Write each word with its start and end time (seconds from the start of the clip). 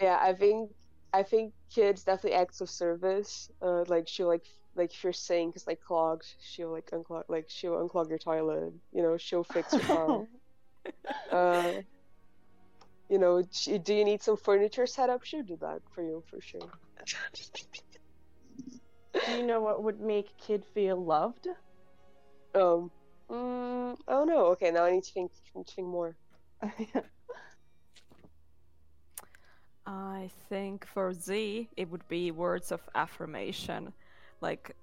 Yeah, 0.00 0.18
I 0.20 0.34
think 0.34 0.70
I 1.12 1.22
think 1.22 1.54
kids 1.74 2.04
definitely 2.04 2.38
acts 2.38 2.60
of 2.60 2.70
service. 2.70 3.50
Uh, 3.62 3.84
like 3.88 4.08
she'll 4.08 4.28
like 4.28 4.46
like 4.78 4.92
if 4.94 5.04
your 5.04 5.12
sink 5.12 5.56
is 5.56 5.66
like 5.66 5.80
clogged, 5.80 6.26
she'll 6.40 6.70
like 6.70 6.90
unclog 6.90 7.24
like 7.28 7.46
she'll 7.48 7.86
unclog 7.86 8.08
your 8.08 8.18
toilet. 8.18 8.72
You 8.92 9.02
know, 9.02 9.18
she'll 9.18 9.44
fix 9.44 9.72
your 9.72 9.82
car. 9.82 10.26
uh, 11.32 11.72
you 13.08 13.18
know, 13.18 13.42
do 13.42 13.94
you 13.94 14.04
need 14.04 14.22
some 14.22 14.36
furniture 14.36 14.86
set 14.86 15.10
up? 15.10 15.24
She'll 15.24 15.42
do 15.42 15.56
that 15.60 15.80
for 15.94 16.02
you 16.02 16.22
for 16.30 16.40
sure. 16.40 16.60
Do 19.26 19.32
you 19.32 19.42
know 19.42 19.60
what 19.60 19.82
would 19.82 20.00
make 20.00 20.28
kid 20.38 20.64
feel 20.74 21.02
loved? 21.02 21.48
Um, 22.54 22.90
mm, 23.30 23.96
I 24.06 24.12
don't. 24.12 24.30
Okay, 24.30 24.70
now 24.70 24.84
I 24.84 24.92
need 24.92 25.04
to 25.04 25.12
think 25.12 25.32
think 25.54 25.86
more. 25.86 26.16
I 29.86 30.30
think 30.50 30.86
for 30.86 31.14
Z, 31.14 31.70
it 31.76 31.90
would 31.90 32.06
be 32.08 32.30
words 32.30 32.72
of 32.72 32.80
affirmation, 32.94 33.94
like 34.40 34.74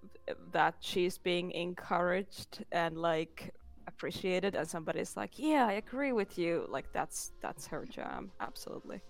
that 0.52 0.76
she's 0.80 1.18
being 1.18 1.52
encouraged 1.52 2.64
and 2.72 2.98
like 2.98 3.54
appreciated, 3.88 4.56
and 4.56 4.68
somebody's 4.68 5.16
like, 5.16 5.38
"Yeah, 5.38 5.66
I 5.68 5.74
agree 5.74 6.12
with 6.12 6.38
you." 6.38 6.66
Like 6.70 6.92
that's 6.94 7.32
that's 7.42 7.68
her 7.68 7.86
jam, 7.86 8.32
absolutely. 8.40 9.02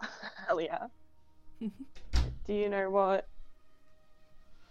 Hell 0.46 0.60
yeah. 0.60 0.86
Do 1.60 2.52
you 2.52 2.68
know 2.68 2.90
what 2.90 3.26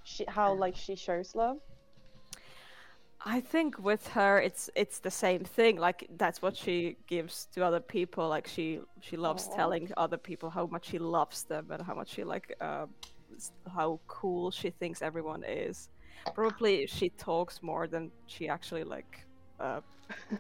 she 0.04 0.26
how 0.28 0.54
like 0.54 0.76
she 0.76 0.96
shows 0.96 1.36
love? 1.36 1.58
I 3.28 3.42
think 3.42 3.80
with 3.80 4.08
her, 4.10 4.40
it's 4.40 4.70
it's 4.76 5.00
the 5.00 5.10
same 5.10 5.44
thing. 5.44 5.78
Like 5.78 6.08
that's 6.16 6.44
what 6.44 6.56
she 6.56 6.98
gives 7.08 7.48
to 7.54 7.66
other 7.66 7.80
people. 7.80 8.30
Like 8.30 8.48
she 8.48 8.82
she 9.02 9.18
loves 9.18 9.50
Aw. 9.52 9.56
telling 9.56 9.92
other 9.98 10.18
people 10.18 10.52
how 10.52 10.68
much 10.68 10.86
she 10.86 11.00
loves 11.00 11.44
them 11.44 11.72
and 11.72 11.82
how 11.82 11.96
much 11.96 12.10
she 12.10 12.24
like 12.24 12.56
uh, 12.62 12.86
how 13.74 14.00
cool 14.08 14.52
she 14.52 14.70
thinks 14.70 15.02
everyone 15.02 15.44
is. 15.44 15.90
Probably 16.34 16.88
she 16.88 17.10
talks 17.10 17.62
more 17.62 17.88
than 17.88 18.12
she 18.28 18.48
actually 18.50 18.84
like. 18.84 19.26
Uh, 19.60 19.82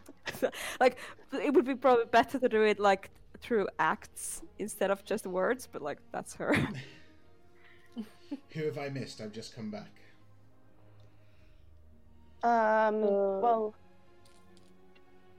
like 0.80 0.98
it 1.34 1.54
would 1.54 1.66
be 1.66 1.76
probably 1.76 2.06
better 2.06 2.40
to 2.40 2.50
do 2.50 2.64
it 2.64 2.80
like 2.80 3.10
through 3.42 3.68
acts 3.80 4.42
instead 4.60 4.92
of 4.92 5.04
just 5.06 5.26
words. 5.28 5.68
But 5.72 5.82
like 5.82 6.00
that's 6.12 6.36
her. 6.36 6.56
Who 8.54 8.66
have 8.66 8.78
I 8.78 8.90
missed? 8.90 9.22
I've 9.22 9.32
just 9.32 9.56
come 9.56 9.70
back. 9.72 9.92
Um 12.44 13.04
Uh, 13.04 13.40
well 13.40 13.76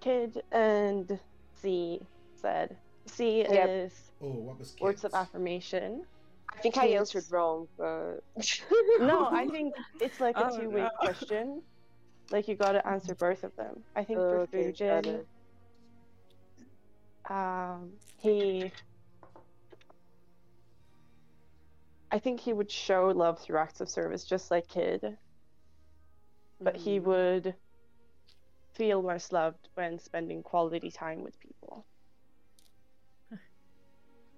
Kid 0.01 0.43
and 0.53 1.19
Z 1.61 2.01
said 2.35 2.77
C 3.07 3.41
Yep. 3.41 3.69
is 3.69 4.13
Oh, 4.23 4.31
what 4.31 4.59
was 4.59 4.75
words 4.81 5.05
of 5.05 5.15
affirmation. 5.15 6.05
I 6.57 6.61
think 6.61 6.77
I 6.79 6.87
answered 6.89 7.25
wrong, 7.31 7.69
but 7.77 8.21
No, 8.99 9.29
I 9.33 9.49
think 9.49 9.77
it's 10.01 10.21
like 10.21 10.41
a 10.41 10.45
Oh, 10.45 10.47
two 10.47 10.71
way 10.71 10.91
no. 10.91 10.91
question. 11.01 11.63
Like 12.31 12.49
you 12.49 12.57
gotta 12.57 12.87
answer 12.87 13.15
both 13.15 13.45
of 13.45 13.55
them. 13.57 13.85
I 13.95 14.05
think 14.05 14.27
for 14.29 14.39
Okay, 14.39 14.49
Fujin, 14.57 15.27
um, 17.29 18.01
he, 18.19 18.73
I 22.11 22.19
think 22.19 22.41
he 22.41 22.53
would 22.53 22.71
show 22.71 23.07
love 23.09 23.41
through 23.41 23.59
acts 23.59 23.81
of 23.81 23.89
service, 23.89 24.25
just 24.25 24.51
like 24.51 24.69
Kid. 24.69 25.19
But 26.65 26.77
he 26.77 26.99
Mm. 26.99 27.01
would 27.01 27.61
feel 28.75 29.03
most 29.03 29.33
loved 29.33 29.69
when 29.75 29.99
spending 29.99 30.43
quality 30.43 30.91
time 30.91 31.23
with 31.23 31.39
people. 31.41 31.87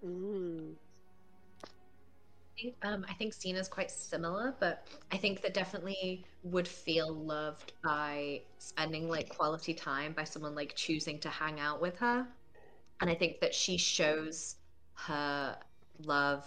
Mm. 0.02 0.78
I 2.58 2.60
think, 2.60 2.74
um, 2.82 3.06
I 3.08 3.12
think 3.14 3.34
Xena's 3.34 3.68
quite 3.68 3.90
similar, 3.90 4.54
but 4.58 4.86
I 5.12 5.16
think 5.16 5.42
that 5.42 5.54
definitely 5.54 6.24
would 6.42 6.66
feel 6.66 7.12
loved 7.12 7.72
by 7.84 8.42
spending 8.58 9.08
like 9.08 9.28
quality 9.28 9.74
time 9.74 10.12
by 10.12 10.24
someone 10.24 10.56
like 10.56 10.74
choosing 10.74 11.20
to 11.20 11.28
hang 11.28 11.60
out 11.60 11.80
with 11.80 11.96
her. 11.98 12.26
And 13.00 13.08
I 13.08 13.14
think 13.14 13.40
that 13.40 13.54
she 13.54 13.76
shows 13.76 14.56
her 14.94 15.56
love 16.02 16.46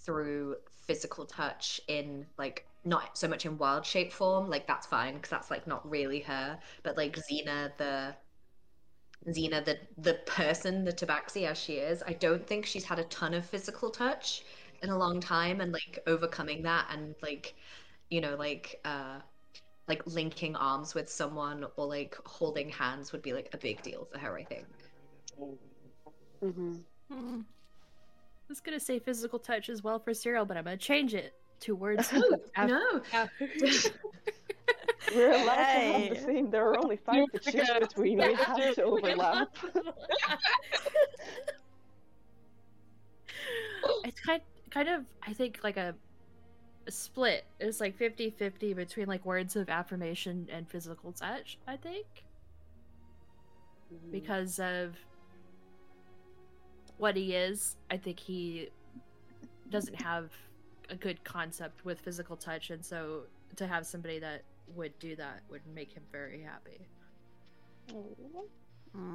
through 0.00 0.56
physical 0.74 1.24
touch 1.24 1.80
in 1.86 2.26
like 2.36 2.66
not 2.84 3.16
so 3.16 3.28
much 3.28 3.46
in 3.46 3.56
wild 3.56 3.86
shape 3.86 4.12
form, 4.12 4.50
like 4.50 4.66
that's 4.66 4.88
fine 4.88 5.14
because 5.14 5.30
that's 5.30 5.50
like 5.52 5.68
not 5.68 5.88
really 5.88 6.20
her, 6.20 6.58
but 6.82 6.96
like 6.96 7.16
Xena 7.16 7.70
the 7.78 8.14
Xena 9.28 9.64
the 9.64 9.78
the 9.98 10.14
person, 10.26 10.84
the 10.84 10.92
Tabaxi 10.92 11.46
as 11.46 11.58
she 11.58 11.74
is, 11.74 12.02
I 12.06 12.12
don't 12.14 12.44
think 12.44 12.66
she's 12.66 12.84
had 12.84 12.98
a 12.98 13.04
ton 13.04 13.34
of 13.34 13.46
physical 13.46 13.90
touch 13.90 14.42
in 14.84 14.90
a 14.90 14.98
long 14.98 15.18
time 15.20 15.60
and 15.60 15.72
like 15.72 15.98
overcoming 16.06 16.62
that 16.62 16.86
and 16.90 17.14
like 17.22 17.54
you 18.10 18.20
know 18.20 18.36
like 18.36 18.80
uh 18.84 19.18
like 19.88 20.06
linking 20.06 20.54
arms 20.56 20.94
with 20.94 21.08
someone 21.08 21.66
or 21.76 21.86
like 21.86 22.16
holding 22.24 22.68
hands 22.68 23.10
would 23.12 23.22
be 23.22 23.32
like 23.32 23.48
a 23.52 23.56
big 23.56 23.82
deal 23.82 24.06
for 24.12 24.18
her 24.18 24.36
i 24.38 24.44
think 24.44 24.66
hmm 26.40 26.76
Hmm. 27.10 27.40
I 27.40 28.48
was 28.48 28.60
gonna 28.60 28.80
say 28.80 28.98
physical 28.98 29.38
touch 29.38 29.68
as 29.68 29.82
well 29.82 29.98
for 29.98 30.14
Cyril, 30.14 30.44
but 30.46 30.56
I'm 30.56 30.64
gonna 30.64 30.76
change 30.76 31.14
it 31.14 31.34
to 31.60 31.74
words. 31.74 32.10
no 32.58 33.02
aff- 33.12 33.30
no 33.60 33.80
We're 35.14 35.30
allowed 35.32 35.54
to 35.56 35.62
have 35.62 36.08
the 36.10 36.22
same. 36.24 36.50
There 36.50 36.66
are 36.66 36.78
only 36.78 36.96
five 36.96 37.26
to 37.32 37.52
choose 37.52 37.70
between. 37.78 38.18
We 38.18 38.34
have 38.34 38.74
to 38.74 38.82
overlap. 38.84 39.48
it's 44.04 44.20
kind 44.20 44.40
kind 44.74 44.88
of 44.88 45.04
I 45.22 45.32
think 45.32 45.60
like 45.62 45.76
a, 45.76 45.94
a 46.86 46.90
split. 46.90 47.46
It's 47.60 47.80
like 47.80 47.96
50-50 47.96 48.74
between 48.74 49.06
like 49.06 49.24
words 49.24 49.54
of 49.54 49.68
affirmation 49.68 50.48
and 50.50 50.68
physical 50.68 51.12
touch, 51.12 51.58
I 51.66 51.76
think. 51.76 52.06
Because 54.10 54.58
of 54.58 54.96
what 56.98 57.14
he 57.16 57.34
is, 57.34 57.76
I 57.90 57.96
think 57.96 58.18
he 58.18 58.70
doesn't 59.70 60.02
have 60.02 60.30
a 60.90 60.96
good 60.96 61.22
concept 61.22 61.84
with 61.84 62.00
physical 62.00 62.36
touch 62.36 62.70
and 62.70 62.84
so 62.84 63.22
to 63.56 63.66
have 63.66 63.86
somebody 63.86 64.18
that 64.18 64.42
would 64.74 64.98
do 64.98 65.16
that 65.16 65.40
would 65.48 65.62
make 65.74 65.92
him 65.92 66.02
very 66.10 66.42
happy. 66.42 66.80
Hmm. 68.92 69.14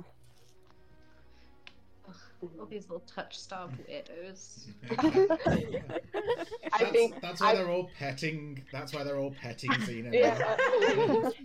All 2.42 2.66
these 2.66 2.84
little 2.90 3.04
touch 3.08 3.38
starved 3.38 3.76
weirdos 3.88 4.66
I 4.92 4.96
That's- 6.14 6.92
think 6.92 7.22
that's 7.22 7.42
why 7.42 7.52
I- 7.52 7.56
they're 7.56 7.70
all 7.70 7.90
petting. 7.98 8.64
That's 8.72 8.94
why 8.94 9.04
they're 9.04 9.18
all 9.20 9.32
petting 9.42 9.72
Xena. 9.88 10.14
Yeah. 10.14 10.38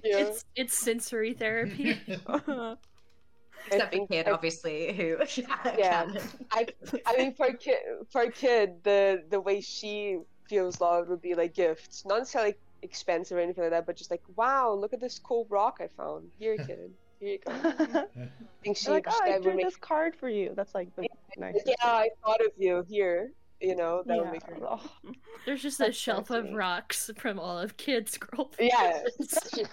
yeah. 0.04 0.18
It's 0.18 0.44
it's 0.56 0.74
sensory 0.78 1.32
therapy. 1.34 1.98
except 2.06 2.78
for 3.66 3.90
think- 3.90 4.10
kid 4.10 4.28
I- 4.28 4.30
obviously 4.32 4.92
who 4.94 5.16
Yeah. 5.78 6.06
I 6.52 6.66
I 7.06 7.16
mean 7.16 7.34
for 7.34 7.46
a 7.46 7.56
kid 7.56 7.78
for 8.10 8.30
kid 8.30 8.82
the 8.84 9.24
the 9.30 9.40
way 9.40 9.60
she 9.60 10.18
feels 10.48 10.80
loved 10.80 11.08
would 11.08 11.22
be 11.22 11.34
like 11.34 11.54
gifts, 11.54 12.04
not 12.04 12.18
necessarily 12.18 12.54
expensive 12.82 13.38
or 13.38 13.40
anything 13.40 13.64
like 13.64 13.70
that, 13.70 13.86
but 13.86 13.96
just 13.96 14.10
like 14.10 14.22
wow, 14.36 14.72
look 14.72 14.92
at 14.92 15.00
this 15.00 15.18
cool 15.18 15.46
rock 15.48 15.78
I 15.80 15.88
found. 15.88 16.28
Here, 16.38 16.56
kid. 16.58 16.92
Here 17.24 17.32
you 17.32 17.38
go. 17.38 17.52
I 17.52 18.28
think 18.62 18.76
she 18.76 18.88
oh, 18.88 18.92
like, 18.92 19.06
oh, 19.08 19.18
I 19.24 19.38
drew 19.38 19.56
make 19.56 19.64
this 19.64 19.76
card 19.76 20.14
for 20.14 20.28
you. 20.28 20.52
That's 20.54 20.74
like 20.74 20.94
the 20.94 21.08
nice. 21.38 21.56
yeah, 21.64 21.74
I 21.80 22.10
thought 22.22 22.40
of 22.44 22.52
you 22.58 22.84
here. 22.86 23.30
You 23.62 23.76
know 23.76 24.02
that 24.04 24.18
would 24.18 24.30
make 24.30 24.42
her. 24.42 24.58
Oh, 24.60 24.90
There's 25.46 25.62
just 25.62 25.80
a 25.80 25.90
shelf 25.90 26.28
so 26.28 26.40
of 26.40 26.52
rocks 26.52 27.10
from 27.16 27.38
all 27.38 27.58
of 27.58 27.78
kids' 27.78 28.18
girlfriends. 28.18 28.74
Yeah. 28.76 29.02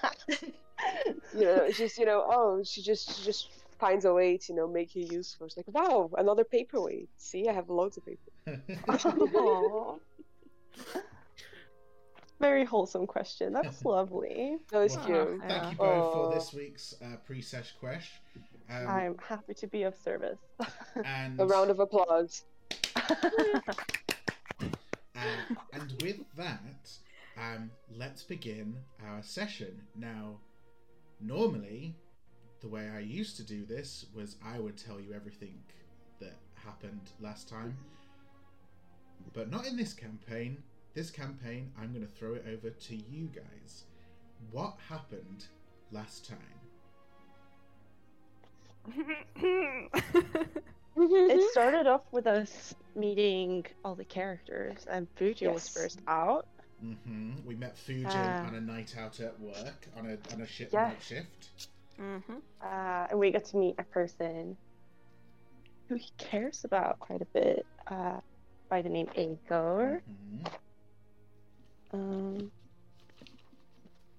you 1.33 1.42
know, 1.42 1.56
it's 1.65 1.77
just 1.77 1.98
you 1.98 2.06
know, 2.06 2.25
oh, 2.25 2.63
she 2.63 2.81
just 2.81 3.18
she 3.18 3.25
just 3.25 3.50
finds 3.80 4.06
a 4.06 4.13
way 4.13 4.38
to 4.38 4.53
you 4.53 4.56
know 4.57 4.68
make 4.68 4.95
you 4.95 5.06
useful. 5.12 5.48
It's 5.48 5.57
like 5.57 5.68
wow, 5.68 6.09
another 6.18 6.45
paperweight. 6.45 7.09
See, 7.18 7.50
I 7.50 7.53
have 7.53 7.69
loads 7.69 7.98
of 7.98 8.06
paper. 8.06 8.31
Aw. 12.41 12.45
Very 12.45 12.65
wholesome 12.65 13.07
question. 13.07 13.53
That's 13.53 13.83
lovely. 13.85 14.57
That 14.71 14.79
was 14.79 14.95
Well, 14.97 15.05
cute. 15.05 15.41
Thank 15.47 15.71
you 15.71 15.77
both 15.77 16.03
Aw. 16.03 16.13
for 16.29 16.33
this 16.35 16.53
week's 16.53 16.95
uh, 17.01 17.17
pre-sesh 17.25 17.73
question. 17.79 18.21
Um, 18.69 18.88
I'm 18.88 19.17
happy 19.27 19.53
to 19.55 19.67
be 19.67 19.83
of 19.83 19.95
service. 19.95 20.39
and 21.03 21.39
A 21.39 21.45
round 21.45 21.69
of 21.71 21.79
applause. 21.79 22.43
Uh, 25.13 25.55
and 25.73 26.01
with 26.01 26.17
that, 26.35 26.89
um, 27.38 27.69
let's 27.95 28.23
begin 28.23 28.75
our 29.07 29.21
session. 29.21 29.79
Now, 29.95 30.39
normally 31.19 31.95
the 32.61 32.67
way 32.67 32.89
I 32.89 32.99
used 33.01 33.38
to 33.38 33.43
do 33.43 33.63
this 33.63 34.07
was 34.15 34.38
I 34.43 34.57
would 34.57 34.77
tell 34.77 34.99
you 34.99 35.13
everything 35.13 35.53
that 36.21 36.38
happened 36.55 37.11
last 37.19 37.47
time. 37.47 37.77
But 39.33 39.51
not 39.51 39.67
in 39.67 39.77
this 39.77 39.93
campaign. 39.93 40.63
This 40.93 41.09
campaign, 41.09 41.71
I'm 41.79 41.93
going 41.93 42.05
to 42.05 42.11
throw 42.11 42.33
it 42.33 42.45
over 42.51 42.69
to 42.69 42.95
you 42.95 43.27
guys. 43.33 43.85
What 44.51 44.75
happened 44.89 45.45
last 45.91 46.27
time? 46.27 46.38
It 51.03 51.51
started 51.51 51.88
off 51.88 52.01
with 52.11 52.27
us 52.27 52.75
meeting 52.95 53.65
all 53.83 53.95
the 53.95 54.03
characters, 54.03 54.85
and 54.91 55.07
Fujin 55.15 55.53
was 55.53 55.67
first 55.69 56.01
out. 56.07 56.45
hmm 56.81 57.31
We 57.45 57.55
met 57.55 57.75
Fujin 57.77 58.05
Ah. 58.07 58.45
on 58.47 58.55
a 58.55 58.61
night 58.61 58.95
out 58.97 59.19
at 59.21 59.39
work 59.39 59.88
on 59.97 60.05
a 60.05 60.17
on 60.33 60.41
a 60.41 60.45
shi 60.45 60.67
Yeah. 60.71 60.89
night 60.89 61.01
shift. 61.01 61.69
mm-hmm. 61.99 62.35
uh, 62.61 63.07
and 63.09 63.17
we 63.19 63.31
got 63.31 63.45
to 63.45 63.57
meet 63.57 63.75
a 63.79 63.83
person 63.83 64.57
who 65.88 65.95
he 65.95 66.11
cares 66.17 66.65
about 66.65 66.99
quite 66.99 67.21
a 67.21 67.25
bit 67.33 67.65
uh, 67.88 68.19
by 68.69 68.81
the 68.81 68.89
name 68.89 69.07
Aiko. 69.17 70.01
Mhm. 70.09 70.51
Um, 71.93 72.51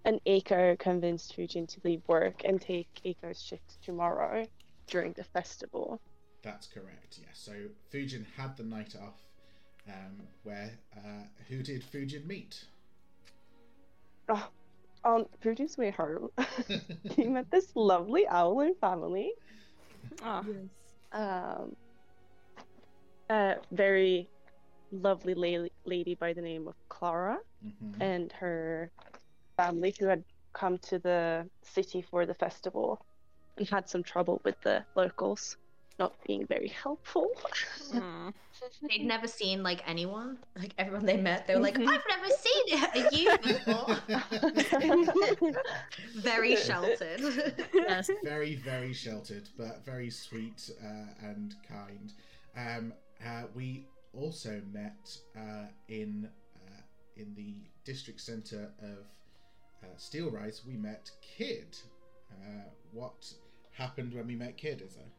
and 0.04 0.20
Aiko 0.26 0.78
convinced 0.78 1.36
Fujin 1.36 1.66
to 1.68 1.80
leave 1.84 2.02
work 2.08 2.42
and 2.44 2.60
take 2.60 2.88
Aiko's 3.04 3.40
shift 3.40 3.80
tomorrow 3.82 4.44
during 4.88 5.12
the 5.12 5.24
festival. 5.24 6.00
That's 6.42 6.66
correct. 6.66 7.18
Yes. 7.20 7.30
So 7.34 7.52
Fujin 7.92 8.24
had 8.36 8.56
the 8.56 8.64
night 8.64 8.94
off. 9.00 9.20
Um, 9.88 10.22
where 10.44 10.70
uh, 10.96 11.24
who 11.48 11.62
did 11.62 11.82
Fujin 11.82 12.24
meet? 12.26 12.64
Oh, 14.28 14.48
on 15.04 15.26
Fujin's 15.42 15.76
way 15.76 15.90
home, 15.90 16.30
he 17.16 17.24
met 17.24 17.50
this 17.50 17.74
lovely 17.74 18.26
owl 18.28 18.60
and 18.60 18.76
family. 18.78 19.32
oh, 20.24 20.44
Um, 21.12 21.76
a 23.28 23.56
very 23.72 24.28
lovely 24.92 25.34
la- 25.34 25.68
lady 25.84 26.14
by 26.14 26.32
the 26.32 26.42
name 26.42 26.68
of 26.68 26.74
Clara. 26.88 27.38
Mhm. 27.64 28.02
and 28.02 28.32
her 28.32 28.90
family 29.56 29.94
who 29.98 30.06
had 30.06 30.24
come 30.54 30.78
to 30.78 30.98
the 30.98 31.48
city 31.62 32.02
for 32.02 32.26
the 32.26 32.34
festival 32.34 33.00
and 33.56 33.68
had 33.68 33.88
some 33.88 34.02
trouble 34.02 34.40
with 34.44 34.60
the 34.62 34.84
locals 34.96 35.56
not 35.98 36.14
being 36.26 36.46
very 36.46 36.68
helpful. 36.68 37.28
mm. 37.92 38.32
They'd 38.88 39.04
never 39.06 39.26
seen 39.26 39.62
like 39.62 39.82
anyone. 39.86 40.38
Like 40.56 40.74
everyone 40.78 41.06
they 41.06 41.16
met, 41.16 41.46
they 41.46 41.54
were 41.54 41.60
like, 41.60 41.76
Mhm. 41.78 41.88
"I've 41.88 42.02
never 42.08 42.28
seen 42.30 42.66
you 43.12 43.38
before." 43.42 43.96
Very 46.14 46.56
sheltered. 46.56 47.20
Yes. 47.74 48.10
very 48.24 48.54
very 48.54 48.92
sheltered 48.92 49.48
but 49.56 49.84
very 49.84 50.10
sweet 50.10 50.70
uh, 50.82 51.06
and 51.22 51.54
kind 51.68 52.12
um, 52.56 52.92
uh, 53.24 53.44
we 53.54 53.86
also 54.14 54.60
met 54.72 55.16
uh, 55.36 55.66
in 55.88 56.28
in 57.16 57.34
the 57.34 57.70
district 57.84 58.20
center 58.20 58.72
of 58.80 59.06
uh, 59.82 59.96
steel 59.96 60.30
rise 60.30 60.64
we 60.66 60.76
met 60.76 61.10
kid 61.20 61.78
uh, 62.30 62.70
what 62.92 63.32
happened 63.72 64.12
when 64.14 64.26
we 64.26 64.36
met 64.36 64.56
kid 64.56 64.80
is 64.82 64.96
there 64.96 65.12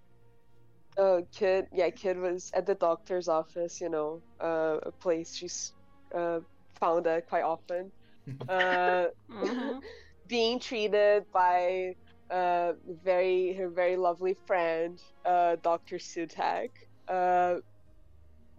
Oh, 0.97 1.25
kid, 1.31 1.67
yeah, 1.71 1.89
kid 1.89 2.17
was 2.17 2.49
at 2.53 2.65
the 2.65 2.75
doctor's 2.75 3.27
office. 3.27 3.79
You 3.81 3.89
know, 3.89 4.23
uh, 4.39 4.79
a 4.83 4.91
place 4.91 5.35
she's 5.35 5.73
uh, 6.13 6.41
found 6.79 7.07
at 7.07 7.27
quite 7.27 7.43
often. 7.43 7.91
Uh, 8.47 9.07
Mhm. 9.29 9.81
being 10.27 10.59
treated 10.59 11.25
by 11.31 11.95
uh, 12.29 12.73
very 12.85 13.53
her 13.53 13.69
very 13.69 13.97
lovely 13.97 14.35
friend, 14.45 14.99
uh, 15.25 15.55
Doctor 15.61 15.97
Sutak. 15.97 16.69
Uh, 17.07 17.57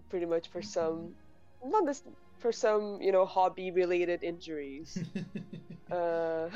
pretty 0.08 0.26
much 0.26 0.48
for 0.50 0.62
some, 0.62 1.14
not 1.62 1.86
this 1.86 2.02
for 2.44 2.52
some 2.52 3.00
you 3.00 3.10
know 3.10 3.24
hobby 3.24 3.70
related 3.70 4.22
injuries. 4.22 4.98
uh, 5.90 6.50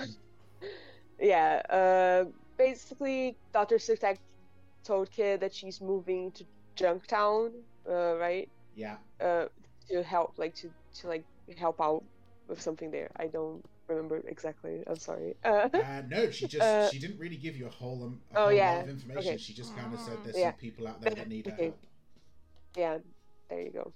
yeah. 1.18 1.62
Uh, 1.68 2.24
basically, 2.58 3.38
Doctor 3.54 3.76
Sutak 3.76 4.18
told 4.84 5.10
kid 5.10 5.40
that 5.40 5.54
she's 5.54 5.80
moving 5.80 6.32
to 6.32 6.44
Junktown, 6.78 7.50
uh, 7.88 8.16
right? 8.16 8.48
yeah 8.76 8.96
Uh, 9.20 9.46
to 9.90 10.02
help, 10.02 10.34
like 10.36 10.54
to 10.56 10.70
to 11.00 11.08
like 11.08 11.24
help 11.56 11.80
out 11.80 12.04
with 12.48 12.60
something 12.60 12.90
there. 12.90 13.08
I 13.16 13.28
don't 13.28 13.62
remember 13.88 14.20
exactly. 14.28 14.82
I'm 14.86 14.96
sorry. 14.98 15.36
Uh, 15.44 15.68
uh, 15.72 16.02
no 16.08 16.30
she 16.30 16.46
just 16.46 16.68
Uh, 16.68 16.90
she 16.92 16.98
didn't 16.98 17.18
really 17.18 17.36
give 17.36 17.56
you 17.56 17.66
a 17.66 17.70
whole, 17.70 18.04
um, 18.04 18.20
a 18.34 18.40
oh, 18.40 18.48
whole 18.50 18.56
yeah. 18.56 18.72
lot 18.74 18.82
of 18.84 18.90
information 18.90 19.32
Okay. 19.32 19.38
she 19.38 19.54
just 19.54 19.74
kind 19.74 19.92
of 19.94 20.00
said 20.00 20.18
there's 20.24 20.36
Yeah. 20.36 20.50
some 20.52 20.60
people 20.60 20.86
out 20.86 21.00
there 21.00 21.14
that 21.14 21.28
need 21.28 21.46
Okay. 21.48 21.64
help 21.64 21.78
yeah, 22.76 22.98
there 23.48 23.62
you 23.62 23.72
go. 23.72 23.92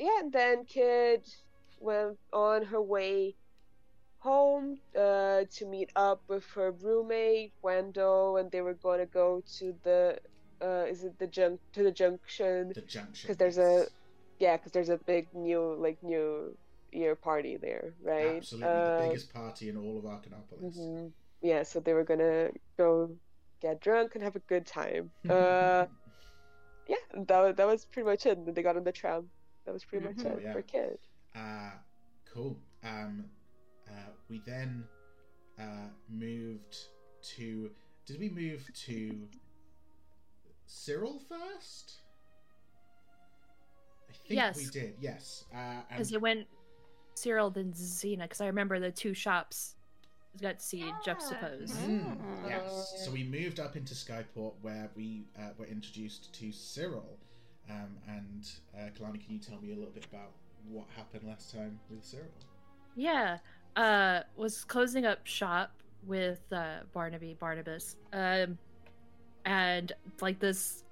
Yeah, 0.00 0.20
and 0.20 0.32
then 0.32 0.64
kid 0.66 1.26
went 1.78 2.18
on 2.32 2.64
her 2.66 2.82
way 2.82 3.36
home 4.20 4.78
uh, 4.96 5.44
to 5.56 5.66
meet 5.66 5.90
up 5.96 6.22
with 6.28 6.44
her 6.54 6.72
roommate 6.72 7.54
Wendell, 7.62 8.38
and 8.38 8.50
they 8.50 8.62
were 8.62 8.74
going 8.74 9.00
to 9.00 9.06
go 9.06 9.42
to 9.58 9.74
the 9.84 10.18
uh, 10.62 10.84
is 10.88 11.04
it 11.04 11.18
the 11.18 11.28
junk 11.28 11.60
to 11.74 11.82
the 11.84 11.92
junction? 11.92 12.72
the 12.74 12.82
junction 12.82 13.28
'Cause 13.28 13.36
there's 13.38 13.58
a- 13.58 13.88
Yeah, 14.40 14.56
because 14.56 14.72
there's 14.72 14.90
a 14.90 14.98
big 14.98 15.28
new 15.34 15.74
like 15.76 16.02
new 16.02 16.58
year 16.92 17.16
party 17.16 17.56
there, 17.58 17.94
right? 18.02 18.38
absolutely 18.38 18.68
Uh, 18.68 18.96
the 18.96 19.04
biggest 19.08 19.32
party 19.32 19.68
in 19.70 19.76
all 19.76 19.98
of 19.98 20.04
Arcanopolis 20.04 20.76
mhm. 20.78 21.12
Yeah, 21.42 21.62
so 21.64 21.80
they 21.80 21.94
were 21.94 22.04
gonna 22.04 22.50
go 22.78 23.16
get 23.62 23.80
drunk 23.80 24.14
and 24.14 24.24
have 24.24 24.36
a 24.36 24.40
good 24.52 24.66
time. 24.66 25.12
Uh, 25.30 25.86
yeah, 26.86 26.96
that 27.28 27.56
that 27.56 27.66
was 27.66 27.84
pretty 27.86 28.06
much 28.06 28.26
it. 28.26 28.36
And 28.38 28.46
then 28.46 28.54
they 28.54 28.62
got 28.62 28.76
on 28.76 28.84
the 28.84 28.92
tram. 28.92 29.30
That 29.64 29.72
was 29.72 29.84
pretty 29.84 30.04
much 30.06 30.16
Mhm. 30.16 30.38
it 30.38 30.42
Yeah. 30.44 30.52
for 30.52 30.62
kid. 30.62 30.98
Uh, 31.34 31.72
cool. 32.24 32.56
Um, 32.82 33.30
uh, 33.88 33.92
we 34.28 34.38
then 34.40 34.88
uh, 35.58 35.88
moved 36.08 36.76
to. 37.22 37.74
Did 38.06 38.18
we 38.18 38.30
move 38.30 38.70
to 38.86 39.28
Cyril 40.66 41.18
first? 41.20 42.00
I 44.08 44.12
think 44.12 44.56
we 44.56 44.66
did. 44.66 44.96
Yes. 45.00 45.44
Uh, 45.52 45.82
Because 45.88 46.08
and 46.08 46.16
it 46.16 46.20
went 46.22 46.48
Cyril 47.14 47.50
then 47.50 47.72
Xena, 47.72 48.22
because 48.22 48.40
I 48.40 48.46
remember 48.46 48.80
the 48.80 48.90
two 48.90 49.12
shops 49.12 49.76
got 50.40 50.60
to 50.60 50.64
see 50.64 50.90
juxtaposed. 51.04 51.74
Mm, 51.74 52.16
Mm. 52.16 52.48
yes. 52.48 53.04
So 53.04 53.10
we 53.10 53.24
moved 53.24 53.60
up 53.60 53.76
into 53.76 53.94
Skyport 53.94 54.54
where 54.62 54.90
we 54.94 55.26
uh, 55.38 55.50
were 55.58 55.66
introduced 55.66 56.32
to 56.34 56.50
Cyril. 56.52 57.18
Um, 57.68 57.96
and 58.08 58.48
uh, 58.74 58.88
Kalani, 58.98 59.24
can 59.24 59.34
you 59.34 59.38
tell 59.38 59.60
me 59.60 59.72
a 59.72 59.76
little 59.76 59.92
bit 59.92 60.06
about 60.12 60.30
what 60.68 60.86
happened 60.96 61.22
last 61.28 61.52
time 61.52 61.78
with 61.90 62.04
Cyril? 62.04 62.26
Yeah, 62.96 63.38
uh, 63.76 64.20
was 64.36 64.64
closing 64.64 65.06
up 65.06 65.26
shop 65.26 65.72
with 66.06 66.40
uh, 66.52 66.78
Barnaby 66.92 67.36
Barnabas, 67.38 67.96
um, 68.12 68.58
and 69.44 69.92
like 70.20 70.38
this 70.40 70.84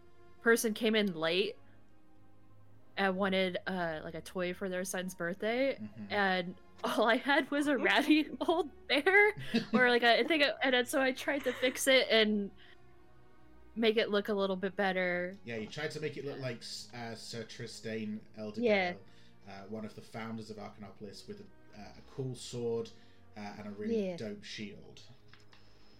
person 0.42 0.72
came 0.75 0.94
in 0.94 1.14
late 1.14 1.56
and 2.96 3.16
wanted 3.16 3.58
uh 3.66 3.98
like 4.04 4.14
a 4.14 4.20
toy 4.20 4.52
for 4.54 4.68
their 4.68 4.84
son's 4.84 5.14
birthday, 5.14 5.78
Mhm. 5.80 6.12
and 6.12 6.54
all 6.84 7.06
I 7.06 7.16
had 7.16 7.50
was 7.50 7.66
a 7.66 7.76
ratty 7.76 8.26
old 8.46 8.70
bear, 8.88 9.32
or 9.72 9.88
like 9.90 10.02
a, 10.04 10.20
I 10.20 10.25
think, 10.25 10.42
it, 10.44 10.54
and 10.62 10.87
so 10.87 11.00
I 11.00 11.10
tried 11.12 11.42
to 11.44 11.52
fix 11.52 11.87
it 11.88 12.06
and 12.10 12.50
make 13.78 13.97
it 13.97 14.11
look 14.11 14.28
a 14.28 14.35
little 14.35 14.56
bit 14.56 14.76
better. 14.76 15.37
Yeah, 15.44 15.56
you 15.56 15.66
tried 15.66 15.90
to 15.92 16.00
make 16.00 16.16
it 16.16 16.26
look 16.26 16.40
like 16.40 16.62
uh, 16.94 17.14
Sir 17.14 17.44
Tristane 17.44 18.18
Elderdale, 18.38 18.62
Yeah. 18.62 18.92
uh, 19.49 19.52
one 19.68 19.85
of 19.85 19.94
the 19.94 20.00
founders 20.00 20.50
of 20.50 20.56
Arcanopolis, 20.56 21.26
with 21.28 21.40
a, 21.40 21.80
uh, 21.80 21.85
a 21.85 22.14
cool 22.14 22.35
sword 22.35 22.90
uh, 23.37 23.40
and 23.58 23.68
a 23.68 23.70
really 23.70 24.08
Yeah. 24.11 24.16
dope 24.16 24.44
shield. 24.44 25.00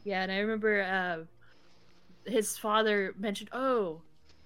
Yeah, 0.04 0.23
and 0.23 0.32
I 0.32 0.38
remember 0.38 0.82
uh, 0.82 2.30
his 2.30 2.56
father 2.56 3.14
mentioned, 3.18 3.50
"Oh, 3.52 4.00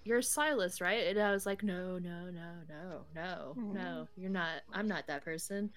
you're 0.05 0.23
Silas, 0.23 0.81
right?" 0.81 1.07
And 1.07 1.19
I 1.21 1.33
was 1.33 1.47
like, 1.47 1.63
"No, 1.63 1.99
no, 1.99 2.31
no, 2.31 2.51
no, 2.69 3.05
no, 3.15 3.55
no. 3.73 4.09
You're 4.17 4.31
not. 4.31 4.63
I'm 4.73 4.89
not 4.89 5.07
that 5.07 5.25
person." 5.25 5.71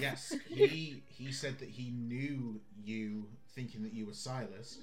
Yes, 0.00 0.34
he 0.48 1.02
he 1.08 1.30
said 1.32 1.58
that 1.58 1.68
he 1.68 1.90
knew 1.90 2.60
you, 2.84 3.26
thinking 3.54 3.82
that 3.82 3.92
you 3.92 4.06
were 4.06 4.14
Silas, 4.14 4.78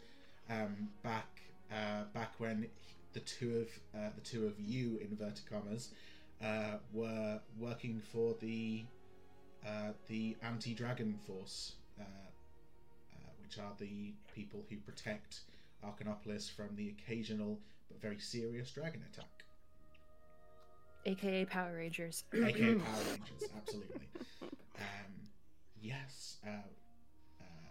um, 0.50 0.90
back 1.04 1.42
uh, 1.72 2.04
back 2.14 2.34
when 2.40 2.68
the 3.14 3.20
two 3.22 3.60
of 3.60 4.00
uh, 4.00 4.10
the 4.16 4.22
two 4.22 4.46
of 4.46 4.60
you 4.60 5.00
inverted 5.02 5.42
commas 5.50 5.90
uh, 6.44 6.78
were 6.92 7.40
working 7.58 8.02
for 8.12 8.36
the 8.40 8.84
uh, 9.66 9.92
the 10.08 10.36
anti 10.42 10.74
dragon 10.74 11.18
force, 11.26 11.74
uh, 12.00 12.04
uh, 12.04 13.30
which 13.42 13.58
are 13.58 13.72
the 13.80 14.14
people 14.36 14.66
who 14.70 14.78
protect 14.78 15.42
Arcanopolis 15.86 16.52
from 16.52 16.76
the 16.76 16.90
occasional 16.90 17.60
but 17.90 18.02
very 18.02 18.20
serious 18.20 18.72
dragon 18.72 19.02
attack. 19.12 19.44
AKA 21.06 21.46
Power 21.46 21.76
Rangers. 21.76 22.24
aka 22.34 22.50
Power 22.76 23.04
Rangers, 23.10 23.50
absolutely. 23.58 24.08
Um, 24.80 25.30
yes. 25.82 26.38
Uh, 26.46 26.52
uh, 27.42 27.70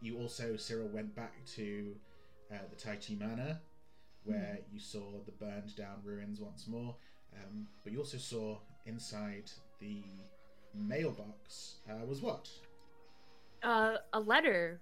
you 0.00 0.18
also, 0.18 0.56
Cyril, 0.56 0.88
went 0.88 1.14
back 1.14 1.34
to 1.56 1.94
uh, 2.52 2.58
the 2.68 2.76
Tai 2.76 2.96
Chi 2.96 3.14
Manor, 3.14 3.60
where 4.24 4.58
you 4.72 4.80
saw 4.80 5.20
the 5.24 5.32
burned 5.32 5.74
down 5.76 5.98
ruins 6.04 6.40
once 6.40 6.66
more. 6.68 6.96
Um, 7.34 7.66
but 7.84 7.92
you 7.92 7.98
also 7.98 8.18
saw 8.18 8.58
inside 8.86 9.50
the 9.80 10.02
mailbox 10.74 11.76
uh, 11.88 12.04
was 12.06 12.20
what? 12.20 12.48
Uh, 13.62 13.96
a 14.12 14.20
letter, 14.20 14.80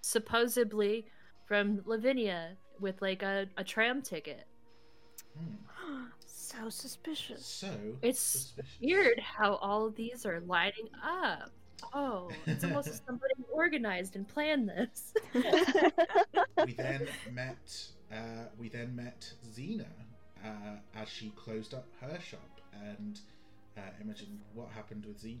supposedly 0.00 1.06
from 1.46 1.80
Lavinia, 1.84 2.56
with 2.80 3.00
like 3.00 3.22
a, 3.22 3.46
a 3.56 3.64
tram 3.64 4.02
ticket. 4.02 4.46
Hmm. 5.38 6.04
so 6.26 6.68
suspicious. 6.68 7.44
So 7.44 7.70
It's 8.02 8.20
suspicious. 8.20 8.78
Weird 8.82 9.20
how 9.20 9.54
all 9.56 9.86
of 9.86 9.94
these 9.94 10.26
are 10.26 10.40
lining 10.40 10.88
up. 11.02 11.50
Oh, 11.92 12.30
it's 12.46 12.64
almost 12.64 12.88
as 12.88 13.00
somebody 13.06 13.34
organized 13.52 14.16
and 14.16 14.26
planned 14.26 14.68
this. 14.68 15.12
we 16.64 16.72
then 16.74 17.08
met 17.32 17.86
uh, 18.12 18.46
we 18.58 18.68
then 18.68 18.94
met 18.96 19.32
Xena 19.54 19.86
uh, 20.44 20.76
as 20.96 21.08
she 21.08 21.30
closed 21.36 21.74
up 21.74 21.86
her 22.00 22.18
shop 22.20 22.60
and 22.72 23.20
uh, 23.76 23.80
Imogen, 24.00 24.40
what 24.54 24.68
happened 24.70 25.04
with 25.04 25.22
Xena? 25.22 25.38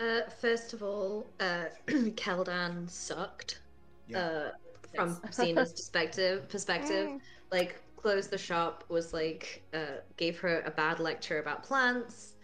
Uh, 0.00 0.30
first 0.40 0.72
of 0.72 0.82
all, 0.82 1.26
uh, 1.40 1.64
Keldan 1.86 2.88
sucked. 2.88 3.60
Yeah. 4.08 4.18
Uh, 4.18 4.50
from 4.94 5.20
Yes. 5.24 5.38
Xena's 5.38 5.72
perspective, 5.72 6.48
perspective, 6.48 7.20
like 7.52 7.82
closed 7.96 8.30
the 8.30 8.38
shop 8.38 8.84
was 8.88 9.12
like 9.12 9.62
uh, 9.74 10.00
gave 10.16 10.38
her 10.38 10.62
a 10.62 10.70
bad 10.70 10.98
lecture 10.98 11.40
about 11.40 11.62
plants. 11.62 12.34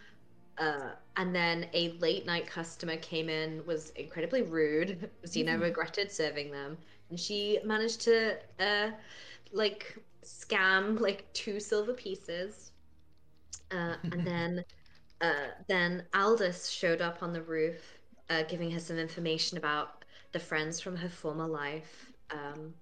Uh, 0.57 0.91
and 1.17 1.35
then 1.35 1.69
a 1.73 1.89
late 1.99 2.25
night 2.25 2.47
customer 2.47 2.97
came 2.97 3.29
in, 3.29 3.65
was 3.65 3.89
incredibly 3.91 4.41
rude. 4.41 5.09
Xena 5.23 5.59
Mhm. 5.59 5.61
regretted 5.61 6.11
serving 6.11 6.51
them, 6.51 6.77
and 7.09 7.19
she 7.19 7.59
managed 7.65 8.01
to 8.01 8.37
uh, 8.59 8.91
like 9.51 9.97
scam 10.23 10.99
like 10.99 11.31
two 11.33 11.59
silver 11.59 11.93
pieces. 11.93 12.71
Uh, 13.71 13.95
and 14.11 14.23
then 14.25 14.63
uh, 15.21 15.49
then 15.67 16.05
Aldous 16.13 16.69
showed 16.69 17.01
up 17.01 17.23
on 17.23 17.33
the 17.33 17.41
roof, 17.41 17.99
uh, 18.29 18.43
giving 18.43 18.71
her 18.71 18.79
some 18.79 18.97
information 18.97 19.57
about 19.57 20.05
the 20.31 20.39
friends 20.39 20.79
from 20.81 20.97
her 20.97 21.09
former 21.09 21.47
life. 21.47 22.13
Um, 22.31 22.73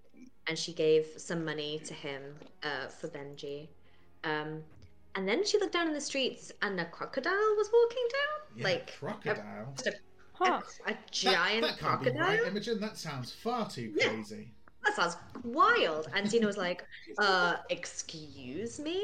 and 0.47 0.57
she 0.57 0.73
gave 0.73 1.05
some 1.17 1.45
money 1.45 1.79
to 1.85 1.93
him 1.93 2.35
uh, 2.63 2.87
for 2.87 3.07
Benji. 3.07 3.69
Um, 4.23 4.63
and 5.15 5.27
then 5.27 5.45
she 5.45 5.57
looked 5.59 5.73
down 5.73 5.87
in 5.87 5.93
the 5.93 6.01
streets, 6.01 6.51
and 6.61 6.79
a 6.79 6.85
crocodile 6.85 7.33
was 7.57 7.69
walking 7.73 8.07
down, 8.11 8.57
Yeah, 8.57 8.63
like 8.63 8.93
crocodile. 8.99 9.75
Huh. 10.35 10.61
a, 10.87 10.91
a 10.91 10.97
giant 11.11 11.61
that, 11.67 11.77
can't 11.77 12.01
be 12.03 12.09
crocodile. 12.09 12.21
right, 12.37 12.47
Imogen. 12.47 12.79
That 12.79 12.97
sounds 12.97 13.31
far 13.31 13.69
too 13.69 13.93
Yeah. 13.95 14.09
crazy. 14.09 14.51
that 14.83 14.95
sounds 14.95 15.15
wild. 15.43 16.09
And 16.15 16.27
Xena 16.27 16.45
was 16.45 16.57
like, 16.57 16.83
uh, 17.19 17.57
excuse 17.69 18.79
me? 18.79 19.01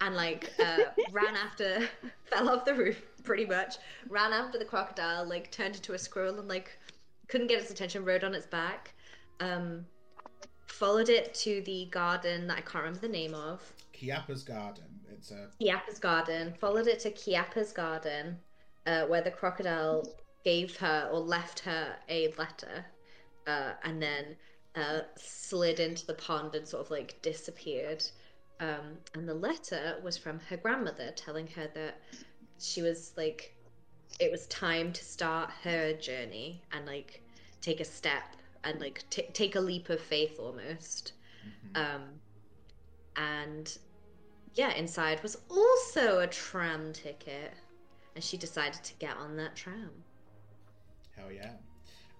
And 0.00 0.14
like, 0.14 0.50
uh, 0.60 0.84
ran 1.12 1.36
after, 1.36 1.80
fell 2.24 2.48
off 2.48 2.64
the 2.64 2.74
roof 2.74 3.02
pretty 3.24 3.44
much, 3.44 3.76
ran 4.08 4.32
after 4.32 4.58
the 4.58 4.64
crocodile, 4.64 5.26
like 5.26 5.50
turned 5.50 5.74
into 5.74 5.92
a 5.94 5.98
squirrel 5.98 6.38
and 6.38 6.48
like 6.48 6.78
couldn't 7.28 7.48
get 7.48 7.60
its 7.60 7.70
attention, 7.70 8.04
rode 8.04 8.24
on 8.24 8.32
its 8.34 8.46
back, 8.46 8.94
um, 9.40 9.84
followed 10.68 11.08
it 11.10 11.34
to 11.34 11.60
the 11.66 11.86
garden 11.90 12.46
that 12.46 12.58
I 12.58 12.60
can't 12.62 12.84
remember 12.84 13.00
the 13.00 13.08
name 13.08 13.34
of. 13.34 13.60
Kiapa's 13.92 14.42
garden. 14.42 14.84
It's 15.20 15.32
a 15.32 15.50
Kiapa's 15.60 15.98
garden, 15.98 16.54
followed 16.54 16.86
it 16.88 17.00
to 17.00 17.10
Kiapa's 17.10 17.72
garden, 17.72 18.38
uh, 18.86 19.06
where 19.06 19.22
the 19.22 19.30
crocodile 19.30 20.14
gave 20.44 20.76
her 20.78 21.08
or 21.12 21.20
left 21.20 21.60
her 21.60 21.96
a 22.08 22.32
letter, 22.38 22.86
uh, 23.46 23.74
and 23.84 24.02
then 24.02 24.36
uh, 24.76 25.00
slid 25.16 25.80
into 25.80 26.06
the 26.06 26.14
pond 26.14 26.54
and 26.54 26.66
sort 26.68 26.84
of 26.86 26.90
like 26.90 27.20
disappeared. 27.22 28.04
Um, 28.60 28.98
and 29.14 29.28
the 29.28 29.34
letter 29.34 30.00
was 30.02 30.16
from 30.18 30.40
her 30.40 30.56
grandmother 30.56 31.12
telling 31.12 31.46
her 31.48 31.68
that 31.74 32.00
she 32.58 32.82
was 32.82 33.12
like, 33.16 33.56
it 34.20 34.30
was 34.30 34.46
time 34.48 34.92
to 34.92 35.04
start 35.04 35.50
her 35.62 35.94
journey 35.94 36.64
and 36.72 36.86
like 36.86 37.22
take 37.60 37.80
a 37.80 37.84
step 37.84 38.36
and 38.64 38.80
like 38.80 39.04
t- 39.10 39.30
take 39.32 39.56
a 39.56 39.60
leap 39.60 39.90
of 39.90 40.00
faith 40.00 40.38
almost. 40.38 41.14
mhm. 41.44 41.76
Um, 41.76 42.20
and 43.16 43.78
yeah, 44.54 44.74
inside 44.74 45.22
was 45.22 45.36
also 45.48 46.20
a 46.20 46.26
tram 46.26 46.92
ticket, 46.92 47.52
and 48.14 48.22
she 48.24 48.36
decided 48.36 48.82
to 48.84 48.94
get 48.94 49.16
on 49.16 49.36
that 49.36 49.54
tram. 49.56 49.90
Hell 51.16 51.32
yeah. 51.32 51.52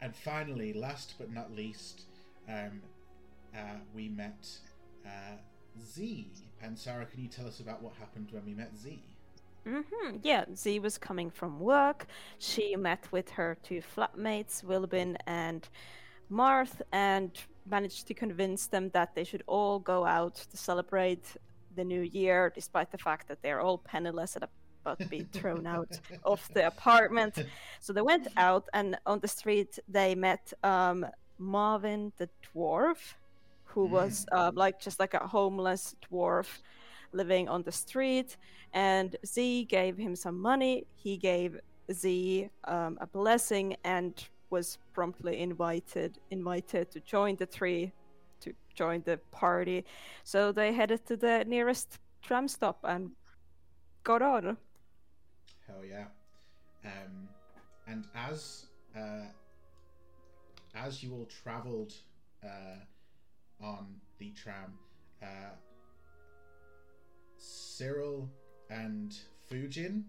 And 0.01 0.15
finally, 0.15 0.73
last 0.73 1.15
but 1.19 1.33
not 1.33 1.53
least, 1.55 2.05
um, 2.49 2.81
uh, 3.55 3.79
we 3.95 4.09
met 4.09 4.49
uh, 5.05 5.37
Z. 5.85 6.29
And 6.63 6.79
Sarah, 6.79 7.07
can 7.07 7.23
you 7.23 7.29
tell 7.29 7.47
us 7.47 7.61
about 7.61 7.83
what 7.83 7.95
happened 7.95 8.29
when 8.31 8.45
we 8.45 8.55
met 8.55 8.77
Z? 8.77 9.03
hmm 9.67 10.17
Yeah, 10.23 10.45
Z 10.55 10.79
was 10.81 10.97
coming 10.99 11.31
from 11.31 11.61
work. 11.61 12.07
She 12.39 12.77
met 12.77 13.07
with 13.13 13.31
her 13.31 13.59
two 13.63 13.83
flatmates, 13.83 14.65
Wilbin 14.65 15.17
and 15.27 15.69
Marth, 16.31 16.81
and 16.93 17.31
managed 17.67 18.07
to 18.07 18.15
convince 18.15 18.67
them 18.67 18.91
that 18.91 19.15
they 19.15 19.25
should 19.25 19.43
all 19.47 19.79
go 19.79 20.07
out 20.07 20.37
to 20.51 20.57
celebrate 20.57 21.37
the 21.77 21.85
new 21.85 22.03
year, 22.03 22.53
despite 22.55 22.91
the 22.91 22.99
fact 22.99 23.29
that 23.29 23.43
they're 23.43 23.61
all 23.61 23.79
penniless 23.79 24.37
and 24.37 24.45
about 24.85 24.99
to 24.99 25.07
be 25.07 25.21
thrown 25.33 25.67
out 25.67 25.99
of 26.25 26.49
the 26.55 26.67
apartment. 26.67 27.35
So 27.81 27.93
they 27.95 28.03
went 28.03 28.29
out, 28.37 28.69
and 28.75 28.99
on 29.07 29.21
the 29.21 29.29
street 29.29 29.79
they 29.89 30.15
met 30.15 30.53
um, 30.63 31.07
Marvin 31.39 32.13
the 32.19 32.29
dwarf, 32.47 33.15
who 33.65 33.87
was 33.87 34.27
uh, 34.33 34.53
like 34.55 34.81
just 34.81 35.01
like 35.01 35.15
a 35.15 35.27
homeless 35.27 35.97
dwarf 36.07 36.47
living 37.13 37.49
on 37.49 37.63
the 37.63 37.73
street. 37.73 38.37
And 38.73 39.17
Z 39.25 39.65
gave 39.65 39.97
him 39.97 40.15
some 40.15 40.39
money. 40.39 40.87
He 40.95 41.17
gave 41.17 41.59
Z 41.93 42.51
um, 42.65 42.99
a 43.01 43.07
blessing 43.07 43.77
and 43.85 44.13
was 44.51 44.79
promptly 44.93 45.41
invited 45.41 46.19
invited 46.31 46.91
to 46.91 47.01
join 47.01 47.37
the 47.37 47.47
tree, 47.47 47.93
to 48.71 48.77
join 48.77 49.03
the 49.05 49.19
party. 49.31 49.85
So 50.25 50.53
they 50.53 50.73
headed 50.73 51.07
to 51.07 51.17
the 51.17 51.45
nearest 51.47 51.99
tram 52.23 52.49
stop 52.49 52.79
and 52.85 53.11
got 54.05 54.23
on. 54.23 54.57
Hell 55.67 55.85
yeah. 55.85 56.07
Um, 56.85 57.29
and 57.87 58.07
as 58.15 58.67
uh, 58.97 59.27
as 60.75 61.03
you 61.03 61.13
all 61.15 61.27
travelled 61.43 61.93
uh, 62.45 63.65
on 63.65 64.01
the 64.19 64.31
tram, 64.31 64.79
uh, 65.23 65.55
Cyril 67.37 68.29
and 68.71 69.17
Fujin, 69.51 70.05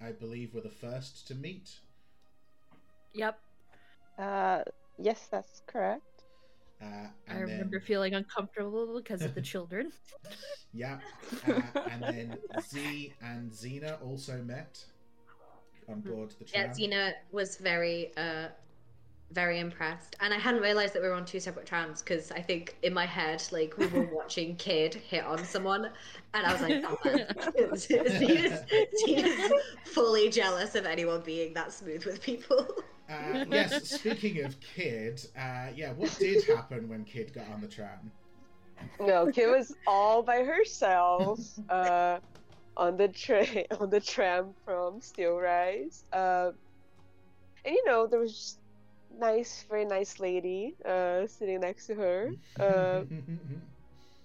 I 0.00 0.12
believe, 0.12 0.54
were 0.54 0.60
the 0.60 0.70
first 0.70 1.26
to 1.28 1.34
meet. 1.34 1.80
Yep, 3.14 3.38
Uh, 4.18 4.62
yes, 4.98 5.28
that's 5.30 5.62
correct. 5.66 6.11
Uh, 6.82 7.06
I 7.28 7.38
remember 7.38 7.78
then, 7.78 7.86
feeling 7.86 8.14
uncomfortable 8.14 9.00
because 9.00 9.22
of 9.22 9.34
the 9.34 9.42
children. 9.52 9.92
yeah, 10.72 10.98
uh, 11.46 11.60
and 11.90 12.02
then 12.02 12.36
Z 12.60 13.14
and 13.22 13.52
Xena 13.52 14.02
also 14.04 14.42
met 14.42 14.84
on 15.88 16.00
board 16.00 16.30
the 16.38 16.44
train. 16.44 16.64
Yeah, 16.64 16.72
tram. 16.72 16.74
Xena 16.74 17.12
was 17.30 17.56
very, 17.56 18.10
uh, 18.16 18.48
very 19.30 19.60
impressed, 19.60 20.16
and 20.20 20.34
I 20.34 20.38
hadn't 20.38 20.60
realized 20.60 20.94
that 20.94 21.02
we 21.02 21.08
were 21.08 21.14
on 21.14 21.24
two 21.24 21.38
separate 21.38 21.66
trams 21.66 22.02
because 22.02 22.32
I 22.32 22.42
think 22.42 22.76
in 22.82 22.92
my 22.92 23.06
head, 23.06 23.44
like 23.52 23.78
we 23.78 23.86
were 23.86 24.08
watching 24.12 24.56
Kid 24.56 24.94
hit 24.94 25.24
on 25.24 25.44
someone, 25.44 25.88
and 26.34 26.46
I 26.46 26.52
was 26.52 26.62
like, 26.62 26.84
oh 26.84 26.98
man, 27.04 27.26
Xena's, 27.76 28.64
Xena's 29.06 29.52
fully 29.84 30.30
jealous 30.30 30.74
of 30.74 30.84
anyone 30.84 31.20
being 31.20 31.54
that 31.54 31.72
smooth 31.72 32.04
with 32.06 32.20
people. 32.20 32.66
Uh, 33.12 33.44
yes, 33.50 33.90
speaking 33.90 34.44
of 34.44 34.56
Kid, 34.60 35.24
uh, 35.36 35.68
yeah, 35.74 35.92
what 35.92 36.16
did 36.18 36.44
happen 36.44 36.88
when 36.88 37.04
Kid 37.04 37.32
got 37.34 37.48
on 37.50 37.60
the 37.60 37.68
tram? 37.68 38.10
No, 39.00 39.30
Kid 39.30 39.48
was 39.48 39.74
all 39.86 40.22
by 40.22 40.42
herself 40.44 41.40
uh, 41.68 42.18
on 42.76 42.96
the 42.96 43.08
train 43.08 43.64
on 43.80 43.90
the 43.90 44.00
tram 44.00 44.54
from 44.64 45.00
Steel 45.00 45.36
Rise. 45.36 46.04
Uh, 46.12 46.52
and 47.64 47.74
you 47.74 47.84
know, 47.86 48.06
there 48.06 48.18
was 48.18 48.32
just 48.32 48.58
nice, 49.18 49.64
very 49.68 49.84
nice 49.84 50.18
lady 50.18 50.74
uh, 50.84 51.26
sitting 51.26 51.60
next 51.60 51.86
to 51.88 51.94
her, 51.94 52.30
uh, 52.58 53.02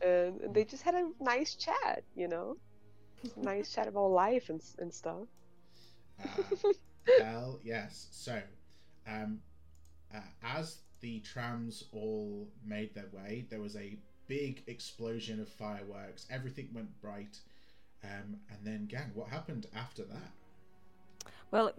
and, 0.02 0.54
they 0.54 0.64
just 0.64 0.84
had 0.84 0.96
a 0.96 1.10
nice 1.20 1.56
chat. 1.56 2.04
You 2.16 2.30
know, 2.30 2.58
nice 3.36 3.74
chat 3.74 3.88
about 3.88 4.12
life 4.12 4.50
and 4.50 4.62
and 4.80 4.94
stuff. 4.94 5.28
Hell 7.20 7.60
yes. 7.64 8.08
So, 8.12 8.42
um, 9.08 9.40
uh, 10.14 10.20
as 10.44 10.80
the 11.02 11.20
trams 11.20 11.86
all 11.92 12.48
made 12.66 12.94
their 12.94 13.10
way, 13.12 13.46
there 13.50 13.62
was 13.62 13.76
a 13.76 13.98
big 14.28 14.64
explosion 14.68 15.40
of 15.40 15.48
fireworks. 15.48 16.26
Everything 16.30 16.70
went 16.74 17.02
bright. 17.02 17.40
Um, 18.04 18.38
and 18.50 18.60
then, 18.64 18.86
gang, 18.86 19.12
what 19.14 19.30
happened 19.30 19.68
after 19.76 20.04
that? 20.04 20.32
Well, 21.52 21.72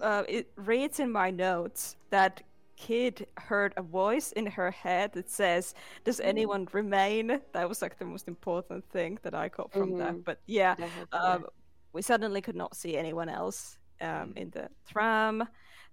uh, 0.00 0.24
it 0.28 0.50
reads 0.56 1.00
in 1.00 1.10
my 1.10 1.30
notes 1.30 1.96
that 2.10 2.42
kid 2.76 3.26
heard 3.36 3.74
a 3.76 3.82
voice 3.82 4.32
in 4.32 4.46
her 4.46 4.70
head 4.70 5.12
that 5.12 5.28
says, 5.30 5.74
"Does 6.04 6.20
anyone 6.20 6.68
remain?" 6.72 7.40
That 7.52 7.68
was 7.68 7.82
like 7.82 7.98
the 7.98 8.04
most 8.04 8.28
important 8.28 8.88
thing 8.90 9.18
that 9.22 9.34
I 9.34 9.48
got 9.48 9.72
from 9.72 9.98
that. 9.98 10.14
Mhm. 10.14 10.24
But 10.24 10.40
yeah, 10.46 10.76
um, 11.12 11.46
we 11.92 12.02
suddenly 12.02 12.40
could 12.40 12.56
not 12.56 12.76
see 12.76 12.96
anyone 12.96 13.28
else 13.28 13.78
um, 14.00 14.32
in 14.36 14.50
the 14.50 14.68
tram, 14.86 15.48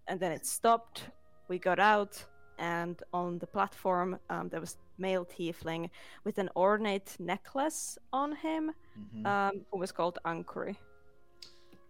and 0.07 0.19
then 0.19 0.31
it 0.31 0.45
stopped. 0.45 1.09
We 1.47 1.59
got 1.59 1.79
out, 1.79 2.24
and 2.57 3.01
on 3.13 3.38
the 3.39 3.47
platform 3.47 4.17
um, 4.29 4.50
there 4.50 4.59
was 4.62 4.77
male 4.97 5.25
tiefling 5.25 5.89
with 6.24 6.38
an 6.38 6.50
ornate 6.55 7.15
necklace 7.19 7.97
on 8.13 8.35
him, 8.35 8.71
Mhm. 8.97 9.25
um, 9.25 9.65
who 9.71 9.77
was 9.79 9.91
called 9.91 10.17
Ankuri. 10.25 10.77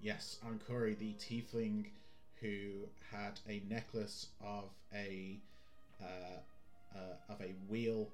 Yes, 0.02 0.40
Ankori, 0.46 0.98
the 0.98 1.14
tiefling 1.14 1.92
who 2.42 2.88
had 3.12 3.40
a 3.48 3.62
necklace 3.70 4.28
of 4.42 4.70
a 4.94 5.40
uh, 6.02 6.40
uh, 6.98 7.16
of 7.34 7.42
a 7.42 7.54
wheel. 7.70 8.12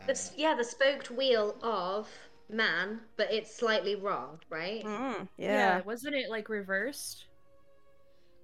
Uh, 0.00 0.04
It's, 0.08 0.32
yeah, 0.36 0.54
the 0.54 0.64
spoked 0.64 1.10
wheel 1.10 1.56
of 1.62 2.08
man, 2.48 3.00
but 3.16 3.32
it's 3.32 3.54
slightly 3.54 3.94
wrong, 3.96 4.40
right? 4.50 4.84
Mm, 4.84 5.28
Yeah. 5.36 5.52
yeah. 5.78 5.80
wasn't 5.82 6.14
it 6.14 6.30
like 6.30 6.48
reversed? 6.48 7.26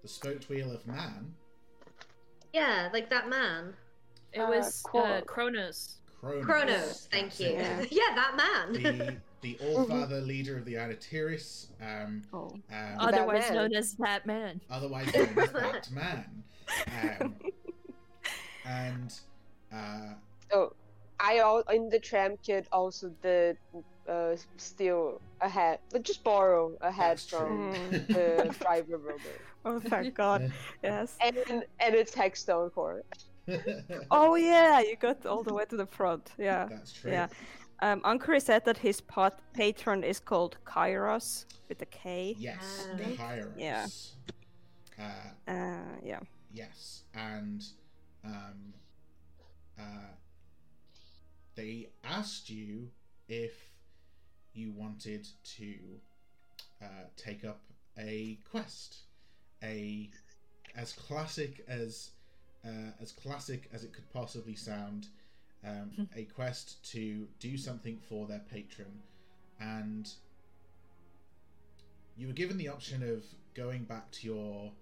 The 0.04 0.08
spoked 0.08 0.48
wheel 0.50 0.70
of 0.70 0.86
man, 0.86 1.34
Yeah, 2.52 2.88
like 2.92 3.08
that 3.10 3.28
man. 3.28 3.74
It 4.32 4.40
Uh, 4.40 4.48
was 4.50 4.82
cool. 4.82 5.00
uh, 5.00 5.22
Kronos. 5.22 5.96
Kronos. 6.20 6.44
Chronos, 6.44 7.08
thank 7.10 7.40
you. 7.40 7.48
Yeah. 7.48 7.84
Yeah, 7.90 8.14
that 8.14 8.36
man. 8.36 8.72
The 8.74 9.16
the 9.40 9.58
All 9.64 9.84
Father 9.86 10.20
leader 10.20 10.56
of 10.58 10.64
the 10.66 10.74
Anatiris, 10.74 11.68
um, 11.80 12.22
Oh. 12.32 12.50
um, 12.70 12.96
Otherwise 12.98 13.50
known 13.50 13.74
as 13.74 13.94
that 13.96 14.24
man. 14.26 14.60
otherwise 14.70 15.12
known 15.14 15.38
as 15.38 15.52
that 15.62 15.90
man, 15.90 16.44
um, 17.20 17.34
and 18.66 19.20
uh, 19.72 20.14
Oh, 20.52 20.72
I 21.18 21.38
al- 21.38 21.64
in 21.72 21.88
the 21.88 21.98
tram 21.98 22.36
kid 22.42 22.66
also 22.72 23.08
did 23.22 23.56
uh, 24.08 24.36
steal 24.58 25.20
a 25.40 25.48
hat, 25.48 25.80
but 25.90 26.02
just 26.04 26.22
borrow 26.24 26.76
a 26.82 26.90
hat 26.92 27.18
from 27.20 27.72
true. 27.90 27.98
the 28.14 28.54
driver 28.60 28.98
robot, 28.98 29.40
Oh, 29.66 29.80
thank 29.80 30.14
God. 30.24 30.52
Yes. 30.82 31.16
and 31.20 31.36
and 31.80 31.94
it's 31.94 32.14
Hexstone 32.14 32.72
core. 32.72 33.02
Oh, 34.10 34.34
yeah. 34.36 34.80
You 34.80 34.96
got 34.96 35.26
all 35.26 35.42
the 35.42 35.52
way 35.54 35.64
to 35.66 35.76
the 35.76 35.86
front. 35.86 36.32
Yeah. 36.38 36.66
That's 36.70 36.92
true. 36.92 37.10
Yeah. 37.12 37.28
Um, 37.82 38.00
Ankuri 38.02 38.40
said 38.40 38.64
that 38.64 38.78
his 38.78 39.00
pot- 39.00 39.40
patron 39.52 40.04
is 40.04 40.20
called 40.20 40.56
Kairos 40.64 41.44
with 41.68 41.82
a 41.82 41.86
K. 41.86 42.34
Yes, 42.38 42.88
Ah. 42.92 42.96
Kairos. 42.98 43.52
Yeah. 43.58 43.86
Uh, 44.98 45.50
Uh, 45.52 45.96
yeah. 46.02 46.20
Yes, 46.52 47.02
and 47.14 47.62
um, 48.24 48.72
uh, 49.78 50.12
they 51.56 51.88
asked 52.04 52.48
you 52.48 52.88
if 53.28 53.52
you 54.54 54.70
wanted 54.72 55.26
to 55.56 55.74
uh, 56.80 56.86
take 57.16 57.44
up 57.44 57.60
a 57.98 58.38
quest, 58.50 58.98
a 59.64 60.10
as 60.76 60.92
classic 60.92 61.64
as 61.68 62.10
uh, 62.64 62.92
as 63.00 63.12
classic 63.12 63.68
as 63.72 63.84
it 63.84 63.92
could 63.92 64.08
possibly 64.12 64.54
sound, 64.54 65.08
um, 65.66 66.08
a 66.16 66.24
quest 66.24 66.84
to 66.92 67.26
do 67.38 67.56
something 67.56 67.98
for 68.08 68.26
their 68.26 68.42
patron, 68.50 69.02
and 69.60 70.08
you 72.16 72.26
were 72.26 72.32
given 72.32 72.56
the 72.56 72.68
option 72.68 73.02
of 73.02 73.24
going 73.54 73.84
back 73.84 74.10
to 74.12 74.26
your 74.26 74.72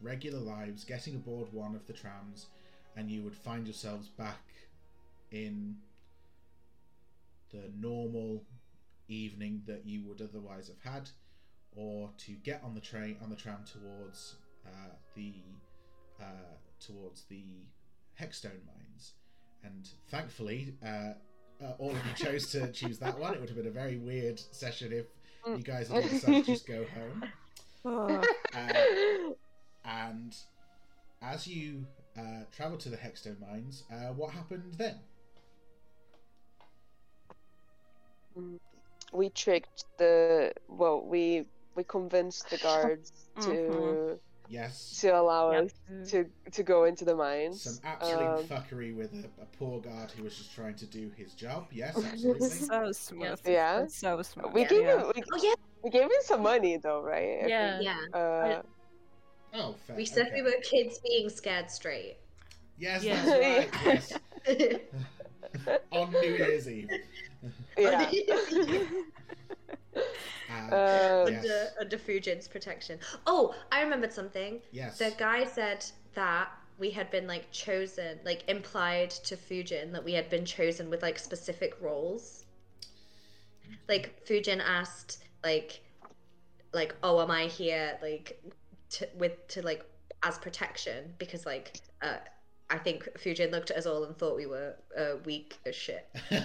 regular 0.00 0.40
lives, 0.40 0.84
getting 0.84 1.14
aboard 1.14 1.52
one 1.52 1.74
of 1.74 1.86
the 1.86 1.92
trams, 1.92 2.46
and 2.96 3.10
you 3.10 3.22
would 3.22 3.34
find 3.34 3.66
yourselves 3.66 4.08
back 4.08 4.42
in 5.30 5.76
the 7.50 7.70
normal 7.78 8.42
evening 9.08 9.62
that 9.66 9.86
you 9.86 10.02
would 10.06 10.20
otherwise 10.20 10.68
have 10.68 10.92
had, 10.92 11.08
or 11.76 12.10
to 12.18 12.32
get 12.32 12.62
on 12.64 12.74
the 12.74 12.80
train 12.80 13.16
on 13.22 13.30
the 13.30 13.36
tram 13.36 13.58
towards 13.70 14.36
uh, 14.66 14.94
the 15.14 15.32
uh, 16.20 16.24
towards 16.80 17.24
the 17.24 17.44
Hexstone 18.20 18.64
mines. 18.66 19.12
And 19.64 19.88
thankfully, 20.10 20.74
uh, 20.84 21.14
uh, 21.62 21.72
all 21.78 21.90
of 21.90 21.96
you 21.96 22.26
chose 22.26 22.50
to 22.52 22.70
choose 22.72 22.98
that 22.98 23.18
one. 23.18 23.34
It 23.34 23.40
would 23.40 23.48
have 23.48 23.56
been 23.58 23.66
a 23.66 23.70
very 23.70 23.96
weird 23.96 24.38
session 24.50 24.92
if 24.92 25.06
you 25.46 25.62
guys 25.62 25.88
had 25.88 26.08
decided 26.08 26.44
to 26.44 26.52
just 26.52 26.66
go 26.66 26.84
home. 26.94 27.24
Oh, 27.86 28.24
Uh, 28.54 29.34
and 29.84 30.34
as 31.20 31.46
you 31.46 31.86
uh, 32.16 32.44
travel 32.50 32.78
to 32.78 32.88
the 32.88 32.96
Hexstone 32.96 33.38
mines, 33.40 33.84
uh, 33.92 34.14
what 34.14 34.30
happened 34.30 34.72
then? 34.78 35.00
we 39.12 39.28
tricked 39.28 39.84
the 39.98 40.52
well, 40.68 41.04
we 41.06 41.44
we 41.74 41.84
convinced 41.84 42.50
the 42.50 42.58
guards 42.58 43.12
to 43.42 43.48
Mhm. 43.48 44.18
Yes, 44.46 45.00
to 45.00 45.08
allow 45.08 45.52
Yep. 45.52 45.64
us 45.64 45.72
to 46.10 46.26
to 46.52 46.62
go 46.62 46.84
into 46.84 47.04
the 47.06 47.14
mines. 47.16 47.62
some 47.62 47.78
absolute 47.82 48.20
Um, 48.40 48.44
fuckery 48.44 48.94
with 48.94 49.12
a, 49.14 49.42
a 49.42 49.46
poor 49.58 49.80
guard 49.80 50.10
who 50.10 50.22
was 50.22 50.36
just 50.36 50.54
trying 50.54 50.74
to 50.76 50.86
do 50.86 51.10
his 51.16 51.32
job. 51.32 51.68
Yes, 51.72 51.96
absolutely. 52.12 52.48
so 52.50 52.92
smooth. 52.92 53.40
Yeah. 53.46 53.80
That's 53.80 53.96
so 53.96 54.20
smooth. 54.22 54.52
we 54.52 54.60
yeah. 54.62 54.68
gave 54.68 54.82
yeah. 54.82 55.00
him 55.00 55.12
we, 55.16 55.22
Oh 55.32 55.40
yeah, 55.42 55.54
we 55.82 55.88
gave 55.90 56.02
him 56.02 56.10
some 56.24 56.42
money 56.42 56.76
though, 56.76 57.00
right? 57.02 57.44
I 57.44 57.46
Yeah. 57.46 57.80
yeah. 57.80 58.00
Uh, 58.12 58.62
oh, 59.54 59.74
fair. 59.86 59.96
We 59.96 60.04
said 60.04 60.26
okay. 60.26 60.42
we 60.42 60.42
were 60.42 60.60
kids 60.62 60.98
being 60.98 61.30
scared 61.30 61.70
straight. 61.70 62.18
Yes, 62.76 63.02
Yeah. 63.02 63.24
that's 63.84 64.12
right. 64.12 64.80
Yes, 65.66 65.80
on 65.92 66.10
New 66.12 66.20
Year's 66.20 66.68
Eve. 66.68 66.90
yeah. 67.78 68.10
Uh, 70.70 70.74
Uh, 70.74 71.26
yes. 71.30 71.44
under 71.44 71.70
under 71.80 71.98
Fujin's 71.98 72.48
protection. 72.48 72.98
Oh, 73.26 73.54
I 73.72 73.82
remembered 73.82 74.12
something. 74.12 74.60
yes. 74.72 74.98
The 74.98 75.12
guy 75.18 75.44
said 75.44 75.84
that 76.14 76.48
we 76.78 76.90
had 76.90 77.10
been 77.10 77.26
like 77.26 77.50
chosen, 77.52 78.18
like 78.24 78.42
implied 78.48 79.10
to 79.10 79.36
Fujin 79.36 79.92
that 79.92 80.04
we 80.04 80.12
had 80.12 80.28
been 80.28 80.44
chosen 80.44 80.90
with 80.90 81.02
like 81.02 81.18
specific 81.18 81.76
roles. 81.80 82.44
Like 83.88 84.24
Fujin 84.26 84.60
asked, 84.64 85.24
like, 85.42 85.80
like, 86.72 86.94
oh, 87.02 87.20
am 87.20 87.30
I 87.30 87.46
here, 87.46 87.98
like, 88.02 88.42
to, 88.90 89.08
with 89.16 89.46
to 89.48 89.62
like 89.62 89.84
as 90.22 90.38
protection 90.38 91.14
because 91.18 91.46
like, 91.46 91.80
uh, 92.02 92.16
I 92.74 92.78
think 92.78 93.08
Fujin 93.18 93.52
looked 93.52 93.70
at 93.70 93.76
us 93.76 93.86
all 93.86 94.02
and 94.02 94.16
thought 94.18 94.34
we 94.36 94.46
were 94.46 94.74
uh, 94.98 95.16
weak 95.24 95.58
as 95.64 95.76
shit. 95.76 96.08
Which, 96.30 96.40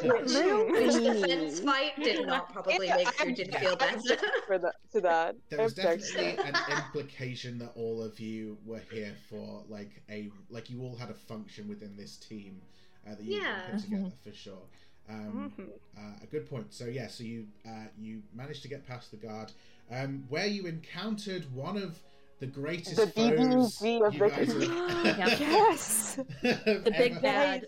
which 0.00 0.94
the 1.02 1.26
fence 1.26 1.58
fight 1.58 1.92
did 2.04 2.24
not 2.24 2.52
probably 2.52 2.88
make 2.88 3.08
Fujin 3.08 3.52
feel 3.58 3.74
better. 3.74 4.16
for 4.46 4.58
that 4.58 4.74
to 4.92 5.00
that. 5.00 5.34
there 5.50 5.60
was 5.62 5.74
definitely 5.74 6.38
an 6.44 6.54
implication 6.70 7.58
that 7.58 7.72
all 7.74 8.00
of 8.00 8.20
you 8.20 8.56
were 8.64 8.80
here 8.92 9.12
for 9.28 9.64
like 9.68 9.90
a 10.08 10.30
like 10.50 10.70
you 10.70 10.82
all 10.82 10.96
had 10.96 11.10
a 11.10 11.14
function 11.14 11.68
within 11.68 11.96
this 11.96 12.16
team 12.16 12.60
uh, 13.04 13.16
that 13.16 13.24
you 13.24 13.40
Yeah. 13.42 13.70
put 13.72 13.80
together 13.80 14.12
for 14.22 14.32
sure. 14.32 14.62
Um, 15.08 15.52
Mhm. 15.58 15.68
uh, 15.98 16.14
a 16.22 16.26
good 16.26 16.48
point. 16.48 16.72
So 16.72 16.84
yeah, 16.84 17.08
so 17.08 17.24
you 17.24 17.48
uh, 17.66 17.86
you 17.98 18.22
managed 18.32 18.62
to 18.62 18.68
get 18.68 18.86
past 18.86 19.10
the 19.10 19.16
guard, 19.16 19.50
um, 19.90 20.26
where 20.28 20.46
you 20.46 20.66
encountered 20.66 21.52
one 21.52 21.76
of 21.76 21.98
the 22.38 22.46
greatest 22.46 22.96
The 22.96 23.06
foes 23.06 23.78
DDZ 23.80 24.06
of 24.06 24.14
you 24.14 24.20
the- 24.20 24.28
guys 24.28 24.52
have, 25.18 25.40
Yes. 25.40 26.18
The 26.42 26.94
big 26.96 27.22
bad. 27.22 27.66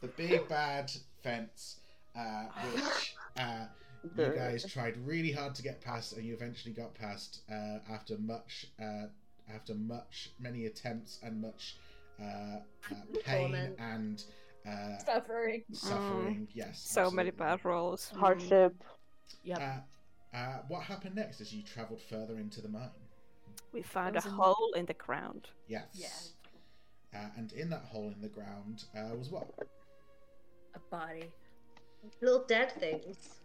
the 0.00 0.08
big 0.08 0.48
bad 0.48 0.90
fence, 1.22 1.80
uh, 2.16 2.44
which 2.72 3.14
uh, 3.38 3.66
you 4.16 4.32
guys 4.34 4.64
tried 4.70 4.96
really 5.06 5.30
hard 5.32 5.54
to 5.56 5.62
get 5.62 5.80
past, 5.80 6.16
and 6.16 6.24
you 6.24 6.34
eventually 6.34 6.72
got 6.74 6.94
past 6.94 7.42
uh, 7.50 7.78
after 7.92 8.16
much, 8.18 8.66
uh, 8.82 9.06
after 9.54 9.74
much, 9.74 10.30
many 10.40 10.66
attempts 10.66 11.18
and 11.22 11.40
much 11.40 11.76
uh, 12.20 12.24
uh, 12.24 12.60
pain 13.24 13.50
Torment. 13.50 13.76
and 13.78 14.24
uh, 14.66 14.98
Suffering. 15.04 15.62
suffering. 15.72 16.48
Yes, 16.54 16.80
So 16.84 17.10
many 17.10 17.30
bad 17.30 17.64
rolls. 17.64 18.10
hardship. 18.16 18.74
yeah 19.44 19.80
Uh, 20.32 20.36
uh, 20.36 20.58
what 20.68 20.82
happened 20.82 21.14
next 21.16 21.40
as 21.40 21.52
you 21.52 21.62
travelled 21.62 22.00
further 22.00 22.38
into 22.38 22.60
the 22.60 22.68
mine? 22.68 22.88
We 23.72 23.82
found 23.82 24.16
a 24.16 24.20
Frozen. 24.20 24.38
hole 24.38 24.72
in 24.76 24.86
the 24.86 24.94
ground. 24.94 25.48
Yes. 25.68 26.32
Uh, 27.14 27.18
and 27.36 27.52
in 27.52 27.70
that 27.70 27.84
hole 27.84 28.12
in 28.14 28.20
the 28.20 28.28
ground 28.28 28.84
uh, 28.96 29.14
was 29.16 29.30
what? 29.30 29.48
A 30.74 30.78
body. 30.90 31.24
Little 32.20 32.44
dead 32.46 32.72
things. 32.72 33.40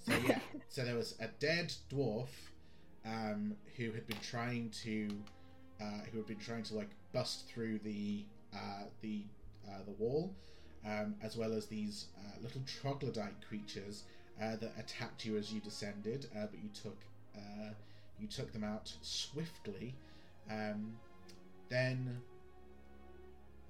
So 0.00 0.14
yeah, 0.26 0.38
so 0.68 0.82
there 0.84 0.96
was 0.96 1.14
a 1.20 1.28
dead 1.38 1.72
dwarf 1.92 2.28
um, 3.04 3.54
who 3.76 3.92
had 3.92 4.06
been 4.06 4.18
trying 4.22 4.70
to, 4.82 5.08
uh, 5.80 6.00
who 6.10 6.18
had 6.18 6.26
been 6.26 6.38
trying 6.38 6.62
to 6.64 6.74
like 6.74 6.88
bust 7.12 7.46
through 7.46 7.78
the 7.84 8.24
uh, 8.54 8.84
the 9.02 9.24
uh, 9.68 9.82
the 9.84 9.92
wall, 9.92 10.34
um, 10.86 11.14
as 11.22 11.36
well 11.36 11.52
as 11.52 11.66
these 11.66 12.06
uh, 12.18 12.42
little 12.42 12.62
troglodyte 12.80 13.46
creatures 13.46 14.04
uh, 14.42 14.56
that 14.56 14.72
attacked 14.78 15.24
you 15.26 15.36
as 15.36 15.52
you 15.52 15.60
descended, 15.60 16.26
uh, 16.34 16.46
but 16.50 16.58
you 16.62 16.70
took 16.70 16.96
uh, 17.36 17.70
you 18.20 18.26
took 18.28 18.52
them 18.52 18.64
out 18.64 18.92
swiftly. 19.02 19.94
Um, 20.50 20.92
then, 21.68 22.20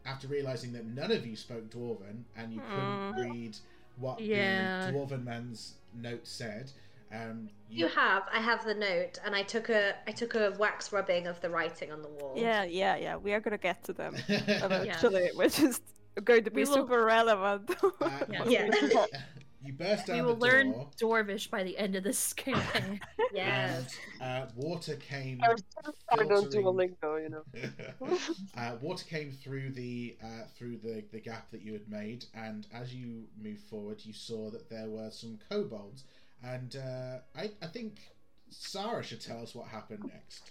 after 0.06 0.26
realizing 0.28 0.72
that 0.72 0.86
none 0.86 1.10
of 1.12 1.26
you 1.26 1.36
spoke 1.36 1.70
Dwarven 1.70 2.22
and 2.36 2.52
you 2.52 2.60
couldn't 2.60 3.30
read 3.30 3.56
what 3.96 4.20
Yeah. 4.20 4.86
the 4.90 4.92
Dwarven 4.96 5.24
man's 5.24 5.74
note 5.94 6.26
said, 6.26 6.70
um, 7.12 7.50
You 7.68 7.88
have. 7.88 8.22
I 8.32 8.40
have 8.40 8.64
the 8.64 8.74
note, 8.74 9.18
and 9.24 9.34
I 9.34 9.42
took 9.42 9.68
a 9.68 9.94
I 10.06 10.12
took 10.12 10.34
a 10.34 10.54
wax 10.58 10.92
rubbing 10.92 11.26
of 11.26 11.40
the 11.40 11.50
writing 11.50 11.92
on 11.92 12.02
the 12.02 12.08
wall. 12.08 12.34
Yeah, 12.36 12.64
yeah, 12.64 12.96
yeah. 12.96 13.16
We 13.16 13.32
are 13.34 13.40
gonna 13.40 13.58
get 13.58 13.82
to 13.84 13.92
them 13.92 14.14
you 14.28 14.36
eventually, 14.48 15.30
which 15.34 15.58
is 15.60 15.80
going 16.24 16.44
to 16.44 16.50
be 16.50 16.62
We 16.62 16.64
will- 16.64 16.74
super 16.74 17.04
relevant. 17.04 17.70
Uh, 17.82 17.90
Yeah. 18.30 18.44
Yeah. 18.46 19.06
you 19.62 19.72
burst 19.72 20.06
down 20.06 20.16
we 20.16 20.22
will 20.22 20.34
the 20.36 20.46
learn 20.46 20.72
door. 20.72 20.88
Dwarvish 21.00 21.50
by 21.50 21.62
the 21.62 21.76
end 21.78 21.94
of 21.96 22.04
this 22.04 22.32
campaign. 22.32 23.00
Yes. 23.32 23.96
And, 24.20 24.42
uh, 24.42 24.46
water 24.56 24.96
came. 24.96 25.40
I 25.42 25.52
was 25.52 25.62
so 25.84 25.92
hard 26.08 26.22
on 26.32 26.50
filtering- 26.50 26.64
Duolingo, 26.64 27.22
you 27.22 27.28
know. 27.28 28.18
uh, 28.56 28.76
water 28.80 29.04
came 29.04 29.30
through 29.30 29.70
the 29.70 30.16
uh, 30.22 30.46
through 30.58 30.78
the, 30.78 31.04
the 31.12 31.20
gap 31.20 31.48
that 31.52 31.62
you 31.62 31.72
had 31.72 31.88
made, 31.88 32.24
and 32.34 32.66
as 32.74 32.92
you 32.92 33.24
moved 33.40 33.62
forward, 33.62 34.00
you 34.04 34.12
saw 34.12 34.50
that 34.50 34.68
there 34.68 34.88
were 34.88 35.10
some 35.10 35.38
kobolds. 35.48 36.02
And 36.42 36.74
uh, 36.76 37.18
I, 37.38 37.50
I 37.62 37.66
think 37.66 38.00
Sarah 38.48 39.02
should 39.04 39.20
tell 39.20 39.40
us 39.42 39.54
what 39.54 39.68
happened 39.68 40.10
next. 40.12 40.50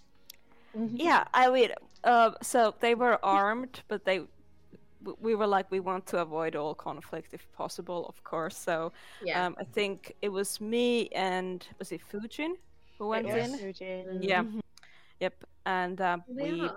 yeah, 0.95 1.25
I 1.33 1.49
mean, 1.49 1.71
uh, 2.05 2.31
so 2.41 2.75
they 2.79 2.95
were 2.95 3.23
armed, 3.25 3.81
but 3.89 4.05
they. 4.05 4.21
W- 5.03 5.17
We 5.21 5.35
were 5.35 5.47
like, 5.47 5.69
we 5.71 5.79
want 5.79 6.05
to 6.07 6.17
avoid 6.19 6.55
all 6.55 6.75
conflict 6.75 7.33
if 7.33 7.47
possible, 7.53 8.05
of 8.07 8.23
course. 8.23 8.57
So 8.57 8.91
Yeah. 9.23 9.45
um, 9.45 9.55
I 9.59 9.63
think 9.63 10.13
it 10.21 10.29
was 10.29 10.59
me 10.61 11.07
and 11.15 11.65
was 11.79 11.91
it 11.91 12.01
Fujin 12.11 12.55
who 12.97 13.07
went 13.09 13.27
Yes. 13.27 13.59
in? 13.79 14.21
Yeah. 14.21 14.43
Yep. 15.19 15.43
And 15.65 16.01
um, 16.01 16.23
we 16.27 16.49
Yeah. 16.51 16.71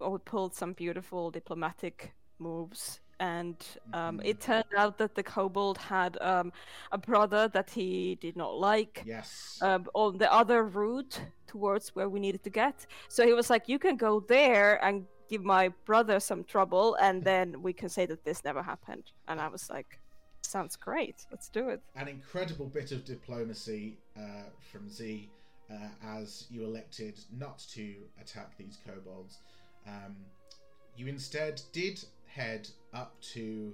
we 0.00 0.18
pulled 0.24 0.54
some 0.54 0.72
beautiful 0.72 1.30
diplomatic 1.30 2.12
moves, 2.38 3.00
and 3.20 3.56
um, 3.92 4.18
Mhm. 4.18 4.24
it 4.24 4.40
turned 4.40 4.74
out 4.76 4.98
that 4.98 5.14
the 5.14 5.22
kobold 5.22 5.78
had 5.78 6.16
um, 6.20 6.52
a 6.90 6.98
brother 6.98 7.48
that 7.48 7.70
he 7.70 8.16
did 8.16 8.36
not 8.36 8.54
like 8.58 9.02
Yes. 9.06 9.58
um, 9.62 9.86
on 9.94 10.18
the 10.18 10.26
other 10.32 10.64
route 10.64 11.20
towards 11.46 11.94
where 11.94 12.08
we 12.08 12.18
needed 12.18 12.42
to 12.42 12.50
get. 12.50 12.86
So 13.08 13.24
he 13.24 13.32
was 13.32 13.48
like, 13.50 13.68
"You 13.68 13.78
can 13.78 13.96
go 13.96 14.20
there 14.20 14.82
and 14.84 15.06
give 15.32 15.44
my 15.44 15.68
brother 15.86 16.20
some 16.20 16.44
trouble, 16.44 16.94
and 17.00 17.24
then 17.24 17.62
we 17.62 17.72
can 17.72 17.88
say 17.88 18.04
that 18.06 18.22
this 18.24 18.44
never 18.44 18.62
happened." 18.62 19.04
And 19.28 19.40
I 19.40 19.48
was 19.48 19.70
like, 19.70 19.98
"Sounds 20.42 20.76
great. 20.76 21.16
Let's 21.30 21.48
do 21.48 21.70
it." 21.70 21.80
An 21.96 22.08
incredible 22.08 22.66
bit 22.66 22.92
of 22.92 23.04
diplomacy 23.04 23.96
uh, 24.16 24.46
from 24.70 24.90
Z 24.90 25.30
uh, 25.70 25.74
as 26.18 26.46
you 26.50 26.64
elected 26.64 27.14
not 27.44 27.58
to 27.74 27.94
attack 28.20 28.50
these 28.58 28.78
kobolds. 28.86 29.38
Um, 29.86 30.14
you 30.96 31.06
instead 31.06 31.62
did 31.72 31.96
head 32.26 32.68
up 32.92 33.18
to 33.34 33.72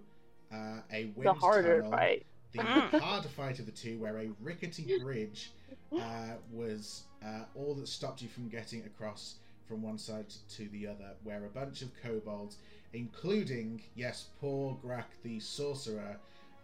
uh, 0.52 0.80
a 0.92 1.00
wind 1.16 1.24
The 1.26 1.32
harder 1.34 1.76
tunnel. 1.82 1.90
fight. 1.90 2.24
the 2.52 2.58
Mm. 2.62 3.00
harder 3.08 3.28
fight 3.28 3.58
of 3.58 3.66
the 3.66 3.72
two, 3.72 3.98
where 3.98 4.16
a 4.18 4.28
rickety 4.40 4.98
bridge 5.02 5.50
uh, 5.92 6.34
was 6.52 7.02
uh, 7.24 7.42
all 7.56 7.74
that 7.74 7.88
stopped 7.88 8.22
you 8.22 8.28
from 8.28 8.48
getting 8.48 8.84
across 8.84 9.22
from 9.68 9.82
one 9.82 9.98
side 9.98 10.26
to 10.56 10.68
the 10.68 10.86
other, 10.86 11.10
where 11.24 11.44
a 11.44 11.48
bunch 11.48 11.82
of 11.82 11.90
kobolds, 12.02 12.56
including, 12.94 13.82
yes, 13.94 14.26
poor 14.40 14.78
Grak 14.84 15.04
the 15.22 15.38
sorcerer, 15.40 16.16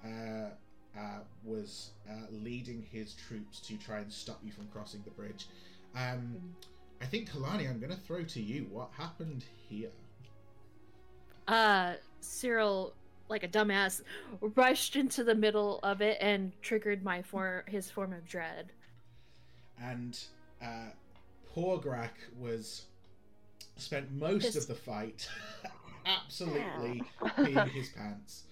uh, 0.04 0.50
uh, 0.98 1.18
was 1.44 1.90
uh, 2.08 2.14
leading 2.30 2.86
his 2.90 3.14
troops 3.14 3.60
to 3.60 3.76
try 3.76 3.98
and 3.98 4.12
stop 4.12 4.40
you 4.44 4.52
from 4.52 4.66
crossing 4.68 5.02
the 5.04 5.10
bridge. 5.10 5.46
Um, 5.96 6.36
I 7.02 7.06
think, 7.06 7.30
Kalani, 7.30 7.68
I'm 7.68 7.78
going 7.78 7.92
to 7.92 7.98
throw 7.98 8.22
to 8.24 8.40
you. 8.40 8.66
What 8.70 8.90
happened 8.96 9.44
here? 9.68 9.90
uh, 11.48 11.94
Cyril, 12.20 12.94
like 13.28 13.42
a 13.42 13.48
dumbass, 13.48 14.02
rushed 14.40 14.96
into 14.96 15.24
the 15.24 15.34
middle 15.34 15.80
of 15.82 16.00
it 16.00 16.16
and 16.20 16.52
triggered 16.62 17.04
my 17.04 17.20
for 17.22 17.64
his 17.66 17.90
form 17.90 18.12
of 18.12 18.26
dread. 18.26 18.72
and 19.80 20.18
uh, 20.62 20.90
poor 21.52 21.78
Grak 21.78 22.14
was 22.38 22.86
spent 23.76 24.12
most 24.12 24.56
of 24.56 24.66
the 24.66 24.74
fight 24.74 25.28
absolutely 26.06 27.02
peeing 27.20 27.68
his 27.70 27.88
pants. 27.90 28.44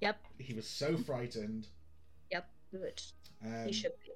Yep. 0.00 0.18
He 0.38 0.54
was 0.54 0.66
so 0.66 0.96
frightened. 0.96 1.66
Yep. 2.30 2.48
Good. 2.70 3.02
Um, 3.44 3.66
He 3.66 3.72
should 3.72 3.92
be. 4.04 4.12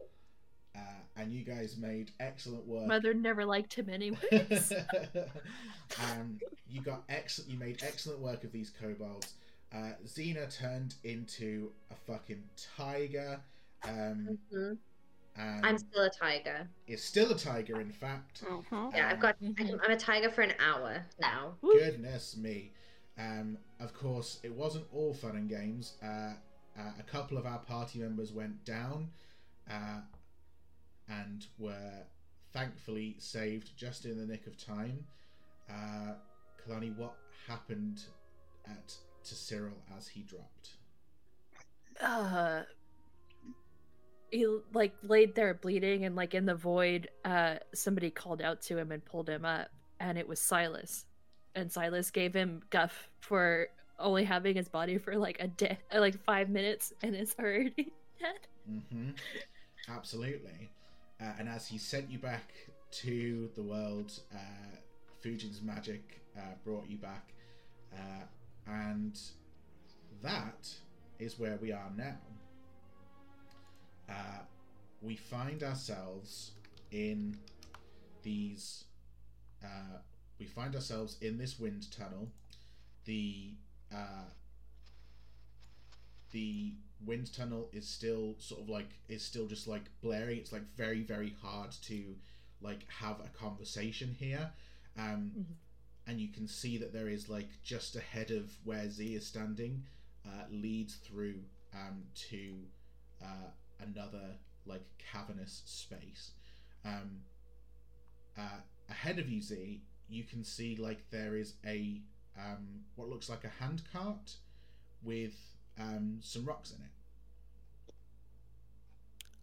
uh, 0.78 0.80
and 1.16 1.32
you 1.32 1.42
guys 1.44 1.76
made 1.78 2.10
excellent 2.20 2.66
work. 2.66 2.86
Mother 2.86 3.14
never 3.14 3.44
liked 3.44 3.74
him 3.74 3.88
anyways. 3.88 4.72
um, 6.12 6.38
you 6.68 6.80
got 6.82 7.02
excellent. 7.08 7.50
You 7.50 7.58
made 7.58 7.82
excellent 7.82 8.20
work 8.20 8.44
of 8.44 8.52
these 8.52 8.70
kobolds. 8.70 9.34
Uh, 9.72 9.92
Xena 10.06 10.54
turned 10.56 10.94
into 11.04 11.70
a 11.90 11.94
fucking 12.12 12.42
tiger. 12.76 13.40
Um, 13.84 14.38
Mhm. 14.52 14.78
And 15.40 15.66
I'm 15.66 15.78
still 15.78 16.04
a 16.04 16.10
tiger. 16.10 16.68
is 16.86 17.02
still 17.02 17.30
a 17.30 17.38
tiger, 17.38 17.80
in 17.80 17.90
fact. 17.90 18.42
Mhm. 18.44 18.94
Yeah, 18.94 19.08
I've 19.10 19.20
got. 19.20 19.36
I 19.42 19.52
can, 19.52 19.80
I'm 19.82 19.90
a 19.90 19.96
tiger 19.96 20.30
for 20.30 20.42
an 20.42 20.54
hour 20.60 21.04
now. 21.20 21.54
Goodness 21.62 22.36
me. 22.36 22.72
Um, 23.18 23.58
of 23.80 23.92
course, 23.94 24.40
it 24.42 24.52
wasn't 24.52 24.86
all 24.92 25.12
fun 25.14 25.36
and 25.36 25.48
games. 25.48 25.94
Uh, 26.02 26.34
uh, 26.78 26.92
a 26.98 27.02
couple 27.02 27.36
of 27.36 27.46
our 27.46 27.58
party 27.58 27.98
members 27.98 28.32
went 28.32 28.64
down 28.64 29.10
uh, 29.70 30.00
and 31.08 31.46
were 31.58 32.04
thankfully 32.52 33.16
saved 33.18 33.76
just 33.76 34.04
in 34.06 34.18
the 34.18 34.26
nick 34.26 34.46
of 34.46 34.56
time. 34.56 35.04
Uh, 35.68 36.14
Kalani, 36.60 36.96
what 36.96 37.14
happened 37.46 38.02
at 38.66 38.94
to 39.24 39.34
Cyril 39.34 39.76
as 39.96 40.08
he 40.08 40.22
dropped? 40.22 40.70
uh 42.00 42.62
he 44.30 44.46
like 44.72 44.94
laid 45.02 45.34
there 45.34 45.54
bleeding 45.54 46.04
and 46.04 46.16
like 46.16 46.34
in 46.34 46.46
the 46.46 46.54
void 46.54 47.08
uh 47.24 47.56
somebody 47.74 48.10
called 48.10 48.40
out 48.40 48.60
to 48.62 48.78
him 48.78 48.92
and 48.92 49.04
pulled 49.04 49.28
him 49.28 49.44
up 49.44 49.68
and 49.98 50.16
it 50.16 50.28
was 50.28 50.40
silas 50.40 51.04
and 51.54 51.70
silas 51.70 52.10
gave 52.10 52.34
him 52.34 52.62
guff 52.70 53.08
for 53.20 53.68
only 53.98 54.24
having 54.24 54.56
his 54.56 54.68
body 54.68 54.98
for 54.98 55.16
like 55.16 55.36
a 55.40 55.48
day 55.48 55.78
like 55.94 56.22
five 56.24 56.48
minutes 56.48 56.92
and 57.02 57.14
it's 57.14 57.34
already 57.38 57.92
dead 58.20 58.46
mm-hmm. 58.70 59.10
Absolutely. 59.88 60.70
Uh, 61.20 61.32
and 61.38 61.48
as 61.48 61.66
he 61.66 61.78
sent 61.78 62.10
you 62.10 62.18
back 62.18 62.52
to 62.90 63.50
the 63.54 63.62
world, 63.62 64.12
uh, 64.34 64.76
Fujin's 65.22 65.62
magic 65.62 66.22
uh, 66.36 66.54
brought 66.64 66.88
you 66.88 66.96
back. 66.96 67.32
Uh, 67.92 68.24
and 68.66 69.18
that 70.22 70.68
is 71.18 71.38
where 71.38 71.58
we 71.60 71.72
are 71.72 71.90
now. 71.96 72.16
Uh, 74.10 74.40
we 75.02 75.16
find 75.16 75.62
ourselves 75.62 76.52
in 76.92 77.36
these. 78.22 78.84
Uh, 79.64 79.98
we 80.38 80.46
find 80.46 80.74
ourselves 80.74 81.18
in 81.20 81.38
this 81.38 81.58
wind 81.58 81.90
tunnel. 81.92 82.30
The 83.06 83.54
uh, 83.94 84.28
the 86.32 86.74
wind 87.04 87.32
tunnel 87.32 87.68
is 87.72 87.88
still 87.88 88.34
sort 88.38 88.60
of 88.60 88.68
like 88.68 88.90
is 89.08 89.22
still 89.24 89.46
just 89.46 89.66
like 89.66 89.82
blaring 90.02 90.38
it's 90.38 90.52
like 90.52 90.62
very 90.76 91.02
very 91.02 91.34
hard 91.42 91.70
to 91.82 92.14
like 92.60 92.86
have 92.90 93.18
a 93.20 93.28
conversation 93.38 94.14
here 94.18 94.50
um 94.98 95.32
Mhm. 95.36 95.54
and 96.06 96.20
you 96.20 96.28
can 96.28 96.46
see 96.46 96.76
that 96.78 96.92
there 96.92 97.08
is 97.08 97.28
like 97.28 97.48
just 97.62 97.96
ahead 97.96 98.30
of 98.30 98.52
where 98.64 98.88
z 98.90 99.14
is 99.14 99.26
standing 99.26 99.84
uh 100.26 100.44
leads 100.50 100.96
through 100.96 101.42
um 101.72 102.04
to 102.14 102.66
uh 103.22 103.50
another 103.82 104.36
like 104.66 104.82
cavernous 104.98 105.62
space 105.64 106.32
um 106.84 107.20
uh 108.38 108.60
ahead 108.88 109.18
of 109.18 109.28
you 109.28 109.40
z 109.40 109.82
you 110.08 110.24
can 110.24 110.44
see 110.44 110.76
like 110.76 111.08
there 111.10 111.36
is 111.36 111.54
a 111.66 112.00
um 112.38 112.84
what 112.96 113.08
looks 113.08 113.28
like 113.28 113.44
a 113.44 113.48
handcart 113.62 114.36
with 115.02 115.34
um, 115.78 116.18
some 116.20 116.44
rocks 116.44 116.70
in 116.70 116.76
it. 116.82 116.90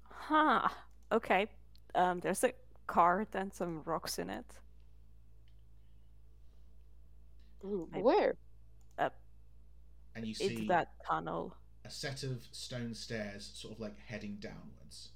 Huh. 0.09 0.67
Okay. 1.11 1.47
Um, 1.95 2.19
there's 2.19 2.43
a 2.43 2.53
cart 2.87 3.29
and 3.33 3.53
some 3.53 3.81
rocks 3.85 4.19
in 4.19 4.29
it. 4.29 4.45
I- 7.93 7.99
Where? 8.01 8.35
And 10.15 10.25
you 10.25 10.35
It's 10.39 10.39
see 10.39 10.67
that 10.67 10.89
tunnel. 11.07 11.55
A 11.87 11.91
set 11.91 12.23
of 12.23 12.45
stone 12.51 12.93
stairs 12.93 13.49
sort 13.53 13.73
of 13.73 13.79
like 13.79 13.97
heading 14.07 14.37
downwards. 14.39 15.09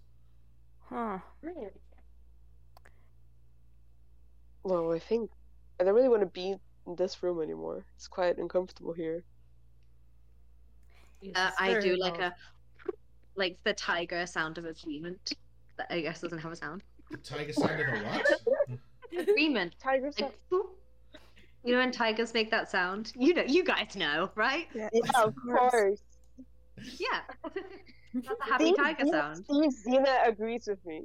Huh. 0.90 1.20
Well, 4.64 4.94
I 4.94 5.00
think 5.00 5.30
I 5.80 5.84
don't 5.84 5.96
really 5.96 6.10
want 6.10 6.22
to 6.22 6.28
be 6.28 6.56
in 6.88 6.96
this 6.96 7.22
room 7.22 7.42
anymore. 7.42 7.84
It's 7.96 8.08
quite 8.08 8.38
uncomfortable 8.38 8.94
here. 8.94 9.24
Uh, 11.36 11.52
I 11.60 11.72
very 11.72 11.82
do 11.82 11.98
like 11.98 12.20
a 12.20 12.34
like 13.36 13.58
the 13.64 13.74
tiger 13.74 14.26
sound 14.26 14.58
of 14.58 14.66
agreement. 14.66 15.34
That 15.78 15.88
I 15.90 16.02
guess 16.02 16.22
doesn't 16.22 16.40
have 16.40 16.52
a 16.52 16.56
sound. 16.56 16.84
The 17.10 17.18
tiger 17.18 17.54
sound 17.54 17.82
of 17.82 17.88
a 17.88 18.00
what? 18.00 19.20
Agreement. 19.28 19.76
Tigers 19.78 20.18
Like, 20.20 20.34
You 20.52 21.74
know 21.74 21.80
when 21.80 21.92
tigers 21.92 22.34
make 22.34 22.50
that 22.52 22.72
sound? 22.72 23.12
You 23.16 23.34
know, 23.34 23.44
you 23.46 23.64
guys 23.66 23.96
know, 23.96 24.32
right? 24.36 24.68
Yeah, 24.74 24.90
of 25.16 25.36
course. 25.36 26.00
Yeah. 26.78 27.22
That's 28.14 28.28
a 28.42 28.44
happy 28.52 28.66
See, 28.66 28.76
tiger 28.76 29.04
Xena- 29.06 29.12
sound. 29.12 29.46
see, 29.46 29.90
Xena 29.90 30.28
agrees 30.28 30.68
with 30.68 30.86
me. 30.86 31.04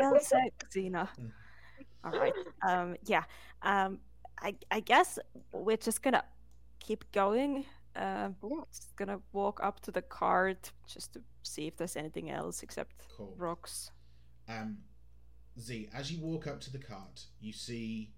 well 0.00 0.18
said, 0.20 0.50
Xena. 0.74 1.08
All 2.04 2.12
right. 2.12 2.32
Um, 2.66 2.96
yeah. 3.04 3.24
Um, 3.62 3.98
I 4.40 4.54
I 4.70 4.80
guess 4.80 5.18
we're 5.52 5.76
just 5.76 6.02
gonna 6.02 6.24
keep 6.80 7.10
going. 7.12 7.64
Um, 7.96 8.34
Yeah. 8.42 8.60
just 8.72 8.96
gonna 8.96 9.20
walk 9.32 9.60
up 9.62 9.80
to 9.80 9.90
the 9.90 10.02
cart 10.02 10.72
just 10.86 11.12
to 11.14 11.22
see 11.42 11.66
if 11.66 11.76
there's 11.76 11.96
anything 11.96 12.30
else 12.30 12.62
except 12.62 13.06
cool. 13.16 13.34
rocks. 13.36 13.90
Um, 14.48 14.78
Z, 15.58 15.88
as 15.94 16.10
you 16.10 16.20
walk 16.24 16.46
up 16.46 16.60
to 16.62 16.72
the 16.72 16.78
cart, 16.78 17.26
you 17.40 17.52
see 17.52 18.12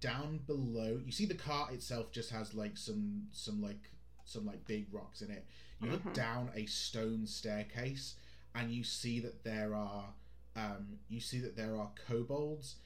down 0.00 0.38
below. 0.46 1.00
You 1.04 1.12
see 1.12 1.26
the 1.26 1.34
cart 1.34 1.72
itself 1.72 2.10
just 2.12 2.30
has 2.30 2.54
like 2.54 2.76
some 2.76 3.28
some 3.32 3.62
like 3.62 3.90
some 4.24 4.46
like 4.46 4.64
big 4.66 4.86
rocks 4.92 5.22
in 5.22 5.30
it. 5.30 5.46
You 5.80 5.90
look 5.90 6.02
Mhm. 6.04 6.14
down 6.14 6.50
a 6.54 6.66
stone 6.66 7.26
staircase, 7.26 8.16
and 8.54 8.72
you 8.72 8.84
see 8.84 9.20
that 9.20 9.44
there 9.44 9.74
are 9.74 10.14
um, 10.56 11.00
you 11.08 11.20
see 11.20 11.40
that 11.40 11.56
there 11.56 11.76
are 11.76 11.90
kobolds 12.06 12.76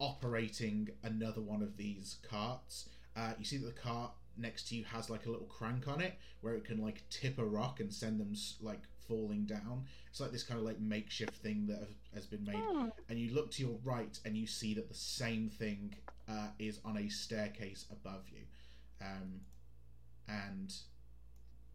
operating 0.00 0.88
another 1.02 1.40
one 1.42 1.62
of 1.62 1.76
these 1.76 2.16
carts. 2.22 2.88
Uh, 3.16 3.34
you 3.38 3.44
see 3.44 3.58
that 3.58 3.66
the 3.66 3.80
cart 3.80 4.12
next 4.36 4.68
to 4.68 4.76
you 4.76 4.84
has 4.84 5.10
like 5.10 5.26
a 5.26 5.30
little 5.30 5.46
crank 5.46 5.88
on 5.88 6.00
it 6.00 6.16
where 6.40 6.54
it 6.54 6.64
can 6.64 6.80
like 6.80 7.02
tip 7.10 7.38
a 7.38 7.44
rock 7.44 7.80
and 7.80 7.92
send 7.92 8.18
them 8.20 8.32
like 8.60 8.80
falling 9.08 9.44
down. 9.44 9.84
It's 10.08 10.20
like 10.20 10.30
this 10.32 10.42
kind 10.44 10.58
of 10.58 10.64
like 10.64 10.78
makeshift 10.80 11.34
thing 11.34 11.66
that 11.66 11.80
have, 11.80 11.94
has 12.14 12.26
been 12.26 12.44
made. 12.44 12.56
Hmm. 12.56 12.88
And 13.08 13.18
you 13.18 13.34
look 13.34 13.50
to 13.52 13.62
your 13.62 13.78
right 13.84 14.18
and 14.24 14.36
you 14.36 14.46
see 14.46 14.72
that 14.74 14.88
the 14.88 14.94
same 14.94 15.50
thing 15.50 15.96
uh, 16.28 16.48
is 16.58 16.78
on 16.84 16.96
a 16.96 17.08
staircase 17.08 17.86
above 17.90 18.22
you. 18.30 18.42
Um, 19.02 19.40
and 20.28 20.72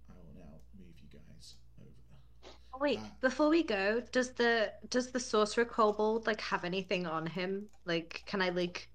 I 0.10 0.14
will 0.14 0.34
now 0.36 0.60
move 0.78 0.94
you 1.02 1.08
guys 1.20 1.56
over. 1.80 2.52
Oh, 2.74 2.78
Wait, 2.80 3.00
Uh, 3.00 3.04
before 3.22 3.50
we 3.50 3.64
go, 3.64 4.02
does 4.12 4.32
the 4.32 4.72
does 4.90 5.12
the 5.12 5.20
sorcerer 5.20 5.66
kobold 5.66 6.28
like 6.28 6.42
have 6.42 6.64
anything 6.64 7.06
on 7.06 7.26
him? 7.26 7.68
Like, 7.86 8.24
can 8.26 8.42
I 8.42 8.50
like 8.50 8.90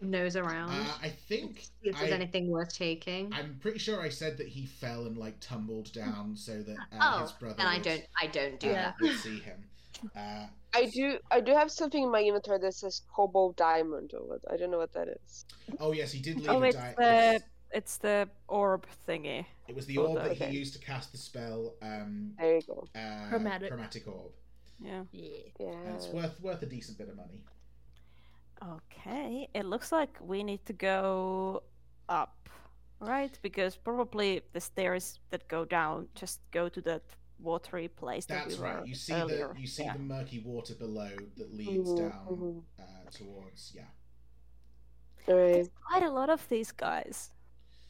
nose 0.00 0.36
around? 0.36 0.70
Uh, 0.70 0.92
I 1.02 1.08
think 1.08 1.60
see 1.60 1.88
if 1.90 1.98
there's 1.98 2.12
I- 2.12 2.14
anything 2.14 2.48
worth 2.50 2.74
taking. 2.74 3.32
I'm 3.32 3.58
pretty 3.60 3.78
sure 3.78 4.00
I 4.00 4.08
said 4.10 4.36
that 4.38 4.48
he 4.48 4.66
fell 4.66 5.06
and 5.06 5.16
like 5.16 5.38
tumbled 5.40 5.92
down 5.92 6.36
so 6.36 6.62
that 6.62 6.76
uh, 6.92 6.98
oh, 7.18 7.22
his 7.22 7.32
brother. 7.32 7.56
and 7.58 7.68
I 7.68 7.78
don't 7.78 8.04
I 8.20 8.26
don't 8.26 8.60
do 8.60 8.70
uh, 8.70 8.74
that. 8.74 8.94
would 9.00 9.16
see 9.18 9.38
him. 9.40 9.64
Uh, 10.14 10.46
I 10.74 10.90
do 10.92 11.18
I 11.30 11.40
do 11.40 11.52
have 11.52 11.70
something 11.70 12.02
in 12.02 12.10
my 12.10 12.20
inventory 12.22 12.58
that 12.58 12.74
says 12.74 13.00
Kobold 13.14 13.56
Diamond 13.56 14.12
or 14.12 14.26
what 14.28 14.40
I 14.52 14.58
don't 14.58 14.70
know 14.70 14.76
what 14.78 14.92
that 14.92 15.08
is. 15.08 15.46
oh 15.80 15.92
yes, 15.92 16.12
he 16.12 16.20
did 16.20 16.36
leave 16.40 16.50
Oh, 16.50 16.62
a 16.62 16.66
it's 16.66 16.76
di- 16.76 16.94
the 16.98 17.02
yes. 17.02 17.42
It's 17.72 17.98
the 17.98 18.28
orb 18.48 18.86
thingy. 19.06 19.44
It 19.68 19.74
was 19.74 19.86
the 19.86 19.98
oh, 19.98 20.06
orb 20.06 20.22
that 20.22 20.30
okay. 20.32 20.50
he 20.50 20.58
used 20.58 20.72
to 20.74 20.78
cast 20.78 21.12
the 21.12 21.18
spell. 21.18 21.74
Um, 21.82 22.32
There 22.38 22.56
you 22.56 22.62
go. 22.62 22.86
uh, 22.94 23.28
Chromatic. 23.28 23.68
chromatic 23.68 24.06
orb. 24.06 24.32
Yeah. 24.78 25.04
Yeah. 25.12 25.28
Yeah. 25.58 25.72
And 25.86 25.94
it's 25.96 26.08
worth 26.08 26.40
worth 26.40 26.62
a 26.62 26.66
decent 26.66 26.98
bit 26.98 27.08
of 27.08 27.16
money. 27.16 27.44
Okay. 28.62 29.48
It 29.54 29.66
looks 29.66 29.92
like 29.92 30.16
we 30.20 30.42
need 30.42 30.64
to 30.66 30.72
go 30.72 31.62
up, 32.08 32.48
right? 33.00 33.38
Because 33.42 33.76
probably 33.76 34.42
the 34.52 34.60
stairs 34.60 35.20
that 35.30 35.46
go 35.48 35.64
down 35.64 36.08
just 36.14 36.40
go 36.50 36.68
to 36.68 36.80
that 36.82 37.02
watery 37.38 37.88
place 37.88 38.26
that 38.26 38.44
That's 38.44 38.56
we 38.58 38.58
were 38.58 38.64
right. 38.64 38.84
You 38.84 38.94
see 38.94 39.12
earlier. 39.12 39.52
the 39.54 39.60
you 39.60 39.66
see 39.66 39.84
yeah. 39.84 39.92
the 39.92 39.98
murky 39.98 40.38
water 40.40 40.74
below 40.74 41.10
that 41.36 41.52
leads 41.54 41.94
Mhm, 41.94 41.96
down 41.96 42.64
uh, 42.78 43.10
towards 43.10 43.72
yeah. 43.74 43.90
There's 45.26 45.68
quite 45.84 46.02
a 46.02 46.10
lot 46.10 46.30
of 46.30 46.48
these 46.48 46.72
guys. 46.72 47.30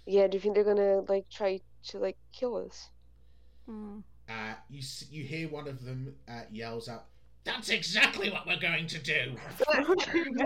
Yeah, 0.07 0.27
do 0.29 0.37
you 0.37 0.41
think 0.41 0.55
they're 0.55 0.65
gonna 0.65 1.01
like 1.09 1.29
try 1.29 1.61
to 1.89 1.99
like 1.99 2.17
kill 2.33 2.57
us? 2.57 2.91
Hmm. 3.67 3.99
Uh, 4.29 4.55
you 4.69 4.83
you 5.11 5.25
hear 5.25 5.49
one 5.49 5.69
of 5.69 5.85
them 5.85 6.15
uh, 6.29 6.43
yells 6.51 6.89
out, 6.89 7.07
"That's 7.45 7.69
exactly 7.69 8.31
what 8.31 8.47
we're 8.47 8.59
going 8.61 8.87
to 8.87 8.99
do." 8.99 9.37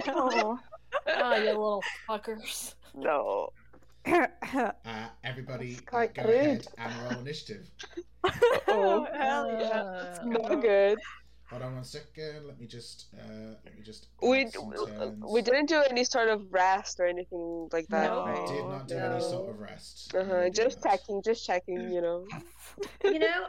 no. 0.07 0.59
Ah, 1.07 1.37
you 1.37 1.45
little 1.45 1.83
fuckers. 2.09 2.75
No. 2.95 3.51
Uh, 4.85 5.09
everybody, 5.23 5.77
uh, 5.77 5.81
quite 5.87 6.15
go 6.15 6.23
rude. 6.25 6.35
ahead 6.35 6.67
and 6.79 6.93
roll 7.03 7.21
initiative. 7.21 7.71
oh, 8.69 9.07
hell 9.13 9.47
yeah. 9.61 9.83
Uh, 9.83 10.19
Not 10.25 10.63
good. 10.63 10.99
Hold 11.51 11.63
on 11.63 11.75
one 11.75 11.85
second. 11.85 12.47
Let 12.47 12.61
me 12.61 12.67
just 12.67 13.07
uh, 13.19 13.55
let 13.65 13.77
me 13.77 13.83
just. 13.83 14.07
We 14.23 14.43
add 14.43 14.53
some 14.53 14.73
turns. 14.73 15.25
we 15.29 15.43
didn't 15.43 15.67
do 15.67 15.83
any 15.91 16.05
sort 16.05 16.29
of 16.29 16.53
rest 16.53 17.01
or 17.01 17.07
anything 17.07 17.69
like 17.73 17.89
that, 17.89 18.05
No. 18.05 18.25
right? 18.25 18.47
Did 18.47 18.65
not 18.67 18.87
do 18.87 18.97
any 18.97 19.21
sort 19.21 19.51
of 19.51 19.59
rest. 19.59 20.15
Uh 20.15 20.25
huh. 20.25 20.49
Just 20.51 20.77
did 20.77 20.85
not. 20.85 20.93
checking, 20.93 21.23
just 21.23 21.45
checking. 21.45 21.91
You 21.91 22.01
know. 22.03 22.27
you 23.05 23.19
know, 23.19 23.47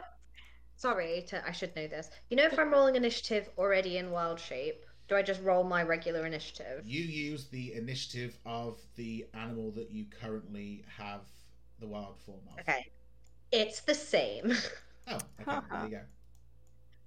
sorry, 0.76 1.24
to, 1.28 1.46
I 1.46 1.52
should 1.52 1.76
know 1.76 1.86
this. 1.86 2.10
You 2.28 2.36
know, 2.36 2.44
if 2.44 2.58
I'm 2.58 2.72
rolling 2.72 2.96
initiative 2.96 3.48
already 3.56 3.98
in 3.98 4.10
wild 4.10 4.40
shape, 4.40 4.84
do 5.08 5.14
I 5.14 5.22
just 5.22 5.40
roll 5.42 5.62
my 5.62 5.84
regular 5.84 6.26
initiative? 6.26 6.82
You 6.84 7.02
use 7.02 7.46
the 7.50 7.74
initiative 7.74 8.36
of 8.44 8.80
the 8.96 9.26
animal 9.32 9.70
that 9.72 9.92
you 9.92 10.06
currently 10.20 10.84
have 10.98 11.20
the 11.78 11.86
wild 11.86 12.18
form 12.26 12.40
of. 12.52 12.58
Okay, 12.60 12.90
it's 13.52 13.80
the 13.82 13.94
same. 13.94 14.54
Oh, 15.08 15.18
okay. 15.40 15.60
There 15.70 15.84
you 15.84 15.90
go. 15.90 16.00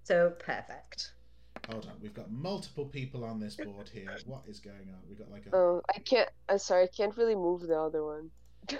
So 0.05 0.31
perfect. 0.39 1.11
Hold 1.69 1.85
on. 1.87 1.93
We've 2.01 2.13
got 2.13 2.31
multiple 2.31 2.85
people 2.85 3.23
on 3.23 3.39
this 3.39 3.55
board 3.55 3.89
here. 3.91 4.15
What 4.25 4.43
is 4.47 4.59
going 4.59 4.89
on? 4.89 4.99
We've 5.09 5.17
got 5.17 5.31
like 5.31 5.45
a. 5.47 5.55
Oh, 5.55 5.81
I 5.95 5.99
can't. 5.99 6.29
I'm 6.47 6.59
sorry, 6.59 6.83
I 6.83 6.87
can't 6.95 7.15
really 7.17 7.35
move 7.35 7.61
the 7.61 7.77
other 7.77 8.05
one. 8.05 8.29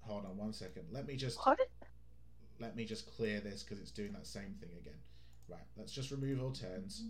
Hold 0.00 0.24
on 0.24 0.36
one 0.36 0.52
second. 0.52 0.84
Let 0.90 1.06
me 1.06 1.16
just. 1.16 1.38
What? 1.44 1.58
Let 2.58 2.74
me 2.76 2.84
just 2.84 3.06
clear 3.06 3.40
this 3.40 3.62
because 3.62 3.80
it's 3.80 3.90
doing 3.90 4.12
that 4.12 4.26
same 4.26 4.54
thing 4.60 4.70
again. 4.80 4.98
Right. 5.48 5.60
Let's 5.76 5.92
just 5.92 6.10
remove 6.10 6.42
all 6.42 6.52
turns, 6.52 7.04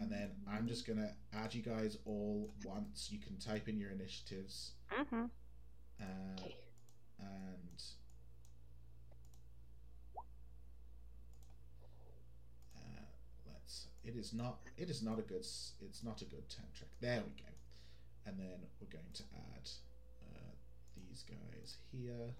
and 0.00 0.12
then 0.12 0.30
I'm 0.48 0.68
just 0.68 0.86
gonna 0.86 1.10
add 1.32 1.52
you 1.52 1.62
guys 1.62 1.98
all 2.04 2.54
once. 2.64 3.08
You 3.10 3.18
can 3.18 3.36
type 3.38 3.68
in 3.68 3.78
your 3.78 3.90
initiatives, 3.90 4.74
hmm 4.88 5.24
uh, 6.00 6.04
Okay. 6.38 6.56
and. 7.18 7.82
Uh, 12.76 13.02
let's. 13.48 13.59
It 14.04 14.16
is 14.16 14.32
not. 14.32 14.58
It 14.76 14.90
is 14.90 15.02
not 15.02 15.18
a 15.18 15.22
good. 15.22 15.40
It's 15.40 16.02
not 16.04 16.22
a 16.22 16.24
good 16.24 16.48
time 16.48 16.66
check. 16.78 16.88
There 17.00 17.22
we 17.24 17.42
go. 17.42 17.50
And 18.26 18.38
then 18.38 18.60
we're 18.80 18.92
going 18.92 19.12
to 19.14 19.22
add 19.34 19.68
uh, 20.22 20.52
these 20.96 21.24
guys 21.28 21.76
here. 21.92 22.34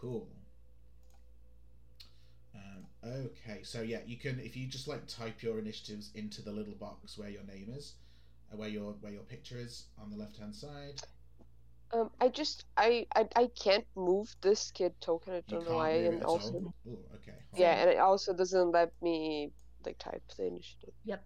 Cool. 0.00 0.28
Um, 2.54 2.86
okay, 3.04 3.62
so 3.62 3.82
yeah, 3.82 4.00
you 4.06 4.16
can 4.16 4.40
if 4.40 4.56
you 4.56 4.66
just 4.66 4.88
like 4.88 5.06
type 5.06 5.42
your 5.42 5.58
initiatives 5.58 6.10
into 6.14 6.42
the 6.42 6.52
little 6.52 6.74
box 6.74 7.16
where 7.16 7.28
your 7.28 7.44
name 7.44 7.72
is, 7.76 7.94
uh, 8.52 8.56
where 8.56 8.68
your 8.68 8.94
where 9.00 9.12
your 9.12 9.22
picture 9.22 9.58
is 9.58 9.84
on 10.00 10.10
the 10.10 10.16
left 10.16 10.36
hand 10.38 10.54
side. 10.54 11.00
Um, 11.92 12.10
I 12.20 12.28
just 12.28 12.64
I, 12.76 13.06
I 13.14 13.28
I 13.36 13.48
can't 13.54 13.84
move 13.94 14.34
this 14.40 14.70
kid 14.70 14.94
token. 15.00 15.34
I 15.34 15.36
don't 15.36 15.60
can't 15.60 15.70
know 15.70 15.76
why, 15.76 15.90
and 15.90 16.22
also. 16.24 16.72
Ooh, 16.86 16.98
okay. 17.16 17.32
hold 17.50 17.60
yeah, 17.60 17.72
on. 17.72 17.78
and 17.80 17.90
it 17.90 17.98
also 17.98 18.32
doesn't 18.32 18.70
let 18.70 18.92
me 19.02 19.52
like 19.84 19.98
type 19.98 20.22
the 20.36 20.46
initiative. 20.46 20.94
Yep. 21.04 21.24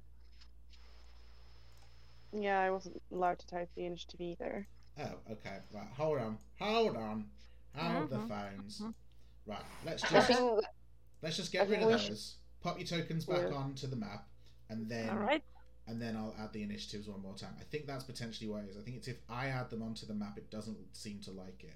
Yeah, 2.32 2.60
I 2.60 2.70
wasn't 2.70 3.00
allowed 3.12 3.38
to 3.38 3.46
type 3.46 3.70
the 3.76 3.86
initiative 3.86 4.20
either. 4.20 4.66
Oh, 4.98 5.32
okay. 5.32 5.58
Right, 5.72 5.86
hold 5.96 6.18
on, 6.18 6.38
hold 6.58 6.96
on, 6.96 7.26
hold 7.74 8.10
the 8.10 8.16
Mhm, 8.16 8.28
phones. 8.28 8.80
mhm. 8.80 8.94
Right, 9.46 9.62
let's 9.84 10.02
just 10.02 10.30
let's 11.22 11.36
just 11.36 11.54
I 11.54 11.58
get 11.58 11.68
rid 11.68 11.82
of 11.82 11.90
those. 11.90 12.02
should- 12.02 12.42
Pop 12.62 12.78
your 12.78 12.86
tokens 12.88 13.24
back 13.26 13.50
Yeah. 13.50 13.56
onto 13.56 13.86
the 13.86 13.94
map, 13.94 14.26
and 14.68 14.88
then 14.88 15.10
All 15.10 15.18
right. 15.18 15.44
And 15.86 16.00
then 16.00 16.16
I'll 16.16 16.34
add 16.40 16.52
the 16.52 16.62
initiatives 16.62 17.08
one 17.08 17.22
more 17.22 17.34
time. 17.34 17.54
I 17.60 17.64
think 17.64 17.86
that's 17.86 18.04
potentially 18.04 18.48
what 18.50 18.64
it 18.64 18.70
is. 18.70 18.76
I 18.76 18.80
think 18.80 18.96
it's 18.96 19.08
if 19.08 19.16
I 19.28 19.48
add 19.48 19.70
them 19.70 19.82
onto 19.82 20.06
the 20.06 20.14
map, 20.14 20.36
it 20.36 20.50
doesn't 20.50 20.76
seem 20.92 21.20
to 21.24 21.30
like 21.30 21.62
it. 21.62 21.74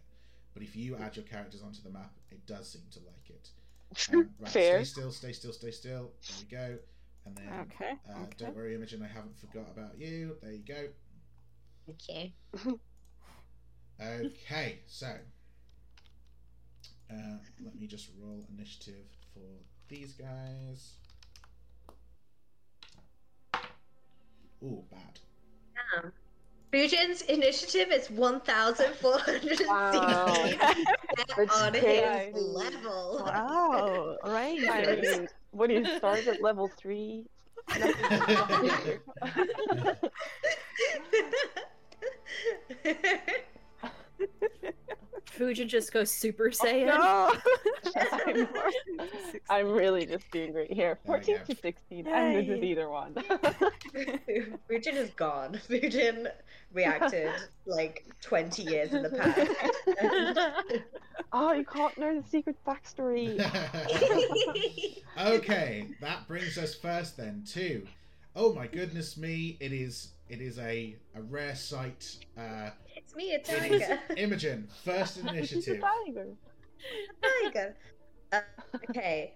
But 0.54 0.62
if 0.62 0.74
you 0.74 0.96
add 0.96 1.16
your 1.16 1.24
characters 1.24 1.62
onto 1.62 1.82
the 1.82 1.90
map, 1.90 2.12
it 2.30 2.44
does 2.46 2.68
seem 2.70 2.82
to 2.92 2.98
like 3.00 3.30
it. 3.30 3.48
Um, 4.14 4.30
right, 4.38 4.50
Fair. 4.52 4.84
Stay 4.84 5.00
still, 5.00 5.10
stay 5.10 5.32
still, 5.32 5.52
stay 5.52 5.70
still. 5.72 6.12
There 6.28 6.36
we 6.38 6.56
go. 6.56 6.78
And 7.26 7.36
then, 7.36 7.66
Okay. 7.74 7.92
uh, 8.08 8.22
okay. 8.22 8.32
don't 8.38 8.54
worry, 8.54 8.74
Imogen, 8.76 9.02
I 9.02 9.08
haven't 9.08 9.36
forgot 9.38 9.66
about 9.76 9.98
you. 9.98 10.36
There 10.42 10.52
you 10.52 10.62
go. 10.66 10.88
Okay. 11.90 12.32
Okay, 14.00 14.78
so 14.86 15.06
uh, 17.10 17.36
let 17.62 17.78
me 17.78 17.86
just 17.86 18.08
roll 18.18 18.46
initiative 18.56 19.04
for 19.34 19.40
these 19.88 20.14
guys. 20.14 20.94
Ooh, 24.62 24.84
bad. 24.90 25.18
Damn. 25.94 26.12
Fujin's 26.72 27.22
initiative 27.22 27.88
is 27.90 28.08
1,416 28.10 29.66
Wow. 29.66 30.26
On 31.64 31.74
his 31.74 32.34
level. 32.34 33.22
Wow. 33.24 34.16
Right. 34.24 34.60
I 34.70 34.96
mean, 35.00 35.28
when 35.50 35.70
you 35.70 35.84
start 35.96 36.26
at 36.28 36.40
level 36.42 36.70
three, 36.78 37.26
Fujin 45.26 45.66
just 45.66 45.92
goes 45.92 46.10
Super 46.10 46.50
Saiyan. 46.50 46.86
No! 46.86 47.32
I'm, 48.26 48.48
I'm 49.50 49.70
really 49.70 50.06
just 50.06 50.30
being 50.30 50.52
great 50.52 50.72
here. 50.72 50.98
There 51.04 51.18
we 51.18 51.24
14 51.24 51.38
to 51.46 51.56
16. 51.56 52.08
I'm 52.08 52.32
good 52.34 52.48
with 52.48 52.64
either 52.64 52.88
one. 52.88 53.14
Fujin 53.14 54.94
is 54.94 55.10
gone. 55.10 55.60
Fujin 55.68 56.28
reacted 56.72 57.30
like 57.66 58.06
20 58.20 58.62
years 58.62 58.92
in 58.92 59.02
the 59.02 59.10
past. 59.10 60.84
oh, 61.32 61.52
you 61.52 61.64
can't 61.64 61.96
know 61.98 62.20
the 62.20 62.28
secret 62.28 62.56
backstory. 62.66 63.38
okay, 65.18 65.88
that 66.00 66.26
brings 66.28 66.58
us 66.58 66.74
first 66.74 67.16
then 67.16 67.44
to. 67.52 67.86
Oh 68.36 68.52
my 68.54 68.68
goodness 68.68 69.16
me! 69.16 69.56
It 69.58 69.72
is 69.72 70.12
it 70.28 70.40
is 70.40 70.58
a 70.58 70.94
a 71.16 71.22
rare 71.22 71.56
sight. 71.56 72.16
Uh, 72.38 72.70
it's 73.00 73.14
me, 73.16 73.32
a 73.32 73.36
it 73.36 73.48
is 73.48 73.88
tiger. 73.88 74.00
Imogen, 74.16 74.68
first 74.84 75.18
in 75.18 75.26
She's 75.44 75.68
a 75.68 75.74
initiative. 75.74 75.82
tiger. 75.82 76.26
tiger. 77.42 77.76
Uh, 78.32 78.40
okay, 78.88 79.34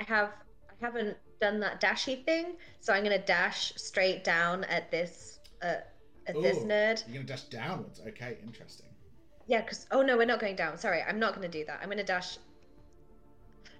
I 0.00 0.04
have 0.04 0.30
I 0.70 0.74
haven't 0.80 1.16
done 1.40 1.60
that 1.60 1.80
dashy 1.80 2.16
thing, 2.16 2.56
so 2.80 2.92
I'm 2.92 3.02
gonna 3.02 3.18
dash 3.18 3.72
straight 3.76 4.24
down 4.24 4.64
at 4.64 4.90
this 4.90 5.40
uh, 5.62 5.76
at 6.26 6.34
this 6.42 6.58
nerd. 6.58 7.04
You're 7.06 7.16
gonna 7.22 7.26
dash 7.26 7.44
downwards. 7.44 8.00
Okay, 8.08 8.38
interesting. 8.42 8.86
Yeah, 9.46 9.62
because 9.62 9.86
oh 9.90 10.02
no, 10.02 10.16
we're 10.16 10.26
not 10.26 10.40
going 10.40 10.56
down. 10.56 10.78
Sorry, 10.78 11.02
I'm 11.02 11.18
not 11.18 11.34
gonna 11.34 11.48
do 11.48 11.64
that. 11.66 11.80
I'm 11.82 11.88
gonna 11.88 12.04
dash. 12.04 12.38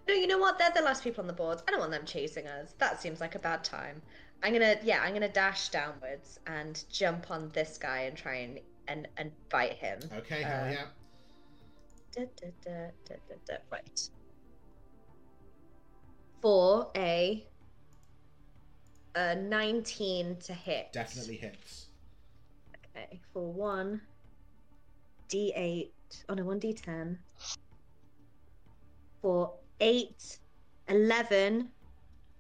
No, 0.09 0.15
you 0.15 0.27
know 0.27 0.39
what? 0.39 0.59
They're 0.59 0.71
the 0.75 0.81
last 0.83 1.05
people 1.05 1.21
on 1.21 1.27
the 1.27 1.35
boards. 1.35 1.63
I 1.69 1.71
don't 1.71 1.81
want 1.81 1.93
them 1.93 2.07
chasing 2.07 2.47
us. 2.47 2.75
That 2.79 3.01
seems 3.01 3.21
like 3.21 3.35
a 3.35 3.39
bad 3.39 3.63
time. 3.65 4.01
I'm 4.43 4.53
gonna 4.53 4.77
yeah, 4.83 5.01
I'm 5.03 5.13
gonna 5.13 5.29
dash 5.29 5.69
downwards 5.71 6.39
and 6.47 6.83
jump 6.91 7.31
on 7.31 7.51
this 7.51 7.77
guy 7.79 8.03
and 8.03 8.17
try 8.17 8.37
and 8.37 8.61
and 8.89 9.07
and 9.17 9.31
bite 9.51 9.75
him. 9.75 10.01
Okay, 10.19 10.43
hell 10.43 10.65
Uh, 10.65 10.71
yeah. 10.71 10.85
Da, 12.13 12.25
da, 12.41 12.49
da, 12.65 13.35
da. 13.47 13.55
Right. 13.71 14.11
For 16.41 16.91
a 16.97 17.47
a 19.15 19.35
19 19.35 20.37
to 20.37 20.55
hit. 20.55 20.93
Definitely 20.93 21.37
hits. 21.37 21.87
Okay, 22.97 23.21
for 23.33 23.53
one 23.53 24.01
d8. 25.29 25.91
Oh 26.29 26.35
no, 26.35 26.45
one 26.45 26.61
d10. 26.61 27.19
For 29.21 29.53
8, 29.81 30.39
11 30.89 31.69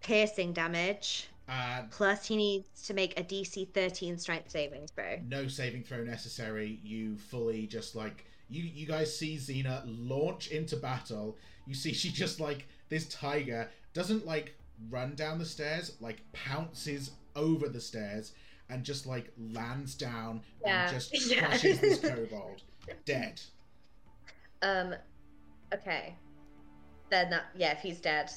piercing 0.00 0.52
damage. 0.52 1.28
Uh, 1.48 1.82
Plus, 1.90 2.26
he 2.26 2.36
needs 2.36 2.82
to 2.86 2.94
make 2.94 3.18
a 3.18 3.24
DC 3.24 3.72
13 3.72 4.18
strength 4.18 4.50
saving 4.50 4.86
throw. 4.94 5.18
no 5.26 5.48
saving 5.48 5.82
throw 5.82 6.04
necessary. 6.04 6.78
You 6.82 7.16
fully 7.16 7.66
just 7.66 7.94
like 7.96 8.26
you 8.50 8.62
you 8.62 8.86
guys 8.86 9.16
see 9.16 9.36
Xena 9.36 9.82
launch 9.86 10.48
into 10.48 10.76
battle. 10.76 11.36
You 11.66 11.74
see 11.74 11.92
she 11.94 12.10
just 12.10 12.38
like 12.40 12.66
this 12.90 13.08
tiger 13.08 13.70
doesn't 13.94 14.26
like 14.26 14.54
run 14.90 15.14
down 15.14 15.38
the 15.38 15.46
stairs, 15.46 15.96
like 16.00 16.18
pounces 16.32 17.12
over 17.34 17.68
the 17.68 17.80
stairs 17.80 18.32
and 18.70 18.84
just 18.84 19.06
like 19.06 19.32
lands 19.38 19.94
down 19.94 20.42
Yeah, 20.64 20.82
and 20.84 20.92
just 20.94 21.30
yeah. 21.30 21.46
crushes 21.46 21.80
this 21.80 22.00
kobold 22.00 22.62
dead. 23.06 23.40
Um, 24.62 24.94
okay. 25.72 26.14
Then 27.10 27.30
that, 27.30 27.46
yeah, 27.56 27.72
if 27.72 27.78
he's 27.78 28.00
dead. 28.00 28.30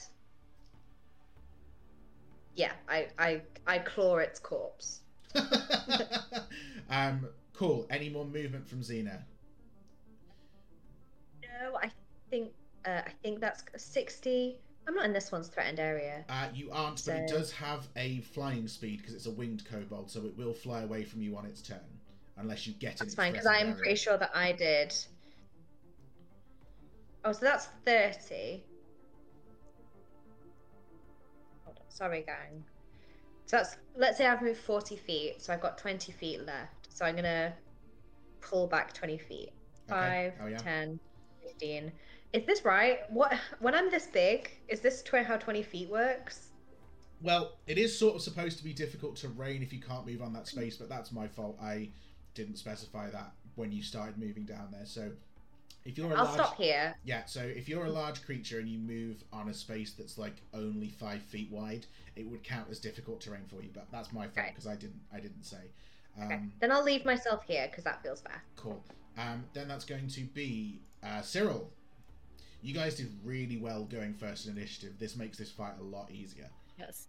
Yeah, 2.55 2.71
I, 2.87 3.07
I, 3.17 3.41
I 3.65 3.79
claw 3.79 4.17
its 4.17 4.39
corpse. 4.39 5.01
um, 6.89 7.27
cool. 7.53 7.87
Any 7.89 8.09
more 8.09 8.25
movement 8.25 8.67
from 8.67 8.81
Xena? 8.81 9.21
No, 11.43 11.77
I 11.81 11.91
think, 12.29 12.51
uh, 12.85 13.01
I 13.05 13.11
think 13.23 13.39
that's 13.39 13.63
60. 13.77 14.57
I'm 14.87 14.95
not 14.95 15.05
in 15.05 15.13
this 15.13 15.31
one's 15.31 15.47
threatened 15.47 15.79
area. 15.79 16.25
Uh, 16.27 16.47
you 16.53 16.71
aren't, 16.71 17.05
but 17.05 17.15
it 17.15 17.29
does 17.29 17.51
have 17.51 17.87
a 17.95 18.21
flying 18.21 18.67
speed 18.67 18.97
because 18.97 19.13
it's 19.13 19.27
a 19.27 19.31
winged 19.31 19.63
kobold, 19.65 20.09
so 20.09 20.25
it 20.25 20.35
will 20.37 20.53
fly 20.53 20.81
away 20.81 21.03
from 21.03 21.21
you 21.21 21.37
on 21.37 21.45
its 21.45 21.61
turn, 21.61 21.79
unless 22.37 22.65
you 22.65 22.73
get 22.73 22.93
it. 22.93 22.99
That's 22.99 23.09
its 23.09 23.15
fine 23.15 23.31
because 23.31 23.45
I'm 23.45 23.67
area. 23.67 23.75
pretty 23.75 23.95
sure 23.95 24.17
that 24.17 24.31
I 24.33 24.51
did. 24.53 24.93
Oh, 27.23 27.31
so 27.31 27.39
that's 27.41 27.67
30. 27.85 28.63
Sorry, 31.91 32.23
gang. 32.23 32.63
So 33.45 33.57
that's 33.57 33.77
let's 33.95 34.17
say 34.17 34.25
I've 34.25 34.41
moved 34.41 34.59
40 34.59 34.95
feet, 34.95 35.41
so 35.41 35.53
I've 35.53 35.61
got 35.61 35.77
20 35.77 36.11
feet 36.11 36.45
left. 36.45 36.87
So 36.93 37.05
I'm 37.05 37.15
gonna 37.15 37.53
pull 38.39 38.67
back 38.67 38.93
20 38.93 39.17
feet. 39.17 39.51
Okay. 39.89 40.33
5, 40.39 40.45
Oh, 40.45 40.47
yeah. 40.47 40.57
10, 40.57 40.99
15. 41.43 41.91
Is 42.33 42.45
this 42.45 42.63
right? 42.63 42.99
What 43.09 43.33
when 43.59 43.75
I'm 43.75 43.91
this 43.91 44.07
big, 44.07 44.49
is 44.67 44.79
this 44.79 45.01
tw- 45.01 45.25
how 45.25 45.37
20 45.37 45.63
feet 45.63 45.89
works? 45.89 46.47
Well, 47.21 47.57
it 47.67 47.77
is 47.77 47.97
sort 47.97 48.15
of 48.15 48.21
supposed 48.21 48.57
to 48.57 48.63
be 48.63 48.73
difficult 48.73 49.15
to 49.17 49.27
terrain 49.27 49.61
if 49.61 49.71
you 49.71 49.79
can't 49.79 50.07
move 50.07 50.21
on 50.21 50.33
that 50.33 50.47
space, 50.47 50.77
but 50.77 50.89
that's 50.89 51.11
my 51.11 51.27
fault. 51.27 51.57
I 51.61 51.89
didn't 52.33 52.55
specify 52.57 53.09
that 53.11 53.33
when 53.55 53.71
you 53.71 53.83
started 53.83 54.17
moving 54.17 54.45
down 54.45 54.69
there. 54.71 54.85
So, 54.85 55.11
if 55.85 55.97
you're 55.97 56.11
a 56.11 56.15
I'll 56.15 56.25
large, 56.25 56.35
stop 56.35 56.57
here. 56.57 56.95
yeah, 57.03 57.25
so 57.25 57.41
if 57.41 57.67
you're 57.67 57.85
a 57.85 57.89
large 57.91 58.23
creature 58.23 58.59
and 58.59 58.69
you 58.69 58.77
move 58.79 59.23
on 59.33 59.49
a 59.49 59.53
space 59.53 59.93
that's 59.93 60.17
like 60.17 60.35
only 60.53 60.89
five 60.89 61.21
feet 61.23 61.49
wide, 61.51 61.85
it 62.15 62.27
would 62.27 62.43
count 62.43 62.67
as 62.69 62.79
difficult 62.79 63.21
terrain 63.21 63.45
for 63.47 63.61
you. 63.63 63.69
But 63.73 63.87
that's 63.91 64.11
my 64.13 64.25
fault 64.25 64.37
Okay. 64.39 64.49
because 64.49 64.67
I 64.67 64.75
didn't, 64.75 65.01
I 65.13 65.19
didn't 65.19 65.43
say. 65.43 65.71
Okay. 66.23 66.35
Um, 66.35 66.51
Then 66.59 66.71
I'll 66.71 66.83
leave 66.83 67.05
myself 67.05 67.43
here 67.47 67.67
because 67.69 67.83
that 67.85 68.03
feels 68.03 68.21
fair. 68.21 68.43
Cool. 68.57 68.83
Um, 69.17 69.43
then 69.53 69.67
that's 69.67 69.85
going 69.85 70.07
to 70.09 70.21
be 70.21 70.81
uh, 71.03 71.21
Cyril. 71.21 71.69
You 72.61 72.73
guys 72.75 72.95
did 72.95 73.09
really 73.23 73.57
well 73.57 73.85
going 73.85 74.13
first 74.13 74.45
in 74.45 74.55
initiative. 74.55 74.93
This 74.99 75.15
makes 75.15 75.37
this 75.37 75.49
fight 75.51 75.73
a 75.79 75.83
lot 75.83 76.11
easier. 76.11 76.49
Yes. 76.77 77.07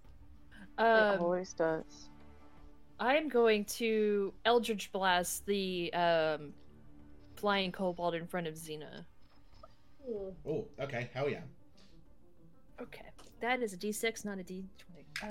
it 0.78 0.82
Um, 0.82 1.20
always 1.20 1.52
does. 1.52 2.08
I'm 2.98 3.28
going 3.28 3.64
to 3.66 4.32
Eldritch 4.44 4.90
Blast 4.92 5.44
the 5.46 5.92
um, 5.92 6.54
flying 7.42 7.72
kobold 7.72 8.14
in 8.14 8.24
front 8.24 8.46
of 8.46 8.54
Xena. 8.54 9.04
Oh, 10.48 10.64
okay, 10.80 11.10
hell 11.12 11.28
yeah. 11.28 11.40
Okay, 12.80 13.04
that 13.40 13.60
is 13.60 13.72
a 13.72 13.76
D6, 13.76 14.24
not 14.24 14.38
a 14.38 14.44
D20. 14.44 14.64
Uh, 15.24 15.28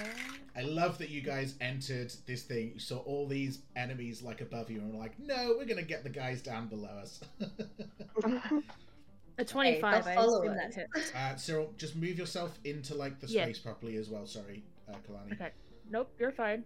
I 0.56 0.62
love 0.62 0.98
that 0.98 1.10
you 1.10 1.22
guys 1.22 1.56
entered 1.62 2.14
this 2.28 2.44
thing. 2.44 2.72
You 2.74 2.80
saw 2.82 2.98
all 3.00 3.28
these 3.28 3.60
enemies 3.78 4.22
like 4.22 4.42
above 4.42 4.70
you, 4.70 4.80
and 4.80 4.94
were 4.94 5.00
like, 5.00 5.18
"No, 5.20 5.56
we're 5.58 5.66
gonna 5.66 5.82
get 5.84 6.04
the 6.04 6.10
guys 6.10 6.42
down 6.42 6.68
below 6.68 6.90
us." 7.02 7.22
a 9.38 9.44
25. 9.46 10.08
I 10.08 10.16
follow 10.16 10.42
assume 10.44 10.52
us. 10.52 10.58
that 10.76 10.88
hits. 10.94 11.16
uh, 11.16 11.36
Cyril, 11.38 11.74
just 11.78 11.96
move 11.96 12.18
yourself 12.20 12.58
into 12.66 12.94
like 12.94 13.20
the 13.20 13.28
Yeah. 13.28 13.46
space 13.46 13.60
properly 13.60 13.96
as 13.96 14.10
well. 14.10 14.26
Sorry, 14.26 14.64
uh, 14.90 14.96
Kalani. 15.08 15.34
Okay. 15.34 15.50
Nope, 15.90 16.12
you're 16.20 16.32
fine. 16.32 16.64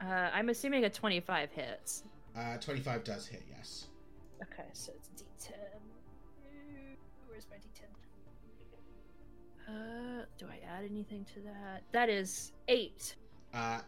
Uh, 0.00 0.30
I'm 0.32 0.48
assuming 0.50 0.84
a 0.84 0.90
25 0.90 1.50
hits. 1.52 2.02
Uh, 2.36 2.56
Twenty-five 2.58 3.02
does 3.04 3.26
hit, 3.26 3.42
yes. 3.56 3.86
Okay, 4.42 4.68
so 4.72 4.92
it's 4.94 5.08
D10. 5.22 5.54
Where's 7.28 7.46
my 7.50 7.56
D10? 7.56 7.86
Uh, 9.68 10.24
do 10.38 10.46
I 10.46 10.60
add 10.66 10.84
anything 10.88 11.24
to 11.34 11.40
that? 11.40 11.82
That 11.92 12.08
is 12.08 12.52
eight. 12.68 13.16
Uh, 13.54 13.80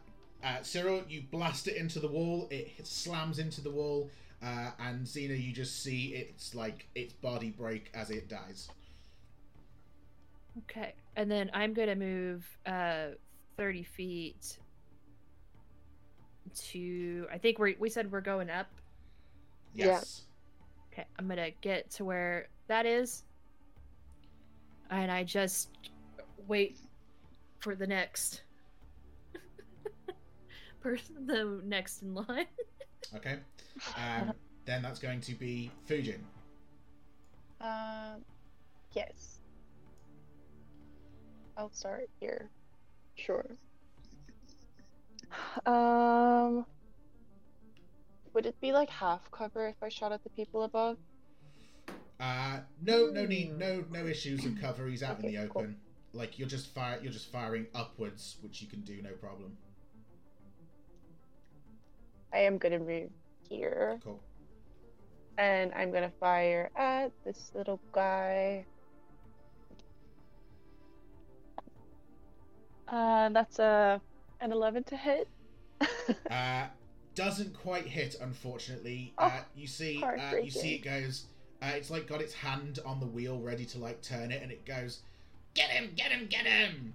uh, 0.43 0.63
Cyril, 0.63 1.03
you 1.09 1.23
blast 1.31 1.69
it 1.69 1.77
into 1.77 2.01
the 2.01 2.09
wall. 2.09 2.49
It 2.51 2.87
slams 2.87 3.39
into 3.39 3.61
the 3.61 3.71
wall, 3.71 4.11
uh, 4.43 4.71
and 4.79 5.07
Xena, 5.07 5.41
you 5.41 5.53
just 5.53 5.83
see 5.83 6.15
its 6.15 6.55
like 6.55 6.89
its 6.95 7.13
body 7.13 7.51
break 7.51 7.91
as 7.95 8.11
it 8.11 8.29
dies. 8.29 8.69
Okay, 10.59 10.95
and 11.17 11.31
then 11.31 11.51
I'm 11.55 11.75
gonna 11.75 11.95
move 11.95 12.47
uh 12.67 13.09
30 13.57 13.83
feet 13.85 14.59
to. 16.71 17.27
I 17.33 17.39
think 17.39 17.59
we 17.59 17.77
we 17.79 17.91
said 17.91 18.11
we're 18.11 18.21
going 18.21 18.51
up. 18.51 18.69
Yes. 19.75 20.23
Okay, 20.99 21.07
I'm 21.17 21.29
gonna 21.29 21.53
get 21.61 21.91
to 21.93 22.05
where 22.05 22.49
that 22.67 22.85
is, 22.85 23.23
and 24.91 25.13
I 25.13 25.23
just 25.23 25.71
wait 26.49 26.79
for 27.61 27.77
the 27.77 27.87
next 27.87 28.43
person, 30.81 31.27
the 31.27 31.61
next 31.65 32.03
in 32.03 32.15
line. 32.15 32.47
Okay. 33.17 33.39
Um, 33.97 34.35
then 34.67 34.83
that's 34.83 34.99
going 34.99 35.23
to 35.23 35.33
be 35.33 35.71
Fujin. 35.89 36.19
Um, 37.59 38.23
yes. 38.93 39.39
I'll 41.57 41.73
start 41.73 42.11
here. 42.21 42.51
Sure. 43.15 43.47
Um, 45.65 46.67
would 48.39 48.47
it 48.47 48.61
be 48.61 48.71
like 48.71 48.89
half 48.89 49.29
cover 49.33 49.67
if 49.67 49.75
I 49.83 49.89
shot 49.89 50.13
at 50.13 50.23
the 50.23 50.31
people 50.31 50.63
above? 50.63 50.97
Uh, 52.21 52.61
no, 52.81 53.07
no 53.11 53.27
need, 53.27 53.59
no, 53.59 53.85
no 53.91 54.07
issues 54.07 54.45
of 54.45 54.57
cover. 54.61 54.87
He's 54.89 55.03
out 55.03 55.19
in 55.19 55.27
Okay, 55.27 55.35
the 55.37 55.39
cool. 55.49 55.63
open. 55.63 55.81
like 56.13 56.39
you're 56.39 56.49
just 56.49 56.69
fire 56.75 56.99
you're 57.03 57.13
just 57.13 57.31
firing 57.33 57.67
upwards, 57.75 58.37
which 58.41 58.63
you 58.63 58.69
can 58.69 58.83
do 58.83 59.03
no 59.03 59.11
problem. 59.15 59.59
I 62.33 62.39
am 62.41 62.59
gonna 62.59 62.79
move 62.79 63.11
here, 63.49 64.03
Cool. 64.03 64.21
and 65.39 65.73
I'm 65.75 65.91
gonna 65.93 66.13
fire 66.21 66.71
at 66.77 67.13
this 67.25 67.51
little 67.55 67.81
guy. 67.93 68.67
Uh, 72.89 73.29
that's 73.31 73.59
a 73.59 74.01
an 74.41 74.53
eleven 74.53 74.85
to 74.85 74.97
hit. 74.97 75.29
Uh, 76.31 76.69
doesn't 77.19 77.53
quite 77.53 77.85
hit, 77.85 78.15
unfortunately. 78.21 79.13
Oh, 79.19 79.25
uh, 79.25 79.41
you 79.57 79.67
see, 79.67 80.01
uh, 80.01 80.37
you 80.37 80.53
see 80.53 80.77
it 80.77 80.85
goes. 80.85 81.27
Uh, 81.61 81.73
it's 81.75 81.91
like 81.91 82.07
got 82.07 82.21
its 82.21 82.33
hand 82.33 82.79
on 82.87 83.01
the 83.01 83.07
wheel, 83.07 83.41
ready 83.41 83.65
to 83.65 83.79
like 83.79 84.01
turn 84.03 84.31
it, 84.31 84.41
and 84.41 84.53
it 84.53 84.65
goes, 84.65 85.01
"Get 85.55 85.69
him! 85.71 85.91
Get 85.97 86.13
him! 86.13 86.29
Get 86.29 86.47
him!" 86.47 86.95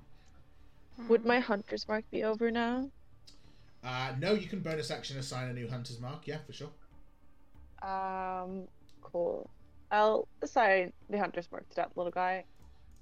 Would 1.09 1.25
my 1.25 1.39
hunter's 1.39 1.85
mark 1.89 2.09
be 2.09 2.23
over 2.23 2.51
now? 2.51 2.89
Uh, 3.83 4.13
no, 4.17 4.33
you 4.33 4.47
can 4.47 4.61
bonus 4.61 4.91
action 4.91 5.17
assign 5.17 5.49
a 5.49 5.53
new 5.53 5.67
hunter's 5.67 5.99
mark. 5.99 6.25
Yeah, 6.25 6.37
for 6.47 6.53
sure. 6.53 6.69
Um, 7.81 8.69
cool. 9.01 9.49
I'll 9.91 10.29
assign 10.41 10.93
the 11.09 11.19
hunter's 11.19 11.51
mark 11.51 11.67
to 11.71 11.75
that 11.75 11.91
little 11.97 12.13
guy. 12.13 12.45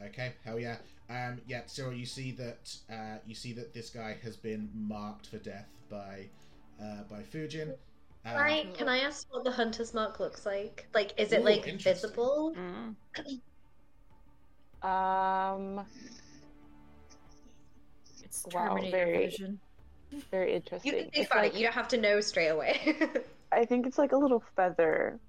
Okay, 0.03 0.33
hell 0.43 0.59
yeah. 0.59 0.77
Um, 1.07 1.39
yeah, 1.45 1.61
Cyril, 1.67 1.93
you 1.93 2.07
see 2.07 2.31
that 2.31 2.75
uh, 2.91 3.19
you 3.27 3.35
see 3.35 3.53
that 3.53 3.75
this 3.75 3.91
guy 3.91 4.17
has 4.23 4.35
been 4.35 4.71
marked 4.73 5.27
for 5.27 5.37
death 5.37 5.69
by 5.87 6.29
uh, 6.81 7.03
by 7.09 7.21
Fujin. 7.21 7.73
Um, 8.25 8.35
Right? 8.35 8.73
Can 8.75 8.87
I 8.87 8.99
ask 8.99 9.27
what 9.33 9.43
the 9.43 9.51
hunter's 9.51 9.93
mark 9.93 10.19
looks 10.19 10.45
like? 10.45 10.87
Like, 10.93 11.13
is 11.17 11.31
it 11.31 11.41
Ooh, 11.41 11.45
like 11.45 11.65
visible? 11.81 12.55
Mm. 12.55 12.95
Um, 14.87 15.85
It's 18.23 18.45
Wow, 18.53 18.69
Terminator 18.75 18.97
very- 18.97 19.17
vision. 19.25 19.59
very 20.29 20.53
interesting. 20.55 20.91
You 20.91 20.97
can 21.03 21.11
think 21.11 21.23
It's 21.23 21.31
about 21.31 21.43
like, 21.43 21.53
it. 21.53 21.57
You 21.57 21.63
don't 21.65 21.73
have 21.73 21.87
to 21.89 21.97
know 21.97 22.21
straight 22.21 22.47
away. 22.49 22.95
I 23.51 23.65
think 23.65 23.85
it's 23.85 23.97
like 23.97 24.11
a 24.13 24.17
little 24.17 24.43
feather 24.55 25.19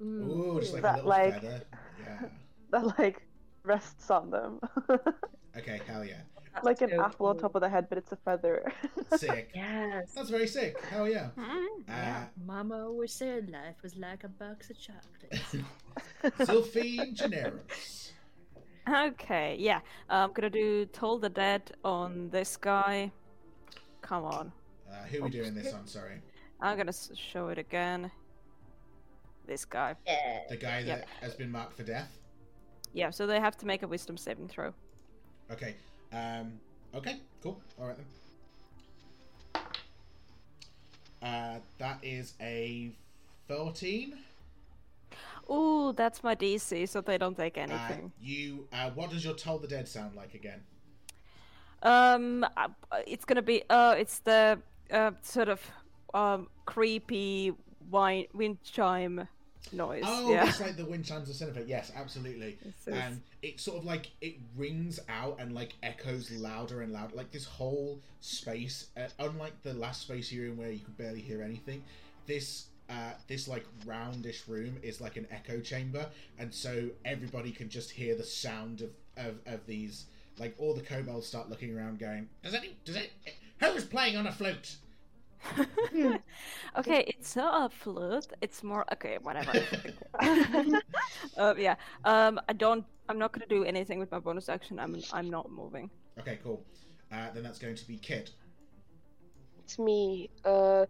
Ooh, 0.00 0.58
just 0.60 0.72
like 0.72 0.80
a 0.80 0.82
That, 0.82 0.94
little 1.04 1.08
like- 1.10 1.34
feather. 1.34 1.62
Yeah. 2.00 2.28
that 2.70 2.98
like 2.98 3.22
rests 3.64 4.10
on 4.10 4.30
them, 4.30 4.60
Okay, 5.58 5.80
hell 5.86 6.04
yeah. 6.04 6.20
Like 6.64 6.80
an 6.82 6.90
so 6.90 7.02
apple 7.02 7.26
on 7.26 7.38
top 7.38 7.54
of 7.54 7.60
the 7.60 7.68
head, 7.68 7.86
but 7.88 7.98
it's 7.98 8.12
a 8.12 8.16
feather. 8.16 8.72
Sick. 9.16 9.50
Yes. 9.54 10.12
That's 10.14 10.30
very 10.30 10.46
sick. 10.46 10.80
Hell 10.90 11.08
yeah. 11.08 11.30
Mm. 11.36 11.66
Uh, 11.88 12.24
Mama 12.46 12.84
always 12.86 13.12
said 13.12 13.50
life 13.50 13.76
was 13.82 13.96
like 13.96 14.24
a 14.24 14.28
box 14.28 14.70
of 14.70 14.76
chocolates. 14.78 15.56
Sylphine 16.48 17.14
Generis. 17.14 18.12
Okay, 18.88 19.56
yeah. 19.58 19.80
I'm 20.08 20.32
gonna 20.32 20.50
do 20.50 20.86
Toll 20.86 21.18
the 21.18 21.28
Dead 21.28 21.72
on 21.84 22.30
this 22.30 22.56
guy. 22.56 23.12
Come 24.02 24.24
on. 24.24 24.52
Uh, 24.90 25.04
who 25.04 25.20
are 25.20 25.24
we 25.24 25.30
doing 25.30 25.54
this 25.54 25.72
on? 25.72 25.86
Sorry. 25.86 26.20
I'm 26.60 26.76
gonna 26.76 26.92
show 27.14 27.48
it 27.48 27.58
again. 27.58 28.10
This 29.46 29.64
guy. 29.64 29.94
yeah. 30.06 30.40
The 30.48 30.56
guy 30.56 30.80
Yeah. 30.80 30.96
that 30.96 31.08
has 31.20 31.34
been 31.34 31.50
marked 31.50 31.76
for 31.76 31.82
death? 31.82 32.18
Yeah, 32.92 33.10
so 33.10 33.26
they 33.26 33.38
have 33.40 33.56
to 33.58 33.66
make 33.66 33.82
a 33.82 33.88
wisdom 33.88 34.16
saving 34.16 34.48
throw. 34.48 34.72
Okay. 35.50 35.74
Um, 36.12 36.52
okay, 36.94 37.16
cool. 37.42 37.60
Alright 37.80 37.96
then. 37.96 39.62
Uh, 41.22 41.58
that 41.78 41.98
is 42.02 42.34
a 42.40 42.92
13. 43.48 44.14
Ooh, 45.50 45.92
that's 45.96 46.22
my 46.22 46.34
DC, 46.34 46.88
so 46.88 47.00
they 47.00 47.18
don't 47.18 47.36
take 47.36 47.58
Uh, 47.58 47.62
anything. 47.62 48.12
you, 48.20 48.66
uh, 48.72 48.90
what 48.90 49.10
does 49.10 49.24
your 49.24 49.34
Toll 49.34 49.58
the 49.58 49.66
Dead 49.68 49.88
sound 49.88 50.14
like 50.14 50.34
again? 50.34 50.62
Um, 51.82 52.44
uh, 52.56 52.68
it's 53.06 53.24
gonna 53.24 53.40
be 53.42 53.62
uh, 53.70 53.94
it's 53.98 54.18
the 54.18 54.60
uh 54.90 55.12
sort 55.22 55.48
of 55.48 55.60
um 56.12 56.48
creepy 56.66 57.52
wine 57.90 58.26
wind 58.34 58.62
chime 58.62 59.26
noise. 59.72 60.02
Oh, 60.06 60.30
yeah. 60.30 60.46
it's 60.48 60.60
like 60.60 60.76
the 60.76 60.84
wind 60.84 61.06
chimes 61.06 61.30
of 61.30 61.36
Cinepet. 61.36 61.66
Yes, 61.66 61.90
absolutely. 61.96 62.58
Is- 62.66 62.86
And 62.88 63.22
it 63.42 63.60
sort 63.60 63.78
of 63.78 63.84
like 63.84 64.10
it 64.20 64.36
rings 64.56 65.00
out 65.08 65.36
and 65.40 65.54
like 65.54 65.74
echoes 65.82 66.30
louder 66.30 66.82
and 66.82 66.92
louder. 66.92 67.14
Like 67.14 67.30
this 67.30 67.44
whole 67.44 68.00
space, 68.20 68.88
uh, 68.96 69.08
unlike 69.18 69.62
the 69.62 69.74
last 69.74 70.02
space 70.02 70.30
you're 70.30 70.46
in 70.46 70.56
where 70.56 70.70
you 70.70 70.80
could 70.80 70.98
barely 70.98 71.20
hear 71.20 71.42
anything, 71.42 71.82
this 72.26 72.66
uh, 72.88 73.12
this 73.28 73.48
like 73.48 73.64
roundish 73.86 74.46
room 74.48 74.76
is 74.82 75.00
like 75.00 75.16
an 75.16 75.26
echo 75.30 75.60
chamber, 75.60 76.06
and 76.38 76.52
so 76.52 76.90
everybody 77.04 77.52
can 77.52 77.68
just 77.68 77.90
hear 77.90 78.14
the 78.14 78.24
sound 78.24 78.82
of 78.82 78.90
of, 79.16 79.36
of 79.46 79.66
these. 79.66 80.06
Like 80.38 80.54
all 80.58 80.74
the 80.74 80.82
kobolds 80.82 81.26
start 81.26 81.48
looking 81.48 81.76
around, 81.76 81.98
going, 81.98 82.28
"Does 82.42 82.54
any 82.54 82.76
does 82.84 82.96
it? 82.96 83.10
Who's 83.60 83.84
playing 83.84 84.16
on 84.16 84.26
a 84.26 84.32
flute?" 84.32 84.76
okay, 86.78 87.04
it's 87.06 87.36
not 87.36 87.70
a 87.70 87.74
flute. 87.74 88.26
It's 88.40 88.62
more 88.62 88.84
okay. 88.92 89.18
Whatever. 89.22 89.56
uh, 90.18 90.64
yeah. 91.58 91.76
Um, 92.04 92.40
I 92.48 92.52
don't. 92.52 92.84
I'm 93.08 93.18
not 93.18 93.32
gonna 93.32 93.46
do 93.48 93.64
anything 93.64 93.98
with 93.98 94.10
my 94.10 94.18
bonus 94.20 94.48
action. 94.48 94.78
I'm. 94.78 95.04
I'm 95.10 95.30
not 95.30 95.50
moving. 95.50 95.90
Okay, 96.18 96.38
cool. 96.42 96.64
Uh, 97.10 97.30
then 97.32 97.42
that's 97.42 97.58
going 97.58 97.74
to 97.76 97.86
be 97.86 97.96
Kid. 97.98 98.30
It's 99.58 99.78
me. 99.78 100.30
Uh, 100.44 100.86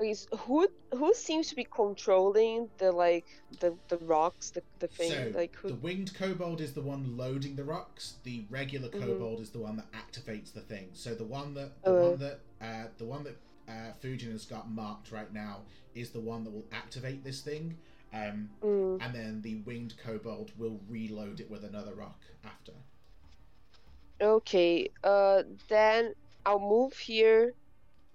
okay, 0.00 0.14
so 0.14 0.36
who 0.36 0.68
who 0.92 1.14
seems 1.14 1.48
to 1.48 1.56
be 1.56 1.64
controlling 1.64 2.70
the 2.78 2.92
like 2.92 3.26
the 3.60 3.78
the 3.88 3.98
rocks, 3.98 4.50
the 4.50 4.62
the 4.78 4.88
thing, 4.88 5.28
So 5.28 5.32
like 5.32 5.56
who? 5.56 5.68
the 5.68 5.74
winged 5.74 6.14
kobold 6.14 6.60
is 6.60 6.74
the 6.74 6.82
one 6.82 7.16
loading 7.16 7.56
the 7.56 7.64
rocks. 7.64 8.16
The 8.22 8.46
regular 8.50 8.88
Mhm. 8.92 8.98
kobold 8.98 9.40
is 9.40 9.50
the 9.50 9.58
one 9.60 9.76
that 9.76 9.90
activates 9.92 10.52
the 10.52 10.60
thing. 10.60 10.90
So 10.92 11.14
the 11.14 11.24
one 11.24 11.54
that 11.54 11.84
the 11.84 11.92
Oh. 11.92 11.94
one 11.94 12.18
that 12.18 12.40
uh, 12.60 12.88
the 12.98 13.04
one 13.04 13.24
that 13.24 13.36
uh, 13.70 13.92
Fujin 14.02 14.32
has 14.32 14.44
got 14.44 14.70
marked 14.70 15.12
right 15.12 15.32
now 15.32 15.58
is 15.94 16.10
the 16.10 16.20
one 16.20 16.44
that 16.44 16.50
will 16.50 16.66
activate 16.72 17.24
this 17.24 17.40
thing. 17.40 17.76
Um, 18.12 18.50
Mm, 18.62 18.98
and 19.04 19.14
then 19.14 19.40
the 19.42 19.56
winged 19.66 19.94
kobold 20.04 20.50
will 20.58 20.80
reload 20.88 21.38
it 21.40 21.48
with 21.48 21.62
another 21.64 21.94
rock 21.94 22.20
after. 22.44 22.72
okay. 24.20 24.90
Uh, 25.04 25.42
then 25.68 26.14
I'll 26.44 26.58
move 26.58 26.94
here, 26.98 27.54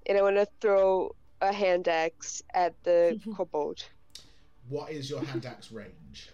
and 0.06 0.18
I 0.18 0.22
want 0.22 0.36
to 0.36 0.48
throw 0.62 1.16
a 1.42 1.54
hand 1.54 1.88
axe 1.88 2.44
at 2.54 2.74
the 2.84 3.20
kobold. 3.38 3.86
What 4.70 4.92
is 4.92 5.10
your 5.10 5.24
hand 5.24 5.46
axe 5.46 5.72
range? 5.72 6.30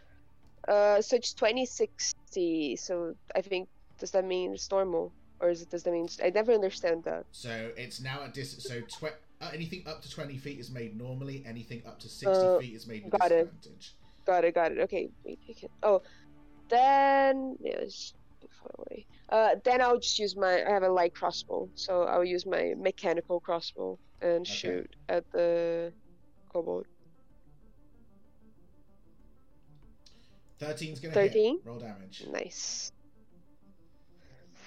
Uh, 0.68 1.02
so 1.02 1.16
it's 1.16 1.34
twenty 1.34 1.66
sixty. 1.66 2.76
So 2.78 3.16
I 3.36 3.42
think 3.42 3.70
does 4.00 4.12
that 4.12 4.26
mean 4.26 4.54
it's 4.54 4.72
normal, 4.72 5.12
or 5.42 5.50
is 5.50 5.62
it 5.62 5.70
does 5.70 5.84
that 5.84 5.92
mean 5.92 6.08
I 6.24 6.30
never 6.30 6.54
understand 6.54 7.04
that? 7.04 7.26
So 7.32 7.72
it's 7.76 8.00
now 8.00 8.24
at 8.24 8.34
dis. 8.34 8.64
So 8.64 8.82
tw- 8.82 9.16
uh, 9.42 9.50
anything 9.54 9.84
up 9.88 10.02
to 10.04 10.10
twenty 10.10 10.38
feet 10.38 10.60
is 10.60 10.70
made 10.72 10.96
normally. 10.98 11.44
Anything 11.46 11.82
up 11.86 12.00
to 12.00 12.08
sixty 12.10 12.46
Uh, 12.46 12.60
feet 12.60 12.74
is 12.76 12.88
made 12.88 13.04
with 13.04 13.20
got 13.20 13.32
it. 13.32 13.52
Got 14.26 14.46
it, 14.46 14.54
got 14.54 14.72
it. 14.72 14.78
Okay, 14.80 15.10
wait, 15.26 15.40
I 15.50 15.54
can. 15.54 15.70
Oh, 15.82 16.04
then 16.70 17.58
yeah, 17.60 17.84
far 18.50 18.72
away. 18.78 19.06
Uh, 19.30 19.56
then 19.64 19.82
I'll 19.82 20.00
just 20.00 20.20
use 20.20 20.36
my. 20.36 20.64
I 20.64 20.70
have 20.70 20.84
a 20.84 20.90
light 20.90 21.16
crossbow, 21.16 21.70
so 21.74 22.04
I'll 22.04 22.24
use 22.24 22.46
my 22.46 22.76
mechanical 22.78 23.40
crossbow 23.40 23.98
and 24.22 24.42
Okay. 24.42 24.52
shoot 24.52 24.96
at 25.10 25.30
the 25.32 25.92
kobold. 26.54 26.86
13's 30.60 31.00
gonna 31.00 31.16
13? 31.16 31.56
hit. 31.56 31.66
Roll 31.66 31.80
damage. 31.80 32.24
Nice. 32.32 32.92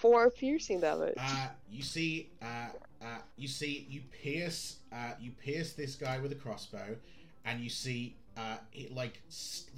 Four 0.04 0.28
piercing 0.28 0.80
damage. 0.80 1.14
Uh, 1.16 1.46
you 1.72 1.82
see, 1.82 2.28
uh, 2.42 2.66
uh, 3.00 3.06
you 3.38 3.48
see, 3.48 3.86
you 3.88 4.02
pierce, 4.22 4.80
uh, 4.92 5.12
you 5.18 5.30
pierce 5.30 5.72
this 5.72 5.94
guy 5.94 6.18
with 6.18 6.30
a 6.30 6.34
crossbow, 6.34 6.94
and 7.46 7.58
you 7.58 7.70
see, 7.70 8.14
uh, 8.36 8.58
it 8.74 8.94
like, 8.94 9.22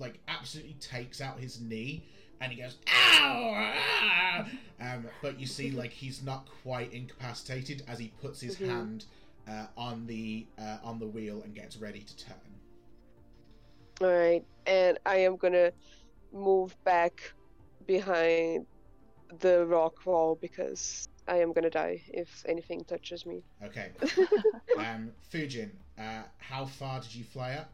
like 0.01 0.19
absolutely 0.27 0.75
takes 0.81 1.21
out 1.21 1.39
his 1.39 1.61
knee, 1.61 2.03
and 2.41 2.51
he 2.51 2.61
goes, 2.61 2.77
"Ow!" 2.89 3.53
ah!" 3.55 4.49
Um, 4.81 5.07
but 5.23 5.39
you 5.39 5.47
see, 5.47 5.71
like 5.71 5.93
he's 5.93 6.25
not 6.25 6.49
quite 6.65 6.93
incapacitated 6.93 7.85
as 7.87 8.01
he 8.01 8.09
puts 8.21 8.41
his 8.41 8.57
Mhm. 8.57 8.67
hand 8.67 9.05
uh, 9.47 9.67
on 9.77 10.09
the 10.09 10.45
uh, 10.59 10.79
on 10.83 10.99
the 10.99 11.07
wheel 11.07 11.41
and 11.45 11.55
gets 11.55 11.77
ready 11.77 12.01
to 12.01 12.17
turn. 12.17 12.35
All 14.01 14.09
right, 14.09 14.45
and 14.67 14.99
I 15.07 15.19
am 15.19 15.37
gonna 15.37 15.71
move 16.33 16.77
back 16.83 17.33
behind 17.87 18.67
the 19.41 19.67
rock 19.67 20.05
wall 20.07 20.39
because 20.41 21.09
I 21.29 21.39
am 21.39 21.53
gonna 21.53 21.71
die 21.71 22.03
if 22.09 22.45
anything 22.47 22.85
touches 22.85 23.27
me. 23.27 23.43
Okay. 23.65 23.91
um, 24.79 25.11
Fujin, 25.33 25.71
uh, 25.99 26.23
how 26.39 26.67
far 26.67 27.01
did 27.01 27.15
you 27.15 27.25
fly 27.25 27.55
up? 27.55 27.71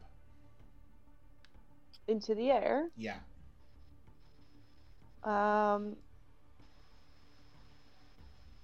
Into 2.07 2.35
the 2.35 2.51
air. 2.51 2.89
Yeah. 2.97 3.17
Um, 5.23 5.95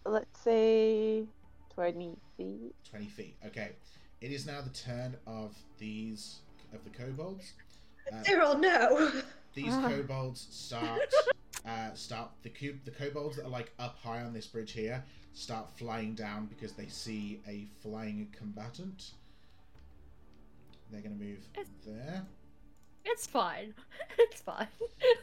let's 0.06 0.40
say 0.42 1.26
twenty 1.74 2.18
feet. 2.36 2.76
20 2.90 3.06
feet. 3.08 3.36
Okay. 3.46 3.72
It 4.22 4.32
is 4.32 4.46
now 4.46 4.62
the 4.62 4.70
turn 4.72 5.16
of 5.26 5.56
these 5.78 6.40
of 6.74 6.84
the 6.84 6.90
kobolds. 6.90 7.54
Uh, 8.12 8.24
Cyril, 8.24 8.58
no. 8.58 9.12
these 9.54 9.74
Ah. 9.74 9.88
kobolds 9.90 10.48
start. 10.52 11.02
uh, 11.66 11.94
start 11.94 12.32
the 12.44 12.50
cube 12.50 12.80
the 12.86 12.92
kobolds 12.92 13.36
that 13.36 13.46
are 13.46 13.50
like 13.50 13.72
up 13.80 13.98
high 14.02 14.22
on 14.22 14.34
this 14.34 14.48
bridge 14.48 14.72
here 14.72 15.04
start 15.34 15.68
flying 15.78 16.16
down 16.16 16.46
because 16.46 16.72
they 16.74 16.88
see 16.88 17.42
a 17.48 17.68
flying 17.82 18.28
combatant. 18.38 19.12
They're 20.92 21.02
going 21.02 21.18
to 21.20 21.24
move 21.24 21.40
It's- 21.54 21.68
there. 21.86 22.26
It's 23.06 23.28
fine. 23.28 23.74
It's 24.18 24.42
fine. 24.42 24.68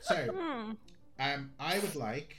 So, 0.02 0.14
Hmm. 0.32 0.72
um, 1.18 1.50
I 1.58 1.78
would 1.78 1.94
like 1.96 2.36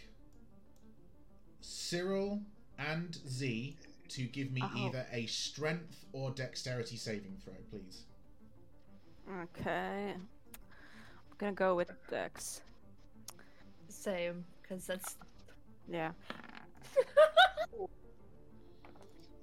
Cyril 1.61 2.41
and 2.77 3.15
Z 3.27 3.77
to 4.09 4.23
give 4.23 4.51
me 4.51 4.61
Oh. 4.63 4.77
either 4.87 5.05
a 5.11 5.25
strength 5.27 6.05
or 6.13 6.31
dexterity 6.31 6.95
saving 6.97 7.37
throw, 7.43 7.53
please. 7.69 8.03
Okay. 9.43 10.15
I'm 11.39 11.45
gonna 11.47 11.51
go 11.53 11.75
with 11.75 11.91
Dex. 12.09 12.61
Same, 13.89 14.43
because 14.61 14.87
that's 14.87 15.17
Yeah. 15.87 16.11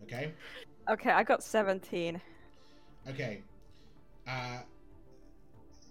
Okay. 0.02 0.32
Okay, 0.90 1.10
I 1.10 1.22
got 1.22 1.42
17. 1.42 2.20
Okay. 3.08 3.42
Uh, 4.28 4.58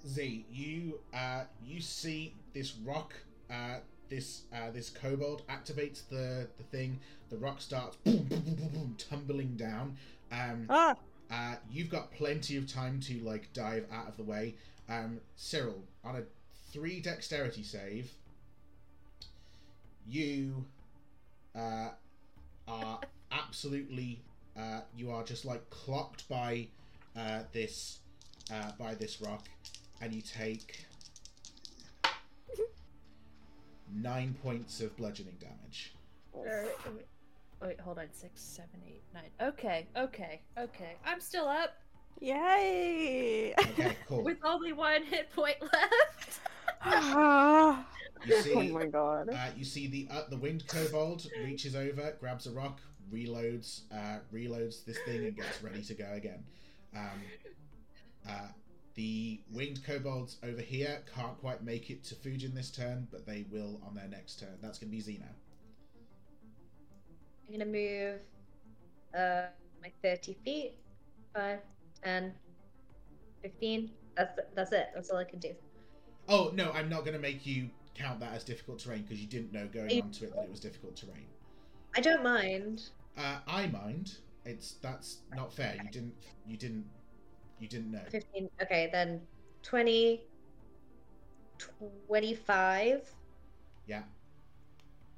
Z, 0.08 0.46
you 0.52 1.00
uh, 1.14 1.46
you 1.66 1.80
see 1.82 2.36
this 2.54 2.76
rock, 2.86 3.14
uh, 3.50 3.78
this 4.10 4.44
uh, 4.54 4.70
this 4.72 4.90
kobold 4.90 5.48
activates 5.48 6.08
the 6.10 6.48
the 6.58 6.64
thing. 6.64 7.00
The 7.30 7.38
rock 7.38 7.60
starts 7.62 7.96
boom, 7.98 8.18
boom, 8.18 8.42
boom, 8.42 8.56
boom, 8.56 8.70
boom, 8.70 8.96
tumbling 8.98 9.56
down. 9.56 9.98
Um, 10.32 10.68
Ah! 10.70 10.96
uh, 11.32 11.56
you've 11.72 11.90
got 11.90 12.12
plenty 12.12 12.58
of 12.58 12.68
time 12.68 13.00
to 13.02 13.20
like 13.22 13.52
dive 13.54 13.88
out 13.92 14.08
of 14.08 14.18
the 14.18 14.24
way. 14.24 14.56
Um, 14.90 15.20
Cyril, 15.36 15.84
on 16.04 16.18
a 16.18 16.24
three 16.72 17.00
dexterity 17.00 17.64
save, 17.64 18.12
you 20.08 20.66
uh, 21.56 21.90
are 22.68 23.00
absolutely 23.32 24.20
uh, 24.58 24.82
you 24.96 25.10
are 25.12 25.24
just 25.24 25.46
like 25.46 25.68
clocked 25.70 26.28
by 26.30 26.68
uh, 27.18 27.42
this 27.54 28.00
uh, 28.52 28.72
by 28.78 28.94
this 28.96 29.22
rock, 29.22 29.48
and 30.02 30.14
you 30.14 30.22
take 30.22 30.86
nine 33.96 34.36
points 34.44 34.82
of 34.82 34.96
bludgeoning 34.98 35.38
damage. 35.40 35.94
Wait, 37.62 37.80
hold 37.80 37.98
on. 37.98 38.08
Six, 38.12 38.42
seven, 38.42 38.82
eight, 38.86 39.04
nine. 39.14 39.30
Okay, 39.42 39.88
okay, 39.96 40.42
okay. 40.58 40.96
I'm 41.06 41.22
still 41.22 41.48
up 41.48 41.78
Yay! 42.20 43.54
Okay, 43.60 43.98
cool. 44.08 44.24
with 44.24 44.38
only 44.44 44.74
one 44.74 45.04
hit 45.04 45.32
point 45.32 45.58
left. 45.62 46.40
Ah. 46.82 47.86
You 48.26 48.42
oh 48.56 48.64
my 48.64 48.86
god. 48.86 49.30
uh, 49.30 49.48
you 49.58 49.66
see 49.66 49.88
the 49.88 50.08
uh, 50.10 50.24
the 50.30 50.38
winged 50.38 50.66
kobold 50.68 51.28
reaches 51.44 51.76
over, 51.76 52.16
grabs 52.20 52.48
a 52.48 52.52
rock, 52.52 52.80
reloads, 53.12 53.82
uh, 53.92 54.20
reloads 54.34 54.86
this 54.86 54.98
thing, 55.06 55.26
and 55.26 55.36
gets 55.36 55.62
ready 55.62 55.82
to 55.84 55.94
go 55.94 56.10
again. 56.14 56.44
Um, 56.96 57.22
uh, 58.30 58.48
the 58.96 59.42
winged 59.52 59.84
kobolds 59.86 60.38
over 60.44 60.62
here 60.62 61.02
can't 61.14 61.38
quite 61.40 61.64
make 61.64 61.90
it 61.90 62.04
to 62.06 62.16
Fujin 62.16 62.54
this 62.54 62.72
turn, 62.72 63.08
but 63.12 63.26
they 63.26 63.46
will 63.52 63.82
on 63.86 63.94
their 63.96 64.08
next 64.08 64.40
turn. 64.40 64.58
That's 64.62 64.78
going 64.78 64.92
to 64.92 64.98
be 64.98 65.04
Xena. 65.04 65.28
I'm 67.48 67.60
gonna 67.60 67.66
move 67.70 68.20
uh 69.14 69.48
my 69.82 69.92
30 70.02 70.38
feet. 70.46 70.76
5, 71.36 71.60
10, 72.04 72.34
15. 73.42 73.92
That's 74.16 74.40
that's 74.56 74.72
it. 74.72 74.88
That's 74.94 75.10
all 75.10 75.18
I 75.18 75.24
can 75.24 75.40
do. 75.40 75.54
Oh 76.30 76.52
no, 76.54 76.72
I'm 76.72 76.90
not 76.90 77.02
going 77.02 77.14
to 77.16 77.20
make 77.20 77.46
you 77.46 77.70
count 77.96 78.20
that 78.20 78.34
as 78.34 78.44
difficult 78.44 78.80
terrain 78.80 79.02
because 79.04 79.20
you 79.20 79.28
didn't 79.28 79.52
know 79.52 79.68
going 79.68 79.90
You- 79.90 80.02
onto 80.04 80.26
it 80.26 80.36
that 80.36 80.44
it 80.46 80.50
was 80.52 80.60
difficult 80.60 80.96
terrain. 80.96 81.28
I 81.96 82.02
don't 82.02 82.24
mind. 82.24 82.90
Uh, 83.18 83.40
I 83.48 83.68
mind. 83.68 84.18
It's 84.46 84.74
that's 84.82 85.20
not 85.36 85.54
fair. 85.54 85.76
You 85.84 85.90
didn't. 85.92 86.14
You 86.48 86.58
didn't. 86.58 86.86
You 87.60 87.68
didn't 87.68 87.92
know. 87.92 88.02
15. 88.10 88.50
Okay, 88.62 88.90
then 88.92 89.22
20, 89.62 90.22
25, 92.08 93.14
Yeah. 93.88 94.04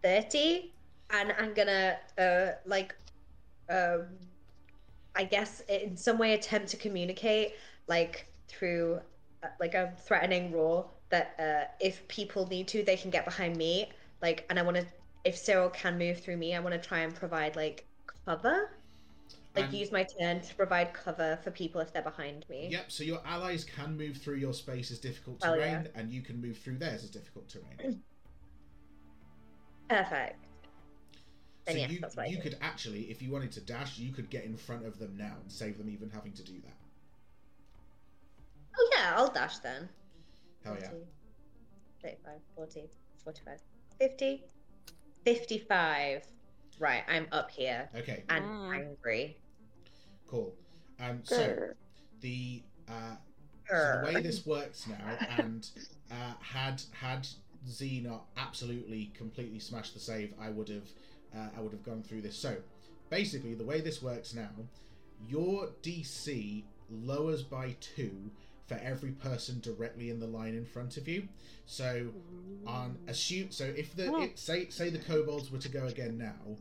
30, 0.04 0.74
and 1.12 1.34
I'm 1.40 1.54
gonna 1.54 1.98
uh 2.18 2.52
like 2.66 2.96
um 3.70 4.08
I 5.16 5.24
guess 5.24 5.62
in 5.70 5.96
some 5.98 6.18
way 6.18 6.34
attempt 6.34 6.70
to 6.70 6.78
communicate 6.78 7.54
like 7.88 8.28
through 8.48 9.00
uh, 9.44 9.48
like 9.60 9.74
a 9.74 9.94
threatening 10.06 10.52
roar 10.52 10.90
that 11.10 11.36
uh 11.40 11.72
if 11.80 12.08
people 12.08 12.48
need 12.48 12.68
to 12.70 12.84
they 12.84 12.98
can 12.98 13.12
get 13.12 13.26
behind 13.26 13.56
me 13.58 13.92
like 14.22 14.46
and 14.50 14.58
I 14.60 14.62
want 14.62 14.78
to 14.78 14.86
if 15.24 15.38
Cyril 15.38 15.70
can 15.70 15.98
move 15.98 16.20
through 16.20 16.38
me 16.38 16.56
I 16.56 16.60
want 16.60 16.74
to 16.80 16.88
try 16.88 17.00
and 17.00 17.14
provide 17.14 17.56
like 17.56 17.86
cover 18.26 18.70
like 19.56 19.66
And- 19.66 19.74
use 19.74 19.92
my 19.92 20.04
turn 20.20 20.42
to 20.42 20.56
provide 20.56 20.94
cover 20.94 21.40
for 21.44 21.52
people 21.52 21.80
if 21.82 21.94
they're 21.94 22.02
behind 22.02 22.46
me 22.50 22.68
Yep. 22.72 22.92
So 22.92 23.04
your 23.04 23.22
allies 23.26 23.64
can 23.64 23.96
move 23.98 24.18
through 24.18 24.36
your 24.38 24.54
space 24.54 24.92
as 24.92 25.00
difficult 25.00 25.38
Oh, 25.44 25.56
terrain, 25.56 25.84
yeah. 25.86 26.00
and 26.00 26.12
you 26.12 26.22
can 26.22 26.42
move 26.42 26.58
through 26.58 26.78
theirs 26.78 27.04
as 27.04 27.10
difficult 27.10 27.48
terrain. 27.48 28.02
perfect 29.90 30.45
So 31.68 31.74
Then 31.74 31.82
yes, 31.82 31.92
you 31.92 32.00
that's 32.00 32.16
what 32.16 32.28
I 32.28 32.30
you 32.30 32.36
do. 32.38 32.42
could 32.44 32.58
actually, 32.62 33.02
if 33.10 33.22
you 33.22 33.32
wanted 33.32 33.52
to 33.54 33.62
dash, 33.62 33.98
you 33.98 34.12
could 34.14 34.30
get 34.30 34.46
in 34.46 34.56
front 34.56 34.86
of 34.86 35.00
them 35.00 35.16
now 35.18 35.34
and 35.42 35.52
save 35.52 35.78
them 35.78 35.90
even 35.90 36.10
having 36.12 36.34
to 36.34 36.44
do 36.44 36.54
that. 36.62 36.78
oh 38.78 38.90
yeah 38.96 39.14
I'll 39.16 39.32
dash 39.32 39.58
then 39.60 39.90
Hell 40.64 40.78
yeah. 40.80 40.90
35, 42.02 42.34
40, 42.56 42.90
45, 43.24 43.60
50, 44.00 44.44
55. 45.24 46.24
Right, 46.80 47.04
I'm 47.08 47.28
up 47.32 47.50
here 47.52 47.88
Okay. 47.96 48.24
and 48.30 48.46
Mm. 48.46 48.76
angry. 48.76 49.38
Cool. 50.28 50.54
Um. 51.00 51.22
So 51.24 51.36
Grr. 51.56 51.74
the 52.22 52.62
uh. 52.88 53.16
So 53.68 53.98
the 54.00 54.06
way 54.06 54.22
this 54.22 54.46
works 54.46 54.86
now, 54.88 55.18
and 55.40 55.68
uh, 56.12 56.34
had 56.40 56.82
had 56.92 57.28
Z 57.68 58.02
not 58.06 58.26
absolutely 58.38 59.12
completely 59.16 59.60
smashed 59.60 59.94
the 59.96 60.00
save, 60.00 60.34
I 60.40 60.50
would 60.50 60.70
have 60.70 60.88
uh, 61.34 61.50
I 61.58 61.62
would 61.62 61.72
have 61.72 61.84
gone 61.84 62.04
through 62.04 62.22
this. 62.22 62.38
So 62.38 62.58
basically, 63.10 63.54
the 63.54 63.66
way 63.66 63.82
this 63.82 64.02
works 64.02 64.34
now, 64.34 64.50
your 65.28 65.70
DC 65.82 66.64
lowers 66.90 67.44
by 67.44 67.76
two 67.80 68.32
for 68.68 68.76
every 68.84 69.12
person 69.12 69.60
directly 69.60 70.10
in 70.10 70.20
the 70.20 70.28
line 70.28 70.56
in 70.56 70.66
front 70.66 70.98
of 70.98 71.08
you. 71.08 71.28
So 71.66 72.14
on 72.66 72.98
assume 73.08 73.52
so 73.52 73.66
if 73.66 73.96
the 73.96 74.14
it, 74.18 74.40
say 74.40 74.70
say 74.70 74.90
the 74.90 75.00
kobolds 75.00 75.52
were 75.52 75.60
to 75.60 75.70
go 75.70 75.86
again 75.86 76.18
now, 76.18 76.58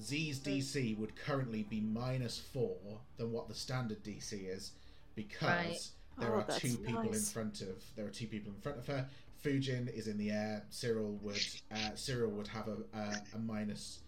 Z's 0.00 0.40
DC 0.40 0.98
would 0.98 1.14
currently 1.16 1.62
be 1.62 1.80
minus 1.80 2.38
four 2.38 3.00
than 3.16 3.30
what 3.32 3.48
the 3.48 3.54
standard 3.54 4.02
DC 4.02 4.32
is 4.48 4.72
because 5.14 5.42
Right. 5.48 5.90
there 6.18 6.34
Oh, 6.34 6.38
are 6.40 6.44
that's 6.44 6.58
two 6.60 6.76
people 6.76 7.12
in 7.12 7.20
front 7.20 7.60
of 7.60 7.82
there 7.96 8.06
are 8.06 8.10
two 8.10 8.26
people 8.26 8.52
in 8.52 8.60
front 8.60 8.78
of 8.78 8.86
her. 8.88 9.08
Fujin 9.44 9.88
is 9.94 10.06
in 10.08 10.16
the 10.16 10.30
air. 10.30 10.62
Cyril 10.70 11.18
would 11.22 11.40
uh, 11.72 11.94
Cyril 11.94 12.30
would 12.32 12.48
have 12.48 12.68
a 12.68 12.76
a, 12.96 13.12
a 13.34 13.38
minus. 13.38 14.00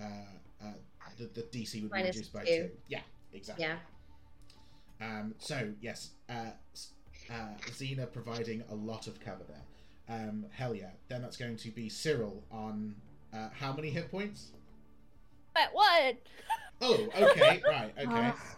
Uh, 0.00 0.06
uh, 0.64 0.72
the, 1.18 1.24
the 1.34 1.42
DC 1.42 1.82
would 1.82 1.90
be 1.90 1.98
Minus 1.98 2.16
reduced 2.16 2.32
by 2.32 2.44
two. 2.44 2.46
two. 2.46 2.70
Yeah, 2.88 3.00
exactly. 3.32 3.64
Yeah. 3.64 3.76
Um, 5.00 5.34
so 5.38 5.72
yes, 5.80 6.10
uh, 6.28 6.52
uh, 7.30 7.34
Xena 7.70 8.10
providing 8.10 8.62
a 8.70 8.74
lot 8.74 9.06
of 9.06 9.20
cover 9.20 9.42
there. 9.48 9.62
Um, 10.08 10.46
hell 10.50 10.74
yeah. 10.74 10.90
Then 11.08 11.22
that's 11.22 11.36
going 11.36 11.56
to 11.56 11.70
be 11.70 11.88
Cyril 11.88 12.42
on 12.50 12.94
uh, 13.32 13.48
how 13.52 13.72
many 13.72 13.90
hit 13.90 14.10
points? 14.10 14.50
At 15.56 15.72
what? 15.72 16.16
Oh, 16.84 17.06
okay, 17.16 17.62
right, 17.64 17.94
okay. 17.96 18.06
Ah. 18.10 18.56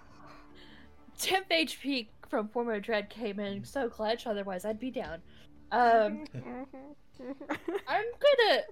Temp 1.18 1.46
HP 1.50 2.06
from 2.30 2.48
Form 2.48 2.70
of 2.70 2.80
Dread 2.80 3.10
came 3.10 3.38
in 3.38 3.64
so 3.64 3.90
clutch, 3.90 4.26
otherwise 4.26 4.64
I'd 4.64 4.80
be 4.80 4.90
down. 4.90 5.20
Um, 5.74 6.24
I'm 7.88 8.04
gonna 8.20 8.62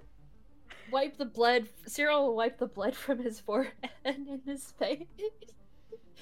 wipe 0.91 1.17
the 1.17 1.25
blood. 1.25 1.67
Cyril 1.85 2.27
will 2.27 2.35
wipe 2.35 2.57
the 2.57 2.67
blood 2.67 2.95
from 2.95 3.19
his 3.19 3.39
forehead 3.39 3.73
and 4.05 4.41
his 4.45 4.71
face. 4.71 5.05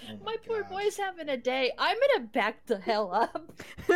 Oh 0.10 0.18
My 0.24 0.36
poor 0.46 0.64
boy's 0.64 0.98
having 0.98 1.30
a 1.30 1.38
day. 1.38 1.72
I'm 1.78 1.98
gonna 2.16 2.28
back 2.28 2.66
the 2.66 2.80
hell 2.80 3.14
up. 3.14 3.52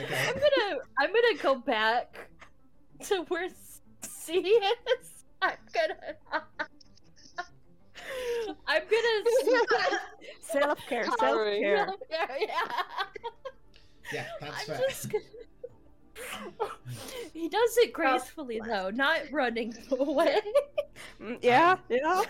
Okay. 0.00 0.28
I'm 0.28 0.34
gonna 0.34 0.80
I'm 0.98 1.12
gonna 1.12 1.36
go 1.42 1.56
back 1.56 2.28
to 3.04 3.22
where 3.28 3.48
C 4.02 4.34
is. 4.38 5.24
I'm 5.42 5.52
gonna 5.74 5.96
I'm 8.66 8.82
gonna 8.90 9.98
self 10.40 10.78
care, 10.88 11.04
self 11.18 11.60
care. 11.60 11.88
yeah. 12.10 12.66
Yeah, 14.12 14.26
that's 14.40 14.68
I'm 14.70 14.76
fair. 14.76 14.80
just 14.88 15.10
gonna... 15.10 15.24
He 17.32 17.48
does 17.48 17.76
it 17.78 17.92
gracefully 17.92 18.60
though, 18.66 18.90
not 18.90 19.20
running 19.30 19.74
away. 19.90 20.40
Mm, 21.20 21.38
Yeah, 21.42 21.76
yeah. 21.88 22.22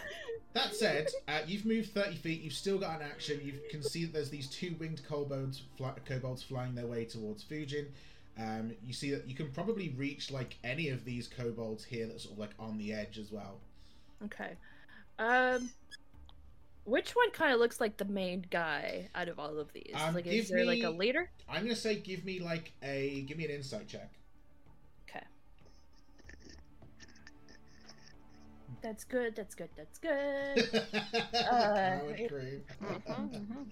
That 0.53 0.75
said, 0.75 1.07
uh, 1.29 1.41
you've 1.47 1.65
moved 1.65 1.91
30 1.95 2.17
feet, 2.17 2.41
you've 2.43 2.53
still 2.53 2.79
got 2.79 3.01
an 3.01 3.07
action, 3.09 3.41
you 3.45 3.55
can 3.71 3.83
see 3.83 4.05
that 4.05 4.13
there's 4.13 4.31
these 4.31 4.49
two 4.49 4.75
winged 4.81 5.01
kobolds, 5.09 5.63
fly- 5.77 5.95
kobolds 6.05 6.43
flying 6.43 6.75
their 6.75 6.87
way 6.87 7.05
towards 7.05 7.45
Fujin. 7.45 7.87
Um, 8.39 8.73
you 8.85 8.93
see 8.93 9.11
that 9.13 9.29
you 9.29 9.35
can 9.37 9.51
probably 9.53 9.91
reach 9.91 10.31
like 10.31 10.57
any 10.65 10.89
of 10.89 11.05
these 11.05 11.29
kobolds 11.29 11.85
here 11.85 12.07
that's 12.07 12.25
sort 12.25 12.33
of 12.35 12.39
like 12.41 12.51
on 12.59 12.79
the 12.79 12.93
edge 12.93 13.17
as 13.19 13.31
well. 13.31 13.61
Okay. 14.25 14.57
Um, 15.19 15.71
which 16.91 17.13
one 17.13 17.31
kind 17.31 17.55
of 17.55 17.61
looks 17.61 17.81
like 17.81 17.97
the 17.97 18.05
main 18.05 18.45
guy 18.51 19.09
out 19.15 19.29
of 19.29 19.39
all 19.39 19.59
of 19.59 19.73
these? 19.73 19.95
Um, 19.95 20.15
like, 20.15 20.27
is 20.27 20.49
there 20.49 20.65
like 20.65 20.83
a 20.83 20.91
leader? 20.91 21.31
I'm 21.49 21.63
gonna 21.63 21.77
say 21.77 21.95
give 21.97 22.25
me 22.25 22.41
like 22.41 22.73
a 22.83 23.23
give 23.23 23.39
me 23.39 23.45
an 23.45 23.53
insight 23.53 23.87
check. 23.87 24.11
Okay. 25.09 25.25
That's 28.83 29.05
good. 29.05 29.37
That's 29.37 29.55
good. 29.55 29.69
That's 29.77 29.99
good. 29.99 30.85
Coward 31.33 32.29
crew. 32.29 32.61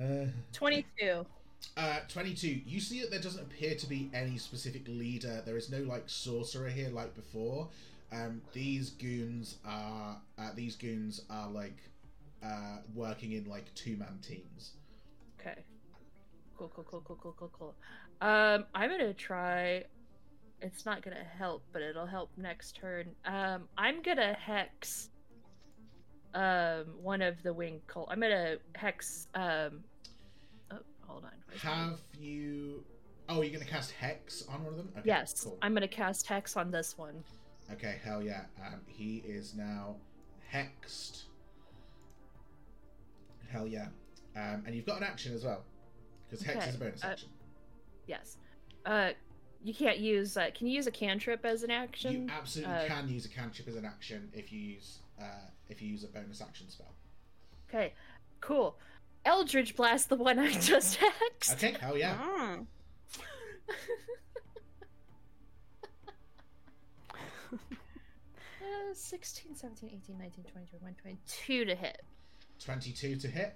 Uh, 0.00 0.26
Twenty-two. 0.52 1.26
Uh, 1.76 1.98
22. 2.06 2.60
You 2.64 2.78
see 2.78 3.00
that 3.00 3.10
there 3.10 3.20
doesn't 3.20 3.42
appear 3.42 3.74
to 3.74 3.86
be 3.88 4.08
any 4.14 4.38
specific 4.38 4.86
leader. 4.86 5.42
There 5.44 5.56
is 5.56 5.70
no 5.72 5.78
like 5.78 6.04
sorcerer 6.06 6.68
here 6.68 6.88
like 6.90 7.16
before. 7.16 7.68
Um, 8.12 8.40
these 8.52 8.90
goons 8.90 9.56
are 9.66 10.18
uh, 10.38 10.50
these 10.54 10.76
goons 10.76 11.22
are 11.28 11.50
like 11.50 11.76
uh, 12.44 12.78
working 12.94 13.32
in 13.32 13.44
like 13.48 13.72
two 13.74 13.96
man 13.96 14.18
teams. 14.22 14.72
Okay. 15.40 15.62
Cool. 16.56 16.70
Cool. 16.74 16.84
Cool. 16.84 17.02
Cool. 17.04 17.16
Cool. 17.20 17.34
Cool. 17.38 17.50
Cool. 17.52 17.74
Um, 18.20 18.64
I'm 18.74 18.90
gonna 18.90 19.14
try. 19.14 19.84
It's 20.60 20.84
not 20.84 21.02
gonna 21.02 21.24
help, 21.38 21.62
but 21.72 21.82
it'll 21.82 22.06
help 22.06 22.30
next 22.36 22.76
turn. 22.76 23.14
Um, 23.24 23.68
I'm 23.76 24.02
gonna 24.02 24.32
hex. 24.34 25.10
Um, 26.34 26.84
one 27.00 27.22
of 27.22 27.42
the 27.42 27.52
wing 27.52 27.80
cult. 27.86 28.08
I'm 28.10 28.20
gonna 28.20 28.56
hex. 28.74 29.28
Um. 29.34 29.84
Oh, 30.70 30.78
hold 31.06 31.24
on. 31.24 31.30
Have 31.60 31.98
you? 32.18 32.84
Oh, 33.28 33.42
you're 33.42 33.52
gonna 33.52 33.70
cast 33.70 33.92
hex 33.92 34.46
on 34.48 34.64
one 34.64 34.72
of 34.72 34.78
them? 34.78 34.88
Okay, 34.98 35.06
Yes, 35.06 35.44
Cool. 35.44 35.58
I'm 35.62 35.74
gonna 35.74 35.86
cast 35.88 36.26
hex 36.26 36.56
on 36.56 36.70
this 36.70 36.98
one. 36.98 37.22
Okay. 37.72 37.96
Hell 38.02 38.22
yeah. 38.22 38.44
Um, 38.66 38.80
he 38.86 39.18
is 39.26 39.54
now 39.54 39.96
hexed. 40.52 41.22
Hell 43.48 43.66
yeah. 43.66 43.88
Um, 44.36 44.62
and 44.66 44.74
you've 44.74 44.86
got 44.86 44.98
an 44.98 45.04
action 45.04 45.34
as 45.34 45.44
well, 45.44 45.64
because 46.28 46.44
hex 46.44 46.58
Okay, 46.58 46.68
is 46.68 46.74
a 46.74 46.78
bonus 46.78 47.04
uh, 47.04 47.08
action. 47.08 47.28
Yes. 48.06 48.36
Uh, 48.86 49.10
you 49.64 49.74
can't 49.74 49.98
use. 49.98 50.36
Uh, 50.36 50.50
can 50.54 50.66
you 50.66 50.74
use 50.74 50.86
a 50.86 50.92
cantrip 50.92 51.44
as 51.44 51.62
an 51.62 51.70
action? 51.70 52.12
You 52.12 52.28
absolutely 52.30 52.74
uh, 52.74 52.86
can 52.86 53.08
use 53.08 53.26
a 53.26 53.28
cantrip 53.28 53.66
as 53.68 53.76
an 53.76 53.84
action 53.84 54.28
if 54.32 54.52
you 54.52 54.60
use 54.60 55.00
uh, 55.20 55.24
if 55.68 55.82
you 55.82 55.88
use 55.88 56.04
a 56.04 56.08
bonus 56.08 56.40
action 56.40 56.68
spell. 56.68 56.94
Okay, 57.68 57.92
cool. 58.40 58.78
Eldritch 59.24 59.74
blast, 59.76 60.08
the 60.08 60.16
one 60.16 60.38
I 60.38 60.52
just 60.60 61.00
hexed. 61.00 61.54
Okay, 61.54 61.74
hell 61.80 61.98
yeah. 61.98 62.16
Mm. 62.16 62.66
Uh, 68.60 68.94
16, 68.94 69.54
17, 69.54 69.90
18, 70.04 70.18
19, 70.18 70.44
20, 70.44 70.66
21, 70.66 70.94
22 71.02 71.64
to 71.64 71.74
hit. 71.74 72.02
22 72.64 73.16
to 73.16 73.28
hit. 73.28 73.54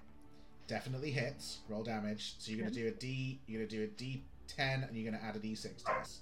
Definitely 0.66 1.10
hits. 1.10 1.58
Roll 1.68 1.82
damage. 1.82 2.34
So 2.38 2.50
you're 2.52 2.60
gonna 2.60 2.70
do 2.70 2.86
a 2.86 2.90
D 2.92 3.40
you're 3.46 3.60
gonna 3.60 3.70
do 3.70 3.84
a 3.84 3.86
D 3.88 4.24
ten 4.46 4.84
and 4.84 4.96
you're 4.96 5.10
gonna 5.10 5.22
add 5.22 5.36
a 5.36 5.38
D 5.38 5.54
six 5.54 5.82
to 5.82 5.92
this. 6.00 6.20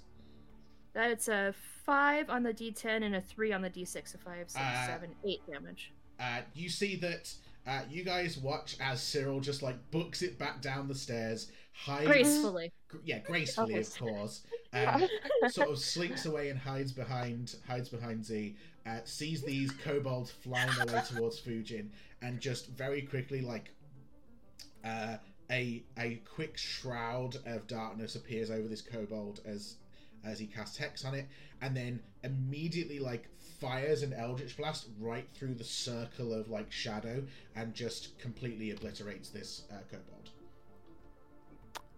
That's 0.93 1.29
a 1.29 1.53
5 1.85 2.29
on 2.29 2.43
the 2.43 2.53
d10 2.53 3.01
and 3.03 3.15
a 3.15 3.21
3 3.21 3.53
on 3.53 3.61
the 3.61 3.69
d6. 3.69 4.09
So 4.09 4.17
5, 4.17 4.49
6, 4.49 4.55
Uh, 4.61 4.85
7, 4.87 5.09
8 5.25 5.39
damage. 5.49 5.93
Uh, 6.19 6.41
you 6.53 6.67
see 6.67 6.97
that 6.97 7.33
uh, 7.65 7.83
you 7.89 8.03
guys 8.03 8.37
watch 8.37 8.75
as 8.81 9.01
Cyril 9.01 9.39
just 9.39 9.61
like 9.61 9.77
books 9.91 10.21
it 10.21 10.37
back 10.37 10.61
down 10.61 10.89
the 10.89 10.95
stairs, 10.95 11.49
hides 11.73 12.07
Gracefully. 12.07 12.71
yeah, 13.03 13.19
gracefully 13.19 13.75
of 13.75 13.97
course. 13.97 14.43
Um, 14.73 15.05
sort 15.49 15.69
of 15.69 15.79
slinks 15.79 16.25
away 16.25 16.47
and 16.47 16.57
hides 16.57 16.93
behind 16.93 17.55
hides 17.67 17.89
behind 17.89 18.23
Z. 18.23 18.55
Uh, 18.85 18.99
sees 19.03 19.41
these 19.43 19.69
kobolds 19.69 20.31
flying 20.31 20.69
away 20.87 21.01
towards 21.09 21.41
Fujin, 21.41 21.89
and 22.21 22.39
just 22.39 22.69
very 22.69 23.01
quickly 23.01 23.41
like 23.41 23.71
uh, 24.85 25.17
a 25.51 25.83
a 25.99 26.21
quick 26.33 26.57
shroud 26.57 27.35
of 27.45 27.67
darkness 27.67 28.15
appears 28.15 28.49
over 28.49 28.69
this 28.69 28.81
kobold 28.81 29.41
as 29.45 29.75
as 30.23 30.39
he 30.39 30.47
casts 30.47 30.77
hex 30.77 31.03
on 31.03 31.15
it, 31.15 31.27
and 31.61 31.75
then 31.75 31.99
immediately 32.23 32.99
like 32.99 33.27
fires 33.59 34.03
an 34.03 34.13
eldritch 34.13 34.55
blast 34.55 34.87
right 34.99 35.27
through 35.33 35.53
the 35.53 35.63
circle 35.65 36.33
of 36.33 36.49
like 36.49 36.71
shadow 36.71 37.23
and 37.55 37.73
just 37.73 38.17
completely 38.19 38.71
obliterates 38.71 39.29
this 39.29 39.63
uh, 39.69 39.75
kobold. 39.91 40.29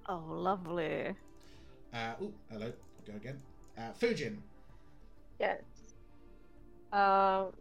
Oh, 0.08 0.24
lovely. 0.30 1.16
Uh, 1.94 2.14
oh, 2.22 2.34
hello. 2.52 2.72
Go 3.06 3.14
again. 3.16 3.42
Uh, 3.78 3.92
Fujin. 4.00 4.38
Yes. 5.40 5.62
Um, 6.92 7.54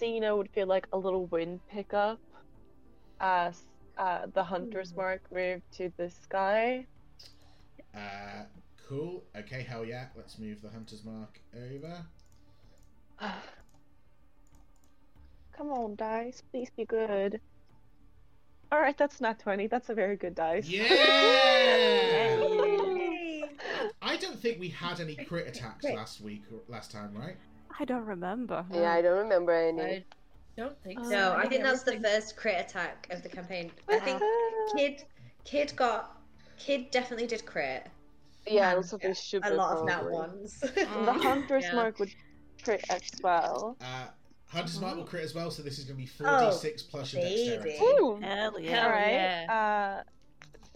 Xena 0.00 0.36
would 0.36 0.48
feel 0.50 0.66
like 0.66 0.86
a 0.92 0.98
little 0.98 1.26
wind 1.26 1.60
pickup 1.68 2.20
as 3.20 3.62
uh, 3.98 4.26
the 4.32 4.42
hunter's 4.42 4.94
mark 4.94 5.20
moved 5.32 5.62
to 5.72 5.92
the 5.96 6.08
sky. 6.10 6.86
Uh, 7.94 8.44
cool. 8.88 9.24
Okay, 9.36 9.62
hell 9.62 9.84
yeah. 9.84 10.06
Let's 10.16 10.38
move 10.38 10.62
the 10.62 10.70
hunter's 10.70 11.04
mark 11.04 11.40
over. 11.54 12.06
Come 15.56 15.70
on, 15.70 15.96
dice. 15.96 16.42
Please 16.50 16.70
be 16.76 16.84
good. 16.84 17.40
Alright, 18.72 18.96
that's 18.96 19.20
not 19.20 19.38
20. 19.40 19.66
That's 19.66 19.88
a 19.88 19.94
very 19.94 20.16
good 20.16 20.34
dice. 20.34 20.68
Yeah! 20.68 20.84
I 24.02 24.16
don't 24.16 24.38
think 24.38 24.58
we 24.60 24.68
had 24.68 25.00
any 25.00 25.16
crit 25.16 25.48
attacks 25.48 25.82
Great. 25.84 25.96
last 25.96 26.20
week 26.20 26.42
or 26.52 26.60
last 26.68 26.90
time, 26.90 27.12
right? 27.14 27.36
I 27.78 27.84
don't 27.84 28.04
remember. 28.04 28.64
Yeah, 28.72 28.92
I 28.92 29.02
don't 29.02 29.18
remember 29.18 29.52
any. 29.52 29.82
I 29.82 30.04
don't 30.56 30.76
think 30.82 31.00
so. 31.04 31.10
No, 31.10 31.32
I 31.32 31.40
think 31.42 31.52
think 31.52 31.64
that's 31.64 31.82
the 31.82 31.98
first 32.00 32.36
crit 32.36 32.60
attack 32.60 33.06
of 33.10 33.22
the 33.22 33.28
campaign. 33.28 33.70
I 33.88 33.98
think. 33.98 34.20
Kid 34.76 35.04
Kid 35.44 35.72
got 35.76 36.18
Kid 36.58 36.90
definitely 36.90 37.26
did 37.26 37.44
crit. 37.46 37.86
yeah, 38.46 38.68
it 38.68 38.70
and 38.72 38.78
was 38.78 38.90
something 38.90 39.14
stupid. 39.14 39.52
A 39.52 39.54
lot 39.54 39.76
of 39.78 39.86
nat 39.86 40.10
ones. 40.10 40.60
The 40.60 41.12
hunter's 41.22 41.64
Yeah. 41.64 41.74
mark 41.74 41.98
would 41.98 42.10
crit 42.62 42.84
as 42.90 43.02
well. 43.22 43.76
Uh, 43.80 44.06
hunter's 44.50 44.80
mark 44.80 44.96
will 44.96 45.04
crit 45.04 45.24
as 45.24 45.34
well, 45.34 45.50
so 45.50 45.62
this 45.62 45.78
is 45.78 45.84
going 45.84 45.98
to 45.98 46.04
be 46.04 46.10
Oh, 46.24 46.50
4d6 46.50 46.90
plus 46.90 47.12
your 47.12 47.22
baby. 47.22 47.50
dexterity. 47.50 47.78
Ooh, 47.84 48.18
Hell 48.20 48.52
Hell 48.52 48.60
yeah. 48.60 48.84
Alright. 48.84 49.12
yeah. 49.12 50.00
Uh, 50.00 50.02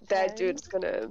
that 0.08 0.36
dude's 0.36 0.66
gonna 0.66 1.08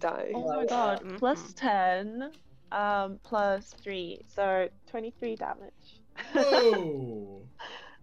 die. 0.00 0.30
oh 0.34 0.46
my 0.46 0.56
Wow. 0.58 0.64
god. 0.66 1.02
Mhm. 1.02 1.18
Plus 1.18 1.52
10. 1.54 2.30
Um, 2.72 3.18
plus 3.22 3.74
3. 3.82 4.20
So 4.28 4.68
23 4.88 5.36
damage. 5.36 6.00
Whoa! 6.34 7.42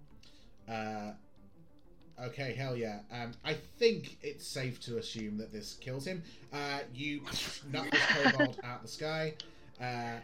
uh, 0.70 1.12
okay, 2.26 2.54
hell 2.54 2.76
yeah. 2.76 3.00
Um, 3.12 3.34
I 3.44 3.54
think 3.78 4.18
it's 4.24 4.48
safe 4.48 4.80
to 4.82 4.98
assume 4.98 5.38
that 5.38 5.52
this 5.54 5.76
kills 5.76 6.06
him. 6.08 6.24
Uh, 6.52 6.80
you 6.94 7.22
knock 7.72 7.90
this 7.92 8.02
kobold 8.32 8.60
out 8.64 8.82
the 8.82 8.88
sky. 8.88 9.34
Uh, 9.80 10.16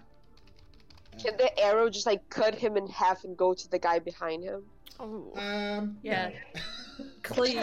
Can 1.20 1.38
the 1.38 1.58
arrow 1.60 1.90
just 1.90 2.06
like 2.06 2.28
cut 2.30 2.56
him 2.56 2.78
in 2.78 2.88
half 2.88 3.24
and 3.24 3.36
go 3.38 3.54
to 3.54 3.70
the 3.70 3.80
guy 3.80 4.00
behind 4.00 4.44
him? 4.44 4.64
Oh. 5.00 5.32
um, 5.36 5.98
Yeah. 6.02 6.32
no. 7.00 7.06
Clean. 7.24 7.58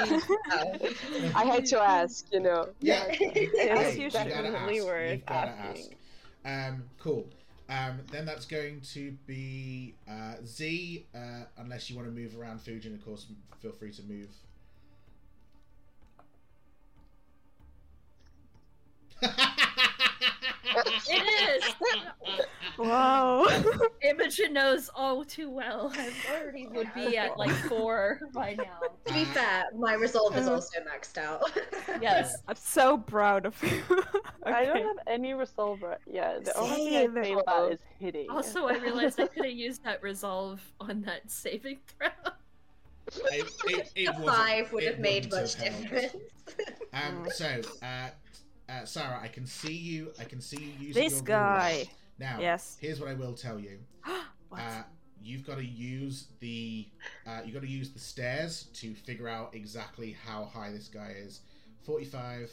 I 1.34 1.44
had 1.44 1.66
to 1.66 1.80
ask, 1.80 2.26
you 2.32 2.40
know. 2.40 2.68
Yeah. 2.80 3.04
It's 3.08 3.58
Hey, 3.58 4.00
you 4.00 4.10
gotta 4.10 4.30
definitely 4.30 4.78
ask. 4.78 4.86
worth 4.86 5.10
You've 5.12 5.26
gotta 5.26 5.50
asking. 5.50 5.94
ask. 6.44 6.68
Um, 6.74 6.84
cool. 6.98 7.26
Um, 7.68 8.00
then 8.10 8.24
that's 8.24 8.46
going 8.46 8.80
to 8.94 9.12
be 9.26 9.94
uh, 10.08 10.36
Z, 10.44 11.06
uh, 11.14 11.44
unless 11.58 11.90
you 11.90 11.96
want 11.96 12.08
to 12.08 12.14
move 12.14 12.38
around 12.38 12.60
Fujin, 12.60 12.94
of 12.94 13.04
course, 13.04 13.26
feel 13.60 13.72
free 13.72 13.92
to 13.92 14.02
move. 14.02 14.28
It 21.10 21.62
is. 21.64 21.74
Whoa. 22.78 23.46
Imogen 24.02 24.52
knows 24.52 24.88
all 24.94 25.24
too 25.24 25.50
well. 25.50 25.92
I 25.96 26.10
already 26.32 26.66
would 26.68 26.92
be 26.94 27.16
at 27.18 27.36
like 27.36 27.50
four 27.50 28.20
by 28.32 28.54
now. 28.54 28.78
to 29.06 29.12
be 29.12 29.24
fair, 29.24 29.64
my 29.76 29.94
resolve 29.94 30.36
is 30.36 30.46
also 30.46 30.78
maxed 30.80 31.18
out. 31.18 31.42
Yes. 32.00 32.36
I'm 32.46 32.54
so 32.54 32.96
proud 32.98 33.44
of 33.46 33.60
you. 33.62 33.82
I 34.44 34.64
don't 34.64 34.76
have 34.76 34.98
any 35.08 35.34
resolve 35.34 35.82
right 35.82 35.98
yet. 36.06 36.44
The 36.44 36.56
only 36.56 36.76
thing 36.76 36.96
I 36.96 37.00
Same. 37.06 37.24
fail 37.24 37.42
at 37.48 37.72
is 37.72 37.80
hitting. 37.98 38.30
Also, 38.30 38.66
I 38.68 38.76
realized 38.76 39.18
I 39.18 39.26
could 39.26 39.44
have 39.46 39.54
used 39.54 39.82
that 39.84 40.00
resolve 40.02 40.60
on 40.80 41.02
that 41.02 41.28
saving 41.30 41.78
throw. 41.88 42.08
It, 43.32 43.50
it, 43.64 43.92
it 43.96 44.08
A 44.08 44.12
five 44.22 44.72
would 44.72 44.84
have 44.84 44.98
made 45.00 45.30
much 45.30 45.54
have 45.54 45.80
difference. 45.80 46.14
Um, 46.92 47.26
so, 47.32 47.60
uh, 47.82 48.08
uh, 48.68 48.84
Sarah, 48.84 49.18
I 49.20 49.28
can 49.28 49.46
see 49.46 49.72
you. 49.72 50.12
I 50.20 50.24
can 50.24 50.40
see 50.40 50.58
you 50.58 50.86
using 50.88 51.02
This 51.02 51.14
your 51.14 51.22
guy. 51.22 51.76
rules. 51.76 51.88
Now, 52.18 52.38
Yes. 52.40 52.76
here's 52.80 53.00
what 53.00 53.08
I 53.08 53.14
will 53.14 53.34
tell 53.34 53.58
you. 53.58 53.78
Uh, 54.50 54.82
you've 55.22 55.46
got 55.46 55.58
to 55.58 55.64
use 55.64 56.28
the 56.40 56.88
uh, 57.26 57.40
you've 57.44 57.52
got 57.52 57.60
to 57.62 57.68
use 57.68 57.90
the 57.90 57.98
stairs 57.98 58.68
to 58.72 58.94
figure 58.94 59.28
out 59.28 59.54
exactly 59.54 60.16
how 60.24 60.46
high 60.46 60.70
this 60.72 60.88
guy 60.88 61.12
is. 61.18 61.40
Forty-five. 61.84 62.50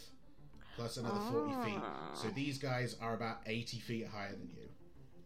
plus 0.76 0.98
another 0.98 1.22
40 1.32 1.54
feet. 1.64 1.80
So 2.14 2.28
Ah. 2.28 2.32
these 2.36 2.58
guys 2.58 2.98
are 3.02 3.14
about 3.14 3.38
80 3.46 3.80
feet 3.80 4.08
higher 4.08 4.32
than 4.34 4.50
you. 4.54 4.68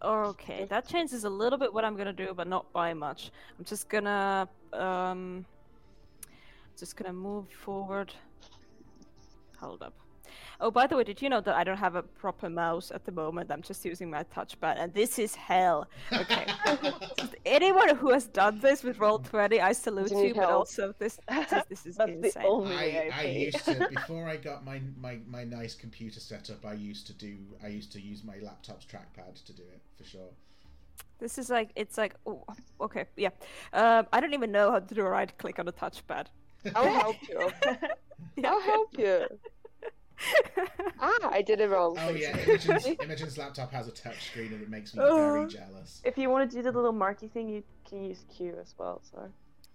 Okay, 0.03 0.65
that 0.65 0.87
changes 0.87 1.23
a 1.23 1.29
little 1.29 1.57
bit 1.57 1.73
what 1.73 1.83
I'm 1.83 1.97
gonna 1.97 2.13
do, 2.13 2.35
but 2.35 2.47
not 2.47 2.71
by 2.71 2.93
much. 2.93 3.31
I'm 3.57 3.65
just 3.65 3.89
gonna 3.89 4.47
um, 4.71 5.43
just 6.77 6.95
gonna 6.97 7.13
move 7.13 7.49
forward. 7.51 8.13
Hold 9.59 9.81
up. 9.81 9.95
Oh, 10.61 10.69
by 10.69 10.87
the 10.87 10.97
way, 10.97 11.05
did 11.05 11.21
you 11.21 11.29
know 11.29 11.39
that 11.39 11.55
I 11.55 11.63
don't 11.63 11.77
have 11.77 11.95
a 11.95 12.03
proper 12.03 12.49
mouse 12.49 12.91
at 12.91 13.05
the 13.05 13.13
moment? 13.13 13.49
I'm 13.49 13.61
just 13.61 13.85
using 13.85 14.09
my 14.09 14.23
touchpad, 14.25 14.75
and 14.77 14.93
this 14.93 15.17
is 15.17 15.33
hell. 15.33 15.87
Okay. 16.11 16.47
Anyone 17.45 17.95
who 17.95 18.11
has 18.11 18.27
done 18.27 18.59
this 18.59 18.83
with 18.83 18.97
Roll20, 18.97 19.61
I 19.61 19.71
salute 19.71 20.11
you 20.11 20.17
need 20.17 20.27
you, 20.29 20.33
but 20.33 20.49
also 20.49 20.93
this 20.99 21.17
this 21.27 21.53
is, 21.53 21.63
this 21.69 21.85
is 21.85 21.95
That's 21.95 22.11
insane. 22.11 22.67
I, 22.67 23.09
I 23.13 23.19
I 23.19 23.23
used 23.23 23.63
to 23.65 23.87
before 23.95 24.27
I 24.27 24.35
got 24.35 24.65
my, 24.65 24.81
my 24.97 25.19
my 25.27 25.45
nice 25.45 25.75
computer 25.75 26.19
setup. 26.19 26.65
I 26.65 26.73
used 26.73 27.07
to 27.07 27.13
do 27.13 27.37
I 27.63 27.67
used 27.67 27.93
to 27.93 28.01
use 28.01 28.25
my 28.25 28.37
laptop's 28.41 28.85
trackpad 28.85 29.41
to 29.45 29.53
do 29.53 29.63
it 29.63 29.81
for 29.97 30.03
sure. 30.03 30.31
This 31.19 31.37
is 31.37 31.49
like 31.49 31.69
it's 31.77 31.97
like 31.97 32.15
oh, 32.25 32.43
okay, 32.81 33.05
yeah. 33.15 33.29
Um, 33.71 34.07
I 34.11 34.19
don't 34.19 34.33
even 34.33 34.51
know 34.51 34.71
how 34.71 34.79
to 34.79 34.95
do 34.95 35.05
a 35.05 35.09
right 35.09 35.37
click 35.37 35.57
on 35.57 35.65
the 35.65 35.73
touchpad. 35.73 36.27
I'll 36.75 36.91
help 36.91 37.15
you. 37.29 37.49
Yeah. 38.35 38.51
I'll 38.51 38.61
help 38.61 38.97
you. 38.97 39.27
Ah, 41.01 41.29
I 41.31 41.41
did 41.41 41.61
it 41.61 41.69
wrong. 41.69 41.95
Oh 41.97 42.09
yeah, 42.09 42.37
Imogen's, 42.45 42.85
Imogen's 43.01 43.37
laptop 43.37 43.71
has 43.71 43.87
a 43.87 43.91
touch 43.91 44.25
screen 44.27 44.51
and 44.53 44.61
it 44.61 44.69
makes 44.69 44.93
me 44.93 45.01
Oh. 45.03 45.33
very 45.33 45.47
jealous. 45.47 46.01
If 46.03 46.17
you 46.17 46.29
want 46.29 46.49
to 46.49 46.55
do 46.57 46.61
the 46.61 46.71
little 46.71 46.91
marky 46.91 47.27
thing, 47.29 47.47
you 47.47 47.63
can 47.87 48.03
use 48.03 48.25
Q 48.35 48.55
as 48.61 48.75
well. 48.77 49.01
So 49.09 49.29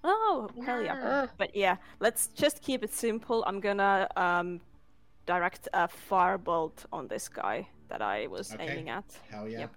Oh, 0.05 0.49
hell 0.67 0.83
yeah. 0.83 1.01
Ah, 1.03 1.29
But 1.39 1.57
yeah, 1.57 1.77
let's 2.01 2.27
just 2.29 2.61
keep 2.63 2.85
it 2.85 2.93
simple. 2.93 3.43
I'm 3.47 3.59
gonna 3.61 4.07
um, 4.17 4.61
direct 5.25 5.67
a 5.73 5.89
firebolt 6.11 6.85
on 6.93 7.09
this 7.09 7.27
guy 7.29 7.67
that 7.89 8.03
I 8.03 8.27
was 8.27 8.53
Okay. 8.55 8.69
aiming 8.69 8.91
at. 8.91 9.05
Hell 9.31 9.49
yeah. 9.49 9.61
Yep. 9.61 9.71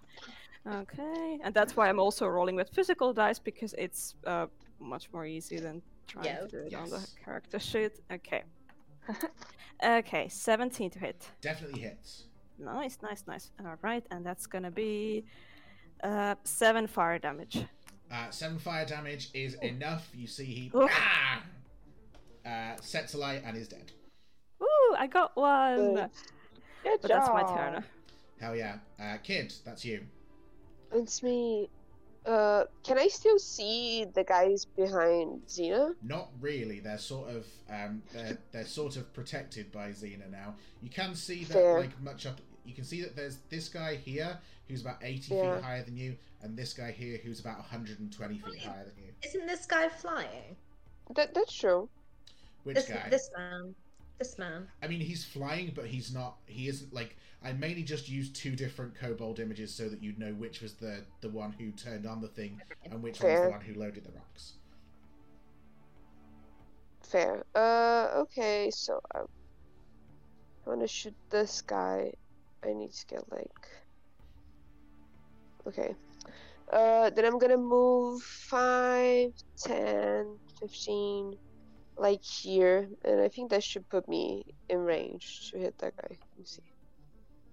Okay, 0.81 1.39
and 1.43 1.53
that's 1.53 1.77
why 1.77 1.87
I'm 1.87 1.99
also 1.99 2.27
rolling 2.27 2.57
with 2.57 2.69
physical 2.75 3.13
dice 3.13 3.39
because 3.39 3.73
it's 3.77 4.15
uh, 4.25 4.47
much 4.79 5.09
more 5.13 5.25
easy 5.25 5.59
than 5.59 5.81
trying 6.07 6.25
Yeah. 6.25 6.39
to 6.41 6.47
do 6.49 6.57
it 6.57 6.73
on 6.73 6.89
the 6.89 7.07
character 7.23 7.57
sheet. 7.57 7.93
Okay. 8.11 8.43
Okay, 9.83 10.27
17 10.27 10.89
to 10.91 10.99
hit. 10.99 11.29
Definitely 11.41 11.81
hits. 11.81 12.23
Nice, 12.59 12.97
nice, 13.01 13.23
nice. 13.27 13.51
All 13.63 13.77
right, 13.81 14.03
and 14.09 14.25
that's 14.25 14.47
gonna 14.47 14.71
be 14.71 15.25
uh, 16.03 16.35
seven 16.43 16.87
fire 16.87 17.19
damage. 17.19 17.63
Uh, 18.11 18.29
seven 18.29 18.57
fire 18.57 18.85
damage 18.85 19.29
is 19.33 19.55
enough. 19.55 20.09
You 20.15 20.27
see 20.27 20.45
he 20.45 20.71
ah! 20.73 21.43
uh, 22.45 22.75
sets 22.81 23.13
a 23.13 23.17
alight 23.17 23.43
and 23.45 23.55
is 23.57 23.67
dead. 23.67 23.91
Ooh, 24.61 24.95
I 24.97 25.07
got 25.07 25.35
one. 25.35 25.95
Good. 25.95 26.09
Good 26.83 26.99
But 27.01 27.11
that's 27.11 27.29
my 27.29 27.41
job. 27.41 27.57
turn. 27.57 27.83
Hell 28.39 28.55
yeah. 28.55 28.77
Uh, 28.99 29.17
kid, 29.17 29.53
that's 29.65 29.83
you. 29.83 30.01
It's 30.93 31.21
me. 31.21 31.69
Uh, 32.27 32.65
can 32.83 32.97
I 32.99 33.07
still 33.07 33.39
see 33.39 34.05
the 34.13 34.23
guys 34.23 34.65
behind 34.65 35.43
Xena? 35.47 35.95
Not 36.03 36.29
really. 36.41 36.79
They're 36.81 36.97
sort 36.97 37.29
of 37.29 37.45
um, 37.69 38.01
they're 38.13 38.37
they're 38.51 38.65
sort 38.65 38.97
of 38.97 39.13
protected 39.13 39.71
by 39.71 39.89
Xena 39.89 40.29
now. 40.29 40.55
You 40.81 40.89
can 40.89 41.15
see 41.15 41.45
that 41.45 41.53
Fair. 41.53 41.79
like 41.79 42.01
much 42.01 42.25
up. 42.25 42.41
You 42.65 42.73
can 42.73 42.83
see 42.83 43.01
that 43.01 43.15
there's 43.15 43.37
this 43.49 43.69
guy 43.69 43.95
here 43.95 44.37
who's 44.67 44.81
about 44.81 44.97
80 45.01 45.33
Yeah. 45.33 45.55
feet 45.55 45.63
higher 45.63 45.83
than 45.83 45.95
you, 45.95 46.17
and 46.41 46.57
this 46.57 46.73
guy 46.73 46.91
here 46.91 47.17
who's 47.23 47.39
about 47.39 47.59
120 47.59 48.37
feet 48.39 48.59
higher 48.59 48.83
than 48.83 49.03
you. 49.05 49.13
Isn't 49.23 49.47
this 49.47 49.65
guy 49.65 49.87
flying? 49.87 50.57
That 51.15 51.33
that's 51.33 51.53
true. 51.53 51.87
Which 52.63 52.75
This 52.75 52.89
guy? 52.89 53.07
this 53.09 53.29
man. 53.37 53.73
This 54.19 54.37
man. 54.37 54.67
I 54.83 54.87
mean, 54.87 54.99
he's 54.99 55.23
flying, 55.23 55.71
but 55.75 55.85
he's 55.85 56.13
not. 56.13 56.37
He 56.47 56.67
isn't 56.67 56.91
like. 56.93 57.15
I 57.43 57.53
mainly 57.53 57.83
just 57.83 58.09
used 58.09 58.35
two 58.35 58.55
different 58.55 58.95
kobold 58.95 59.39
images 59.39 59.73
so 59.73 59.87
that 59.89 60.01
you'd 60.01 60.19
know 60.19 60.33
which 60.33 60.61
was 60.61 60.73
the 60.73 61.03
the 61.21 61.29
one 61.29 61.51
who 61.51 61.71
turned 61.71 62.05
on 62.05 62.21
the 62.21 62.27
thing 62.27 62.61
and 62.83 63.01
which 63.01 63.21
one 63.21 63.31
was 63.31 63.41
the 63.41 63.49
one 63.49 63.61
who 63.61 63.73
loaded 63.79 64.03
the 64.03 64.11
rocks. 64.11 64.53
Fair. 67.03 67.45
Uh, 67.55 68.09
okay. 68.15 68.69
So 68.71 68.99
I, 69.13 69.19
I 69.19 70.69
want 70.69 70.81
to 70.81 70.87
shoot 70.87 71.15
this 71.29 71.61
guy. 71.61 72.11
I 72.63 72.73
need 72.73 72.91
to 72.91 73.05
get 73.05 73.31
like. 73.31 73.67
Okay. 75.67 75.95
Uh, 76.71 77.09
then 77.11 77.23
I'm 77.23 77.37
gonna 77.39 77.57
move 77.57 78.21
5, 78.21 79.31
10, 79.57 80.37
15, 80.59 81.37
like 81.97 82.21
here, 82.21 82.89
and 83.05 83.21
I 83.21 83.29
think 83.29 83.51
that 83.51 83.63
should 83.63 83.87
put 83.87 84.07
me 84.09 84.43
in 84.67 84.79
range 84.79 85.51
to 85.51 85.59
hit 85.59 85.77
that 85.77 85.95
guy. 85.95 86.09
Let 86.09 86.37
me 86.37 86.43
see. 86.43 86.61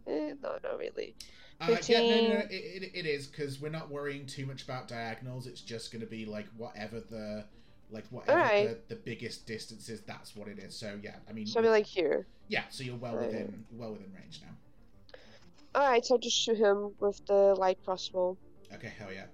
Eh, 0.07 0.35
no, 0.43 0.59
not 0.63 0.79
really. 0.79 1.15
Uh, 1.61 1.77
yeah, 1.89 2.01
no, 2.01 2.21
no, 2.21 2.29
no, 2.35 2.41
15. 2.41 2.51
it, 2.51 2.83
it, 2.83 2.91
it 2.95 3.07
is 3.07 3.27
because 3.27 3.61
we're 3.61 3.69
not 3.71 3.91
worrying 3.91 4.27
too 4.27 4.45
much 4.45 4.65
about 4.65 4.89
diagonals. 4.89 5.47
It's 5.47 5.61
just 5.61 5.93
going 5.93 6.01
to 6.01 6.07
be 6.07 6.27
like 6.27 6.47
whatever 6.57 7.01
the 7.01 7.45
like 7.91 8.05
whatever 8.11 8.39
Alright. 8.39 8.89
the, 8.89 8.95
the 8.95 9.01
biggest 9.01 9.47
distance 9.47 9.89
is. 9.89 10.01
That's 10.03 10.35
what 10.35 10.49
it 10.49 10.59
is. 10.59 10.75
So 10.75 10.99
yeah, 11.03 11.17
I 11.29 11.33
mean, 11.33 11.47
So 11.47 11.63
be 11.63 11.69
like 11.69 11.87
here. 11.87 12.27
yeah. 12.49 12.65
So 12.71 12.83
you're 12.85 12.97
well 12.97 13.17
Right. 13.17 13.27
within 13.27 13.65
well 13.73 13.93
within 13.93 14.13
range 14.13 14.41
now. 14.43 15.81
Alright, 15.81 16.05
so 16.05 16.15
I'll 16.15 16.19
just 16.21 16.37
shoot 16.37 16.57
him 16.57 16.93
with 17.01 17.25
the 17.27 17.55
light 17.57 17.79
crossbow. 17.85 18.37
Okay, 18.75 18.93
hell 18.99 19.13
yeah. 19.13 19.27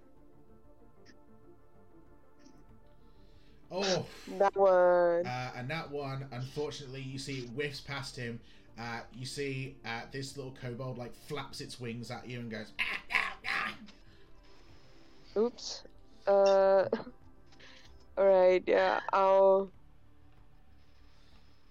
Oh, 3.72 4.04
That 4.38 4.56
one. 4.56 5.26
Uh, 5.26 5.52
and 5.56 5.68
that 5.70 5.90
one, 5.90 6.26
unfortunately, 6.32 7.02
you 7.02 7.18
see 7.18 7.40
it 7.40 7.50
whiffs 7.50 7.80
past 7.80 8.16
him. 8.16 8.40
Uh, 8.80 9.00
you 9.12 9.26
see 9.26 9.76
uh, 9.84 10.02
this 10.10 10.36
little 10.38 10.56
kobold 10.62 10.96
like 10.96 11.14
flaps 11.14 11.60
its 11.60 11.78
wings 11.78 12.10
at 12.10 12.26
you 12.26 12.38
and 12.40 12.50
goes. 12.50 12.72
"Ah, 12.80 12.84
ah, 13.12 13.36
ah." 13.46 15.38
Oops. 15.38 15.82
Uh. 16.26 16.84
Alright, 18.18 18.64
yeah, 18.66 19.00
I'll. 19.12 19.70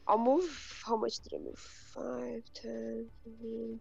I'll 0.08 0.18
move. 0.20 0.82
How 0.86 0.96
much 0.96 1.20
did 1.20 1.34
I 1.36 1.38
move? 1.38 1.60
5, 1.60 2.44
10, 2.54 3.06
15. 3.24 3.80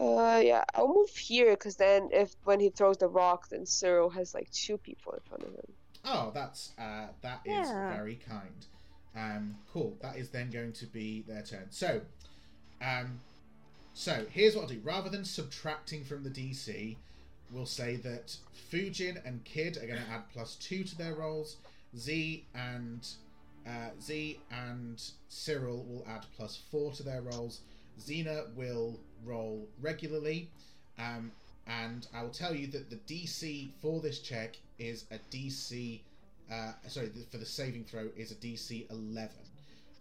Uh, 0.00 0.40
yeah, 0.44 0.64
I'll 0.74 0.88
move 0.92 1.10
here 1.10 1.50
because 1.52 1.76
then 1.76 2.08
if 2.12 2.34
when 2.44 2.60
he 2.60 2.70
throws 2.70 2.96
the 2.98 3.08
rock, 3.08 3.48
then 3.50 3.64
Cyril 3.64 4.10
has 4.10 4.34
like 4.34 4.50
two 4.50 4.76
people 4.76 5.12
in 5.12 5.20
front 5.28 5.42
of 5.44 5.50
him. 5.50 5.72
Oh, 6.04 6.30
that's 6.34 6.72
uh, 6.78 7.06
that 7.22 7.40
is 7.44 7.68
Yeah. 7.68 7.88
very 7.96 8.16
kind. 8.16 8.66
Um, 9.16 9.56
cool. 9.72 9.96
That 10.02 10.16
is 10.16 10.30
then 10.30 10.50
going 10.50 10.72
to 10.72 10.86
be 10.86 11.22
their 11.22 11.42
turn. 11.42 11.66
So, 11.70 12.00
um, 12.84 13.20
so 13.92 14.26
here's 14.30 14.54
what 14.54 14.62
I'll 14.62 14.68
do. 14.68 14.80
Rather 14.82 15.08
than 15.08 15.24
subtracting 15.24 16.04
from 16.04 16.22
the 16.24 16.30
DC, 16.30 16.96
we'll 17.50 17.66
say 17.66 17.96
that 17.96 18.36
Fujin 18.70 19.24
and 19.24 19.44
Kid 19.44 19.76
are 19.76 19.86
going 19.86 20.02
to 20.02 20.10
add 20.10 20.28
plus 20.32 20.56
two 20.56 20.84
to 20.84 20.98
their 20.98 21.14
rolls. 21.14 21.56
Z 21.96 22.44
and 22.54 23.06
uh, 23.66 23.90
Z 24.00 24.40
and 24.50 25.02
Cyril 25.28 25.84
will 25.84 26.04
add 26.08 26.26
plus 26.36 26.60
four 26.70 26.92
to 26.92 27.02
their 27.02 27.22
rolls. 27.22 27.60
Xena 28.00 28.52
will 28.54 28.98
roll 29.24 29.68
regularly, 29.80 30.50
um, 30.98 31.30
and 31.66 32.06
I 32.12 32.22
will 32.22 32.30
tell 32.30 32.54
you 32.54 32.66
that 32.68 32.90
the 32.90 32.96
DC 32.96 33.70
for 33.80 34.00
this 34.00 34.18
check 34.18 34.56
is 34.78 35.04
a 35.10 35.18
DC. 35.34 36.00
Uh, 36.52 36.72
sorry, 36.88 37.10
for 37.30 37.38
the 37.38 37.46
saving 37.46 37.84
throw 37.84 38.08
is 38.16 38.32
a 38.32 38.34
DC 38.34 38.90
11. 38.90 39.30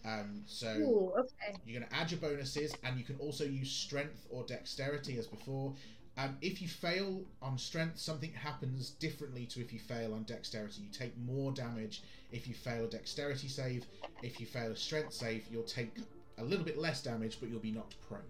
Um, 0.05 0.43
so 0.45 0.67
Ooh, 0.67 1.13
okay. 1.17 1.57
you're 1.65 1.79
going 1.79 1.89
to 1.89 1.95
add 1.95 2.11
your 2.11 2.19
bonuses, 2.19 2.73
and 2.83 2.97
you 2.97 3.05
can 3.05 3.17
also 3.17 3.45
use 3.45 3.71
strength 3.71 4.27
or 4.29 4.43
dexterity 4.43 5.17
as 5.17 5.27
before. 5.27 5.73
Um, 6.17 6.37
if 6.41 6.61
you 6.61 6.67
fail 6.67 7.21
on 7.41 7.57
strength, 7.57 7.97
something 7.97 8.31
happens 8.33 8.91
differently 8.91 9.45
to 9.47 9.61
if 9.61 9.73
you 9.73 9.79
fail 9.79 10.13
on 10.13 10.23
dexterity. 10.23 10.81
You 10.81 10.89
take 10.91 11.17
more 11.17 11.51
damage 11.51 12.03
if 12.31 12.47
you 12.47 12.53
fail 12.53 12.85
a 12.85 12.87
dexterity 12.87 13.47
save. 13.47 13.85
If 14.21 14.39
you 14.39 14.45
fail 14.45 14.71
a 14.71 14.75
strength 14.75 15.13
save, 15.13 15.45
you'll 15.51 15.63
take 15.63 15.97
a 16.37 16.43
little 16.43 16.65
bit 16.65 16.77
less 16.77 17.01
damage, 17.01 17.37
but 17.39 17.49
you'll 17.49 17.59
be 17.59 17.71
knocked 17.71 17.95
prone. 18.07 18.21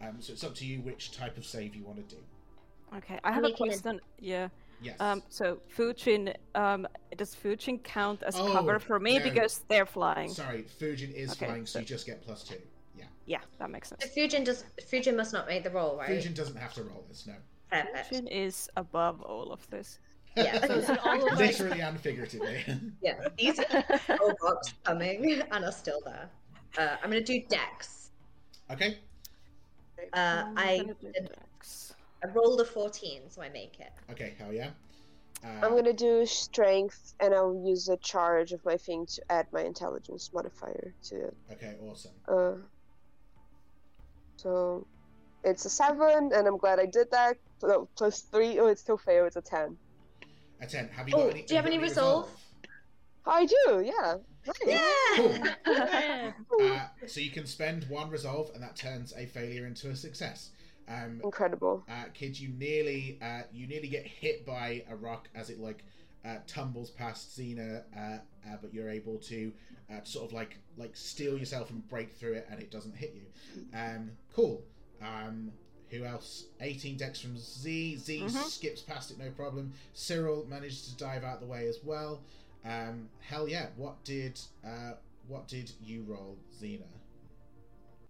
Um, 0.00 0.16
so 0.20 0.32
it's 0.32 0.42
up 0.42 0.54
to 0.56 0.66
you 0.66 0.80
which 0.80 1.12
type 1.12 1.36
of 1.36 1.44
save 1.44 1.76
you 1.76 1.84
want 1.84 2.08
to 2.08 2.14
do. 2.16 2.20
Okay, 2.96 3.20
I 3.22 3.30
have 3.32 3.44
a 3.44 3.52
question. 3.52 4.00
Yeah. 4.18 4.48
Yes. 4.82 4.96
Um. 5.00 5.22
So 5.28 5.60
Fujin, 5.76 6.34
um, 6.54 6.86
does 7.16 7.34
Fujin 7.34 7.82
count 7.82 8.22
as 8.22 8.36
Oh, 8.36 8.50
cover 8.52 8.78
for 8.78 8.98
me 8.98 9.18
no. 9.18 9.24
because 9.24 9.60
they're 9.68 9.86
flying? 9.86 10.30
Sorry, 10.30 10.64
Fujin 10.80 11.12
is 11.12 11.32
Okay, 11.32 11.46
flying, 11.46 11.66
so 11.66 11.72
so- 11.74 11.78
you 11.80 11.84
just 11.86 12.06
get 12.06 12.22
plus 12.22 12.44
two. 12.44 12.56
Yeah. 12.96 13.04
Yeah, 13.26 13.40
that 13.58 13.70
makes 13.70 13.88
sense. 13.90 14.02
So 14.04 14.08
Fujin 14.10 14.44
does 14.44 14.64
Fujin 14.90 15.16
must 15.16 15.32
not 15.32 15.46
make 15.46 15.64
the 15.64 15.70
roll, 15.70 15.96
right? 15.98 16.08
Fujin 16.10 16.34
doesn't 16.34 16.56
have 16.56 16.72
to 16.74 16.82
roll 16.82 17.04
this, 17.08 17.26
no. 17.26 17.34
Perfect. 17.70 18.10
Fujin 18.12 18.28
is 18.30 18.68
above 18.76 19.20
all 19.22 19.52
of 19.52 19.68
this. 19.70 19.98
Yeah. 20.36 20.58
So 20.66 20.74
is 20.74 20.88
it 20.88 20.98
all 21.04 21.28
of 21.28 21.38
Literally 21.38 21.80
and 21.80 22.00
figuratively. 22.00 22.64
Yeah. 23.02 23.28
These 23.36 23.58
are 23.72 23.84
robots 24.20 24.74
coming 24.84 25.42
and 25.50 25.64
are 25.64 25.72
still 25.72 26.00
there. 26.04 26.30
Uh, 26.78 26.96
I'm 27.02 27.10
gonna 27.10 27.20
do 27.22 27.42
Dex. 27.48 28.10
okay. 28.70 28.98
Uh, 30.14 30.44
I'm 30.46 30.58
I 30.58 30.76
did- 31.02 31.28
Dex. 31.28 31.94
I 32.24 32.28
rolled 32.28 32.60
a 32.60 32.64
14, 32.64 33.22
so 33.30 33.42
I 33.42 33.48
make 33.48 33.80
it. 33.80 33.92
Okay, 34.10 34.34
hell 34.38 34.52
yeah. 34.52 34.70
Uh, 35.42 35.48
I'm 35.64 35.74
gonna 35.74 35.92
do 35.94 36.26
strength, 36.26 37.14
and 37.18 37.34
I'll 37.34 37.62
use 37.66 37.88
a 37.88 37.96
charge 37.96 38.52
of 38.52 38.62
my 38.64 38.76
thing 38.76 39.06
to 39.06 39.22
add 39.30 39.46
my 39.52 39.62
intelligence 39.62 40.30
modifier 40.34 40.92
to 41.04 41.14
it. 41.28 41.36
Okay, 41.52 41.76
awesome. 41.82 42.12
Uh, 42.28 42.52
So 44.36 44.86
it's 45.44 45.64
a 45.64 45.70
seven, 45.70 46.30
and 46.34 46.46
I'm 46.46 46.56
glad 46.58 46.78
I 46.78 46.86
did 46.86 47.10
that. 47.10 47.36
No, 47.62 47.88
plus 47.96 48.20
three. 48.20 48.58
Oh, 48.58 48.66
it's 48.68 48.80
still 48.80 48.96
fail. 48.98 49.26
It's 49.26 49.36
a 49.36 49.42
ten. 49.42 49.76
A 50.60 50.66
ten. 50.66 50.88
Have 50.88 51.08
you 51.08 51.14
got 51.14 51.22
Oh, 51.22 51.28
any? 51.28 51.42
do 51.42 51.54
you 51.54 51.56
have 51.56 51.66
any 51.66 51.78
resolve? 51.78 52.28
I 53.26 53.44
do. 53.46 53.82
Yeah. 53.84 54.16
Nice. 54.46 54.56
Cool. 55.16 55.30
Yeah. 55.32 56.32
Uh, 56.60 56.86
so 57.06 57.20
you 57.20 57.30
can 57.30 57.46
spend 57.46 57.84
one 57.88 58.10
resolve, 58.10 58.50
and 58.54 58.62
that 58.62 58.76
turns 58.76 59.12
a 59.16 59.24
failure 59.26 59.66
into 59.66 59.88
a 59.90 59.96
success. 59.96 60.50
Um, 60.90 61.20
Incredible. 61.22 61.84
uh, 61.88 62.04
kid, 62.14 62.38
you 62.38 62.48
nearly 62.50 63.18
uh, 63.22 63.42
you 63.52 63.66
nearly 63.66 63.88
get 63.88 64.06
hit 64.06 64.44
by 64.44 64.84
a 64.90 64.96
rock 64.96 65.28
as 65.34 65.48
it 65.48 65.60
like 65.60 65.84
uh, 66.24 66.36
tumbles 66.46 66.90
past 66.90 67.38
Xena, 67.38 67.82
uh, 67.96 68.00
uh, 68.00 68.56
but 68.60 68.74
you're 68.74 68.90
able 68.90 69.16
to 69.18 69.52
uh, 69.90 70.02
sort 70.02 70.26
of 70.26 70.32
like 70.32 70.56
like 70.76 70.96
steel 70.96 71.38
yourself 71.38 71.70
and 71.70 71.88
break 71.88 72.12
through 72.12 72.32
it, 72.34 72.46
and 72.50 72.60
it 72.60 72.70
doesn't 72.70 72.96
hit 72.96 73.14
you. 73.14 73.62
Um, 73.72 74.10
cool. 74.34 74.62
Um, 75.00 75.52
who 75.90 76.04
else? 76.04 76.44
18 76.60 76.96
dex 76.96 77.20
from 77.20 77.36
Z. 77.36 77.96
Z 77.96 78.20
Mhm. 78.22 78.30
skips 78.44 78.80
past 78.80 79.10
it, 79.10 79.18
no 79.18 79.30
problem. 79.30 79.72
Cyril 79.92 80.44
manages 80.48 80.82
to 80.88 80.96
dive 80.96 81.24
out 81.24 81.40
the 81.40 81.46
way 81.46 81.66
as 81.68 81.78
well. 81.84 82.20
Um, 82.64 83.08
hell 83.20 83.48
yeah! 83.48 83.68
What 83.76 84.02
did 84.04 84.40
uh, 84.64 84.94
what 85.28 85.46
did 85.48 85.70
you 85.82 86.02
roll, 86.02 86.36
Xena? 86.60 86.82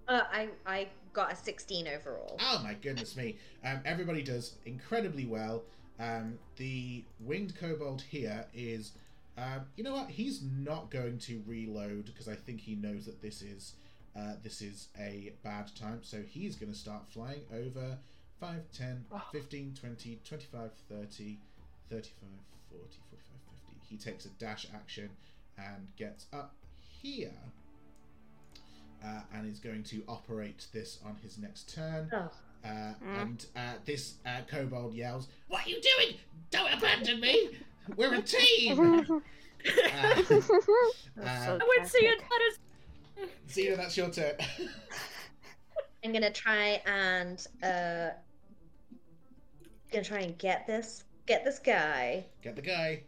Uh, 0.08 0.24
I 0.32 0.48
I 0.66 0.88
got 1.12 1.32
a 1.32 1.36
16 1.36 1.88
overall. 1.88 2.36
Oh 2.40 2.61
my 2.62 2.74
goodness 2.74 3.16
me! 3.16 3.36
Um, 3.64 3.80
everybody 3.84 4.22
does 4.22 4.54
incredibly 4.66 5.26
well. 5.26 5.62
Um, 5.98 6.38
the 6.56 7.04
winged 7.20 7.56
kobold 7.58 8.00
here 8.00 8.46
is, 8.54 8.92
um, 9.36 9.66
you 9.76 9.84
know 9.84 9.92
what? 9.92 10.08
He's 10.08 10.42
not 10.42 10.90
going 10.90 11.18
to 11.20 11.42
reload 11.46 12.06
because 12.06 12.28
I 12.28 12.34
think 12.34 12.61
he 12.61 12.74
knows 12.74 13.04
that 13.06 13.20
this 13.20 13.42
is 13.42 13.74
uh, 14.16 14.34
this 14.42 14.61
is 14.61 14.88
a 14.98 15.32
bad 15.42 15.70
time. 15.76 16.00
So 16.02 16.22
he's 16.22 16.56
going 16.56 16.72
to 16.72 16.78
start 16.78 17.02
flying 17.08 17.42
over 17.52 17.98
5, 18.40 18.56
10, 18.72 19.04
15, 19.32 19.74
20, 19.78 20.18
25, 20.24 20.70
30, 20.88 21.38
35, 21.90 22.28
40, 22.70 22.84
45, 23.11 23.20
50. 23.68 23.76
He 23.88 23.96
takes 23.96 24.24
a 24.24 24.30
dash 24.30 24.66
action 24.74 25.11
and 25.58 25.86
gets 25.96 26.26
up 26.32 26.54
here. 26.78 27.34
Uh, 29.05 29.20
and 29.34 29.51
is 29.51 29.59
going 29.59 29.82
to 29.82 30.03
operate 30.09 30.66
this 30.74 30.98
on 31.05 31.16
his 31.22 31.38
next 31.38 31.74
turn. 31.74 32.11
Oh. 32.12 32.30
Uh, 32.62 32.92
Mm. 33.03 33.22
And 33.22 33.46
uh, 33.57 33.72
this 33.86 34.16
uh, 34.26 34.40
kobold 34.46 34.94
yells, 34.94 35.28
"What 35.48 35.66
are 35.66 35.70
you 35.70 35.80
doing? 35.80 36.16
Don't 36.51 36.70
abandon 36.74 37.18
me! 37.20 37.48
We're 37.96 38.12
a 38.12 38.20
team!" 38.20 38.78
uh, 39.11 39.22
That's 39.64 40.40
uh, 40.40 40.42
so 41.46 41.59
I 41.61 41.78
would 41.78 41.86
see 41.88 42.05
it 42.07 42.18
classic. 42.18 42.59
better. 43.16 43.30
Xena, 43.48 43.76
that's 43.76 43.96
your 43.96 44.11
turn. 44.11 44.34
I'm 46.05 46.12
gonna 46.12 46.30
try 46.30 46.82
and 46.86 47.46
uh, 47.62 48.11
gonna 49.90 50.05
try 50.05 50.20
and 50.20 50.36
get 50.38 50.66
this 50.66 51.05
get 51.26 51.44
this 51.44 51.59
guy. 51.59 52.26
Get 52.42 52.57
the 52.57 52.62
guy. 52.62 53.03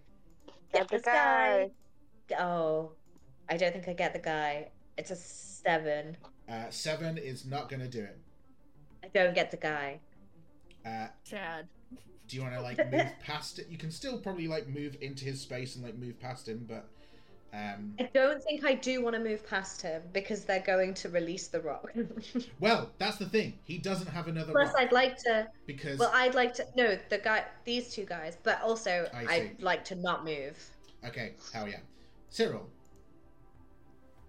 Get 0.73 0.89
the 0.89 0.97
this 0.97 1.05
guy. 1.05 1.71
Oh, 2.39 2.93
I 3.51 3.57
don't 3.59 3.73
think 3.73 3.89
I 3.89 3.93
get 3.93 4.13
the 4.15 4.19
guy. 4.19 4.69
It's 4.97 5.11
a 5.11 5.17
seven. 5.65 6.17
Uh, 6.49 6.65
seven 6.71 7.19
is 7.19 7.47
not 7.47 7.69
going 7.69 7.81
to 7.81 7.89
do 7.89 8.03
it. 8.03 8.19
I 9.05 9.09
don't 9.09 9.35
get 9.35 9.51
the 9.51 9.57
guy. 9.57 10.01
Uh, 10.85 11.07
Sad. 11.25 11.67
do 12.29 12.37
you 12.37 12.43
want 12.43 12.55
to 12.55 12.61
like 12.61 12.79
move 12.91 13.07
past 13.25 13.59
it? 13.59 13.69
You 13.69 13.79
can 13.79 13.91
still 13.91 14.19
probably 14.19 14.49
like 14.49 14.69
move 14.69 14.97
into 15.01 15.25
his 15.25 15.41
space 15.41 15.77
and 15.77 15.85
like 15.85 15.97
move 15.97 16.19
past 16.21 16.49
him, 16.49 16.67
but 16.69 16.89
um, 17.55 17.95
I 18.01 18.09
don't 18.15 18.43
think 18.43 18.65
I 18.65 18.75
do 18.75 19.03
want 19.03 19.15
to 19.15 19.21
move 19.23 19.47
past 19.47 19.83
him 19.83 20.03
because 20.13 20.45
they're 20.45 20.61
going 20.61 20.95
to 20.95 21.09
release 21.11 21.49
the 21.49 21.61
rock. 21.61 21.93
well, 22.61 22.91
that's 22.99 23.19
the 23.19 23.27
thing. 23.29 23.59
He 23.65 23.77
doesn't 23.79 24.09
have 24.09 24.27
another 24.27 24.53
Plus, 24.53 24.69
rock 24.69 24.77
I'd 24.79 24.93
like 24.93 25.19
to. 25.25 25.47
because 25.67 25.99
Well, 25.99 26.11
I'd 26.15 26.35
like 26.35 26.55
to. 26.55 26.67
No, 26.77 26.99
the 27.11 27.19
guy. 27.19 27.45
These 27.65 27.93
two 27.93 28.05
guys. 28.07 28.39
But 28.43 28.61
also, 28.63 29.07
I 29.15 29.27
I'd 29.35 29.63
like 29.63 29.85
to 29.87 29.95
not 29.97 30.25
move. 30.25 30.59
okay, 31.07 31.35
hell 31.53 31.69
yeah, 31.69 31.81
Cyril. 32.31 32.69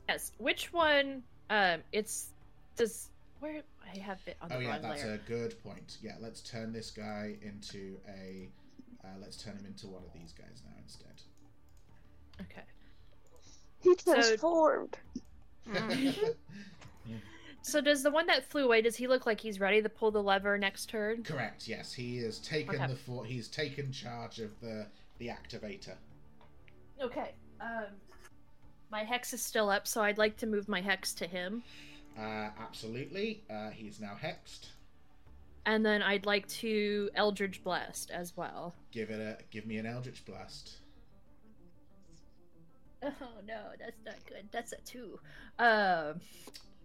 Yes. 0.10 0.32
Which 0.38 0.74
one? 0.74 1.24
Um, 1.49 1.82
it's 1.91 2.28
does 2.76 3.10
where 3.39 3.62
I 3.93 3.97
have 3.99 4.20
it 4.26 4.38
on 4.41 4.49
the 4.49 4.56
Oh 4.56 4.60
yeah, 4.60 4.80
that's 4.80 5.04
layer. 5.04 5.14
a 5.14 5.18
good 5.30 5.62
point. 5.64 5.97
Yeah, 6.01 6.16
let's 6.20 6.41
turn 6.41 6.72
this 6.74 6.91
guy 6.91 7.36
into 7.41 7.97
a. 8.08 8.49
Uh, 9.04 9.08
let's 9.22 9.38
turn 9.38 9.56
him 9.58 9.66
into 9.66 9.88
one 9.88 10.01
of 10.04 10.14
these 10.14 10.32
guys 10.34 10.62
now 10.66 10.76
instead. 10.82 11.22
Okay. 12.41 12.64
He 13.82 13.93
So- 14.04 14.14
transformed. 14.14 14.97
So 17.66 17.80
does 17.80 18.04
the 18.04 18.12
one 18.12 18.28
that 18.28 18.43
flew 18.43 18.66
away? 18.66 18.82
Does 18.82 18.97
he 18.97 19.08
look 19.08 19.26
like 19.26 19.39
he's 19.39 19.58
ready 19.58 19.82
to 19.82 19.88
pull 19.88 20.12
the 20.12 20.22
lever 20.22 20.58
next 20.58 20.88
turn? 20.89 21.24
Correct. 21.24 21.66
Yes, 21.66 21.93
he 21.93 22.18
has 22.18 22.39
taken 22.39 22.76
Okay. 22.76 22.88
the 22.88 22.95
for- 22.97 23.24
He's 23.24 23.47
taken 23.47 23.89
charge 23.89 24.39
of 24.39 24.51
the 24.60 24.86
the 25.20 25.28
activator. 25.30 25.95
Okay. 27.01 27.32
Um, 27.62 27.86
my 28.93 29.03
hex 29.03 29.33
is 29.33 29.41
still 29.41 29.69
up, 29.69 29.87
so 29.87 30.01
I'd 30.01 30.17
like 30.17 30.37
to 30.37 30.47
move 30.47 30.69
my 30.69 30.79
hex 30.79 31.13
to 31.15 31.27
him, 31.27 31.63
Uh, 32.17 32.49
absolutely. 32.59 33.43
Uh, 33.49 33.71
he's 33.71 33.99
now 33.99 34.15
hexed. 34.21 34.67
and 35.65 35.85
then 35.85 36.01
I'd 36.01 36.25
like 36.25 36.47
to 36.59 37.09
Eldritch 37.15 37.63
Blast 37.63 38.11
as 38.11 38.37
well. 38.37 38.73
Give 38.91 39.09
it 39.09 39.19
a. 39.19 39.37
Give 39.51 39.65
me 39.65 39.77
an 39.77 39.85
Eldritch 39.85 40.23
blast. 40.25 40.77
Oh 43.03 43.11
no, 43.47 43.61
that's 43.79 43.99
not 44.05 44.15
good. 44.27 44.47
That's 44.51 44.71
a 44.73 44.77
two. 44.85 45.19
Um, 45.59 46.21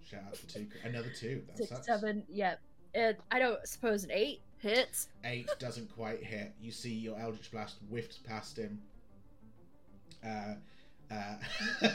Shout 0.08 0.22
out 0.26 0.36
for 0.36 0.46
two. 0.48 0.66
Another 0.84 1.10
two. 1.10 1.42
That 1.48 1.58
six, 1.58 1.68
sucks. 1.70 1.86
seven. 1.86 2.24
Yeah. 2.28 2.54
It, 2.94 3.20
I 3.30 3.38
don't 3.38 3.64
suppose 3.68 4.02
an 4.04 4.10
eight 4.12 4.40
hits. 4.58 5.08
Eight 5.24 5.48
doesn't 5.60 5.94
quite 5.94 6.24
hit. 6.24 6.54
You 6.60 6.72
see 6.72 6.92
your 6.94 7.18
Eldritch 7.20 7.50
blast 7.52 7.76
whiffs 7.90 8.18
past 8.18 8.58
him. 8.58 8.80
Uh, 10.26 10.54
uh, 11.10 11.34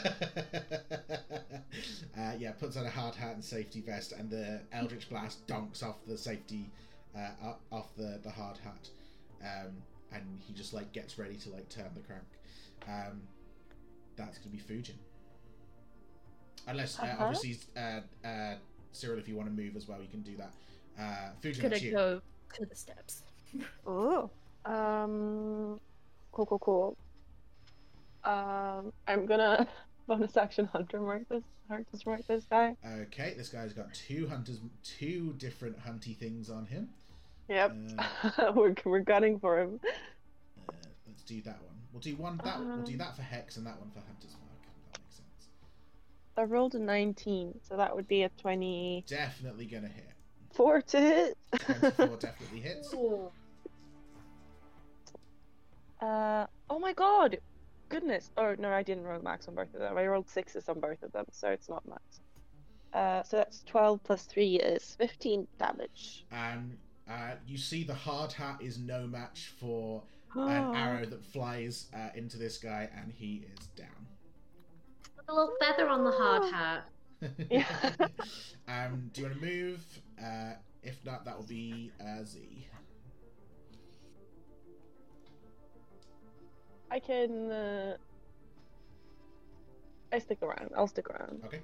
uh, 2.18 2.32
yeah, 2.38 2.52
puts 2.52 2.76
on 2.76 2.86
a 2.86 2.90
hard 2.90 3.14
hat 3.14 3.34
and 3.34 3.44
safety 3.44 3.80
vest, 3.80 4.12
and 4.12 4.30
the 4.30 4.60
Eldritch 4.72 5.08
blast 5.08 5.46
donks 5.46 5.82
off 5.82 5.96
the 6.06 6.16
safety, 6.16 6.70
uh, 7.16 7.52
off 7.72 7.94
the, 7.96 8.20
the 8.22 8.30
hard 8.30 8.58
hat, 8.58 8.88
um, 9.42 9.72
and 10.12 10.22
he 10.46 10.52
just 10.52 10.72
like 10.74 10.92
gets 10.92 11.18
ready 11.18 11.36
to 11.36 11.50
like 11.50 11.68
turn 11.68 11.90
the 11.94 12.00
crank. 12.00 12.24
Um, 12.88 13.22
that's 14.16 14.38
gonna 14.38 14.50
be 14.52 14.58
Fujin. 14.58 14.94
Unless 16.66 16.98
uh, 16.98 17.02
Uh-huh. 17.02 17.24
obviously 17.24 17.58
uh, 17.76 18.00
uh, 18.26 18.54
Cyril, 18.92 19.18
if 19.18 19.28
you 19.28 19.36
want 19.36 19.48
to 19.48 19.54
move 19.54 19.76
as 19.76 19.86
well, 19.88 20.00
you 20.00 20.08
can 20.08 20.22
do 20.22 20.36
that. 20.36 20.52
Uh, 20.98 21.30
Fujin, 21.42 21.56
Gonna 21.62 21.68
that's 21.70 21.82
you. 21.82 21.92
go 21.92 22.20
to 22.54 22.66
the 22.66 22.74
steps. 22.76 23.22
Oh. 23.86 24.30
Um. 24.64 25.78
Cool, 26.32 26.46
cool, 26.46 26.58
cool. 26.58 26.96
Um. 28.24 28.92
I'm 29.08 29.26
gonna 29.26 29.66
bonus 30.06 30.36
action 30.36 30.66
hunter 30.66 31.00
mark 31.00 31.28
this. 31.28 31.42
Hunters 31.70 32.04
mark 32.04 32.26
this 32.26 32.44
guy. 32.50 32.76
Okay, 33.02 33.32
this 33.38 33.48
guy's 33.48 33.72
got 33.72 33.92
two 33.94 34.28
hunters, 34.28 34.60
two 34.82 35.32
different 35.38 35.78
hunty 35.82 36.14
things 36.16 36.50
on 36.50 36.66
him. 36.66 36.90
Yep. 37.48 37.76
Uh, 37.98 38.52
we're 38.56 38.74
we're 38.84 39.00
gunning 39.00 39.38
for 39.38 39.60
him. 39.60 39.80
uh, 40.68 40.72
let's 41.06 41.22
do 41.22 41.40
that 41.42 41.56
one. 41.62 41.74
We'll 41.92 42.00
do 42.02 42.16
one 42.16 42.38
that. 42.44 42.58
we'll 42.58 42.82
do 42.82 42.92
Um. 42.92 42.98
that 42.98 43.16
for 43.16 43.22
hex 43.22 43.56
and 43.56 43.66
that 43.66 43.78
one 43.80 43.90
for 43.92 44.00
hunter's 44.00 44.32
mark. 44.32 44.60
That 44.92 45.00
makes 45.00 45.14
sense. 45.16 45.48
I 46.36 46.42
rolled 46.42 46.74
a 46.74 46.78
19, 46.78 47.60
so 47.66 47.76
that 47.78 47.94
would 47.96 48.08
be 48.08 48.24
a 48.24 48.28
20. 48.40 49.04
Definitely 49.06 49.64
gonna 49.66 49.88
hit. 49.88 50.10
Four 50.52 50.82
to 50.82 51.00
hit. 51.00 51.38
Twenty-four 51.60 52.16
definitely 52.20 52.60
hits. 52.60 52.92
Uh, 56.00 56.46
oh 56.68 56.78
my 56.78 56.92
god! 56.92 57.38
Goodness. 57.88 58.30
Oh, 58.36 58.54
no, 58.58 58.70
I 58.70 58.82
didn't 58.82 59.04
roll 59.04 59.20
max 59.22 59.48
on 59.48 59.54
both 59.54 59.72
of 59.74 59.80
them. 59.80 59.96
I 59.96 60.06
rolled 60.06 60.28
sixes 60.28 60.68
on 60.68 60.80
both 60.80 61.02
of 61.02 61.12
them, 61.12 61.26
so 61.30 61.48
it's 61.48 61.68
not 61.68 61.86
max. 61.88 62.20
Uh, 62.92 63.22
so 63.22 63.36
that's 63.38 63.62
12 63.64 64.02
plus 64.04 64.24
3 64.24 64.56
is 64.56 64.94
15 64.98 65.46
damage. 65.58 66.24
And 66.30 66.76
uh, 67.10 67.32
you 67.46 67.58
see 67.58 67.84
the 67.84 67.94
hard 67.94 68.32
hat 68.32 68.58
is 68.60 68.78
no 68.78 69.06
match 69.06 69.52
for 69.60 70.02
an 70.34 70.74
arrow 70.74 71.06
that 71.06 71.24
flies 71.24 71.86
uh, 71.94 72.08
into 72.14 72.38
this 72.38 72.58
guy, 72.58 72.88
and 72.96 73.12
he 73.12 73.46
is 73.58 73.66
down. 73.76 73.88
A 75.28 75.32
little 75.34 75.54
feather 75.60 75.88
on 75.88 76.04
the 76.04 76.12
hard 76.12 76.52
hat. 76.52 76.84
Yeah. 77.50 77.64
um, 78.68 79.10
do 79.14 79.22
you 79.22 79.28
want 79.28 79.40
to 79.40 79.46
move? 79.46 79.84
Uh, 80.22 80.52
if 80.82 81.02
not, 81.06 81.24
that 81.24 81.34
will 81.38 81.46
be 81.46 81.90
uh, 81.98 82.22
Z. 82.22 82.66
I 86.94 87.00
can. 87.00 87.50
Uh... 87.50 87.96
I 90.12 90.18
stick 90.20 90.42
around. 90.42 90.70
I'll 90.76 90.86
stick 90.86 91.10
around. 91.10 91.42
Okay. 91.44 91.60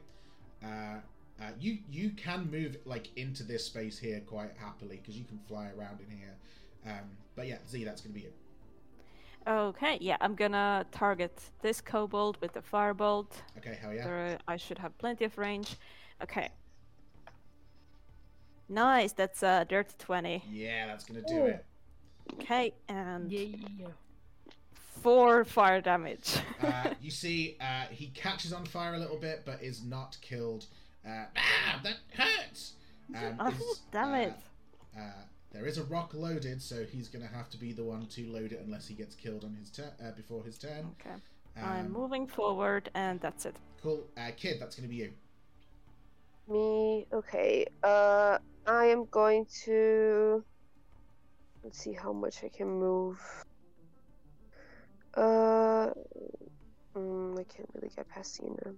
Uh, 0.62 0.98
uh, 1.40 1.50
you 1.58 1.78
you 1.88 2.10
can 2.10 2.50
move 2.50 2.76
like 2.84 3.08
into 3.16 3.44
this 3.44 3.64
space 3.64 3.96
here 3.96 4.20
quite 4.26 4.50
happily 4.58 4.96
because 4.96 5.16
you 5.16 5.24
can 5.24 5.38
fly 5.46 5.70
around 5.78 6.00
in 6.00 6.10
here. 6.18 6.34
Um, 6.84 7.10
but 7.36 7.46
yeah, 7.46 7.58
Z, 7.68 7.84
that's 7.84 8.00
gonna 8.00 8.12
be 8.12 8.22
it. 8.22 8.34
Okay, 9.46 9.98
yeah, 10.00 10.16
I'm 10.20 10.34
gonna 10.34 10.84
target 10.90 11.40
this 11.62 11.80
kobold 11.80 12.36
with 12.40 12.52
the 12.52 12.60
firebolt. 12.60 13.30
Okay, 13.56 13.78
hell 13.80 13.94
yeah. 13.94 14.04
There, 14.04 14.38
I 14.48 14.56
should 14.56 14.78
have 14.78 14.98
plenty 14.98 15.24
of 15.24 15.38
range. 15.38 15.76
Okay. 16.22 16.48
Nice. 18.68 19.12
That's 19.12 19.42
a 19.44 19.64
dirty 19.68 19.94
twenty. 19.98 20.42
Yeah, 20.50 20.88
that's 20.88 21.04
gonna 21.04 21.22
do 21.22 21.44
it. 21.44 21.64
Okay, 22.34 22.74
and 22.88 23.30
Yeah, 23.30 23.40
yeah, 23.40 23.68
Yeah. 23.78 23.86
Four 25.02 25.44
fire 25.44 25.80
damage. 25.80 26.36
Uh, 26.62 26.90
you 27.02 27.10
see, 27.10 27.56
uh, 27.60 27.84
he 27.90 28.08
catches 28.08 28.52
on 28.52 28.64
fire 28.66 28.94
a 28.94 28.98
little 28.98 29.16
bit, 29.18 29.42
but 29.44 29.62
is 29.62 29.82
not 29.84 30.16
killed. 30.20 30.66
Uh, 31.06 31.24
ah, 31.36 31.80
that 31.82 31.96
hurts. 32.14 32.74
Um, 33.14 33.36
oh, 33.40 33.48
is, 33.48 33.80
damn 33.92 34.12
uh, 34.12 34.16
it! 34.18 34.34
Uh, 34.96 35.00
there 35.52 35.66
is 35.66 35.78
a 35.78 35.84
rock 35.84 36.12
loaded, 36.14 36.62
so 36.62 36.84
he's 36.84 37.08
gonna 37.08 37.26
have 37.26 37.50
to 37.50 37.56
be 37.58 37.72
the 37.72 37.82
one 37.84 38.06
to 38.06 38.26
load 38.30 38.52
it 38.52 38.60
unless 38.64 38.86
he 38.86 38.94
gets 38.94 39.14
killed 39.14 39.44
on 39.44 39.54
his 39.54 39.70
turn 39.70 39.90
uh, 40.04 40.12
before 40.12 40.44
his 40.44 40.58
turn. 40.58 40.94
Okay, 41.00 41.16
I'm 41.56 41.86
Um, 41.86 41.92
moving 41.92 42.26
forward, 42.26 42.90
and 42.94 43.20
that's 43.20 43.46
it. 43.46 43.56
cool, 43.82 44.06
uh, 44.16 44.30
kid. 44.36 44.60
That's 44.60 44.76
gonna 44.76 44.88
be 44.88 44.96
you. 44.96 45.12
Me, 46.48 47.06
okay. 47.12 47.66
Uh, 47.82 48.38
I 48.66 48.86
am 48.86 49.06
going 49.06 49.46
to. 49.64 50.44
Let's 51.62 51.78
see 51.78 51.92
how 51.92 52.12
much 52.12 52.42
I 52.44 52.48
can 52.48 52.68
move. 52.68 53.20
Uh, 55.16 55.90
mm, 56.96 57.38
I 57.38 57.44
can't 57.44 57.68
really 57.74 57.90
get 57.94 58.08
past 58.08 58.40
Xena. 58.40 58.74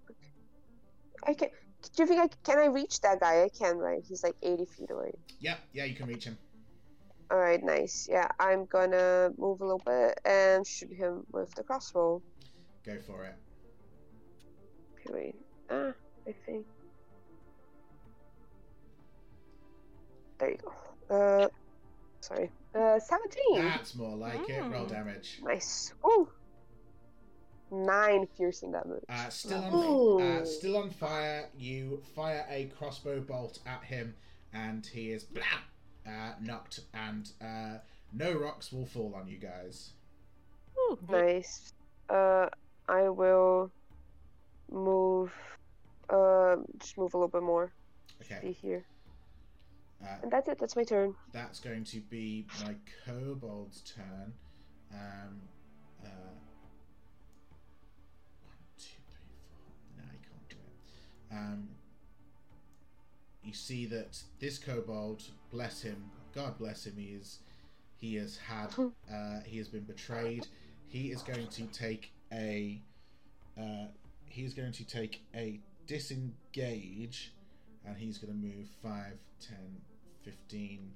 I 1.27 1.35
can. 1.35 1.49
Do 1.97 2.03
you 2.03 2.07
think 2.07 2.21
I 2.21 2.29
can? 2.45 2.59
I 2.59 2.67
reach 2.67 3.01
that 3.01 3.21
guy? 3.21 3.43
I 3.43 3.49
can, 3.57 3.77
right? 3.77 4.01
He's 4.07 4.23
like 4.23 4.37
80 4.43 4.65
feet 4.67 4.91
away. 4.91 5.13
Yep, 5.41 5.59
yeah, 5.73 5.85
you 5.85 5.95
can 5.95 6.07
reach 6.07 6.25
him. 6.25 6.39
All 7.31 7.39
right, 7.39 7.63
nice. 7.63 8.07
Yeah, 8.11 8.29
I'm 8.39 8.67
gonna 8.67 9.31
move 9.39 9.61
a 9.61 9.65
little 9.65 9.83
bit 9.85 10.21
and 10.25 10.67
shoot 10.67 10.93
him 10.93 11.25
with 11.33 11.51
the 11.55 11.63
crossbow. 11.65 12.23
Go 12.85 12.99
for 13.07 13.25
it. 13.25 13.35
Okay, 15.07 15.15
wait. 15.15 15.35
Ah, 15.71 15.93
I 16.29 16.35
think. 16.47 16.67
There 20.39 20.51
you 20.51 20.59
go. 21.09 21.15
Uh, 21.15 21.49
sorry. 22.21 22.51
Uh, 22.75 22.99
17. 22.99 23.57
That's 23.57 23.95
more 23.95 24.17
like 24.17 24.49
it. 24.49 24.61
Roll 24.63 24.87
Mm. 24.87 24.89
damage. 24.89 25.41
Nice. 25.43 25.93
Ooh. 26.05 26.29
Nine 27.71 28.27
piercing 28.37 28.73
damage. 28.73 29.03
Uh, 29.09 29.29
still 29.31 29.63
on, 29.65 30.23
uh, 30.23 30.45
still 30.45 30.77
on 30.77 30.91
fire. 30.91 31.49
You 31.57 32.03
fire 32.15 32.47
a 32.49 32.67
crossbow 32.77 33.21
bolt 33.21 33.61
at 33.67 33.83
him, 33.85 34.15
and 34.53 34.85
he 34.85 35.11
is 35.11 35.25
blah, 35.25 35.43
uh, 36.07 36.33
knocked, 36.41 36.81
and 36.93 37.31
uh, 37.41 37.79
no 38.13 38.33
rocks 38.35 38.73
will 38.73 38.85
fall 38.87 39.15
on 39.15 39.27
you 39.27 39.39
guys. 39.39 39.93
Ooh, 40.79 40.99
Nice. 41.09 41.73
Uh, 42.11 42.49
I 42.89 43.09
will 43.09 43.71
move. 44.71 45.33
Uh, 46.11 46.57
just 46.79 46.99
move 46.99 47.15
a 47.15 47.17
little 47.17 47.29
bit 47.29 47.43
more. 47.43 47.73
Be 48.19 48.35
Okay, 48.35 48.53
here. 48.53 48.85
Uh, 50.03 50.07
And 50.23 50.31
that's 50.31 50.49
it. 50.49 50.59
That's 50.59 50.77
my 50.77 50.85
turn. 50.85 51.15
that's 51.33 51.61
going 51.61 51.85
to 51.85 52.01
be 52.01 52.47
my 52.65 52.75
kobold's 53.07 53.83
turn. 53.83 54.33
Um, 54.93 55.41
uh, 56.05 56.09
one, 58.43 58.57
two, 58.79 59.01
three, 59.11 59.39
four. 59.51 59.73
No, 59.97 60.03
I 60.05 60.17
can't 60.17 60.49
do 60.49 60.57
it. 60.57 61.35
Um, 61.35 61.69
you 63.43 63.53
see 63.53 63.87
that 63.87 64.19
this 64.41 64.59
kobold, 64.59 65.23
bless 65.51 65.83
him, 65.83 66.11
God 66.35 66.59
bless 66.59 66.87
him, 66.87 66.95
he 66.97 67.07
is, 67.09 67.39
he 67.97 68.17
has 68.17 68.37
had, 68.37 68.75
uh, 69.13 69.41
he 69.45 69.59
has 69.59 69.69
been 69.69 69.85
betrayed. 69.85 70.47
He 70.89 71.11
is 71.11 71.23
going 71.23 71.47
to 71.49 71.63
take 71.69 72.13
a, 72.33 72.83
uh, 73.59 73.87
he 74.27 74.45
is 74.45 74.53
going 74.55 74.73
to 74.73 74.85
take 74.85 75.23
a 75.35 75.61
disengage, 75.87 77.33
and 77.87 77.97
he's 77.97 78.19
going 78.19 78.33
to 78.33 78.39
move 78.39 78.69
5, 78.83 78.93
10, 79.41 79.57
15, 80.25 80.93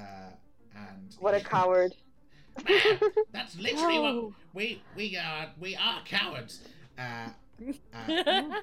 and 0.76 1.16
What 1.20 1.34
a 1.34 1.40
he- 1.40 1.44
coward. 1.56 1.94
That's 3.32 3.58
literally 3.58 4.00
what 4.00 4.34
we 4.54 4.82
we 4.96 5.16
are. 5.18 5.48
We 5.60 5.76
are 5.76 6.02
cowards. 6.06 6.60
Uh, 6.98 7.30
uh, 7.94 8.60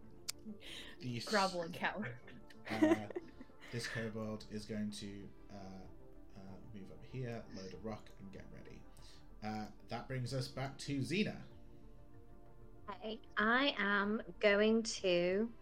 these- 1.01 1.25
Groveling 1.25 1.73
coward. 1.73 2.15
uh, 2.71 2.95
this 3.73 3.87
kobold 3.87 4.45
is 4.53 4.65
going 4.67 4.91
to 5.01 5.07
uh, 5.51 5.55
uh, 6.37 6.41
move 6.75 6.91
up 6.91 7.03
here, 7.13 7.43
load 7.57 7.73
a 7.73 7.87
rock, 7.89 8.09
and 8.21 8.33
get 8.33 8.45
ready. 8.55 8.81
Uh, 9.45 9.67
that 9.89 10.07
brings 10.09 10.35
us 10.35 10.49
back 10.49 10.77
to 10.79 10.99
Xena. 11.01 11.37
Okay, 12.91 13.21
I 13.37 13.75
am 13.79 14.23
going 14.41 14.83
to. 15.03 15.53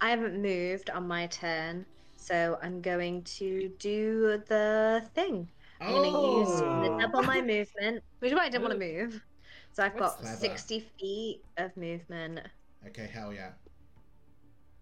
I 0.00 0.10
haven't 0.10 0.40
moved 0.40 0.90
on 0.90 1.08
my 1.08 1.26
turn, 1.26 1.86
so 2.16 2.58
I'm 2.62 2.80
going 2.82 3.24
to 3.24 3.70
do 3.78 4.42
the 4.48 5.08
thing. 5.14 5.50
I'm 5.86 5.94
going 5.94 6.04
to 6.04 6.10
use 6.10 6.62
Oh, 6.62 6.90
double 6.98 7.22
my 7.22 7.40
movement, 7.42 8.04
which 8.20 8.32
is 8.32 8.36
why 8.36 8.44
I 8.46 8.48
didn't 8.48 8.62
want 8.62 8.74
to 8.74 8.78
move. 8.78 9.22
So 9.72 9.84
I've 9.84 9.96
That's 9.96 10.16
got 10.16 10.18
clever. 10.20 10.36
60 10.36 10.80
feet 10.98 11.44
of 11.56 11.76
movement, 11.76 12.40
okay, 12.88 13.06
hell 13.12 13.32
yeah. 13.32 13.52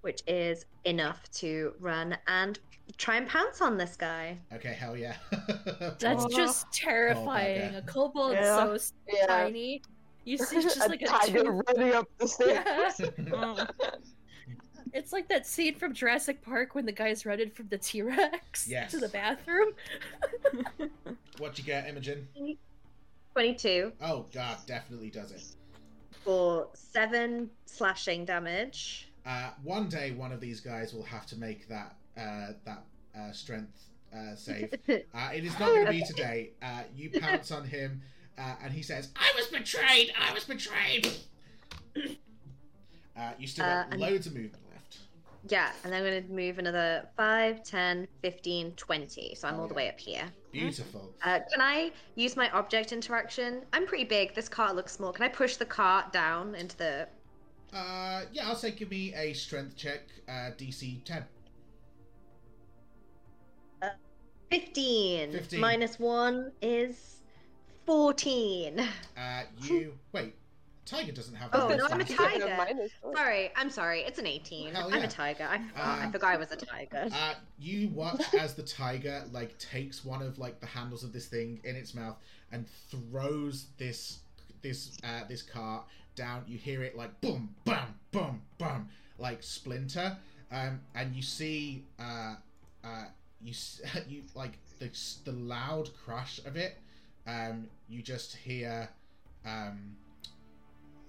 which 0.01 0.22
is 0.26 0.64
enough 0.84 1.28
to 1.32 1.74
run 1.80 2.16
and 2.26 2.59
try 2.97 3.16
and 3.16 3.28
pounce 3.28 3.61
on 3.61 3.76
this 3.76 3.97
guy. 3.97 4.39
Okay, 4.53 4.72
hell 4.74 4.97
yeah. 4.97 5.16
That's 6.01 6.24
Oh. 6.24 6.28
just 6.28 6.70
terrifying. 6.72 7.72
bugger. 7.72 7.78
A 7.78 7.82
kobold 7.82 8.32
Yeah. 8.32 8.55
so 8.76 8.78
Yeah. 9.07 9.26
tiny. 9.26 9.82
You 10.29 10.37
see, 10.47 10.57
it's 10.57 10.64
just 10.74 10.76
a 10.85 10.89
like 10.89 11.01
a 11.03 11.07
tiger 11.07 11.43
two- 11.45 11.62
running 11.66 11.95
up 11.95 12.09
the 12.18 12.29
stairs. 12.29 13.01
Yeah. 13.01 13.66
It's 14.95 15.12
like 15.12 15.29
that 15.29 15.47
scene 15.47 15.74
from 15.74 15.93
Jurassic 15.93 16.41
Park 16.41 16.74
when 16.74 16.87
the 16.87 16.93
guy's 16.93 17.26
running 17.26 17.51
from 17.51 17.68
the 17.68 17.76
T 17.76 18.01
Rex 18.01 18.66
Yes. 18.66 18.91
to 18.93 18.99
the 18.99 19.09
bathroom. 19.09 19.72
what 21.39 21.59
you 21.59 21.64
get, 21.64 21.87
Imogen? 21.87 22.26
22 23.35 23.93
Oh 24.01 24.24
god, 24.33 24.57
definitely 24.66 25.11
does 25.11 25.31
it. 25.31 25.43
for 26.24 26.68
7 26.72 27.51
slashing 27.66 28.24
damage. 28.24 29.11
Uh, 29.26 29.51
one 29.62 29.91
day, 29.91 30.12
one 30.12 30.33
of 30.33 30.41
these 30.41 30.59
guys 30.61 30.95
will 30.95 31.03
have 31.05 31.26
to 31.26 31.37
make 31.37 31.68
that 31.68 31.95
uh, 32.16 32.53
that 32.64 32.83
uh, 33.16 33.31
strength 33.31 33.85
uh, 34.16 34.35
save. 34.35 34.72
Uh, 34.89 35.31
it 35.35 35.45
is 35.45 35.53
not 35.61 35.68
going 35.68 35.85
to 35.85 35.93
be 35.93 36.03
today. 36.03 36.53
Uh, 36.62 36.83
you 36.97 37.11
pounce 37.11 37.51
on 37.51 37.62
him, 37.64 38.01
uh, 38.39 38.55
and 38.62 38.72
he 38.72 38.82
says, 38.82 39.09
"I 39.16 39.32
was 39.36 39.47
betrayed. 39.49 40.12
I 40.18 40.32
was 40.32 40.45
betrayed." 40.45 41.09
Uh, 43.16 43.32
you 43.36 43.49
still 43.49 43.64
got 43.64 43.93
Uh, 43.93 43.97
loads 43.97 44.28
of 44.28 44.32
movement 44.32 44.62
left. 44.72 44.99
Yeah, 45.49 45.72
and 45.82 45.93
I'm 45.93 46.05
going 46.05 46.24
to 46.24 46.32
move 46.32 46.61
another 46.61 47.09
5, 47.16 47.64
10, 47.64 48.07
15, 48.22 48.72
20. 48.76 49.34
So 49.34 49.49
I'm 49.49 49.57
Oh, 49.57 49.62
all 49.62 49.66
the 49.66 49.74
way 49.74 49.89
up 49.89 49.99
here. 49.99 50.22
Beautiful. 50.53 51.12
Uh, 51.24 51.41
can 51.53 51.61
I 51.61 51.91
use 52.14 52.36
my 52.36 52.49
object 52.51 52.93
interaction? 52.93 53.64
I'm 53.72 53.89
pretty 53.89 54.05
big. 54.05 54.36
This 54.36 54.49
cart 54.49 54.76
looks 54.76 54.93
small. 54.93 55.12
Can 55.12 55.24
I 55.24 55.28
push 55.30 55.57
the 55.57 55.64
cart 55.64 56.12
down 56.12 56.55
into 56.55 56.76
the. 56.76 57.09
Uh, 57.72 58.22
yeah, 58.32 58.47
I'll 58.47 58.55
say 58.55 58.70
give 58.70 58.89
me 58.93 59.12
a 59.16 59.32
strength 59.32 59.74
check, 59.76 60.03
uh, 60.28 60.53
DC 60.57 61.03
10. 61.05 61.24
15. 64.51 65.32
15. 65.32 65.61
Minus 65.61 65.99
1 65.99 66.53
is 66.62 67.18
14. 67.89 68.80
Uh, 69.16 69.43
you 69.62 69.95
wait. 70.12 70.34
Tiger 70.84 71.11
doesn't 71.11 71.34
have. 71.34 71.49
Oh, 71.55 71.68
no, 71.68 71.86
I'm 71.86 72.03
a 72.03 72.05
tiger. 72.05 72.55
Minus. 72.59 72.93
Sorry, 73.14 73.51
I'm 73.57 73.70
sorry. 73.70 74.01
It's 74.01 74.18
an 74.18 74.26
18. 74.26 74.74
Hell 74.74 74.91
I'm 74.93 75.05
a 75.05 75.09
tiger. 75.09 75.49
I 75.51 75.57
forgot. 75.57 75.86
I 75.86 76.05
Uh, 76.05 76.11
forgot 76.11 76.34
I 76.34 76.36
was 76.36 76.53
a 76.53 76.57
tiger. 76.57 77.09
Uh, 77.11 77.34
you 77.59 77.89
watch 77.89 78.34
as 78.39 78.53
the 78.53 78.62
tiger 78.62 79.24
like 79.32 79.57
takes 79.59 80.05
one 80.05 80.20
of 80.20 80.39
like 80.39 80.61
the 80.61 80.66
handles 80.66 81.03
of 81.03 81.14
this 81.14 81.28
thing 81.28 81.61
in 81.64 81.76
its 81.76 81.95
mouth 81.95 82.16
and 82.53 82.66
throws 82.91 83.68
this 83.78 84.18
this 84.61 84.99
uh, 85.03 85.24
this 85.26 85.41
cart 85.41 85.86
down. 86.14 86.45
You 86.47 86.59
hear 86.59 86.82
it 86.82 86.95
like 86.95 87.18
boom, 87.22 87.55
bam, 87.64 87.95
boom, 88.12 88.43
bam, 88.59 88.91
like 89.18 89.43
splinter, 89.43 90.14
um, 90.53 90.80
and 90.95 91.14
you 91.14 91.22
see 91.22 91.84
uh, 91.99 92.34
uh, 92.84 93.05
you 93.43 93.55
you 94.11 94.24
like 94.34 94.59
the 94.78 94.91
the 95.24 95.32
loud 95.32 95.89
crash 96.05 96.39
of 96.45 96.55
it. 96.59 96.76
Um, 97.29 97.68
you 97.89 98.01
just 98.03 98.35
hear 98.37 98.89
um, 99.45 99.95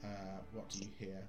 uh, 0.04 0.08
what 0.54 0.68
do 0.70 0.80
you 0.80 0.88
hear? 1.00 1.24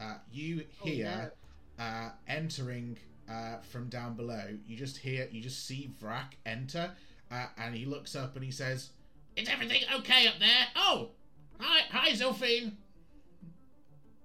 Uh, 0.00 0.14
you 0.32 0.64
Oh, 0.82 0.86
hear 0.86 1.32
uh, 1.78 2.08
entering 2.26 2.96
uh, 3.30 3.58
from 3.70 3.88
down 3.88 4.14
below. 4.16 4.44
You 4.66 4.76
just 4.76 4.96
hear, 4.96 5.28
you 5.30 5.42
just 5.42 5.66
see 5.66 5.90
Vrak 6.02 6.32
enter, 6.46 6.90
uh, 7.30 7.46
and 7.58 7.74
he 7.74 7.84
looks 7.84 8.16
up 8.16 8.34
and 8.34 8.44
he 8.44 8.50
says, 8.50 8.90
"Is 9.36 9.48
everything 9.48 9.82
okay 9.96 10.26
up 10.26 10.38
there?" 10.38 10.66
Oh, 10.74 11.10
hi, 11.58 11.82
hi, 11.90 12.10
Zilphine. 12.12 12.72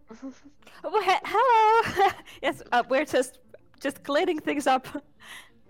Oh, 0.84 1.02
he- 1.02 1.26
hello. 1.26 2.12
yes, 2.44 2.62
uh, 2.72 2.84
we're 2.88 3.06
just 3.06 3.40
just 3.80 4.04
cleaning 4.04 4.40
things 4.40 4.68
up. 4.68 4.88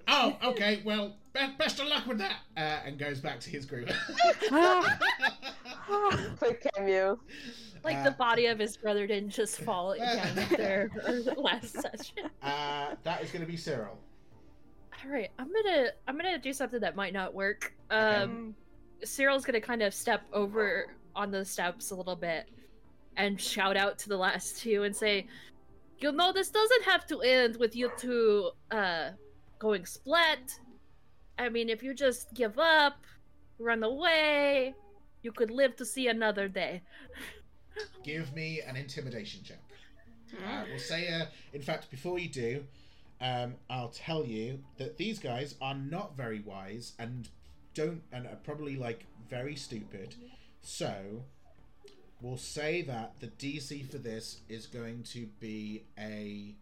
Oh, 0.07 0.37
okay. 0.43 0.81
Well, 0.85 1.15
be- 1.33 1.55
best 1.57 1.79
of 1.79 1.87
luck 1.87 2.05
with 2.07 2.19
that. 2.19 2.35
Uh, 2.55 2.79
and 2.85 2.97
goes 2.99 3.19
back 3.19 3.39
to 3.41 3.49
his 3.49 3.65
group. 3.65 3.89
Quick 6.37 6.65
cameo. 6.75 7.19
Like 7.83 7.97
Uh, 7.97 8.03
the 8.03 8.11
body 8.11 8.47
of 8.47 8.59
his 8.59 8.77
brother 8.77 9.05
didn't 9.07 9.29
just 9.29 9.59
fall 9.61 9.95
down 9.97 10.35
there 10.57 10.89
last 11.37 11.73
session. 11.73 12.29
Uh, 12.41 12.95
that 13.03 13.23
is 13.23 13.31
going 13.31 13.45
to 13.45 13.51
be 13.51 13.57
Cyril. 13.57 13.97
All 15.03 15.11
right, 15.11 15.29
I'm 15.37 15.51
gonna 15.51 15.89
I'm 16.07 16.17
gonna 16.17 16.39
do 16.39 16.53
something 16.53 16.79
that 16.79 16.95
might 16.95 17.13
not 17.13 17.33
work. 17.33 17.73
Okay. 17.91 18.21
Um, 18.23 18.55
Cyril's 19.03 19.45
gonna 19.45 19.61
kind 19.61 19.83
of 19.83 19.93
step 19.93 20.21
over 20.33 20.87
on 21.15 21.29
the 21.31 21.43
steps 21.45 21.91
a 21.91 21.95
little 21.95 22.15
bit 22.15 22.49
and 23.17 23.39
shout 23.39 23.77
out 23.77 23.99
to 23.99 24.09
the 24.09 24.17
last 24.17 24.59
two 24.61 24.83
and 24.83 24.95
say, 24.95 25.27
"You 25.99 26.11
know, 26.11 26.31
this 26.31 26.49
doesn't 26.49 26.83
have 26.85 27.05
to 27.07 27.21
end 27.21 27.57
with 27.57 27.75
you 27.75 27.91
two 27.97 28.51
uh 28.71 29.11
going 29.59 29.85
split. 29.85 30.59
I 31.37 31.49
mean, 31.49 31.69
if 31.69 31.83
you 31.83 31.93
just 31.93 32.33
give 32.33 32.57
up, 32.57 32.97
run 33.59 33.83
away, 33.83 34.73
you 35.21 35.31
could 35.31 35.51
live 35.51 35.75
to 35.77 35.85
see 35.85 36.07
another 36.07 36.47
day." 36.47 36.81
Give 38.03 38.33
me 38.33 38.61
an 38.61 38.75
intimidation 38.75 39.41
check. 39.43 39.59
Uh, 40.33 40.63
we'll 40.69 40.79
say, 40.79 41.07
uh, 41.09 41.25
in 41.53 41.61
fact, 41.61 41.89
before 41.91 42.19
you 42.19 42.29
do, 42.29 42.63
um, 43.21 43.55
I'll 43.69 43.89
tell 43.89 44.25
you 44.25 44.59
that 44.77 44.97
these 44.97 45.19
guys 45.19 45.55
are 45.61 45.75
not 45.75 46.15
very 46.15 46.41
wise 46.41 46.93
and 46.99 47.29
don't, 47.73 48.01
and 48.11 48.25
are 48.27 48.37
probably 48.43 48.75
like 48.75 49.05
very 49.29 49.55
stupid. 49.55 50.15
So, 50.61 51.23
we'll 52.21 52.37
say 52.37 52.81
that 52.83 53.19
the 53.19 53.27
DC 53.27 53.89
for 53.89 53.97
this 53.97 54.41
is 54.49 54.67
going 54.67 55.03
to 55.03 55.27
be 55.39 55.83
a. 55.97 56.55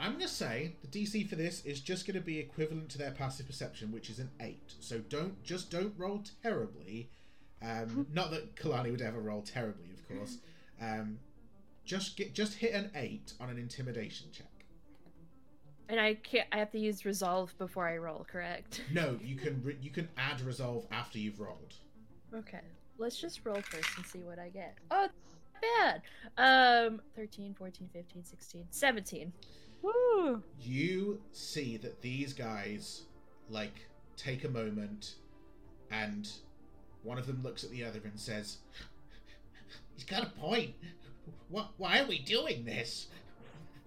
I'm 0.00 0.12
going 0.12 0.22
to 0.22 0.28
say 0.28 0.76
the 0.82 0.88
DC 0.88 1.28
for 1.28 1.36
this 1.36 1.64
is 1.64 1.80
just 1.80 2.06
going 2.06 2.14
to 2.14 2.20
be 2.24 2.38
equivalent 2.38 2.88
to 2.90 2.98
their 2.98 3.10
passive 3.10 3.46
perception, 3.46 3.90
which 3.90 4.10
is 4.10 4.18
an 4.18 4.30
eight. 4.40 4.74
So 4.80 4.98
don't 4.98 5.42
just 5.42 5.70
don't 5.70 5.92
roll 5.96 6.22
terribly. 6.42 7.10
Um, 7.60 8.06
not 8.12 8.30
that 8.30 8.54
Kalani 8.54 8.92
would 8.92 9.02
ever 9.02 9.18
roll 9.18 9.42
terribly, 9.42 9.88
of 9.92 10.08
course. 10.08 10.38
Um, 10.80 11.18
just 11.84 12.16
get 12.16 12.32
just 12.34 12.54
hit 12.54 12.72
an 12.74 12.90
eight 12.94 13.32
on 13.40 13.50
an 13.50 13.58
intimidation 13.58 14.28
check. 14.32 14.46
And 15.88 15.98
I 15.98 16.14
can't. 16.14 16.46
I 16.52 16.58
have 16.58 16.70
to 16.72 16.78
use 16.78 17.04
resolve 17.04 17.56
before 17.58 17.88
I 17.88 17.96
roll. 17.96 18.26
Correct? 18.30 18.82
No, 18.92 19.18
you 19.24 19.34
can 19.36 19.60
re- 19.64 19.78
you 19.82 19.90
can 19.90 20.08
add 20.16 20.40
resolve 20.42 20.86
after 20.92 21.18
you've 21.18 21.40
rolled. 21.40 21.74
Okay. 22.34 22.60
Let's 22.98 23.18
just 23.18 23.40
roll 23.44 23.60
first 23.62 23.88
and 23.96 24.06
see 24.06 24.18
what 24.18 24.38
I 24.38 24.48
get. 24.50 24.76
Oh, 24.90 25.08
not 25.54 26.02
bad. 26.36 26.86
Um, 26.86 27.00
13, 27.16 27.54
14, 27.54 27.88
15, 27.92 28.24
16, 28.24 28.66
17. 28.70 29.32
Woo! 29.82 30.42
You 30.60 31.20
see 31.32 31.76
that 31.78 32.02
these 32.02 32.32
guys 32.32 33.02
like 33.48 33.88
take 34.16 34.44
a 34.44 34.48
moment, 34.48 35.14
and 35.90 36.28
one 37.02 37.18
of 37.18 37.26
them 37.26 37.42
looks 37.42 37.64
at 37.64 37.70
the 37.70 37.84
other 37.84 38.00
and 38.04 38.18
says, 38.18 38.58
"He's 39.94 40.04
got 40.04 40.22
a 40.22 40.30
point. 40.30 40.74
What? 41.48 41.70
Why 41.76 42.00
are 42.00 42.06
we 42.06 42.18
doing 42.18 42.64
this? 42.64 43.08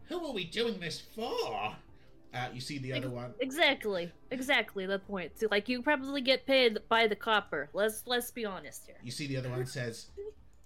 Who 0.07 0.25
are 0.25 0.33
we 0.33 0.45
doing 0.45 0.79
this 0.79 1.01
for?" 1.15 1.75
Uh, 2.33 2.47
you 2.53 2.61
see 2.61 2.77
the 2.77 2.93
other 2.93 3.09
one. 3.09 3.33
Exactly. 3.41 4.09
Exactly 4.31 4.85
the 4.85 4.99
point. 4.99 5.37
So, 5.37 5.47
like 5.51 5.67
you 5.67 5.81
probably 5.81 6.21
get 6.21 6.45
paid 6.45 6.79
by 6.87 7.07
the 7.07 7.15
copper. 7.15 7.69
Let's 7.73 8.03
let's 8.05 8.31
be 8.31 8.45
honest 8.45 8.85
here. 8.85 8.95
You 9.03 9.11
see 9.11 9.27
the 9.27 9.37
other 9.37 9.49
one 9.49 9.65
says, 9.65 10.07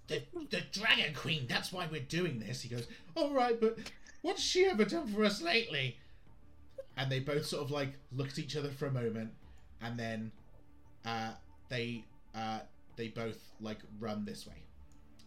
"The 0.06 0.22
the 0.50 0.62
Dragon 0.72 1.12
Queen. 1.14 1.46
That's 1.48 1.72
why 1.72 1.88
we're 1.90 2.02
doing 2.02 2.38
this." 2.38 2.62
He 2.62 2.68
goes, 2.68 2.86
"All 3.16 3.32
right, 3.32 3.60
but 3.60 3.78
what's 4.26 4.42
she 4.42 4.66
ever 4.66 4.84
done 4.84 5.06
for 5.06 5.24
us 5.24 5.40
lately?" 5.40 5.96
And 6.96 7.10
they 7.12 7.20
both 7.20 7.46
sort 7.46 7.62
of 7.62 7.70
like 7.70 7.92
look 8.12 8.28
at 8.28 8.38
each 8.38 8.56
other 8.56 8.70
for 8.70 8.86
a 8.86 8.90
moment, 8.90 9.30
and 9.80 9.98
then 9.98 10.32
uh, 11.04 11.32
they 11.68 12.04
uh, 12.34 12.60
they 12.96 13.08
both 13.08 13.38
like 13.60 13.78
run 14.00 14.24
this 14.24 14.46
way, 14.46 14.62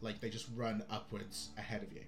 like 0.02 0.20
they 0.20 0.30
just 0.30 0.47
run 0.56 0.84
upwards 0.89 1.50
ahead 1.58 1.84
of 1.84 1.93
you. 1.93 2.04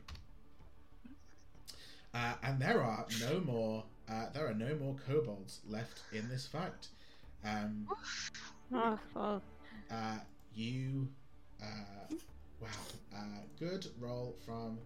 Uh, 2.14 2.34
and 2.44 2.62
there 2.62 2.82
are 2.82 3.06
no 3.22 3.40
more 3.40 3.84
uh, 4.10 4.26
there 4.34 4.46
are 4.48 4.54
no 4.54 4.76
more 4.76 4.96
kobolds 5.08 5.62
left 5.68 6.02
in 6.12 6.28
this 6.30 6.46
fight. 6.46 6.88
Um, 7.46 7.88
Oh, 8.74 8.98
well, 9.14 9.42
uh, 9.92 10.20
you, 10.56 11.10
uh, 11.62 12.16
wow, 12.62 12.68
uh, 13.14 13.42
good 13.60 13.86
roll 14.00 14.36
from 14.46 14.78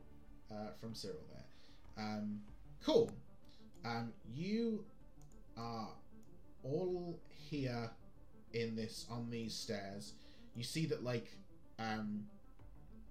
uh, 0.52 0.72
from 0.80 0.96
Cyril 0.96 1.20
there. 1.32 1.45
Um, 1.98 2.42
cool. 2.84 3.12
Um, 3.84 4.14
you 4.34 4.84
are 5.58 5.90
all 6.64 7.20
here 7.30 7.90
in 8.54 8.76
this 8.76 9.06
on 9.10 9.30
these 9.30 9.54
stairs. 9.54 10.14
You 10.56 10.64
see 10.64 10.86
that 10.88 11.04
like, 11.04 11.30
um, 11.80 12.24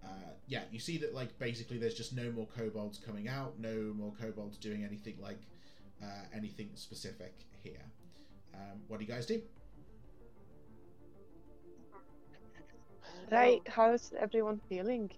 uh, 0.04 0.32
yeah, 0.46 0.62
you 0.70 0.78
see 0.78 0.98
that 0.98 1.14
like 1.14 1.38
basically 1.38 1.78
there's 1.78 1.94
just 1.94 2.14
no 2.14 2.30
more 2.32 2.46
kobolds 2.46 2.98
coming 2.98 3.28
out, 3.28 3.58
no 3.58 3.92
more 3.94 4.12
kobolds 4.20 4.56
doing 4.56 4.84
anything 4.84 5.16
like 5.20 5.40
uh, 6.02 6.24
anything 6.34 6.70
specific 6.74 7.34
here. 7.62 7.84
Um, 8.54 8.80
what 8.88 8.98
do 8.98 9.04
you 9.06 9.12
guys 9.12 9.26
do? 9.26 9.40
Right, 13.30 13.62
how's 13.66 14.12
everyone 14.18 14.60
feeling? 14.68 15.10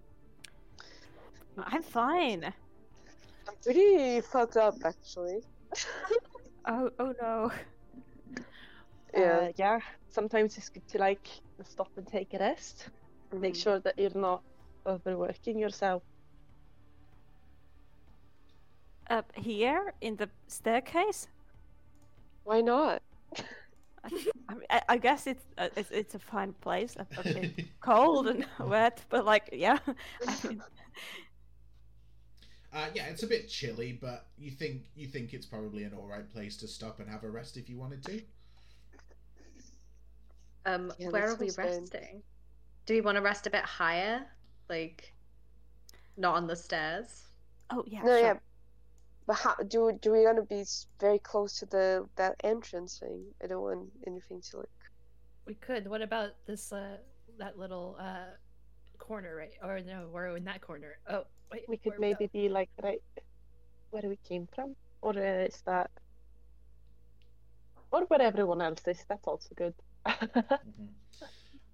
I'm 1.58 1.82
fine. 1.82 2.52
I'm 3.48 3.54
pretty 3.62 4.20
fucked 4.20 4.56
up 4.56 4.76
actually. 4.84 5.42
Oh, 6.66 6.90
oh 6.98 7.14
no. 7.20 7.50
Yeah. 9.14 9.48
Uh, 9.48 9.52
yeah, 9.56 9.80
sometimes 10.08 10.56
it's 10.58 10.68
good 10.68 10.86
to 10.88 10.98
like 10.98 11.26
stop 11.64 11.90
and 11.96 12.06
take 12.06 12.34
a 12.34 12.38
rest. 12.38 12.90
Make 13.32 13.54
Mhm. 13.54 13.56
sure 13.56 13.80
that 13.80 13.98
you're 13.98 14.14
not 14.14 14.42
overworking 14.86 15.58
yourself. 15.58 16.02
Up 19.10 19.32
here 19.36 19.92
in 20.00 20.16
the 20.16 20.30
staircase. 20.46 21.28
Why 22.44 22.60
not? 22.62 23.02
I, 24.48 24.54
mean, 24.54 24.66
I, 24.70 24.82
I 24.88 24.98
guess 24.98 25.26
it's, 25.26 25.44
uh, 25.58 25.68
it's 25.76 25.90
it's 25.90 26.14
a 26.14 26.18
fine 26.18 26.52
place. 26.54 26.96
A, 26.96 27.06
a 27.16 27.24
bit 27.32 27.50
cold 27.80 28.26
and 28.28 28.46
wet, 28.58 29.04
but 29.08 29.24
like 29.24 29.48
yeah. 29.52 29.78
I 30.26 30.36
mean, 30.44 30.64
Uh, 32.76 32.88
yeah, 32.94 33.06
it's 33.06 33.22
a 33.22 33.26
bit 33.26 33.48
chilly, 33.48 33.98
but 33.98 34.26
you 34.36 34.50
think 34.50 34.82
you 34.94 35.06
think 35.06 35.32
it's 35.32 35.46
probably 35.46 35.84
an 35.84 35.94
all 35.94 36.06
right 36.06 36.30
place 36.30 36.58
to 36.58 36.68
stop 36.68 37.00
and 37.00 37.08
have 37.08 37.24
a 37.24 37.30
rest 37.30 37.56
if 37.56 37.70
you 37.70 37.78
wanted 37.78 38.04
to. 38.04 38.20
Um, 40.66 40.92
Yeah, 40.98 41.08
where 41.08 41.30
are 41.30 41.36
we 41.36 41.48
sounds 41.48 41.88
good. 41.88 42.02
resting? 42.02 42.22
Do 42.84 42.92
we 42.92 43.00
want 43.00 43.16
to 43.16 43.22
rest 43.22 43.46
a 43.46 43.50
bit 43.50 43.64
higher? 43.64 44.26
Like, 44.68 45.14
not 46.18 46.34
on 46.34 46.46
the 46.46 46.56
stairs? 46.56 47.22
oh 47.70 47.82
yeah. 47.86 48.02
no, 48.02 48.08
sure. 48.08 48.20
yeah. 48.20 48.34
But 49.26 49.36
how 49.36 49.54
do 49.54 49.98
do 50.02 50.12
we 50.12 50.24
gonna 50.24 50.42
be 50.42 50.64
very 51.00 51.18
close 51.18 51.58
to 51.60 51.66
the 51.66 52.06
that 52.16 52.36
entrance 52.44 52.98
thing? 52.98 53.24
I 53.42 53.46
don't 53.46 53.62
want 53.62 53.90
anything 54.06 54.42
to 54.50 54.58
like. 54.58 54.68
We 55.46 55.54
could. 55.54 55.88
What 55.88 56.02
about 56.02 56.32
this? 56.46 56.72
Uh, 56.72 56.98
that 57.38 57.58
little 57.58 57.96
uh 57.98 58.36
corner, 58.98 59.34
right? 59.34 59.52
Or 59.62 59.80
no, 59.80 60.08
we're 60.12 60.36
in 60.36 60.44
that 60.44 60.60
corner. 60.60 60.98
Oh, 61.08 61.16
wait. 61.16 61.35
We 61.66 61.76
could 61.78 61.98
maybe 61.98 62.26
be 62.26 62.48
like 62.48 62.70
right 62.82 63.02
where 63.90 64.08
we 64.08 64.16
came 64.28 64.46
from, 64.54 64.76
or 65.02 65.12
uh, 65.18 65.44
is 65.46 65.62
that, 65.66 65.90
or 67.92 68.02
where 68.06 68.20
everyone 68.22 68.60
else 68.62 68.82
is. 68.86 69.04
That's 69.08 69.26
also 69.26 69.48
good. 69.56 69.74
Mhm. 70.66 70.94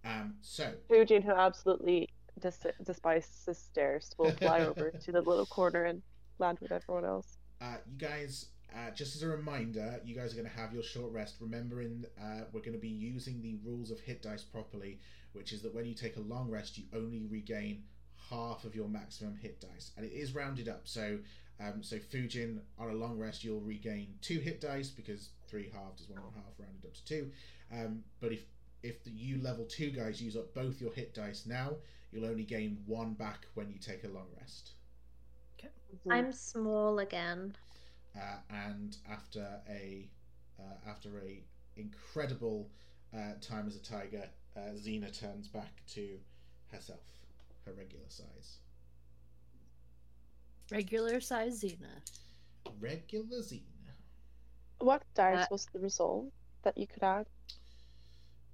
Um, 0.05 0.36
so 0.40 0.74
Fujin, 0.89 1.23
who 1.23 1.32
absolutely 1.32 2.09
dis- 2.39 2.66
despises 2.82 3.59
stairs, 3.59 4.15
will 4.19 4.32
fly 4.32 4.62
over 4.62 4.90
to 4.90 5.12
the 5.12 5.20
little 5.23 5.47
corner 5.47 5.85
and 5.85 6.03
land 6.39 6.59
with 6.61 6.73
everyone 6.73 7.05
else. 7.05 7.39
uh, 7.61 7.77
you 7.86 7.97
guys, 7.97 8.49
uh, 8.74 8.90
just 8.90 9.15
as 9.16 9.23
a 9.23 9.28
reminder, 9.28 10.01
you 10.05 10.15
guys 10.15 10.32
are 10.32 10.36
going 10.36 10.49
to 10.49 10.57
have 10.57 10.73
your 10.74 10.82
short 10.82 11.12
rest. 11.12 11.36
Remembering, 11.40 12.05
uh, 12.20 12.43
we're 12.53 12.61
going 12.61 12.73
to 12.73 12.78
be 12.78 12.89
using 12.89 13.40
the 13.40 13.57
rules 13.65 13.90
of 13.90 14.01
hit 14.01 14.23
dice 14.23 14.43
properly, 14.44 15.01
which 15.32 15.53
is 15.53 15.62
that 15.62 15.73
when 15.74 15.85
you 15.86 15.94
take 15.94 16.16
a 16.16 16.20
long 16.20 16.51
rest, 16.51 16.77
you 16.78 16.85
only 16.93 17.23
regain 17.23 17.85
half 18.32 18.64
of 18.64 18.74
your 18.74 18.88
maximum 18.88 19.36
hit 19.36 19.60
dice, 19.60 19.92
and 19.96 20.06
it 20.06 20.12
is 20.12 20.34
rounded 20.34 20.68
up. 20.68 20.82
So, 20.88 21.18
um, 21.60 21.82
so 21.82 21.98
Fujin 21.98 22.60
on 22.78 22.90
a 22.90 22.94
long 22.94 23.18
rest, 23.18 23.44
you'll 23.44 23.60
regain 23.60 24.14
two 24.22 24.40
hit 24.40 24.60
dice 24.60 24.90
because 24.90 25.30
three 25.48 25.68
halved 25.72 26.00
is 26.00 26.09
one 26.09 26.20
and 26.22 26.32
a 26.34 26.38
half 26.38 26.59
rounded 26.59 26.84
up 26.86 26.94
to 26.94 27.04
two. 27.04 27.30
Um, 27.72 28.04
but 28.20 28.32
if 28.32 28.44
if 28.82 29.04
the, 29.04 29.10
you 29.10 29.40
level 29.42 29.64
two 29.66 29.90
guys 29.90 30.20
use 30.22 30.36
up 30.36 30.54
both 30.54 30.80
your 30.80 30.92
hit 30.92 31.14
dice 31.14 31.46
now, 31.46 31.76
you'll 32.10 32.26
only 32.26 32.44
gain 32.44 32.82
one 32.86 33.14
back 33.14 33.46
when 33.54 33.70
you 33.70 33.78
take 33.78 34.04
a 34.04 34.09
long 34.09 34.28
rest. 34.38 34.72
Mhm. 36.06 36.12
I'm 36.12 36.32
small 36.32 36.98
again. 36.98 37.56
uh, 38.16 38.38
and 38.50 38.96
after 39.09 39.60
a 39.68 40.10
uh, 40.59 40.76
after 40.90 41.18
a 41.20 41.44
incredible 41.76 42.70
uh, 43.14 43.34
time 43.40 43.66
as 43.66 43.76
a 43.76 43.82
tiger, 43.82 44.28
uh, 44.56 44.72
Xena 44.74 45.16
turns 45.18 45.48
back 45.48 45.82
to 45.88 46.18
herself, 46.70 47.22
her 47.66 47.72
regular 47.72 48.09
size. 48.09 48.59
Regular 50.70 51.20
size 51.20 51.62
Xena. 51.62 52.01
Regular 52.80 53.39
Xena. 53.40 53.60
What 54.78 55.02
dice 55.14 55.44
Uh, 55.44 55.47
was 55.51 55.66
the 55.72 55.78
resolve 55.78 56.32
that 56.62 56.76
you 56.78 56.86
could 56.86 57.02
add? 57.02 57.26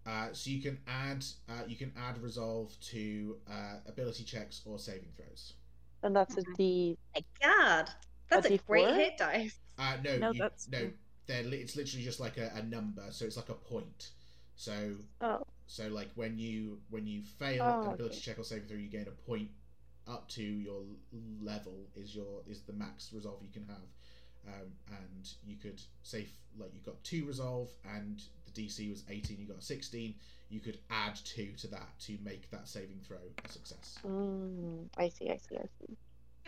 Uh, 0.04 0.32
so 0.32 0.50
you 0.50 0.60
can 0.62 0.78
add 0.86 1.24
uh, 1.48 1.62
you 1.66 1.76
can 1.76 1.92
add 1.96 2.20
resolve 2.22 2.78
to 2.80 3.38
uh, 3.48 3.76
ability 3.86 4.24
checks 4.24 4.62
or 4.64 4.78
saving 4.78 5.12
throws. 5.16 5.54
And 6.02 6.14
that's 6.16 6.36
a 6.36 6.42
Mhm. 6.42 6.96
My 7.14 7.24
God, 7.42 7.90
that's 8.28 8.46
a, 8.46 8.54
A 8.54 8.58
great 8.58 8.94
hit 8.94 9.18
dice. 9.18 9.58
Uh, 9.78 9.96
no, 10.02 10.18
No, 10.18 10.30
you, 10.32 10.38
that's- 10.38 10.68
no. 10.68 10.92
They're 11.26 11.42
li- 11.42 11.58
it's 11.60 11.76
literally 11.76 12.02
just 12.04 12.20
like 12.20 12.38
a, 12.38 12.50
a 12.54 12.62
number, 12.62 13.04
so 13.12 13.26
it's 13.26 13.36
like 13.36 13.50
a 13.50 13.54
point. 13.54 14.12
So 14.56 14.96
Oh, 15.20 15.46
so 15.68 15.88
like 15.88 16.10
when 16.16 16.38
you 16.38 16.80
when 16.90 17.06
you 17.06 17.22
fail 17.22 17.78
Oh, 17.80 17.82
an 17.82 17.92
ability 17.92 18.16
okay. 18.16 18.22
check 18.22 18.38
or 18.40 18.44
saving 18.44 18.68
throw, 18.68 18.78
you 18.78 18.88
gain 18.88 19.08
a 19.08 19.12
point 19.30 19.50
up 20.08 20.28
to 20.30 20.42
your 20.42 20.82
level 21.42 21.88
is 21.96 22.16
your 22.16 22.42
is 22.48 22.62
the 22.62 22.74
max 22.74 23.12
resolve 23.14 23.42
you 23.42 23.50
can 23.52 23.66
have, 23.68 24.54
um, 24.54 24.72
and 24.88 25.30
you 25.46 25.56
could 25.56 25.80
say 26.02 26.28
like 26.58 26.74
you 26.74 26.80
got 26.82 27.02
two 27.04 27.26
resolve 27.26 27.70
and 27.96 28.22
the 28.46 28.52
DC 28.52 28.90
was 28.90 29.04
eighteen, 29.10 29.38
you 29.40 29.46
got 29.46 29.62
sixteen. 29.62 30.14
You 30.50 30.60
could 30.60 30.78
add 30.90 31.16
two 31.24 31.52
to 31.58 31.68
that 31.68 31.98
to 32.00 32.18
make 32.24 32.50
that 32.50 32.68
saving 32.68 33.00
throw 33.06 33.18
a 33.44 33.48
success. 33.48 34.00
mm, 34.04 34.88
I 34.96 35.08
see, 35.08 35.30
I 35.30 35.36
see, 35.36 35.56
I 35.58 35.66
see. 35.78 35.96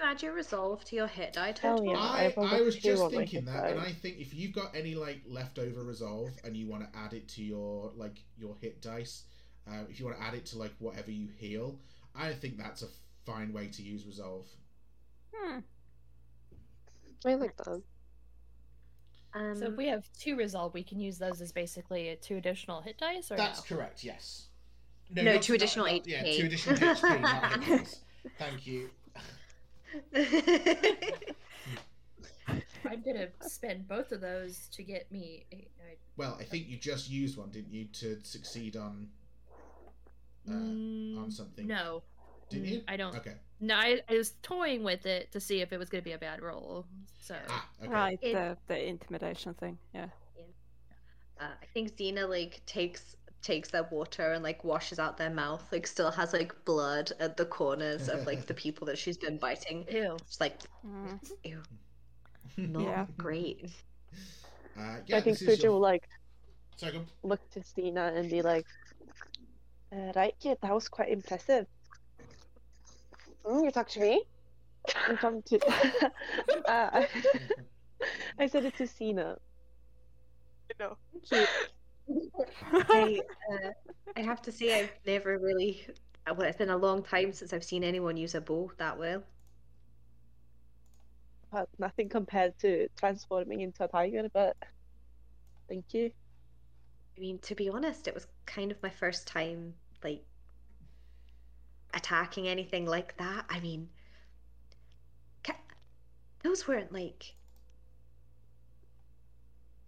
You 0.00 0.06
add 0.06 0.22
your 0.22 0.32
resolve 0.32 0.84
to 0.86 0.96
your 0.96 1.06
hit 1.06 1.34
die 1.34 1.54
Oh, 1.64 1.82
yeah. 1.82 1.98
I, 1.98 2.24
I've 2.26 2.38
I 2.38 2.60
was 2.62 2.76
just 2.76 3.02
thinking 3.10 3.44
hit 3.44 3.46
that, 3.46 3.70
and. 3.72 3.80
I 3.80 3.92
think 3.92 4.18
if 4.18 4.34
you've 4.34 4.52
got 4.52 4.74
any 4.74 4.94
like 4.94 5.20
leftover 5.28 5.82
resolve 5.82 6.30
and 6.44 6.56
you 6.56 6.66
want 6.66 6.90
to 6.90 6.98
add 6.98 7.12
it 7.12 7.28
to 7.28 7.42
your 7.42 7.92
like 7.96 8.22
your 8.38 8.56
hit 8.60 8.80
dice, 8.80 9.24
uh, 9.68 9.84
if 9.90 9.98
you 10.00 10.06
want 10.06 10.18
to 10.18 10.24
add 10.24 10.34
it 10.34 10.46
to 10.46 10.58
like 10.58 10.72
whatever 10.78 11.10
you 11.10 11.28
heal, 11.36 11.78
I 12.14 12.32
think 12.32 12.56
that's 12.56 12.82
a 12.82 12.86
fine 13.26 13.52
way 13.52 13.68
to 13.68 13.82
use 13.82 14.06
resolve. 14.06 14.46
Hmm. 15.34 15.58
I 17.26 17.34
like 17.34 17.56
that. 17.58 17.82
Um, 19.34 19.56
So 19.56 19.66
if 19.66 19.76
we 19.76 19.86
have 19.88 20.08
two 20.18 20.34
resolve, 20.36 20.72
we 20.72 20.82
can 20.82 20.98
use 20.98 21.18
those 21.18 21.40
as 21.42 21.52
basically 21.52 22.16
two 22.22 22.36
additional 22.38 22.80
hit 22.80 22.96
dice, 22.98 23.30
or 23.30 23.36
That's 23.36 23.70
no? 23.70 23.76
correct. 23.76 24.02
Yes. 24.02 24.46
No, 25.10 25.22
not- 25.22 25.42
two 25.42 25.54
additional 25.54 25.86
not- 25.86 26.06
Yeah, 26.06 26.22
two 26.22 26.46
additional 26.46 26.76
HP, 26.76 27.20
not 27.20 27.64
hit 27.64 27.78
dice. 27.80 28.00
Thank 28.38 28.66
you. 28.66 28.90
I'm 32.84 33.02
gonna 33.02 33.28
spend 33.42 33.86
both 33.86 34.12
of 34.12 34.20
those 34.20 34.68
to 34.72 34.82
get 34.82 35.10
me. 35.12 35.44
Eight, 35.52 35.70
nine, 35.78 35.96
Well, 36.16 36.36
I 36.40 36.44
think 36.44 36.68
you 36.68 36.76
just 36.76 37.10
used 37.10 37.36
one, 37.36 37.50
didn't 37.50 37.72
you, 37.72 37.84
to 38.00 38.18
succeed 38.24 38.76
on 38.76 39.08
uh, 40.48 40.52
on 40.54 41.26
Mm, 41.28 41.32
something? 41.32 41.66
No, 41.66 42.02
Didn't 42.48 42.66
you? 42.68 42.82
I 42.88 42.96
don't. 42.96 43.14
Okay. 43.16 43.34
No, 43.60 43.74
I, 43.76 44.00
I 44.08 44.14
was 44.14 44.32
toying 44.42 44.82
with 44.82 45.04
it 45.06 45.30
to 45.32 45.40
see 45.40 45.60
if 45.60 45.72
it 45.72 45.78
was 45.78 45.88
gonna 45.90 46.02
be 46.02 46.12
a 46.12 46.18
bad 46.18 46.40
roll. 46.42 46.86
So 47.20 47.36
Ah, 47.48 47.68
okay. 47.82 47.92
Right, 47.92 48.18
It- 48.22 48.32
the 48.32 48.56
the 48.66 48.88
intimidation 48.88 49.54
thing. 49.54 49.78
Yeah. 49.94 50.06
uh, 51.40 51.44
I 51.62 51.66
think 51.74 51.96
Xena 51.96 52.28
like 52.28 52.62
takes 52.66 53.16
takes 53.42 53.70
their 53.70 53.84
water 53.84 54.32
and 54.32 54.42
like 54.44 54.64
washes 54.64 54.98
out 54.98 55.16
their 55.16 55.30
mouth. 55.30 55.66
Like 55.72 55.86
still 55.86 56.10
has 56.10 56.32
like 56.32 56.64
blood 56.64 57.12
at 57.20 57.36
the 57.36 57.46
corners 57.46 58.08
of 58.08 58.26
like 58.26 58.46
the 58.46 58.54
people 58.54 58.86
that 58.86 58.98
she's 58.98 59.16
been 59.16 59.38
biting. 59.38 59.84
ew. 59.90 60.16
It's 60.20 60.40
like 60.40 60.60
Mm. 60.84 61.18
ew, 61.44 61.62
not 62.56 62.82
Yeah. 62.82 63.06
great. 63.18 63.70
Uh, 64.78 64.98
yeah, 65.06 65.16
I 65.18 65.20
think 65.20 65.38
this 65.38 65.58
Suja 65.58 65.64
your... 65.64 65.72
will 65.72 65.80
like 65.80 66.08
Sorry, 66.76 67.00
look 67.22 67.40
to 67.50 67.60
Xena 67.60 68.16
and 68.16 68.30
be 68.30 68.42
like, 68.42 68.66
uh, 69.92 70.12
"Right, 70.16 70.34
kid, 70.40 70.58
that 70.62 70.72
was 70.74 70.88
quite 70.88 71.10
impressive." 71.10 71.66
Mm, 73.44 73.64
you 73.64 73.70
talk 73.70 73.88
to 73.90 74.00
me? 74.00 74.24
I'm 75.08 75.16
talking 75.18 75.42
to. 75.46 75.60
uh, 75.66 76.10
I, 76.68 77.08
I 78.38 78.46
said 78.46 78.64
it 78.64 78.76
to 78.78 78.84
Xena. 78.84 79.36
No. 80.78 80.96
I 82.88 83.22
uh, 83.52 83.70
I 84.16 84.20
have 84.22 84.42
to 84.42 84.52
say 84.52 84.72
I've 84.78 84.92
never 85.06 85.38
really. 85.38 85.86
uh, 86.26 86.34
Well, 86.34 86.48
it's 86.48 86.58
been 86.58 86.70
a 86.70 86.76
long 86.76 87.02
time 87.02 87.32
since 87.32 87.52
I've 87.52 87.64
seen 87.64 87.84
anyone 87.84 88.16
use 88.16 88.34
a 88.34 88.40
bow 88.40 88.72
that 88.78 88.98
well. 88.98 89.22
But 91.52 91.68
nothing 91.78 92.08
compared 92.08 92.58
to 92.60 92.88
transforming 92.96 93.60
into 93.60 93.84
a 93.84 93.88
tiger, 93.88 94.28
but 94.32 94.56
thank 95.68 95.94
you. 95.94 96.10
I 97.16 97.20
mean, 97.20 97.38
to 97.40 97.54
be 97.54 97.68
honest, 97.68 98.08
it 98.08 98.14
was 98.14 98.26
kind 98.46 98.72
of 98.72 98.82
my 98.82 98.90
first 98.90 99.26
time 99.28 99.74
like 100.02 100.24
attacking 101.94 102.48
anything 102.48 102.84
like 102.86 103.16
that. 103.18 103.44
I 103.48 103.60
mean, 103.60 103.88
ca- 105.44 105.56
those 106.42 106.66
weren't 106.68 106.92
like 106.92 107.34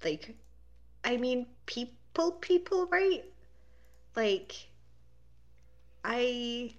like 0.04 0.36
I 1.04 1.16
mean, 1.16 1.46
people 1.66 1.94
people, 2.40 2.86
right? 2.90 3.24
Like 4.16 4.54
I 6.04 6.74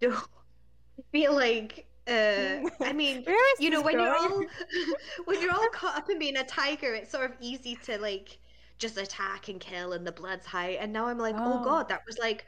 don't 0.00 0.16
feel 1.12 1.34
like 1.34 1.86
uh 2.08 2.60
I 2.80 2.92
mean 2.94 3.24
you 3.58 3.70
know 3.70 3.78
this 3.78 3.84
when 3.86 3.94
you're 3.94 4.16
all 4.16 4.44
when 5.24 5.40
you're 5.40 5.52
all 5.52 5.68
caught 5.72 5.96
up 5.96 6.10
in 6.10 6.18
being 6.18 6.36
a 6.36 6.44
tiger 6.44 6.94
it's 6.94 7.10
sort 7.10 7.30
of 7.30 7.36
easy 7.40 7.76
to 7.84 7.98
like 7.98 8.38
just 8.78 8.96
attack 8.96 9.48
and 9.48 9.58
kill 9.60 9.92
and 9.92 10.06
the 10.06 10.12
blood's 10.12 10.46
high 10.46 10.70
and 10.72 10.92
now 10.92 11.06
i'm 11.06 11.18
like 11.18 11.34
oh, 11.36 11.60
Oh. 11.60 11.64
god 11.64 11.88
that 11.88 12.02
was 12.06 12.18
like 12.18 12.46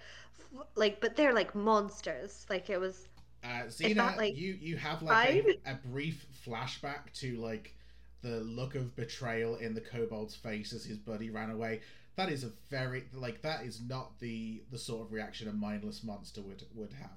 f- 0.55 0.67
like 0.77 1.01
but 1.01 1.17
they're 1.17 1.33
like 1.33 1.55
monsters 1.55 2.47
like 2.49 2.71
it 2.71 2.79
was 2.79 3.09
Uh, 3.43 3.65
Xena, 3.67 3.95
that, 3.97 4.17
like, 4.17 4.37
you 4.37 4.57
you 4.61 4.77
have 4.77 5.03
like 5.03 5.45
a, 5.67 5.73
a 5.73 5.75
brief 5.93 6.27
flashback 6.47 7.13
to 7.15 7.37
like 7.37 7.75
the 8.23 8.41
look 8.41 8.75
of 8.75 8.95
betrayal 8.97 9.57
in 9.57 9.75
the 9.75 9.81
kobold's 9.81 10.35
face 10.35 10.73
as 10.73 10.85
his 10.85 10.99
buddy 10.99 11.31
ran 11.31 11.51
away. 11.51 11.81
That 12.17 12.31
is 12.31 12.43
a 12.45 12.51
very 12.69 13.05
like 13.15 13.43
that 13.43 13.63
is 13.65 13.81
not 13.81 14.19
the 14.19 14.63
the 14.71 14.79
sort 14.79 15.07
of 15.07 15.13
reaction 15.13 15.49
a 15.49 15.53
mindless 15.53 16.03
monster 16.03 16.43
would 16.43 16.65
would 16.75 16.93
have. 16.95 17.11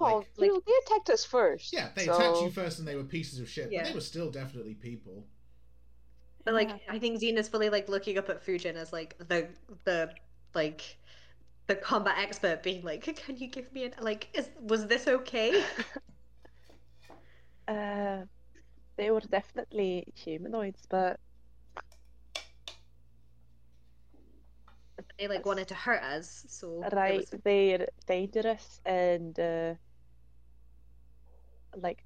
well, 0.00 0.18
Like- 0.36 0.46
you 0.48 0.54
know, 0.54 0.60
they 0.66 0.72
attacked 0.86 1.10
us 1.10 1.24
first. 1.24 1.72
Yeah, 1.72 1.88
they 1.94 2.06
so... 2.06 2.14
attacked 2.14 2.40
you 2.42 2.50
first, 2.50 2.78
and 2.80 2.88
they 2.88 2.96
were 2.96 3.04
pieces 3.04 3.38
of 3.38 3.48
shit, 3.48 3.70
but 3.72 3.84
they 3.84 3.94
were 3.94 4.00
still 4.00 4.30
definitely 4.30 4.74
people. 4.74 5.24
but 6.44 6.52
like 6.54 6.68
Yeah. 6.68 6.76
i 6.88 6.98
think 6.98 7.20
xena's 7.20 7.48
fully 7.48 7.70
like 7.70 7.88
looking 7.88 8.18
up 8.18 8.28
at 8.28 8.44
fujin 8.44 8.74
as 8.74 8.92
like 8.92 9.16
the 9.28 9.48
the 9.84 10.10
like 10.54 10.98
the 11.68 11.74
combat 11.74 12.16
expert 12.18 12.62
being 12.62 12.82
like 12.84 13.02
can 13.16 13.36
you 13.36 13.46
give 13.48 13.72
me 13.72 13.84
an 13.84 13.92
like 14.00 14.28
is 14.34 14.50
was 14.60 14.86
this 14.86 15.06
okay 15.08 15.64
Uh, 17.68 18.24
they 18.96 19.10
were 19.10 19.20
definitely 19.20 20.04
humanoids, 20.14 20.82
but 20.88 21.18
they 25.18 25.28
like 25.28 25.44
wanted 25.44 25.68
to 25.68 25.74
hurt 25.74 26.02
us 26.02 26.44
so 26.48 26.84
right, 26.92 27.26
was- 27.32 27.40
they're 27.44 27.86
dangerous 28.06 28.80
and 28.84 29.38
uh, 29.38 29.74
like 31.76 31.98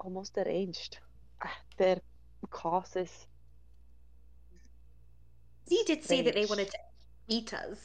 almost 0.00 0.34
deranged. 0.34 0.98
Ah, 1.42 1.56
Their 1.78 2.00
causes. 2.50 3.26
he 5.68 5.82
did 5.84 6.04
say 6.04 6.22
that 6.22 6.34
they 6.34 6.44
wanted 6.46 6.68
to 6.70 6.78
eat 7.28 7.54
us 7.54 7.78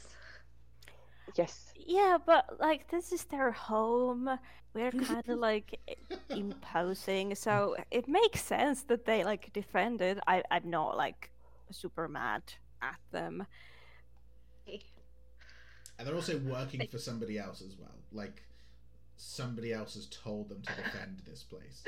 Yes. 1.34 1.72
Yeah, 1.76 2.18
but 2.24 2.58
like 2.60 2.90
this 2.90 3.12
is 3.12 3.24
their 3.24 3.50
home. 3.50 4.30
We're 4.74 4.92
kind 4.92 5.28
of 5.28 5.38
like 5.38 5.78
imposing, 6.30 7.34
so 7.34 7.76
it 7.90 8.08
makes 8.08 8.42
sense 8.42 8.82
that 8.84 9.06
they 9.06 9.24
like 9.24 9.52
defend 9.52 10.00
it. 10.00 10.18
I 10.26 10.42
I'm 10.50 10.70
not 10.70 10.96
like 10.96 11.30
super 11.70 12.08
mad 12.08 12.42
at 12.82 12.98
them. 13.10 13.46
And 15.98 16.06
they're 16.06 16.14
also 16.14 16.38
working 16.38 16.86
for 16.86 16.98
somebody 16.98 17.38
else 17.38 17.60
as 17.60 17.76
well. 17.76 17.96
Like 18.12 18.42
somebody 19.16 19.72
else 19.72 19.94
has 19.94 20.06
told 20.06 20.48
them 20.48 20.62
to 20.62 20.76
defend 20.76 21.22
this 21.26 21.42
place. 21.42 21.82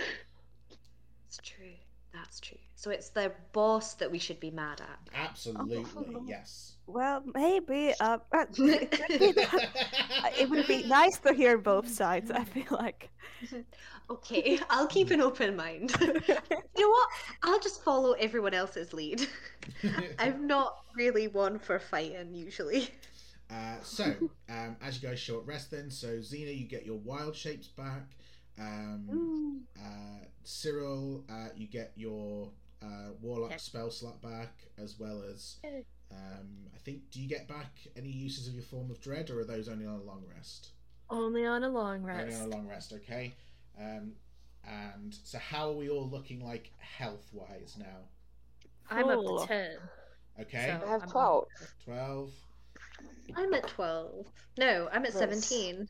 It's 1.29 1.39
true. 1.43 1.77
That's 2.13 2.41
true. 2.41 2.59
So 2.75 2.91
it's 2.91 3.11
the 3.11 3.33
boss 3.53 3.95
that 3.95 4.11
we 4.11 4.19
should 4.19 4.41
be 4.41 4.51
mad 4.51 4.81
at. 4.81 4.99
Absolutely, 5.15 5.85
Oh. 6.17 6.25
yes. 6.27 6.75
Well, 6.87 7.23
maybe. 7.35 7.93
Uh, 8.01 8.19
it, 8.33 8.51
could 8.53 9.21
be 9.21 9.33
that- 9.33 10.33
it 10.39 10.51
would 10.51 10.67
be 10.67 10.83
nice 10.85 11.19
to 11.21 11.33
hear 11.33 11.57
both 11.59 11.89
sides. 11.89 12.31
I 12.31 12.43
feel 12.45 12.65
like. 12.71 13.11
Okay, 14.11 14.59
I'll 14.69 14.89
keep 14.89 15.11
an 15.13 15.21
open 15.21 15.55
mind. 15.55 15.95
you 16.01 16.19
know 16.19 16.89
what? 16.89 17.09
I'll 17.45 17.61
just 17.61 17.85
follow 17.85 18.13
everyone 18.13 18.55
else's 18.55 18.93
lead. 18.93 19.29
I'm 20.19 20.47
not 20.49 20.79
really 20.97 21.29
one 21.29 21.59
for 21.61 21.79
fighting 21.79 22.35
usually. 22.35 22.89
Uh, 23.51 23.77
so, 23.83 24.05
um, 24.49 24.77
as 24.83 25.01
you 25.03 25.09
guys 25.09 25.19
short 25.19 25.45
rest, 25.47 25.71
then, 25.71 25.91
so 25.91 26.19
Xena, 26.19 26.57
you 26.57 26.67
get 26.67 26.87
your 26.87 26.99
wild 26.99 27.35
shapes 27.37 27.69
back. 27.69 28.03
Um, 28.59 29.63
uh, 29.79 30.25
Cyril, 30.45 31.25
uh, 31.31 31.49
you 31.57 31.67
get 31.67 31.93
your 31.97 32.51
uh, 32.83 33.11
warlock 33.21 33.51
Yeah. 33.53 33.57
spell 33.59 33.91
slot 33.91 34.21
back, 34.23 34.53
as 34.79 34.99
well 34.99 35.23
as 35.23 35.57
um, 36.11 36.67
I 36.75 36.79
think. 36.79 37.11
Do 37.11 37.21
you 37.21 37.29
get 37.29 37.47
back 37.49 37.73
any 37.97 38.09
uses 38.11 38.49
of 38.49 38.55
your 38.55 38.63
form 38.65 38.91
of 38.91 39.01
dread, 39.01 39.31
or 39.31 39.41
are 39.41 39.45
those 39.45 39.69
only 39.69 39.87
on 39.87 39.95
a 40.01 40.03
long 40.03 40.25
rest? 40.35 40.71
Only 41.09 41.45
on 41.47 41.65
a 41.65 41.69
long 41.69 42.03
rest. 42.03 42.23
Only 42.23 42.35
on 42.35 42.43
a 42.53 42.57
long 42.57 42.69
rest, 42.69 42.93
okay. 42.95 43.35
Um, 43.79 44.13
and 44.67 45.15
so, 45.25 45.39
how 45.39 45.69
are 45.71 45.75
we 45.75 45.89
all 45.89 46.09
looking 46.09 46.45
like 46.45 46.71
health 46.79 47.29
wise 47.33 47.77
now? 47.79 48.09
I'm 48.91 49.09
up 49.09 49.21
to 49.25 49.45
ten. 49.47 49.77
Okay, 50.41 50.67
So 50.81 50.87
I 50.87 50.91
have 50.91 51.01
I'm- 51.03 51.11
12. 51.11 51.47
twelve. 51.85 52.31
I'm 53.37 53.55
at 53.55 53.69
12. 53.69 54.27
No, 54.59 54.89
I'm 54.91 55.05
at 55.05 55.15
Nice. 55.15 55.19
17. 55.19 55.89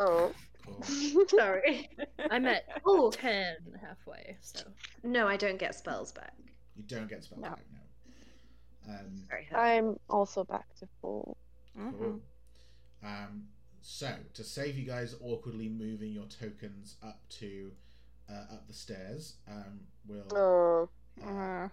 Oh. 0.00 0.32
Cool. 0.64 0.82
Sorry. 1.28 1.88
I'm 2.30 2.46
at 2.46 2.64
Oh, 2.84 3.10
10 3.10 3.56
halfway, 3.80 4.36
so. 4.40 4.60
no, 5.02 5.26
I 5.26 5.36
don't 5.36 5.58
get 5.58 5.74
spells 5.74 6.12
back. 6.12 6.34
You 6.76 6.82
don't 6.84 7.08
get 7.08 7.24
spell 7.24 7.38
No. 7.40 7.48
back 7.50 7.64
now. 7.72 8.94
Um, 8.94 9.24
Very. 9.28 9.48
I'm 9.54 9.98
also 10.08 10.44
back 10.44 10.66
to 10.80 10.88
full. 11.00 11.36
Mhm. 11.78 11.98
Cool. 11.98 12.20
Um, 13.02 13.48
so 13.82 14.14
to 14.34 14.44
save 14.44 14.76
you 14.76 14.86
guys 14.86 15.14
awkwardly 15.22 15.68
moving 15.68 16.12
your 16.12 16.26
tokens 16.26 16.96
up 17.02 17.20
to 17.40 17.70
uh, 18.30 18.54
up 18.54 18.66
the 18.68 18.74
stairs, 18.74 19.36
um, 19.48 19.80
we'll 20.06 20.26
Oh. 20.36 20.88
uh, 21.22 21.26
Uh, 21.26 21.68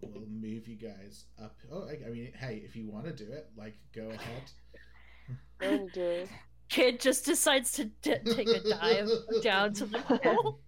we'll 0.00 0.26
move 0.26 0.66
you 0.68 0.76
guys 0.76 1.24
up. 1.40 1.56
Oh, 1.70 1.86
I, 1.88 1.98
I 2.06 2.10
mean, 2.10 2.32
hey, 2.34 2.62
if 2.64 2.74
you 2.76 2.86
want 2.86 3.04
to 3.06 3.12
do 3.12 3.30
it, 3.30 3.50
like, 3.56 3.74
go 3.94 4.08
ahead. 4.10 4.50
I 5.60 5.68
want 5.68 5.92
to 5.92 6.00
do 6.00 6.06
it. 6.22 6.28
Kid 6.72 7.00
just 7.00 7.26
decides 7.26 7.72
to 7.72 7.84
d- 8.00 8.14
take 8.24 8.48
a 8.48 8.60
dive 8.66 9.10
down 9.42 9.74
to 9.74 9.84
the 9.84 9.98
hole. 9.98 10.58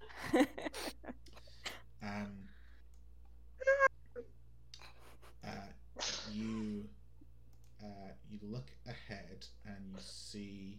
Um, 2.02 2.28
uh, 5.46 5.48
you 6.30 6.84
uh, 7.82 7.86
you 8.30 8.38
look 8.42 8.66
ahead 8.86 9.46
and 9.64 9.76
you 9.94 9.98
see. 9.98 10.78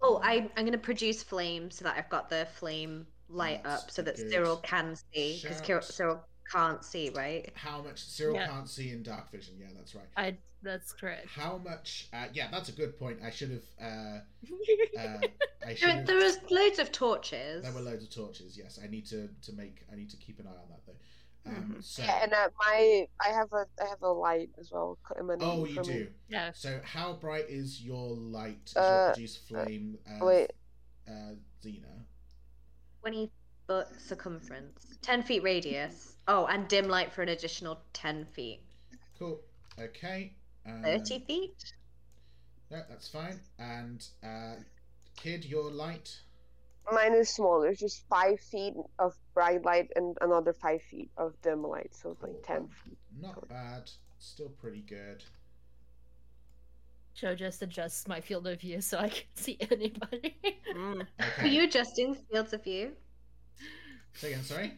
Oh, 0.00 0.22
I, 0.24 0.48
I'm 0.56 0.64
going 0.64 0.72
to 0.72 0.78
produce 0.78 1.22
flame 1.22 1.70
so 1.70 1.84
that 1.84 1.98
I've 1.98 2.08
got 2.08 2.30
the 2.30 2.48
flame 2.54 3.06
light 3.28 3.62
That's 3.62 3.84
up 3.84 3.90
so 3.90 4.00
that 4.00 4.16
good 4.16 4.30
Cyril 4.30 4.56
can 4.56 4.96
see. 5.12 5.38
Because 5.42 5.58
shout. 5.66 5.84
Cyril 5.84 6.24
can't 6.50 6.84
see, 6.84 7.10
right? 7.10 7.50
How 7.54 7.82
much 7.82 8.04
Cyril 8.04 8.36
Yeah. 8.36 8.46
can't 8.48 8.68
see 8.68 8.90
in 8.90 9.02
dark 9.02 9.30
vision? 9.30 9.54
Yeah, 9.58 9.68
that's 9.76 9.94
right. 9.94 10.08
I. 10.16 10.38
That's 10.62 10.92
correct. 10.92 11.28
How 11.28 11.58
much? 11.58 12.08
Uh, 12.12 12.26
yeah, 12.32 12.48
that's 12.50 12.68
a 12.70 12.72
good 12.72 12.98
point. 12.98 13.18
I 13.22 13.30
should 13.30 13.50
have. 13.50 13.62
Uh, 13.80 13.84
uh, 14.98 15.18
I 15.64 15.74
should 15.74 15.88
There, 15.88 15.96
have. 15.96 16.06
there 16.06 16.16
was 16.16 16.38
loads 16.50 16.78
of 16.80 16.90
torches. 16.90 17.62
There 17.62 17.72
were 17.72 17.82
loads 17.82 18.02
of 18.02 18.10
torches. 18.10 18.56
Yes, 18.58 18.78
I 18.82 18.88
need 18.88 19.06
to 19.06 19.28
to 19.42 19.52
make. 19.52 19.84
I 19.92 19.96
need 19.96 20.10
to 20.10 20.16
keep 20.16 20.40
an 20.40 20.46
eye 20.46 20.50
on 20.50 20.68
that 20.70 20.80
though. 20.86 21.50
Um, 21.50 21.74
Mhm. 21.78 21.84
So. 21.84 22.02
Yeah, 22.02 22.20
and 22.24 22.32
uh, 22.32 22.48
my 22.58 23.06
I 23.20 23.28
have 23.28 23.52
a 23.52 23.66
I 23.80 23.86
have 23.88 24.02
a 24.02 24.08
light 24.08 24.50
as 24.58 24.72
well. 24.72 24.98
emanating 25.16 25.48
Oh, 25.48 25.64
you 25.66 25.82
do. 25.82 25.90
it. 25.92 26.12
Yeah. 26.28 26.50
So, 26.52 26.80
how 26.82 27.12
bright 27.12 27.48
is 27.48 27.80
your 27.82 28.16
light? 28.16 28.62
Is 28.66 28.76
Uh, 28.76 28.80
your 28.80 29.12
produce 29.14 29.36
flame? 29.36 29.98
Uh, 30.08 30.24
wait. 30.24 30.50
Uh, 31.06 31.34
Xena. 31.62 32.02
20 33.66 33.84
foot 33.84 34.00
circumference, 34.00 34.98
10 35.02 35.22
feet 35.22 35.42
radius. 35.42 36.16
Oh, 36.28 36.46
and 36.46 36.66
dim 36.68 36.88
light 36.88 37.12
for 37.12 37.22
an 37.22 37.28
additional 37.28 37.78
10 37.92 38.26
feet. 38.26 38.60
Cool. 39.18 39.40
Okay. 39.80 40.32
Um, 40.66 40.82
30 40.82 41.20
feet? 41.26 41.74
No, 42.70 42.82
that's 42.88 43.08
fine. 43.08 43.38
And 43.58 44.04
uh, 44.24 44.54
kid, 45.16 45.44
your 45.44 45.70
light. 45.70 46.16
Mine 46.90 47.14
is 47.14 47.28
smaller, 47.30 47.68
it's 47.68 47.80
just 47.80 48.04
five 48.08 48.38
feet 48.38 48.74
of 49.00 49.12
bright 49.34 49.64
light 49.64 49.88
and 49.96 50.16
another 50.20 50.52
five 50.52 50.80
feet 50.82 51.10
of 51.16 51.34
dim 51.42 51.64
light, 51.64 51.92
so 51.92 52.10
it's 52.12 52.22
like 52.22 52.40
ten 52.44 52.68
feet. 52.84 52.96
Not 53.20 53.48
bad. 53.48 53.90
Still 54.20 54.50
pretty 54.50 54.82
good. 54.82 55.24
Joe 57.14 57.34
just 57.34 57.60
adjusts 57.62 58.06
my 58.06 58.20
field 58.20 58.46
of 58.46 58.60
view 58.60 58.80
so 58.80 58.98
I 58.98 59.08
can 59.08 59.24
see 59.34 59.58
anybody. 59.68 60.36
mm. 60.76 60.98
Were 60.98 61.04
Okay. 61.38 61.48
you 61.48 61.64
adjusting 61.64 62.12
the 62.12 62.20
fields 62.30 62.52
of 62.52 62.62
view? 62.62 62.92
Say 64.16 64.32
again. 64.32 64.44
Sorry. 64.44 64.72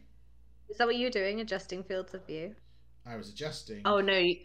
Is 0.69 0.77
that 0.79 0.87
what 0.87 0.97
you 0.97 1.07
were 1.07 1.11
doing, 1.13 1.41
adjusting 1.41 1.83
fields 1.83 2.15
of 2.15 2.27
view? 2.27 2.55
I 3.07 3.17
was 3.17 3.31
adjusting 3.31 3.83
Oh, 3.85 4.01
no. 4.01 4.17
You... 4.19 4.37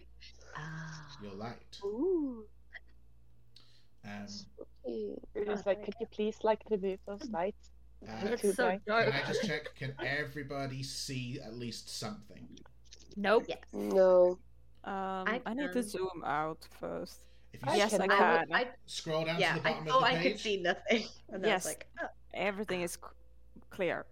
Ah. 0.56 1.18
your 1.22 1.34
light. 1.34 1.80
Ooh. 1.84 2.45
Um, 4.06 4.28
okay. 4.86 5.15
It 5.36 5.48
was 5.48 5.65
like, 5.65 5.84
could 5.84 5.95
you 5.99 6.06
please 6.07 6.38
like 6.44 6.61
remove 6.70 6.99
those 7.07 7.28
lights? 7.30 7.72
uh, 8.07 8.28
it's 8.28 8.56
so 8.56 8.78
dark. 8.86 9.06
can 9.06 9.14
I 9.14 9.24
just 9.28 9.44
check? 9.44 9.74
Can 9.76 9.94
everybody 10.06 10.84
see 10.84 11.40
at 11.44 11.56
least 11.56 11.90
something? 11.90 12.48
Nope. 13.15 13.45
Yes. 13.48 13.60
No. 13.74 14.38
Um, 14.84 14.94
I 15.28 15.41
I, 15.45 15.53
need 15.53 15.72
to 15.72 15.82
zoom 15.84 16.24
out 16.26 16.68
first. 16.80 17.22
If 17.53 17.61
you 17.65 17.72
I 17.72 17.76
yes, 17.78 17.91
can- 17.91 18.02
I 18.02 18.06
I, 18.06 18.07
can. 18.07 18.40
would- 18.49 18.52
I, 18.57 18.65
scroll 18.86 19.24
down 19.26 19.40
yeah, 19.40 19.53
to 19.53 19.60
the 19.60 19.70
bottom 19.70 19.86
thought 19.86 19.95
of 19.95 20.02
the 20.02 20.07
I 20.07 20.11
page. 20.11 20.22
Oh, 20.22 20.28
I 20.28 20.32
could 20.32 20.40
see 20.40 20.57
nothing. 20.61 21.03
And 21.30 21.45
Yes. 21.45 21.65
Like, 21.65 21.88
oh. 22.02 22.07
Everything 22.34 22.82
is 22.82 22.94
c- 22.94 22.99
clear. 23.70 24.06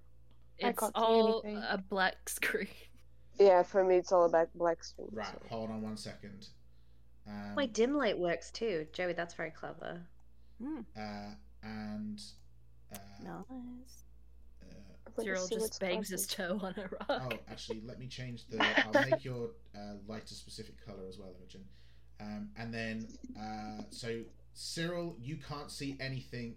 I 0.63 0.69
It's 0.69 0.83
all 0.95 1.41
anything. 1.45 1.63
a 1.69 1.77
black 1.77 2.29
screen. 2.29 2.67
Yeah, 3.39 3.63
for 3.63 3.83
me 3.83 3.95
it's 3.95 4.11
all 4.11 4.25
about 4.25 4.49
black 4.55 4.83
screen. 4.83 5.09
Right. 5.11 5.27
so- 5.27 5.47
Hold 5.49 5.69
on 5.71 5.81
one 5.81 5.97
second. 5.97 6.47
Um, 7.27 7.53
my 7.55 7.65
dim 7.67 7.95
light 7.95 8.17
works 8.17 8.51
too. 8.51 8.87
Joey, 8.93 9.13
that's 9.13 9.33
very 9.35 9.51
clever. 9.51 10.01
Mm, 10.61 10.85
uh, 10.97 11.35
and 11.63 12.19
uh, 12.93 12.97
nice. 13.23 14.03
uh, 14.63 15.21
Cyril 15.21 15.47
just 15.47 15.79
bangs 15.79 16.09
his 16.09 16.25
toe 16.27 16.59
on 16.61 16.73
a 16.77 16.81
rock. 17.09 17.21
oh, 17.31 17.37
actually, 17.49 17.81
let 17.85 17.99
me 17.99 18.07
change 18.07 18.47
the. 18.47 18.59
I'll 18.95 19.09
make 19.09 19.23
your 19.23 19.51
uh, 19.75 19.93
light 20.07 20.29
a 20.31 20.33
specific 20.33 20.83
color 20.83 21.07
as 21.07 21.17
well, 21.19 21.33
Imogen. 21.39 21.61
Um, 22.19 22.49
and 22.57 22.73
then, 22.73 23.07
uh, 23.39 23.83
so 23.91 24.21
Cyril, 24.53 25.15
you 25.19 25.37
can't 25.37 25.71
see 25.71 25.97
anything 25.99 26.55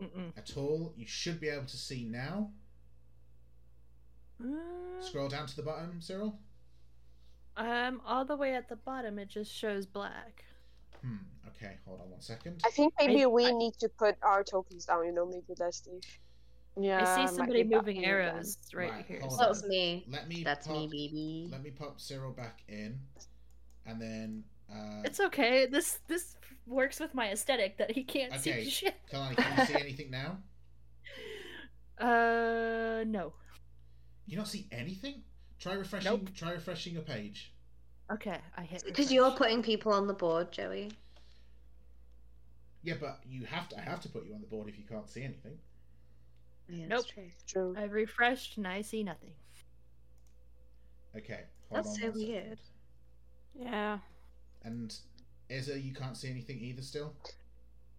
Mm-mm. 0.00 0.32
at 0.36 0.56
all. 0.56 0.92
You 0.96 1.06
should 1.06 1.40
be 1.40 1.48
able 1.48 1.66
to 1.66 1.76
see 1.76 2.04
now. 2.04 2.50
Mm, 4.42 5.02
Scroll 5.02 5.28
down 5.28 5.46
to 5.46 5.56
the 5.56 5.62
bottom, 5.62 6.00
Cyril. 6.00 6.38
Um, 7.56 8.00
all 8.06 8.24
the 8.24 8.36
way 8.36 8.54
at 8.54 8.68
the 8.68 8.76
bottom, 8.76 9.18
it 9.18 9.28
just 9.28 9.52
shows 9.52 9.86
black. 9.86 10.44
Hmm. 11.02 11.16
Okay. 11.48 11.76
Hold 11.86 12.00
on 12.00 12.10
one 12.10 12.20
second. 12.20 12.60
I 12.64 12.70
think 12.70 12.94
maybe 12.98 13.22
I- 13.24 13.26
we 13.26 13.46
I- 13.46 13.52
need 13.52 13.74
to 13.80 13.88
put 13.88 14.16
our 14.22 14.42
tokens 14.44 14.86
down, 14.86 15.04
you 15.06 15.12
know, 15.12 15.26
maybe 15.26 15.54
that's 15.56 15.80
the 15.80 16.00
Yeah. 16.76 17.02
I 17.16 17.26
see 17.26 17.34
somebody 17.36 17.64
moving 17.64 18.04
arrows 18.04 18.56
right, 18.72 18.90
Right, 18.90 19.06
here. 19.06 19.20
so- 19.28 19.36
That 19.36 19.48
was 19.48 19.64
me. 19.64 20.04
Let 20.08 20.28
me. 20.28 20.42
That's 20.44 20.66
pop, 20.66 20.76
me, 20.76 20.86
baby. 20.88 21.48
Let 21.50 21.62
me 21.62 21.70
pop 21.70 22.00
Cyril 22.00 22.32
back 22.32 22.62
in, 22.68 23.00
and 23.84 24.00
then. 24.00 24.44
Uh, 24.72 25.02
It's 25.04 25.18
okay. 25.20 25.66
This 25.66 25.98
this 26.06 26.36
works 26.66 27.00
with 27.00 27.12
my 27.12 27.30
aesthetic 27.32 27.76
that 27.78 27.90
he 27.90 28.04
can't 28.04 28.32
Okay. 28.34 28.64
see 28.64 28.70
shit. 28.70 28.94
Kalani, 29.10 29.36
can 29.36 29.58
you 29.58 29.66
see 29.66 29.74
anything 29.80 30.10
now? 30.10 30.38
Uh, 31.98 33.04
no. 33.06 33.34
You 34.26 34.36
don't 34.36 34.46
see 34.46 34.66
anything? 34.70 35.22
Try 35.58 35.74
refreshing. 35.74 36.10
Nope. 36.10 36.28
Try 36.34 36.52
refreshing 36.52 36.94
your 36.94 37.02
page. 37.02 37.52
Okay, 38.12 38.38
I 38.56 38.62
hit. 38.62 38.82
Because 38.84 39.12
you're 39.12 39.30
putting 39.32 39.62
people 39.62 39.92
on 39.92 40.06
the 40.06 40.14
board, 40.14 40.50
Joey. 40.52 40.90
Yeah, 42.82 42.94
but 43.00 43.20
you 43.28 43.44
have 43.44 43.68
to. 43.70 43.78
I 43.78 43.82
have 43.82 44.00
to 44.00 44.08
put 44.08 44.26
you 44.26 44.34
on 44.34 44.40
the 44.40 44.46
board 44.46 44.68
if 44.68 44.78
you 44.78 44.84
can't 44.88 45.08
see 45.08 45.22
anything. 45.22 45.58
Yeah, 46.68 46.86
Nope. 46.86 47.00
that's 47.02 47.10
true. 47.12 47.30
true. 47.46 47.74
I've 47.76 47.92
refreshed 47.92 48.56
and 48.56 48.66
I 48.66 48.82
see 48.82 49.02
nothing. 49.02 49.32
Okay. 51.16 51.40
Hold 51.68 51.84
That's 51.84 51.88
on 51.88 51.94
so 51.94 52.02
one 52.06 52.14
second. 52.14 52.28
weird. 52.32 52.58
Yeah. 53.58 53.98
And 54.62 54.94
Izza, 55.50 55.82
you 55.82 55.92
can't 55.92 56.16
see 56.16 56.30
anything 56.30 56.60
either. 56.60 56.82
Still. 56.82 57.12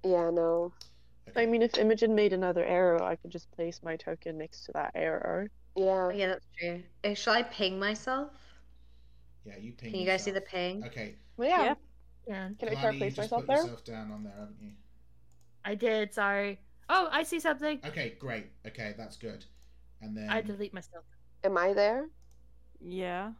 Yeah, 0.03 0.30
no. 0.31 0.72
Okay. 1.30 1.43
I 1.43 1.45
mean, 1.45 1.61
if 1.61 1.77
Imogen 1.77 2.15
made 2.15 2.34
another 2.34 2.64
arrow, 2.65 3.03
I 3.06 3.15
could 3.18 3.30
just 3.31 3.52
place 3.52 3.81
my 3.84 3.95
token 3.98 4.38
next 4.38 4.65
to 4.65 4.72
that 4.73 4.91
arrow. 4.95 5.48
Yeah. 5.76 6.11
Yeah, 6.11 6.27
that's 6.27 6.45
true. 6.60 6.84
Uh, 7.03 7.14
Shall 7.14 7.34
I 7.34 7.43
ping 7.43 7.80
myself? 7.80 8.31
yeah, 9.45 9.53
you 9.60 9.72
ping. 9.73 9.91
Can 9.91 9.99
you 10.02 10.06
guys 10.06 10.23
see 10.23 10.31
the 10.31 10.39
yourself. 10.39 10.52
ping? 10.52 10.84
Okay. 10.85 11.15
Well, 11.38 11.48
yeah. 11.49 11.64
Yep. 11.64 11.77
Yeah, 12.27 12.49
Can 12.60 12.69
I 12.69 12.72
Kalani, 12.76 12.81
try 12.81 12.89
to 12.89 12.93
you 12.93 12.99
place 12.99 13.15
just 13.15 13.31
myself 13.31 13.41
put 13.41 13.48
there? 13.48 13.57
yourself 13.64 13.84
down 13.84 14.11
on 14.11 14.23
there, 14.23 14.34
haven't 14.34 14.57
you? 14.61 14.72
I 15.65 15.76
did. 15.76 16.14
Sorry. 16.14 16.60
Oh, 16.89 17.07
I 17.11 17.23
see 17.23 17.39
something. 17.39 17.80
Okay, 17.85 18.15
great. 18.19 18.48
Okay, 18.68 18.93
that's 18.98 19.18
good. 19.18 19.45
And 20.02 20.15
then. 20.15 20.30
I 20.30 20.41
delete 20.41 20.73
myself. 20.73 21.06
Am 21.43 21.57
I 21.57 21.73
there? 21.73 22.10
Yeah. 22.80 23.31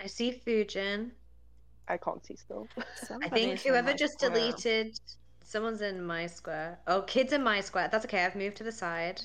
I 0.00 0.06
see 0.06 0.32
Fujin. 0.46 1.10
I 1.88 1.96
can't 1.96 2.24
see 2.24 2.36
still. 2.36 2.66
I 3.22 3.28
think 3.28 3.60
whoever 3.60 3.92
just 3.92 4.14
square. 4.14 4.30
deleted. 4.30 4.98
Someone's 5.42 5.82
in 5.82 6.02
my 6.04 6.26
square. 6.26 6.78
Oh, 6.86 7.02
kid's 7.02 7.32
in 7.32 7.42
my 7.42 7.60
square. 7.60 7.88
That's 7.90 8.04
okay. 8.04 8.24
I've 8.24 8.36
moved 8.36 8.56
to 8.58 8.64
the 8.64 8.72
side. 8.72 9.20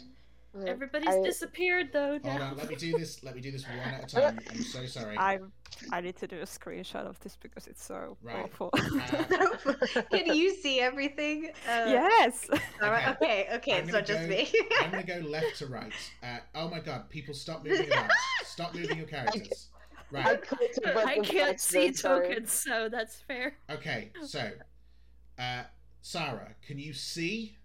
Okay. 0.57 0.69
Everybody's 0.71 1.09
I- 1.15 1.21
disappeared 1.21 1.89
though 1.91 2.11
Hold 2.11 2.23
now. 2.23 2.51
on. 2.51 2.57
Let 2.57 2.69
me 2.69 2.75
do 2.75 2.97
this. 2.97 3.23
Let 3.23 3.35
me 3.35 3.41
do 3.41 3.51
this 3.51 3.67
one 3.67 3.77
at 3.79 4.03
a 4.13 4.15
time. 4.21 4.39
I'm 4.49 4.63
so 4.63 4.85
sorry. 4.85 5.17
I 5.17 5.39
I 5.91 5.99
need 6.01 6.15
to 6.17 6.27
do 6.27 6.37
a 6.37 6.45
screenshot 6.45 7.05
of 7.05 7.19
this 7.19 7.35
because 7.41 7.67
it's 7.67 7.83
so 7.83 8.17
Right. 8.21 8.43
awful. 8.45 8.69
Uh, 8.73 10.01
Can 10.11 10.33
you 10.35 10.55
see 10.55 10.79
everything? 10.79 11.49
Uh, 11.67 11.85
yes. 11.87 12.47
All 12.81 12.89
right. 12.89 13.09
Okay. 13.15 13.47
Okay. 13.55 13.73
I'm 13.73 13.83
It's 13.83 13.91
gonna 13.91 13.99
not 13.99 14.05
just 14.07 14.21
go- 14.21 14.27
me. 14.27 14.51
I'm 14.81 14.91
gonna 14.91 15.03
go 15.03 15.27
left 15.27 15.57
to 15.59 15.67
right. 15.67 15.91
Uh, 16.23 16.37
oh 16.55 16.69
my 16.69 16.79
god, 16.79 17.09
people 17.09 17.33
stop 17.33 17.65
moving 17.65 17.91
around. 17.91 18.11
Stop 18.45 18.73
moving 18.75 18.97
your 18.97 19.07
characters. 19.07 19.67
Right. 20.11 20.41
clicked 20.41 20.77
a 20.77 20.93
button 20.93 21.09
I 21.09 21.15
can't 21.19 21.59
see 21.59 21.87
accident, 21.87 22.25
tokens, 22.27 22.51
so 22.53 22.87
that's 22.89 23.15
fair. 23.27 23.57
Okay, 23.69 24.11
so 24.23 24.51
uh 25.39 25.63
Sarah, 26.01 26.55
can 26.65 26.77
you 26.79 26.93
see? 26.93 27.57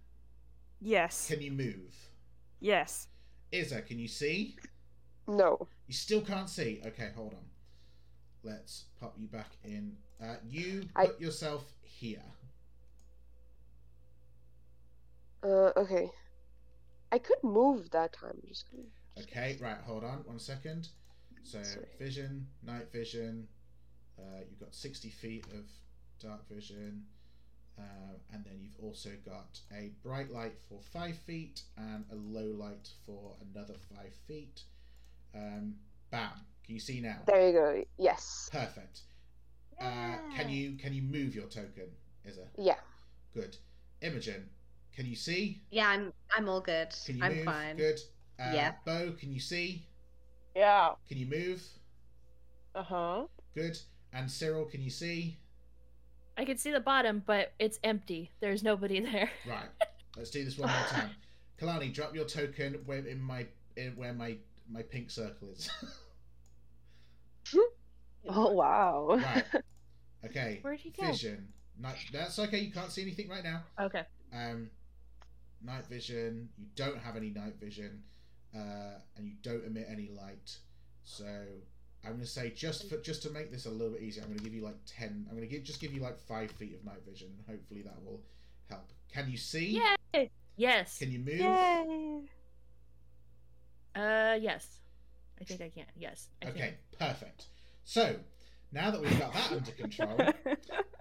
yes. 0.81 1.29
Can 1.29 1.43
you 1.43 1.53
move? 1.53 1.95
Yes. 2.61 3.09
Izza, 3.53 3.85
can 3.87 3.99
you 3.99 4.09
see? 4.09 4.57
No. 5.27 5.67
You 5.87 5.95
still 5.95 6.21
can't 6.21 6.49
see. 6.49 6.81
Okay, 6.87 7.11
hold 7.17 7.35
on. 7.35 7.45
let's 8.43 8.85
pop 8.99 9.15
you 9.19 9.27
back 9.27 9.51
in. 9.65 9.97
Uh, 10.23 10.37
you 10.49 10.85
I- 10.97 11.07
put 11.07 11.21
yourself 11.21 11.65
here. 11.83 12.23
Uh, 15.43 15.73
okay. 15.77 16.11
I 17.13 17.19
could 17.19 17.43
move 17.43 17.91
that 17.91 18.13
time. 18.13 18.39
I'm 18.43 18.49
just 18.49 18.71
gonna. 18.71 18.85
Okay, 19.19 19.57
right, 19.61 19.79
hold 19.85 20.05
on 20.05 20.23
one 20.25 20.39
second. 20.39 20.89
So, 21.43 21.63
Sorry. 21.63 21.87
vision, 21.99 22.47
night 22.63 22.93
vision. 22.93 23.49
Uh, 24.19 24.41
you've 24.49 24.61
got 24.61 24.75
60 24.75 25.09
feet 25.11 25.47
of 25.55 25.65
dark 26.21 26.47
vision. 26.49 27.05
Uh, 27.81 28.15
and 28.35 28.45
then 28.45 28.59
you've 28.61 28.77
also 28.85 29.11
got 29.25 29.59
a 29.73 29.91
bright 30.03 30.31
light 30.31 30.59
for 30.69 30.81
5 30.93 31.17
feet 31.17 31.63
and 31.79 32.05
a 32.13 32.15
low 32.15 32.53
light 32.57 32.89
for 33.07 33.35
another 33.41 33.75
5 33.97 34.13
feet. 34.29 34.63
Um, 35.35 35.77
bam. 36.11 36.31
Can 36.65 36.75
you 36.75 36.81
see 36.81 37.01
now? 37.01 37.17
There 37.27 37.47
you 37.49 37.53
go. 37.53 37.85
Yes. 37.99 38.49
Perfect. 38.53 39.01
Uh, 39.81 40.17
can 40.37 40.51
you 40.51 40.77
can 40.77 40.93
you 40.93 41.01
move 41.03 41.35
your 41.35 41.47
token, 41.47 41.89
Isa? 42.29 42.47
Yeah. 42.59 42.77
Good. 43.33 43.57
Imogen, 44.03 44.51
can 44.95 45.07
you 45.07 45.17
see? 45.17 45.63
Yeah, 45.71 45.89
I'm 45.89 46.13
I'm 46.37 46.49
all 46.49 46.61
good. 46.61 46.95
Can 47.07 47.17
you 47.17 47.25
I'm 47.25 47.37
move? 47.37 47.45
fine. 47.45 47.77
Good. 47.77 47.99
Uh, 48.39 48.53
Yeah. 48.55 48.73
Bo, 48.85 49.13
can 49.19 49.33
you 49.33 49.41
see? 49.41 49.87
Yeah. 50.55 50.91
Can 51.09 51.17
you 51.19 51.27
move? 51.27 51.63
Uh 52.75 52.83
huh. 52.83 53.27
Good. 53.55 53.79
And 54.13 54.31
Cyril, 54.31 54.67
can 54.67 54.83
you 54.83 54.91
see? 54.91 55.40
I 56.37 56.45
can 56.45 56.57
see 56.57 56.71
the 56.71 56.81
bottom, 56.81 57.23
but 57.27 57.53
it's 57.59 57.79
empty. 57.85 58.31
There's 58.41 58.63
nobody 58.63 59.01
there. 59.13 59.31
Right. 59.47 59.69
Let's 60.17 60.31
do 60.31 60.45
this 60.45 60.59
one 60.59 60.71
more 60.71 60.87
time. 60.89 61.11
Kalani, 61.61 61.93
drop 61.93 62.15
your 62.15 62.25
token 62.25 62.75
where 62.87 62.99
in 63.07 63.21
my 63.21 63.47
in 63.77 63.93
where 63.97 64.13
my 64.13 64.37
my 64.71 64.83
pink 64.83 65.11
circle 65.11 65.49
is. 65.51 65.71
Oh 68.29 68.53
wow. 68.53 69.09
right. 69.17 69.45
Okay. 70.25 70.59
Where'd 70.63 70.81
he 70.81 70.91
go? 70.91 71.07
Vision. 71.07 71.49
Night. 71.79 71.97
That's 72.13 72.39
okay. 72.39 72.59
You 72.59 72.71
can't 72.71 72.91
see 72.93 73.03
anything 73.03 73.29
right 73.29 73.43
now. 73.43 73.63
Okay. 73.81 74.03
Um, 74.33 74.71
night 75.65 75.87
vision. 75.87 76.51
You 76.59 76.67
don't 76.75 76.99
have 76.99 77.17
any 77.17 77.31
night 77.31 77.55
vision, 77.59 78.03
uh, 78.55 79.01
and 79.17 79.27
you 79.27 79.35
don't 79.43 79.65
emit 79.65 79.87
any 79.91 80.11
light. 80.11 80.59
So 81.03 81.25
I'm 82.05 82.13
going 82.13 82.23
to 82.23 82.27
say 82.27 82.51
just 82.51 82.89
for 82.89 82.97
just 82.99 83.23
to 83.25 83.31
make 83.31 83.53
this 83.53 83.67
a 83.67 83.71
little 83.71 83.93
bit 83.93 84.03
easier, 84.03 84.23
I'm 84.23 84.29
going 84.31 84.39
to 84.39 84.45
give 84.45 84.55
you 84.55 84.63
like 84.65 84.77
ten. 84.87 85.27
I'm 85.29 85.37
going 85.37 85.47
to 85.49 85.55
give, 85.55 85.63
just 85.65 85.81
give 85.81 85.93
you 85.93 86.01
like 86.01 86.19
five 86.19 86.51
feet 86.53 86.75
of 86.75 86.85
night 86.85 87.03
vision. 87.07 87.29
and 87.37 87.47
Hopefully 87.57 87.83
that 87.83 88.03
will 88.05 88.21
help. 88.69 88.91
Can 89.13 89.31
you 89.31 89.37
see? 89.37 89.81
Yay! 90.15 90.31
Yes. 90.57 90.99
Can 90.99 91.11
you 91.13 91.19
move? 91.19 91.41
Yay! 91.41 92.21
Uh, 93.95 94.39
yes. 94.41 94.79
I 95.41 95.45
think 95.45 95.61
I 95.61 95.69
can. 95.71 95.87
Yes. 95.97 96.29
I 96.45 96.49
Okay, 96.49 96.75
perfect. 96.99 97.47
So 97.85 98.17
now 98.73 98.91
that 98.91 99.01
we've 99.01 99.19
got 99.19 99.33
that 99.33 99.53
under 99.57 99.71
control, 99.73 100.21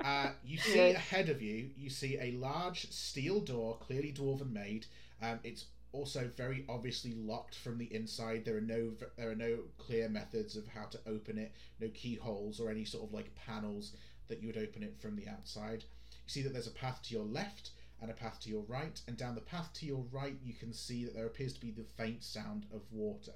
uh, 0.03 0.30
you 0.43 0.57
see 0.57 0.76
Yes. 0.76 0.95
ahead 0.95 1.30
of 1.30 1.41
you, 1.41 1.69
you 1.77 1.89
see 1.89 2.17
a 2.19 2.31
large 2.31 2.89
steel 2.91 3.41
door, 3.41 3.77
clearly 3.80 4.11
dwarven 4.13 4.51
made. 4.51 4.85
Um, 5.21 5.39
it's 5.43 5.65
also 5.91 6.30
very 6.36 6.66
obviously 6.70 7.14
locked 7.14 7.56
from 7.56 7.78
the 7.78 7.94
inside. 7.94 8.45
There 8.45 8.57
are 8.57 8.61
no 8.61 8.91
there 9.18 9.32
are 9.32 9.36
no 9.36 9.60
clear 9.78 10.10
methods 10.10 10.56
of 10.56 10.68
how 10.68 10.86
to 10.86 10.99
open 11.07 11.38
it, 11.38 11.53
no 11.80 11.90
keyholes 11.90 12.60
or 12.60 12.70
any 12.70 12.86
sort 12.86 13.06
of 13.06 13.14
like 13.14 13.34
panels 13.36 13.94
that 14.28 14.41
you 14.41 14.48
would 14.48 14.57
open 14.57 14.84
it 14.84 14.99
from 14.99 15.16
the 15.16 15.28
outside. 15.28 15.84
You 16.11 16.30
see 16.30 16.41
that 16.44 16.53
there's 16.53 16.68
a 16.68 16.72
path 16.72 17.02
to 17.03 17.14
your 17.16 17.26
left 17.26 17.72
and 18.02 18.10
a 18.10 18.14
path 18.14 18.40
to 18.41 18.49
your 18.49 18.64
right, 18.64 19.02
and 19.07 19.18
down 19.18 19.36
the 19.36 19.41
path 19.41 19.74
to 19.74 19.86
your 19.86 20.06
right, 20.11 20.38
you 20.44 20.53
can 20.53 20.72
see 20.72 21.03
that 21.03 21.14
there 21.14 21.26
appears 21.26 21.53
to 21.53 21.60
be 21.60 21.72
the 21.72 21.84
faint 21.84 22.24
sound 22.24 22.66
of 22.74 22.82
water. 22.91 23.34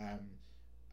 Um, 0.00 0.18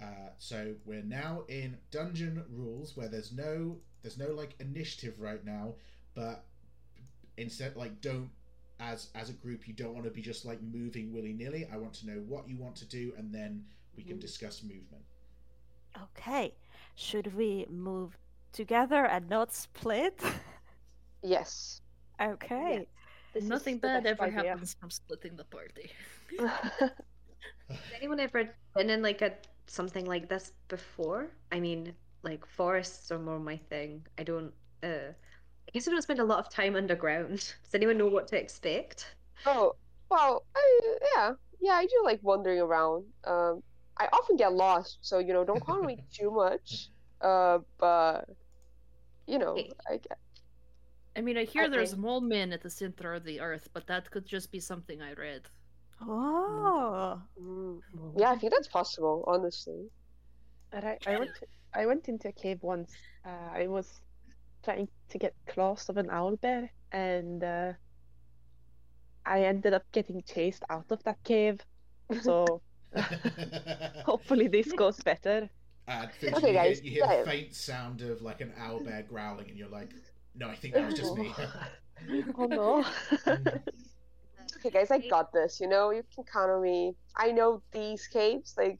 uh, 0.01 0.29
so 0.37 0.75
we're 0.85 1.01
now 1.01 1.43
in 1.47 1.77
dungeon 1.91 2.43
rules 2.49 2.95
where 2.95 3.07
there's 3.07 3.31
no 3.31 3.77
there's 4.01 4.17
no 4.17 4.31
like 4.31 4.55
initiative 4.59 5.19
right 5.19 5.43
now, 5.43 5.73
but 6.13 6.45
instead 7.37 7.75
like 7.75 7.99
don't 8.01 8.29
as 8.79 9.09
as 9.15 9.29
a 9.29 9.33
group 9.33 9.67
you 9.67 9.73
don't 9.73 9.93
want 9.93 10.05
to 10.05 10.11
be 10.11 10.21
just 10.21 10.45
like 10.45 10.61
moving 10.61 11.11
willy 11.13 11.33
nilly. 11.33 11.67
I 11.71 11.77
want 11.77 11.93
to 11.95 12.07
know 12.07 12.19
what 12.27 12.47
you 12.49 12.57
want 12.57 12.75
to 12.77 12.85
do, 12.85 13.13
and 13.17 13.33
then 13.33 13.65
we 13.95 14.03
can 14.03 14.17
Mhm. 14.17 14.21
discuss 14.21 14.63
movement. 14.63 15.03
okay. 16.03 16.53
Should 16.95 17.35
we 17.35 17.65
move 17.69 18.17
together 18.51 19.05
and 19.05 19.29
not 19.29 19.53
split? 19.53 20.21
Yes. 21.21 21.81
okay. 22.21 22.87
This 23.33 23.43
is 23.43 23.49
Nothing 23.49 23.77
bad 23.79 24.05
ever 24.05 24.23
idea. 24.23 24.51
happens 24.51 24.73
from 24.73 24.89
splitting 24.89 25.35
the 25.35 25.43
party. 25.45 25.91
Has 27.69 27.91
anyone 27.95 28.19
ever 28.19 28.49
been 28.75 28.89
in 28.89 29.01
like 29.01 29.21
a 29.21 29.33
something 29.67 30.05
like 30.05 30.27
this 30.29 30.51
before? 30.67 31.31
I 31.51 31.59
mean, 31.59 31.93
like 32.23 32.45
forests 32.45 33.11
are 33.11 33.19
more 33.19 33.39
my 33.39 33.57
thing. 33.57 34.05
I 34.17 34.23
don't. 34.23 34.53
Uh, 34.83 35.13
I 35.69 35.71
guess 35.71 35.87
I 35.87 35.91
don't 35.91 36.01
spend 36.01 36.19
a 36.19 36.25
lot 36.25 36.39
of 36.45 36.49
time 36.49 36.75
underground. 36.75 37.55
Does 37.63 37.73
anyone 37.75 37.97
know 37.97 38.07
what 38.07 38.27
to 38.29 38.37
expect? 38.39 39.15
Oh, 39.45 39.73
well, 40.09 40.45
I, 40.55 40.97
yeah, 41.15 41.33
yeah, 41.59 41.73
I 41.73 41.85
do 41.85 42.01
like 42.03 42.21
wandering 42.23 42.59
around. 42.59 43.13
Um, 43.23 43.63
I 43.97 44.07
often 44.11 44.37
get 44.37 44.53
lost, 44.53 44.99
so 45.01 45.19
you 45.19 45.33
know, 45.33 45.45
don't 45.45 45.61
call 45.61 45.83
me 45.83 46.03
too 46.11 46.31
much. 46.31 46.89
Uh, 47.21 47.59
but 47.77 48.29
you 49.27 49.37
know, 49.39 49.67
Okay. 49.67 49.73
I 49.87 49.97
get. 49.97 50.19
I 51.15 51.21
mean, 51.21 51.37
I 51.37 51.43
hear 51.43 51.69
there's 51.69 51.95
Okay. 51.95 51.95
mole 51.95 52.19
men 52.21 52.51
at 52.51 52.61
the 52.61 52.69
center 52.71 53.13
of 53.13 53.23
the 53.23 53.39
earth, 53.41 53.69
but 53.73 53.85
that 53.85 54.09
could 54.09 54.25
just 54.25 54.51
be 54.51 54.59
something 54.59 55.03
I 55.03 55.13
read. 55.13 55.51
Oh. 56.01 57.27
Mm, 57.39 57.83
yeah, 58.17 58.31
I 58.31 58.37
think 58.37 58.53
that's 58.53 58.67
possible, 58.67 59.23
honestly. 59.27 59.91
And 60.71 60.85
I, 60.85 60.99
I 61.05 61.17
went 61.17 61.39
I 61.73 61.85
went 61.85 62.09
into 62.09 62.29
a 62.29 62.33
cave 62.33 62.63
once. 62.63 62.95
Uh, 63.25 63.29
I 63.53 63.67
was 63.67 64.01
trying 64.69 64.87
to 65.09 65.17
get 65.17 65.33
claws 65.47 65.89
of 65.89 65.97
an 65.97 66.09
owl 66.11 66.35
bear, 66.37 66.71
and 66.91 67.43
uh, 67.43 67.73
I 69.25 69.43
ended 69.43 69.73
up 69.73 69.83
getting 69.91 70.21
chased 70.23 70.63
out 70.69 70.85
of 70.91 71.03
that 71.03 71.23
cave. 71.23 71.59
So 72.21 72.61
hopefully 74.05 74.47
this 74.47 74.71
goes 74.73 74.97
better. 74.99 75.49
And 75.87 76.11
Fidget, 76.11 76.37
Okay, 76.37 76.47
you, 76.49 76.53
guys, 76.53 76.79
hear, 76.79 76.85
you 76.85 76.91
hear 76.91 77.07
the 77.07 77.13
yeah. 77.13 77.31
faint 77.31 77.55
sound 77.55 78.01
of 78.01 78.21
like 78.21 78.41
an 78.41 78.53
owl 78.59 78.79
bear 78.83 79.03
growling, 79.03 79.49
and 79.49 79.57
you're 79.57 79.69
like, 79.69 79.91
"No, 80.35 80.49
I 80.49 80.55
think 80.55 80.75
that 80.75 80.85
was 80.85 80.95
just 80.95 81.15
me." 81.15 81.33
Oh 82.37 82.45
no. 82.45 82.85
Okay, 84.57 84.71
guys, 84.71 84.89
I 84.91 84.99
got 84.99 85.31
this. 85.31 85.59
You 85.59 85.67
know, 85.67 85.91
you 85.91 86.03
can 86.13 86.23
count 86.23 86.49
on 86.49 86.61
me. 86.61 86.95
I 87.15 87.31
know 87.31 87.61
these 87.71 88.07
caves 88.07 88.55
like 88.57 88.79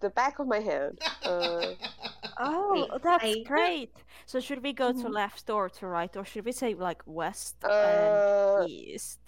the 0.00 0.10
back 0.10 0.38
of 0.38 0.46
my 0.46 0.60
hand. 0.60 0.98
Uh, 1.24 1.72
Oh, 2.40 2.86
that's 3.02 3.24
I- 3.24 3.42
great. 3.44 3.92
So 4.26 4.38
should 4.38 4.62
we 4.62 4.72
go 4.72 4.92
to 4.92 5.08
Mhm. 5.08 5.12
left 5.12 5.50
or 5.50 5.68
to 5.70 5.86
right, 5.88 6.16
or 6.16 6.24
should 6.24 6.44
we 6.44 6.52
say 6.52 6.74
like 6.74 7.02
west 7.04 7.56
Uh, 7.64 8.60
and 8.62 8.70
east? 8.70 9.18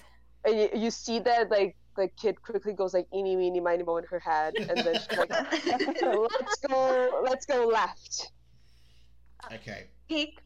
and 0.44 0.54
you, 0.60 0.68
you 0.74 0.90
see 0.92 1.18
that 1.18 1.50
like 1.50 1.76
the 1.96 2.06
kid 2.22 2.40
quickly 2.40 2.72
goes 2.72 2.94
like 2.94 3.08
eeny 3.12 3.34
meeny 3.34 3.58
miny 3.60 3.82
mo 3.82 3.96
in 3.96 4.04
her 4.04 4.20
head, 4.20 4.54
and 4.68 4.78
then 4.86 4.94
she's 4.94 5.18
like, 5.18 5.30
"Let's 6.30 6.56
go, 6.68 7.22
let's 7.28 7.46
go 7.46 7.66
left." 7.66 8.30
okay. 9.52 9.88
Take. 10.08 10.38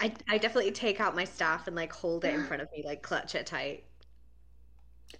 I, 0.00 0.12
I 0.28 0.38
definitely 0.38 0.72
take 0.72 1.00
out 1.00 1.14
my 1.14 1.24
staff 1.24 1.68
and 1.68 1.76
like 1.76 1.92
hold 1.92 2.24
it 2.24 2.34
in 2.34 2.42
front 2.44 2.62
of 2.62 2.68
me, 2.72 2.82
like 2.84 3.00
clutch 3.02 3.36
it 3.36 3.46
tight. 3.46 3.84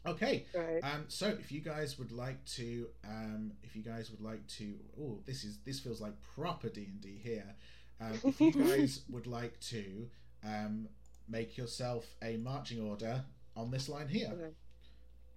Okay. 0.06 0.46
Right. 0.54 0.80
Um, 0.82 1.04
so 1.08 1.28
if 1.28 1.50
you 1.50 1.60
guys 1.60 1.98
would 1.98 2.12
like 2.12 2.44
to, 2.56 2.86
um, 3.04 3.52
if 3.62 3.74
you 3.74 3.82
guys 3.82 4.10
would 4.10 4.20
like 4.20 4.46
to, 4.58 4.74
oh, 5.00 5.20
this 5.26 5.44
is 5.44 5.58
this 5.64 5.80
feels 5.80 6.00
like 6.00 6.12
proper 6.34 6.68
D 6.68 6.86
and 6.90 7.00
D 7.00 7.18
here. 7.22 7.54
Um, 8.00 8.18
if 8.24 8.40
you 8.40 8.52
guys 8.64 9.02
would 9.10 9.26
like 9.26 9.58
to, 9.60 10.08
um, 10.44 10.88
make 11.28 11.56
yourself 11.56 12.06
a 12.22 12.36
marching 12.38 12.80
order 12.80 13.24
on 13.56 13.70
this 13.70 13.88
line 13.88 14.08
here. 14.08 14.30
Okay. 14.32 14.54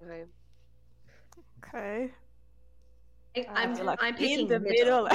Okay. 0.04 0.24
Okay. 1.68 2.12
I, 3.36 3.46
I'm 3.56 3.76
So, 3.76 3.84
like 3.84 4.00
I'm 4.00 4.16
in 4.18 4.18
picking 4.18 4.48
the 4.48 4.60
middle. 4.60 5.08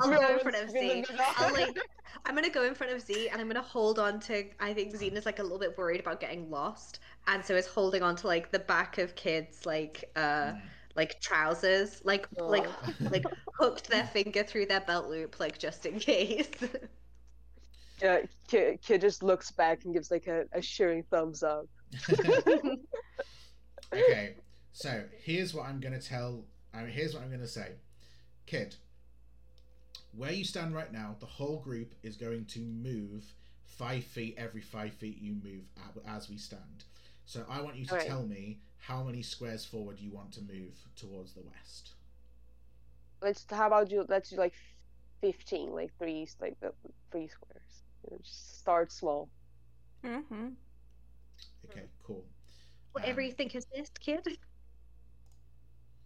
I'll 0.00 0.10
go 0.10 0.28
in 0.28 0.38
front 0.38 0.56
of 0.56 0.68
Everyone's 0.68 0.72
in 0.72 0.72
Z. 0.72 1.04
the 1.06 1.12
middle. 1.12 1.26
I'll 1.36 1.52
like 1.52 1.78
I'm 2.26 2.34
gonna 2.34 2.50
go 2.50 2.64
in 2.64 2.74
front 2.74 2.92
of 2.92 3.00
Z 3.02 3.28
and 3.28 3.40
I'm 3.40 3.48
gonna 3.48 3.62
hold 3.62 3.98
on 3.98 4.20
to 4.20 4.44
I 4.60 4.72
think 4.74 4.94
Xena's 4.94 5.26
like 5.26 5.38
a 5.38 5.42
little 5.42 5.58
bit 5.58 5.76
worried 5.78 6.00
about 6.00 6.20
getting 6.20 6.50
lost 6.50 7.00
and 7.26 7.44
so 7.44 7.54
is 7.56 7.66
holding 7.66 8.02
on 8.02 8.16
to 8.16 8.26
like 8.26 8.50
the 8.52 8.58
back 8.58 8.98
of 8.98 9.14
kids 9.14 9.64
like 9.66 10.10
uh 10.16 10.52
Mm. 10.52 10.60
like 10.96 11.20
trousers 11.20 12.00
like 12.04 12.28
like 12.38 12.66
like 13.10 13.24
hooked 13.58 13.88
their 13.90 14.04
finger 14.04 14.42
through 14.44 14.66
their 14.66 14.80
belt 14.80 15.08
loop 15.08 15.40
like 15.40 15.58
just 15.58 15.86
in 15.86 15.98
case. 15.98 16.50
Yeah, 18.02 18.18
kid, 18.48 18.82
kid 18.82 19.00
just 19.00 19.22
looks 19.22 19.52
back 19.52 19.84
and 19.84 19.94
gives 19.94 20.10
like 20.10 20.26
a 20.26 20.42
a 20.52 20.58
assuring 20.58 21.04
thumbs 21.04 21.42
up. 21.42 21.66
okay. 23.92 24.34
So 24.74 25.04
here's 25.22 25.54
what 25.54 25.66
I'm 25.66 25.78
going 25.78 25.98
to 25.98 26.04
tell. 26.04 26.44
I 26.74 26.82
mean, 26.82 26.90
here's 26.90 27.14
what 27.14 27.22
I'm 27.22 27.28
going 27.28 27.40
to 27.40 27.46
say, 27.48 27.72
kid. 28.44 28.74
Where 30.16 30.32
you 30.32 30.44
stand 30.44 30.74
right 30.74 30.92
now, 30.92 31.14
the 31.20 31.26
whole 31.26 31.60
group 31.60 31.94
is 32.02 32.16
going 32.16 32.44
to 32.46 32.58
move 32.58 33.24
five 33.64 34.04
feet 34.04 34.34
every 34.36 34.60
five 34.60 34.92
feet 34.92 35.18
you 35.20 35.36
move 35.42 35.62
as 36.06 36.28
we 36.28 36.36
stand. 36.36 36.84
So 37.24 37.44
I 37.48 37.60
want 37.62 37.76
you 37.76 37.86
to 37.86 37.92
Alright. 37.92 38.08
tell 38.08 38.24
me 38.24 38.58
how 38.78 39.04
many 39.04 39.22
squares 39.22 39.64
forward 39.64 40.00
you 40.00 40.10
want 40.10 40.32
to 40.32 40.40
move 40.42 40.74
towards 40.96 41.32
the 41.34 41.42
west. 41.42 41.92
Let's. 43.22 43.46
How 43.48 43.68
about 43.68 43.90
you? 43.92 44.04
Let's 44.08 44.30
do 44.30 44.36
like 44.36 44.54
fifteen, 45.20 45.70
like 45.70 45.92
three, 45.98 46.28
like 46.40 46.58
the 46.60 46.72
three 47.12 47.28
squares. 47.28 47.82
You 48.02 48.10
know, 48.10 48.18
just 48.22 48.58
start 48.58 48.90
small. 48.92 49.30
Mm-hmm. 50.04 50.48
Okay, 51.70 51.84
cool. 52.04 52.24
Whatever 52.92 53.20
Um, 53.20 53.26
you 53.26 53.32
think 53.32 53.54
is 53.54 53.64
best, 53.66 53.98
kid. 54.00 54.26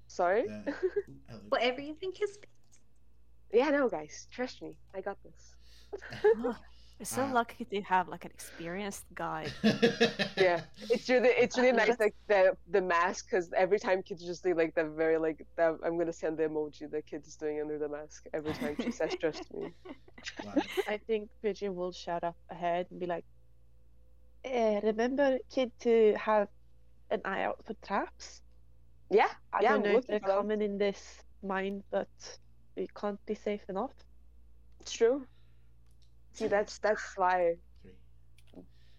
Sorry. 0.09 0.47
uh, 0.51 0.73
ooh. 1.35 1.41
Whatever 1.51 1.81
you 1.83 1.95
think 1.95 2.21
is 2.23 2.39
best. 2.39 2.81
yeah, 3.53 3.71
no, 3.71 3.89
guys, 3.89 4.29
trust 4.33 4.63
me, 4.63 4.77
I 4.95 5.01
got 5.03 5.19
this. 5.25 5.55
We're 7.01 7.05
so 7.07 7.23
Uh, 7.25 7.33
lucky 7.33 7.65
to 7.67 7.81
have 7.83 8.09
like 8.09 8.25
an 8.25 8.33
experienced 8.33 9.05
guide. 9.15 9.53
Yeah, 10.37 10.63
it's 10.91 11.09
really 11.09 11.31
it's 11.45 11.57
really 11.59 11.73
nice 11.73 11.99
like 12.01 12.15
the 12.29 12.57
the 12.71 12.81
mask 12.83 13.27
because 13.31 13.51
every 13.57 13.79
time 13.79 14.03
kids 14.03 14.25
just 14.25 14.43
do 14.45 14.55
like 14.55 14.75
the 14.75 14.85
very 14.85 15.19
like 15.19 15.47
that 15.57 15.77
I'm 15.85 15.97
gonna 15.99 16.13
send 16.13 16.39
the 16.39 16.45
emoji 16.49 16.91
the 16.91 17.03
kid 17.03 17.27
is 17.27 17.37
doing 17.37 17.61
under 17.61 17.79
the 17.79 17.89
mask 17.89 18.27
every 18.35 18.53
time 18.55 18.77
she 18.83 18.91
says 18.91 19.15
trust 19.21 19.45
me. 19.55 19.75
Wow. 20.45 20.55
I 20.89 20.99
think 21.07 21.31
Pigeon 21.43 21.75
will 21.77 21.93
shout 21.93 22.25
up 22.25 22.37
ahead 22.51 22.87
and 22.91 22.99
be 23.01 23.07
like, 23.07 23.25
eh, 24.45 24.81
remember, 24.83 25.39
kid, 25.55 25.71
to 25.81 26.15
have 26.19 26.49
an 27.11 27.21
eye 27.25 27.43
out 27.45 27.65
for 27.65 27.75
traps? 27.87 28.43
Yeah, 29.11 29.31
I 29.53 29.63
Yeah, 29.63 29.75
don't 29.75 29.83
I'm 29.83 29.83
know 29.83 29.97
if 29.99 30.07
they're 30.07 30.19
for 30.19 30.33
them. 30.33 30.47
coming 30.47 30.63
in 30.63 30.79
this 30.79 31.25
mine, 31.43 31.85
but 31.91 32.39
it 32.77 32.95
can't 32.95 33.25
be 33.27 33.35
safe 33.35 33.69
enough. 33.69 33.95
it's 34.81 34.93
true. 34.93 35.27
See, 36.33 36.49
that's 36.49 36.79
that's 36.79 37.17
why 37.17 37.57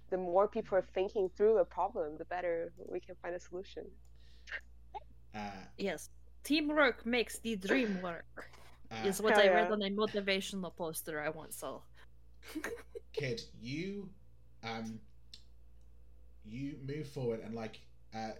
the 0.09 0.17
more 0.17 0.47
people 0.47 0.77
are 0.77 0.81
thinking 0.93 1.29
through 1.29 1.55
the 1.55 1.65
problem, 1.65 2.17
the 2.17 2.25
better 2.25 2.73
we 2.89 2.99
can 2.99 3.15
find 3.21 3.35
a 3.35 3.39
solution. 3.39 3.85
Uh, 5.33 5.65
Yes. 5.77 6.09
Teamwork 6.43 7.05
makes 7.05 7.39
the 7.39 7.55
dream 7.55 7.99
work. 8.01 8.51
uh, 8.91 8.95
Is 9.01 9.21
what 9.21 9.37
I 9.37 9.47
read 9.49 9.69
yeah. 9.69 9.71
on 9.71 9.81
a 9.81 9.89
motivational 9.89 10.75
poster 10.75 11.19
I 11.21 11.29
once 11.29 11.57
saw. 11.57 11.81
kid, 13.13 13.41
you 13.59 14.09
um 14.63 14.99
you 16.43 16.77
move 16.85 17.07
forward 17.07 17.39
and 17.39 17.53
like 17.53 17.81
uh 18.13 18.31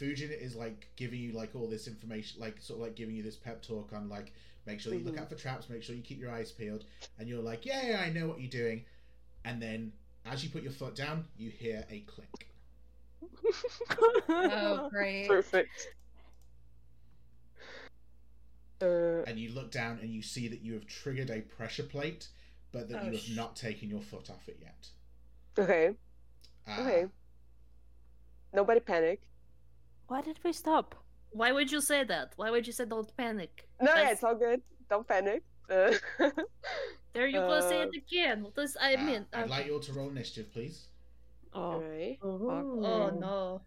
Fujin 0.00 0.30
is 0.30 0.54
like 0.56 0.88
giving 0.96 1.20
you 1.20 1.32
like 1.32 1.54
all 1.54 1.68
this 1.68 1.86
information 1.88 2.40
like 2.40 2.60
sort 2.60 2.78
of 2.80 2.86
like 2.86 2.96
giving 2.96 3.14
you 3.14 3.22
this 3.22 3.36
pep 3.36 3.62
talk 3.62 3.92
on 3.92 4.08
like 4.08 4.32
make 4.66 4.80
sure 4.80 4.94
you 4.94 5.04
look 5.04 5.16
Mhm. 5.16 5.18
out 5.18 5.28
for 5.28 5.34
traps, 5.36 5.68
make 5.68 5.82
sure 5.82 5.94
you 5.94 6.02
keep 6.02 6.18
your 6.20 6.30
eyes 6.30 6.50
peeled 6.52 6.84
and 7.18 7.28
you're 7.28 7.42
like, 7.42 7.64
Yeah, 7.66 7.86
yeah, 7.86 8.00
I 8.00 8.10
know 8.10 8.26
what 8.28 8.40
you're 8.40 8.50
doing 8.50 8.84
and 9.44 9.60
then 9.62 9.92
as 10.26 10.42
you 10.44 10.50
put 10.50 10.62
your 10.62 10.72
foot 10.72 10.94
down, 10.96 11.26
you 11.36 11.50
hear 11.50 11.84
a 11.90 12.00
click. 12.00 12.48
Oh, 14.28 14.80
great. 14.90 15.28
Perfect. 15.28 15.88
Uh, 18.80 19.24
And 19.26 19.38
you 19.38 19.50
look 19.52 19.70
down 19.70 19.98
and 19.98 20.10
you 20.14 20.22
see 20.22 20.48
that 20.48 20.62
you 20.62 20.72
have 20.74 20.86
triggered 20.86 21.28
a 21.30 21.42
pressure 21.42 21.82
plate, 21.82 22.28
but 22.72 22.88
that 22.88 23.00
Oh, 23.00 23.04
you 23.04 23.12
have 23.12 23.20
sh- 23.20 23.28
not 23.28 23.56
taken 23.56 23.90
your 23.90 24.00
foot 24.02 24.30
off 24.30 24.48
it 24.48 24.58
yet. 24.60 24.88
okay, 25.58 25.94
Uh, 26.66 26.72
okay. 26.80 27.06
Nobody 28.54 28.80
panic. 28.80 29.20
Why 30.06 30.20
did 30.20 30.38
we 30.44 30.52
stop? 30.52 30.94
Why 31.30 31.52
would 31.52 31.70
you 31.72 31.80
say 31.80 32.04
that? 32.04 32.32
Why 32.36 32.50
would 32.50 32.66
you 32.66 32.72
say 32.72 32.84
don't 32.84 33.10
panic? 33.16 33.68
No, 33.80 33.94
yeah, 33.94 34.10
it's 34.10 34.22
all 34.22 34.34
good. 34.36 34.62
Don't 34.88 35.06
panic. 35.06 35.42
Uh, 35.68 35.92
There 37.14 37.28
you 37.28 37.38
go, 37.40 37.60
say 37.60 37.80
Uh, 37.82 37.86
it 37.86 37.90
again. 37.96 38.42
What 38.42 38.54
does 38.56 38.76
I 38.80 38.94
uh, 38.94 39.02
mean? 39.04 39.26
I'd 39.32 39.44
um, 39.44 39.48
like 39.50 39.66
you 39.66 39.74
all 39.74 39.80
to 39.80 39.92
roll 39.92 40.08
initiative, 40.10 40.52
please. 40.52 40.88
Oh, 41.52 41.74
Alright. 41.74 42.18
Oh 42.22 43.10
no. 43.16 43.60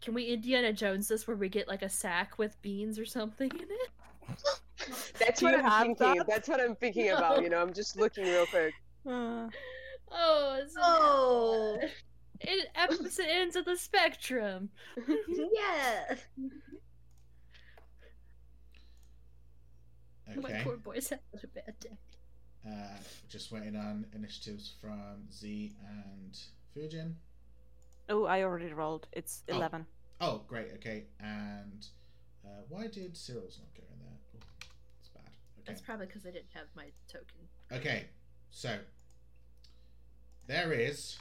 Can 0.00 0.14
we 0.14 0.26
Indiana 0.26 0.72
Jones 0.72 1.08
this 1.08 1.26
where 1.26 1.36
we 1.36 1.48
get 1.48 1.66
like 1.66 1.82
a 1.82 1.88
sack 1.88 2.38
with 2.38 2.60
beans 2.62 2.98
or 2.98 3.04
something 3.04 3.50
in 3.50 3.66
it? 3.68 3.90
That's 5.18 5.42
what 5.42 5.54
I'm 5.64 5.94
thinking. 5.96 6.18
that? 6.18 6.26
That's 6.28 6.48
what 6.48 6.60
I'm 6.60 6.76
thinking 6.76 7.10
about. 7.10 7.42
You 7.42 7.50
know, 7.50 7.60
I'm 7.60 7.72
just 7.74 7.96
looking 7.96 8.24
real 8.24 8.46
quick. 8.46 8.74
Uh, 9.08 9.48
Oh, 10.10 10.58
it's 10.62 10.74
an- 10.76 10.82
Oh, 10.84 11.78
it 12.40 12.68
opposite 12.76 13.26
ends 13.28 13.56
of 13.56 13.64
the 13.64 13.76
spectrum. 13.76 14.70
yeah. 15.08 16.14
Okay. 20.30 20.40
My 20.40 20.62
poor 20.62 20.76
boy's 20.76 21.08
having 21.08 21.24
a 21.42 21.46
bad 21.46 21.74
day. 21.80 21.98
Uh, 22.66 22.98
just 23.28 23.50
waiting 23.50 23.76
on 23.76 24.06
initiatives 24.14 24.74
from 24.80 25.24
Z 25.32 25.72
and 25.88 26.38
Fujin. 26.76 27.14
oh, 28.10 28.24
I 28.24 28.42
already 28.42 28.72
rolled. 28.72 29.06
It's 29.12 29.42
Oh. 29.48 29.56
eleven. 29.56 29.86
Oh, 30.20 30.42
great. 30.48 30.72
Okay. 30.74 31.06
And 31.20 31.86
uh, 32.44 32.62
why 32.68 32.88
did 32.88 33.16
Cyril's 33.16 33.58
not 33.58 33.72
go 33.74 33.82
in 33.92 33.98
there? 34.00 34.18
Oh, 34.34 34.66
it's 35.00 35.08
bad. 35.08 35.22
Okay. 35.22 35.62
That's 35.66 35.80
probably 35.80 36.06
because 36.06 36.26
I 36.26 36.30
didn't 36.30 36.50
have 36.54 36.66
my 36.76 36.90
token. 37.10 37.48
Okay. 37.72 38.06
So 38.50 38.78
there 40.46 40.72
is 40.72 41.18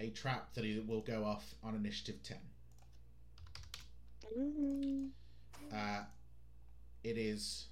a 0.00 0.10
trap 0.10 0.54
that 0.54 0.64
will 0.86 1.00
go 1.00 1.24
off 1.24 1.54
on 1.62 1.74
initiative 1.74 2.22
ten. 2.22 2.38
Mm. 4.36 5.08
Uh, 5.72 6.02
it 7.02 7.16
is 7.16 7.66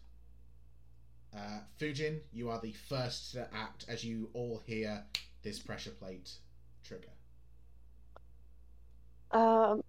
uh, 1.37 1.61
Fujin. 1.79 2.21
You 2.33 2.51
are 2.51 2.61
the 2.61 2.73
first 2.73 3.33
to 3.33 3.49
act 3.53 3.85
as 3.89 4.05
you 4.05 4.31
all 4.33 4.63
hear 4.65 5.05
this 5.43 5.59
pressure 5.59 5.91
plate 5.91 6.31
trigger. 6.85 7.09
Um. 9.33 9.83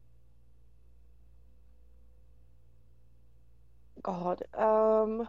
God. 4.01 4.43
Um. 4.53 5.27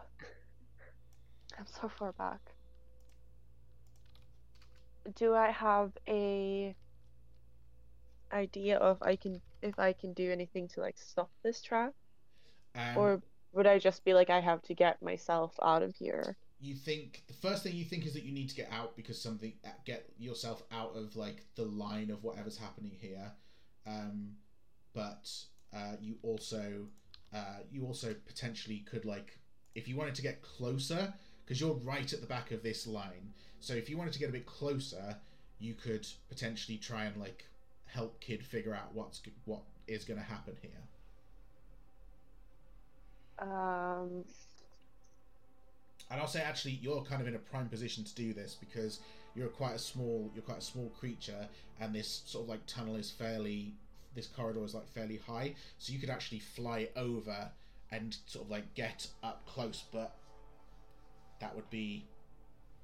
I'm 1.57 1.65
so 1.65 1.87
far 1.87 2.11
back. 2.13 2.39
Do 5.15 5.33
I 5.33 5.51
have 5.51 5.91
a 6.07 6.75
idea 8.31 8.77
of 8.77 9.01
I 9.01 9.15
can 9.15 9.41
if 9.61 9.77
I 9.79 9.93
can 9.93 10.13
do 10.13 10.31
anything 10.31 10.67
to 10.69 10.81
like 10.81 10.97
stop 10.97 11.31
this 11.43 11.61
trap, 11.61 11.93
Um, 12.75 12.97
or 12.97 13.21
would 13.53 13.67
I 13.67 13.79
just 13.79 14.03
be 14.05 14.13
like 14.13 14.29
I 14.29 14.39
have 14.41 14.61
to 14.63 14.73
get 14.75 15.01
myself 15.01 15.53
out 15.61 15.83
of 15.83 15.95
here? 15.95 16.37
you 16.59 16.73
think 16.75 17.23
the 17.27 17.33
first 17.33 17.61
thing 17.63 17.75
you 17.75 17.85
think 17.85 18.05
is 18.05 18.13
that 18.13 18.23
you 18.23 18.31
need 18.31 18.49
to 18.49 18.55
get 18.55 18.67
out 18.71 18.95
because 18.95 19.21
something 19.21 19.53
uh, 19.63 19.69
get 19.85 20.09
yourself 20.17 20.63
out 20.71 20.95
of 20.95 21.15
like 21.15 21.45
the 21.55 21.63
line 21.65 22.09
of 22.09 22.23
whatever's 22.23 22.57
happening 22.57 22.95
here. 22.99 23.31
Um 23.85 24.37
but 24.93 25.29
uh 25.73 25.95
you 26.01 26.15
also 26.23 26.87
uh 27.33 27.59
you 27.69 27.85
also 27.85 28.15
potentially 28.25 28.79
could 28.79 29.05
like 29.05 29.39
if 29.75 29.87
you 29.87 29.95
wanted 29.95 30.15
to 30.15 30.21
get 30.23 30.41
closer 30.41 31.13
because 31.45 31.61
you're 31.61 31.75
right 31.75 32.11
at 32.11 32.21
the 32.21 32.27
back 32.27 32.51
of 32.51 32.63
this 32.63 32.87
line. 32.87 33.33
So 33.59 33.73
if 33.73 33.89
you 33.89 33.97
wanted 33.97 34.13
to 34.13 34.19
get 34.19 34.29
a 34.29 34.33
bit 34.33 34.45
closer 34.47 35.17
you 35.59 35.73
could 35.75 36.07
potentially 36.29 36.77
try 36.77 37.05
and 37.05 37.17
like 37.17 37.45
help 37.87 38.19
kid 38.19 38.45
figure 38.45 38.73
out 38.73 38.93
what's 38.93 39.21
what 39.45 39.61
is 39.87 40.03
going 40.03 40.19
to 40.19 40.25
happen 40.25 40.55
here 40.61 40.71
Um. 43.39 44.23
And 46.09 46.21
I'll 46.21 46.27
say 46.27 46.41
actually 46.41 46.79
you're 46.81 47.03
kind 47.03 47.21
of 47.21 47.27
in 47.27 47.35
a 47.35 47.39
prime 47.39 47.67
position 47.67 48.03
to 48.05 48.15
do 48.15 48.33
this 48.33 48.55
because 48.59 48.99
you're 49.35 49.49
quite 49.49 49.75
a 49.75 49.79
small 49.79 50.31
you're 50.33 50.43
quite 50.43 50.59
a 50.59 50.61
small 50.61 50.89
creature 50.99 51.47
and 51.79 51.93
this 51.93 52.23
sort 52.25 52.45
of 52.45 52.49
like 52.49 52.65
tunnel 52.65 52.95
is 52.95 53.11
fairly 53.11 53.75
this 54.15 54.25
corridor 54.27 54.63
is 54.63 54.73
like 54.73 54.87
fairly 54.87 55.17
high 55.17 55.53
so 55.77 55.93
you 55.93 55.99
could 55.99 56.09
actually 56.09 56.39
fly 56.39 56.87
over 56.95 57.51
and 57.91 58.17
sort 58.25 58.45
of 58.45 58.51
like 58.51 58.73
get 58.73 59.07
up 59.21 59.45
close 59.45 59.83
but 59.91 60.15
that 61.39 61.55
would 61.55 61.69
be 61.69 62.05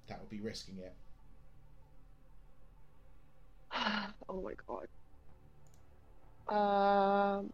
that 0.07 0.19
would 0.19 0.29
be 0.29 0.39
risking 0.39 0.77
it. 0.79 0.93
oh 4.29 4.41
my 4.41 4.53
god. 4.67 4.87
Um. 6.49 7.53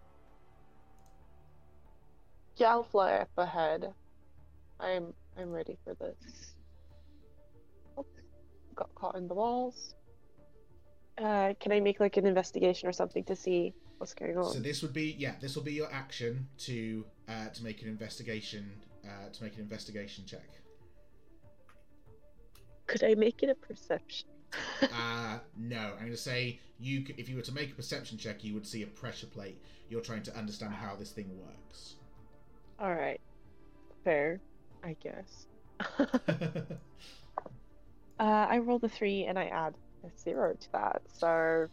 Yeah, 2.57 2.71
I'll 2.71 2.83
fly 2.83 3.13
up 3.13 3.29
ahead. 3.37 3.93
I'm 4.79 5.13
I'm 5.37 5.51
ready 5.51 5.77
for 5.83 5.93
this. 5.95 6.53
Oops, 7.97 8.21
got 8.75 8.93
caught 8.95 9.15
in 9.15 9.27
the 9.27 9.33
walls. 9.33 9.95
Uh, 11.17 11.53
can 11.59 11.71
I 11.71 11.79
make 11.79 11.99
like 11.99 12.17
an 12.17 12.25
investigation 12.25 12.87
or 12.87 12.93
something 12.93 13.23
to 13.25 13.35
see 13.35 13.73
what's 13.97 14.13
going 14.13 14.37
on? 14.37 14.53
So 14.53 14.59
this 14.59 14.81
would 14.81 14.93
be 14.93 15.15
yeah 15.17 15.33
this 15.39 15.55
will 15.55 15.63
be 15.63 15.73
your 15.73 15.91
action 15.91 16.47
to 16.59 17.05
uh, 17.27 17.49
to 17.49 17.63
make 17.63 17.81
an 17.81 17.87
investigation 17.87 18.71
uh, 19.05 19.29
to 19.31 19.43
make 19.43 19.55
an 19.55 19.61
investigation 19.61 20.25
check. 20.25 20.49
Could 22.87 23.03
I 23.03 23.15
make 23.15 23.43
it 23.43 23.49
a 23.49 23.55
perception? 23.55 24.29
Uh, 24.81 25.39
no, 25.57 25.77
I'm 25.93 25.99
going 25.99 26.11
to 26.11 26.17
say 26.17 26.59
you. 26.79 27.05
c- 27.05 27.15
If 27.17 27.29
you 27.29 27.35
were 27.35 27.41
to 27.43 27.51
make 27.53 27.71
a 27.71 27.75
perception 27.75 28.17
check, 28.17 28.43
you 28.43 28.53
would 28.53 28.65
see 28.67 28.83
a 28.83 28.87
pressure 28.87 29.27
plate. 29.27 29.61
You're 29.89 30.01
trying 30.01 30.23
to 30.23 30.35
understand 30.37 30.73
how 30.73 30.95
this 30.95 31.11
thing 31.11 31.29
works. 31.39 31.95
All 32.79 32.93
right, 32.93 33.19
fair, 34.03 34.39
I 34.83 34.95
guess. 35.01 35.47
Uh, 38.19 38.47
I 38.49 38.57
rolled 38.57 38.83
a 38.83 38.89
three 38.89 39.25
and 39.25 39.39
I 39.39 39.45
add 39.45 39.73
a 40.03 40.09
zero 40.19 40.53
to 40.53 40.71
that, 40.73 41.01
so 41.07 41.67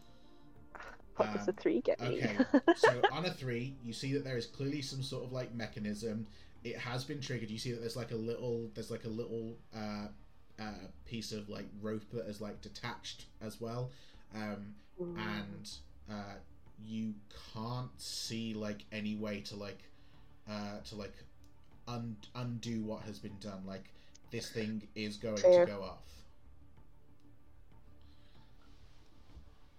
What 1.17 1.33
does 1.33 1.47
Um, 1.49 1.55
a 1.57 1.61
three 1.61 1.81
get 1.81 1.99
me? 1.99 2.07
Okay, 2.23 2.37
so 2.77 3.01
on 3.11 3.25
a 3.25 3.31
three, 3.31 3.75
you 3.83 3.91
see 3.91 4.13
that 4.13 4.23
there 4.23 4.37
is 4.37 4.45
clearly 4.45 4.81
some 4.81 5.03
sort 5.03 5.25
of 5.25 5.33
like 5.33 5.53
mechanism. 5.53 6.25
It 6.63 6.77
has 6.77 7.03
been 7.03 7.19
triggered. 7.19 7.49
You 7.49 7.57
see 7.57 7.71
that 7.73 7.81
there's 7.81 7.97
like 7.97 8.11
a 8.11 8.15
little, 8.15 8.69
there's 8.75 8.91
like 8.91 9.03
a 9.03 9.09
little 9.09 9.57
uh, 9.75 10.07
uh, 10.59 10.87
piece 11.05 11.31
of 11.31 11.49
like 11.49 11.65
rope 11.81 12.03
that 12.13 12.27
is 12.27 12.41
like 12.41 12.61
detached 12.61 13.25
as 13.41 13.59
well, 13.61 13.91
um, 14.35 14.73
and 14.99 15.69
uh, 16.09 16.35
you 16.85 17.13
can't 17.53 17.91
see 17.97 18.53
like 18.53 18.83
any 18.91 19.15
way 19.15 19.41
to 19.41 19.55
like 19.55 19.83
uh, 20.49 20.79
to 20.85 20.95
like 20.95 21.13
un- 21.87 22.17
undo 22.35 22.81
what 22.83 23.01
has 23.03 23.19
been 23.19 23.37
done. 23.39 23.61
Like 23.65 23.85
this 24.31 24.49
thing 24.49 24.81
is 24.95 25.17
going 25.17 25.37
Fair. 25.37 25.65
to 25.65 25.71
go 25.71 25.81
off. 25.83 25.99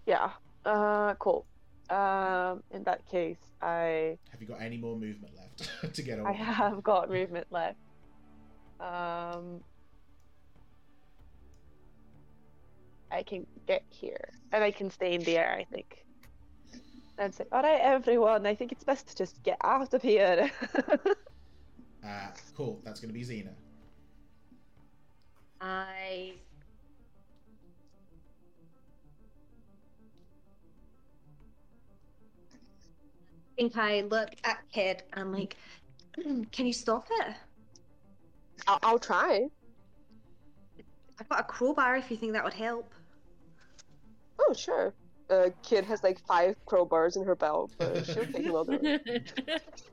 yeah. 0.08 0.30
Uh, 0.64 1.14
cool. 1.18 1.44
Um, 1.90 2.62
in 2.70 2.82
that 2.84 3.06
case, 3.10 3.38
I 3.62 4.18
Have 4.30 4.40
you 4.40 4.46
got 4.48 4.60
any 4.60 4.76
more 4.76 4.96
movement 4.96 5.34
left 5.36 5.94
to 5.94 6.02
get 6.02 6.18
away? 6.18 6.30
I 6.30 6.32
have 6.32 6.82
got 6.82 7.10
movement 7.10 7.46
left. 7.50 7.78
Um, 8.80 9.60
I 13.10 13.22
can 13.22 13.46
get 13.66 13.82
here, 13.88 14.28
and 14.52 14.62
I 14.62 14.70
can 14.70 14.90
stay 14.90 15.14
in 15.14 15.22
the 15.22 15.38
air. 15.38 15.56
I 15.58 15.64
think. 15.64 16.04
And 17.18 17.34
say, 17.34 17.44
"All 17.50 17.62
right, 17.62 17.80
everyone. 17.80 18.46
I 18.46 18.54
think 18.54 18.72
it's 18.72 18.84
best 18.84 19.08
to 19.08 19.16
just 19.16 19.42
get 19.42 19.58
out 19.64 19.94
of 19.94 20.02
here." 20.02 20.50
Uh, 22.04 22.28
cool. 22.56 22.80
That's 22.84 23.00
going 23.00 23.12
to 23.12 23.18
be 23.18 23.24
Xena. 23.24 23.54
I. 25.60 26.32
think 33.58 33.76
I 33.76 34.02
look 34.02 34.30
at 34.44 34.58
Kid 34.72 35.02
and 35.14 35.32
like, 35.32 35.56
"Mm, 36.18 36.48
can 36.52 36.66
you 36.66 36.72
stop 36.72 37.08
it? 37.10 37.34
I'll, 38.68 38.78
I'll 38.82 38.98
try. 38.98 39.48
I've 41.20 41.28
got 41.28 41.40
a 41.40 41.44
crowbar 41.44 41.96
if 41.96 42.10
you 42.10 42.16
think 42.16 42.32
that 42.32 42.44
would 42.44 42.54
help. 42.54 42.94
Oh, 44.40 44.52
sure. 44.52 44.94
Uh, 45.30 45.50
kid 45.62 45.84
has 45.84 46.02
like 46.02 46.18
five 46.26 46.56
crowbars 46.66 47.16
in 47.16 47.24
her 47.24 47.36
belt, 47.36 47.74
but 47.78 48.06
she'll 48.06 48.24
take 48.26 48.46
another. 48.46 48.78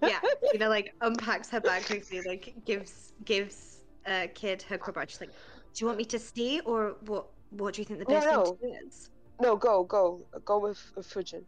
Yeah, 0.01 0.19
you 0.53 0.59
know, 0.59 0.69
like 0.69 0.93
unpacks 1.01 1.49
her 1.49 1.59
bag 1.59 1.85
quickly, 1.85 2.21
like 2.21 2.53
gives 2.65 3.13
gives 3.25 3.79
uh, 4.05 4.27
Kid 4.33 4.61
her 4.63 4.77
crowbar. 4.77 5.05
She's 5.07 5.21
like, 5.21 5.31
do 5.31 5.83
you 5.83 5.87
want 5.87 5.97
me 5.97 6.05
to 6.05 6.19
stay 6.19 6.59
or 6.61 6.95
what? 7.05 7.27
What 7.51 7.73
do 7.73 7.81
you 7.81 7.85
think 7.85 7.99
the 7.99 8.05
best 8.05 8.27
no. 8.27 8.43
thing 8.43 8.57
to 8.57 8.67
do 8.67 8.87
is? 8.87 9.09
No, 9.41 9.55
go, 9.55 9.83
go, 9.83 10.21
go 10.45 10.59
with 10.59 10.79
uh, 10.97 11.01
Fujin. 11.01 11.43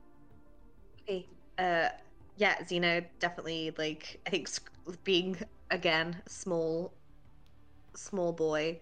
Okay. 1.03 1.28
Uh, 1.57 1.90
yeah, 2.36 2.56
Xena 2.57 3.06
definitely 3.19 3.74
like 3.78 4.19
I 4.28 4.30
think 4.30 4.49
being 5.03 5.38
again 5.72 6.22
small, 6.28 6.94
small 7.95 8.34
boy, 8.34 8.80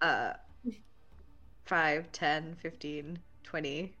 uh, 0.00 0.32
5, 1.66 2.12
10, 2.12 2.56
15, 2.56 3.18
20, 3.48 3.94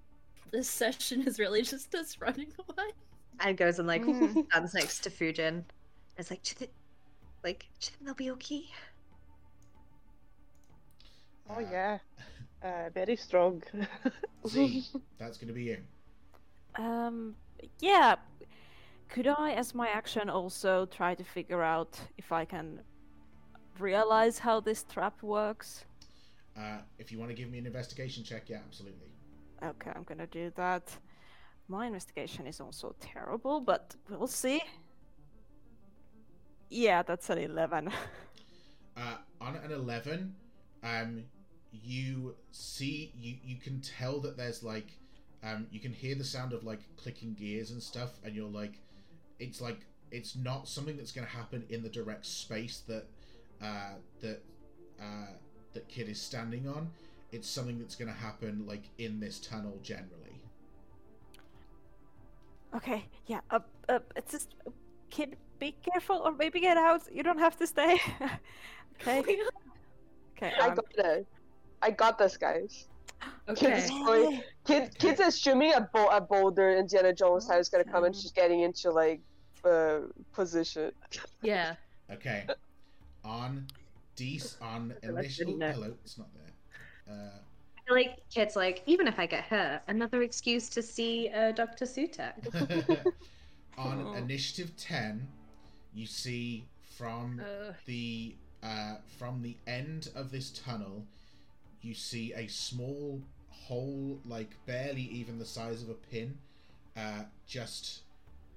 this 0.50 0.68
session 0.68 1.22
is 1.26 1.38
really 1.38 1.62
just 1.62 1.94
us 1.94 2.18
running 2.20 2.52
away. 2.68 2.90
and 3.40 3.56
goes 3.56 3.78
and 3.78 3.88
like 3.88 4.02
Mm. 4.06 4.46
stands 4.50 4.74
next 4.74 5.00
to 5.04 5.10
Fujin. 5.10 5.64
It's 6.18 6.30
like, 6.30 6.42
do 6.42 6.50
you 6.50 6.66
thi- 6.66 6.72
like, 7.44 7.60
do 7.80 7.86
you 7.86 7.90
think 7.90 8.04
they'll 8.04 8.14
be 8.14 8.30
okay? 8.32 8.64
oh 11.50 11.60
yeah, 11.60 11.98
uh, 12.62 12.90
very 12.92 13.16
strong. 13.16 13.62
Z, 14.46 14.84
that's 15.18 15.38
going 15.38 15.48
to 15.48 15.54
be 15.54 15.62
you. 15.64 15.78
Um, 16.76 17.34
yeah. 17.80 18.16
Could 19.08 19.26
I, 19.26 19.52
as 19.52 19.74
my 19.74 19.88
action, 19.88 20.28
also 20.28 20.84
try 20.84 21.14
to 21.14 21.24
figure 21.24 21.62
out 21.62 21.98
if 22.18 22.30
I 22.30 22.44
can 22.44 22.80
realize 23.78 24.38
how 24.38 24.60
this 24.60 24.84
trap 24.84 25.22
works? 25.22 25.86
Uh, 26.54 26.78
if 26.98 27.10
you 27.10 27.18
want 27.18 27.30
to 27.30 27.34
give 27.34 27.50
me 27.50 27.56
an 27.58 27.64
investigation 27.66 28.22
check, 28.22 28.50
yeah, 28.50 28.58
absolutely. 28.66 29.08
Okay, 29.62 29.90
I'm 29.94 30.04
gonna 30.04 30.26
do 30.26 30.52
that. 30.56 30.96
My 31.68 31.86
investigation 31.86 32.46
is 32.46 32.60
also 32.60 32.94
terrible, 33.00 33.60
but 33.60 33.94
we'll 34.08 34.26
see. 34.26 34.62
Yeah, 36.70 37.02
that's 37.02 37.30
an 37.30 37.38
11. 37.38 37.90
Uh, 38.96 39.14
on 39.40 39.54
an 39.54 39.70
11, 39.70 40.34
um, 40.82 41.22
you 41.70 42.34
see, 42.50 43.12
you, 43.16 43.36
you 43.44 43.54
can 43.56 43.80
tell 43.80 44.18
that 44.18 44.36
there's 44.36 44.64
like, 44.64 44.98
um, 45.44 45.68
you 45.70 45.78
can 45.78 45.92
hear 45.92 46.16
the 46.16 46.24
sound 46.24 46.52
of 46.52 46.64
like 46.64 46.80
clicking 46.96 47.32
gears 47.34 47.70
and 47.70 47.80
stuff, 47.80 48.10
and 48.24 48.34
you're 48.34 48.48
like, 48.48 48.80
it's 49.38 49.60
like, 49.60 49.86
it's 50.10 50.34
not 50.34 50.66
something 50.66 50.96
that's 50.96 51.12
going 51.12 51.24
to 51.24 51.32
happen 51.32 51.64
in 51.68 51.80
the 51.80 51.88
direct 51.88 52.26
space 52.26 52.82
that, 52.88 53.06
uh, 53.62 53.94
that, 54.20 54.42
uh, 55.00 55.30
that 55.74 55.88
kid 55.88 56.08
is 56.08 56.20
standing 56.20 56.66
on. 56.66 56.90
It's 57.32 57.48
something 57.48 57.78
that's 57.78 57.94
going 57.94 58.08
to 58.08 58.18
happen 58.18 58.64
like 58.66 58.84
in 58.98 59.20
this 59.20 59.38
tunnel 59.38 59.78
generally. 59.82 60.40
okay, 62.74 63.04
yeah, 63.26 63.40
uh, 63.50 63.60
uh, 63.88 63.98
it's 64.16 64.32
just. 64.32 64.54
Kid, 65.10 65.36
be 65.58 65.74
careful, 65.82 66.16
or 66.16 66.32
maybe 66.32 66.60
get 66.60 66.76
out. 66.76 67.02
You 67.10 67.22
don't 67.22 67.38
have 67.38 67.56
to 67.56 67.66
stay. 67.66 67.98
okay. 69.00 69.38
Okay. 70.36 70.52
I 70.60 70.68
um, 70.68 70.74
got 70.76 70.84
it. 71.06 71.26
I 71.82 71.90
got 71.90 72.18
this, 72.18 72.36
guys. 72.36 72.86
Okay. 73.48 73.72
Kids, 73.72 73.90
going, 73.90 74.42
kid, 74.64 74.98
kids 74.98 75.20
assuming 75.20 75.72
a, 75.74 75.80
bo- 75.92 76.08
a 76.08 76.20
boulder 76.20 76.76
Indiana 76.76 77.12
Jones 77.12 77.46
style 77.46 77.58
is 77.58 77.68
gonna 77.68 77.84
come 77.84 78.04
and 78.04 78.14
she's 78.14 78.30
getting 78.30 78.60
into 78.60 78.90
like 78.90 79.20
uh, 79.64 80.00
position. 80.32 80.92
Yeah. 81.42 81.74
Okay. 82.12 82.46
on 83.24 83.66
D 84.14 84.40
on 84.62 84.94
initial. 85.02 85.46
do. 85.46 85.58
Hello, 85.58 85.94
it's 86.04 86.18
not 86.18 86.28
there. 86.34 86.47
Uh, 87.08 87.12
I 87.76 87.80
feel 87.86 87.94
like 87.96 88.18
Kid's 88.30 88.56
like, 88.56 88.82
even 88.86 89.06
if 89.08 89.18
I 89.18 89.26
get 89.26 89.44
hurt, 89.44 89.82
another 89.88 90.22
excuse 90.22 90.68
to 90.70 90.82
see 90.82 91.30
uh, 91.34 91.52
Dr. 91.52 91.84
Sutek. 91.84 92.34
on 93.78 94.00
Oh. 94.08 94.12
initiative 94.14 94.76
10 94.76 95.28
you 95.94 96.04
see 96.04 96.64
from 96.96 97.40
Uh, 97.40 97.72
the 97.86 98.34
uh, 98.62 98.96
from 99.18 99.40
the 99.42 99.56
end 99.68 100.10
of 100.16 100.32
this 100.32 100.50
tunnel 100.50 101.06
you 101.80 101.94
see 101.94 102.32
a 102.34 102.48
small 102.48 103.22
hole 103.50 104.20
like 104.26 104.50
barely 104.66 105.02
even 105.02 105.38
the 105.38 105.44
size 105.44 105.80
of 105.82 105.88
a 105.90 105.94
pin 105.94 106.36
uh, 106.96 107.22
just 107.46 108.00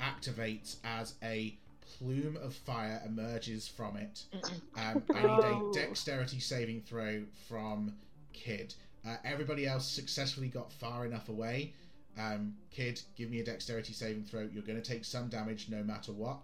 activates 0.00 0.76
as 0.82 1.14
a 1.22 1.56
plume 1.98 2.36
of 2.42 2.54
fire 2.54 3.00
emerges 3.06 3.68
from 3.68 3.96
it 3.96 4.24
um, 4.76 5.02
i 5.14 5.22
need 5.22 5.44
a 5.44 5.70
dexterity 5.72 6.38
saving 6.40 6.80
throw 6.80 7.22
from 7.48 7.92
kid 8.32 8.74
uh, 9.06 9.16
everybody 9.24 9.66
else 9.66 9.86
successfully 9.86 10.48
got 10.48 10.72
far 10.72 11.06
enough 11.06 11.28
away 11.28 11.72
um, 12.18 12.54
kid, 12.70 13.00
give 13.16 13.30
me 13.30 13.40
a 13.40 13.44
dexterity 13.44 13.92
saving 13.92 14.24
throw. 14.24 14.48
You're 14.52 14.62
going 14.62 14.80
to 14.80 14.88
take 14.88 15.04
some 15.04 15.28
damage 15.28 15.68
no 15.70 15.82
matter 15.82 16.12
what. 16.12 16.38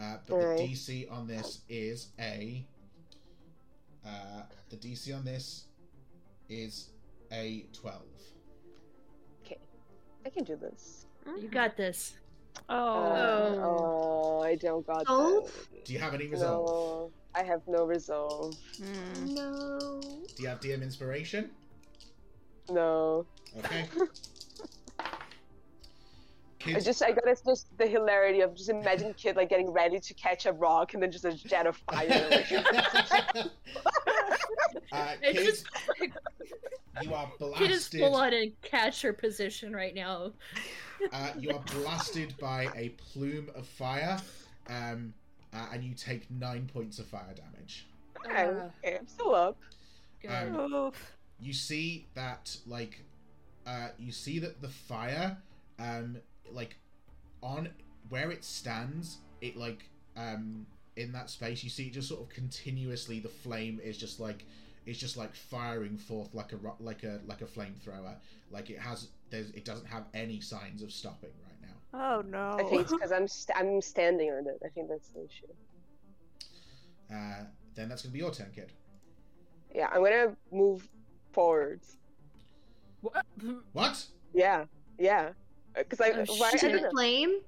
Uh, 0.00 0.16
but 0.26 0.34
Alright. 0.34 0.58
the 0.58 0.64
DC 0.64 1.12
on 1.12 1.26
this 1.26 1.60
is 1.68 2.08
a. 2.18 2.64
Uh, 4.06 4.42
the 4.70 4.76
DC 4.76 5.14
on 5.14 5.24
this 5.24 5.64
is 6.48 6.88
a 7.32 7.66
12. 7.74 8.00
Okay. 9.44 9.58
I 10.24 10.30
can 10.30 10.44
do 10.44 10.56
this. 10.56 11.06
you 11.40 11.48
got 11.48 11.76
this. 11.76 12.14
Oh. 12.68 12.74
Uh, 12.76 13.56
oh, 13.60 14.42
I 14.42 14.54
don't 14.56 14.86
got 14.86 15.06
that. 15.06 15.50
Do 15.84 15.92
you 15.92 15.98
have 15.98 16.14
any 16.14 16.26
resolve? 16.26 16.66
No, 16.66 17.12
I 17.34 17.42
have 17.44 17.62
no 17.66 17.84
resolve. 17.84 18.54
Hmm. 18.76 19.34
No. 19.34 20.00
Do 20.00 20.42
you 20.42 20.48
have 20.48 20.60
DM 20.60 20.82
inspiration? 20.82 21.50
No. 22.68 23.26
Okay. 23.58 23.86
I 26.66 26.80
just 26.80 27.02
I 27.02 27.12
got 27.12 27.26
it's 27.26 27.40
just 27.40 27.66
the 27.78 27.86
hilarity 27.86 28.40
of 28.42 28.54
just 28.54 28.68
imagine 28.68 29.14
kid 29.14 29.34
like 29.36 29.48
getting 29.48 29.70
ready 29.70 29.98
to 29.98 30.14
catch 30.14 30.44
a 30.44 30.52
rock 30.52 30.92
and 30.92 31.02
then 31.02 31.10
just 31.10 31.24
a 31.24 31.32
jet 31.32 31.66
of 31.66 31.76
fire. 31.90 32.08
uh, 34.92 35.14
It's 35.22 35.38
kid, 35.38 35.44
just 35.46 35.66
you 37.02 37.14
are 37.14 37.30
kid 37.56 37.70
is 37.70 37.88
blasted. 37.88 38.00
full 38.00 38.16
on 38.16 38.32
in 38.32 38.52
catcher 38.62 39.12
position 39.12 39.74
right 39.74 39.94
now. 39.94 40.32
Uh, 41.12 41.30
you 41.38 41.50
are 41.50 41.62
blasted 41.72 42.34
by 42.38 42.64
a 42.76 42.90
plume 42.90 43.48
of 43.54 43.66
fire, 43.66 44.20
um, 44.68 45.14
uh, 45.54 45.66
and 45.72 45.82
you 45.82 45.94
take 45.94 46.30
nine 46.30 46.68
points 46.72 46.98
of 46.98 47.06
fire 47.06 47.34
damage. 47.34 47.86
okay, 48.26 48.44
Uh, 48.44 48.68
okay, 48.84 48.96
I'm 48.98 49.06
still 49.08 49.34
up. 49.34 49.56
Um, 50.28 50.54
Oof. 50.74 51.12
you 51.40 51.54
see 51.54 52.06
that 52.14 52.54
like 52.66 53.02
uh 53.66 53.88
you 53.98 54.12
see 54.12 54.38
that 54.38 54.60
the 54.60 54.68
fire 54.68 55.38
um 55.78 56.18
like 56.50 56.76
on 57.42 57.70
where 58.10 58.30
it 58.30 58.44
stands 58.44 59.18
it 59.40 59.56
like 59.56 59.88
um 60.16 60.66
in 61.00 61.12
that 61.12 61.30
space 61.30 61.64
you 61.64 61.70
see 61.70 61.90
just 61.90 62.08
sort 62.08 62.20
of 62.20 62.28
continuously 62.28 63.18
the 63.20 63.28
flame 63.28 63.80
is 63.82 63.96
just 63.96 64.20
like 64.20 64.44
it's 64.86 64.98
just 64.98 65.16
like 65.16 65.34
firing 65.34 65.96
forth 65.96 66.34
like 66.34 66.52
a 66.52 66.58
like 66.82 67.02
a 67.04 67.20
like 67.26 67.42
a 67.42 67.44
flamethrower. 67.44 68.14
Like 68.50 68.70
it 68.70 68.78
has 68.78 69.08
there's 69.30 69.50
it 69.50 69.64
doesn't 69.64 69.86
have 69.86 70.04
any 70.14 70.40
signs 70.40 70.82
of 70.82 70.90
stopping 70.90 71.30
right 71.46 71.60
now. 71.62 71.98
Oh 72.18 72.22
no. 72.22 72.56
I 72.58 72.64
think 72.64 72.82
it's 72.82 72.92
because 72.92 73.12
I'm 73.12 73.28
st- 73.28 73.56
I'm 73.58 73.80
standing 73.82 74.30
on 74.30 74.46
it. 74.46 74.58
I 74.64 74.68
think 74.68 74.88
that's 74.88 75.08
the 75.10 75.20
issue. 75.24 75.52
Uh, 77.12 77.44
then 77.74 77.88
that's 77.88 78.02
gonna 78.02 78.12
be 78.12 78.18
your 78.20 78.30
turn, 78.30 78.50
kid. 78.54 78.72
Yeah, 79.74 79.88
I'm 79.92 80.02
gonna 80.02 80.34
move 80.50 80.88
forward. 81.32 81.80
What? 83.02 83.24
What? 83.72 84.06
Yeah, 84.32 84.64
yeah. 84.98 85.30
Because 85.74 86.00
I, 86.00 86.10
Oh, 86.10 86.24
why, 86.36 86.48
I 86.48 86.56
To 86.56 86.68
don't 86.68 86.76
the 86.76 86.82
know. 86.82 86.90
flame? 86.90 87.40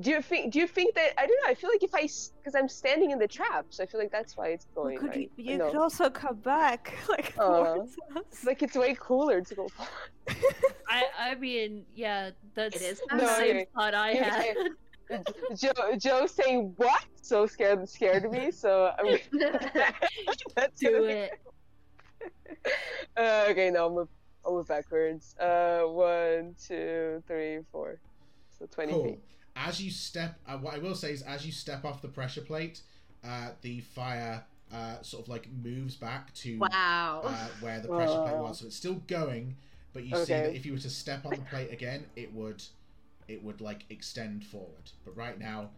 Do 0.00 0.10
you 0.10 0.22
think? 0.22 0.52
Do 0.52 0.58
you 0.58 0.66
think 0.66 0.94
that? 0.94 1.12
I 1.18 1.26
don't 1.26 1.36
know. 1.44 1.50
I 1.50 1.54
feel 1.54 1.68
like 1.68 1.82
if 1.82 1.94
I, 1.94 2.02
because 2.38 2.54
I'm 2.54 2.68
standing 2.68 3.10
in 3.10 3.18
the 3.18 3.28
trap, 3.28 3.66
so 3.70 3.82
I 3.82 3.86
feel 3.86 4.00
like 4.00 4.10
that's 4.10 4.36
why 4.38 4.48
it's 4.48 4.66
Well, 4.74 4.86
going. 4.86 4.98
could 4.98 5.08
right? 5.10 5.30
you, 5.36 5.44
you 5.52 5.58
No. 5.58 5.66
could 5.68 5.76
also 5.76 6.08
come 6.08 6.36
back 6.36 6.94
like 7.10 7.34
Aw. 7.38 7.64
towards 7.74 7.96
It's 8.16 8.44
like 8.44 8.62
it's 8.62 8.74
way 8.74 8.96
cooler 8.98 9.42
to 9.42 9.54
go. 9.54 9.68
I 10.88 11.04
I 11.18 11.34
mean, 11.34 11.84
yeah, 11.94 12.30
that's 12.54 12.76
It 12.76 12.82
is 12.82 13.00
the 13.10 13.16
No, 13.16 13.26
same 13.26 13.50
okay. 13.56 13.66
thought 13.74 13.94
I 13.94 14.10
Okay. 14.12 14.54
had. 15.10 15.26
Joe, 15.56 15.72
Joe 15.98 16.26
saying 16.26 16.72
what? 16.76 17.04
So 17.20 17.46
scared, 17.46 17.86
scared 17.86 18.30
me. 18.30 18.50
So 18.50 18.92
I'm. 18.98 19.18
that's 20.54 20.80
Do 20.80 20.90
gonna- 20.92 21.04
it. 21.06 21.40
Uh, 23.16 23.46
okay, 23.50 23.70
now 23.70 23.80
I'll 23.80 23.90
move, 23.94 24.08
I'll 24.46 24.52
move 24.54 24.68
backwards. 24.68 25.34
Uh, 25.38 25.82
one, 25.82 26.54
two, 26.66 27.22
three, 27.26 27.58
four. 27.70 27.98
So 28.58 28.66
twenty 28.70 28.92
Cool. 28.92 29.04
feet. 29.04 29.18
As 29.56 29.82
you 29.82 29.90
step, 29.90 30.40
uh, 30.46 30.58
what 30.58 30.74
I 30.74 30.78
will 30.78 30.94
say 30.94 31.12
is, 31.12 31.22
as 31.22 31.44
you 31.44 31.52
step 31.52 31.84
off 31.84 32.02
the 32.02 32.08
pressure 32.08 32.40
plate, 32.40 32.82
uh, 33.24 33.50
the 33.60 33.80
fire 33.80 34.44
uh, 34.72 35.02
sort 35.02 35.24
of 35.24 35.28
like 35.28 35.48
moves 35.52 35.96
back 35.96 36.32
to 36.34 36.70
wow. 36.72 37.22
uh, 37.22 37.48
where 37.60 37.80
the 37.80 37.88
pressure 37.88 38.18
plate 38.18 38.38
was. 38.38 38.58
So 38.60 38.66
it's 38.66 38.76
still 38.76 38.94
going, 39.06 39.56
but 39.92 40.04
you 40.04 40.14
see 40.14 40.40
that 40.40 40.54
if 40.54 40.64
you 40.66 40.72
were 40.72 40.78
to 40.78 40.90
step 40.90 41.26
on 41.26 41.36
the 41.36 41.42
plate 41.42 41.72
again, 41.72 42.06
it 42.16 42.32
would, 42.32 42.62
it 43.28 43.42
would 43.42 43.60
like 43.60 43.84
extend 43.90 44.44
forward. 44.44 44.90
But 45.04 45.16
right 45.16 45.38
now, 45.38 45.70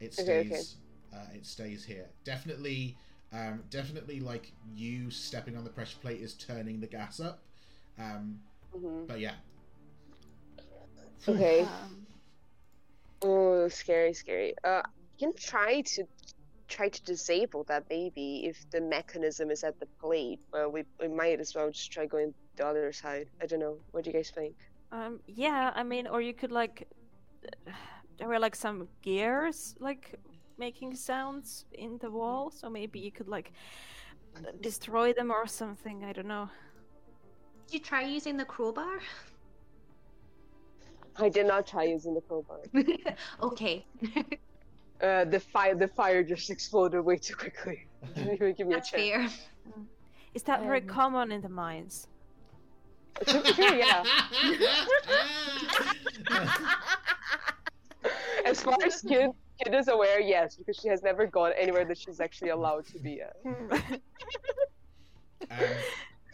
it 0.00 0.14
stays, 0.14 0.38
Okay, 0.38 0.50
okay. 0.60 0.66
Uh, 1.12 1.26
it 1.34 1.46
stays 1.46 1.84
here. 1.84 2.10
Definitely, 2.24 2.98
um, 3.32 3.64
definitely 3.70 4.20
like 4.20 4.52
you 4.74 5.10
stepping 5.10 5.56
on 5.56 5.64
the 5.64 5.70
pressure 5.70 5.98
plate 6.00 6.20
is 6.20 6.34
turning 6.34 6.80
the 6.80 6.86
gas 6.86 7.20
up. 7.20 7.42
Um, 7.98 8.40
hmm 8.72 9.06
but 9.06 9.20
yeah. 9.20 9.34
Okay. 11.28 11.60
Um, 11.62 12.05
Oh, 13.22 13.68
scary, 13.68 14.12
scary. 14.14 14.54
Uh, 14.64 14.82
you 15.18 15.28
can 15.28 15.36
try 15.36 15.80
to 15.82 16.04
try 16.68 16.88
to 16.88 17.02
disable 17.04 17.62
that 17.64 17.88
baby 17.88 18.42
if 18.44 18.68
the 18.70 18.80
mechanism 18.80 19.50
is 19.50 19.62
at 19.64 19.78
the 19.80 19.86
plate. 20.00 20.40
Well, 20.52 20.70
we 20.70 20.84
we 21.00 21.08
might 21.08 21.40
as 21.40 21.54
well 21.54 21.70
just 21.70 21.90
try 21.92 22.06
going 22.06 22.34
the 22.56 22.66
other 22.66 22.92
side. 22.92 23.28
I 23.42 23.46
don't 23.46 23.60
know. 23.60 23.78
What 23.92 24.04
do 24.04 24.10
you 24.10 24.14
guys 24.16 24.30
think? 24.30 24.54
um, 24.92 25.20
yeah, 25.26 25.72
I 25.74 25.82
mean, 25.82 26.06
or 26.06 26.20
you 26.20 26.32
could 26.32 26.52
like, 26.52 26.88
there 28.18 28.28
were 28.28 28.38
like 28.38 28.54
some 28.56 28.88
gears 29.02 29.74
like 29.78 30.14
making 30.58 30.94
sounds 30.94 31.66
in 31.72 31.98
the 31.98 32.10
wall, 32.10 32.50
so 32.50 32.70
maybe 32.70 32.98
you 32.98 33.12
could 33.12 33.28
like 33.28 33.52
destroy 34.60 35.12
them 35.12 35.30
or 35.30 35.46
something. 35.46 36.04
I 36.04 36.12
don't 36.12 36.28
know. 36.28 36.48
Did 37.66 37.74
you 37.74 37.80
try 37.80 38.02
using 38.02 38.36
the 38.36 38.44
crowbar? 38.44 39.00
I 41.18 41.28
did 41.28 41.46
not 41.46 41.66
try 41.66 41.84
using 41.84 42.14
the 42.14 42.20
crowbar. 42.20 42.60
okay. 43.42 43.84
Uh, 45.02 45.24
the 45.24 45.40
fire 45.40 45.74
the 45.74 45.88
fire 45.88 46.22
just 46.22 46.50
exploded 46.50 47.04
way 47.04 47.16
too 47.16 47.34
quickly. 47.34 47.86
Give 48.14 48.66
me 48.66 48.74
a 48.74 48.76
That's 48.76 48.90
chance. 48.90 49.32
fair. 49.34 49.82
Is 50.34 50.42
that 50.44 50.62
very 50.62 50.82
Um, 50.82 50.86
common 50.86 51.32
in 51.32 51.40
the 51.40 51.48
mines? 51.48 52.06
To 53.26 53.40
be 53.42 53.52
fair, 53.52 53.74
yeah. 53.76 54.04
As 58.44 58.62
far 58.62 58.76
as 58.84 59.00
kid 59.02 59.30
kid 59.62 59.74
is 59.74 59.88
aware, 59.88 60.20
yes, 60.20 60.54
because 60.56 60.76
she 60.76 60.88
has 60.88 61.02
never 61.02 61.26
gone 61.26 61.52
anywhere 61.58 61.84
that 61.86 61.98
she's 61.98 62.20
actually 62.20 62.50
allowed 62.50 62.86
to 62.86 62.98
be 62.98 63.20
at. 63.22 63.36
um, 63.44 63.70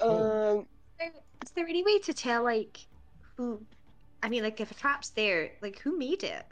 Cool. 0.00 0.58
Um, 0.58 0.66
there- 0.98 1.12
is 1.44 1.50
there 1.52 1.66
any 1.66 1.82
way 1.84 1.98
to 2.00 2.12
tell 2.12 2.42
like 2.44 2.86
who 3.36 3.62
i 4.22 4.28
mean 4.28 4.42
like 4.42 4.60
if 4.60 4.70
a 4.70 4.74
trap's 4.74 5.10
there 5.10 5.50
like 5.60 5.78
who 5.80 5.98
made 5.98 6.22
it? 6.22 6.44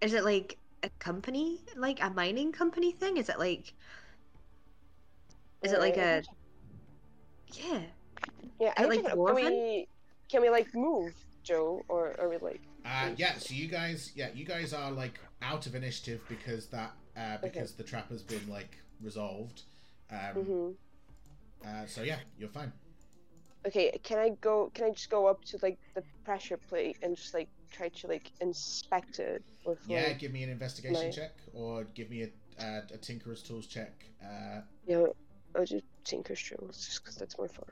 Is 0.00 0.14
it 0.14 0.24
like 0.24 0.58
a 0.82 0.90
company? 0.98 1.60
Like 1.76 2.02
a 2.02 2.10
mining 2.10 2.52
company 2.52 2.92
thing? 2.92 3.16
Is 3.16 3.28
it 3.28 3.38
like 3.38 3.72
is 5.62 5.72
it 5.72 5.78
like 5.80 5.96
uh, 5.96 6.00
a 6.00 6.22
yeah. 7.54 7.80
Yeah, 8.60 8.72
I 8.76 8.84
I 8.84 8.86
like 8.86 9.02
think 9.02 9.08
can 9.08 9.34
we 9.34 9.86
can 10.28 10.42
we 10.42 10.50
like 10.50 10.74
move 10.74 11.14
Joe? 11.42 11.84
Or 11.88 12.14
are 12.20 12.28
we 12.28 12.38
like 12.38 12.60
Uh, 12.84 13.10
yeah, 13.16 13.38
so 13.38 13.54
you 13.54 13.68
guys, 13.68 14.12
yeah, 14.14 14.28
you 14.34 14.44
guys 14.44 14.72
are 14.72 14.90
like 14.90 15.20
out 15.40 15.66
of 15.66 15.74
initiative 15.74 16.20
because 16.28 16.66
that 16.68 16.92
uh, 17.16 17.36
because 17.42 17.72
the 17.72 17.82
trap 17.84 18.10
has 18.10 18.22
been 18.22 18.48
like 18.48 18.76
resolved. 19.00 19.62
Um, 20.10 20.42
hmm 20.42 20.70
uh, 21.64 21.86
so 21.86 22.02
yeah, 22.02 22.18
you're 22.38 22.48
fine. 22.48 22.72
Okay, 23.66 23.92
can 24.02 24.18
I 24.18 24.30
go 24.40 24.70
can 24.74 24.86
I 24.86 24.90
just 24.90 25.10
go 25.10 25.26
up 25.26 25.44
to 25.46 25.58
like 25.62 25.78
the 25.94 26.04
pressure 26.24 26.58
plate 26.68 26.98
and 27.02 27.16
just 27.16 27.34
like 27.34 27.48
try 27.70 27.88
to 27.88 28.06
like 28.08 28.32
inspect 28.40 29.18
it 29.18 29.44
with 29.64 29.78
Yeah, 29.86 30.08
like 30.08 30.18
give 30.18 30.32
me 30.32 30.42
an 30.42 30.50
investigation 30.50 30.94
Right. 30.94 31.12
check 31.12 31.36
or 31.54 31.84
give 31.94 32.10
me 32.10 32.22
a 32.22 32.28
uh, 32.62 32.82
a 32.92 32.98
tinkerer's 32.98 33.42
tools 33.42 33.66
check. 33.66 34.04
Uh, 34.22 34.60
yeah, 34.86 35.06
I'll 35.56 35.64
just 35.64 35.84
tinkerer's 36.04 36.42
Tools 36.42 36.84
just 36.86 37.02
because 37.02 37.16
that's 37.16 37.38
more 37.38 37.48
fun. 37.48 37.64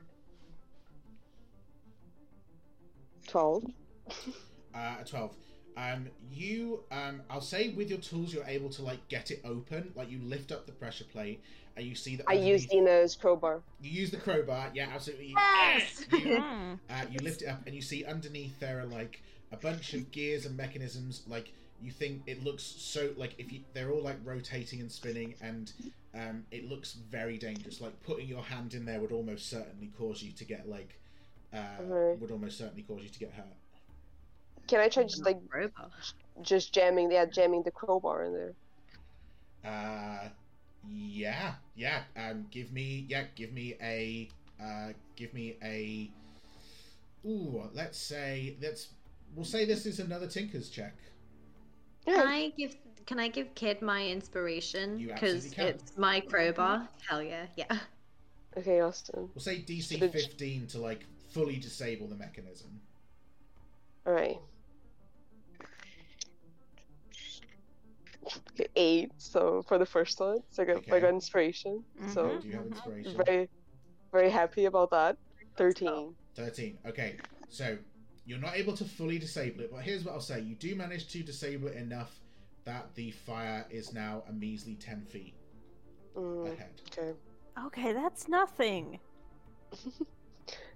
Twelve. 3.27 3.65
uh, 4.75 4.97
a 5.01 5.05
twelve. 5.05 5.37
Um, 5.77 6.09
you, 6.31 6.85
um, 6.91 7.23
I'll 7.31 7.41
say 7.41 7.71
with 7.71 7.89
your 7.89 7.99
tools, 8.01 8.35
you're 8.35 8.45
able 8.47 8.69
to 8.71 8.83
like 8.83 9.09
get 9.09 9.31
it 9.31 9.41
open. 9.45 9.93
Like 9.95 10.11
you 10.11 10.19
lift 10.23 10.53
up 10.53 10.67
the 10.67 10.73
pressure 10.73 11.05
plate 11.05 11.43
and 11.81 11.89
you 11.89 11.95
see 11.95 12.17
that. 12.17 12.25
I 12.29 12.35
underneath- 12.35 12.63
used 12.63 12.71
Xena's 12.71 13.17
crowbar. 13.17 13.63
You 13.81 13.91
use 13.91 14.11
the 14.11 14.17
crowbar. 14.19 14.71
Yeah, 14.75 14.89
absolutely. 14.95 15.29
You- 15.29 15.37
Yes! 15.37 16.05
you- 16.13 16.41
Hmm. 16.41 16.75
Uh, 16.91 17.05
you 17.11 17.19
lift 17.21 17.43
it 17.43 17.47
up 17.47 17.63
and 17.67 17.75
you 17.75 17.83
see 17.83 18.05
underneath 18.05 18.59
there 18.61 18.79
are 18.81 18.85
like 18.85 19.23
a 19.53 19.57
bunch 19.57 19.95
of 19.95 20.11
gears 20.13 20.47
and 20.47 20.57
mechanisms. 20.57 21.23
Like 21.27 21.53
you 21.83 21.91
think 21.91 22.23
it 22.27 22.45
looks 22.45 22.63
so 22.63 23.11
like 23.17 23.35
if 23.39 23.53
you 23.53 23.61
they're 23.73 23.91
all 23.91 24.03
like 24.03 24.17
rotating 24.25 24.81
and 24.81 24.93
spinning 24.93 25.35
and 25.41 25.73
um, 26.15 26.45
it 26.51 26.69
looks 26.69 26.93
very 26.93 27.39
dangerous. 27.39 27.81
Like 27.81 28.01
putting 28.03 28.29
your 28.29 28.43
hand 28.43 28.75
in 28.75 28.85
there 28.85 29.01
would 29.01 29.13
almost 29.13 29.49
certainly 29.49 29.91
cause 29.99 30.23
you 30.23 30.33
to 30.33 30.45
get 30.45 30.69
like 30.69 30.99
uh, 31.55 31.83
would 32.21 32.31
almost 32.31 32.59
certainly 32.59 32.83
cause 32.83 33.03
you 33.03 33.09
to 33.09 33.19
get 33.19 33.33
hurt. 33.33 33.47
Can 34.69 34.81
I 34.81 34.89
try 34.89 35.05
just 35.05 35.25
like 35.25 35.39
just 36.43 36.73
jamming 36.73 37.11
yeah 37.11 37.25
jamming 37.25 37.63
the 37.63 37.71
crowbar 37.71 38.25
in 38.25 38.33
there? 38.35 38.55
Uh, 39.65 40.29
yeah, 40.89 41.55
yeah. 41.75 42.03
Um, 42.17 42.47
give 42.51 42.73
me 42.73 43.07
yeah, 43.09 43.25
give 43.35 43.53
me 43.53 43.77
a 43.83 44.29
uh, 44.63 44.93
give 45.17 45.33
me 45.35 45.57
a. 45.63 46.11
Ooh, 47.27 47.69
let's 47.75 47.99
say 47.99 48.57
let's 48.63 48.89
we'll 49.35 49.45
say 49.45 49.65
this 49.65 49.87
is 49.87 50.01
another 50.01 50.27
Tinker's 50.27 50.71
check. 50.71 50.95
can 52.07 52.27
i 52.27 52.49
give 52.57 52.77
can 53.07 53.21
i 53.21 53.29
give 53.29 53.55
kid 53.55 53.83
my 53.83 54.07
inspiration 54.07 54.97
because 54.97 55.53
it's 55.53 55.99
my 55.99 56.21
crowbar 56.21 56.89
hell 57.07 57.23
yeah 57.23 57.47
yeah 57.57 57.79
Okay, 58.57 58.81
Austin. 58.81 59.29
We'll 59.35 59.43
say 59.43 59.59
DC 59.59 60.11
15 60.11 60.67
to 60.69 60.79
like 60.79 61.05
fully 61.31 61.57
disable 61.57 62.09
the 62.09 62.17
mechanism. 62.17 62.81
All 64.07 64.13
right. 64.13 64.39
Eight. 68.77 69.11
So 69.19 69.63
for 69.69 69.79
the 69.79 69.87
first 69.87 70.21
one, 70.21 70.39
so 70.51 70.63
I 70.63 70.67
got, 70.67 70.93
I 70.93 71.01
got 71.01 71.11
inspiration. 71.11 71.85
So 72.15 72.25
Mhm. 72.27 72.43
Do 72.43 72.49
you 72.49 72.55
have 72.57 72.67
inspiration? 72.67 73.23
very, 73.27 73.49
very 74.13 74.31
happy 74.31 74.65
about 74.67 74.91
that. 74.91 75.17
Thirteen. 75.57 76.15
13. 76.35 76.79
Okay, 76.87 77.17
so 77.49 77.77
you're 78.25 78.39
not 78.39 78.57
able 78.57 78.75
to 78.77 78.85
fully 78.85 79.19
disable 79.19 79.61
it, 79.63 79.71
but 79.73 79.83
here's 79.83 80.05
what 80.05 80.15
I'll 80.15 80.21
say. 80.21 80.41
You 80.41 80.55
do 80.55 80.75
manage 80.77 81.09
to 81.13 81.23
disable 81.23 81.69
it 81.69 81.77
enough 81.77 82.21
that 82.65 82.95
the 82.95 83.11
fire 83.11 83.67
is 83.71 83.93
now 83.93 84.23
a 84.29 84.33
measly 84.33 84.75
10 84.77 85.05
feet 85.07 85.35
Mm, 86.15 86.53
ahead. 86.53 86.81
okay. 86.93 87.15
Okay, 87.67 87.93
that's 87.93 88.29
nothing. 88.29 89.01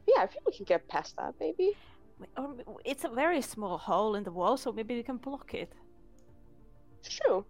Yeah, 0.06 0.22
I 0.22 0.26
think 0.26 0.46
we 0.46 0.52
can 0.52 0.64
get 0.66 0.86
past 0.88 1.16
that. 1.16 1.34
Maybe. 1.40 1.72
It's 2.84 3.04
a 3.04 3.08
very 3.08 3.40
small 3.40 3.78
hole 3.78 4.14
in 4.16 4.22
the 4.22 4.30
wall, 4.30 4.56
so 4.56 4.70
maybe 4.70 4.94
we 4.94 5.02
can 5.02 5.16
block 5.16 5.54
it. 5.54 5.72
It's 7.04 7.14
true. 7.14 7.44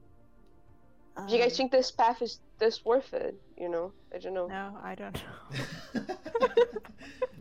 Do 1.29 1.33
you 1.37 1.41
guys 1.41 1.53
Um, 1.53 1.57
think 1.57 1.73
this 1.73 1.91
path 1.93 2.23
is 2.23 2.41
this 2.59 2.85
worth 2.85 3.15
it? 3.15 3.37
You 3.57 3.69
know, 3.69 3.93
I 4.13 4.19
don't 4.19 4.35
know. 4.35 4.49
No, 4.49 4.77
I 4.83 4.95
don't 4.97 5.15
know. 5.95 6.05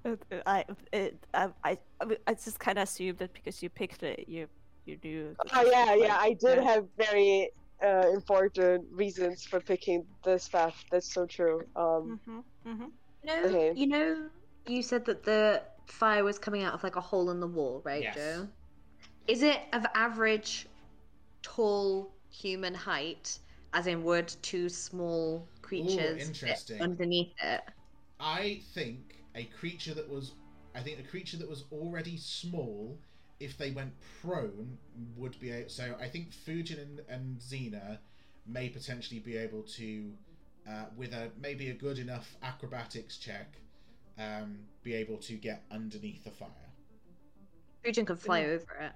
It- 0.06 0.22
it- 0.32 0.44
I, 0.45 0.64
it, 0.94 1.18
I, 1.34 1.49
I, 1.66 1.78
I- 1.99 2.18
I 2.28 2.34
just 2.34 2.60
kind 2.60 2.78
of 2.78 2.84
assumed 2.84 3.18
that 3.18 3.34
because 3.34 3.62
you 3.62 3.70
picked 3.70 4.04
it, 4.04 4.24
you, 4.30 4.48
you 4.86 4.98
knew. 5.04 5.36
Oh 5.54 5.64
yeah, 5.70 5.95
was, 5.95 6.02
yeah. 6.02 6.14
like- 6.14 6.22
I 6.22 6.34
did 6.34 6.58
yeah. 6.58 6.64
have 6.64 6.86
very 6.98 7.52
uh, 7.84 8.10
important 8.14 8.86
reasons 8.91 9.44
for 9.44 9.60
picking 9.60 10.06
this 10.24 10.48
path. 10.48 10.82
That's 10.91 11.12
so 11.14 11.26
true. 11.26 11.64
Um, 11.76 12.20
Mhm, 12.26 12.44
hmm 12.66 12.84
You 13.24 13.28
know, 13.28 13.44
Okay. 13.49 13.74
you 13.76 13.88
know, 13.88 14.30
you 14.66 14.82
said 14.82 15.04
that 15.06 15.24
the 15.24 15.62
fire 15.88 16.24
was 16.24 16.40
coming 16.40 16.64
out 16.64 16.74
of 16.74 16.84
like 16.84 16.95
a 16.95 17.02
hole 17.02 17.30
in 17.32 17.41
the 17.41 17.48
wall, 17.48 17.82
right, 17.84 18.04
Yes. 18.04 18.16
Joe? 18.16 18.48
Is 19.28 19.41
it 19.41 19.60
of 19.74 19.86
average 19.94 20.68
tall 21.41 22.14
human 22.30 22.73
height, 22.73 23.39
as 23.73 23.88
in 23.88 24.03
would 24.03 24.27
two 24.41 24.69
small 24.69 25.47
creatures 25.61 26.18
fit 26.18 26.27
interesting. 26.27 26.81
underneath 26.81 27.34
it? 27.41 27.61
I 28.19 28.61
think 28.73 29.23
a 29.35 29.45
creature 29.45 29.93
that 29.93 30.09
was, 30.09 30.34
I 30.76 30.81
think 30.81 30.99
a 30.99 31.03
creature 31.03 31.38
that 31.38 31.49
was 31.49 31.65
already 31.72 32.18
small, 32.18 32.97
if 33.39 33.57
they 33.57 33.72
went 33.72 33.93
prone, 34.22 34.77
would 35.15 35.39
be 35.39 35.51
able. 35.51 35.69
So 35.69 35.95
I 35.99 36.07
think 36.07 36.31
Fujin 36.31 36.81
and, 36.81 37.01
and 37.09 37.39
Xena 37.39 37.99
may 38.47 38.69
potentially 38.69 39.19
be 39.19 39.38
able 39.38 39.64
to, 39.64 40.11
uh, 40.68 40.85
with 40.95 41.14
a 41.14 41.30
maybe 41.39 41.69
a 41.69 41.73
good 41.73 41.99
enough 41.99 42.35
acrobatics 42.41 43.18
check, 43.18 43.53
um, 44.18 44.57
be 44.84 44.93
able 44.93 45.18
to 45.18 45.34
get 45.34 45.64
underneath 45.72 46.23
the 46.23 46.31
fire. 46.31 46.49
Fujin 47.85 48.07
can 48.07 48.15
fly 48.15 48.43
over 48.43 48.73
it. 48.81 48.91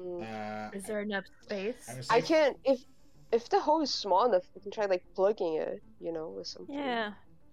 Mm. 0.00 0.22
Uh, 0.22 0.70
Is 0.76 0.84
there 0.84 1.00
enough 1.00 1.24
space? 1.42 1.74
I'm 1.88 1.94
gonna 1.96 2.02
say 2.04 2.14
I 2.16 2.20
can't 2.20 2.56
if 2.64 2.80
if 3.32 3.48
the 3.48 3.60
hole 3.60 3.82
is 3.82 3.92
small 3.92 4.24
enough, 4.26 4.42
we 4.54 4.60
can 4.60 4.70
try 4.70 4.86
like 4.86 5.04
plugging 5.14 5.54
it, 5.54 5.82
you 6.00 6.12
know, 6.12 6.28
with 6.30 6.46
something. 6.46 6.74
Yeah. 6.74 7.12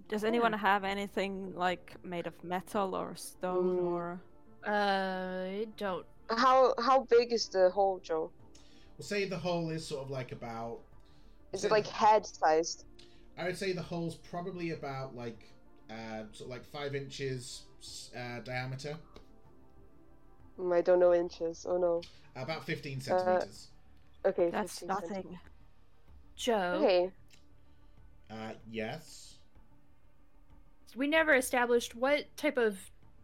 Does 0.10 0.24
anyone 0.24 0.53
have 0.53 0.84
anything 0.84 1.53
like 1.56 1.95
made 2.03 2.28
of 2.28 2.34
metal 2.44 2.95
or 2.95 3.15
stone 3.15 3.78
Mm. 3.80 3.91
or? 3.91 4.22
Uh, 4.65 4.69
I 5.61 5.68
don't. 5.78 6.06
How 6.30 6.74
how 6.80 7.03
big 7.10 7.32
is 7.34 7.48
the 7.49 7.69
hole, 7.69 7.99
Joe? 7.99 8.32
We'll 8.98 9.06
say 9.06 9.26
the 9.26 9.38
hole 9.38 9.69
is 9.69 9.86
sort 9.86 10.03
of 10.06 10.10
like 10.10 10.32
about. 10.32 10.80
Is 11.53 11.64
it 11.65 11.72
like 11.72 11.88
head 11.88 12.26
sized? 12.26 12.86
I 13.38 13.44
would 13.45 13.57
say 13.57 13.72
the 13.72 13.82
hole's 13.82 14.15
probably 14.15 14.72
about 14.72 15.15
like, 15.15 15.40
uh, 15.90 16.24
sort 16.32 16.48
of 16.48 16.48
like 16.49 16.65
five 16.65 16.95
inches 16.95 17.64
uh, 18.18 18.40
diameter, 18.40 18.98
Mm, 20.60 20.74
I 20.76 20.82
don't 20.82 20.99
know 20.99 21.14
inches. 21.14 21.65
Oh 21.69 21.78
no. 21.78 22.02
About 22.42 22.64
fifteen 22.66 23.02
centimeters. 23.02 23.68
Okay. 24.26 24.50
That's 24.50 24.84
nothing. 24.84 25.40
Joe, 26.36 26.80
Okay. 26.84 27.12
Uh, 28.30 28.52
yes. 28.70 29.36
we 30.96 31.08
never 31.08 31.34
established 31.36 31.96
what 31.96 32.26
type 32.38 32.58
of 32.58 32.78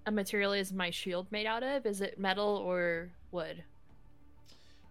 a 0.06 0.12
material 0.12 0.54
is 0.54 0.72
my 0.74 0.90
shield 0.90 1.28
made 1.32 1.46
out 1.46 1.62
of. 1.64 1.86
Is 1.86 2.02
it 2.02 2.18
metal 2.20 2.58
or 2.66 3.12
wood? 3.32 3.64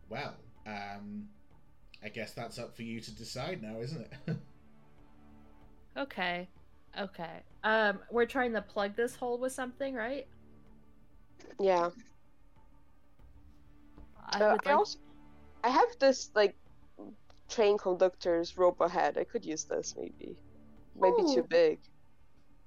Well, 0.09 0.35
um, 0.66 1.28
I 2.05 2.09
guess 2.11 2.32
that's 2.32 2.59
up 2.59 2.77
for 2.77 2.82
you 2.82 3.01
to 3.01 3.11
decide 3.15 3.62
now, 3.62 3.81
isn't 3.81 4.01
it? 4.27 4.36
Okay. 5.94 6.49
Okay. 6.99 7.43
Um, 7.65 7.99
we're 8.11 8.24
trying 8.24 8.55
to 8.55 8.62
plug 8.62 8.97
this 8.97 9.15
hole 9.15 9.36
with 9.36 9.53
something, 9.53 9.94
right? 9.94 10.27
Yeah. 11.61 11.90
I 14.32 14.40
Uh, 14.40 14.52
would 14.52 14.66
I 14.66 14.70
like. 14.70 14.78
also 14.78 14.98
I 15.64 15.68
have 15.70 15.88
this 16.00 16.30
like 16.34 16.56
train 17.48 17.78
conductor's 17.78 18.56
rope 18.59 18.80
ahead. 18.80 19.18
I 19.18 19.24
could 19.24 19.44
use 19.44 19.64
this 19.64 19.94
maybe. 19.96 20.36
Might 20.98 21.16
be 21.16 21.24
too 21.24 21.42
big. 21.44 21.80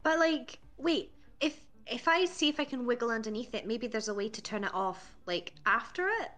But 0.04 0.20
like, 0.20 0.60
wait, 0.78 1.12
if 1.42 1.66
if 1.86 2.08
I 2.08 2.26
see 2.26 2.50
if 2.50 2.60
I 2.60 2.66
can 2.66 2.86
wiggle 2.86 3.12
underneath 3.12 3.54
it, 3.54 3.66
maybe 3.68 3.88
there's 3.88 4.08
a 4.08 4.14
way 4.14 4.30
to 4.30 4.42
turn 4.42 4.64
it 4.64 4.74
off 4.74 5.18
like 5.26 5.54
after 5.66 6.08
it. 6.08 6.32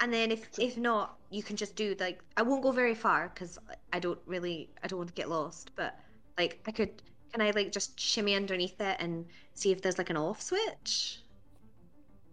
And 0.00 0.12
then 0.12 0.30
if 0.30 0.58
if 0.58 0.76
not, 0.76 1.18
you 1.30 1.42
can 1.42 1.56
just 1.56 1.76
do 1.76 1.94
like 1.98 2.22
I 2.36 2.42
won't 2.42 2.62
go 2.62 2.72
very 2.72 2.94
far 2.94 3.28
because 3.28 3.58
I 3.92 3.98
don't 3.98 4.20
really 4.26 4.70
I 4.82 4.88
don't 4.88 4.98
want 4.98 5.08
to 5.10 5.14
get 5.14 5.28
lost. 5.30 5.72
But 5.74 5.98
like 6.38 6.60
I 6.66 6.72
could 6.72 7.02
can 7.32 7.40
I 7.42 7.50
like 7.50 7.72
just 7.72 7.98
shimmy 7.98 8.34
underneath 8.34 8.80
it 8.80 8.96
and 9.00 9.26
see 9.54 9.72
if 9.72 9.82
there's 9.82 9.98
like 9.98 10.10
an 10.10 10.16
off 10.16 10.42
switch? 10.42 11.22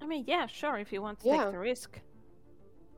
I 0.04 0.06
mean, 0.06 0.26
yeah, 0.28 0.48
sure, 0.48 0.78
if 0.78 0.92
you 0.92 1.02
want 1.02 1.22
to 1.22 1.28
Yeah. 1.28 1.44
take 1.46 1.52
the 1.54 1.60
risk. 1.60 2.00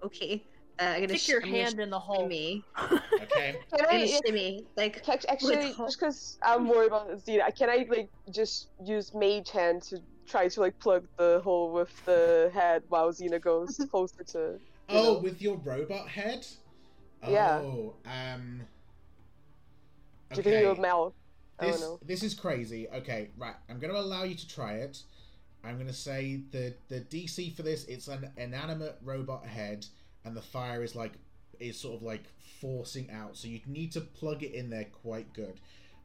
Okay, 0.03 0.43
uh, 0.79 0.83
I'm 0.83 0.93
gonna 1.01 1.07
Stick 1.09 1.19
sh- 1.21 1.29
your 1.29 1.41
I'm 1.43 1.51
gonna 1.51 1.63
hand 1.63 1.79
in 1.79 1.89
the 1.91 1.99
hole. 1.99 2.21
shimmy. 2.23 2.63
okay. 2.81 3.59
Can 3.71 3.79
I'm 3.79 3.85
gonna 3.85 4.03
if- 4.03 4.19
shimmy 4.25 4.65
like 4.75 5.07
Ac- 5.07 5.27
Actually, 5.29 5.67
With- 5.67 5.77
just 5.77 5.99
because 5.99 6.37
I'm 6.41 6.67
worried 6.67 6.87
about 6.87 7.09
Xena, 7.23 7.55
can 7.55 7.69
I 7.69 7.85
like 7.89 8.09
just 8.31 8.69
use 8.83 9.13
Mage 9.13 9.51
Hand 9.51 9.83
to 9.83 10.01
try 10.25 10.47
to 10.47 10.59
like 10.59 10.77
plug 10.79 11.07
the 11.17 11.41
hole 11.43 11.71
with 11.71 11.91
the 12.05 12.49
head 12.53 12.83
while 12.89 13.09
Xena 13.11 13.39
goes 13.39 13.77
closer 13.91 14.23
to? 14.23 14.39
you 14.39 14.59
Oh, 14.89 15.13
know? 15.13 15.19
with 15.19 15.41
your 15.41 15.57
robot 15.57 16.07
head. 16.09 16.45
Yeah. 17.27 17.59
Oh, 17.59 17.93
um. 18.05 18.61
Do 20.31 20.37
you 20.37 20.43
think 20.43 20.55
it 20.55 20.65
would 20.65 20.71
Okay. 20.73 20.81
melt? 20.81 21.15
I 21.59 21.67
don't 21.71 21.79
know. 21.79 21.99
this 22.05 22.21
is 22.21 22.33
crazy. 22.33 22.87
Okay, 22.89 23.29
right. 23.37 23.55
I'm 23.69 23.79
going 23.79 23.93
to 23.93 23.97
allow 23.99 24.23
you 24.23 24.35
to 24.35 24.47
try 24.47 24.73
it. 24.73 25.03
I'm 25.65 25.75
going 25.75 25.87
to 25.87 25.93
say 25.93 26.41
the 26.51 26.73
the 26.89 27.01
DC 27.01 27.55
for 27.55 27.63
this 27.63 27.85
it's 27.85 28.07
an 28.07 28.29
inanimate 28.37 28.97
robot 29.03 29.45
head, 29.45 29.85
and 30.23 30.35
the 30.35 30.41
fire 30.41 30.83
is 30.83 30.95
like 30.95 31.13
is 31.59 31.79
sort 31.79 31.95
of 31.95 32.03
like 32.03 32.23
forcing 32.61 33.09
out. 33.11 33.35
So 33.37 33.47
you'd 33.47 33.67
need 33.67 33.91
to 33.93 34.01
plug 34.01 34.43
it 34.43 34.53
in 34.53 34.69
there 34.69 34.85
quite 35.03 35.33
good. 35.33 35.59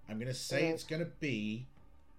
I'm 0.09 0.19
going 0.19 0.28
to 0.28 0.35
say 0.35 0.62
Mhm. 0.62 0.74
it's 0.74 0.85
going 0.85 1.05
to 1.05 1.11
be 1.20 1.66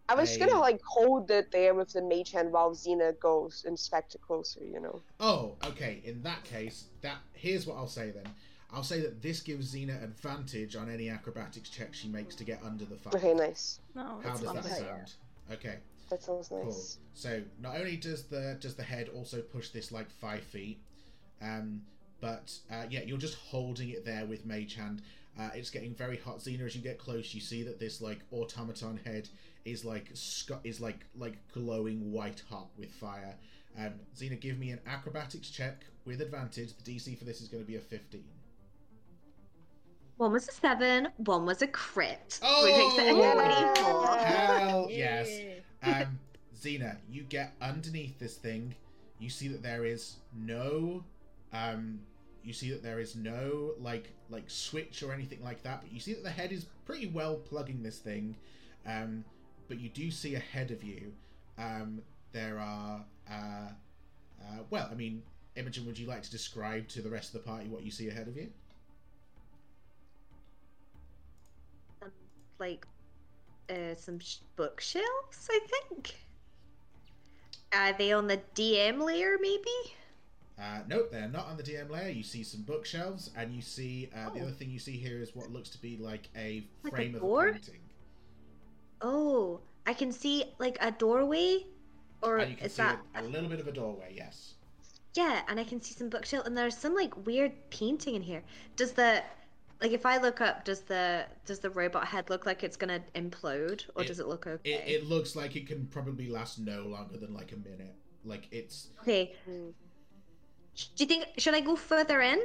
I 0.10 0.16
was 0.16 0.36
I- 0.36 0.40
gonna 0.40 0.60
like 0.60 0.82
hold 0.84 1.32
it 1.32 1.52
there 1.52 1.74
with 1.74 1.94
the 1.94 2.02
Mage 2.02 2.32
Hand 2.32 2.52
while 2.52 2.72
Xena 2.72 3.18
goes 3.20 3.64
inspect 3.66 4.14
it 4.16 4.22
closer. 4.22 4.62
You 4.64 4.82
know. 4.82 5.02
Oh, 5.22 5.56
okay. 5.66 6.02
In 6.04 6.22
that 6.24 6.44
case, 6.44 6.86
that 7.02 7.20
here's 7.34 7.66
what 7.66 7.78
I'll 7.78 7.88
say 7.88 8.12
then. 8.12 8.26
I'll 8.74 8.84
say 8.84 9.00
that 9.02 9.22
this 9.22 9.40
gives 9.42 9.74
Xena 9.74 10.02
advantage 10.04 10.76
on 10.76 10.90
any 10.90 11.10
acrobatics 11.10 11.70
check 11.70 11.94
she 11.94 12.08
makes 12.10 12.36
to 12.36 12.44
get 12.44 12.62
under 12.64 12.84
the 12.86 12.96
fire. 12.98 13.16
Okay, 13.16 13.34
nice. 13.34 13.80
No, 13.96 14.20
How 14.24 14.32
does 14.36 14.42
that 14.42 14.66
sound? 14.66 15.14
Okay, 15.52 15.78
That 16.12 16.22
sounds 16.22 16.50
cool. 16.50 16.76
So 17.14 17.42
not 17.60 17.78
only 17.78 17.98
does 17.98 18.24
the 18.24 18.58
does 18.60 18.76
the 18.76 18.84
head 18.84 19.10
also 19.16 19.42
push 19.42 19.70
this 19.70 19.92
like 19.92 20.10
five 20.12 20.44
feet, 20.44 20.80
um, 21.42 21.82
but 22.20 22.54
uh, 22.72 22.84
yeah, 22.90 23.02
you're 23.02 23.18
just 23.18 23.36
holding 23.36 23.90
it 23.90 24.06
there 24.06 24.26
with 24.26 24.46
Mage 24.46 24.76
Hand. 24.76 25.02
Uh, 25.40 25.50
it's 25.56 25.70
getting 25.70 25.96
very 25.96 26.18
hot. 26.18 26.40
Xena, 26.40 26.66
as 26.66 26.76
you 26.76 26.82
get 26.82 27.00
close, 27.00 27.34
you 27.34 27.40
see 27.42 27.64
that 27.64 27.80
this 27.80 28.02
like 28.02 28.20
automaton 28.32 29.00
head 29.06 29.30
is 29.64 29.86
like 29.86 30.10
sc- 30.14 30.52
is 30.66 30.82
like 30.82 31.06
like 31.18 31.38
glowing 31.54 32.12
white 32.12 32.44
hot 32.50 32.68
with 32.78 32.92
fire. 32.92 33.36
Um, 33.80 33.94
Xena, 34.16 34.40
give 34.40 34.60
me 34.60 34.72
an 34.72 34.80
acrobatics 34.86 35.50
check 35.50 35.86
with 36.06 36.20
advantage. 36.22 36.74
The 36.84 36.92
DC 36.96 37.18
for 37.18 37.24
this 37.24 37.40
is 37.40 37.48
going 37.48 37.64
to 37.64 37.68
be 37.68 37.78
a 37.78 37.80
15. 37.80 38.22
one 40.18 40.34
was 40.34 40.48
a 40.50 40.52
seven, 40.52 41.08
one 41.18 41.46
was 41.46 41.62
a 41.62 41.68
crit, 41.68 42.40
Oh, 42.44 42.64
which 42.66 42.76
makes 42.76 42.98
it 42.98 43.16
a 43.16 43.74
24. 43.84 44.18
Hell 44.18 44.88
yes. 44.92 45.40
Um, 45.84 46.20
you 47.10 47.24
get 47.24 47.54
underneath 47.62 48.20
this 48.20 48.36
thing. 48.36 48.76
You 49.20 49.30
see 49.30 49.48
that 49.50 49.64
there 49.64 49.86
is 49.86 50.18
no, 50.34 51.04
um, 51.54 52.00
you 52.44 52.54
see 52.54 52.72
that 52.72 52.84
there 52.84 53.00
is 53.00 53.16
no 53.16 53.74
like 53.80 54.10
like 54.30 54.50
switch 54.50 55.04
or 55.04 55.14
anything 55.14 55.44
like 55.44 55.64
that. 55.64 55.82
But 55.82 55.92
you 55.92 56.00
see 56.00 56.14
that 56.14 56.24
the 56.24 56.32
head 56.32 56.52
is 56.52 56.66
pretty 56.86 57.08
well 57.08 57.36
plugging 57.36 57.84
this 57.84 58.00
thing. 58.00 58.36
Um, 58.86 59.24
but 59.68 59.80
you 59.80 59.90
do 59.90 60.12
see 60.12 60.36
ahead 60.36 60.72
of 60.72 60.84
you, 60.84 61.14
um, 61.58 62.02
there 62.34 62.60
are, 62.60 63.06
uh, 63.30 63.70
uh, 64.42 64.64
well, 64.70 64.90
I 64.92 64.96
mean, 64.96 65.24
Imogen, 65.56 65.86
would 65.86 65.98
you 65.98 66.08
like 66.08 66.24
to 66.24 66.32
describe 66.32 66.88
to 66.90 67.02
the 67.02 67.10
rest 67.10 67.34
of 67.34 67.44
the 67.44 67.48
party 67.48 67.68
what 67.70 67.84
you 67.84 67.92
see 67.92 68.10
ahead 68.10 68.28
of 68.28 68.36
you? 68.36 68.50
um, 72.02 72.12
like 72.60 72.86
uh, 73.70 73.96
some 73.96 74.20
sh- 74.20 74.38
bookshelves, 74.56 75.48
I 75.50 75.60
think. 75.68 76.16
Are 77.74 77.94
they 77.94 78.12
on 78.12 78.28
the 78.28 78.42
DM 78.56 79.02
layer, 79.02 79.38
maybe? 79.42 79.96
Uh, 80.60 80.80
nope, 80.88 81.10
they're 81.12 81.28
not 81.30 81.48
on 81.48 81.58
the 81.58 81.64
DM 81.64 81.90
layer. 81.90 82.10
You 82.10 82.24
see 82.24 82.44
some 82.44 82.62
bookshelves, 82.64 83.32
and 83.36 83.54
you 83.54 83.62
see 83.62 84.10
uh, 84.16 84.30
the 84.32 84.40
Oh. 84.40 84.44
other 84.44 84.52
thing 84.52 84.70
you 84.70 84.80
see 84.80 84.98
here 84.98 85.22
is 85.22 85.36
what 85.36 85.50
looks 85.52 85.70
to 85.70 85.82
be 85.82 85.98
like 85.98 86.30
a 86.36 86.68
Like 86.84 86.94
a 86.94 86.96
frame 86.96 87.16
of 87.16 87.22
door? 87.22 87.48
a 87.48 87.54
painting. 87.54 87.80
Oh, 89.02 89.62
I 89.88 89.94
can 89.94 90.12
see 90.12 90.46
like 90.60 90.78
a 90.82 90.92
doorway, 90.92 91.66
or 92.22 92.38
and 92.38 92.52
you 92.52 92.58
can 92.58 92.66
is 92.68 92.74
see 92.74 92.82
that? 92.84 93.00
a, 93.16 93.22
a 93.22 93.24
little 93.24 93.50
bit 93.50 93.60
of 93.60 93.68
a 93.68 93.72
doorway. 93.72 94.14
Yes. 94.16 94.54
Yeah, 95.16 95.42
and 95.48 95.60
I 95.60 95.64
can 95.64 95.82
see 95.82 95.94
some 95.94 96.10
bookshelf, 96.10 96.46
and 96.46 96.56
there's 96.58 96.78
some 96.78 96.94
like 96.94 97.26
weird 97.26 97.54
painting 97.72 98.16
in 98.16 98.22
here. 98.22 98.44
Does 98.76 98.92
the 98.92 99.24
like 99.82 99.92
if 99.92 100.06
I 100.06 100.18
look 100.18 100.42
up, 100.42 100.64
does 100.64 100.82
the 100.82 101.26
does 101.46 101.60
the 101.60 101.70
robot 101.70 102.08
head 102.08 102.30
look 102.30 102.46
like 102.46 102.64
it's 102.64 102.78
gonna 102.78 103.02
implode, 103.16 103.86
or 103.96 104.04
It- 104.04 104.08
does 104.08 104.20
it 104.20 104.28
look 104.28 104.46
okay? 104.48 104.70
It, 104.72 105.02
it 105.02 105.06
looks 105.06 105.36
like 105.36 105.56
it 105.56 105.68
can 105.68 105.88
probably 105.88 106.28
last 106.30 106.60
no 106.60 106.84
longer 106.84 107.18
than 107.18 107.34
like 107.34 107.52
a 107.52 107.58
minute. 107.58 107.96
Like 108.24 108.48
it's 108.52 108.90
Okay. 109.02 109.34
Do 109.48 111.04
you 111.04 111.06
think 111.06 111.26
should 111.38 111.54
I 111.54 111.62
go 111.62 111.76
further 111.76 112.22
in? 112.22 112.40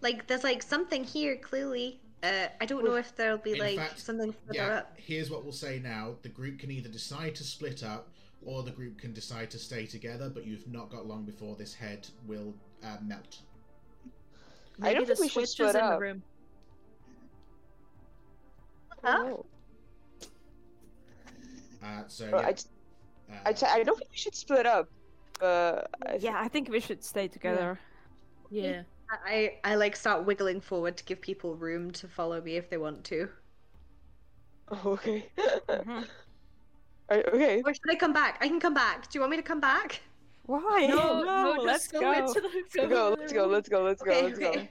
Like 0.00 0.26
there's 0.26 0.44
like 0.44 0.62
something 0.62 1.04
here 1.04 1.36
clearly. 1.36 2.00
Uh, 2.22 2.46
I 2.60 2.66
don't 2.66 2.84
know 2.84 2.94
if 2.94 3.16
there'll 3.16 3.38
be 3.38 3.52
In 3.52 3.58
like 3.58 3.76
fact, 3.78 3.98
something 4.00 4.32
further 4.32 4.54
yeah. 4.54 4.68
up. 4.78 4.92
Here's 4.96 5.30
what 5.30 5.42
we'll 5.44 5.52
say 5.52 5.78
now: 5.80 6.16
the 6.22 6.28
group 6.28 6.58
can 6.58 6.70
either 6.70 6.88
decide 6.88 7.34
to 7.36 7.44
split 7.44 7.82
up, 7.82 8.10
or 8.44 8.62
the 8.62 8.70
group 8.70 8.98
can 8.98 9.12
decide 9.12 9.50
to 9.52 9.58
stay 9.58 9.86
together. 9.86 10.28
But 10.28 10.46
you've 10.46 10.68
not 10.68 10.90
got 10.90 11.06
long 11.06 11.24
before 11.24 11.56
this 11.56 11.74
head 11.74 12.06
will 12.26 12.54
uh, 12.84 12.98
melt. 13.02 13.38
I 14.80 14.94
Maybe 14.94 14.94
don't 14.94 15.08
the 15.08 15.16
think 15.16 15.20
we 15.20 15.28
should 15.28 15.48
switch 15.48 15.60
is 15.60 15.70
split 15.70 15.74
in 15.74 15.80
the 15.80 15.84
up. 15.84 16.00
Room. 19.02 19.14
I 19.14 19.16
don't 19.18 19.46
Huh? 21.82 21.86
Uh, 21.86 22.02
so 22.08 22.30
Well, 22.30 22.42
yeah, 22.42 22.48
I, 22.48 22.52
j- 22.52 22.62
uh, 23.30 23.34
I, 23.46 23.52
j- 23.52 23.66
I 23.68 23.82
don't 23.82 23.98
think 23.98 24.10
we 24.10 24.16
should 24.16 24.34
split 24.34 24.66
up. 24.66 24.88
But 25.40 25.90
I 26.06 26.14
Yeah, 26.20 26.36
I 26.38 26.48
think 26.48 26.68
we 26.68 26.80
should 26.80 27.02
stay 27.02 27.26
together. 27.28 27.78
Yeah. 28.50 28.82
I, 29.26 29.56
I 29.64 29.74
like 29.74 29.94
start 29.96 30.24
wiggling 30.24 30.60
forward 30.60 30.96
to 30.96 31.04
give 31.04 31.20
people 31.20 31.54
room 31.56 31.90
to 31.92 32.08
follow 32.08 32.40
me 32.40 32.56
if 32.56 32.70
they 32.70 32.78
want 32.78 33.04
to. 33.04 33.28
Oh, 34.70 34.92
okay. 34.92 35.28
Mhm. 35.68 36.06
Alright, 37.10 37.28
okay. 37.28 37.62
Or 37.66 37.74
should 37.74 37.90
I 37.90 37.94
come 37.96 38.12
back? 38.14 38.38
I 38.40 38.48
can 38.48 38.58
come 38.60 38.72
back. 38.72 39.10
Do 39.10 39.18
you 39.18 39.20
want 39.20 39.32
me 39.32 39.36
to 39.36 39.42
come 39.42 39.60
back? 39.60 40.00
Why? 40.46 40.86
No, 40.88 41.22
No, 41.22 41.54
no, 41.56 41.62
let's 41.62 41.88
go, 41.88 42.00
go. 42.00 42.08
Let's 42.10 42.74
go 42.74 42.88
go, 42.88 43.14
let's 43.18 43.32
go, 43.32 43.46
let's 43.46 43.68
go, 43.68 43.82
let's 43.82 44.02
go, 44.02 44.10
Okay, 44.12 44.22
let's 44.22 44.38
go. 44.38 44.48
okay. 44.48 44.70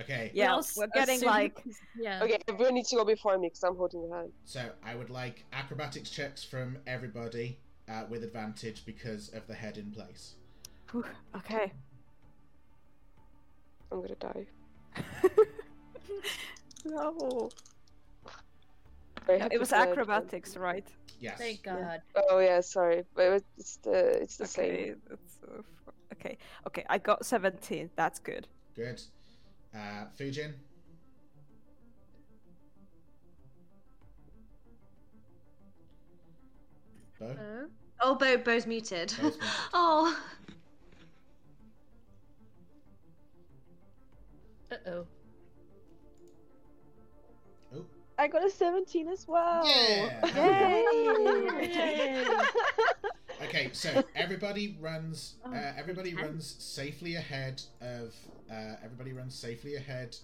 Okay. 0.00 0.30
Yeah, 0.34 0.54
We'll 0.54 0.64
we're 0.76 0.86
getting 0.88 1.16
assume- 1.16 1.28
like 1.28 1.62
Yeah. 1.98 2.22
Okay, 2.22 2.38
everyone 2.48 2.74
needs 2.74 2.90
to 2.90 2.96
go 2.96 3.04
before 3.04 3.38
me 3.38 3.48
because 3.48 3.62
I'm 3.64 3.76
holding 3.76 4.08
the 4.08 4.14
hand. 4.14 4.32
So 4.44 4.70
I 4.84 4.94
would 4.94 5.10
like 5.10 5.44
acrobatics 5.52 6.10
checks 6.10 6.42
from 6.44 6.78
everybody 6.86 7.58
uh, 7.88 8.04
with 8.08 8.22
advantage 8.24 8.84
because 8.86 9.28
of 9.30 9.46
the 9.46 9.54
head 9.54 9.78
in 9.78 9.90
place. 9.90 10.34
Okay. 11.36 11.72
I'm 13.90 14.00
gonna 14.00 14.14
die. 14.16 14.46
no. 16.84 17.50
I 19.28 19.32
No, 19.32 19.38
have 19.38 19.52
it 19.52 19.60
was 19.60 19.68
fly 19.68 19.82
at 19.82 19.88
acrobatics, 19.90 20.56
right? 20.56 20.86
Yes. 21.20 21.38
Thank 21.38 21.62
God. 21.62 21.80
one. 21.80 22.00
Oh 22.30 22.38
yeah, 22.40 22.60
sorry, 22.60 23.04
but 23.14 23.22
it 23.26 23.30
was, 23.30 23.42
it's 23.56 23.76
the 23.76 24.22
it's 24.22 24.36
the 24.36 24.44
okay, 24.44 24.86
same. 24.86 24.96
that's, 25.08 25.38
uh, 25.46 25.62
okay. 26.14 26.38
Okay, 26.66 26.84
I 26.90 26.98
got 26.98 27.24
17. 27.24 27.90
That's 27.94 28.18
good. 28.18 28.48
Good. 28.74 29.00
Uh, 29.74 30.04
Fujin. 30.18 30.52
Bo. 37.18 37.36
Oh. 37.38 37.66
Oh, 38.02 38.14
Bo, 38.16 38.36
Bo's 38.36 38.66
muted. 38.66 39.14
Bo's 39.16 39.22
muted. 39.22 39.40
oh. 39.72 40.18
Uh 44.70 44.76
oh. 44.86 45.06
Oh. 47.74 47.84
I 48.18 48.28
got 48.28 48.44
a 48.44 48.50
17 48.50 49.08
as 49.08 49.26
well. 49.28 49.66
Yeah. 49.66 50.26
Yay! 51.56 52.24
Okay, 53.42 53.70
so 53.72 54.04
everybody 54.14 54.76
runs. 54.80 55.34
Oh, 55.44 55.52
Uh, 55.52 55.72
everybody 55.76 56.14
runs 56.14 56.56
safely 56.58 57.16
ahead 57.16 57.62
of. 57.80 58.14
Uh, 58.50 58.76
everybody 58.84 59.12
runs 59.12 59.34
safely 59.34 59.76
ahead 59.76 60.16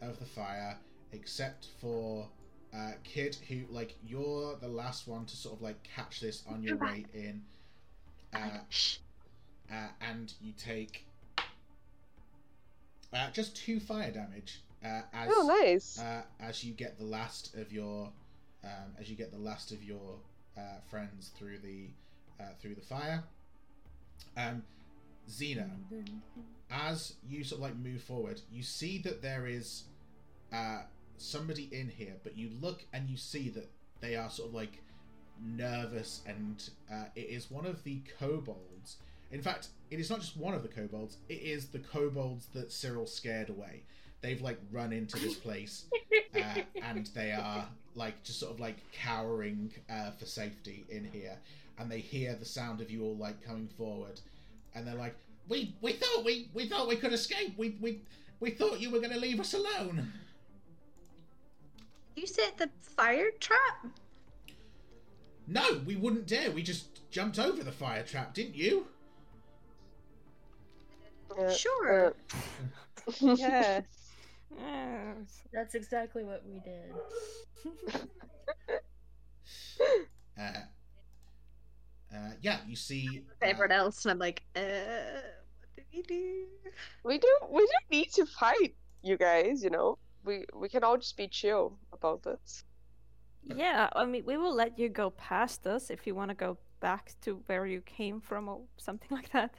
of 0.00 0.18
the 0.18 0.24
fire, 0.24 0.76
except 1.12 1.68
for 1.80 2.28
uh, 2.74 2.92
Kid, 3.04 3.36
who 3.48 3.62
like 3.70 3.94
you're 4.06 4.56
the 4.56 4.68
last 4.68 5.06
one 5.06 5.24
to 5.26 5.36
sort 5.36 5.54
of 5.56 5.62
like 5.62 5.82
catch 5.82 6.20
this 6.20 6.42
on 6.48 6.62
your 6.62 6.76
way 6.76 7.06
in, 7.14 7.42
uh, 8.34 8.58
uh, 9.70 9.88
and 10.00 10.32
you 10.40 10.52
take 10.58 11.06
uh, 13.12 13.30
just 13.30 13.56
two 13.56 13.78
fire 13.78 14.10
damage 14.10 14.60
uh, 14.84 15.02
as 15.12 15.28
Oh, 15.32 15.46
nice. 15.62 15.98
uh, 16.00 16.22
as 16.40 16.64
you 16.64 16.72
get 16.74 16.98
the 16.98 17.04
last 17.04 17.54
of 17.54 17.72
your 17.72 18.10
um, 18.64 18.92
as 18.98 19.08
you 19.08 19.14
get 19.16 19.30
the 19.30 19.38
last 19.38 19.70
of 19.70 19.82
your 19.84 20.18
uh, 20.56 20.80
friends 20.90 21.30
through 21.38 21.58
the 21.58 21.88
uh, 22.40 22.44
through 22.60 22.74
the 22.74 22.80
fire. 22.80 23.22
Um, 24.36 24.62
Xena, 25.28 25.70
as 26.70 27.14
you 27.28 27.44
sort 27.44 27.60
of 27.60 27.62
like 27.62 27.76
move 27.76 28.02
forward, 28.02 28.40
you 28.50 28.62
see 28.62 28.98
that 28.98 29.22
there 29.22 29.46
is 29.46 29.84
uh, 30.52 30.82
somebody 31.18 31.68
in 31.72 31.88
here, 31.88 32.16
but 32.22 32.36
you 32.36 32.50
look 32.60 32.84
and 32.92 33.08
you 33.08 33.16
see 33.16 33.48
that 33.50 33.70
they 34.00 34.16
are 34.16 34.28
sort 34.30 34.48
of 34.48 34.54
like 34.54 34.82
nervous, 35.42 36.22
and 36.26 36.68
uh, 36.92 37.04
it 37.14 37.28
is 37.28 37.50
one 37.50 37.66
of 37.66 37.82
the 37.84 38.00
kobolds. 38.18 38.96
In 39.32 39.40
fact, 39.40 39.68
it 39.90 39.98
is 39.98 40.10
not 40.10 40.20
just 40.20 40.36
one 40.36 40.54
of 40.54 40.62
the 40.62 40.68
kobolds; 40.68 41.16
it 41.28 41.40
is 41.42 41.68
the 41.68 41.78
kobolds 41.78 42.46
that 42.54 42.70
Cyril 42.72 43.06
scared 43.06 43.48
away. 43.48 43.82
They've 44.20 44.40
like 44.40 44.58
run 44.70 44.92
into 44.92 45.18
this 45.18 45.34
place, 45.34 45.84
uh, 46.34 46.60
and 46.82 47.06
they 47.14 47.32
are 47.32 47.66
like 47.94 48.22
just 48.24 48.40
sort 48.40 48.52
of 48.52 48.60
like 48.60 48.76
cowering 48.92 49.72
uh, 49.90 50.10
for 50.12 50.26
safety 50.26 50.84
in 50.88 51.04
here, 51.04 51.38
and 51.78 51.90
they 51.90 52.00
hear 52.00 52.34
the 52.34 52.44
sound 52.44 52.80
of 52.80 52.90
you 52.90 53.02
all 53.02 53.16
like 53.16 53.42
coming 53.42 53.68
forward, 53.68 54.20
and 54.74 54.86
they're 54.86 54.94
like, 54.94 55.16
"We 55.48 55.74
we 55.80 55.92
thought 55.92 56.24
we 56.24 56.48
we 56.54 56.68
thought 56.68 56.88
we 56.88 56.96
could 56.96 57.12
escape. 57.12 57.56
We 57.56 57.76
we 57.80 58.00
we 58.40 58.50
thought 58.50 58.80
you 58.80 58.90
were 58.90 58.98
going 59.00 59.12
to 59.12 59.18
leave 59.18 59.40
us 59.40 59.54
alone." 59.54 60.12
You 62.16 62.26
set 62.26 62.58
the 62.58 62.70
fire 62.80 63.30
trap? 63.40 63.86
No, 65.46 65.80
we 65.84 65.96
wouldn't 65.96 66.26
dare. 66.26 66.50
We 66.50 66.62
just 66.62 67.10
jumped 67.10 67.38
over 67.38 67.62
the 67.62 67.72
fire 67.72 68.02
trap, 68.02 68.34
didn't 68.34 68.54
you? 68.54 68.86
Uh, 71.36 71.50
Sure. 71.50 72.14
uh, 72.30 73.10
yes. 73.36 73.84
Yes. 74.56 75.42
That's 75.52 75.74
exactly 75.74 76.24
what 76.24 76.42
we 76.46 76.60
did. 76.60 78.00
Uh, 80.36 80.50
uh, 82.14 82.30
yeah, 82.40 82.58
you 82.66 82.76
see. 82.76 83.24
uh, 83.42 83.46
Everyone 83.46 83.72
else, 83.72 84.04
and 84.04 84.12
I'm 84.12 84.18
like, 84.18 84.42
uh, 84.56 84.60
what 84.60 85.76
did 85.76 85.86
we 85.92 86.02
do? 86.02 86.44
we 87.04 87.18
don't 87.18 87.50
we 87.52 87.60
don't 87.60 87.90
need 87.90 88.12
to 88.12 88.26
fight, 88.26 88.74
you 89.02 89.16
guys. 89.16 89.62
You 89.62 89.70
know, 89.70 89.98
we 90.24 90.44
we 90.54 90.68
can 90.68 90.84
all 90.84 90.96
just 90.96 91.16
be 91.16 91.28
chill 91.28 91.78
about 91.92 92.22
this. 92.22 92.64
Yeah, 93.42 93.88
I 93.94 94.06
mean, 94.06 94.24
we 94.24 94.36
will 94.38 94.54
let 94.54 94.78
you 94.78 94.88
go 94.88 95.10
past 95.10 95.66
us 95.66 95.90
if 95.90 96.06
you 96.06 96.14
want 96.14 96.30
to 96.30 96.34
go 96.34 96.56
back 96.80 97.12
to 97.22 97.42
where 97.46 97.66
you 97.66 97.82
came 97.82 98.20
from 98.20 98.48
or 98.48 98.62
something 98.78 99.08
like 99.10 99.30
that. 99.32 99.54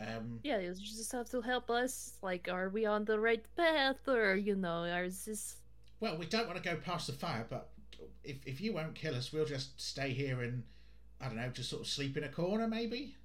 um, 0.00 0.40
Yeah, 0.42 0.58
you 0.58 0.74
just 0.74 1.12
have 1.12 1.28
to 1.30 1.40
help 1.40 1.70
us. 1.70 2.18
Like, 2.22 2.48
are 2.50 2.68
we 2.70 2.86
on 2.86 3.04
the 3.04 3.18
right 3.20 3.44
path, 3.56 4.08
or 4.08 4.34
you 4.36 4.56
know, 4.56 4.82
or 4.84 5.04
is 5.04 5.24
this? 5.24 5.56
well, 6.00 6.16
we 6.16 6.26
don't 6.26 6.46
want 6.46 6.62
to 6.62 6.68
go 6.70 6.76
past 6.76 7.06
the 7.06 7.12
fire, 7.12 7.46
but 7.48 7.70
if 8.24 8.44
if 8.46 8.60
you 8.60 8.72
won't 8.72 8.94
kill 8.94 9.14
us, 9.14 9.32
we'll 9.32 9.44
just 9.46 9.80
stay 9.80 10.10
here 10.10 10.42
and 10.42 10.62
I 11.20 11.26
don't 11.26 11.36
know, 11.36 11.48
just 11.48 11.70
sort 11.70 11.82
of 11.82 11.88
sleep 11.88 12.16
in 12.16 12.24
a 12.24 12.28
corner, 12.28 12.68
maybe. 12.68 13.16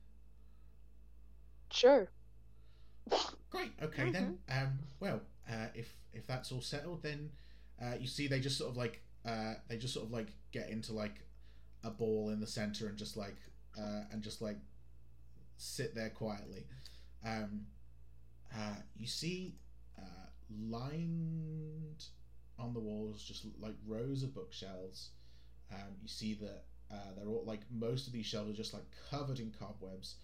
Sure. 1.72 2.10
Great. 3.50 3.72
Okay 3.82 4.10
then. 4.12 4.40
Um, 4.50 4.80
well, 5.00 5.22
uh, 5.50 5.68
if 5.76 5.96
if 6.14 6.26
that's 6.26 6.52
all 6.52 6.62
settled, 6.62 7.04
then 7.04 7.30
uh, 7.82 7.96
you 8.00 8.08
see 8.08 8.28
they 8.28 8.40
just 8.40 8.58
sort 8.58 8.72
of 8.72 8.78
like 8.78 9.02
uh, 9.26 9.56
they 9.68 9.78
just 9.78 9.94
sort 9.94 10.06
of 10.06 10.12
like 10.12 10.30
get 10.52 10.70
into 10.70 10.94
like 10.94 11.16
a 11.84 11.90
ball 11.90 12.30
in 12.30 12.40
the 12.40 12.48
center 12.48 12.88
and 12.88 12.98
just 12.98 13.18
like 13.18 13.36
uh, 13.78 14.04
and 14.12 14.22
just 14.22 14.42
like 14.42 14.58
sit 15.58 15.96
there 15.96 16.10
quietly. 16.10 16.66
Um, 17.26 17.66
uh, 18.54 18.76
you 18.98 19.08
see 19.08 19.56
uh, 19.98 20.28
lined 20.70 22.06
on 22.60 22.74
the 22.74 22.80
walls 22.80 23.24
just 23.24 23.46
like 23.60 23.76
rows 23.88 24.24
of 24.24 24.34
bookshelves. 24.34 25.10
Um, 25.72 25.96
you 26.02 26.08
see 26.08 26.36
that 26.36 26.64
uh, 26.94 27.14
they're 27.18 27.28
all 27.28 27.44
like 27.46 27.62
most 27.72 28.08
of 28.08 28.14
these 28.14 28.26
shelves 28.26 28.50
are 28.52 28.54
just 28.54 28.74
like 28.74 28.84
covered 29.10 29.40
in 29.40 29.52
cobwebs. 29.60 30.16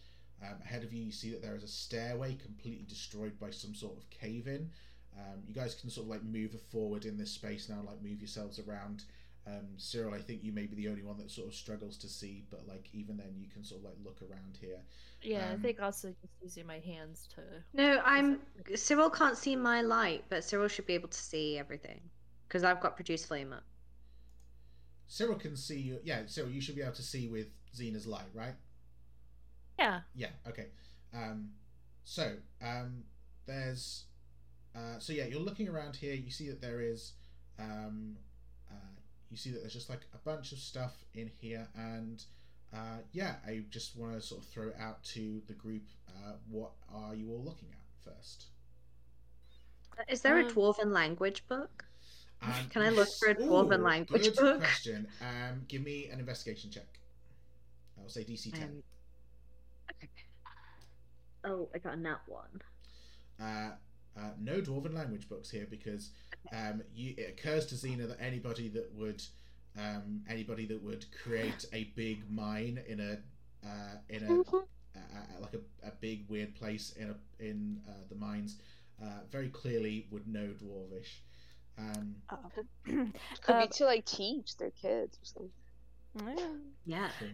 Um, 0.41 0.55
ahead 0.63 0.83
of 0.83 0.93
you, 0.93 1.03
you 1.03 1.11
see 1.11 1.31
that 1.31 1.41
there 1.41 1.55
is 1.55 1.63
a 1.63 1.67
stairway 1.67 2.35
completely 2.35 2.85
destroyed 2.87 3.37
by 3.39 3.49
some 3.49 3.75
sort 3.75 3.97
of 3.97 4.09
cave 4.09 4.47
in. 4.47 4.69
Um, 5.17 5.41
you 5.45 5.53
guys 5.53 5.75
can 5.75 5.89
sort 5.89 6.05
of 6.05 6.11
like 6.11 6.23
move 6.23 6.55
forward 6.71 7.05
in 7.05 7.17
this 7.17 7.31
space 7.31 7.67
now, 7.67 7.81
like 7.85 8.01
move 8.01 8.19
yourselves 8.21 8.59
around. 8.59 9.03
Um, 9.47 9.67
Cyril, 9.77 10.13
I 10.13 10.19
think 10.21 10.43
you 10.43 10.51
may 10.51 10.65
be 10.67 10.75
the 10.75 10.87
only 10.89 11.01
one 11.03 11.17
that 11.17 11.31
sort 11.31 11.47
of 11.47 11.55
struggles 11.55 11.97
to 11.97 12.07
see, 12.07 12.45
but 12.51 12.67
like 12.67 12.89
even 12.93 13.17
then, 13.17 13.33
you 13.37 13.47
can 13.49 13.63
sort 13.63 13.81
of 13.81 13.85
like 13.85 13.95
look 14.03 14.21
around 14.21 14.57
here. 14.61 14.79
Yeah, 15.21 15.47
Um, 15.47 15.53
I 15.53 15.57
think 15.57 15.81
also 15.81 16.09
just 16.21 16.33
using 16.41 16.67
my 16.67 16.79
hands 16.79 17.27
to. 17.35 17.41
No, 17.73 18.01
I'm. 18.05 18.39
Cyril 18.75 19.09
can't 19.09 19.37
see 19.37 19.55
my 19.55 19.81
light, 19.81 20.23
but 20.29 20.43
Cyril 20.43 20.67
should 20.67 20.85
be 20.85 20.93
able 20.93 21.09
to 21.09 21.17
see 21.17 21.57
everything 21.57 21.99
because 22.47 22.63
I've 22.63 22.79
got 22.79 22.95
produce 22.95 23.25
flame 23.25 23.51
up. 23.53 23.63
Cyril 25.09 25.35
can 25.37 25.57
see 25.57 25.79
you. 25.79 25.99
Yeah, 26.03 26.21
Cyril, 26.27 26.51
you 26.51 26.61
should 26.61 26.75
be 26.75 26.81
able 26.81 26.93
to 26.93 27.01
see 27.03 27.27
with 27.27 27.47
Xena's 27.75 28.05
light, 28.07 28.29
right? 28.33 28.53
Yeah. 29.77 30.01
Yeah. 30.15 30.29
Okay. 30.47 30.67
Um, 31.13 31.49
so 32.03 32.33
um, 32.61 33.03
there's 33.45 34.05
uh, 34.75 34.99
so 34.99 35.11
yeah, 35.11 35.25
you're 35.25 35.41
looking 35.41 35.67
around 35.67 35.95
here. 35.95 36.13
You 36.13 36.29
see 36.31 36.47
that 36.49 36.61
there 36.61 36.79
is 36.79 37.13
um, 37.57 38.15
uh, 38.71 38.75
you 39.31 39.35
see 39.37 39.49
that 39.49 39.61
there's 39.61 39.73
just 39.73 39.89
like 39.89 40.01
a 40.13 40.17
bunch 40.19 40.51
of 40.51 40.59
stuff 40.59 40.93
in 41.15 41.31
here, 41.41 41.67
and 41.75 42.23
uh, 42.73 42.99
yeah, 43.11 43.35
I 43.47 43.63
just 43.71 43.97
want 43.97 44.13
to 44.13 44.21
sort 44.21 44.41
of 44.43 44.47
throw 44.47 44.67
it 44.67 44.75
out 44.79 45.03
to 45.15 45.41
the 45.47 45.53
group. 45.53 45.87
Uh, 46.07 46.33
what 46.49 46.71
are 46.93 47.15
you 47.15 47.31
all 47.31 47.43
looking 47.43 47.69
at 47.71 48.13
first? 48.13 48.45
Is 50.07 50.21
there 50.21 50.37
a 50.37 50.43
Um, 50.45 50.51
dwarven 50.51 50.91
language 50.93 51.45
book? 51.47 51.85
Um, 52.41 52.69
Can 52.69 52.81
I 52.83 52.89
look 52.89 53.09
for 53.19 53.29
a 53.29 53.35
dwarven 53.35 53.83
language 53.83 54.23
good 54.23 54.35
book? 54.35 54.59
question. 54.59 55.07
Um, 55.21 55.63
give 55.67 55.83
me 55.83 56.07
an 56.09 56.19
investigation 56.19 56.71
check. 56.71 56.99
I'll 57.97 58.09
say 58.09 58.23
DC 58.23 58.53
ten. 58.53 58.69
Um, 58.69 58.83
okay. 60.03 60.09
Oh, 61.43 61.69
I 61.73 61.77
got 61.79 61.93
a 61.93 61.97
nat 61.97 62.19
one. 62.27 62.61
uh, 63.39 63.71
uh, 64.17 64.31
no 64.39 64.61
dwarven 64.61 64.93
language 64.93 65.29
books 65.29 65.49
here 65.49 65.67
because 65.69 66.11
um, 66.53 66.81
you, 66.93 67.13
it 67.17 67.29
occurs 67.39 67.65
to 67.67 67.75
Xena 67.75 68.07
that 68.07 68.19
anybody 68.21 68.69
that 68.69 68.93
would 68.95 69.21
Um, 69.77 70.23
anybody 70.27 70.65
that 70.65 70.81
would 70.83 71.05
create 71.23 71.65
a 71.73 71.85
big 71.95 72.29
mine 72.29 72.81
in 72.87 72.99
a 72.99 73.19
uh, 73.65 73.97
in 74.09 74.23
a, 74.23 74.31
a, 74.97 75.01
a 75.37 75.39
like 75.41 75.53
a, 75.53 75.87
a 75.87 75.91
big 76.01 76.27
weird 76.29 76.55
place 76.55 76.91
in 76.97 77.09
a 77.11 77.15
in 77.43 77.79
uh, 77.87 77.91
the 78.09 78.15
mines 78.15 78.57
uh, 79.01 79.21
very 79.31 79.49
clearly 79.49 80.07
would 80.11 80.27
know 80.27 80.49
dwarvish. 80.61 81.21
Um, 81.79 82.15
Could 83.41 83.55
Uh, 83.55 83.61
be 83.61 83.67
to 83.67 83.85
like 83.85 84.05
teach 84.05 84.57
their 84.57 84.71
kids 84.71 85.17
or 85.17 85.25
something. 85.25 85.51
yeah. 86.37 86.55
Yeah. 86.85 87.09
so- 87.19 87.25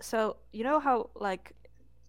So 0.00 0.36
you 0.52 0.62
know 0.64 0.78
how 0.80 1.10
like 1.14 1.52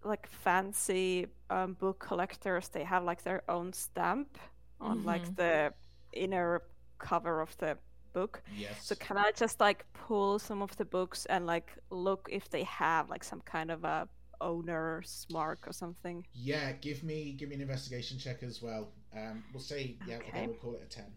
like 0.04 0.28
fancy 0.28 1.26
um, 1.50 1.74
book 1.74 1.98
collectors 1.98 2.68
they 2.68 2.84
have 2.84 3.02
like 3.04 3.22
their 3.22 3.42
own 3.48 3.72
stamp 3.72 4.38
on 4.80 5.04
like 5.04 5.24
Mhm. 5.26 5.36
the 5.36 5.72
inner 6.12 6.62
cover 6.98 7.40
of 7.40 7.56
the 7.58 7.76
book. 8.12 8.42
yes. 8.56 8.84
So 8.86 8.94
can 8.94 9.16
I 9.18 9.32
just 9.40 9.60
like 9.60 9.84
pull 9.92 10.38
some 10.38 10.62
of 10.62 10.76
the 10.76 10.84
books 10.84 11.26
and 11.26 11.46
like 11.46 11.72
look 11.90 12.28
if 12.30 12.48
they 12.50 12.64
have 12.64 13.08
like 13.10 13.24
some 13.24 13.40
kind 13.42 13.70
of 13.70 13.84
a 13.84 14.08
owner's 14.40 15.26
mark 15.30 15.66
or 15.66 15.72
something? 15.72 16.26
Yeah, 16.32 16.72
give 16.80 17.02
me 17.02 17.32
give 17.32 17.48
me 17.48 17.54
an 17.56 17.60
investigation 17.62 18.18
check 18.18 18.42
as 18.42 18.62
well. 18.62 18.92
Um, 19.16 19.42
we'll 19.52 19.62
say 19.62 19.96
yeah, 20.06 20.16
okay. 20.16 20.28
Okay. 20.28 20.46
we'll 20.46 20.56
call 20.56 20.74
it 20.74 20.82
a 20.82 20.86
ten. 20.88 21.12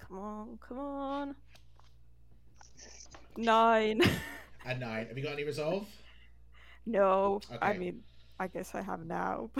Come 0.00 0.18
on, 0.18 0.58
come 0.66 0.78
on. 0.78 1.34
Nine. 3.36 4.00
A 4.64 4.74
nine. 4.74 5.06
Have 5.06 5.16
you 5.16 5.24
got 5.24 5.32
any 5.32 5.44
resolve? 5.44 5.86
no, 6.86 7.40
I 7.60 7.74
mean, 7.74 8.02
I 8.40 8.46
guess 8.48 8.74
I 8.74 8.80
have 8.82 9.04
now. 9.04 9.50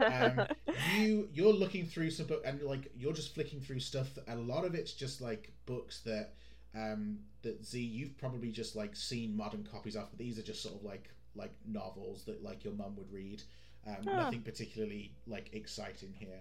um, 0.00 0.46
you 0.98 1.28
you're 1.32 1.52
looking 1.52 1.86
through 1.86 2.10
some 2.10 2.26
book 2.26 2.42
and 2.44 2.60
like 2.62 2.90
you're 2.96 3.12
just 3.12 3.34
flicking 3.34 3.60
through 3.60 3.80
stuff. 3.80 4.08
A 4.28 4.36
lot 4.36 4.64
of 4.64 4.74
it's 4.74 4.92
just 4.92 5.20
like 5.20 5.52
books 5.66 6.00
that 6.00 6.34
um 6.74 7.18
that 7.42 7.64
Z 7.64 7.80
you've 7.80 8.16
probably 8.18 8.50
just 8.50 8.74
like 8.76 8.96
seen 8.96 9.36
modern 9.36 9.66
copies 9.70 9.96
of. 9.96 10.10
But 10.10 10.18
these 10.18 10.38
are 10.38 10.42
just 10.42 10.62
sort 10.62 10.74
of 10.76 10.82
like 10.82 11.10
like 11.34 11.52
novels 11.66 12.24
that 12.24 12.42
like 12.42 12.64
your 12.64 12.74
mum 12.74 12.96
would 12.96 13.12
read. 13.12 13.42
Um, 13.86 13.96
Ah. 14.06 14.16
Nothing 14.24 14.42
particularly 14.42 15.12
like 15.26 15.50
exciting 15.52 16.14
here. 16.18 16.40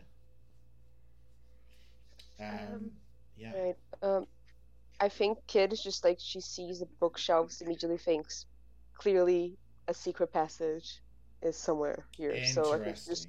Um, 2.50 2.74
Um, 2.74 2.92
yeah. 3.36 3.52
Right. 3.54 3.76
Um, 4.02 4.26
I 5.00 5.10
think 5.10 5.40
kid 5.48 5.74
is 5.74 5.82
just 5.82 6.04
like 6.04 6.18
she 6.20 6.42
sees 6.42 6.80
the 6.80 6.88
bookshelves, 7.00 7.62
immediately 7.62 7.98
thinks 7.98 8.46
clearly 8.96 9.58
a 9.88 9.94
secret 9.94 10.32
passage 10.32 11.02
is 11.42 11.58
somewhere 11.58 12.06
here. 12.18 12.42
So 12.44 12.74
I 12.74 12.80
think 12.80 12.98
just 13.08 13.28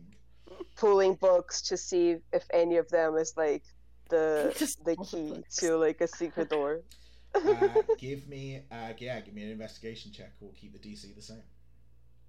pulling 0.76 1.14
books 1.14 1.62
to 1.62 1.76
see 1.76 2.16
if 2.32 2.46
any 2.52 2.76
of 2.76 2.88
them 2.88 3.16
is 3.16 3.34
like 3.36 3.64
the 4.10 4.54
the 4.84 4.96
key 4.96 5.44
to 5.58 5.76
like 5.76 6.00
a 6.00 6.08
secret 6.08 6.48
door. 6.50 6.82
uh, 7.34 7.82
give 7.98 8.28
me 8.28 8.60
uh, 8.70 8.92
yeah, 8.98 9.20
give 9.20 9.34
me 9.34 9.42
an 9.42 9.50
investigation 9.50 10.12
check. 10.12 10.32
We'll 10.40 10.52
keep 10.52 10.72
the 10.72 10.78
DC 10.78 11.12
the 11.12 11.22
same. 11.22 11.42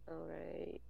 All 0.08 0.26
right. 0.28 0.82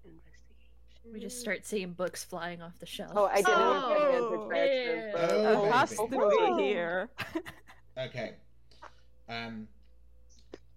Investigation. 1.05 1.13
We 1.13 1.19
just 1.19 1.39
start 1.39 1.65
seeing 1.65 1.91
books 1.93 2.23
flying 2.23 2.61
off 2.61 2.77
the 2.79 2.85
shelf. 2.85 3.11
Oh, 3.15 3.25
I 3.25 3.37
didn't 3.37 3.51
Oh, 3.53 4.39
know 4.39 4.49
if 4.51 4.53
I 4.53 4.65
yeah. 4.65 5.11
but 5.13 5.31
Oh, 5.31 5.71
has 5.71 5.89
to 5.91 6.07
Oh. 6.11 6.55
be 6.57 6.63
here. 6.63 7.09
Okay. 7.95 8.33
Um, 9.29 9.67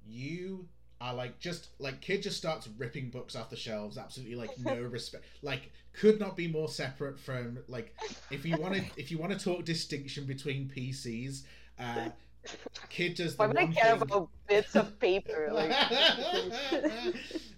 you 0.07 0.69
are 1.01 1.15
like 1.15 1.39
just 1.39 1.69
like 1.79 2.03
kid 2.03 2.23
just 2.23 2.37
starts 2.37 2.69
ripping 2.77 3.09
books 3.09 3.35
off 3.35 3.49
the 3.49 3.57
shelves. 3.57 3.97
Absolutely 3.97 4.35
like 4.35 4.51
no 4.59 4.83
respect. 4.83 5.25
Like 5.41 5.73
could 5.95 6.21
not 6.21 6.37
be 6.37 6.47
more 6.47 6.69
separate 6.69 7.19
from 7.19 7.59
like 7.69 7.95
if 8.31 8.45
you 8.45 8.59
want 8.59 8.75
to 8.75 8.83
if 8.99 9.11
you 9.11 9.17
want 9.17 9.33
to 9.33 9.39
talk 9.43 9.65
distinction 9.65 10.27
between 10.27 10.69
PCs. 10.77 11.45
Uh, 11.79 12.11
kid 12.91 13.15
does 13.15 13.35
the 13.35 13.39
Why 13.43 13.47
would 13.47 13.57
I 13.59 13.65
one 13.65 13.73
care 13.73 13.93
thing- 13.95 14.03
about 14.03 14.29
bits 14.47 14.77
of 14.77 15.01
paper? 15.01 15.49
Like, 15.53 15.73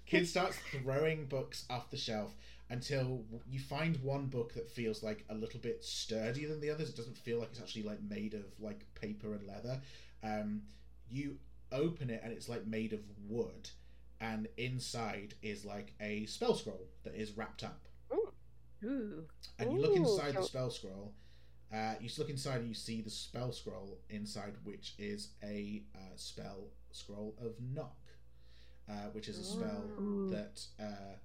Kid 0.07 0.27
starts 0.29 0.57
throwing 0.71 1.27
books 1.27 1.65
off 1.69 1.91
the 1.91 1.97
shelf 1.99 2.33
until 2.71 3.25
you 3.51 3.59
find 3.59 3.97
one 4.03 4.27
book 4.27 4.55
that 4.55 4.71
feels 4.71 5.03
like 5.03 5.25
a 5.31 5.35
little 5.35 5.61
bit 5.61 5.83
sturdier 5.83 6.49
than 6.49 6.61
the 6.61 6.71
others. 6.71 6.91
It 6.91 6.97
doesn't 6.97 7.19
feel 7.19 7.39
like 7.39 7.49
it's 7.51 7.61
actually 7.61 7.85
like 7.85 8.03
made 8.03 8.35
of 8.35 8.45
like 8.59 8.85
paper 8.95 9.35
and 9.35 9.47
leather. 9.47 9.81
Um, 10.23 10.63
you 11.11 11.39
open 11.73 12.11
it 12.11 12.21
and 12.23 12.33
it's 12.33 12.49
like 12.49 12.67
made 12.67 12.93
of 12.93 13.01
wood, 13.27 13.71
and 14.21 14.49
inside 14.57 15.35
is 15.43 15.65
like 15.65 15.93
a 16.01 16.27
spell 16.27 16.55
scroll 16.55 16.89
that 17.05 17.15
is 17.15 17.37
wrapped 17.37 17.65
up. 17.65 17.81
Ooh. 18.85 19.25
And 19.59 19.73
you 19.73 19.81
look 19.81 19.97
inside 19.97 20.37
the 20.37 20.43
spell 20.43 20.71
scroll. 20.71 21.13
Uh, 21.73 21.95
you 22.01 22.09
look 22.17 22.31
inside 22.31 22.61
and 22.61 22.69
you 22.69 22.75
see 22.75 23.03
the 23.03 23.11
spell 23.11 23.53
scroll 23.53 23.99
inside, 24.09 24.55
which 24.65 24.95
is 24.99 25.29
a 25.43 25.83
uh, 25.95 26.17
spell 26.17 26.69
scroll 26.93 27.35
of 27.41 27.53
knock, 27.75 27.99
uh, 28.89 29.09
which 29.13 29.29
is 29.29 29.39
a 29.39 29.45
spell 29.45 29.85
Ooh. 30.01 30.31
that 30.31 30.61
uh, 30.81 31.17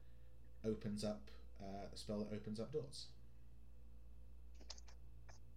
opens 0.66 1.04
up 1.04 1.22
uh, 1.62 1.88
a 1.94 1.98
spell 1.98 2.20
that 2.20 2.36
opens 2.36 2.60
up 2.60 2.72
doors. 2.72 3.08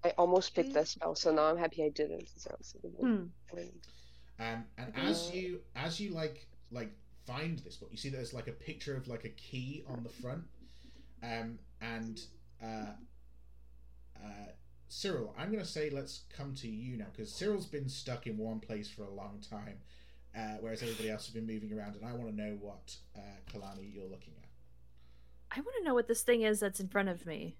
I 0.04 0.10
almost 0.18 0.54
picked 0.54 0.74
that 0.74 0.86
spell, 0.86 1.14
so 1.16 1.32
now 1.32 1.44
I'm 1.44 1.56
happy 1.56 1.82
I 1.84 1.88
didn't. 1.88 2.28
So 2.36 2.50
I 2.50 2.54
was 2.58 2.74
like, 2.82 2.92
Hmm. 2.94 3.24
Um, 4.38 4.64
and 4.78 4.92
as 4.94 5.30
you 5.32 5.60
as 5.74 5.98
you 5.98 6.10
like 6.10 6.46
like 6.70 6.92
find 7.26 7.58
this 7.60 7.76
book, 7.76 7.88
you 7.90 7.96
see 7.96 8.10
that 8.10 8.16
there's 8.16 8.34
like 8.34 8.48
a 8.48 8.52
picture 8.52 8.96
of 8.96 9.08
like 9.08 9.24
a 9.24 9.30
key 9.30 9.84
on 9.88 10.02
the 10.02 10.10
front. 10.10 10.44
Um, 11.22 11.58
and 11.80 12.20
uh, 12.62 12.92
uh, 14.16 14.50
Cyril, 14.88 15.34
I'm 15.36 15.50
gonna 15.50 15.64
say 15.64 15.90
let's 15.90 16.24
come 16.36 16.54
to 16.56 16.68
you 16.68 16.96
now 16.96 17.06
because 17.10 17.32
Cyril's 17.32 17.66
been 17.66 17.88
stuck 17.88 18.26
in 18.26 18.36
one 18.36 18.60
place 18.60 18.88
for 18.88 19.02
a 19.02 19.10
long 19.10 19.42
time, 19.50 19.78
uh, 20.36 20.58
whereas 20.60 20.82
everybody 20.82 21.10
else 21.10 21.26
has 21.26 21.34
been 21.34 21.46
moving 21.46 21.72
around, 21.72 21.96
and 21.96 22.04
I 22.04 22.12
want 22.12 22.30
to 22.30 22.36
know 22.36 22.56
what 22.60 22.94
uh, 23.16 23.20
Kalani 23.50 23.92
you're 23.92 24.04
looking 24.04 24.34
at. 24.38 24.45
I 25.50 25.60
want 25.60 25.74
to 25.78 25.84
know 25.84 25.94
what 25.94 26.08
this 26.08 26.22
thing 26.22 26.42
is 26.42 26.60
that's 26.60 26.80
in 26.80 26.88
front 26.88 27.08
of 27.08 27.24
me. 27.26 27.56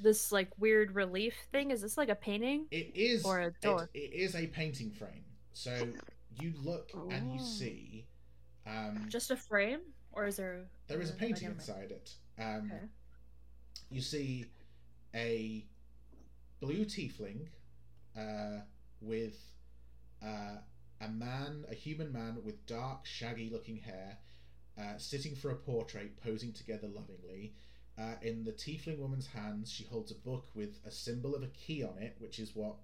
This 0.00 0.30
like 0.32 0.48
weird 0.58 0.94
relief 0.94 1.34
thing. 1.50 1.70
Is 1.70 1.80
this 1.82 1.96
like 1.96 2.08
a 2.08 2.14
painting? 2.14 2.66
It 2.70 2.92
is 2.94 3.24
Or 3.24 3.40
a 3.40 3.46
it- 3.48 3.60
door. 3.60 3.90
it 3.94 4.12
is 4.12 4.34
a 4.36 4.46
painting 4.46 4.90
frame. 4.90 5.24
So 5.52 5.92
you 6.40 6.52
look 6.62 6.90
and 7.10 7.32
you 7.34 7.40
Oh. 7.40 7.44
see. 7.44 8.06
Um, 8.66 9.08
Just 9.08 9.30
a 9.32 9.36
frame, 9.36 9.80
or 10.12 10.24
is 10.26 10.36
there? 10.36 10.68
There 10.86 11.00
is 11.00 11.10
a 11.10 11.14
painting 11.14 11.48
inside 11.48 11.90
it. 11.90 12.14
Um, 12.38 12.70
Okay. 12.70 12.84
You 13.90 14.00
see 14.00 14.46
a 15.14 15.66
blue 16.60 16.84
tiefling 16.84 17.48
uh, 18.16 18.60
with 19.00 19.36
uh, 20.22 20.58
a 21.00 21.08
man, 21.08 21.64
a 21.68 21.74
human 21.74 22.12
man 22.12 22.42
with 22.44 22.64
dark, 22.66 23.04
shaggy 23.04 23.50
looking 23.50 23.76
hair, 23.78 24.18
uh, 24.78 24.96
sitting 24.98 25.34
for 25.34 25.50
a 25.50 25.56
portrait, 25.56 26.16
posing 26.22 26.52
together 26.52 26.88
lovingly. 26.88 27.54
Uh, 27.98 28.14
in 28.22 28.44
the 28.44 28.52
tiefling 28.52 28.98
woman's 28.98 29.26
hands, 29.26 29.70
she 29.70 29.84
holds 29.84 30.10
a 30.10 30.14
book 30.14 30.46
with 30.54 30.78
a 30.86 30.90
symbol 30.90 31.34
of 31.34 31.42
a 31.42 31.48
key 31.48 31.82
on 31.82 31.98
it, 31.98 32.16
which 32.18 32.38
is 32.38 32.54
what, 32.54 32.76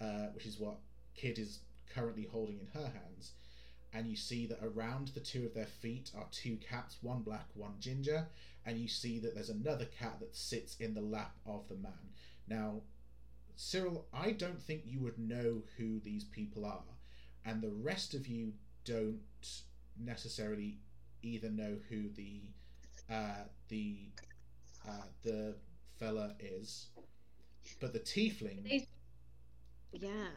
uh, 0.00 0.26
which 0.34 0.46
is 0.46 0.58
what 0.58 0.76
Kid 1.14 1.38
is 1.38 1.60
currently 1.94 2.28
holding 2.30 2.58
in 2.58 2.80
her 2.80 2.88
hands. 2.88 3.32
And 3.92 4.06
you 4.06 4.16
see 4.16 4.46
that 4.46 4.62
around 4.62 5.08
the 5.08 5.20
two 5.20 5.44
of 5.44 5.54
their 5.54 5.66
feet 5.66 6.12
are 6.16 6.26
two 6.30 6.56
cats, 6.56 6.98
one 7.00 7.22
black, 7.22 7.46
one 7.54 7.74
ginger. 7.80 8.26
And 8.64 8.78
you 8.78 8.86
see 8.86 9.18
that 9.20 9.34
there's 9.34 9.48
another 9.48 9.86
cat 9.86 10.20
that 10.20 10.36
sits 10.36 10.76
in 10.76 10.94
the 10.94 11.00
lap 11.00 11.34
of 11.46 11.66
the 11.68 11.76
man. 11.76 12.12
Now, 12.46 12.82
Cyril, 13.56 14.06
I 14.12 14.32
don't 14.32 14.62
think 14.62 14.82
you 14.86 15.00
would 15.00 15.18
know 15.18 15.62
who 15.76 16.00
these 16.00 16.24
people 16.24 16.64
are, 16.64 16.82
and 17.44 17.60
the 17.60 17.68
rest 17.70 18.14
of 18.14 18.26
you 18.26 18.54
don't 18.84 19.20
necessarily 19.98 20.78
either 21.22 21.50
know 21.50 21.76
who 21.88 22.08
the 22.10 22.42
uh, 23.10 23.44
the 23.68 23.96
uh, 24.88 25.02
the 25.22 25.54
fella 25.98 26.34
is, 26.38 26.88
but 27.80 27.92
the 27.92 28.00
tiefling. 28.00 28.62
They- 28.68 28.86
Yeah. 29.92 30.28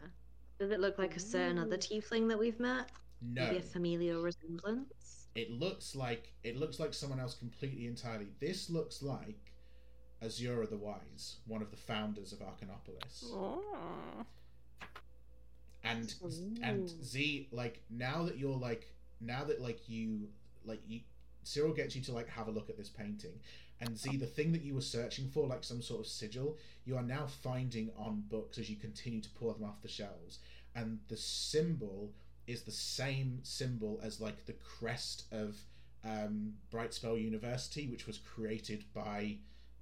Does 0.58 0.70
it 0.70 0.78
look 0.80 0.98
like 0.98 1.16
a 1.16 1.20
certain 1.20 1.58
other 1.58 1.76
tiefling 1.76 2.28
that 2.28 2.38
we've 2.38 2.60
met? 2.60 2.88
No, 3.20 3.44
Maybe 3.46 3.56
a 3.58 3.60
familial 3.62 4.22
resemblance? 4.22 5.28
it 5.34 5.50
looks 5.50 5.96
like 5.96 6.32
it 6.44 6.56
looks 6.56 6.78
like 6.78 6.94
someone 6.94 7.18
else 7.18 7.34
completely 7.34 7.86
entirely. 7.86 8.28
This 8.40 8.70
looks 8.70 9.02
like 9.02 9.52
Azura 10.22 10.68
the 10.70 10.76
Wise, 10.76 11.38
one 11.46 11.60
of 11.60 11.70
the 11.72 11.76
founders 11.76 12.32
of 12.32 12.38
Arcanopolis. 12.40 13.24
Oh. 13.32 14.24
and 15.82 16.14
and 16.62 16.88
Z 16.88 17.48
like 17.50 17.82
now 17.90 18.22
that 18.24 18.38
you're 18.38 18.56
like 18.56 18.92
now 19.20 19.44
that 19.44 19.60
like 19.60 19.88
you 19.88 20.28
like 20.64 20.80
you 20.86 21.00
Cyril 21.42 21.72
gets 21.74 21.94
you 21.94 22.02
to 22.02 22.12
like 22.12 22.28
have 22.28 22.48
a 22.48 22.50
look 22.50 22.70
at 22.70 22.76
this 22.76 22.88
painting 22.88 23.38
and 23.80 23.98
see 23.98 24.16
the 24.16 24.26
thing 24.26 24.52
that 24.52 24.62
you 24.62 24.74
were 24.74 24.80
searching 24.80 25.28
for 25.28 25.46
like 25.46 25.62
some 25.64 25.82
sort 25.82 26.00
of 26.00 26.06
sigil 26.06 26.56
you 26.84 26.96
are 26.96 27.02
now 27.02 27.26
finding 27.26 27.90
on 27.98 28.22
books 28.30 28.56
as 28.58 28.70
you 28.70 28.76
continue 28.76 29.20
to 29.20 29.28
pour 29.30 29.52
them 29.52 29.64
off 29.64 29.82
the 29.82 29.88
shelves 29.88 30.38
and 30.74 30.98
the 31.08 31.16
symbol 31.16 32.12
is 32.46 32.62
the 32.62 32.70
same 32.70 33.40
symbol 33.42 34.00
as 34.02 34.20
like 34.20 34.46
the 34.46 34.52
crest 34.54 35.24
of 35.32 35.56
um, 36.04 36.54
Brightspell 36.70 37.20
University 37.20 37.86
which 37.88 38.06
was 38.06 38.18
created 38.18 38.84
by 38.94 39.36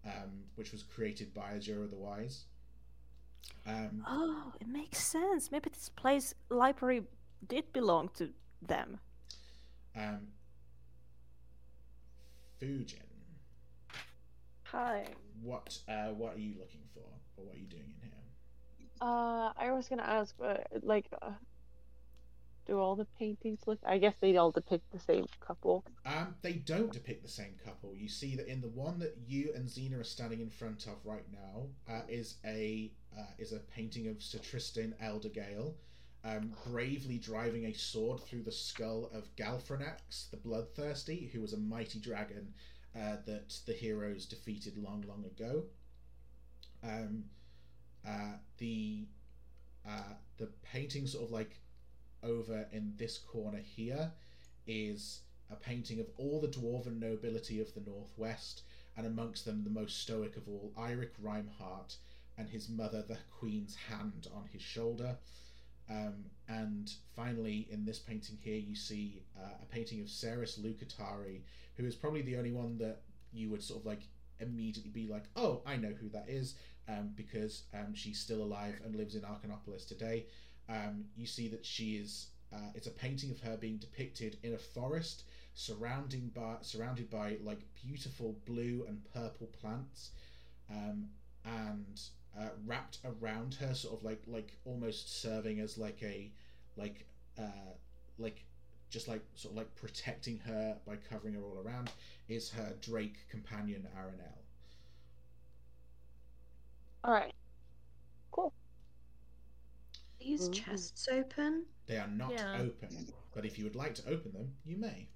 um, 0.05 0.45
which 0.57 0.73
was 0.73 0.83
created 0.83 1.33
by 1.35 1.53
Azura 1.57 1.89
the 1.89 1.97
Wise 1.97 2.45
Um, 3.67 4.05
Oh, 4.07 4.53
it 4.61 4.67
makes 4.69 4.99
sense. 4.99 5.51
Maybe 5.53 5.71
this 5.71 5.89
place 5.91 6.35
library 6.51 7.03
did 7.49 7.73
belong 7.73 8.09
to 8.15 8.31
them. 8.61 8.99
um, 9.97 10.29
Fujin, 12.63 12.99
Hi. 14.67 15.05
what 15.43 15.77
uh, 15.89 16.11
what 16.11 16.37
are 16.37 16.39
you 16.39 16.55
looking 16.61 16.83
for, 16.95 17.01
or 17.37 17.45
what 17.45 17.57
are 17.57 17.59
you 17.59 17.67
doing 17.67 17.83
in 17.83 18.09
here? 18.09 18.89
Uh, 19.01 19.53
I 19.59 19.73
was 19.73 19.89
gonna 19.89 20.05
ask, 20.05 20.33
uh, 20.41 20.59
like, 20.81 21.07
uh, 21.21 21.33
do 22.69 22.79
all 22.79 22.95
the 22.95 23.07
paintings 23.19 23.59
look? 23.67 23.81
I 23.85 23.99
guess 23.99 24.15
they 24.21 24.37
all 24.37 24.53
depict 24.53 24.93
the 24.93 25.01
same 25.01 25.27
couple. 25.41 25.85
Um, 26.07 26.37
they 26.43 26.53
don't 26.53 26.93
depict 26.93 27.25
the 27.25 27.29
same 27.29 27.57
couple. 27.65 27.97
You 27.97 28.09
see 28.09 28.37
that 28.37 28.47
in 28.47 28.61
the 28.61 28.69
one 28.69 29.01
that 29.01 29.17
you 29.27 29.53
and 29.57 29.67
Xena 29.67 30.01
are 30.01 30.05
standing 30.05 30.41
in 30.41 30.49
front 30.49 30.87
of 30.87 31.05
right 31.05 31.27
now 31.33 31.67
uh, 31.93 32.03
is 32.09 32.37
a 32.45 32.93
uh, 33.19 33.25
is 33.41 33.53
a 33.53 33.59
painting 33.59 34.07
of 34.07 34.23
Sir 34.23 34.39
Tristan 34.39 34.95
Eldergale, 35.03 35.75
um, 36.25 36.53
bravely 36.67 37.19
driving 37.19 37.67
a 37.67 37.73
sword 37.73 38.21
through 38.21 38.43
the 38.43 38.53
skull 38.53 39.11
of 39.13 39.35
Galfranax, 39.37 40.31
the 40.31 40.37
Bloodthirsty, 40.37 41.31
who 41.33 41.41
was 41.41 41.53
a 41.53 41.59
mighty 41.59 41.99
dragon 41.99 42.55
uh, 42.97 43.17
that 43.27 43.59
the 43.67 43.73
heroes 43.73 44.27
defeated 44.27 44.77
long, 44.77 45.05
long 45.09 45.25
ago. 45.25 45.65
Um, 46.85 47.25
uh, 48.07 48.37
the 48.59 49.07
uh, 49.89 50.15
the 50.39 50.49
painting 50.63 51.07
sort 51.07 51.25
of 51.25 51.31
like 51.33 51.59
over 52.23 52.67
in 52.73 52.93
this 52.97 53.19
corner 53.19 53.59
here 53.59 54.13
is 54.67 55.21
a 55.51 55.57
painting 55.57 55.99
of 55.99 56.07
all 56.17 56.41
the 56.41 56.49
dwarven 56.49 57.01
nobility 57.01 57.61
of 57.61 57.75
the 57.75 57.81
northwest, 57.81 58.63
and 58.97 59.07
amongst 59.07 59.45
them 59.45 59.65
the 59.65 59.71
most 59.71 60.01
stoic 60.01 60.37
of 60.37 60.49
all, 60.49 60.73
Eirik 60.79 61.11
Reinhardt, 61.21 61.97
and 62.39 62.49
his 62.49 62.69
mother, 62.69 63.03
the 63.03 63.19
Queen's 63.39 63.75
hand 63.75 64.29
on 64.35 64.49
his 64.53 64.63
shoulder. 64.63 65.17
Um, 65.91 66.25
and 66.49 66.93
finally, 67.15 67.69
in 67.71 67.85
this 67.85 67.99
painting 67.99 68.39
here, 68.41 68.59
you 68.59 68.75
see 68.75 69.23
uh, 69.39 69.55
a 69.63 69.67
painting 69.67 70.01
of 70.01 70.09
Ceres 70.09 70.59
Lucatari, 70.59 71.41
who 71.77 71.85
is 71.85 71.95
probably 71.95 72.23
the 72.23 72.37
only 72.37 72.53
one 72.53 72.79
that 72.79 73.03
you 73.33 73.51
would 73.51 73.63
sort 73.63 73.81
of 73.81 73.87
like 73.87 74.03
immediately 74.41 74.91
be 74.91 75.07
like, 75.07 75.25
oh, 75.37 75.63
I 75.67 75.77
know 75.77 75.93
who 76.01 76.09
that 76.11 76.29
is, 76.29 76.55
um, 76.89 77.11
because 77.17 77.65
um, 77.75 77.95
she's 77.95 78.19
still 78.19 78.43
alive 78.43 78.75
and 78.85 78.95
lives 78.97 79.15
in 79.15 79.23
Arcanopolis 79.23 79.87
today. 79.87 80.27
Um, 80.69 81.05
you 81.17 81.27
see 81.27 81.49
that 81.49 81.65
she 81.65 81.97
is. 81.97 82.29
Uh, 82.53 82.71
it's 82.75 82.87
a 82.87 82.91
painting 82.91 83.31
of 83.31 83.41
her 83.41 83.57
being 83.57 83.79
depicted 83.79 84.37
in 84.43 84.55
a 84.55 84.59
forest, 84.59 85.25
surrounding 85.55 86.31
by 86.35 86.57
surrounded 86.61 87.09
by 87.11 87.37
like 87.43 87.61
beautiful 87.83 88.37
blue 88.45 88.85
and 88.87 89.01
purple 89.15 89.47
plants, 89.59 90.11
um, 90.71 91.07
and 91.45 92.01
uh, 92.39 92.49
wrapped 92.67 92.99
around 93.05 93.55
her, 93.55 93.75
sort 93.75 93.99
of 93.99 94.05
like 94.05 94.23
like 94.27 94.57
almost 94.65 95.21
serving 95.21 95.61
as 95.61 95.79
like 95.79 96.03
a 96.03 96.31
like 96.77 97.07
uh, 97.39 97.73
like 98.19 98.45
just 98.91 99.09
like 99.09 99.23
sort 99.35 99.53
of 99.53 99.59
like 99.59 99.75
protecting 99.75 100.39
her 100.41 100.77
by 100.87 100.97
covering 100.97 101.35
her 101.35 101.43
all 101.43 101.59
around 101.65 101.91
is 102.29 102.51
her 102.51 102.75
Drake 102.81 103.29
companion 103.31 103.87
Aranel. 103.97 104.39
All 107.05 107.13
right. 107.15 107.35
Cool. 108.31 108.53
These 110.21 110.49
Mhm. 110.49 110.53
chests 110.53 111.09
open? 111.09 111.67
They 111.87 111.99
are 111.99 112.07
not 112.09 112.33
Yeah. 112.33 112.61
open, 112.61 113.13
but 113.35 113.45
if 113.45 113.59
you 113.59 113.65
would 113.65 113.75
like 113.77 113.95
to 113.97 114.09
open 114.09 114.33
them, 114.33 114.57
you 114.65 114.77
may. 114.77 115.09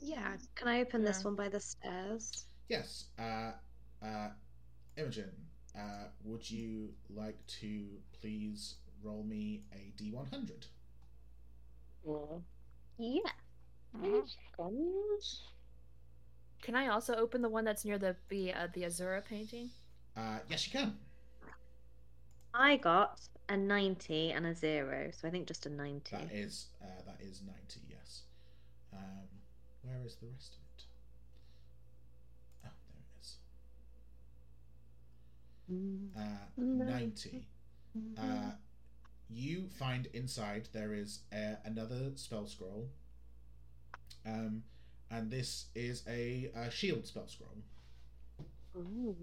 Yeah. 0.00 0.36
Can 0.54 0.68
I 0.68 0.80
open 0.80 1.04
this 1.04 1.24
one 1.24 1.34
by 1.36 1.48
the 1.48 1.60
stairs? 1.60 2.46
Yes, 2.68 3.08
uh, 3.18 3.52
uh, 4.02 4.30
Imogen, 4.96 5.50
uh, 5.76 6.08
would 6.22 6.48
you 6.50 6.90
like 7.10 7.44
to 7.46 7.86
please 8.20 8.76
roll 9.02 9.24
me 9.24 9.62
a 9.72 9.92
D100? 10.00 10.66
Yeah. 12.98 13.30
Can 16.62 16.74
I 16.74 16.88
also 16.88 17.14
open 17.14 17.42
the 17.42 17.48
one 17.48 17.64
that's 17.64 17.84
near 17.84 17.98
the 17.98 18.16
the 18.28 18.52
uh, 18.52 18.68
the 18.72 18.82
Azura 18.82 19.24
painting? 19.24 19.70
Uh, 20.16 20.38
yes, 20.48 20.66
you 20.66 20.72
can. 20.72 20.96
I 22.54 22.76
got 22.76 23.20
a 23.48 23.56
90 23.56 24.30
and 24.32 24.46
a 24.46 24.54
0, 24.54 25.10
so 25.10 25.26
I 25.26 25.30
think 25.30 25.46
just 25.48 25.66
a 25.66 25.70
90. 25.70 26.16
That 26.16 26.32
is 26.32 26.68
uh, 26.80 26.86
that 27.04 27.18
is 27.20 27.42
90, 27.44 27.80
yes. 27.88 28.22
Um, 28.92 29.26
where 29.82 30.00
is 30.06 30.16
the 30.16 30.26
rest 30.28 30.54
of 30.54 30.60
it? 30.60 30.84
Oh, 32.64 32.70
there 32.88 33.02
it 33.02 33.20
is. 33.20 33.38
Uh, 35.70 36.20
90. 36.56 37.46
Uh, 38.18 38.22
you 39.30 39.68
find 39.78 40.06
inside 40.12 40.68
there 40.72 40.92
is 40.92 41.20
a, 41.32 41.56
another 41.64 42.12
spell 42.16 42.46
scroll. 42.46 42.88
Um, 44.26 44.62
and 45.10 45.30
this 45.30 45.66
is 45.74 46.02
a, 46.08 46.50
a 46.54 46.70
shield 46.70 47.06
spell 47.06 47.26
scroll. 47.28 47.56
Ooh. 48.76 49.16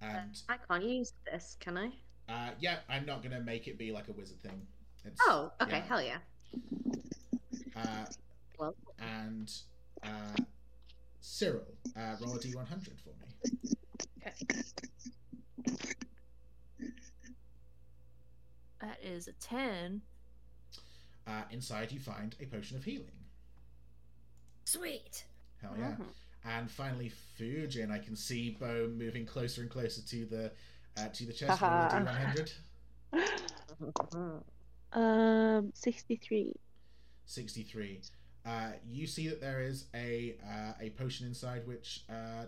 And 0.00 0.36
I 0.48 0.56
can't 0.68 0.84
use 0.84 1.12
this, 1.30 1.56
can 1.60 1.78
I? 1.78 1.90
uh, 2.28 2.50
yeah, 2.58 2.76
I'm 2.88 3.04
not 3.06 3.22
gonna 3.22 3.40
make 3.40 3.68
it 3.68 3.78
be 3.78 3.92
like 3.92 4.08
a 4.08 4.12
wizard 4.12 4.40
thing. 4.42 4.66
It's, 5.04 5.20
Oh, 5.26 5.52
okay, 5.60 5.78
yeah. 5.78 5.84
hell 5.86 6.02
yeah. 6.02 6.18
Uh, 7.76 8.04
Well. 8.58 8.74
and 8.98 9.50
uh, 10.02 10.42
Cyril, 11.20 11.66
uh, 11.96 12.16
roll 12.20 12.34
a 12.34 12.38
d100 12.38 13.00
for 13.00 13.10
me. 13.20 13.73
That 18.80 18.98
is 19.02 19.28
a 19.28 19.32
ten. 19.32 20.02
Uh, 21.26 21.42
inside, 21.50 21.90
you 21.90 22.00
find 22.00 22.34
a 22.40 22.44
potion 22.46 22.76
of 22.76 22.84
healing. 22.84 23.24
Sweet. 24.66 25.24
Hell 25.62 25.74
yeah! 25.78 25.94
And 26.44 26.70
finally, 26.70 27.10
Fujin, 27.38 27.90
I 27.90 27.98
can 27.98 28.14
see 28.14 28.56
Bo 28.60 28.90
moving 28.94 29.24
closer 29.24 29.62
and 29.62 29.70
closer 29.70 30.02
to 30.02 30.26
the 30.26 30.52
uh, 30.98 31.08
to 31.08 31.24
the 31.24 31.32
chest. 31.32 31.62
Roll 31.62 31.70
a 31.70 31.88
Haha. 31.88 32.34
d100. 33.12 34.42
Um, 34.92 35.72
sixty-three. 35.74 36.54
63. 37.26 38.00
Uh, 38.46 38.70
you 38.88 39.08
see 39.08 39.26
that 39.26 39.40
there 39.40 39.60
is 39.60 39.86
a 39.92 40.36
uh, 40.46 40.72
a 40.80 40.90
potion 40.90 41.26
inside 41.26 41.66
which 41.66 42.04
uh, 42.08 42.44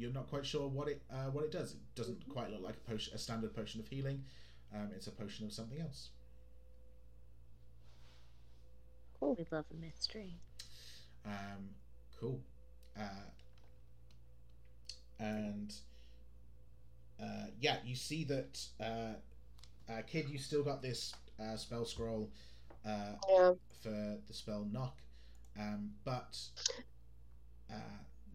you're 0.00 0.12
not 0.12 0.28
quite 0.28 0.46
sure 0.46 0.66
what 0.66 0.88
it 0.88 1.02
uh, 1.12 1.30
what 1.30 1.44
it 1.44 1.52
does. 1.52 1.72
It 1.72 1.78
doesn't 1.94 2.26
quite 2.28 2.50
look 2.50 2.62
like 2.62 2.76
a 2.76 2.90
potion, 2.90 3.14
a 3.14 3.18
standard 3.18 3.54
potion 3.54 3.80
of 3.80 3.86
healing. 3.86 4.24
Um, 4.74 4.88
it's 4.94 5.06
a 5.06 5.10
potion 5.12 5.44
of 5.46 5.52
something 5.52 5.80
else. 5.80 6.10
Cool. 9.18 9.34
We 9.38 9.44
love 9.50 9.66
a 9.70 9.74
mystery. 9.74 10.40
Um, 11.26 11.70
cool. 12.18 12.40
Uh, 12.98 13.28
and 15.18 15.74
uh, 17.22 17.46
yeah, 17.60 17.76
you 17.84 17.94
see 17.94 18.24
that 18.24 18.58
uh, 18.80 19.92
uh, 19.92 20.02
kid, 20.06 20.30
you 20.30 20.38
still 20.38 20.62
got 20.62 20.80
this 20.80 21.12
uh, 21.38 21.56
spell 21.56 21.84
scroll 21.84 22.30
uh, 22.86 23.12
Yeah. 23.28 23.52
for 23.82 24.16
the 24.26 24.32
spell 24.32 24.66
knock, 24.72 24.96
um, 25.58 25.90
but 26.04 26.38
uh, 27.70 27.74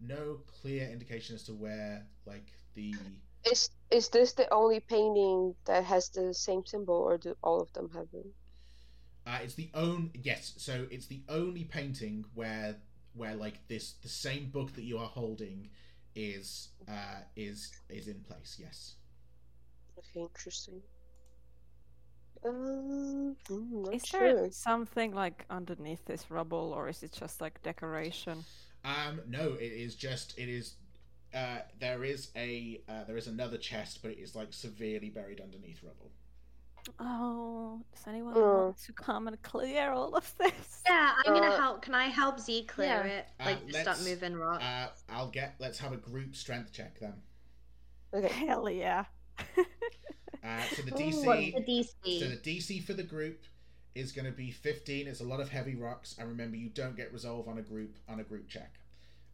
no 0.00 0.40
clear 0.60 0.88
indication 0.90 1.34
as 1.34 1.44
to 1.44 1.54
where 1.54 2.06
like 2.26 2.52
the 2.74 2.94
Is 3.46 3.70
is 3.90 4.10
this 4.10 4.34
the 4.34 4.46
only 4.52 4.78
painting 4.78 5.56
that 5.64 5.84
has 5.84 6.10
the 6.10 6.34
same 6.34 6.66
symbol, 6.66 6.96
or 6.96 7.16
do 7.16 7.34
all 7.42 7.62
of 7.62 7.72
them 7.72 7.88
have 7.92 8.12
it? 8.12 8.26
uh, 9.26 9.38
it's 9.42 9.54
the 9.54 9.70
own 9.74 10.10
yes, 10.14 10.54
so 10.56 10.86
it's 10.90 11.06
the 11.06 11.22
only 11.28 11.64
painting 11.64 12.24
where 12.34 12.76
where 13.14 13.34
like 13.34 13.66
this 13.68 13.94
the 14.02 14.08
same 14.08 14.50
book 14.50 14.74
that 14.74 14.82
you 14.84 14.98
are 14.98 15.08
holding 15.08 15.68
is 16.14 16.68
uh, 16.88 17.20
is 17.36 17.72
is 17.88 18.08
in 18.08 18.20
place. 18.20 18.56
Yes. 18.60 18.94
Okay, 19.98 20.20
interesting. 20.20 20.82
Um, 22.44 23.36
not 23.50 23.98
Is 23.98 24.06
sure. 24.06 24.34
there 24.34 24.48
something 24.52 25.12
like 25.12 25.44
underneath 25.50 26.04
this 26.04 26.30
rubble, 26.30 26.72
or 26.72 26.88
is 26.88 27.02
it 27.02 27.10
just 27.12 27.40
like 27.40 27.62
decoration? 27.62 28.46
Um, 28.86 29.20
no, 29.28 29.54
it 29.54 29.72
is 29.72 29.94
just 29.96 30.38
it 30.38 30.48
is. 30.48 30.76
Uh, 31.34 31.58
there 31.80 32.04
is 32.04 32.30
a 32.36 32.80
uh, 32.88 33.04
there 33.04 33.16
is 33.18 33.26
another 33.26 33.58
chest, 33.58 34.00
but 34.02 34.12
it 34.12 34.18
is 34.18 34.34
like 34.34 34.52
severely 34.52 35.10
buried 35.10 35.40
underneath 35.40 35.82
rubble. 35.82 36.12
Oh, 37.00 37.82
does 37.92 38.06
anyone 38.06 38.34
Oh. 38.34 38.66
want 38.66 38.78
to 38.84 38.92
come 38.92 39.26
and 39.28 39.40
clear 39.42 39.90
all 39.90 40.14
of 40.14 40.32
this? 40.38 40.82
Yeah, 40.86 41.14
I'm 41.24 41.34
gonna 41.34 41.48
Uh, 41.48 41.56
help. 41.56 41.82
Can 41.82 41.94
I 41.94 42.06
help 42.06 42.38
Z 42.40 42.66
clear 42.66 43.04
Yeah. 43.04 43.06
it? 43.06 43.28
Uh, 43.40 43.44
Like, 43.44 43.74
start 43.74 44.00
moving 44.00 44.36
rocks? 44.36 44.62
Uh, 44.62 44.88
I'll 45.08 45.30
get. 45.30 45.56
Let's 45.58 45.78
have 45.80 45.92
a 45.92 45.96
group 45.96 46.36
strength 46.36 46.72
check 46.72 47.00
then. 47.00 47.22
Okay. 48.14 48.28
Hell 48.28 48.68
yeah! 48.70 49.04
Uh, 50.44 50.68
so 50.68 50.82
the 50.82 50.92
What's 50.92 51.16
DC. 51.16 51.52
the 51.54 51.60
DC? 51.62 52.20
So 52.20 52.28
the 52.28 52.36
DC 52.36 52.80
for 52.80 52.94
the 52.94 53.02
group 53.02 53.44
is 53.96 54.12
going 54.12 54.26
to 54.26 54.32
be 54.32 54.50
15. 54.50 55.06
It's 55.08 55.20
a 55.20 55.24
lot 55.24 55.40
of 55.40 55.48
heavy 55.50 55.74
rocks, 55.74 56.16
and 56.18 56.28
remember, 56.28 56.56
you 56.56 56.68
don't 56.68 56.96
get 56.96 57.12
resolve 57.12 57.48
on 57.48 57.58
a 57.58 57.62
group 57.62 57.96
on 58.08 58.20
a 58.20 58.24
group 58.24 58.48
check. 58.48 58.74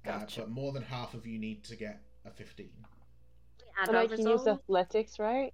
Uh, 0.06 0.26
but 0.36 0.50
more 0.50 0.72
than 0.72 0.82
half 0.82 1.14
of 1.14 1.26
you 1.26 1.38
need 1.38 1.64
to 1.64 1.76
get 1.76 2.02
a 2.24 2.30
15. 2.30 2.70
Add 3.78 3.88
And 3.88 3.96
I 3.96 4.06
can 4.06 4.26
use 4.26 4.46
athletics, 4.46 5.18
right? 5.18 5.52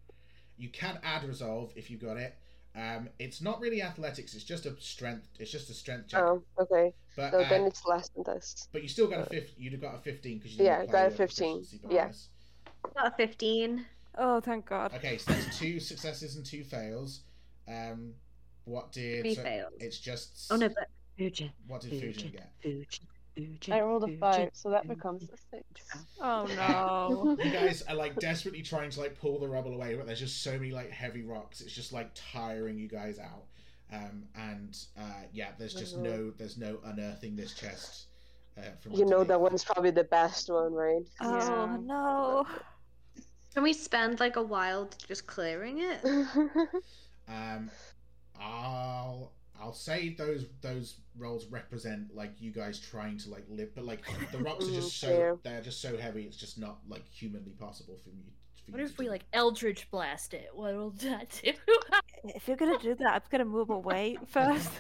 you 0.57 0.69
can 0.69 0.99
add 1.03 1.25
resolve 1.25 1.73
if 1.77 1.91
you 1.91 1.97
got 1.97 2.17
it. 2.17 2.37
Um, 2.75 3.09
it's 3.19 3.41
not 3.41 3.61
really 3.61 3.83
athletics. 3.83 4.35
It's 4.35 4.45
just 4.45 4.67
a 4.67 4.79
strength. 4.81 5.29
It's 5.39 5.51
just 5.51 5.71
a 5.71 5.75
strength 5.75 6.09
check. 6.09 6.25
Oh, 6.25 6.45
okay. 6.61 6.95
but 7.17 7.33
So 7.33 7.41
uh, 7.41 7.49
then 7.49 7.65
it's 7.67 7.85
less 7.87 8.09
than 8.11 8.25
this. 8.25 8.69
but 8.73 8.83
you 8.83 8.89
still 8.89 9.07
got 9.09 9.21
a 9.21 9.25
fifth. 9.25 9.55
You'd 9.59 9.73
have 9.73 9.83
got 9.83 9.95
a 9.95 9.99
fifteen 9.99 10.39
because 10.39 10.57
you 10.57 10.65
Yeah, 10.65 10.79
didn't 10.81 10.93
got 10.93 11.07
a 11.07 11.11
15, 11.11 11.67
proficiency 11.67 11.81
yeah. 11.89 12.05
bonus. 12.05 12.29
Got 12.95 13.07
a 13.13 13.17
15. 13.17 13.87
Oh, 14.17 14.41
thank 14.41 14.67
God. 14.67 14.93
Okay, 14.95 15.19
so 15.19 15.33
that's 15.33 15.59
two 15.59 15.81
successes 15.81 16.37
and 16.37 16.45
two 16.45 16.65
fails. 16.65 17.21
Um, 17.69 18.15
what 18.69 18.93
did 18.93 19.23
Three 19.23 19.35
so 19.35 19.43
fails. 19.43 19.73
It's 19.81 19.99
just. 19.99 20.47
Oh 20.51 20.57
no, 20.57 20.69
but 20.69 20.89
Fujin. 21.19 21.51
What 21.67 21.81
did 21.81 21.93
Fujin 21.93 22.33
get? 22.33 22.53
Fujin. 22.65 23.01
Fujin. 23.37 23.73
I 23.73 23.81
rolled 23.81 24.05
a 24.05 24.09
Fujin, 24.09 24.19
five, 24.21 24.51
so 24.53 24.71
that 24.71 24.87
becomes 24.89 25.23
a 25.25 25.57
Fujin. 25.57 25.65
six. 25.79 26.07
Oh 26.21 26.47
no. 26.57 27.37
You 27.43 27.51
guys 27.51 27.83
are 27.83 27.95
like 27.95 28.19
desperately 28.19 28.63
trying 28.63 28.91
to 28.91 29.01
like 29.01 29.19
pull 29.19 29.39
the 29.39 29.49
rubble 29.49 29.75
away, 29.75 29.95
but 29.95 30.07
there's 30.07 30.21
just 30.21 30.43
so 30.43 30.53
many 30.53 30.71
like 30.71 30.91
heavy 30.91 31.23
rocks. 31.23 31.61
It's 31.61 31.73
just 31.73 31.93
like 31.93 32.11
tiring 32.15 32.79
you 32.79 32.89
guys 32.89 33.19
out. 33.19 33.45
Um, 33.93 34.25
and 34.35 34.77
uh, 34.99 35.23
yeah, 35.33 35.53
there's 35.59 35.75
just 35.75 35.97
Mhm. 35.97 36.03
no, 36.03 36.31
there's 36.33 36.59
no 36.59 36.79
unearthing 36.85 37.37
this 37.37 37.55
chest. 37.55 38.07
Uh, 38.59 38.63
from 38.81 38.93
You 38.93 39.07
know 39.07 39.25
that 39.25 39.41
one's 39.41 39.65
probably 39.65 39.93
the 39.93 40.05
best 40.05 40.51
one, 40.51 40.73
right? 40.75 41.03
Oh 41.21 41.67
Yeah. 41.67 41.77
no. 41.81 42.47
Can 43.55 43.63
we 43.63 43.73
spend 43.73 44.21
like 44.21 44.37
a 44.37 44.43
while 44.43 44.91
just 45.07 45.27
clearing 45.27 45.79
it? 45.81 46.01
Um, 47.29 47.71
I'll 48.41 49.33
I'll 49.61 49.73
say 49.75 50.15
those 50.15 50.47
those 50.61 51.01
roles 51.17 51.47
represent 51.47 52.15
like 52.15 52.41
you 52.41 52.53
guys 52.53 52.79
trying 52.81 53.19
to 53.19 53.31
like 53.31 53.45
live, 53.49 53.75
but 53.75 53.85
like 53.85 54.05
the 54.33 54.39
rocks 54.43 54.69
are 54.69 54.73
just 54.73 55.01
so 55.01 55.09
fair. 55.09 55.39
they're 55.43 55.63
just 55.63 55.81
so 55.83 55.97
heavy. 55.97 56.25
It's 56.25 56.37
just 56.37 56.59
not 56.59 56.79
like 56.89 57.07
humanly 57.09 57.53
possible 57.53 57.99
for 58.03 58.11
me. 58.11 58.33
For 58.65 58.73
What 58.73 58.81
you 58.81 58.85
if 58.85 58.97
to 58.97 58.97
we 58.99 59.07
do. 59.07 59.11
like 59.11 59.25
Eldritch 59.33 59.91
blast 59.91 60.35
it? 60.35 60.49
What 60.55 60.75
will 60.75 60.91
that 60.91 61.41
do? 61.43 61.53
If 62.25 62.49
you're 62.49 62.57
gonna 62.57 62.79
do 62.79 62.95
that, 62.97 63.15
I'm 63.15 63.23
gonna 63.31 63.45
move 63.45 63.71
away 63.71 64.19
first. 64.27 64.71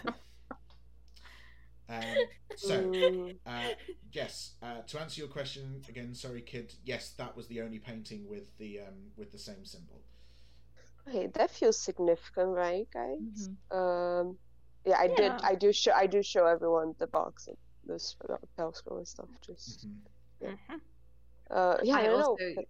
Um, 1.88 2.28
so 2.54 2.90
Mm, 2.92 3.38
uh, 3.46 3.70
yes, 4.12 4.54
uh, 4.62 4.82
to 4.86 5.00
answer 5.00 5.20
your 5.20 5.28
question 5.30 5.82
again, 5.88 6.14
sorry, 6.14 6.42
kid. 6.42 6.74
Yes, 6.84 7.10
that 7.18 7.36
was 7.36 7.46
the 7.48 7.62
only 7.62 7.78
painting 7.78 8.28
with 8.28 8.56
the 8.58 8.80
um, 8.80 9.12
with 9.16 9.32
the 9.32 9.38
same 9.38 9.64
symbol. 9.64 10.02
Okay, 11.08 11.26
that 11.34 11.50
feels 11.50 11.78
significant, 11.80 12.48
right, 12.48 12.88
guys? 12.92 13.48
Mhm. 13.70 13.76
Um, 13.76 14.38
yeah, 14.84 14.98
I 14.98 15.08
did. 15.08 15.32
I 15.42 15.54
do 15.54 15.72
show. 15.72 15.92
I 15.92 16.06
do 16.06 16.22
show 16.22 16.46
everyone 16.46 16.94
the 16.98 17.06
box 17.06 17.48
and 17.48 17.56
this 17.84 18.14
spell 18.52 18.72
scroll 18.72 18.98
and 18.98 19.08
stuff. 19.08 19.28
Just, 19.40 19.86
Mhm. 20.42 20.58
Mhm. 20.70 20.80
uh, 21.50 21.78
yeah, 21.82 21.96
I, 21.96 22.00
I 22.00 22.02
don't 22.04 22.20
also, 22.22 22.36
know. 22.44 22.62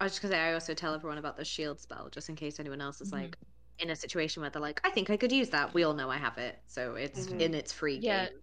I 0.00 0.04
was 0.04 0.12
just 0.12 0.22
gonna 0.22 0.34
say 0.34 0.40
I 0.40 0.54
also 0.54 0.74
tell 0.74 0.94
everyone 0.94 1.18
about 1.18 1.36
the 1.36 1.44
shield 1.44 1.80
spell 1.80 2.08
just 2.10 2.28
in 2.28 2.34
case 2.36 2.58
anyone 2.58 2.80
else 2.80 3.00
is 3.00 3.10
Mhm. 3.10 3.22
like 3.22 3.38
in 3.78 3.90
a 3.90 3.96
situation 3.96 4.40
where 4.42 4.50
they're 4.50 4.60
like, 4.62 4.80
I 4.84 4.90
think 4.90 5.10
I 5.10 5.16
could 5.16 5.32
use 5.32 5.50
that. 5.50 5.72
We 5.74 5.84
all 5.84 5.94
know 5.94 6.10
I 6.10 6.16
have 6.18 6.38
it, 6.38 6.58
so 6.66 6.94
it's 6.94 7.26
Mhm. 7.26 7.40
in 7.40 7.54
its 7.54 7.72
free 7.72 7.96
Yeah. 7.98 8.26
game. 8.28 8.38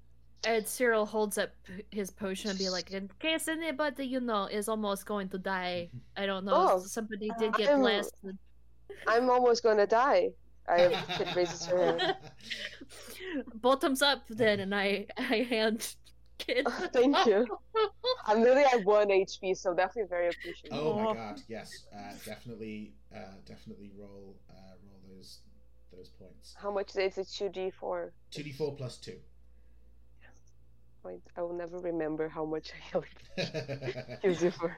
And 0.45 0.65
Cyril 0.67 1.05
holds 1.05 1.37
up 1.37 1.49
his 1.91 2.09
potion 2.11 2.49
and 2.49 2.57
be 2.57 2.69
like, 2.69 2.91
in 2.91 3.09
case 3.19 3.47
anybody 3.49 4.05
you 4.05 4.21
know 4.21 4.45
is 4.45 4.69
almost 4.69 5.05
going 5.05 5.27
to 5.29 5.37
die, 5.37 5.89
I 6.15 6.25
don't 6.25 6.45
know, 6.45 6.53
Oh, 6.55 6.79
somebody 6.79 7.29
did 7.39 7.53
get 7.55 7.69
I'm- 7.69 7.81
blasted. 7.81 8.37
I'm 9.07 9.29
almost 9.29 9.63
gonna 9.63 9.87
die. 9.87 10.29
I 10.67 11.03
kid 11.17 11.35
raises 11.35 11.65
her 11.65 11.97
hand. 11.97 12.17
Bottoms 13.55 14.01
up 14.01 14.27
then, 14.29 14.59
and 14.59 14.73
I 14.73 15.07
I 15.17 15.47
hand 15.49 15.95
kid. 16.37 16.67
Thank 16.93 17.25
you. 17.25 17.45
I'm 18.25 18.41
literally 18.41 18.65
at 18.71 18.83
one 18.85 19.09
HP, 19.09 19.57
so 19.57 19.73
definitely 19.73 20.09
very 20.09 20.29
appreciative. 20.29 20.77
Oh 20.77 20.99
my 20.99 21.13
god, 21.13 21.41
yes, 21.47 21.85
uh, 21.93 22.13
definitely, 22.25 22.93
uh, 23.15 23.19
definitely 23.45 23.91
roll 23.97 24.35
uh, 24.49 24.53
roll 24.85 25.01
those 25.15 25.39
those 25.91 26.09
points. 26.09 26.55
How 26.57 26.71
much 26.71 26.95
is 26.95 27.17
it? 27.17 27.27
Two 27.27 27.49
D 27.49 27.71
four. 27.71 28.13
Two 28.31 28.43
d 28.43 28.51
four 28.51 28.75
plus 28.75 28.97
two. 28.97 29.17
I 31.37 31.41
will 31.41 31.53
never 31.53 31.79
remember 31.79 32.27
how 32.27 32.45
much 32.45 32.71
I 32.93 34.17
gives 34.21 34.43
you 34.43 34.51
for. 34.51 34.77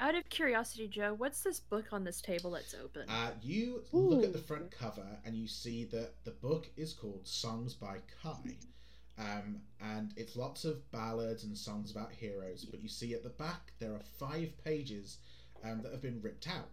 Out 0.00 0.14
of 0.14 0.28
curiosity, 0.28 0.86
Joe, 0.86 1.14
what's 1.18 1.42
this 1.42 1.58
book 1.58 1.86
on 1.90 2.04
this 2.04 2.20
table 2.20 2.52
that's 2.52 2.74
open? 2.82 3.08
Uh, 3.08 3.32
you 3.42 3.82
look 3.92 4.22
at 4.22 4.32
the 4.32 4.38
front 4.38 4.70
cover 4.70 5.06
and 5.24 5.34
you 5.34 5.48
see 5.48 5.84
that 5.86 6.12
the 6.24 6.30
book 6.30 6.68
is 6.76 6.92
called 6.92 7.26
Songs 7.26 7.74
by 7.74 7.96
Kai. 8.22 8.54
Um, 9.18 9.60
and 9.80 10.12
it's 10.16 10.36
lots 10.36 10.64
of 10.64 10.88
ballads 10.92 11.42
and 11.42 11.58
songs 11.58 11.90
about 11.90 12.12
heroes, 12.12 12.64
but 12.64 12.80
you 12.80 12.88
see 12.88 13.12
at 13.14 13.24
the 13.24 13.30
back 13.30 13.72
there 13.80 13.92
are 13.92 14.00
five 14.18 14.52
pages 14.64 15.18
um, 15.64 15.82
that 15.82 15.90
have 15.90 16.02
been 16.02 16.22
ripped 16.22 16.46
out. 16.46 16.68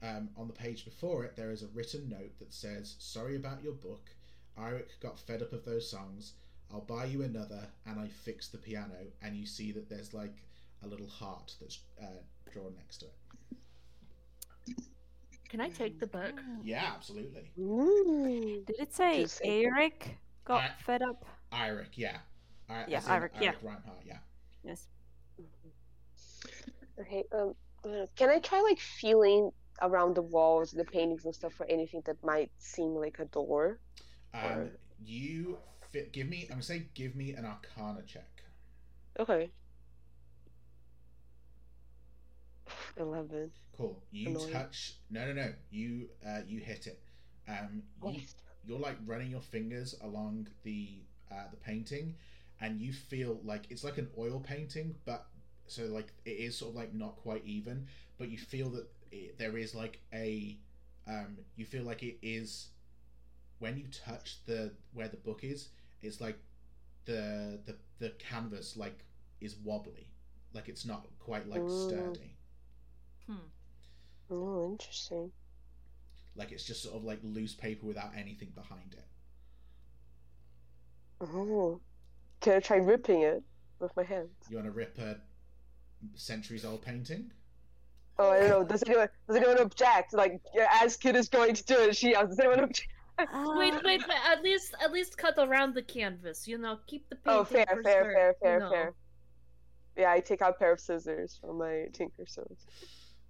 Um, 0.00 0.28
on 0.36 0.46
the 0.46 0.52
page 0.52 0.84
before 0.84 1.24
it, 1.24 1.34
there 1.34 1.50
is 1.50 1.62
a 1.62 1.68
written 1.74 2.08
note 2.08 2.38
that 2.38 2.54
says, 2.54 2.94
Sorry 3.00 3.34
about 3.34 3.62
your 3.64 3.72
book. 3.72 4.10
Eric 4.56 4.90
got 5.00 5.18
fed 5.18 5.42
up 5.42 5.52
of 5.52 5.64
those 5.64 5.90
songs. 5.90 6.34
I'll 6.72 6.80
buy 6.80 7.06
you 7.06 7.22
another, 7.22 7.66
and 7.86 7.98
I 7.98 8.06
fixed 8.06 8.52
the 8.52 8.58
piano. 8.58 9.06
And 9.20 9.36
you 9.36 9.46
see 9.46 9.72
that 9.72 9.88
there's 9.88 10.14
like 10.14 10.44
a 10.82 10.86
little 10.86 11.08
heart 11.08 11.54
that's 11.60 11.80
uh, 12.02 12.06
drawn 12.52 12.74
next 12.76 12.98
to 12.98 13.06
it. 13.06 14.76
Can 15.48 15.60
I 15.60 15.68
take 15.68 16.00
the 16.00 16.06
book? 16.06 16.40
Yeah, 16.64 16.92
absolutely. 16.96 17.50
Mm. 17.58 18.64
Did 18.66 18.76
it 18.80 18.94
say 18.94 19.22
Just 19.22 19.38
say- 19.38 19.64
Eric 19.64 20.16
got 20.44 20.62
I- 20.62 20.70
fed 20.84 21.02
up? 21.02 21.24
Eric, 21.52 21.90
yeah. 21.96 22.18
I- 22.70 22.86
Yeah, 22.88 22.98
as 22.98 23.06
in 23.06 23.12
Eric, 23.12 23.32
yeah. 23.40 23.52
Reinhardt, 23.62 24.02
yeah. 24.06 24.18
Yes. 24.64 24.88
Okay. 26.98 27.24
Um. 27.32 27.54
uh, 27.84 28.06
Can 28.16 28.30
I 28.30 28.38
try 28.38 28.60
like 28.60 28.78
feeling 28.78 29.50
around 29.82 30.14
the 30.14 30.22
walls, 30.22 30.70
the 30.70 30.84
paintings 30.84 31.24
and 31.24 31.34
stuff 31.34 31.52
for 31.52 31.66
anything 31.66 32.00
that 32.06 32.22
might 32.24 32.50
seem 32.58 32.94
like 32.94 33.18
a 33.18 33.24
door? 33.26 33.78
Um, 34.32 34.44
Or- 34.44 34.70
you 35.04 35.58
fit. 35.90 36.12
Give 36.12 36.28
me. 36.28 36.42
I'm 36.44 36.48
gonna 36.50 36.62
say, 36.62 36.86
give 36.94 37.14
me 37.16 37.32
an 37.32 37.44
Arcana 37.44 38.02
check. 38.06 38.42
Okay. 39.18 39.50
Eleven. 42.96 43.50
Cool. 43.76 44.02
You 44.10 44.30
Annoying. 44.30 44.50
touch. 44.50 44.94
No, 45.10 45.26
no, 45.26 45.32
no. 45.32 45.52
You 45.70 46.08
uh, 46.26 46.40
you 46.46 46.60
hit 46.60 46.86
it. 46.86 47.00
Um, 47.48 47.82
you, 48.06 48.20
you're 48.64 48.78
like 48.78 48.96
running 49.06 49.30
your 49.30 49.40
fingers 49.40 49.94
along 50.02 50.48
the 50.62 51.02
uh, 51.30 51.48
the 51.50 51.56
painting, 51.56 52.14
and 52.60 52.80
you 52.80 52.92
feel 52.92 53.40
like 53.44 53.66
it's 53.70 53.84
like 53.84 53.98
an 53.98 54.08
oil 54.18 54.40
painting, 54.40 54.94
but 55.04 55.26
so 55.66 55.84
like 55.86 56.12
it 56.24 56.30
is 56.30 56.56
sort 56.56 56.70
of 56.70 56.76
like 56.76 56.94
not 56.94 57.16
quite 57.16 57.44
even, 57.44 57.86
but 58.18 58.28
you 58.28 58.38
feel 58.38 58.70
that 58.70 58.86
it, 59.10 59.38
there 59.38 59.56
is 59.56 59.74
like 59.74 60.00
a 60.12 60.58
um, 61.08 61.38
you 61.56 61.64
feel 61.64 61.82
like 61.84 62.02
it 62.02 62.18
is 62.22 62.68
when 63.58 63.76
you 63.76 63.84
touch 64.04 64.38
the 64.46 64.72
where 64.92 65.08
the 65.08 65.16
book 65.16 65.40
is, 65.44 65.68
it's 66.02 66.20
like 66.20 66.38
the 67.04 67.58
the 67.64 67.76
the 67.98 68.10
canvas 68.18 68.76
like 68.76 69.04
is 69.40 69.56
wobbly, 69.64 70.08
like 70.52 70.68
it's 70.68 70.84
not 70.84 71.06
quite 71.18 71.48
like 71.48 71.60
Ooh. 71.60 71.90
Sturdy, 73.26 73.40
Oh, 74.30 74.70
interesting. 74.72 75.32
like 76.34 76.52
it's 76.52 76.64
just 76.64 76.82
sort 76.82 76.96
of 76.96 77.04
like 77.04 77.20
loose 77.22 77.54
paper 77.54 77.86
without 77.86 78.12
anything 78.16 78.50
behind 78.54 78.94
it. 78.94 79.06
Oh. 81.20 81.80
Can 82.40 82.54
I 82.54 82.60
try 82.60 82.76
ripping 82.78 83.22
it 83.22 83.42
with 83.78 83.94
my 83.96 84.02
hands? 84.02 84.30
You 84.48 84.56
want 84.56 84.66
to 84.66 84.72
rip 84.72 84.98
a 84.98 85.20
centuries 86.14 86.64
old 86.64 86.82
painting? 86.82 87.32
Oh, 88.18 88.30
I 88.30 88.40
don't 88.40 88.48
know. 88.50 88.64
Does 88.64 88.82
anyone 88.86 89.08
does 89.26 89.36
anyone 89.36 89.58
object? 89.60 90.12
Like, 90.12 90.40
as 90.82 90.96
kid 90.96 91.16
is 91.16 91.28
going 91.28 91.54
to 91.54 91.64
do 91.64 91.74
it, 91.78 91.96
she 91.96 92.14
asks, 92.14 92.30
does 92.30 92.38
anyone 92.40 92.60
object? 92.60 92.88
Wait, 93.20 93.74
wait, 93.84 93.84
wait, 93.84 94.00
at 94.26 94.42
least 94.42 94.74
at 94.82 94.90
least 94.90 95.16
cut 95.18 95.34
around 95.38 95.74
the 95.74 95.82
canvas, 95.82 96.48
you 96.48 96.56
know, 96.58 96.78
keep 96.86 97.08
the 97.10 97.16
oh, 97.26 97.44
painting 97.44 97.44
Oh, 97.44 97.44
fair, 97.44 97.66
for 97.66 97.82
fair, 97.82 98.04
sure, 98.04 98.12
fair, 98.14 98.28
you 98.30 98.34
fair, 98.42 98.58
know. 98.58 98.70
fair. 98.70 98.94
Yeah, 99.96 100.10
I 100.12 100.20
take 100.20 100.40
out 100.42 100.50
a 100.50 100.58
pair 100.58 100.72
of 100.72 100.80
scissors 100.80 101.36
from 101.40 101.58
my 101.58 101.86
tinker 101.92 102.24
saws. 102.26 102.66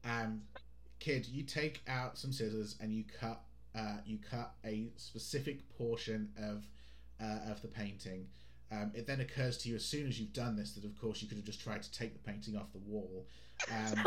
Um, 0.04 0.42
kid, 0.98 1.26
you 1.26 1.42
take 1.42 1.82
out 1.88 2.18
some 2.18 2.32
scissors 2.32 2.76
and 2.80 2.92
you 2.92 3.04
cut. 3.20 3.40
Uh, 3.74 3.96
you 4.04 4.18
cut 4.18 4.52
a 4.66 4.88
specific 4.96 5.66
portion 5.78 6.28
of 6.36 6.66
uh, 7.20 7.50
of 7.50 7.62
the 7.62 7.68
painting. 7.68 8.26
Um, 8.70 8.90
it 8.94 9.06
then 9.06 9.20
occurs 9.20 9.56
to 9.58 9.68
you 9.68 9.76
as 9.76 9.84
soon 9.84 10.06
as 10.08 10.18
you've 10.18 10.32
done 10.32 10.56
this 10.56 10.72
that, 10.72 10.84
of 10.84 10.98
course, 11.00 11.20
you 11.22 11.28
could 11.28 11.36
have 11.36 11.44
just 11.46 11.60
tried 11.62 11.82
to 11.82 11.92
take 11.92 12.12
the 12.12 12.18
painting 12.30 12.56
off 12.56 12.72
the 12.72 12.78
wall. 12.78 13.26
Um, 13.70 14.04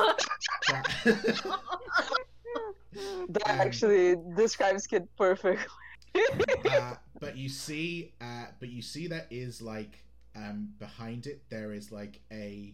That 3.29 3.49
Um, 3.49 3.59
actually 3.59 4.15
describes 4.35 4.87
kid 4.87 5.07
perfectly. 5.17 5.65
uh, 6.69 6.95
but 7.19 7.35
you 7.35 7.49
see, 7.49 8.13
uh, 8.21 8.45
but 8.59 8.69
you 8.69 8.81
see 8.81 9.07
that 9.07 9.27
is 9.29 9.61
like 9.61 10.03
um, 10.35 10.69
behind 10.79 11.27
it 11.27 11.41
there 11.49 11.73
is 11.73 11.91
like 11.91 12.21
a 12.31 12.73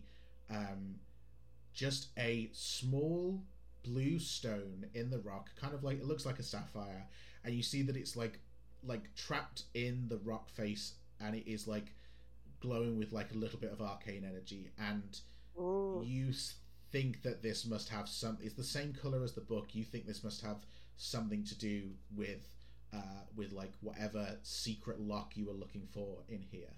um, 0.49 0.95
just 1.81 2.09
a 2.19 2.47
small 2.53 3.41
blue 3.83 4.19
stone 4.19 4.85
in 4.93 5.09
the 5.09 5.17
rock, 5.17 5.49
kind 5.59 5.73
of 5.73 5.83
like 5.83 5.97
it 5.97 6.05
looks 6.05 6.27
like 6.27 6.37
a 6.37 6.43
sapphire, 6.43 7.07
and 7.43 7.55
you 7.55 7.63
see 7.63 7.81
that 7.81 7.97
it's 7.97 8.15
like 8.15 8.37
like 8.83 9.15
trapped 9.15 9.63
in 9.73 10.05
the 10.07 10.19
rock 10.19 10.47
face, 10.47 10.93
and 11.19 11.35
it 11.35 11.49
is 11.51 11.67
like 11.67 11.95
glowing 12.59 12.99
with 12.99 13.11
like 13.11 13.31
a 13.31 13.35
little 13.35 13.57
bit 13.57 13.71
of 13.71 13.81
arcane 13.81 14.23
energy, 14.23 14.69
and 14.77 15.21
Ooh. 15.59 16.03
you 16.05 16.31
think 16.91 17.23
that 17.23 17.41
this 17.41 17.65
must 17.65 17.89
have 17.89 18.07
some. 18.07 18.37
It's 18.43 18.53
the 18.53 18.63
same 18.63 18.93
color 18.93 19.23
as 19.23 19.33
the 19.33 19.41
book. 19.41 19.69
You 19.73 19.83
think 19.83 20.05
this 20.05 20.23
must 20.23 20.41
have 20.43 20.57
something 20.97 21.43
to 21.45 21.57
do 21.57 21.89
with, 22.15 22.47
uh, 22.93 23.23
with 23.35 23.53
like 23.53 23.73
whatever 23.81 24.37
secret 24.43 24.99
lock 25.01 25.35
you 25.35 25.47
were 25.47 25.53
looking 25.53 25.87
for 25.91 26.19
in 26.29 26.43
here. 26.43 26.75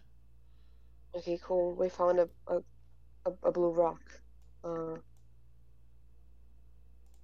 Okay, 1.13 1.37
cool. 1.43 1.75
We 1.75 1.89
found 1.89 2.19
a 2.19 2.29
a, 2.47 2.59
a, 3.25 3.31
a 3.43 3.51
blue 3.51 3.71
rock. 3.71 4.22
Uh, 4.63 4.95
Do 4.95 5.01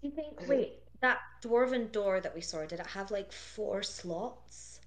you 0.01 0.11
think? 0.11 0.47
Wait, 0.47 0.73
that 1.01 1.19
dwarven 1.43 1.91
door 1.91 2.19
that 2.21 2.33
we 2.35 2.41
saw, 2.41 2.65
did 2.65 2.79
it 2.79 2.87
have 2.87 3.11
like 3.11 3.31
four 3.31 3.83
slots? 3.83 4.79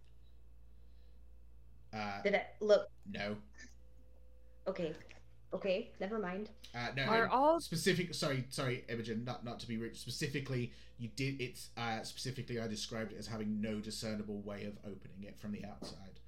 Uh, 1.94 2.22
Did 2.22 2.34
it 2.34 2.46
look 2.60 2.88
no, 3.10 3.36
okay? 4.66 4.94
Okay, 5.52 5.90
never 6.00 6.18
mind. 6.18 6.48
uh, 6.74 6.88
no. 6.96 7.02
Are 7.02 7.28
all- 7.28 7.60
specific? 7.60 8.14
Sorry, 8.14 8.46
sorry, 8.48 8.84
Imogen. 8.88 9.24
Not 9.24 9.44
not 9.44 9.60
to 9.60 9.68
be 9.68 9.76
rude. 9.76 9.94
Specifically, 9.96 10.72
you 10.98 11.10
did. 11.14 11.38
It's 11.42 11.68
uh, 11.76 12.02
specifically. 12.02 12.58
I 12.58 12.66
described 12.68 13.12
it 13.12 13.18
as 13.18 13.26
having 13.26 13.60
no 13.60 13.78
discernible 13.80 14.40
way 14.40 14.64
of 14.64 14.78
opening 14.86 15.24
it 15.24 15.38
from 15.38 15.52
the 15.52 15.62
outside. 15.66 16.20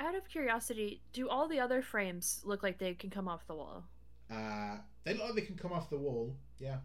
Out 0.00 0.14
of 0.14 0.28
curiosity, 0.28 1.00
do 1.12 1.28
all 1.28 1.46
the 1.48 1.60
other 1.60 1.80
frames 1.82 2.40
look 2.44 2.62
like 2.62 2.78
they 2.78 2.94
can 2.94 3.10
come 3.10 3.28
off 3.28 3.46
the 3.46 3.54
wall? 3.54 3.84
Uh, 4.30 4.76
they 5.04 5.14
look 5.14 5.24
like 5.26 5.34
they 5.34 5.40
can 5.42 5.56
come 5.56 5.72
off 5.72 5.88
the 5.90 5.98
wall. 5.98 6.34
Yeah. 6.58 6.78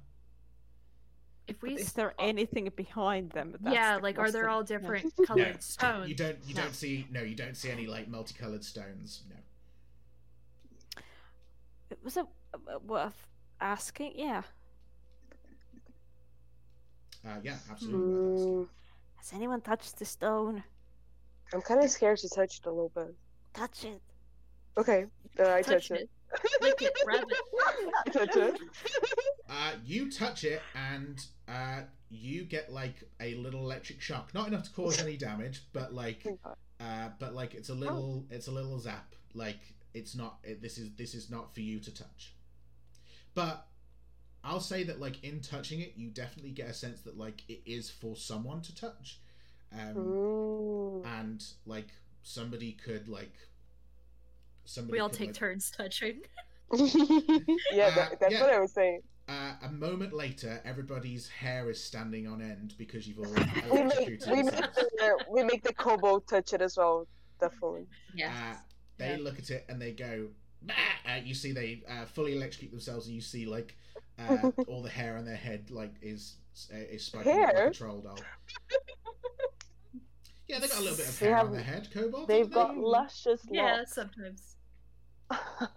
If 1.47 1.61
we, 1.63 1.73
Is 1.73 1.87
s- 1.87 1.93
there 1.93 2.13
anything 2.19 2.69
behind 2.75 3.31
them? 3.31 3.55
That's 3.61 3.73
yeah, 3.73 3.97
the 3.97 4.03
like 4.03 4.19
are 4.19 4.29
there 4.31 4.43
question. 4.43 4.49
all 4.55 4.61
Yeah. 4.61 4.77
different 4.77 5.13
colored 5.27 5.53
No, 5.55 5.59
stones? 5.59 6.09
You 6.09 6.15
don't. 6.15 6.37
You 6.45 6.53
No. 6.53 6.61
don't 6.61 6.75
see. 6.75 7.07
No, 7.09 7.21
you 7.23 7.35
don't 7.35 7.57
see 7.57 7.71
any 7.71 7.87
like 7.87 8.07
multicolored 8.07 8.63
stones. 8.63 9.23
No. 9.27 9.35
It 11.89 11.97
was 12.03 12.17
a, 12.17 12.27
a- 12.71 12.79
worth 12.79 13.25
asking. 13.59 14.13
Yeah. 14.15 14.43
Uh, 17.25 17.37
yeah, 17.43 17.57
absolutely. 17.71 17.99
worth 17.99 18.37
asking. 18.39 18.53
mm, 18.53 18.67
Has 19.17 19.33
anyone 19.33 19.61
touched 19.61 19.97
the 19.97 20.05
stone? 20.05 20.63
I'm 21.53 21.61
kind 21.61 21.83
of 21.83 21.89
scared 21.89 22.19
to 22.19 22.29
touch 22.29 22.59
it 22.59 22.65
a 22.65 22.69
little 22.69 22.91
bit. 22.93 23.15
Touch 23.53 23.83
it. 23.85 24.01
Okay, 24.77 25.05
then 25.35 25.47
I 25.47 25.61
touch, 25.61 25.89
Touch 25.89 25.99
it. 25.99 26.09
Lick 26.61 26.81
it, 26.81 26.93
rub 27.07 27.25
it. 27.27 27.93
I 28.07 28.09
touch 28.11 28.35
it. 28.35 28.59
Uh, 29.49 29.71
you 29.83 30.11
touch 30.11 30.43
it 30.43 30.61
and 30.75 31.25
uh, 31.47 31.81
you 32.09 32.43
get 32.43 32.71
like 32.71 33.03
a 33.19 33.33
little 33.35 33.61
electric 33.61 33.99
shock. 33.99 34.33
Not 34.33 34.47
enough 34.47 34.63
to 34.63 34.71
cause 34.71 35.01
any 35.01 35.17
damage, 35.17 35.63
but 35.73 35.93
like, 35.93 36.25
uh, 36.79 37.09
but 37.17 37.33
like 37.33 37.55
it's 37.55 37.69
a 37.69 37.73
little, 37.73 38.25
it's 38.29 38.47
a 38.47 38.51
little 38.51 38.77
zap. 38.79 39.15
Like 39.33 39.59
it's 39.93 40.15
not. 40.15 40.37
It, 40.43 40.61
this 40.61 40.77
is 40.77 40.91
this 40.97 41.15
is 41.15 41.29
not 41.29 41.53
for 41.53 41.61
you 41.61 41.79
to 41.79 41.93
touch. 41.93 42.33
But 43.33 43.65
I'll 44.43 44.59
say 44.59 44.83
that 44.83 44.99
like 44.99 45.23
in 45.23 45.41
touching 45.41 45.81
it, 45.81 45.93
you 45.95 46.09
definitely 46.09 46.51
get 46.51 46.69
a 46.69 46.73
sense 46.73 47.01
that 47.01 47.17
like 47.17 47.43
it 47.47 47.61
is 47.65 47.89
for 47.89 48.15
someone 48.15 48.61
to 48.61 48.75
touch, 48.75 49.19
um, 49.71 50.19
and 51.03 51.43
like 51.65 51.89
somebody 52.23 52.73
could 52.73 53.07
like. 53.09 53.33
Somebody 54.65 54.93
We 54.93 54.99
all 54.99 55.09
could, 55.09 55.19
take 55.19 55.27
like, 55.27 55.35
turns 55.35 55.71
touching. 55.77 56.21
yeah, 57.69 57.89
Uh, 57.89 57.91
that, 57.91 58.19
that's 58.19 58.31
yeah. 58.31 58.39
what 58.39 58.49
I 58.49 58.59
was 58.59 58.73
saying. 58.73 59.01
Uh, 59.27 59.53
a 59.63 59.69
moment 59.71 60.13
later, 60.13 60.61
everybody's 60.65 61.27
hair 61.29 61.69
is 61.69 61.83
standing 61.83 62.27
on 62.27 62.41
end 62.41 62.73
because 62.77 63.07
you've 63.07 63.19
all 63.19 63.35
We 63.71 63.83
make, 63.83 64.11
we, 64.25 64.43
make 64.43 64.73
the, 64.73 65.19
we 65.27 65.43
make 65.43 65.63
the 65.63 65.73
kobold 65.73 66.27
touch 66.27 66.53
it 66.53 66.61
as 66.61 66.77
well, 66.77 67.07
definitely. 67.39 67.87
Yes. 68.13 68.31
Uh, 68.31 68.55
they 68.97 69.11
Yeah. 69.11 69.17
look 69.17 69.39
at 69.39 69.49
it 69.49 69.65
and 69.69 69.81
they 69.81 69.91
go. 69.93 70.29
"Bah!" 70.61 70.73
Uh, 71.05 71.19
you 71.23 71.33
see 71.33 71.51
they 71.51 71.83
uh, 71.87 72.05
fully 72.05 72.35
electrocute 72.35 72.71
themselves, 72.71 73.07
and 73.07 73.15
you 73.15 73.21
see 73.21 73.45
like 73.45 73.75
uh, 74.17 74.47
all 74.67 74.81
the 74.81 74.89
hair 74.89 75.17
on 75.17 75.25
their 75.25 75.35
head 75.37 75.71
like 75.71 75.93
is 76.01 76.35
uh, 76.73 76.77
is 76.77 77.05
spiking 77.05 77.41
up 77.41 77.53
like 77.53 77.65
a 77.65 77.71
troll 77.71 78.01
doll. 78.01 78.27
Yeah, 80.49 80.57
they 80.59 80.67
got 80.67 80.79
a 80.79 80.81
little 80.81 80.97
bit 80.97 81.07
of 81.07 81.19
They 81.19 81.25
hair 81.27 81.37
on 81.37 81.45
have- 81.45 81.53
their 81.53 81.63
head, 81.63 81.89
kobolds. 81.93 82.27
They've 82.27 82.39
haven't 82.47 82.53
got 82.53 82.73
they? 82.73 82.81
luscious 82.81 83.41
Yeah, 83.51 83.77
locks. 83.77 83.93
sometimes. 83.93 84.55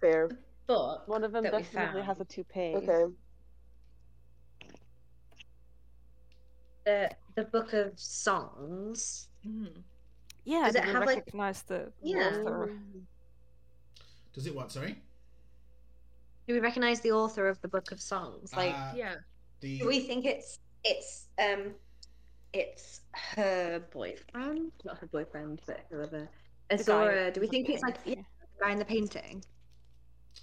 Fair. 0.00 0.28
but 0.66 1.08
One 1.08 1.22
of 1.24 1.30
them 1.32 1.44
that 1.44 1.52
we 1.54 1.62
definitely 1.62 2.02
has 2.02 2.16
a 2.16 2.24
found. 2.24 2.28
toupee. 2.28 2.74
Okay. 2.76 3.04
the 6.84 7.10
the 7.34 7.44
book 7.44 7.72
of 7.72 7.98
songs. 7.98 9.28
Mm. 9.46 9.82
Yeah. 10.44 10.66
Does 10.66 10.74
it 10.76 10.84
we 10.84 10.90
have, 10.92 11.04
like- 11.06 11.16
recognize 11.18 11.62
the 11.62 11.92
Yeah. 12.02 12.28
author? 12.40 12.78
Does 14.32 14.46
it 14.46 14.54
what? 14.54 14.70
Sorry. 14.72 15.02
Do 16.46 16.54
we 16.54 16.60
recognize 16.60 17.00
the 17.00 17.10
author 17.12 17.48
of 17.48 17.60
the 17.60 17.68
book 17.68 17.90
of 17.90 18.00
songs? 18.00 18.54
Like, 18.54 18.74
Uh, 18.74 18.92
Yeah. 18.94 19.14
the 19.60 19.78
do 19.78 19.86
we 19.86 20.00
think 20.00 20.24
it's 20.24 20.58
it's 20.84 21.28
um 21.38 21.74
it's 22.52 23.00
her 23.12 23.82
boyfriend, 23.92 24.72
not 24.84 24.98
her 24.98 25.06
boyfriend, 25.06 25.60
but 25.66 25.80
whoever. 25.90 26.28
The 26.68 26.74
Azora. 26.74 27.30
Do 27.30 27.40
we 27.40 27.46
think 27.46 27.68
it's 27.68 27.82
like 27.82 27.98
yeah, 28.04 28.14
the 28.14 28.64
guy 28.64 28.72
in 28.72 28.78
the 28.78 28.84
painting? 28.84 29.44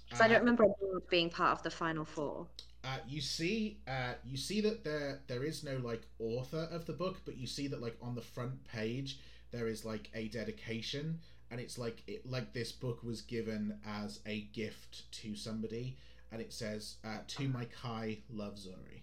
Because 0.06 0.20
I 0.20 0.24
uh, 0.26 0.28
don't 0.28 0.40
remember 0.40 0.66
being 1.10 1.30
part 1.30 1.52
of 1.52 1.62
the 1.62 1.70
final 1.70 2.04
four. 2.04 2.46
Uh, 2.84 2.98
you 3.08 3.20
see, 3.20 3.78
uh, 3.88 4.14
you 4.24 4.36
see 4.36 4.60
that 4.60 4.84
there 4.84 5.20
there 5.26 5.44
is 5.44 5.64
no 5.64 5.76
like 5.78 6.02
author 6.18 6.68
of 6.70 6.86
the 6.86 6.92
book, 6.92 7.20
but 7.24 7.36
you 7.36 7.46
see 7.46 7.66
that 7.68 7.80
like 7.80 7.96
on 8.02 8.14
the 8.14 8.22
front 8.22 8.64
page 8.64 9.18
there 9.50 9.68
is 9.68 9.84
like 9.84 10.10
a 10.14 10.28
dedication, 10.28 11.18
and 11.50 11.60
it's 11.60 11.78
like 11.78 12.02
it 12.06 12.28
like 12.28 12.52
this 12.52 12.72
book 12.72 13.02
was 13.02 13.22
given 13.22 13.78
as 13.86 14.20
a 14.26 14.42
gift 14.52 15.10
to 15.12 15.34
somebody, 15.34 15.96
and 16.32 16.40
it 16.40 16.52
says 16.52 16.96
uh, 17.04 17.18
to 17.26 17.48
my 17.48 17.66
Kai, 17.66 18.18
love 18.30 18.58
Zori. 18.58 19.02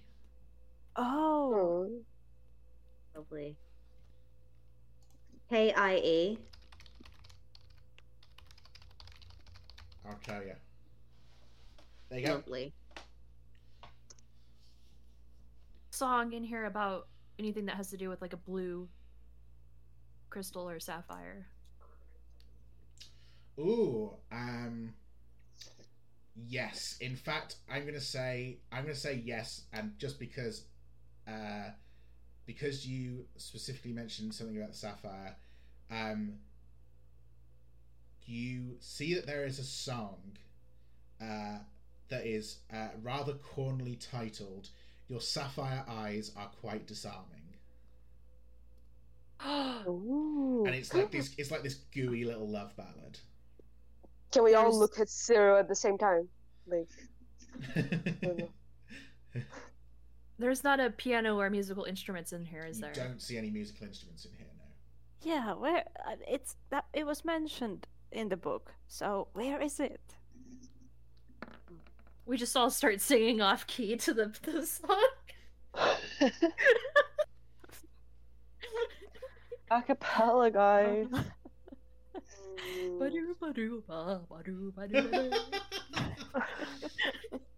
Oh. 0.95 1.89
Lovely. 3.15 3.57
K 5.49 5.73
I 5.73 5.95
E. 5.97 6.39
I'll 10.05 10.19
tell 10.23 10.41
you. 10.43 10.53
There 12.09 12.19
you 12.19 12.25
go. 12.25 12.33
Lovely. 12.35 12.73
Song 15.91 16.33
in 16.33 16.43
here 16.43 16.65
about 16.65 17.07
anything 17.37 17.65
that 17.65 17.75
has 17.75 17.89
to 17.89 17.97
do 17.97 18.09
with 18.09 18.21
like 18.21 18.33
a 18.33 18.37
blue 18.37 18.87
crystal 20.29 20.67
or 20.67 20.79
sapphire. 20.79 21.47
Ooh, 23.59 24.13
um, 24.31 24.93
yes. 26.35 26.97
In 27.01 27.15
fact, 27.15 27.57
I'm 27.69 27.85
gonna 27.85 28.01
say 28.01 28.59
I'm 28.71 28.83
gonna 28.83 28.95
say 28.95 29.21
yes, 29.23 29.63
and 29.73 29.91
just 29.99 30.19
because, 30.19 30.65
uh, 31.27 31.69
because 32.45 32.85
you 32.87 33.25
specifically 33.37 33.93
mentioned 33.93 34.33
something 34.33 34.57
about 34.57 34.71
the 34.71 34.77
sapphire, 34.77 35.35
um, 35.89 36.33
you 38.25 38.77
see 38.79 39.13
that 39.15 39.25
there 39.25 39.45
is 39.45 39.59
a 39.59 39.63
song, 39.63 40.37
uh, 41.21 41.59
that 42.09 42.25
is 42.25 42.57
uh, 42.73 42.89
rather 43.01 43.33
cornily 43.33 43.95
titled 43.95 44.69
"Your 45.07 45.21
Sapphire 45.21 45.83
Eyes 45.87 46.31
Are 46.35 46.49
Quite 46.61 46.85
Disarming." 46.87 47.55
And 50.65 50.75
it's 50.75 50.93
like 50.93 51.09
this 51.11 51.33
it's 51.37 51.49
like 51.49 51.63
this 51.63 51.75
gooey 51.93 52.25
little 52.25 52.47
love 52.47 52.75
ballad 52.77 53.19
Can 54.31 54.43
we 54.43 54.53
all 54.55 54.77
look 54.77 54.99
at 54.99 55.09
Zero 55.09 55.57
at 55.59 55.67
the 55.67 55.75
same 55.75 55.97
time? 55.97 56.27
Like, 56.67 56.89
I 57.75 57.81
don't 58.23 58.37
know. 58.39 58.49
There's 60.41 60.63
not 60.63 60.79
a 60.79 60.89
piano 60.89 61.39
or 61.39 61.49
musical 61.51 61.83
instruments 61.83 62.33
in 62.33 62.43
here, 62.45 62.65
is 62.65 62.77
you 62.77 62.85
there? 62.85 62.93
don't 62.93 63.21
see 63.21 63.37
any 63.37 63.51
musical 63.51 63.85
instruments 63.85 64.25
in 64.25 64.31
here 64.37 64.47
no 64.57 64.63
Yeah. 65.21 65.53
Where 65.53 65.83
uh, 66.07 66.15
it's 66.27 66.55
that 66.71 66.85
it 66.93 67.05
was 67.05 67.23
mentioned 67.23 67.87
in 68.11 68.29
the 68.29 68.37
book. 68.37 68.73
So 68.87 69.27
where 69.33 69.61
is 69.61 69.79
it? 69.79 70.01
We 72.25 72.37
just 72.37 72.57
all 72.57 72.71
start 72.71 73.01
singing 73.01 73.39
off 73.41 73.67
key 73.67 73.95
to 73.97 74.13
the, 74.13 74.33
the 74.41 74.65
song. 74.65 75.07
Acapella, 79.71 80.51
guys. 80.51 81.07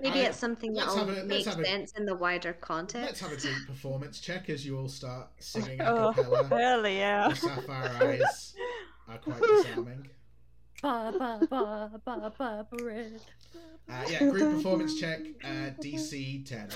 Maybe 0.00 0.20
it's 0.20 0.38
something 0.38 0.72
that'll 0.74 0.96
have 0.96 1.08
a- 1.08 1.12
let's 1.12 1.26
make 1.26 1.46
have 1.46 1.58
a- 1.60 1.64
sense 1.64 1.92
in 1.92 2.04
the 2.06 2.14
wider 2.14 2.52
context. 2.54 3.06
let's 3.06 3.20
have 3.20 3.32
a 3.32 3.36
group 3.36 3.66
performance 3.66 4.20
check 4.20 4.48
as 4.50 4.64
you 4.66 4.78
all 4.78 4.88
start 4.88 5.28
singing 5.38 5.80
a 5.80 5.84
Oh, 5.84 6.12
cappella 6.12 6.48
hell 6.58 6.88
yeah. 6.88 7.28
the 7.28 7.34
sapphire 7.36 7.90
eyes 8.02 8.54
are 9.08 9.18
quite 9.18 9.40
disarming 9.42 10.10
Ba, 10.82 11.12
ba, 11.18 11.40
ba, 11.48 11.90
ba, 12.04 12.32
ba, 12.36 12.66
ba, 12.70 13.10
uh, 13.88 14.04
yeah 14.10 14.18
group 14.18 14.56
performance 14.56 14.98
check 15.00 15.20
uh, 15.42 15.70
dc 15.80 16.44
10 16.46 16.68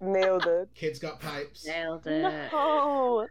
Nailed 0.00 0.46
it. 0.46 0.68
kids 0.74 0.98
got 0.98 1.18
pipes 1.20 1.66
Nailed 1.66 2.06
it. 2.06 2.52
No. 2.52 3.26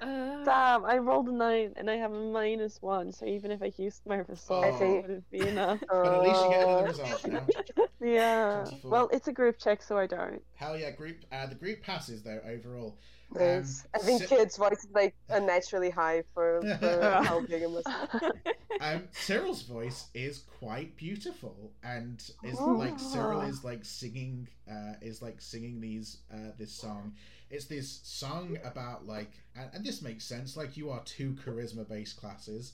Uh, 0.00 0.44
Damn, 0.44 0.84
I 0.84 0.98
rolled 0.98 1.28
a 1.28 1.32
nine 1.32 1.72
and 1.76 1.90
I 1.90 1.96
have 1.96 2.12
a 2.12 2.20
minus 2.20 2.80
one, 2.82 3.12
so 3.12 3.26
even 3.26 3.50
if 3.50 3.62
I 3.62 3.72
used 3.76 4.02
my 4.06 4.18
resolve, 4.28 4.64
I 4.64 4.84
it 4.84 5.02
wouldn't 5.02 5.30
be 5.30 5.40
enough. 5.40 5.80
But 5.88 6.06
at 6.14 6.22
least 6.22 6.42
you 6.44 6.50
get 6.50 6.62
another 6.68 6.86
result 6.88 7.26
now. 7.26 7.46
Yeah. 8.00 8.64
24. 8.68 8.90
Well, 8.90 9.08
it's 9.10 9.26
a 9.26 9.32
group 9.32 9.58
check, 9.58 9.82
so 9.82 9.96
I 9.96 10.06
don't. 10.06 10.42
Hell 10.54 10.78
yeah, 10.78 10.90
group. 10.90 11.24
Uh, 11.32 11.46
the 11.46 11.54
group 11.54 11.82
passes 11.82 12.22
though 12.22 12.40
overall. 12.46 12.98
Nice. 13.34 13.80
Um, 13.84 13.90
I 13.94 13.98
think 13.98 14.22
si- 14.22 14.28
kids' 14.28 14.56
voices 14.56 14.84
is 14.84 14.90
like 14.94 15.14
unnaturally 15.30 15.90
high 15.90 16.22
for, 16.34 16.60
for 16.80 17.22
how 17.24 17.40
big 17.40 17.62
it 17.62 17.70
must 17.70 17.86
be. 18.12 18.50
Um, 18.80 19.04
Cyril's 19.12 19.62
voice 19.62 20.08
is 20.14 20.44
quite 20.60 20.96
beautiful, 20.96 21.72
and 21.82 22.22
is 22.44 22.56
Oh. 22.60 22.72
like 22.72 22.98
Cyril 23.00 23.40
is 23.40 23.64
like 23.64 23.84
singing, 23.84 24.46
uh, 24.70 24.92
is 25.00 25.22
like 25.22 25.40
singing 25.40 25.80
these 25.80 26.18
uh, 26.32 26.52
this 26.58 26.70
song. 26.72 27.14
It's 27.50 27.66
this 27.66 28.00
song 28.02 28.58
about 28.64 29.06
like, 29.06 29.30
and, 29.54 29.70
and 29.72 29.84
this 29.84 30.02
makes 30.02 30.24
sense. 30.24 30.56
Like 30.56 30.76
you 30.76 30.90
are 30.90 31.00
two 31.04 31.36
charisma 31.44 31.88
based 31.88 32.16
classes. 32.16 32.72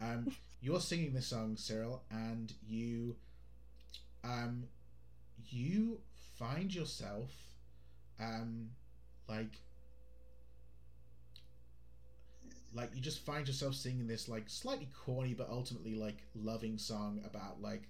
Um, 0.00 0.34
you're 0.60 0.80
singing 0.80 1.12
this 1.12 1.26
song, 1.26 1.56
Cyril, 1.56 2.02
and 2.10 2.52
you, 2.66 3.16
um, 4.22 4.64
you 5.50 6.00
find 6.38 6.74
yourself, 6.74 7.32
um, 8.18 8.70
like 9.28 9.60
like 12.74 12.90
you 12.94 13.00
just 13.00 13.24
find 13.24 13.46
yourself 13.46 13.74
singing 13.74 14.06
this 14.06 14.28
like 14.28 14.44
slightly 14.48 14.88
corny 14.92 15.32
but 15.32 15.48
ultimately 15.48 15.94
like 15.94 16.24
loving 16.34 16.76
song 16.76 17.20
about 17.24 17.62
like 17.62 17.82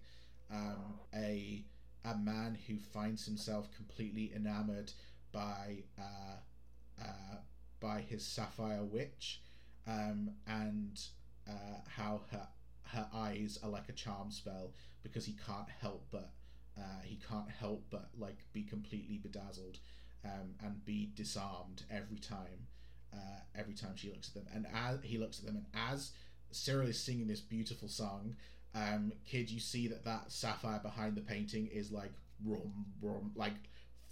um 0.52 0.98
a 1.14 1.64
a 2.04 2.16
man 2.18 2.56
who 2.66 2.76
finds 2.78 3.24
himself 3.24 3.68
completely 3.74 4.30
enamored 4.36 4.92
by 5.34 5.82
uh 5.98 7.02
uh 7.02 7.36
by 7.80 8.00
his 8.00 8.24
sapphire 8.24 8.84
witch 8.84 9.42
um 9.86 10.30
and 10.46 11.00
uh 11.48 11.80
how 11.88 12.20
her 12.30 12.46
her 12.84 13.06
eyes 13.12 13.58
are 13.62 13.70
like 13.70 13.88
a 13.90 13.92
charm 13.92 14.30
spell 14.30 14.72
because 15.02 15.26
he 15.26 15.36
can't 15.46 15.68
help 15.80 16.06
but 16.10 16.30
uh 16.78 17.02
he 17.02 17.18
can't 17.28 17.50
help 17.50 17.84
but 17.90 18.08
like 18.18 18.38
be 18.54 18.62
completely 18.62 19.18
bedazzled 19.18 19.78
um 20.24 20.54
and 20.64 20.84
be 20.86 21.10
disarmed 21.16 21.82
every 21.90 22.18
time 22.18 22.66
uh, 23.14 23.40
every 23.58 23.74
time 23.74 23.92
she 23.96 24.10
looks 24.10 24.28
at 24.28 24.34
them. 24.34 24.46
And 24.54 24.66
as 24.74 24.98
he 25.02 25.18
looks 25.18 25.38
at 25.38 25.46
them, 25.46 25.56
and 25.56 25.66
as 25.90 26.12
Cyril 26.50 26.88
is 26.88 26.98
singing 26.98 27.26
this 27.26 27.40
beautiful 27.40 27.88
song, 27.88 28.36
um, 28.74 29.12
kid, 29.24 29.50
you 29.50 29.60
see 29.60 29.88
that 29.88 30.04
that 30.04 30.32
sapphire 30.32 30.80
behind 30.80 31.16
the 31.16 31.20
painting 31.20 31.68
is 31.72 31.92
like 31.92 32.12
rum, 32.44 32.86
rum, 33.00 33.32
like 33.36 33.54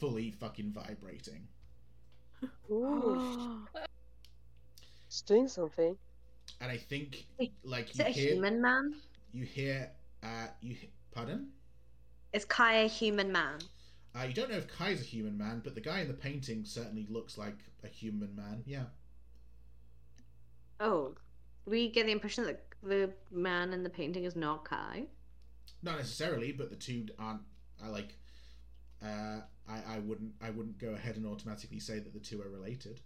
fully 0.02 0.32
fucking 0.32 0.72
vibrating. 0.72 1.46
Ooh, 2.68 3.64
it's 5.06 5.22
doing 5.22 5.46
something. 5.46 5.96
And 6.60 6.72
I 6.72 6.76
think, 6.76 7.24
Wait, 7.38 7.52
like 7.62 7.90
Is 7.90 7.98
you 7.98 8.04
it 8.04 8.08
a 8.08 8.10
hear, 8.10 8.32
human 8.32 8.60
man? 8.60 8.94
you 9.32 9.44
hear, 9.44 9.90
uh, 10.24 10.48
you 10.60 10.74
he- 10.74 10.90
pardon. 11.14 11.50
Is 12.32 12.44
Kai 12.44 12.78
a 12.78 12.88
human 12.88 13.30
man? 13.30 13.60
Uh, 14.18 14.24
you 14.24 14.34
don't 14.34 14.50
know 14.50 14.56
if 14.56 14.66
Kai's 14.66 15.00
a 15.00 15.04
human 15.04 15.38
man, 15.38 15.60
but 15.64 15.74
the 15.76 15.80
guy 15.80 16.00
in 16.00 16.08
the 16.08 16.14
painting 16.14 16.64
certainly 16.64 17.06
looks 17.08 17.38
like 17.38 17.56
a 17.84 17.88
human 17.88 18.34
man. 18.34 18.62
Yeah. 18.66 18.84
Oh, 20.80 21.14
we 21.64 21.88
get 21.90 22.06
the 22.06 22.12
impression 22.12 22.44
that 22.44 22.64
the 22.82 23.10
man 23.30 23.72
in 23.72 23.84
the 23.84 23.88
painting 23.88 24.24
is 24.24 24.34
not 24.34 24.64
Kai. 24.64 25.04
Not 25.82 25.98
necessarily, 25.98 26.50
but 26.52 26.70
the 26.70 26.76
two 26.76 27.06
aren't. 27.18 27.42
I 27.82 27.88
like. 27.88 28.16
Uh, 29.02 29.40
I 29.68 29.96
I 29.96 29.98
wouldn't 30.00 30.34
I 30.40 30.50
wouldn't 30.50 30.78
go 30.78 30.90
ahead 30.94 31.16
and 31.16 31.26
automatically 31.26 31.80
say 31.80 31.98
that 31.98 32.12
the 32.12 32.20
two 32.20 32.40
are 32.42 32.48
related. 32.48 33.00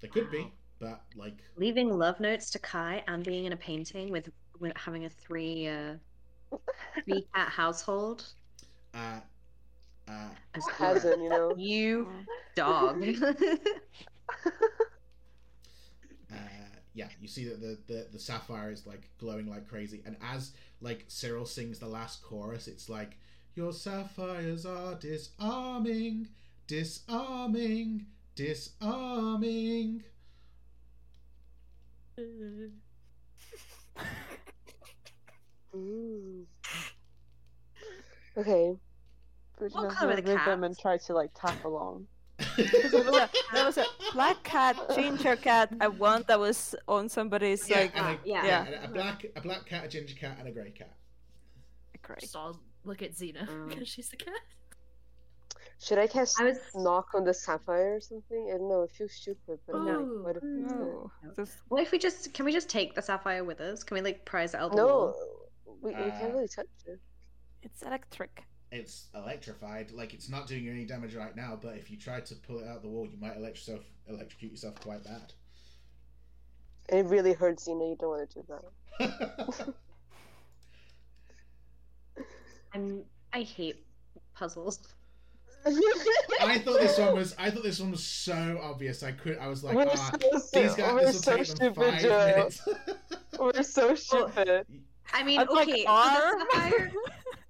They 0.00 0.08
could 0.08 0.30
be, 0.30 0.52
but 0.78 1.04
like 1.14 1.42
Leaving 1.56 1.90
love 1.98 2.20
notes 2.20 2.50
to 2.52 2.58
Kai 2.58 3.02
and 3.06 3.24
being 3.24 3.44
in 3.44 3.52
a 3.52 3.56
painting 3.56 4.10
with, 4.10 4.30
with 4.60 4.76
having 4.76 5.04
a 5.04 5.10
three 5.10 5.66
uh, 5.68 5.96
three 7.04 7.26
cat 7.34 7.48
household. 7.48 8.24
uh, 8.94 9.20
uh, 10.08 10.34
As 10.54 10.66
Hasn't, 10.78 11.22
you 11.22 11.28
know? 11.28 11.54
you 11.56 12.08
dog. 12.54 13.04
uh, 16.32 16.36
yeah, 16.94 17.08
you 17.20 17.28
see 17.28 17.44
that 17.44 17.60
the, 17.60 17.78
the 17.86 18.06
the 18.12 18.18
sapphire 18.18 18.70
is 18.70 18.86
like 18.86 19.10
glowing 19.18 19.48
like 19.48 19.66
crazy, 19.68 20.02
and 20.04 20.16
as 20.22 20.52
like 20.80 21.04
Cyril 21.08 21.46
sings 21.46 21.78
the 21.78 21.88
last 21.88 22.22
chorus, 22.22 22.68
it's 22.68 22.88
like 22.88 23.18
your 23.58 23.72
sapphires 23.72 24.64
are 24.64 24.94
disarming, 24.94 26.28
disarming, 26.68 28.06
disarming. 28.36 30.04
Mm. 35.74 36.44
Okay. 38.36 38.76
Which 39.58 39.72
What 39.72 39.88
has 39.88 39.94
colour 39.94 40.12
are 40.12 40.16
the 40.20 40.22
rhythm 40.22 40.62
and 40.62 40.78
try 40.78 40.96
to 40.96 41.12
like 41.12 41.30
tap 41.34 41.64
along. 41.64 42.06
there, 42.56 43.02
was 43.02 43.16
a, 43.16 43.30
there 43.52 43.64
was 43.64 43.76
a 43.76 43.84
black 44.12 44.40
cat, 44.44 44.76
ginger 44.94 45.34
cat, 45.34 45.70
and 45.80 45.98
one 45.98 46.24
that 46.28 46.38
was 46.38 46.76
on 46.86 47.08
somebody's 47.08 47.68
yeah, 47.68 47.80
like. 47.80 47.96
and 47.96 48.06
a, 48.06 48.18
yeah. 48.24 48.44
yeah, 48.44 48.64
and 48.66 48.84
a 48.84 48.88
black 48.88 49.26
a 49.34 49.40
black 49.40 49.66
cat, 49.66 49.84
a 49.84 49.88
ginger 49.88 50.14
cat, 50.14 50.36
and 50.38 50.46
a 50.46 50.52
grey 50.52 50.70
cat. 50.70 50.94
Great. 52.00 52.20
just 52.20 52.36
all 52.36 52.56
look 52.88 53.02
at 53.02 53.12
Xena 53.14 53.48
Um, 53.48 53.68
because 53.68 53.88
she's 53.88 54.08
the 54.08 54.16
cat. 54.16 54.34
Should 55.80 55.98
I 55.98 56.08
cast 56.08 56.40
I 56.40 56.44
was 56.44 56.58
knock 56.74 57.10
on 57.14 57.22
the 57.24 57.32
sapphire 57.32 57.94
or 57.96 58.00
something? 58.00 58.50
I 58.52 58.58
don't 58.58 58.68
know. 58.68 58.82
It 58.82 58.90
feels 58.90 59.12
stupid, 59.12 59.60
but 59.66 59.76
No. 59.76 59.84
no. 59.84 60.22
What 60.24 60.36
if 60.36 60.42
it's 60.42 60.72
No. 60.72 61.12
Just- 61.36 61.58
What 61.68 61.82
if 61.82 61.92
we 61.92 61.98
just 61.98 62.34
can 62.34 62.44
we 62.44 62.52
just 62.52 62.68
take 62.68 62.94
the 62.96 63.02
sapphire 63.02 63.44
with 63.44 63.60
us? 63.60 63.84
Can 63.84 63.94
we 63.94 64.00
like 64.00 64.24
prize 64.24 64.54
it 64.54 64.60
out 64.60 64.72
the 64.72 64.78
No, 64.78 64.86
wall? 64.86 65.14
we, 65.80 65.90
we 65.94 65.96
Uh, 65.96 66.10
can't 66.18 66.34
really 66.34 66.48
touch 66.48 66.66
it. 66.86 66.98
It's 67.62 67.82
electric. 67.82 68.42
It's 68.72 69.06
electrified. 69.14 69.92
Like 69.92 70.14
it's 70.14 70.28
not 70.28 70.48
doing 70.48 70.64
you 70.64 70.72
any 70.72 70.84
damage 70.84 71.14
right 71.14 71.34
now, 71.36 71.56
but 71.60 71.76
if 71.76 71.90
you 71.92 71.96
tried 71.96 72.26
to 72.26 72.34
pull 72.34 72.58
it 72.58 72.66
out 72.66 72.82
the 72.82 72.88
wall, 72.88 73.06
you 73.06 73.16
might 73.16 73.36
elect 73.36 73.56
yourself, 73.58 73.84
electrocute 74.08 74.50
yourself 74.50 74.80
quite 74.80 75.04
bad. 75.04 75.32
It 76.88 77.04
really 77.06 77.34
hurts, 77.34 77.66
you 77.68 77.78
know. 77.78 77.88
You 77.90 77.96
don't 78.00 78.10
want 78.10 78.30
to 78.30 78.40
do 78.40 78.46
that. 78.48 79.74
I'm 82.74 83.04
I 83.32 83.42
hate 83.42 83.84
puzzles. 84.34 84.80
I 86.40 86.58
thought 86.58 86.80
this 86.80 86.98
one 86.98 87.14
was. 87.14 87.34
I 87.38 87.50
thought 87.50 87.62
this 87.62 87.80
one 87.80 87.90
was 87.90 88.04
so 88.04 88.60
obvious. 88.62 89.02
I 89.02 89.12
could. 89.12 89.38
I 89.38 89.48
was 89.48 89.64
like, 89.64 89.74
We're 89.76 89.86
ah, 89.90 90.12
so, 90.38 90.62
these 90.62 90.74
guys. 90.74 90.94
we're 90.94 91.04
This 91.06 91.14
will 91.14 91.22
so 91.22 91.36
take 91.36 91.46
them 91.46 91.56
stupid, 91.56 91.90
five 91.90 92.00
Joe. 92.02 92.26
minutes. 92.36 92.68
We're 93.38 93.62
so 93.62 93.94
stupid. 93.94 94.66
I 95.12 95.22
mean, 95.22 95.40
I'd 95.40 95.48
like 95.48 95.68
okay, 95.68 95.84
so 95.84 95.90
the 95.90 96.38
sapphire 96.38 96.92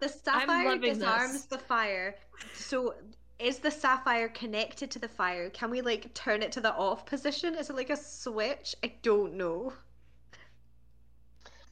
the 0.01 0.09
sapphire 0.25 0.79
disarms 0.79 1.33
this. 1.33 1.45
the 1.47 1.59
fire. 1.59 2.15
So 2.55 2.95
is 3.39 3.59
the 3.59 3.71
sapphire 3.71 4.29
connected 4.29 4.91
to 4.93 4.99
the 4.99 5.09
fire? 5.09 5.51
Can 5.51 5.71
we 5.71 5.81
like 5.81 6.13
turn 6.15 6.43
it 6.43 6.53
to 6.53 6.61
the 6.61 6.75
off 6.75 7.07
position? 7.07 7.55
Is 7.55 7.71
it 7.71 7.77
like 7.77 7.91
a 7.91 7.97
switch? 7.97 8.75
I 8.85 8.93
don't 9.03 9.35
know. 9.35 9.73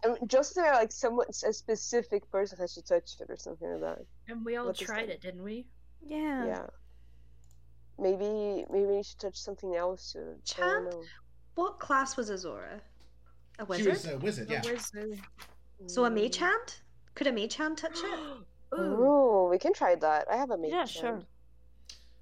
I 0.04 0.08
mean, 0.08 0.16
just 0.26 0.54
there, 0.54 0.72
like 0.74 0.92
someone, 0.92 1.26
a 1.28 1.52
specific 1.52 2.30
person 2.30 2.58
has 2.58 2.74
to 2.74 2.82
touch 2.82 3.16
it 3.20 3.26
or 3.30 3.36
something 3.36 3.70
like 3.72 3.80
that. 3.80 3.98
And 4.28 4.44
we 4.44 4.56
all 4.56 4.66
What 4.66 4.80
is 4.80 4.86
tried 4.86 5.08
it, 5.08 5.20
didn't 5.20 5.42
we? 5.42 5.66
Yeah. 6.06 6.46
Yeah. 6.46 6.66
Maybe, 7.98 8.64
maybe 8.70 8.94
you 8.96 9.02
should 9.02 9.18
touch 9.18 9.36
something 9.36 9.74
else 9.74 10.12
to. 10.12 10.36
I 10.62 10.66
don't 10.66 10.90
know. 10.90 11.02
What 11.54 11.80
class 11.80 12.16
was 12.16 12.30
Azora? 12.30 12.80
A 13.58 13.64
wizard. 13.64 13.84
she 13.84 13.90
was 13.90 14.06
a 14.06 14.18
wizard. 14.18 14.48
The 14.48 14.54
Yeah. 14.54 14.62
wizard. 14.70 15.18
So 15.86 16.04
a 16.04 16.10
mage 16.10 16.36
hand? 16.36 16.80
Could 17.14 17.26
a 17.26 17.32
mage 17.32 17.54
hand 17.54 17.78
touch 17.78 17.98
it? 17.98 18.04
Ooh, 18.74 19.06
Oh, 19.06 19.48
we 19.50 19.58
can 19.58 19.72
try 19.72 19.94
that. 19.94 20.26
I 20.30 20.36
have 20.36 20.50
a 20.50 20.58
mage. 20.58 20.72
Hand. 20.72 20.90
Yeah, 20.94 21.00
sure. 21.00 21.22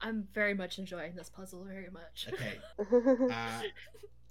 I'm 0.01 0.28
very 0.32 0.55
much 0.55 0.78
enjoying 0.78 1.16
this 1.16 1.30
puzzle 1.30 1.64
very 1.64 1.88
much. 1.90 2.28
Okay. 2.32 2.59
Uh, 3.32 3.62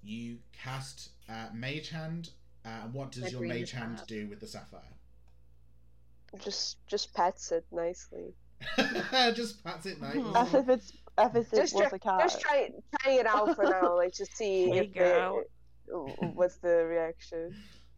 you 0.01 0.37
cast 0.51 1.09
uh, 1.29 1.47
Mage 1.53 1.89
Hand. 1.89 2.31
Uh, 2.65 2.69
and 2.85 2.93
what 2.93 3.11
does 3.11 3.23
My 3.23 3.29
your 3.29 3.41
Mage 3.41 3.61
is 3.63 3.71
Hand 3.71 3.97
bad. 3.97 4.07
do 4.07 4.27
with 4.27 4.39
the 4.39 4.47
sapphire? 4.47 4.81
just, 6.43 6.77
just 6.87 7.13
pats 7.13 7.51
it 7.51 7.65
nicely. 7.71 8.33
Just 9.35 9.61
pats 9.63 9.85
it 9.85 9.99
nicely. 10.01 10.21
Mhm. 10.21 10.35
As 10.35 10.53
if 10.53 10.69
it's 10.69 10.93
as 11.17 11.35
if 11.35 11.51
it 11.53 11.55
Just 11.57 11.75
was 11.75 11.89
try, 11.89 11.95
a 11.97 11.99
cat. 11.99 12.19
just 12.21 12.39
try, 12.41 12.69
trying 13.01 13.19
it 13.19 13.25
out 13.27 13.55
for 13.55 13.65
now, 13.65 13.97
like 13.97 14.13
to 14.13 14.25
see 14.25 14.67
There 14.71 14.83
if 14.83 14.87
you 14.87 14.93
go. 15.01 15.43
what's 16.33 16.55
the 16.57 16.85
reaction. 16.85 17.53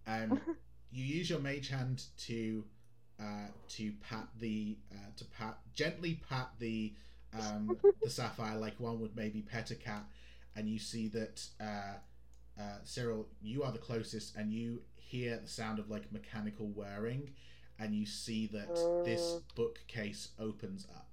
Um, 0.07 0.41
you 0.91 1.03
use 1.05 1.29
your 1.29 1.39
mage 1.39 1.69
hand 1.69 2.03
to 2.25 2.65
uh, 3.21 3.47
to 3.69 3.91
pat 4.01 4.27
the 4.39 4.77
uh, 4.91 5.11
to 5.17 5.25
pat 5.25 5.59
gently 5.75 6.19
pat 6.27 6.49
the 6.59 6.93
um, 7.39 7.77
the 8.01 8.09
sapphire 8.09 8.57
like 8.57 8.79
one 8.79 8.99
would 9.01 9.15
maybe 9.15 9.43
pet 9.43 9.69
a 9.69 9.75
cat, 9.75 10.03
and 10.55 10.67
you 10.67 10.79
see 10.79 11.07
that 11.09 11.45
uh, 11.61 11.93
uh, 12.59 12.77
Cyril, 12.83 13.27
you 13.41 13.63
are 13.63 13.71
the 13.71 13.77
closest, 13.79 14.35
and 14.35 14.51
you 14.53 14.81
hear 14.95 15.37
the 15.37 15.47
sound 15.47 15.79
of 15.79 15.89
like 15.89 16.11
mechanical 16.11 16.67
whirring, 16.67 17.31
and 17.79 17.93
you 17.95 18.05
see 18.05 18.47
that 18.47 18.73
this 19.05 19.21
Uh. 19.35 19.39
bookcase 19.55 20.29
opens 20.39 20.87
up. 20.95 21.07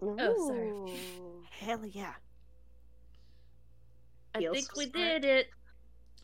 Oh, 0.00 0.48
sorry. 0.48 1.00
Hell 1.50 1.86
yeah. 1.86 2.14
I 4.34 4.40
Feels 4.40 4.56
think 4.56 4.76
we 4.76 4.84
smart. 4.90 5.22
did 5.22 5.24
it. 5.24 5.46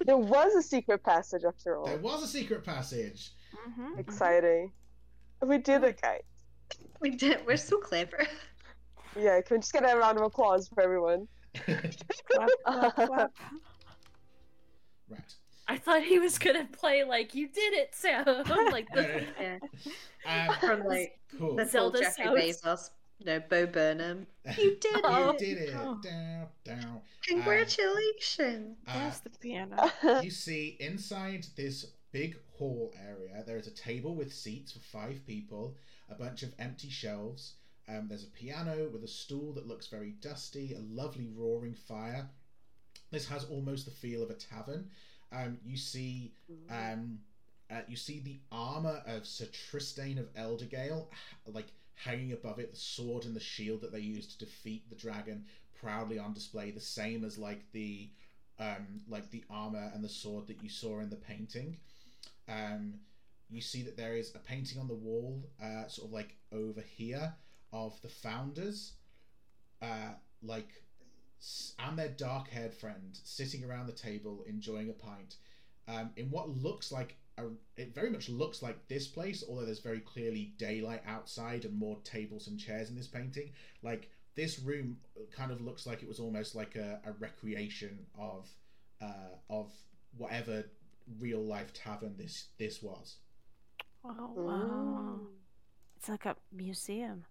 There 0.04 0.16
was 0.16 0.54
a 0.54 0.62
secret 0.62 1.02
passage 1.04 1.44
after 1.46 1.76
all. 1.76 1.86
There 1.86 1.98
was 1.98 2.22
a 2.22 2.26
secret 2.26 2.64
passage. 2.64 3.30
Mhm, 3.54 3.94
mhm. 3.94 3.98
Exciting. 3.98 4.72
We 5.42 5.58
did 5.58 5.84
it, 5.84 6.00
guys. 6.00 6.22
We 7.00 7.10
did. 7.10 7.44
We're 7.46 7.56
so 7.56 7.78
clever. 7.78 8.26
Yeah, 9.16 9.40
can 9.40 9.56
we 9.56 9.60
just 9.60 9.72
get 9.72 9.82
a 9.82 9.96
round 9.98 10.18
of 10.18 10.24
applause 10.24 10.68
for 10.68 10.82
everyone? 10.82 11.26
Clap, 11.54 12.48
clap, 12.64 12.94
clap. 12.94 13.32
right. 15.08 15.34
I 15.68 15.78
thought 15.78 16.02
he 16.02 16.18
was 16.18 16.38
gonna 16.38 16.68
play 16.72 17.04
like 17.04 17.34
you 17.34 17.48
did 17.48 17.74
it, 17.74 17.94
Sam. 17.94 18.24
like 18.72 18.88
the 18.92 19.24
Yeah. 19.40 19.58
Um, 20.26 20.54
From 20.60 20.84
like 20.84 21.18
cool. 21.38 21.56
the 21.56 21.64
Zelda 21.66 22.00
Jeffrey 22.00 22.24
Bezos, 22.26 22.90
no, 23.24 23.40
Bo 23.40 23.66
Burnham. 23.66 24.26
You 24.58 24.76
did 24.80 24.96
it. 24.96 25.04
you 25.04 25.36
did 25.38 25.58
it. 25.58 25.74
Oh. 25.76 25.98
Down, 26.02 26.46
down. 26.64 27.00
Congratulations. 27.26 28.78
Uh, 28.86 28.98
There's 28.98 29.20
the 29.20 29.30
piano. 29.30 29.90
you 30.22 30.30
see 30.30 30.76
inside 30.80 31.46
this 31.56 31.86
big 32.12 32.36
hall 32.58 32.92
area, 33.00 33.42
there 33.46 33.56
is 33.56 33.66
a 33.66 33.74
table 33.74 34.14
with 34.14 34.32
seats 34.32 34.72
for 34.72 34.80
five 34.80 35.24
people, 35.26 35.76
a 36.10 36.14
bunch 36.14 36.42
of 36.42 36.52
empty 36.58 36.90
shelves. 36.90 37.54
Um, 37.90 38.06
there's 38.08 38.24
a 38.24 38.28
piano 38.28 38.88
with 38.92 39.02
a 39.02 39.08
stool 39.08 39.52
that 39.54 39.66
looks 39.66 39.88
very 39.88 40.12
dusty, 40.20 40.74
a 40.74 40.80
lovely 40.94 41.28
roaring 41.34 41.74
fire. 41.74 42.28
This 43.10 43.26
has 43.28 43.44
almost 43.44 43.84
the 43.84 43.90
feel 43.90 44.22
of 44.22 44.30
a 44.30 44.34
tavern. 44.34 44.88
Um, 45.32 45.58
you 45.64 45.76
see, 45.76 46.32
um, 46.70 47.18
uh, 47.70 47.80
you 47.88 47.96
see 47.96 48.20
the 48.20 48.38
armor 48.52 49.02
of 49.06 49.26
Sir 49.26 49.46
Tristane 49.46 50.18
of 50.18 50.32
Eldergale, 50.34 51.06
like 51.46 51.68
hanging 51.94 52.32
above 52.32 52.58
it, 52.58 52.70
the 52.70 52.76
sword 52.78 53.24
and 53.24 53.34
the 53.34 53.40
shield 53.40 53.80
that 53.80 53.92
they 53.92 54.00
used 54.00 54.32
to 54.32 54.44
defeat 54.44 54.88
the 54.88 54.96
dragon, 54.96 55.44
proudly 55.80 56.18
on 56.18 56.32
display, 56.32 56.70
the 56.70 56.80
same 56.80 57.24
as 57.24 57.38
like 57.38 57.62
the 57.72 58.08
um, 58.58 59.00
like 59.08 59.30
the 59.30 59.42
armor 59.48 59.90
and 59.94 60.04
the 60.04 60.08
sword 60.08 60.46
that 60.46 60.62
you 60.62 60.68
saw 60.68 61.00
in 61.00 61.10
the 61.10 61.16
painting. 61.16 61.78
Um, 62.48 62.94
you 63.48 63.60
see 63.60 63.82
that 63.82 63.96
there 63.96 64.16
is 64.16 64.34
a 64.34 64.38
painting 64.38 64.80
on 64.80 64.86
the 64.86 64.94
wall, 64.94 65.42
uh, 65.62 65.88
sort 65.88 66.08
of 66.08 66.12
like 66.12 66.36
over 66.52 66.82
here, 66.82 67.32
of 67.72 68.00
the 68.02 68.08
founders, 68.08 68.92
uh, 69.82 70.14
like, 70.42 70.82
and 71.78 71.98
their 71.98 72.08
dark-haired 72.08 72.74
friend 72.74 73.18
sitting 73.24 73.64
around 73.64 73.86
the 73.86 73.92
table 73.92 74.44
enjoying 74.46 74.90
a 74.90 74.92
pint, 74.92 75.36
um, 75.88 76.10
in 76.16 76.30
what 76.30 76.48
looks 76.48 76.92
like 76.92 77.16
a, 77.38 77.44
it 77.76 77.94
very 77.94 78.10
much 78.10 78.28
looks 78.28 78.62
like 78.62 78.88
this 78.88 79.06
place, 79.06 79.42
although 79.48 79.64
there's 79.64 79.80
very 79.80 80.00
clearly 80.00 80.52
daylight 80.58 81.02
outside 81.06 81.64
and 81.64 81.76
more 81.78 81.98
tables 82.04 82.48
and 82.48 82.58
chairs 82.58 82.90
in 82.90 82.96
this 82.96 83.06
painting. 83.06 83.50
Like 83.82 84.10
this 84.34 84.58
room 84.58 84.98
kind 85.32 85.50
of 85.50 85.60
looks 85.60 85.86
like 85.86 86.02
it 86.02 86.08
was 86.08 86.20
almost 86.20 86.54
like 86.54 86.76
a, 86.76 87.00
a 87.04 87.12
recreation 87.12 88.06
of 88.18 88.48
uh, 89.00 89.34
of 89.48 89.72
whatever 90.16 90.64
real 91.18 91.40
life 91.40 91.72
tavern 91.72 92.14
this 92.16 92.48
this 92.58 92.82
was. 92.82 93.16
Oh 94.04 94.32
wow. 94.34 95.20
It's 95.96 96.08
like 96.08 96.26
a 96.26 96.36
museum. 96.52 97.24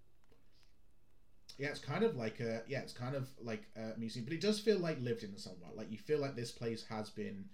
Yeah, 1.60 1.68
it's 1.68 1.80
kind 1.80 2.04
of 2.06 2.16
like 2.16 2.40
a 2.40 2.64
yeah, 2.68 2.80
it's 2.80 2.94
kind 2.94 3.16
of 3.16 3.28
like 3.44 3.64
a 3.76 4.00
museum, 4.00 4.24
but 4.26 4.34
it 4.34 4.40
does 4.42 4.60
feel 4.60 4.80
like 4.80 4.98
lived 5.02 5.24
in 5.24 5.38
somewhat. 5.38 5.76
Like 5.76 5.92
you 5.92 5.98
feel 5.98 6.20
like 6.20 6.36
this 6.36 6.52
place 6.52 6.86
has 6.90 7.10
been 7.10 7.46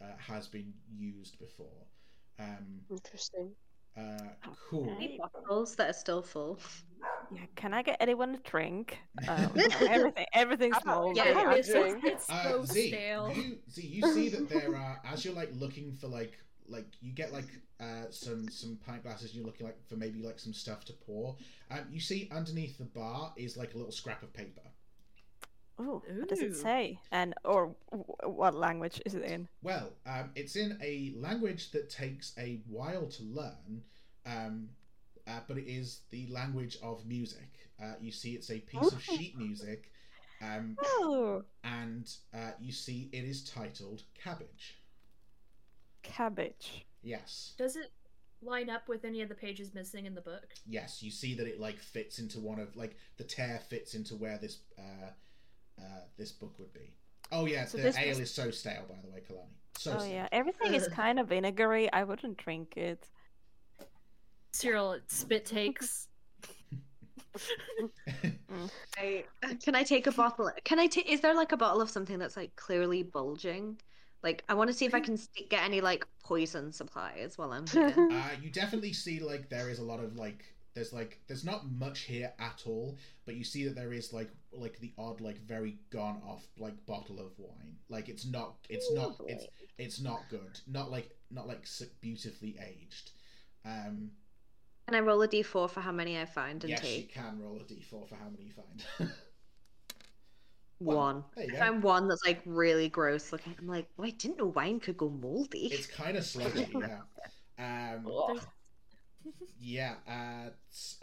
uh, 0.00 0.16
has 0.18 0.46
been 0.46 0.74
used 0.94 1.38
before. 1.38 1.86
Um, 2.38 2.82
Interesting. 2.90 3.52
uh, 3.96 4.28
cool. 4.68 4.90
Okay. 4.92 5.18
Bottles 5.18 5.74
that 5.76 5.88
are 5.88 5.94
still 5.94 6.20
full. 6.22 6.60
Yeah, 7.32 7.46
can 7.54 7.72
I 7.72 7.82
get 7.82 7.96
anyone 8.00 8.34
a 8.34 8.38
drink? 8.48 8.98
Um, 9.28 9.50
everything, 9.88 10.26
everything's 10.34 10.84
moldy. 10.84 11.18
yeah, 11.18 11.28
yeah, 11.30 11.52
it's, 11.54 11.68
drink. 11.68 12.04
it's 12.04 12.28
Uh, 12.28 12.42
so 12.50 12.64
Z, 12.64 12.88
stale. 12.88 13.32
you 13.34 13.58
see 13.68 13.86
you 13.86 14.12
see 14.12 14.28
that 14.28 14.48
there 14.50 14.76
are 14.76 15.00
as 15.04 15.24
you're 15.24 15.34
like 15.34 15.50
looking 15.54 15.92
for 15.94 16.08
like 16.08 16.34
like 16.68 16.86
you 17.00 17.12
get 17.12 17.32
like 17.32 17.48
uh, 17.80 18.10
some 18.10 18.48
some 18.48 18.78
pint 18.86 19.02
glasses. 19.02 19.34
You're 19.34 19.44
looking 19.46 19.66
like 19.66 19.78
for 19.88 19.96
maybe 19.96 20.22
like 20.22 20.38
some 20.38 20.52
stuff 20.52 20.84
to 20.86 20.92
pour. 20.92 21.36
Um, 21.70 21.80
you 21.90 22.00
see 22.00 22.28
underneath 22.32 22.78
the 22.78 22.84
bar 22.84 23.32
is 23.36 23.56
like 23.56 23.74
a 23.74 23.76
little 23.76 23.92
scrap 23.92 24.22
of 24.22 24.32
paper. 24.32 24.62
oh 25.78 26.02
what 26.08 26.28
does 26.28 26.40
it 26.40 26.56
say? 26.56 26.98
And 27.12 27.34
or 27.44 27.74
w- 27.90 28.04
what 28.24 28.54
language 28.54 29.00
is 29.04 29.14
it 29.14 29.22
in? 29.24 29.48
Well, 29.62 29.92
um, 30.06 30.30
it's 30.34 30.56
in 30.56 30.78
a 30.82 31.12
language 31.16 31.70
that 31.72 31.90
takes 31.90 32.32
a 32.38 32.60
while 32.68 33.06
to 33.06 33.22
learn, 33.24 33.82
um, 34.24 34.68
uh, 35.26 35.40
but 35.46 35.58
it 35.58 35.66
is 35.68 36.00
the 36.10 36.26
language 36.28 36.78
of 36.82 37.06
music. 37.06 37.50
Uh, 37.82 37.92
you 38.00 38.10
see, 38.10 38.32
it's 38.32 38.50
a 38.50 38.58
piece 38.60 38.90
of 38.92 39.02
sheet 39.02 39.36
music, 39.36 39.90
um, 40.40 40.78
Oh, 40.82 41.44
and 41.62 42.10
uh, 42.32 42.52
you 42.58 42.72
see 42.72 43.10
it 43.12 43.24
is 43.24 43.44
titled 43.44 44.02
Cabbage. 44.22 44.78
Cabbage. 46.12 46.86
Yes, 47.02 47.54
Does 47.58 47.76
it 47.76 47.92
line 48.42 48.68
up 48.68 48.88
with 48.88 49.04
any 49.04 49.22
of 49.22 49.28
the 49.28 49.34
pages 49.34 49.72
missing 49.74 50.06
in 50.06 50.14
the 50.14 50.20
book? 50.20 50.46
yes, 50.66 51.02
you 51.02 51.10
see 51.10 51.34
that 51.34 51.46
it 51.46 51.60
like 51.60 51.78
fits 51.78 52.18
into 52.18 52.40
one 52.40 52.58
of 52.58 52.74
like 52.76 52.96
the 53.16 53.24
tear 53.24 53.60
fits 53.68 53.94
into 53.94 54.14
where 54.16 54.38
this 54.38 54.58
uh, 54.78 55.10
uh, 55.80 56.00
this 56.16 56.32
book 56.32 56.58
would 56.58 56.72
be. 56.72 56.92
Oh 57.32 57.46
yeah, 57.46 57.64
So 57.64 57.76
the 57.78 57.84
this 57.84 57.96
ale 57.98 58.08
was- 58.10 58.20
is 58.20 58.30
so 58.34 58.50
stale, 58.50 58.84
by 58.88 58.96
the 59.02 59.08
way, 59.12 59.20
Kalani. 59.28 59.54
So 59.78 59.92
Oh 59.94 59.98
stale. 59.98 60.10
yeah, 60.12 60.28
everything 60.32 60.74
is 60.74 60.88
kind 60.88 61.18
of 61.18 61.28
vinegary. 61.28 61.92
I 61.92 62.04
wouldn't 62.04 62.36
drink 62.38 62.76
it. 62.76 63.08
Cyril 64.52 64.98
spit 65.08 65.44
takes. 65.44 66.08
I, 68.98 69.24
can 69.62 69.74
I 69.74 69.82
take 69.82 70.06
a 70.06 70.12
bottle? 70.12 70.50
Can 70.64 70.78
I 70.78 70.86
take? 70.86 71.10
Is 71.10 71.20
there 71.20 71.34
like 71.34 71.52
a 71.52 71.56
bottle 71.56 71.80
of 71.82 71.90
something 71.90 72.18
that's 72.18 72.36
like 72.36 72.56
clearly 72.56 73.02
bulging? 73.02 73.78
Like 74.22 74.44
I 74.48 74.54
want 74.54 74.68
to 74.68 74.74
see 74.74 74.86
if 74.86 74.94
I 74.94 75.00
can 75.00 75.16
st- 75.16 75.48
get 75.48 75.62
any 75.62 75.80
like 75.80 76.06
poison 76.24 76.72
supplies 76.72 77.38
while 77.38 77.52
I'm 77.52 77.66
here. 77.66 77.94
Uh, 78.10 78.30
you 78.42 78.50
definitely 78.50 78.92
see 78.92 79.20
like 79.20 79.48
there 79.48 79.68
is 79.70 79.78
a 79.78 79.82
lot 79.84 80.00
of 80.00 80.16
like 80.16 80.44
there's 80.74 80.92
like 80.92 81.20
there's 81.26 81.44
not 81.44 81.70
much 81.70 82.00
here 82.00 82.32
at 82.38 82.62
all, 82.66 82.98
but 83.24 83.34
you 83.36 83.44
see 83.44 83.64
that 83.64 83.74
there 83.74 83.92
is 83.92 84.12
like 84.12 84.30
like 84.52 84.78
the 84.80 84.92
odd 84.98 85.20
like 85.20 85.38
very 85.46 85.78
gone 85.90 86.20
off 86.26 86.46
like 86.58 86.74
bottle 86.86 87.18
of 87.20 87.32
wine. 87.38 87.76
Like 87.88 88.08
it's 88.08 88.26
not 88.26 88.56
it's 88.68 88.92
not 88.92 89.16
it's 89.26 89.46
it's 89.78 90.00
not 90.00 90.22
good. 90.28 90.60
Not 90.66 90.90
like 90.90 91.10
not 91.30 91.46
like 91.46 91.62
s- 91.62 91.82
beautifully 92.00 92.56
aged. 92.60 93.12
Um, 93.64 94.10
Can 94.86 94.94
I 94.94 95.00
roll 95.00 95.22
a 95.22 95.28
d4 95.28 95.68
for 95.70 95.80
how 95.80 95.92
many 95.92 96.20
I 96.20 96.24
find 96.24 96.62
and 96.62 96.70
yes, 96.70 96.84
you 96.84 97.04
can 97.04 97.40
roll 97.40 97.56
a 97.56 97.64
d4 97.64 98.08
for 98.08 98.14
how 98.14 98.28
many 98.30 98.44
you 98.44 98.52
find. 98.52 99.10
One. 100.78 101.24
There 101.34 101.44
you 101.46 101.52
go. 101.52 101.58
I'm 101.58 101.80
one 101.80 102.06
that's 102.08 102.24
like 102.24 102.40
really 102.44 102.88
gross 102.88 103.32
looking, 103.32 103.54
I'm 103.58 103.66
like, 103.66 103.88
oh, 103.98 104.04
I 104.04 104.10
didn't 104.10 104.38
know 104.38 104.46
wine 104.46 104.78
could 104.80 104.96
go 104.96 105.08
moldy. 105.08 105.68
It's 105.72 105.86
kind 105.86 106.16
of 106.16 106.24
sluggy, 106.24 106.70
yeah. 107.58 107.94
Um, 107.94 108.04
There's- 108.04 108.46
Yeah. 109.58 109.94
Uh, 110.06 110.50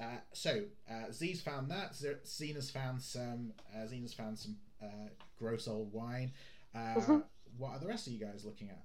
uh, 0.01 0.17
so 0.33 0.61
uh, 0.89 1.11
Z's 1.11 1.41
found 1.41 1.71
that. 1.71 1.93
Xena's 1.93 2.69
found 2.69 3.01
some. 3.01 3.53
Uh, 3.75 3.79
Xena's 3.87 4.13
found 4.13 4.37
some 4.37 4.57
uh, 4.81 5.09
gross 5.39 5.67
old 5.67 5.91
wine. 5.91 6.31
Uh, 6.75 6.95
Mhm. 6.95 7.23
What 7.57 7.71
are 7.71 7.79
the 7.79 7.87
rest 7.87 8.07
of 8.07 8.13
you 8.13 8.19
guys 8.19 8.45
looking 8.45 8.69
at? 8.69 8.83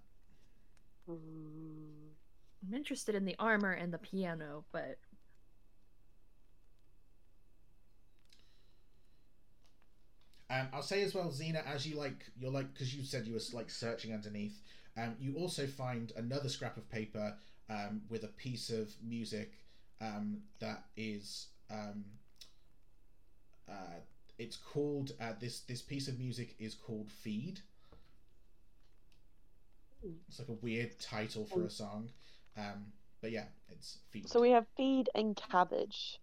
Mm. 1.09 2.11
I'm 2.67 2.75
interested 2.75 3.15
in 3.15 3.25
the 3.25 3.37
armor 3.39 3.73
and 3.73 3.93
the 3.93 3.99
piano, 3.99 4.65
but 4.73 4.99
Um, 10.51 10.69
I'll 10.73 10.83
say 10.83 11.03
as 11.03 11.15
well, 11.15 11.27
Xena, 11.29 11.65
as 11.67 11.87
you 11.87 11.97
like, 11.97 12.25
you're 12.39 12.51
like 12.51 12.73
because 12.73 12.95
you 12.95 13.05
said 13.05 13.27
you 13.27 13.35
were 13.35 13.41
like 13.53 13.71
searching 13.71 14.15
underneath. 14.15 14.61
Um, 14.97 15.15
you 15.21 15.37
also 15.37 15.67
find 15.67 16.13
another 16.17 16.49
scrap 16.49 16.77
of 16.77 16.89
paper 16.91 17.37
um, 17.71 18.03
with 18.09 18.25
a 18.25 18.29
piece 18.29 18.71
of 18.71 18.91
music 19.07 19.53
um, 20.01 20.39
that 20.61 20.85
is. 20.97 21.49
Um, 21.71 22.05
uh, 23.69 24.01
it's 24.39 24.57
called 24.57 25.13
uh, 25.21 25.33
this. 25.39 25.61
This 25.61 25.83
piece 25.83 26.09
of 26.09 26.19
music 26.19 26.55
is 26.59 26.75
called 26.75 27.11
Feed. 27.11 27.61
It's 30.29 30.39
like 30.39 30.49
a 30.49 30.53
weird 30.53 30.99
title 31.01 31.45
for 31.45 31.65
a 31.65 31.71
song, 31.71 32.09
um, 32.57 32.87
but 33.21 33.33
yeah, 33.33 33.45
it's 33.69 33.99
Feed. 34.11 34.29
So 34.29 34.41
we 34.41 34.51
have 34.51 34.67
feed 34.77 35.11
and 35.15 35.37
cabbage. 35.37 36.19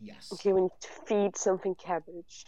yes. 0.00 0.30
Okay, 0.32 0.52
we 0.52 0.62
need 0.62 0.70
to 0.80 0.88
feed 1.06 1.36
something 1.36 1.74
cabbage. 1.74 2.46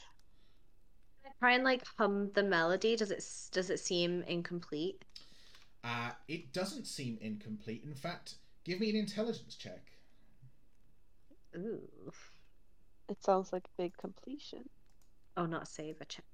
Try 1.41 1.55
and 1.55 1.65
like 1.65 1.83
hum 1.99 2.31
the 2.35 2.43
melody. 2.43 2.97
Does 2.97 3.11
it 3.11 3.25
does 3.51 3.71
it 3.71 3.81
seem 3.81 4.23
incomplete? 4.25 5.05
Uh, 5.83 6.11
it 6.29 6.53
doesn't 6.53 6.87
seem 6.87 7.17
incomplete. 7.23 7.83
In 7.85 7.95
fact, 7.95 8.35
give 8.65 8.79
me 8.79 8.91
an 8.91 8.97
intelligence 8.97 9.55
check. 9.55 9.91
Ooh. 11.57 11.81
It 13.09 13.23
sounds 13.25 13.53
like 13.53 13.65
a 13.65 13.83
big 13.83 13.97
completion. 13.97 14.69
Oh, 15.37 15.47
not 15.47 15.67
save 15.67 15.97
a 16.01 16.05
check. 16.05 16.25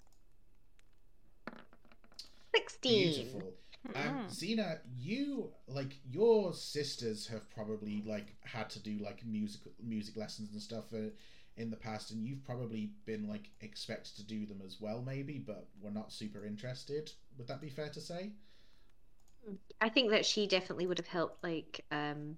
Sixteen. 2.55 3.15
Beautiful. 3.15 3.53
Um. 3.95 4.27
Xena, 4.29 4.81
you 4.99 5.53
like 5.69 5.97
your 6.11 6.53
sisters 6.53 7.29
have 7.29 7.49
probably 7.51 8.03
like 8.05 8.35
had 8.41 8.69
to 8.71 8.81
do 8.81 8.99
like 8.99 9.25
music 9.25 9.61
music 9.81 10.17
lessons 10.17 10.51
and 10.53 10.61
stuff 10.61 10.87
uh, 10.93 11.11
in 11.57 11.71
the 11.71 11.77
past, 11.77 12.11
and 12.11 12.27
you've 12.27 12.45
probably 12.45 12.91
been 13.07 13.29
like 13.29 13.51
expected 13.61 14.17
to 14.17 14.25
do 14.25 14.47
them 14.47 14.61
as 14.65 14.81
well, 14.81 15.03
maybe, 15.03 15.39
but 15.39 15.69
we're 15.81 15.91
not 15.91 16.13
super 16.13 16.45
interested. 16.45 17.13
Would 17.39 17.49
that 17.49 17.61
be 17.61 17.71
fair 17.71 17.89
to 17.91 18.01
say? 18.01 18.33
I 19.81 19.89
think 19.89 20.11
that 20.11 20.27
she 20.27 20.47
definitely 20.47 20.87
would 20.87 20.99
have 20.99 21.07
helped. 21.07 21.43
Like, 21.43 21.85
um, 21.91 22.37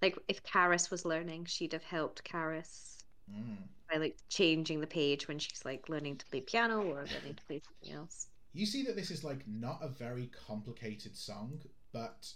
like 0.00 0.16
if 0.28 0.42
Karis 0.42 0.90
was 0.90 1.04
learning, 1.04 1.46
she'd 1.46 1.72
have 1.72 1.84
helped 1.84 2.24
Karis 2.24 2.90
Mm. 3.30 3.56
by 3.90 3.96
like 3.96 4.18
changing 4.28 4.80
the 4.80 4.86
page 4.86 5.28
when 5.28 5.38
she's 5.38 5.64
like 5.64 5.88
learning 5.88 6.16
to 6.18 6.26
play 6.26 6.42
piano 6.42 6.82
or 6.82 6.96
learning 6.96 7.34
to 7.34 7.44
play 7.46 7.60
something 7.64 7.96
else. 7.98 8.28
You 8.52 8.66
see 8.66 8.82
that 8.84 8.96
this 8.96 9.10
is 9.10 9.24
like 9.24 9.46
not 9.48 9.78
a 9.82 9.88
very 9.88 10.30
complicated 10.46 11.16
song, 11.16 11.60
but 11.92 12.30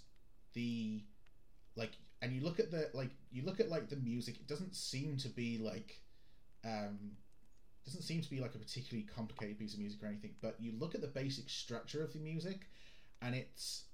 the 0.54 1.04
like, 1.76 1.92
and 2.22 2.32
you 2.32 2.40
look 2.42 2.58
at 2.58 2.70
the 2.70 2.90
like, 2.94 3.10
you 3.30 3.44
look 3.44 3.60
at 3.60 3.68
like 3.68 3.88
the 3.88 3.96
music. 3.96 4.36
It 4.36 4.48
doesn't 4.48 4.74
seem 4.74 5.16
to 5.18 5.28
be 5.28 5.58
like, 5.58 6.00
um, 6.64 6.98
doesn't 7.84 8.02
seem 8.02 8.20
to 8.22 8.30
be 8.30 8.40
like 8.40 8.54
a 8.54 8.58
particularly 8.58 9.06
complicated 9.06 9.58
piece 9.58 9.74
of 9.74 9.80
music 9.80 10.02
or 10.02 10.06
anything. 10.06 10.32
But 10.42 10.56
you 10.60 10.72
look 10.78 10.94
at 10.94 11.00
the 11.00 11.06
basic 11.08 11.48
structure 11.48 12.02
of 12.02 12.12
the 12.12 12.18
music, 12.18 12.66
and 13.22 13.34
it's 13.34 13.84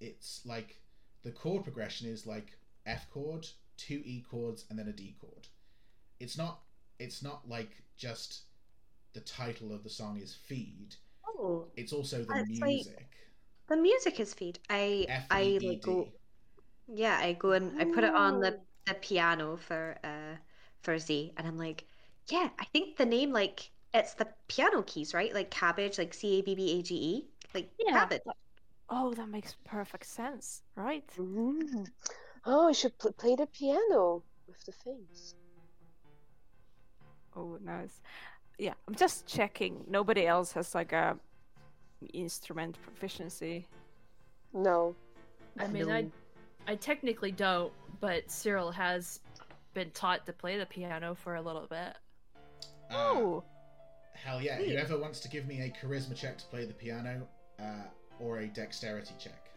it's 0.00 0.40
like 0.46 0.80
the 1.22 1.30
chord 1.32 1.64
progression 1.64 2.08
is 2.08 2.26
like 2.26 2.56
F 2.86 3.10
chord, 3.10 3.46
two 3.76 4.02
E 4.04 4.24
chords, 4.30 4.64
and 4.70 4.78
then 4.78 4.88
a 4.88 4.92
D 4.92 5.16
chord. 5.20 5.46
It's 6.20 6.38
not 6.38 6.60
it's 6.98 7.22
not 7.22 7.48
like 7.48 7.70
just 7.96 8.42
the 9.12 9.20
title 9.20 9.72
of 9.72 9.82
the 9.84 9.90
song 9.90 10.18
is 10.20 10.34
feed. 10.34 10.94
Oh, 11.26 11.66
It's 11.76 11.92
also 11.92 12.24
the 12.24 12.34
It's 12.48 12.60
like- 12.60 12.68
music. 12.68 13.08
the 13.68 13.76
music 13.76 14.20
is 14.20 14.34
feed. 14.34 14.58
I 14.70 15.06
F 15.08 15.26
I 15.30 15.58
like 15.62 15.82
go. 15.82 16.08
Yeah, 16.86 17.18
I 17.20 17.34
go 17.34 17.52
and 17.52 17.78
I 17.80 17.84
put 17.84 18.04
it 18.04 18.14
on 18.14 18.40
the 18.40 18.60
the 18.86 18.94
piano 18.94 19.56
for 19.56 19.96
uh 20.02 20.36
for 20.80 20.98
Z, 20.98 21.32
and 21.36 21.46
I'm 21.46 21.58
like, 21.58 21.84
yeah, 22.28 22.48
I 22.58 22.64
think 22.66 22.96
the 22.96 23.06
name 23.06 23.32
like 23.32 23.70
it's 23.94 24.14
the 24.14 24.28
piano 24.48 24.82
keys, 24.82 25.14
right? 25.14 25.32
Like 25.32 25.50
cabbage, 25.50 25.98
like 25.98 26.12
C 26.14 26.38
A 26.38 26.42
B 26.42 26.54
B 26.54 26.78
A 26.78 26.82
G 26.82 26.94
E, 26.94 27.28
like 27.54 27.70
Yeah. 27.78 27.92
cabbage. 27.92 28.22
Oh, 28.90 29.12
that 29.14 29.28
makes 29.28 29.56
perfect 29.64 30.06
sense, 30.06 30.62
right? 30.74 31.04
Mm. 31.18 31.86
Oh, 32.44 32.68
I 32.68 32.72
should 32.72 32.96
pl- 32.98 33.12
play 33.12 33.36
the 33.36 33.46
piano 33.46 34.22
with 34.46 34.64
the 34.64 34.72
things. 34.72 35.34
Oh, 37.36 37.58
nice. 37.62 38.00
Yeah, 38.58 38.74
I'm 38.86 38.94
just 38.94 39.26
checking. 39.26 39.84
Nobody 39.88 40.26
else 40.26 40.52
has 40.52 40.74
like 40.74 40.92
a 40.92 41.18
instrument 42.12 42.78
proficiency. 42.82 43.66
No. 44.52 44.94
I 45.58 45.66
mean, 45.68 45.90
I, 45.90 46.06
I 46.66 46.76
technically 46.76 47.32
don't, 47.32 47.72
but 48.00 48.30
Cyril 48.30 48.70
has 48.70 49.20
been 49.74 49.90
taught 49.90 50.24
to 50.26 50.32
play 50.32 50.56
the 50.58 50.66
piano 50.66 51.14
for 51.14 51.34
a 51.34 51.42
little 51.42 51.66
bit. 51.68 51.96
Uh, 52.90 52.94
Oh, 52.94 53.44
hell 54.14 54.40
yeah! 54.40 54.56
Sweet. 54.58 54.70
Whoever 54.70 54.98
wants 54.98 55.20
to 55.20 55.28
give 55.28 55.46
me 55.46 55.60
a 55.62 55.70
charisma 55.70 56.14
check 56.16 56.38
to 56.38 56.44
play 56.46 56.64
the 56.64 56.72
piano, 56.74 57.26
uh, 57.60 57.84
or 58.20 58.38
a 58.40 58.46
dexterity 58.46 59.14
check. 59.18 59.50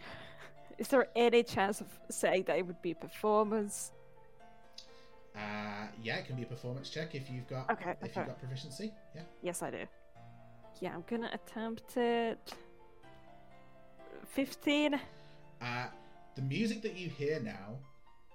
is 0.78 0.88
there 0.88 1.08
any 1.16 1.42
chance 1.42 1.80
of 1.80 1.86
saying 2.10 2.44
that 2.44 2.58
it 2.58 2.66
would 2.66 2.80
be 2.82 2.94
performance? 2.94 3.92
Uh, 5.34 5.88
yeah, 6.02 6.16
it 6.16 6.26
can 6.26 6.36
be 6.36 6.42
a 6.44 6.46
performance 6.46 6.88
check 6.88 7.14
if 7.14 7.28
you've 7.30 7.46
got 7.48 7.70
Okay, 7.70 7.90
if 7.90 7.96
okay. 8.10 8.12
you've 8.20 8.26
got 8.26 8.38
proficiency. 8.40 8.92
Yeah. 9.14 9.22
Yes, 9.42 9.62
I 9.62 9.70
do. 9.70 9.84
Yeah, 10.80 10.94
I'm 10.94 11.04
gonna 11.08 11.30
attempt 11.32 11.96
it. 11.96 12.54
15. 14.28 15.00
Uh, 15.62 15.86
the 16.34 16.42
music 16.42 16.82
that 16.82 16.96
you 16.96 17.08
hear 17.08 17.40
now 17.40 17.78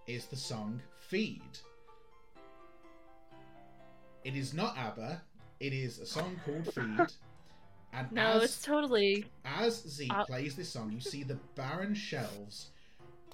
is 0.08 0.26
the 0.26 0.36
song 0.36 0.82
Feed. 1.00 1.42
It 4.24 4.36
is 4.36 4.54
not 4.54 4.78
ABBA. 4.78 5.22
It 5.60 5.74
is 5.74 6.00
a 6.00 6.06
song 6.06 6.40
called 6.46 6.66
Feed. 6.74 7.08
And 7.94 8.12
No, 8.12 8.32
as, 8.34 8.44
it's 8.44 8.62
totally. 8.62 9.26
as 9.44 9.82
Z 9.88 10.10
Uh, 10.10 10.26
plays 10.26 10.56
this 10.56 10.70
song, 10.70 10.92
you 10.92 11.02
see 11.02 11.24
the 11.24 11.38
barren 11.56 11.94
shelves 11.94 12.70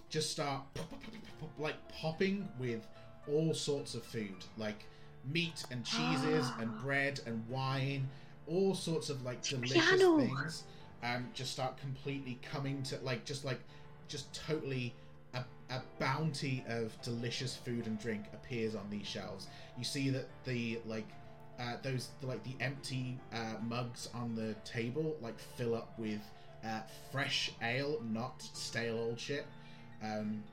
just 0.10 0.32
start 0.32 0.64
pop, 0.74 0.90
pop, 0.90 1.02
pop, 1.04 1.12
pop, 1.14 1.40
pop, 1.42 1.50
like 1.60 1.76
popping 1.90 2.48
with 2.60 2.88
all 3.32 3.54
sorts 3.54 3.94
of 3.94 4.04
food, 4.04 4.36
like 4.58 4.86
meat 5.32 5.64
and 5.70 5.84
cheeses 5.86 6.50
and 6.60 6.76
bread 6.82 7.20
and 7.26 7.46
wine, 7.50 8.08
all 8.48 8.74
sorts 8.74 9.10
of 9.10 9.24
like 9.24 9.42
delicious 9.44 9.74
piano. 9.74 10.18
things. 10.20 10.64
Um, 11.04 11.28
just 11.34 11.52
start 11.52 11.78
completely 11.78 12.40
coming 12.42 12.82
to 12.84 12.98
like 13.04 13.26
just 13.26 13.46
like 13.46 13.60
just 14.08 14.34
totally 14.34 14.94
a, 15.70 15.82
bounty 16.00 16.64
of 16.68 17.00
delicious 17.02 17.56
food 17.56 17.88
and 17.88 18.00
drink 18.00 18.26
appears 18.34 18.76
on 18.76 18.90
these 18.90 19.08
shelves. 19.08 19.48
You 19.78 19.84
see 19.84 20.10
that 20.12 20.28
the 20.46 20.80
like 20.86 21.08
uh, 21.60 21.78
those 21.82 22.10
like 22.22 22.44
the 22.44 22.56
empty 22.64 23.20
uh, 23.34 23.56
mugs 23.68 24.10
on 24.14 24.36
the 24.36 24.54
table 24.64 25.18
like 25.22 25.40
fill 25.40 25.76
up 25.76 25.98
with 25.98 26.22
uh, 26.66 26.82
fresh 27.12 27.52
ale, 27.62 28.02
not 28.12 28.42
stale 28.42 28.98
old 28.98 29.20
shit. 29.20 29.46
Um, 30.04 30.44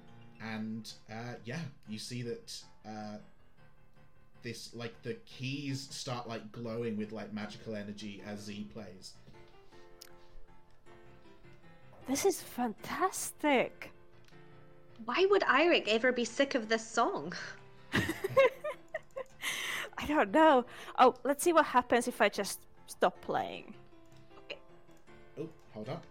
and 0.43 0.91
uh, 1.11 1.35
yeah, 1.45 1.61
you 1.89 1.99
see 1.99 2.23
that 2.23 2.63
uh, 2.87 3.19
this 4.43 4.71
like 4.75 5.03
the 5.03 5.15
keys 5.27 5.89
start 5.91 6.29
like 6.29 6.53
glowing 6.53 6.97
with 6.97 7.13
like 7.13 7.33
magical 7.33 7.75
energy 7.75 8.23
as 8.27 8.41
Z 8.41 8.69
plays. 8.73 9.15
This 12.07 12.27
is 12.27 12.41
fantastic. 12.41 13.94
Why 15.05 15.27
would 15.31 15.43
Eirik 15.43 15.89
ever 15.89 16.13
be 16.13 16.25
sick 16.25 16.55
of 16.55 16.69
this 16.69 16.87
song? 16.87 17.33
I 19.99 20.07
don't 20.07 20.31
know. 20.31 20.65
Oh, 20.99 21.15
let's 21.25 21.43
see 21.45 21.53
what 21.53 21.67
happens 21.67 22.09
if 22.09 22.21
I 22.21 22.29
just 22.29 22.61
stop 22.87 23.21
playing. 23.21 23.75
Oh, 25.39 25.49
hold 25.73 25.89
up. 25.89 26.05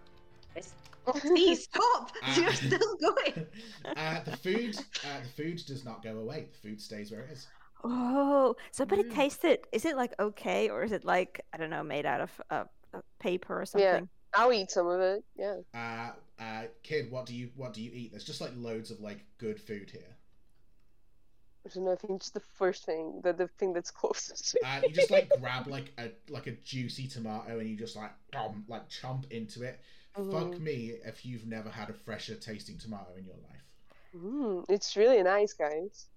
Please 1.06 1.64
stop! 1.64 2.12
Ah. 2.24 2.40
You're 2.40 2.54
still 2.54 2.98
going. 2.98 3.46
Uh, 3.98 4.22
the 4.24 4.38
food, 4.38 4.78
uh, 4.78 5.20
the 5.22 5.28
food 5.44 5.62
does 5.68 5.84
not 5.84 6.02
go 6.02 6.18
away. 6.20 6.48
The 6.54 6.58
food 6.70 6.80
stays 6.80 7.12
where 7.12 7.22
it 7.22 7.32
is. 7.32 7.48
Oh, 7.84 8.56
somebody 8.72 9.04
Mm. 9.04 9.14
taste 9.14 9.44
it. 9.44 9.68
Is 9.74 9.84
it 9.84 9.98
like 9.98 10.14
okay, 10.18 10.70
or 10.70 10.84
is 10.84 10.94
it 10.94 11.04
like 11.04 11.42
I 11.52 11.58
don't 11.58 11.70
know, 11.70 11.84
made 11.84 12.06
out 12.06 12.22
of 12.22 12.32
uh, 12.50 12.64
uh, 12.94 13.02
paper 13.20 13.60
or 13.62 13.66
something? 13.66 13.84
Yeah. 13.86 13.92
something? 13.96 14.10
I'll 14.36 14.54
eat 14.54 14.72
some 14.72 14.88
of 14.88 15.02
it. 15.02 15.24
Yeah. 15.36 16.12
Uh, 16.40 16.66
kid, 16.84 17.10
what 17.12 17.26
do 17.26 17.36
you 17.36 17.52
what 17.56 17.74
do 17.74 17.82
you 17.82 17.92
eat? 17.94 18.12
There's 18.12 18.24
just 18.24 18.42
like 18.42 18.52
loads 18.56 18.92
of 18.92 19.00
like 19.00 19.26
good 19.38 19.60
food 19.60 19.90
here. 19.92 20.18
I 21.66 21.70
don't 21.70 21.86
know. 21.86 21.92
I 21.92 21.96
think 21.96 22.14
it's 22.22 22.30
the 22.32 22.40
first 22.40 22.86
thing, 22.86 23.22
the 23.22 23.34
the 23.34 23.48
thing 23.48 23.74
that's 23.74 23.92
closest. 24.02 24.52
to 24.52 24.60
Uh, 24.62 24.82
you 24.86 24.94
just 24.94 25.12
like 25.12 25.30
grab 25.40 25.68
like 25.68 25.92
a 25.98 26.12
like 26.30 26.48
a 26.48 26.52
juicy 26.52 27.08
tomato 27.08 27.60
and 27.60 27.70
you 27.70 27.76
just 27.78 27.96
like 27.96 28.12
um, 28.36 28.66
like 28.68 28.90
chomp 28.90 29.30
into 29.32 29.64
it. 29.64 29.80
Fuck 30.30 30.58
Mhm. 30.58 30.60
me 30.60 30.94
if 31.06 31.26
you've 31.26 31.46
never 31.46 31.70
had 31.70 31.90
a 31.90 31.94
fresher 31.94 32.36
tasting 32.36 32.78
tomato 32.78 33.16
in 33.18 33.26
your 33.26 33.36
life. 33.38 33.64
Mm, 34.16 34.66
it's 34.70 34.96
really 34.96 35.22
nice, 35.24 35.54
guys. 35.54 36.08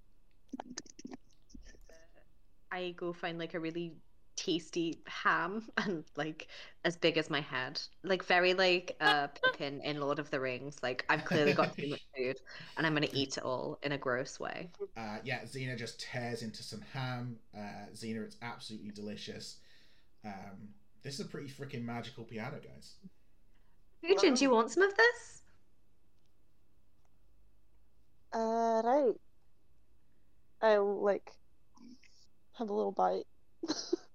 I 2.71 2.91
go 2.97 3.13
find 3.13 3.39
like 3.39 3.55
a 3.55 3.61
really 3.61 3.95
tasty 4.37 4.99
ham 5.07 5.67
and 5.79 6.05
like 6.17 6.49
as 6.85 6.97
big 6.97 7.19
as 7.19 7.31
my 7.31 7.41
head. 7.41 7.81
Like 8.03 8.25
very 8.25 8.55
like 8.55 8.97
uh 9.01 9.29
Pippin 9.29 9.81
in 9.81 10.01
Lord 10.01 10.19
of 10.19 10.31
the 10.31 10.41
Rings. 10.41 10.77
Like 10.83 11.05
I've 11.09 11.25
clearly 11.25 11.55
got 11.55 11.77
too 11.77 11.89
much 11.89 12.07
food 12.17 12.37
and 12.77 12.87
I'm 12.87 12.95
gonna 12.95 13.09
eat 13.13 13.37
it 13.37 13.45
all 13.45 13.79
in 13.83 13.93
a 13.93 13.99
gross 13.99 14.39
way. 14.39 14.71
Uh, 14.97 15.19
yeah, 15.25 15.41
Xena 15.43 15.77
just 15.77 16.01
tears 16.01 16.43
into 16.43 16.63
some 16.63 16.83
ham. 16.93 17.37
Uh, 17.57 17.91
Xena, 17.95 18.25
it's 18.25 18.37
absolutely 18.43 18.91
delicious. 18.91 19.57
Um, 20.25 20.69
this 21.03 21.15
is 21.15 21.27
a 21.27 21.29
pretty 21.29 21.49
freaking 21.49 21.85
magical 21.85 22.25
piano, 22.25 22.59
guys. 22.63 22.97
Fujin, 24.05 24.37
do 24.37 24.45
you 24.45 24.51
want 24.51 24.71
some 24.71 24.83
of 24.83 24.95
this? 24.97 25.43
Uh, 28.33 28.83
right. 28.85 29.15
I'll 30.63 31.03
like 31.03 31.33
have 32.59 32.71
a 32.71 32.75
little 32.75 32.93
bite. 32.93 33.27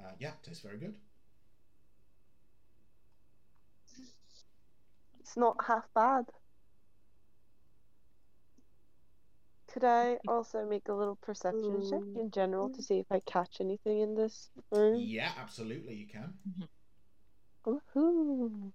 Uh, 0.00 0.12
yeah, 0.18 0.32
tastes 0.42 0.62
very 0.62 0.78
good. 0.78 0.94
It's 5.20 5.36
not 5.36 5.56
half 5.66 5.84
bad. 5.94 6.24
Could 9.72 9.84
I 9.84 10.18
also 10.28 10.66
make 10.66 10.88
a 10.88 10.94
little 10.94 11.16
perception 11.16 11.88
check 11.88 12.02
in 12.16 12.30
general 12.30 12.70
to 12.70 12.82
see 12.82 12.98
if 12.98 13.06
I 13.10 13.20
catch 13.20 13.60
anything 13.60 14.00
in 14.00 14.14
this 14.14 14.50
room? 14.70 14.96
Yeah, 14.98 15.30
absolutely, 15.38 15.94
you 15.94 16.06
can. 16.06 16.34
Woohoo! 17.66 18.72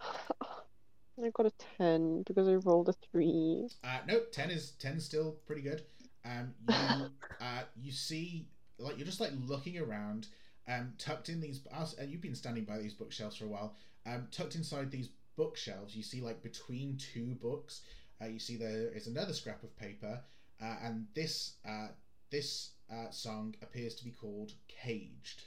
I 1.22 1.28
got 1.34 1.46
a 1.46 1.52
10 1.76 2.22
because 2.26 2.48
I 2.48 2.54
rolled 2.54 2.88
a 2.88 2.94
3. 3.12 3.68
Uh, 3.84 3.98
no, 4.06 4.20
ten 4.32 4.50
is 4.50 4.70
ten 4.72 4.98
still 4.98 5.32
pretty 5.46 5.62
good. 5.62 5.82
Um, 6.24 6.54
you 6.68 7.06
uh, 7.40 7.62
you 7.80 7.92
see 7.92 8.48
like 8.78 8.96
you're 8.96 9.06
just 9.06 9.20
like 9.20 9.32
looking 9.46 9.78
around, 9.78 10.28
um, 10.68 10.92
tucked 10.98 11.28
in 11.28 11.40
these. 11.40 11.60
And 11.98 12.10
you've 12.10 12.20
been 12.20 12.34
standing 12.34 12.64
by 12.64 12.78
these 12.78 12.94
bookshelves 12.94 13.36
for 13.36 13.44
a 13.44 13.48
while. 13.48 13.74
Um, 14.06 14.28
tucked 14.30 14.54
inside 14.54 14.90
these 14.90 15.10
bookshelves, 15.36 15.96
you 15.96 16.02
see 16.02 16.20
like 16.20 16.42
between 16.42 16.98
two 16.98 17.34
books, 17.40 17.82
uh, 18.20 18.26
you 18.26 18.38
see 18.38 18.56
there 18.56 18.90
is 18.94 19.06
another 19.06 19.32
scrap 19.32 19.62
of 19.62 19.74
paper, 19.76 20.20
uh, 20.62 20.76
and 20.82 21.06
this 21.14 21.54
uh, 21.66 21.88
this 22.30 22.72
uh, 22.92 23.10
song 23.10 23.54
appears 23.62 23.94
to 23.94 24.04
be 24.04 24.10
called 24.10 24.52
"Caged." 24.68 25.42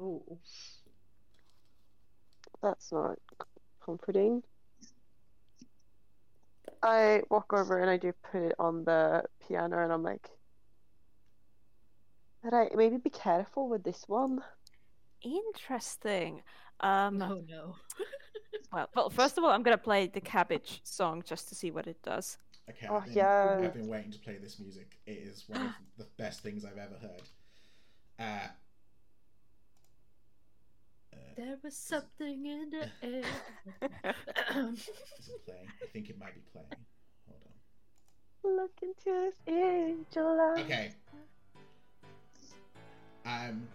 Ooh. 0.00 0.38
That's 2.62 2.90
not 2.90 3.18
comforting. 3.84 4.42
I 6.82 7.22
walk 7.30 7.52
over 7.52 7.80
and 7.80 7.90
I 7.90 7.96
do 7.96 8.12
put 8.30 8.42
it 8.42 8.54
on 8.58 8.84
the 8.84 9.24
piano 9.46 9.82
and 9.82 9.92
I'm 9.92 10.02
like, 10.02 10.28
Alright, 12.44 12.72
maybe 12.76 12.96
be 12.98 13.10
careful 13.10 13.68
with 13.68 13.82
this 13.82 14.04
one. 14.06 14.40
Interesting. 15.22 16.42
Um, 16.80 17.18
No, 17.18 17.40
no. 17.48 17.74
well, 18.72 18.88
well, 18.94 19.10
first 19.10 19.36
of 19.36 19.44
all, 19.44 19.50
I'm 19.50 19.62
gonna 19.62 19.78
play 19.78 20.06
the 20.06 20.20
Cabbage 20.20 20.80
song 20.84 21.22
just 21.26 21.48
to 21.48 21.54
see 21.54 21.70
what 21.70 21.86
it 21.86 22.00
does. 22.02 22.38
Okay, 22.68 22.86
Oh, 22.88 22.96
I've, 22.96 23.04
been, 23.06 23.14
yeah. 23.14 23.60
I've 23.62 23.74
been 23.74 23.88
waiting 23.88 24.12
to 24.12 24.18
play 24.18 24.38
this 24.38 24.58
music. 24.60 24.98
It 25.06 25.18
is 25.18 25.44
one 25.48 25.60
of 25.62 25.72
the 25.98 26.06
best 26.16 26.40
things 26.40 26.64
I've 26.64 26.78
ever 26.78 26.96
heard. 27.00 27.22
Uh, 28.18 28.48
There 31.36 31.58
was 31.62 31.76
something 31.76 32.46
in 32.46 32.70
the 32.70 32.88
air. 33.06 33.22
is 33.82 34.88
it 35.28 35.44
playing? 35.44 35.68
I 35.82 35.86
think 35.92 36.08
it 36.08 36.18
might 36.18 36.34
be 36.34 36.40
playing. 36.50 36.66
Hold 37.28 37.40
on. 38.44 38.56
Look 38.56 38.72
into 38.82 39.24
his 39.24 39.34
angel 39.46 40.40
eyes. 40.40 40.64
Okay. 40.64 40.92
Um, 43.26 43.68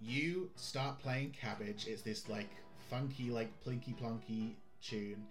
you 0.00 0.50
start 0.56 0.98
playing 0.98 1.30
Cabbage. 1.40 1.86
It's 1.86 2.02
this 2.02 2.28
like 2.28 2.50
funky, 2.90 3.30
like 3.30 3.48
plinky 3.64 3.94
plonky 3.94 4.50
tune. 4.82 5.24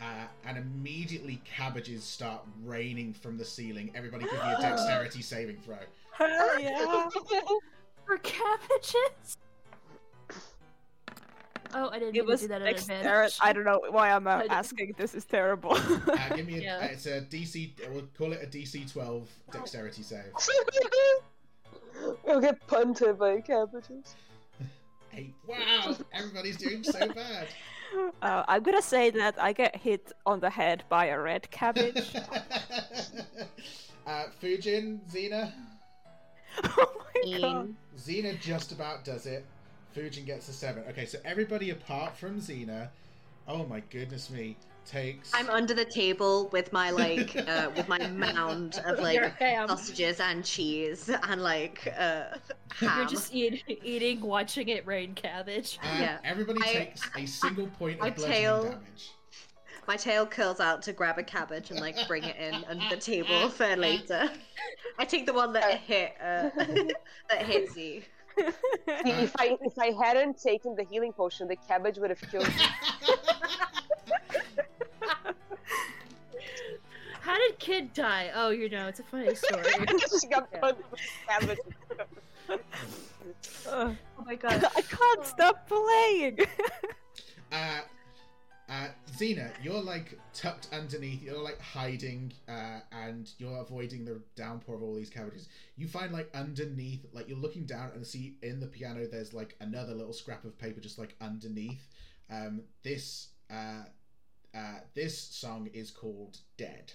Uh, 0.00 0.26
and 0.46 0.56
immediately 0.56 1.42
cabbages 1.44 2.02
start 2.02 2.40
raining 2.64 3.12
from 3.12 3.36
the 3.36 3.44
ceiling. 3.44 3.90
Everybody 3.94 4.24
give 4.24 4.32
me 4.32 4.38
a 4.38 4.58
dexterity 4.60 5.20
saving 5.20 5.58
throw. 5.58 5.76
Hell 6.12 6.60
yeah! 6.60 7.08
For 8.06 8.16
cabbages? 8.18 9.36
Oh, 11.74 11.88
I 11.90 11.98
didn't 11.98 12.16
it 12.16 12.26
was 12.26 12.40
do 12.42 12.48
that 12.48 12.62
at 12.62 12.66
dexterity. 12.66 13.06
advantage. 13.06 13.38
I 13.40 13.52
don't 13.52 13.64
know 13.64 13.80
why 13.90 14.10
I'm 14.10 14.26
uh, 14.26 14.30
I 14.36 14.42
d- 14.44 14.48
asking. 14.50 14.94
This 14.98 15.14
is 15.14 15.24
terrible. 15.24 15.72
Uh, 15.76 16.28
give 16.36 16.46
me 16.46 16.58
a, 16.58 16.62
Yeah. 16.62 16.76
uh, 16.78 16.84
it's 16.86 17.06
a 17.06 17.20
DC. 17.22 17.70
We'll 17.92 18.08
call 18.18 18.32
it 18.32 18.40
a 18.42 18.46
DC 18.46 18.90
12 18.92 19.28
dexterity 19.52 20.02
save. 20.02 20.24
we'll 22.24 22.40
get 22.40 22.66
punted 22.66 23.18
by 23.18 23.40
cabbages. 23.40 24.14
Eight. 25.16 25.34
Wow, 25.46 25.96
everybody's 26.12 26.56
doing 26.56 26.82
so 26.84 26.98
bad. 27.14 27.48
uh, 28.22 28.44
I'm 28.46 28.62
gonna 28.62 28.80
say 28.82 29.10
that 29.10 29.34
I 29.40 29.52
get 29.52 29.74
hit 29.76 30.12
on 30.24 30.38
the 30.40 30.50
head 30.50 30.84
by 30.88 31.06
a 31.06 31.18
red 31.20 31.50
cabbage. 31.50 32.14
uh, 34.06 34.24
Fujin, 34.40 35.00
Xena. 35.12 35.52
oh 36.64 37.02
my 37.14 37.20
god! 37.22 37.26
Ian. 37.26 37.76
Xena 37.98 38.40
just 38.40 38.72
about 38.72 39.04
does 39.04 39.26
it. 39.26 39.44
Fujin 39.94 40.24
gets 40.24 40.48
a 40.48 40.52
seven. 40.52 40.84
Okay, 40.88 41.06
so 41.06 41.18
everybody 41.24 41.70
apart 41.70 42.16
from 42.16 42.40
Xena, 42.40 42.88
oh 43.48 43.66
my 43.66 43.80
goodness 43.90 44.30
me, 44.30 44.56
takes. 44.86 45.30
I'm 45.34 45.48
under 45.50 45.74
the 45.74 45.84
table 45.84 46.48
with 46.52 46.72
my 46.72 46.90
like 46.90 47.36
uh, 47.36 47.70
with 47.76 47.88
my 47.88 48.06
mound 48.08 48.80
of 48.84 48.98
like 48.98 49.38
sausages 49.38 50.20
and 50.20 50.44
cheese 50.44 51.10
and 51.28 51.42
like 51.42 51.92
uh, 51.98 52.24
ham. 52.74 52.92
You're 52.98 53.06
just 53.06 53.34
eat, 53.34 53.62
eating, 53.82 54.20
watching 54.20 54.68
it 54.68 54.86
rain 54.86 55.14
cabbage. 55.14 55.78
Yeah. 55.82 56.18
Everybody 56.24 56.60
I- 56.62 56.72
takes 56.72 57.02
a 57.16 57.26
single 57.26 57.66
point 57.66 57.98
I 58.00 58.08
of 58.08 58.16
bludgeoning 58.16 58.40
tail- 58.40 58.62
damage. 58.64 59.10
My 59.88 59.96
tail 59.96 60.24
curls 60.24 60.60
out 60.60 60.82
to 60.82 60.92
grab 60.92 61.18
a 61.18 61.22
cabbage 61.22 61.70
and 61.70 61.80
like 61.80 61.96
bring 62.06 62.22
it 62.22 62.36
in 62.36 62.54
under 62.68 62.88
the 62.90 63.00
table 63.00 63.48
for 63.48 63.74
later. 63.74 64.30
I 64.98 65.04
take 65.04 65.26
the 65.26 65.32
one 65.32 65.52
that 65.54 65.78
hit 65.80 66.12
uh, 66.20 66.50
that 67.28 67.42
hit 67.42 67.72
Z. 67.72 68.04
See, 69.04 69.10
if 69.10 69.34
I 69.38 69.56
if 69.62 69.78
I 69.78 69.92
hadn't 69.92 70.40
taken 70.40 70.74
the 70.74 70.84
healing 70.84 71.12
potion, 71.12 71.48
the 71.48 71.56
cabbage 71.56 71.98
would 71.98 72.10
have 72.10 72.20
killed 72.30 72.46
me. 72.48 72.54
How 77.20 77.36
did 77.38 77.58
Kid 77.58 77.92
die? 77.94 78.30
Oh, 78.34 78.50
you 78.50 78.68
know, 78.68 78.88
it's 78.88 79.00
a 79.00 79.04
funny 79.04 79.34
story. 79.34 79.62
she 80.20 80.26
got 80.28 80.50
punted 80.60 80.84
with 80.90 81.00
cabbage. 81.28 81.58
Oh 83.68 83.96
my 84.24 84.34
god. 84.34 84.64
I 84.76 84.82
can't 84.82 85.24
stop 85.24 85.68
playing. 85.68 86.38
uh, 87.52 87.80
uh, 88.70 88.86
you're 89.62 89.82
like 89.82 90.18
tucked 90.32 90.68
underneath, 90.72 91.22
you're 91.22 91.42
like 91.42 91.60
hiding, 91.60 92.32
uh, 92.48 92.80
and 92.92 93.30
you're 93.38 93.58
avoiding 93.58 94.04
the 94.04 94.20
downpour 94.36 94.76
of 94.76 94.82
all 94.82 94.94
these 94.94 95.10
cabbages. 95.10 95.48
You 95.76 95.88
find 95.88 96.12
like 96.12 96.30
underneath, 96.34 97.04
like 97.12 97.28
you're 97.28 97.38
looking 97.38 97.64
down 97.64 97.90
and 97.94 98.06
see 98.06 98.36
in 98.42 98.60
the 98.60 98.66
piano 98.66 99.06
there's 99.10 99.34
like 99.34 99.56
another 99.60 99.94
little 99.94 100.12
scrap 100.12 100.44
of 100.44 100.56
paper 100.58 100.80
just 100.80 100.98
like 100.98 101.16
underneath. 101.20 101.88
Um, 102.30 102.62
this 102.84 103.28
uh, 103.50 103.84
uh, 104.54 104.80
this 104.94 105.18
song 105.18 105.68
is 105.72 105.90
called 105.90 106.38
Dead. 106.56 106.92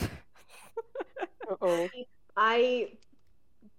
Uh-oh. 0.00 1.88
I 2.36 2.88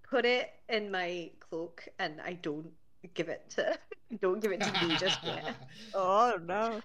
put 0.04 0.24
it 0.26 0.50
in 0.70 0.92
my 0.92 1.32
cloak 1.42 1.88
and 2.00 2.22
I 2.22 2.34
don't 2.34 2.72
give 3.14 3.30
it 3.30 3.50
to 3.52 3.78
don't 4.22 4.42
give 4.42 4.52
it 4.52 4.62
to 4.62 4.88
me 4.88 4.96
just 4.98 5.24
yet. 5.24 5.56
oh 5.94 6.38
no! 6.44 6.82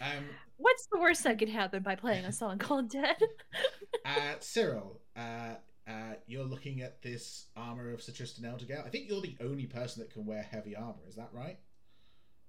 um, 0.00 0.24
What's 0.56 0.86
the 0.92 0.98
worst 0.98 1.24
that 1.24 1.38
could 1.38 1.48
happen 1.48 1.82
by 1.82 1.94
playing 1.94 2.24
a 2.26 2.32
song 2.32 2.58
called 2.58 2.90
Dead? 2.90 3.16
uh, 4.04 4.34
Cyril, 4.40 5.00
uh, 5.16 5.54
uh, 5.88 6.14
you're 6.26 6.44
looking 6.44 6.82
at 6.82 7.00
this 7.02 7.46
armor 7.56 7.92
of 7.92 8.02
Sir 8.02 8.12
Tristan 8.12 8.44
Eldergale. 8.44 8.84
I 8.84 8.90
think 8.90 9.08
you're 9.08 9.22
the 9.22 9.36
only 9.40 9.66
person 9.66 10.02
that 10.02 10.12
can 10.12 10.26
wear 10.26 10.42
heavy 10.42 10.76
armor. 10.76 11.00
Is 11.08 11.16
that 11.16 11.30
right? 11.32 11.58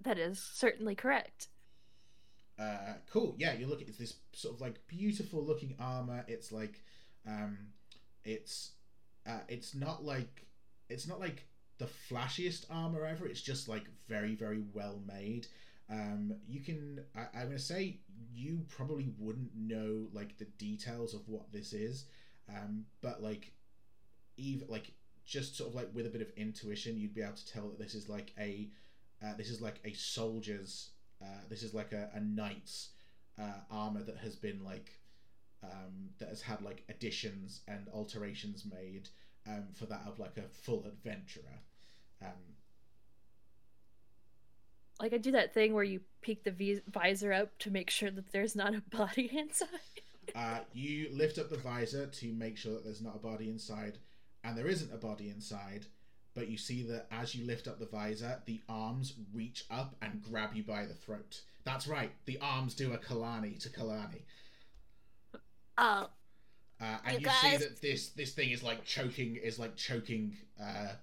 that 0.03 0.17
is 0.17 0.39
certainly 0.53 0.95
correct. 0.95 1.47
Uh, 2.59 2.93
cool. 3.11 3.35
Yeah, 3.37 3.53
you 3.53 3.67
look 3.67 3.81
at 3.81 3.87
it's 3.87 3.97
this 3.97 4.15
sort 4.33 4.55
of 4.55 4.61
like 4.61 4.85
beautiful 4.87 5.43
looking 5.43 5.75
armor. 5.79 6.23
It's 6.27 6.51
like, 6.51 6.83
um, 7.27 7.57
it's, 8.23 8.71
uh, 9.27 9.39
it's 9.47 9.73
not 9.73 10.03
like, 10.03 10.45
it's 10.89 11.07
not 11.07 11.19
like 11.19 11.47
the 11.81 11.89
flashiest 12.13 12.65
armor 12.69 13.05
ever. 13.05 13.25
It's 13.25 13.41
just 13.41 13.67
like 13.67 13.85
very, 14.07 14.35
very 14.35 14.63
well 14.73 15.01
made. 15.07 15.47
Um, 15.89 16.35
you 16.47 16.61
can, 16.61 17.03
I, 17.15 17.39
I'm 17.39 17.47
gonna 17.47 17.59
say, 17.59 17.97
you 18.33 18.61
probably 18.69 19.09
wouldn't 19.17 19.55
know 19.55 20.07
like 20.13 20.37
the 20.37 20.45
details 20.45 21.13
of 21.13 21.27
what 21.27 21.51
this 21.51 21.73
is, 21.73 22.05
um, 22.47 22.85
but 23.01 23.23
like, 23.23 23.53
even 24.37 24.67
like 24.69 24.91
just 25.25 25.57
sort 25.57 25.69
of 25.69 25.75
like 25.75 25.89
with 25.93 26.05
a 26.05 26.09
bit 26.09 26.21
of 26.21 26.29
intuition, 26.37 26.99
you'd 26.99 27.15
be 27.15 27.21
able 27.21 27.33
to 27.33 27.51
tell 27.51 27.67
that 27.69 27.79
this 27.79 27.95
is 27.95 28.07
like 28.07 28.31
a, 28.39 28.69
uh, 29.25 29.33
this 29.37 29.49
is 29.49 29.59
like 29.59 29.79
a 29.83 29.93
soldier's 29.93 30.91
uh, 31.21 31.41
this 31.49 31.63
is 31.63 31.73
like 31.73 31.93
a, 31.93 32.09
a 32.13 32.19
knight's 32.19 32.89
uh, 33.39 33.59
armor 33.69 34.03
that 34.03 34.17
has 34.17 34.35
been 34.35 34.63
like 34.63 34.91
um, 35.63 36.09
that 36.19 36.29
has 36.29 36.41
had 36.41 36.61
like 36.61 36.83
additions 36.89 37.61
and 37.67 37.87
alterations 37.93 38.65
made 38.65 39.09
um, 39.47 39.65
for 39.73 39.85
that 39.85 40.01
of 40.07 40.19
like 40.19 40.37
a 40.37 40.47
full 40.49 40.85
adventurer. 40.85 41.59
Um, 42.21 42.29
Like 44.99 45.13
I 45.13 45.17
do 45.17 45.31
that 45.31 45.53
thing 45.53 45.73
where 45.73 45.83
you 45.83 46.01
peek 46.21 46.43
the 46.43 46.51
vis- 46.51 46.81
visor 46.87 47.33
up 47.33 47.57
to 47.59 47.71
make 47.71 47.89
sure 47.89 48.11
that 48.11 48.31
there's 48.31 48.55
not 48.55 48.75
a 48.75 48.81
body 48.95 49.29
inside. 49.35 49.67
uh, 50.35 50.59
you 50.73 51.09
lift 51.11 51.37
up 51.39 51.49
the 51.49 51.57
visor 51.57 52.05
to 52.07 52.31
make 52.33 52.55
sure 52.57 52.73
that 52.73 52.83
there's 52.83 53.01
not 53.01 53.15
a 53.15 53.19
body 53.19 53.49
inside, 53.49 53.97
and 54.43 54.55
there 54.57 54.67
isn't 54.67 54.93
a 54.93 54.97
body 54.97 55.29
inside. 55.29 55.85
But 56.33 56.47
you 56.47 56.57
see 56.57 56.83
that 56.83 57.07
as 57.11 57.35
you 57.35 57.45
lift 57.45 57.67
up 57.67 57.77
the 57.79 57.87
visor, 57.87 58.41
the 58.45 58.61
arms 58.69 59.15
reach 59.33 59.65
up 59.69 59.95
and 60.01 60.21
grab 60.23 60.51
you 60.53 60.63
by 60.63 60.85
the 60.85 60.93
throat. 60.93 61.41
That's 61.65 61.87
right, 61.87 62.11
the 62.25 62.37
arms 62.41 62.73
do 62.73 62.93
a 62.93 62.97
Kalani 62.97 63.59
to 63.59 63.69
Kalani. 63.69 64.21
Oh, 65.77 66.07
Uh, 66.79 66.97
and 67.05 67.21
You 67.21 67.27
you, 67.27 67.35
see 67.41 67.57
that 67.57 67.81
this 67.81 68.09
this 68.09 68.33
thing 68.33 68.51
is 68.51 68.63
like 68.63 68.85
choking 68.85 69.35
is 69.35 69.59
like 69.59 69.75
choking 69.75 70.37
uh, 70.61 70.93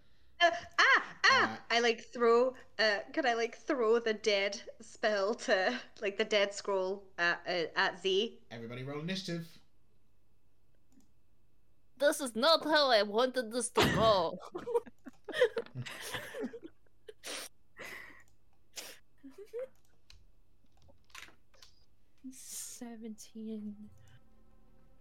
Uh, 0.41 0.51
ah 0.79 1.05
ah! 1.31 1.53
Uh, 1.53 1.57
I 1.71 1.81
like 1.81 2.05
throw. 2.13 2.55
Uh, 2.79 2.99
could 3.13 3.27
I 3.27 3.35
like 3.35 3.57
throw 3.57 3.99
the 3.99 4.15
dead 4.15 4.61
spell 4.81 5.35
to 5.35 5.75
like 6.01 6.17
the 6.19 6.25
dead 6.25 6.55
scroll 6.55 7.05
at 7.19 7.41
uh, 7.49 7.65
at 7.77 8.01
Z? 8.03 8.39
everybody 8.51 8.83
roll 8.83 9.01
initiative. 9.01 9.47
this 11.99 12.21
is 12.21 12.35
not 12.37 12.65
how 12.65 12.91
I 12.91 13.03
wanted 13.03 13.53
this 13.53 13.71
to 13.71 13.85
go. 13.95 14.39
Seventeen, 22.31 23.75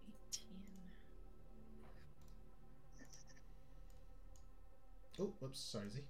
eighteen. 0.08 0.58
Oh, 5.20 5.34
whoops, 5.40 5.60
sorry, 5.60 5.90
Z. 5.90 6.02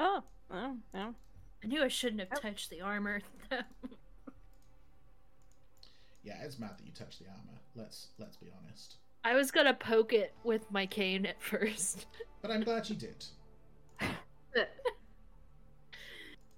Oh, 0.00 0.22
oh, 0.50 0.76
oh. 0.94 1.14
I 1.62 1.66
knew 1.66 1.82
I 1.82 1.88
shouldn't 1.88 2.20
have 2.20 2.28
oh. 2.36 2.40
touched 2.40 2.70
the 2.70 2.80
armor. 2.80 3.20
Yeah, 6.28 6.36
it's 6.44 6.58
mad 6.58 6.72
that 6.76 6.84
you 6.84 6.92
touched 6.92 7.20
the 7.20 7.26
armor. 7.26 7.58
Let's 7.74 8.08
let's 8.18 8.36
be 8.36 8.48
honest. 8.62 8.96
I 9.24 9.34
was 9.34 9.50
gonna 9.50 9.72
poke 9.72 10.12
it 10.12 10.34
with 10.44 10.70
my 10.70 10.84
cane 10.84 11.24
at 11.24 11.40
first. 11.42 12.06
But 12.42 12.50
I'm 12.50 12.62
glad 12.62 12.88
you 12.90 12.96
did. 12.96 13.24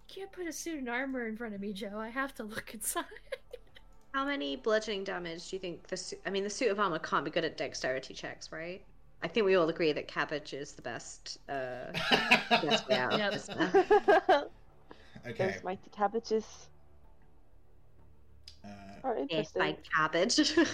Can't 0.09 0.33
put 0.33 0.49
a 0.49 0.53
suit 0.53 0.81
and 0.81 0.89
armor 0.89 1.29
in 1.29 1.37
front 1.37 1.55
of 1.55 1.61
me, 1.61 1.73
Joe. 1.73 1.99
I 1.99 2.09
have 2.09 2.35
to 2.35 2.43
look 2.43 2.75
inside. 2.75 3.05
How 4.13 4.25
many 4.27 4.57
bludgeoning 4.57 5.05
damage 5.05 5.49
do 5.49 5.57
you 5.57 5.61
think 5.61 5.87
the 5.87 5.97
suit? 5.97 6.21
I 6.27 6.31
mean, 6.31 6.43
the 6.43 6.51
suit 6.51 6.73
of 6.73 6.81
armor 6.81 6.99
can't 6.99 7.25
be 7.25 7.31
good 7.31 7.45
at 7.45 7.57
dexterity 7.57 8.13
checks, 8.13 8.51
right? 8.51 8.83
I 9.23 9.29
think 9.29 9.45
we 9.47 9.55
all 9.55 9.69
agree 9.69 9.93
that 9.93 10.09
cabbage 10.09 10.55
is 10.55 10.73
the 10.73 10.83
best. 10.83 11.39
Uh, 11.49 11.93
best 12.51 12.89
way 12.89 12.97
out. 12.97 13.13
Yep. 13.19 13.35
okay. 15.27 15.53
Those 15.53 15.63
mighty 15.65 15.91
cabbages 15.91 16.47
Uh, 18.65 18.69
are 19.05 19.17
interesting. 19.17 19.61
by 19.61 19.77
cabbage. 19.95 20.55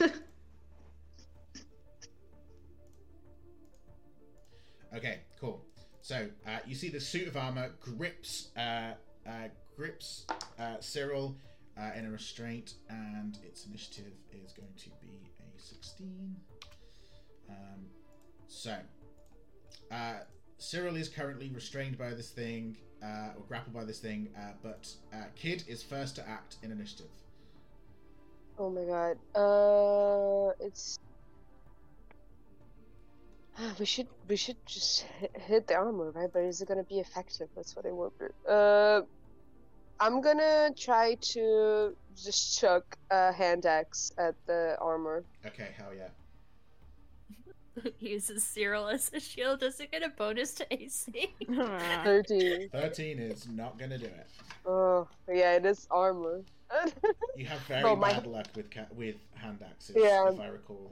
Okay, 4.95 5.21
cool. 5.39 5.63
So 6.01 6.29
uh, 6.47 6.59
you 6.67 6.75
see 6.75 6.89
the 6.89 7.01
suit 7.01 7.29
of 7.29 7.37
armor 7.37 7.71
grips 7.81 8.49
uh, 8.57 8.93
uh, 9.27 9.49
grips 9.77 10.25
uh, 10.59 10.77
Cyril 10.81 11.37
uh, 11.77 11.91
in 11.99 12.07
a 12.07 12.11
restraint, 12.11 12.75
and 12.89 13.37
its 13.45 13.67
initiative 13.67 14.13
is 14.33 14.53
going 14.53 14.73
to 14.79 14.91
be 15.03 15.29
a 15.41 15.61
16. 15.61 16.37
Um, 17.51 17.57
so 18.49 18.77
uh, 19.91 20.15
Cyril 20.59 20.97
is 20.97 21.09
currently 21.09 21.51
restrained 21.51 21.99
by 21.99 22.11
this 22.11 22.31
thing 22.31 22.77
uh, 23.03 23.37
or 23.37 23.45
grappled 23.49 23.75
by 23.75 23.85
this 23.85 23.99
thing, 23.99 24.29
uh, 24.37 24.53
but 24.63 24.89
uh, 25.13 25.25
Kid 25.35 25.65
is 25.69 25.83
first 25.83 26.17
to 26.17 26.29
act 26.29 26.57
in 26.63 26.73
initiative. 26.73 27.11
Oh 28.59 28.71
my 28.71 28.85
god. 28.85 29.19
Uh, 29.35 30.65
it's. 30.65 30.99
We 33.79 33.87
should 33.87 34.09
we 34.29 34.37
should 34.37 34.57
just 34.67 35.03
hit, 35.19 35.35
hit 35.35 35.67
the 35.67 35.77
armor, 35.77 36.11
right? 36.11 36.29
But 36.31 36.43
is 36.43 36.61
it 36.61 36.69
gonna 36.69 36.85
be 36.85 37.01
effective? 37.01 37.49
That's 37.57 37.75
what 37.75 37.87
I 37.87 37.91
wonder. 37.91 38.33
Uh, 38.47 39.01
I'm 39.99 40.21
gonna 40.21 40.71
try 40.77 41.15
to 41.33 41.97
just 42.15 42.61
chuck 42.61 42.99
a 43.11 43.33
hand 43.33 43.65
axe 43.65 44.13
at 44.19 44.35
the 44.47 44.77
armor. 44.79 45.25
Okay, 45.47 45.71
hell 45.77 45.95
yeah. 45.97 46.09
Uses 48.01 48.45
Cyril 48.45 48.89
as 48.89 49.11
a 49.15 49.21
shield. 49.21 49.61
Does 49.61 49.81
it 49.81 49.91
get 49.93 50.03
a 50.03 50.09
bonus 50.11 50.55
to 50.55 50.67
AC? 50.73 51.35
Thirteen. 52.05 52.69
13 52.71 53.19
is 53.19 53.49
not 53.49 53.79
going 53.79 53.91
to 53.91 53.99
do 53.99 54.07
it. 54.07 54.27
Oh 54.65 55.07
yeah, 55.29 55.55
it 55.57 55.65
is 55.67 55.87
armor. 55.91 56.43
You 57.37 57.47
have 57.47 57.61
very 57.61 57.85
Oh, 57.85 57.95
my- 57.97 58.13
bad 58.13 58.27
luck 58.27 58.47
with 58.57 58.71
ca- 58.71 58.87
with 58.95 59.17
hand 59.35 59.63
axes, 59.69 59.97
Yeah. 59.99 60.29
if 60.31 60.41
I 60.41 60.47
recall. 60.49 60.91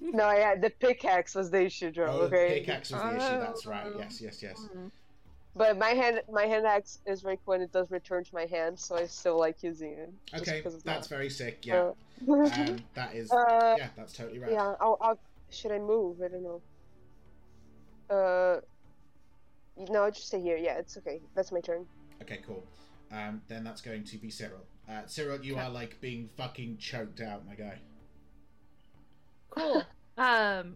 no, 0.00 0.30
yeah, 0.32 0.54
the 0.56 0.70
pickaxe 0.70 1.34
was 1.34 1.50
the 1.50 1.62
issue, 1.64 1.90
Joe. 1.90 2.06
Oh, 2.08 2.20
okay. 2.26 2.60
pickaxe 2.60 2.90
was 2.92 3.02
the 3.02 3.16
issue. 3.16 3.38
That's 3.40 3.66
right. 3.66 3.86
Yes, 3.98 4.20
yes, 4.20 4.42
yes. 4.42 4.68
But 5.56 5.76
my 5.76 5.88
hand 5.90 6.22
my 6.30 6.46
hand 6.46 6.66
axe 6.66 7.00
is 7.06 7.20
very 7.20 7.38
cool 7.44 7.54
and 7.54 7.62
it 7.64 7.72
does 7.72 7.90
return 7.90 8.22
to 8.24 8.34
my 8.34 8.46
hand, 8.46 8.78
so 8.78 8.96
I 8.96 9.06
still 9.06 9.38
like 9.38 9.62
using 9.62 9.92
it. 9.92 10.10
Okay, 10.40 10.60
that's 10.62 10.84
not- 10.84 11.06
very 11.08 11.28
sick. 11.28 11.66
Yeah, 11.66 11.90
Uh, 12.28 12.32
um, 12.32 12.78
that 12.94 13.14
is. 13.14 13.30
uh, 13.32 13.74
Yeah, 13.78 13.88
that's 13.96 14.12
totally 14.12 14.38
right. 14.38 14.52
Yeah, 14.52 14.74
I'll, 14.80 14.96
I'll, 15.00 15.18
should 15.50 15.72
I 15.72 15.78
move? 15.78 16.20
I 16.22 16.28
don't 16.28 16.42
know. 16.42 16.62
Uh, 18.10 18.60
no, 19.90 20.04
I'll 20.04 20.10
just 20.10 20.26
stay 20.28 20.40
here. 20.40 20.56
Yeah, 20.56 20.78
it's 20.78 20.96
okay. 20.98 21.20
That's 21.34 21.52
my 21.52 21.60
turn. 21.60 21.86
Okay, 22.22 22.40
cool. 22.46 22.64
Um, 23.12 23.40
then 23.48 23.64
that's 23.64 23.80
going 23.80 24.04
to 24.04 24.18
be 24.18 24.30
Cyril. 24.30 24.60
Uh, 24.88 25.02
Cyril, 25.06 25.42
you 25.44 25.54
Okay. 25.54 25.62
are 25.62 25.70
like 25.70 26.00
being 26.00 26.28
fucking 26.36 26.78
choked 26.78 27.20
out, 27.20 27.46
my 27.46 27.54
guy. 27.54 27.78
Cool. 29.50 29.82
Um, 30.18 30.74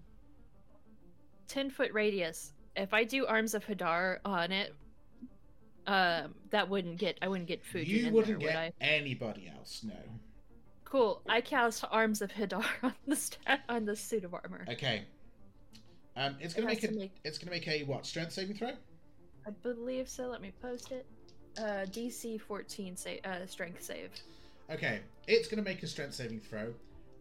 ten 1.48 1.68
foot 1.68 1.92
radius. 1.92 2.52
If 2.76 2.94
I 2.94 3.02
do 3.02 3.26
arms 3.26 3.54
of 3.54 3.64
Hadar 3.66 4.18
on 4.24 4.52
it, 4.52 4.72
um, 5.88 6.36
that 6.50 6.68
wouldn't 6.68 6.98
get. 6.98 7.18
I 7.20 7.26
wouldn't 7.26 7.48
get 7.48 7.64
food. 7.64 7.88
you 7.88 8.06
in 8.06 8.12
wouldn't 8.12 8.38
there, 8.38 8.48
get 8.52 8.56
would 8.56 8.56
I? 8.56 8.72
anybody 8.80 9.50
else. 9.52 9.82
No. 9.82 9.94
Cool. 10.92 11.22
I 11.26 11.40
cast 11.40 11.86
arms 11.90 12.20
of 12.20 12.30
Hadar 12.32 12.66
on 12.82 12.92
the 13.06 13.16
stat 13.16 13.60
on 13.66 13.86
the 13.86 13.96
suit 13.96 14.24
of 14.24 14.34
armor. 14.34 14.66
Okay. 14.68 15.04
Um, 16.18 16.36
it's 16.38 16.52
gonna 16.52 16.68
has 16.68 16.82
make 16.82 16.84
a. 16.84 16.88
to 16.88 16.98
make- 16.98 17.12
It's 17.24 17.38
gonna 17.38 17.50
make 17.50 17.66
a 17.66 17.82
what? 17.84 18.04
Strength 18.04 18.32
saving 18.32 18.56
throw. 18.56 18.72
I 19.46 19.50
believe 19.62 20.06
so. 20.06 20.26
Let 20.26 20.42
me 20.42 20.52
post 20.60 20.92
it. 20.92 21.06
Uh, 21.56 21.86
DC 21.90 22.38
14 22.42 22.94
sa- 22.98 23.08
uh, 23.24 23.46
strength 23.46 23.82
save. 23.82 24.10
Okay, 24.70 25.00
it's 25.26 25.48
gonna 25.48 25.62
make 25.62 25.82
a 25.82 25.86
strength 25.86 26.12
saving 26.12 26.40
throw. 26.40 26.74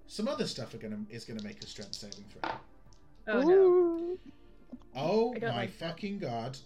Some 0.07 0.27
other 0.27 0.47
stuff 0.47 0.73
are 0.73 0.77
gonna 0.77 0.99
is 1.09 1.23
gonna 1.23 1.41
make 1.43 1.63
a 1.63 1.65
strength 1.65 1.95
saving 1.95 2.25
throw. 2.41 2.51
Oh 3.29 3.39
no. 3.41 3.49
Ooh. 3.53 4.19
Oh 4.97 5.33
I 5.33 5.39
don't 5.39 5.49
my 5.51 5.55
like 5.61 5.79
that. 5.79 5.87
fucking 5.91 6.19
god. 6.19 6.57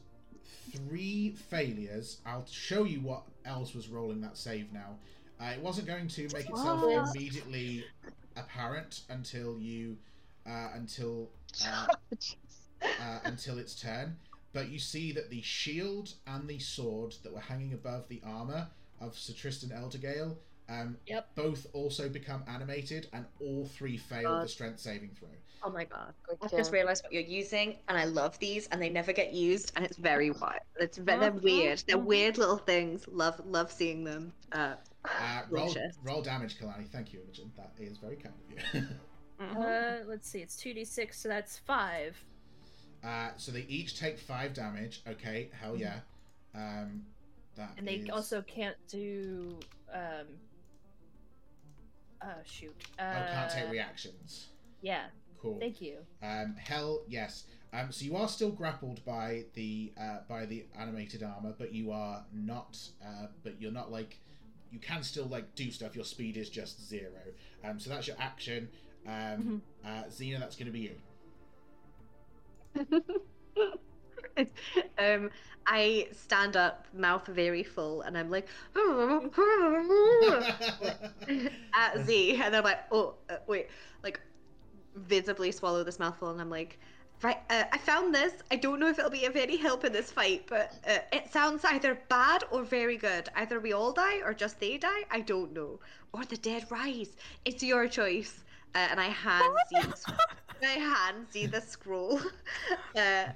Three 0.90 1.36
failures. 1.52 2.18
I'll 2.26 2.48
show 2.48 2.84
you 2.84 3.00
what 3.02 3.22
else 3.46 3.76
was 3.76 3.90
rolling 3.90 4.22
that 4.22 4.38
save 4.38 4.74
now. 4.74 4.96
Uh, 5.40 5.46
it 5.56 5.62
wasn't 5.62 5.88
going 5.88 6.08
to 6.08 6.30
make 6.30 6.50
itself 6.50 6.82
What? 6.82 6.92
immediately 6.92 7.90
apparent 8.38 9.02
until 9.10 9.60
you 9.60 9.98
uh, 10.46 10.70
until 10.74 11.30
uh, 11.62 11.88
uh, 13.00 13.20
until 13.26 13.58
its 13.58 13.80
turn. 13.80 14.18
But 14.54 14.70
you 14.70 14.80
see 14.80 15.12
that 15.12 15.30
the 15.30 15.42
shield 15.42 16.14
and 16.26 16.48
the 16.48 16.60
sword 16.60 17.16
that 17.24 17.34
were 17.34 17.42
hanging 17.42 17.74
above 17.74 18.08
the 18.08 18.22
armor 18.26 18.70
of 19.02 19.18
Sir 19.18 19.34
Tristan 19.34 19.70
Eldergale 19.72 20.38
um, 20.70 20.98
Yep. 21.06 21.36
both 21.36 21.68
also 21.74 22.08
become 22.10 22.44
animated, 22.48 23.08
and 23.14 23.26
all 23.40 23.66
three 23.68 23.98
fail 23.98 24.40
the 24.40 24.48
strength 24.48 24.80
saving 24.80 25.12
throw. 25.20 25.30
Oh 25.66 25.70
my 25.72 25.84
god. 25.84 26.14
I've 26.32 26.42
Okay. 26.44 26.58
just 26.58 26.72
realised 26.72 27.04
what 27.04 27.12
you're 27.12 27.22
using, 27.24 27.78
and 27.88 27.98
I 27.98 28.06
love 28.06 28.38
these, 28.40 28.68
and 28.68 28.82
they 28.82 28.90
never 28.90 29.12
get 29.14 29.34
used, 29.34 29.72
and 29.76 29.84
it's 29.86 29.98
very 29.98 30.30
wild. 30.42 30.60
It's 30.80 30.98
ve- 30.98 31.18
they're 31.18 31.32
weird. 31.32 31.84
They're 31.88 31.98
weird 31.98 32.38
little 32.38 32.58
things. 32.58 33.08
Love 33.08 33.42
love 33.46 33.72
seeing 33.72 34.04
them. 34.04 34.32
Uh, 34.52 34.76
Uh, 35.06 35.42
roll, 35.50 35.68
Delicious. 35.72 35.98
roll 36.04 36.22
damage, 36.22 36.58
Kalani. 36.60 36.88
Thank 36.90 37.14
you, 37.14 37.20
Imogen. 37.22 37.52
That 37.58 37.72
is 37.80 37.98
very 37.98 38.16
kind 38.16 38.34
of 38.36 38.76
you. 38.76 38.88
Uh, 39.38 39.98
let's 40.08 40.30
see. 40.30 40.40
It's 40.40 40.56
2d6, 40.56 41.14
so 41.16 41.28
that's 41.28 41.58
five. 41.58 42.16
uh, 43.04 43.32
so 43.36 43.52
they 43.52 43.66
each 43.68 44.00
take 44.00 44.18
five 44.18 44.54
damage. 44.54 45.02
Okay, 45.06 45.50
hell 45.52 45.76
yeah. 45.76 46.00
Um, 46.56 47.06
that 47.56 47.72
And 47.78 47.86
they 47.86 47.96
is- 47.96 48.10
also 48.10 48.42
can't 48.44 48.78
do. 48.88 49.60
Um. 49.94 50.28
Oh 52.24 52.28
shoot. 52.46 52.74
Uh, 52.98 53.04
oh, 53.04 53.32
can't 53.34 53.52
take 53.52 53.70
reactions. 53.70 54.48
Yeah. 54.82 55.08
Cool. 55.42 55.60
Thank 55.60 55.82
you. 55.82 55.98
Um, 56.24 56.56
hell 56.58 57.02
yes. 57.08 57.46
Um, 57.74 57.92
so 57.92 58.06
you 58.06 58.16
are 58.16 58.28
still 58.28 58.52
grappled 58.52 59.04
by 59.06 59.46
the 59.54 59.92
uh, 60.00 60.20
by 60.28 60.46
the 60.46 60.66
animated 60.80 61.24
armor, 61.24 61.54
but 61.58 61.74
you 61.74 61.92
are 61.92 62.24
not. 62.34 62.78
Uh, 63.04 63.28
but 63.44 63.62
you're 63.62 63.72
not 63.72 63.92
like. 63.92 64.20
You 64.72 64.80
can 64.80 65.04
still 65.04 65.26
like 65.26 65.56
do 65.56 65.72
stuff. 65.72 65.96
Your 65.96 66.06
speed 66.06 66.38
is 66.38 66.50
just 66.50 66.86
zero. 66.88 67.12
Um, 67.64 67.80
so 67.80 67.90
that's 67.90 68.08
your 68.08 68.18
action. 68.20 68.70
Um, 69.08 69.62
uh, 69.86 70.04
Xena, 70.10 70.40
that's 70.40 70.56
going 70.56 70.66
to 70.66 70.72
be 70.72 70.80
you. 70.80 70.96
um, 74.98 75.30
I 75.68 76.08
stand 76.12 76.56
up, 76.56 76.86
mouth 76.94 77.26
very 77.28 77.64
full, 77.64 78.02
and 78.02 78.18
I'm 78.18 78.30
like 78.30 78.48
at 81.74 81.98
Z, 82.06 82.42
and 82.42 82.56
I'm 82.56 82.64
like, 82.64 82.80
oh 82.92 83.16
uh, 83.30 83.38
wait, 83.48 83.68
like 84.04 84.20
visibly 84.96 85.52
swallow 85.52 85.84
this 85.84 86.00
mouthful, 86.00 86.30
and 86.30 86.40
I'm 86.42 86.50
like, 86.50 86.80
right, 87.22 87.38
uh, 87.50 87.64
I 87.72 87.78
found 87.78 88.14
this. 88.14 88.34
I 88.52 88.56
don't 88.56 88.80
know 88.80 88.88
if 88.88 89.00
it'll 89.00 89.12
be 89.12 89.26
of 89.26 89.36
any 89.36 89.58
help 89.58 89.84
in 89.86 89.92
this 89.92 90.12
fight, 90.12 90.46
but 90.48 90.74
uh, 90.88 91.00
it 91.12 91.32
sounds 91.32 91.64
either 91.66 92.00
bad 92.10 92.44
or 92.52 92.64
very 92.64 92.98
good. 92.98 93.30
Either 93.36 93.60
we 93.60 93.74
all 93.74 93.92
die 93.92 94.20
or 94.24 94.34
just 94.34 94.60
they 94.60 94.78
die. 94.78 95.04
I 95.12 95.22
don't 95.22 95.54
know, 95.54 95.80
or 96.14 96.26
the 96.26 96.38
dead 96.38 96.66
rise. 96.70 97.16
It's 97.46 97.64
your 97.64 97.88
choice. 97.88 98.44
Uh, 98.76 98.88
and 98.92 99.00
I 99.00 99.06
hand 99.08 99.56
Z, 99.70 99.78
I 100.64 100.68
hand 100.68 101.28
Z 101.32 101.46
the 101.48 101.62
scroll. 101.62 102.20
Uh, 102.96 103.00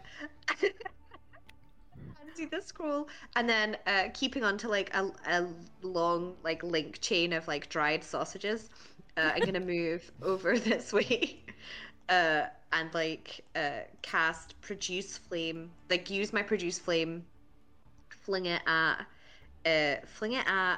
hand 0.62 2.36
Z 2.36 2.46
the 2.46 2.62
scroll, 2.62 3.08
and 3.36 3.48
then 3.48 3.78
uh, 3.88 4.10
keeping 4.14 4.44
on 4.44 4.58
to 4.58 4.70
like 4.70 4.94
a, 4.96 5.12
a 5.28 5.48
long 5.82 6.36
like 6.44 6.64
link 6.64 7.00
chain 7.00 7.34
of 7.34 7.48
like 7.48 7.70
dried 7.70 8.04
sausages. 8.04 8.70
Uh, 9.20 9.32
I'm 9.36 9.44
gonna 9.44 9.60
move 9.60 10.10
over 10.22 10.58
this 10.58 10.94
way, 10.94 11.44
uh, 12.10 12.44
and 12.72 12.94
like 12.94 13.44
uh, 13.56 13.82
cast 14.02 14.60
produce 14.62 15.18
flame. 15.18 15.72
Like 15.90 16.10
use 16.10 16.32
my 16.32 16.42
produce 16.42 16.80
flame, 16.80 17.26
fling 18.24 18.46
it 18.46 18.62
at, 18.66 19.06
uh, 19.66 19.96
fling 20.06 20.34
it 20.34 20.48
at 20.48 20.78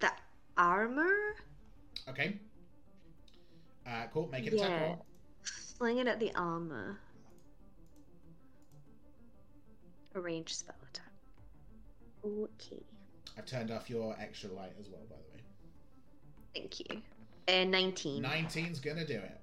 the 0.00 0.10
armor. 0.56 1.34
okay. 2.08 2.38
Uh, 3.86 4.06
cool. 4.12 4.28
Make 4.30 4.46
attack 4.46 4.60
Yeah. 4.60 4.80
roll. 4.82 5.06
Fling 5.78 5.98
it 5.98 6.06
at 6.06 6.20
the 6.20 6.32
armor. 6.34 7.00
A 10.14 10.20
ranged 10.20 10.54
spell 10.54 10.76
attack. 10.88 11.12
Okay. 12.24 12.82
I've 13.38 13.46
turned 13.46 13.70
off 13.70 13.88
your 13.90 14.16
extra 14.20 14.50
light 14.50 14.72
as 14.78 14.88
well, 14.88 15.02
by 15.08 15.16
the 15.16 15.34
way. 15.34 15.42
Thank 16.54 16.80
you. 16.80 17.02
Uh, 17.48 17.64
19. 17.64 18.22
19's 18.22 18.80
gonna 18.80 19.06
do 19.06 19.14
it. 19.14 19.40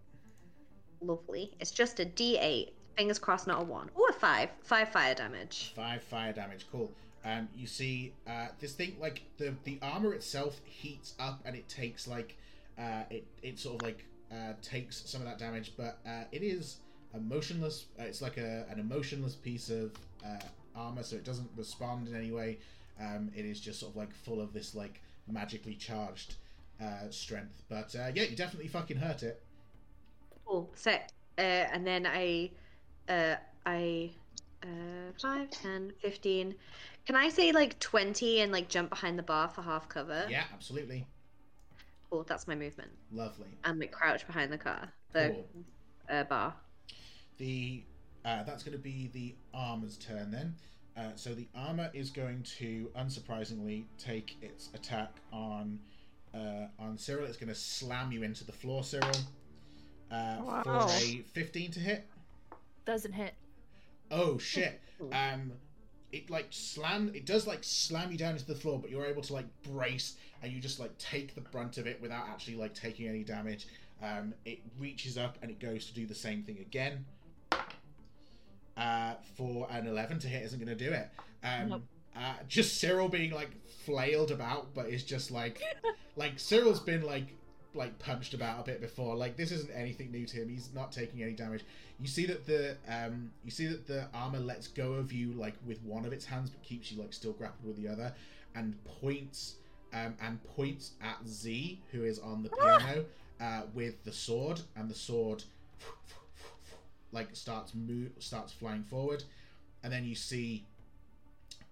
Lovely. 1.02 1.52
It's 1.60 1.72
just 1.72 2.00
a 2.00 2.06
D8. 2.06 2.70
Fingers 2.96 3.20
crossed, 3.20 3.48
not 3.48 3.62
a 3.62 3.64
1. 3.64 3.92
Oh, 3.96 4.08
a 4.10 4.14
5. 4.14 4.50
5 4.64 4.90
fire 4.90 5.14
damage. 5.14 5.74
Five 5.76 6.02
fire 6.04 6.34
damage. 6.34 6.66
Cool. 6.72 6.92
Um, 7.24 7.50
you 7.56 7.68
see, 7.68 8.14
uh, 8.28 8.48
this 8.60 8.74
thing 8.74 8.96
like 9.00 9.24
the 9.38 9.54
the 9.66 9.80
armor 9.82 10.14
itself 10.14 10.62
heats 10.64 11.14
up 11.20 11.42
and 11.46 11.56
it 11.56 11.68
takes 11.68 12.08
like 12.08 12.38
uh, 12.80 13.04
it 13.10 13.26
it 13.42 13.60
sort 13.60 13.76
of 13.76 13.82
like 13.82 14.06
uh, 14.32 14.54
takes 14.62 15.10
some 15.10 15.22
of 15.22 15.28
that 15.28 15.38
damage, 15.38 15.74
but 15.76 16.00
uh, 16.06 16.24
it 16.32 16.42
is 16.42 16.78
a 17.14 17.20
motionless. 17.20 17.86
Uh, 18.00 18.04
it's 18.04 18.22
like 18.22 18.38
a 18.38 18.66
an 18.70 18.80
emotionless 18.80 19.36
piece 19.36 19.70
of 19.70 19.92
uh, 20.26 20.40
armor, 20.76 21.04
so 21.04 21.16
it 21.16 21.26
doesn't 21.26 21.50
respond 21.58 22.08
in 22.08 22.16
any 22.16 22.32
way. 22.32 22.60
Um, 23.00 23.30
it 23.36 23.46
is 23.46 23.60
just 23.60 23.80
sort 23.80 23.92
of 23.92 23.98
like 23.98 24.14
full 24.14 24.40
of 24.40 24.54
this 24.54 24.74
like 24.74 25.02
magically 25.28 25.76
charged 25.76 26.36
uh, 26.82 27.10
strength. 27.10 27.64
But 27.70 27.96
uh, 27.96 28.12
yeah, 28.14 28.24
you 28.24 28.36
definitely 28.36 28.68
fucking 28.68 28.98
hurt 28.98 29.24
it. 29.24 29.42
Cool. 30.46 30.70
So, 30.76 30.92
uh, 30.92 31.42
and 31.42 31.86
then 31.86 32.06
I, 32.06 32.52
uh, 33.10 33.36
I, 33.66 34.12
uh, 34.64 35.12
5, 35.22 35.50
10, 35.50 35.94
15. 36.02 36.56
Can 37.06 37.16
I 37.16 37.30
say 37.30 37.52
like 37.52 37.80
20 37.80 38.42
and 38.42 38.52
like 38.52 38.68
jump 38.70 38.90
behind 38.90 39.18
the 39.18 39.24
bar 39.24 39.50
for 39.50 39.62
half 39.62 39.88
cover? 39.88 40.26
Yeah, 40.30 40.44
absolutely. 40.54 41.06
Cool. 42.10 42.24
That's 42.24 42.48
my 42.48 42.56
movement. 42.56 42.92
Lovely. 43.12 43.48
And 43.64 43.80
like 43.80 43.92
crouch 43.92 44.26
behind 44.28 44.52
the 44.52 44.58
car, 44.58 44.92
the 45.14 45.30
Cool. 45.30 45.48
uh, 46.10 46.24
bar. 46.24 46.54
The 47.38 47.84
uh, 48.26 48.44
that's 48.44 48.64
going 48.64 48.76
to 48.78 48.82
be 48.84 49.10
the 49.14 49.36
armor's 49.54 49.98
turn 49.98 50.32
then. 50.32 50.56
Uh, 50.98 51.12
so 51.16 51.34
the 51.34 51.48
armor 51.56 51.90
is 51.94 52.10
going 52.10 52.42
to, 52.42 52.90
unsurprisingly, 52.98 53.86
take 53.98 54.36
its 54.42 54.70
attack 54.74 55.12
on 55.32 55.80
uh, 56.38 56.68
on 56.84 56.98
Cyril. 56.98 57.26
It's 57.26 57.38
going 57.38 57.50
to 57.50 57.56
slam 57.56 58.12
you 58.12 58.24
into 58.24 58.44
the 58.46 58.52
floor, 58.52 58.84
Cyril. 58.84 59.10
Uh, 60.12 60.38
Wow. 60.42 60.64
For 60.64 60.72
a 60.90 61.24
15 61.34 61.72
to 61.72 61.80
hit. 61.80 62.06
Doesn't 62.86 63.12
hit. 63.14 63.34
Oh 64.10 64.38
shit! 64.38 64.80
Um, 65.12 65.52
it 66.14 66.30
like 66.30 66.48
slam. 66.52 67.12
It 67.14 67.26
does 67.26 67.46
like 67.46 67.60
slam 67.62 68.10
you 68.10 68.18
down 68.18 68.32
into 68.34 68.46
the 68.46 68.56
floor, 68.56 68.80
but 68.80 68.90
you're 68.90 69.06
able 69.06 69.22
to 69.24 69.34
like 69.34 69.46
brace, 69.64 70.16
and 70.42 70.54
you 70.54 70.62
just 70.62 70.80
like 70.80 70.98
take 70.98 71.36
the 71.36 71.42
brunt 71.42 71.78
of 71.78 71.88
it 71.88 72.02
without 72.02 72.30
actually 72.30 72.56
like 72.56 72.74
taking 72.74 73.10
any 73.10 73.24
damage. 73.26 73.68
Um, 74.02 74.34
it 74.46 74.60
reaches 74.80 75.18
up 75.18 75.38
and 75.42 75.52
it 75.52 75.60
goes 75.60 75.88
to 75.88 75.94
do 75.94 76.06
the 76.06 76.16
same 76.16 76.44
thing 76.44 76.60
again. 76.60 77.04
Uh, 78.78 79.16
for 79.36 79.68
an 79.72 79.88
11 79.88 80.20
to 80.20 80.28
hit 80.28 80.44
isn't 80.44 80.64
going 80.64 80.78
to 80.78 80.86
do 80.86 80.92
it. 80.92 81.10
Um, 81.44 81.70
Nope. 81.70 81.84
Uh, 82.18 82.34
just 82.48 82.80
Cyril 82.80 83.10
being 83.10 83.32
like 83.32 83.52
flailed 83.86 84.32
about, 84.32 84.74
but 84.74 84.88
it's 84.88 85.04
just 85.04 85.32
like, 85.32 85.62
like 86.16 86.40
Cyril's 86.40 86.80
been 86.80 87.04
like 87.04 87.28
like 87.74 88.00
punched 88.00 88.34
about 88.34 88.62
a 88.62 88.64
bit 88.64 88.82
before. 88.82 89.16
Like 89.16 89.38
this 89.38 89.52
isn't 89.52 89.72
anything 89.72 90.12
new 90.12 90.26
to 90.26 90.38
him. 90.38 90.50
He's 90.50 90.70
not 90.74 90.92
taking 90.92 91.22
any 91.22 91.34
damage. 91.34 91.64
You 92.00 92.08
see 92.08 92.26
that 92.26 92.46
the 92.46 92.76
um, 92.90 93.32
you 93.46 93.52
see 93.52 93.68
that 93.68 93.88
the 93.88 94.08
armor 94.14 94.40
lets 94.40 94.68
go 94.68 94.94
of 94.94 95.14
you 95.14 95.34
like 95.34 95.54
with 95.66 95.82
one 95.84 96.06
of 96.06 96.14
its 96.14 96.26
hands, 96.26 96.50
but 96.50 96.62
keeps 96.64 96.92
you 96.92 97.00
like 97.00 97.14
still 97.14 97.34
grappled 97.34 97.66
with 97.68 97.82
the 97.82 97.88
other, 97.88 98.14
and 98.56 98.76
points 99.02 99.56
um, 99.94 100.16
and 100.22 100.44
points 100.56 100.92
at 101.02 101.18
Z, 101.28 101.82
who 101.92 102.04
is 102.04 102.20
on 102.20 102.44
the 102.44 102.50
piano, 102.50 103.06
uh, 103.40 103.62
with 103.74 104.04
the 104.04 104.12
sword, 104.12 104.60
and 104.76 104.90
the 104.90 104.96
sword 104.96 105.44
like 107.12 107.30
starts 107.34 107.74
move 107.74 108.12
starts 108.20 108.52
flying 108.52 108.84
forward, 108.84 109.24
and 109.84 109.94
then 109.94 110.04
you 110.04 110.16
see 110.16 110.66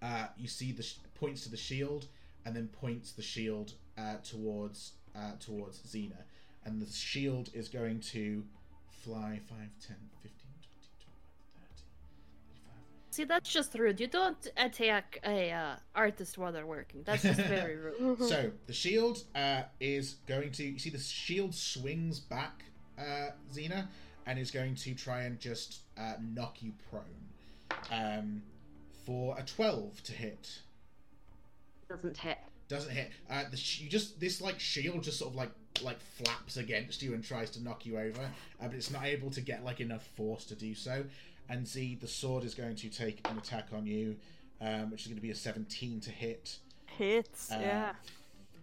uh, 0.02 0.26
you 0.36 0.48
see 0.48 0.72
the 0.72 0.82
sh- 0.82 0.98
points 1.14 1.42
to 1.42 1.50
the 1.50 1.56
shield, 1.56 2.06
and 2.44 2.54
then 2.54 2.68
points 2.68 3.12
the 3.12 3.22
shield 3.22 3.72
uh, 3.98 4.16
towards 4.22 4.92
uh, 5.14 5.32
towards 5.40 5.78
Xena, 5.80 6.22
and 6.64 6.80
the 6.80 6.90
shield 6.92 7.50
is 7.54 7.68
going 7.68 8.00
to 8.00 8.44
fly 8.90 9.40
5, 9.48 9.58
10, 9.86 9.96
15, 10.22 10.30
20, 10.62 10.76
25, 11.00 11.70
30, 11.76 11.90
35. 12.48 12.74
See, 13.10 13.24
that's 13.24 13.50
just 13.50 13.74
rude. 13.74 14.00
You 14.00 14.08
don't 14.08 14.46
attack 14.56 15.18
a 15.24 15.52
uh, 15.52 15.76
artist 15.94 16.36
while 16.36 16.52
they're 16.52 16.66
working. 16.66 17.02
That's 17.04 17.22
just 17.22 17.40
very 17.40 17.76
rude. 18.00 18.22
So 18.22 18.50
the 18.66 18.72
shield 18.72 19.22
uh, 19.34 19.62
is 19.80 20.16
going 20.26 20.50
to. 20.52 20.64
You 20.64 20.78
see, 20.78 20.90
the 20.90 20.98
shield 20.98 21.54
swings 21.54 22.20
back, 22.20 22.64
uh, 22.98 23.30
Xena, 23.52 23.86
and 24.26 24.38
is 24.38 24.50
going 24.50 24.74
to 24.74 24.94
try 24.94 25.22
and 25.22 25.38
just 25.38 25.78
uh, 25.96 26.14
knock 26.20 26.62
you 26.62 26.72
prone. 26.90 27.04
Um, 27.90 28.42
for 29.06 29.38
a 29.38 29.42
twelve 29.42 30.02
to 30.02 30.12
hit, 30.12 30.58
Doesn't 31.88 32.16
hit. 32.18 32.38
doesn't 32.68 32.92
hit. 32.92 33.10
Uh, 33.30 33.44
the 33.50 33.56
sh- 33.56 33.80
you 33.82 33.88
just 33.88 34.18
this 34.20 34.40
like 34.40 34.58
shield 34.60 35.02
just 35.04 35.18
sort 35.18 35.30
of 35.30 35.36
like 35.36 35.50
like 35.82 35.98
flaps 36.00 36.56
against 36.56 37.02
you 37.02 37.14
and 37.14 37.22
tries 37.24 37.50
to 37.50 37.62
knock 37.62 37.86
you 37.86 37.98
over, 37.98 38.20
uh, 38.22 38.66
but 38.66 38.74
it's 38.74 38.90
not 38.90 39.04
able 39.04 39.30
to 39.30 39.40
get 39.40 39.64
like 39.64 39.80
enough 39.80 40.04
force 40.16 40.44
to 40.46 40.54
do 40.54 40.74
so. 40.74 41.04
And 41.48 41.66
Z, 41.66 41.98
the 42.00 42.08
sword 42.08 42.42
is 42.42 42.54
going 42.54 42.74
to 42.74 42.88
take 42.88 43.20
an 43.30 43.38
attack 43.38 43.68
on 43.72 43.86
you, 43.86 44.16
um, 44.60 44.90
which 44.90 45.02
is 45.02 45.06
going 45.06 45.16
to 45.16 45.22
be 45.22 45.30
a 45.30 45.34
seventeen 45.34 46.00
to 46.00 46.10
hit. 46.10 46.56
Hits, 46.86 47.52
Uh, 47.52 47.58
yeah. 47.60 47.92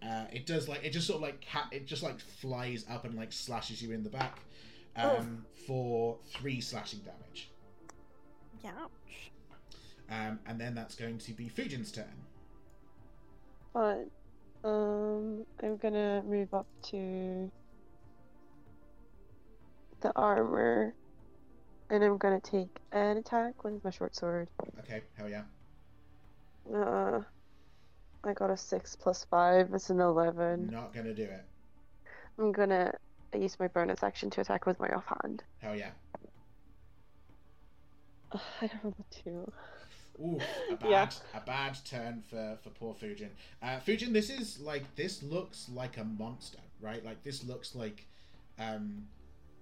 Uh, 0.02 0.26
it 0.32 0.44
does 0.44 0.68
like 0.68 0.84
it 0.84 0.90
just 0.90 1.06
sort 1.06 1.16
of 1.16 1.22
like 1.22 1.42
ca- 1.50 1.68
it 1.72 1.86
just 1.86 2.02
like 2.02 2.20
flies 2.20 2.84
up 2.90 3.06
and 3.06 3.14
like 3.14 3.32
slashes 3.32 3.80
you 3.80 3.90
in 3.92 4.02
the 4.04 4.10
back 4.10 4.40
um, 4.96 5.46
for 5.66 6.18
three 6.32 6.60
slashing 6.60 6.98
damage. 7.00 7.48
Ouch. 8.66 9.30
Um, 10.10 10.38
and 10.46 10.60
then 10.60 10.74
that's 10.74 10.94
going 10.94 11.18
to 11.18 11.32
be 11.32 11.48
Fujin's 11.48 11.90
turn. 11.90 12.04
But 13.72 14.06
um, 14.62 15.44
I'm 15.62 15.76
gonna 15.78 16.22
move 16.26 16.54
up 16.54 16.66
to 16.90 17.50
the 20.00 20.12
armor, 20.14 20.94
and 21.90 22.04
I'm 22.04 22.18
gonna 22.18 22.40
take 22.40 22.78
an 22.92 23.16
attack 23.16 23.64
with 23.64 23.82
my 23.84 23.90
short 23.90 24.14
sword. 24.14 24.48
Okay, 24.80 25.02
hell 25.16 25.28
yeah. 25.28 25.42
Uh, 26.72 27.22
I 28.22 28.32
got 28.32 28.50
a 28.50 28.56
six 28.56 28.96
plus 28.96 29.26
five. 29.30 29.72
It's 29.74 29.90
an 29.90 30.00
eleven. 30.00 30.70
Not 30.70 30.94
gonna 30.94 31.14
do 31.14 31.24
it. 31.24 31.44
I'm 32.38 32.52
gonna 32.52 32.92
use 33.34 33.58
my 33.58 33.68
bonus 33.68 34.02
action 34.02 34.30
to 34.30 34.40
attack 34.40 34.66
with 34.66 34.78
my 34.78 34.88
offhand. 34.88 35.42
Hell 35.58 35.76
yeah. 35.76 35.90
Ugh, 38.32 38.40
I 38.62 38.66
don't 38.66 38.82
have 38.82 38.94
a 38.98 39.14
two. 39.14 39.52
Ooh, 40.20 40.40
a 40.70 40.76
bad, 40.76 40.88
Yeah. 40.90 41.10
a 41.34 41.40
bad 41.40 41.76
turn 41.84 42.22
for 42.28 42.58
for 42.62 42.70
poor 42.70 42.94
Fujin. 42.94 43.30
Uh, 43.62 43.78
Fujin, 43.80 44.12
this 44.12 44.30
is 44.30 44.60
like 44.60 44.94
this 44.96 45.22
looks 45.22 45.68
like 45.68 45.96
a 45.98 46.04
monster, 46.04 46.60
right? 46.80 47.04
Like 47.04 47.22
this 47.22 47.44
looks 47.44 47.74
like, 47.74 48.06
um, 48.58 49.06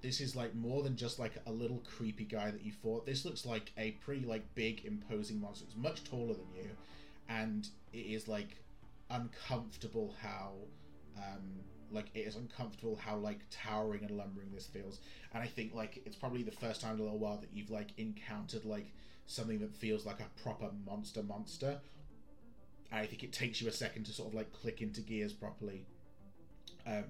this 0.03 0.21
is 0.21 0.35
like 0.37 0.55
more 0.55 0.83
than 0.83 0.97
just 0.97 1.19
like 1.19 1.33
a 1.47 1.53
little 1.53 1.83
creepy 1.97 2.25
guy 2.25 2.51
that 2.51 2.63
you 2.65 2.73
fought. 2.73 3.07
This 3.07 3.25
looks 3.25 3.47
like 3.47 3.73
a 3.79 3.93
pretty 3.93 4.27
like 4.27 4.43
big, 4.55 4.85
imposing 4.85 5.41
monster. 5.41 5.65
It's 5.67 5.77
much 5.77 6.05
taller 6.05 6.35
than 6.35 6.47
you, 6.55 6.71
and 7.29 7.67
it 7.93 7.99
is 7.99 8.29
like 8.29 8.57
uncomfortable 9.11 10.15
how, 10.21 10.53
um, 11.17 11.61
like 11.91 12.07
it 12.15 12.21
is 12.21 12.37
uncomfortable 12.37 12.97
how 12.97 13.17
like 13.17 13.39
towering 13.51 14.03
and 14.03 14.11
lumbering 14.17 14.49
this 14.53 14.67
feels. 14.67 15.01
And 15.33 15.43
I 15.43 15.47
think 15.47 15.75
like 15.75 16.03
it's 16.05 16.17
probably 16.17 16.43
the 16.43 16.51
first 16.53 16.81
time 16.81 16.95
in 16.95 17.01
a 17.01 17.03
little 17.05 17.19
while 17.19 17.39
that 17.39 17.51
you've 17.53 17.71
like 17.71 17.89
encountered 17.99 18.65
like 18.65 18.93
something 19.33 19.59
that 19.61 19.75
feels 19.75 20.05
like 20.07 20.20
a 20.20 20.43
proper 20.43 20.70
monster 20.86 21.23
monster. 21.23 21.81
I 22.93 23.07
think 23.07 23.23
it 23.25 23.33
takes 23.33 23.61
you 23.62 23.69
a 23.69 23.73
second 23.73 24.05
to 24.05 24.12
sort 24.12 24.28
of 24.28 24.35
like 24.35 24.52
click 24.52 24.83
into 24.83 25.01
gears 25.01 25.33
properly. 25.33 25.86
Um, 26.86 27.05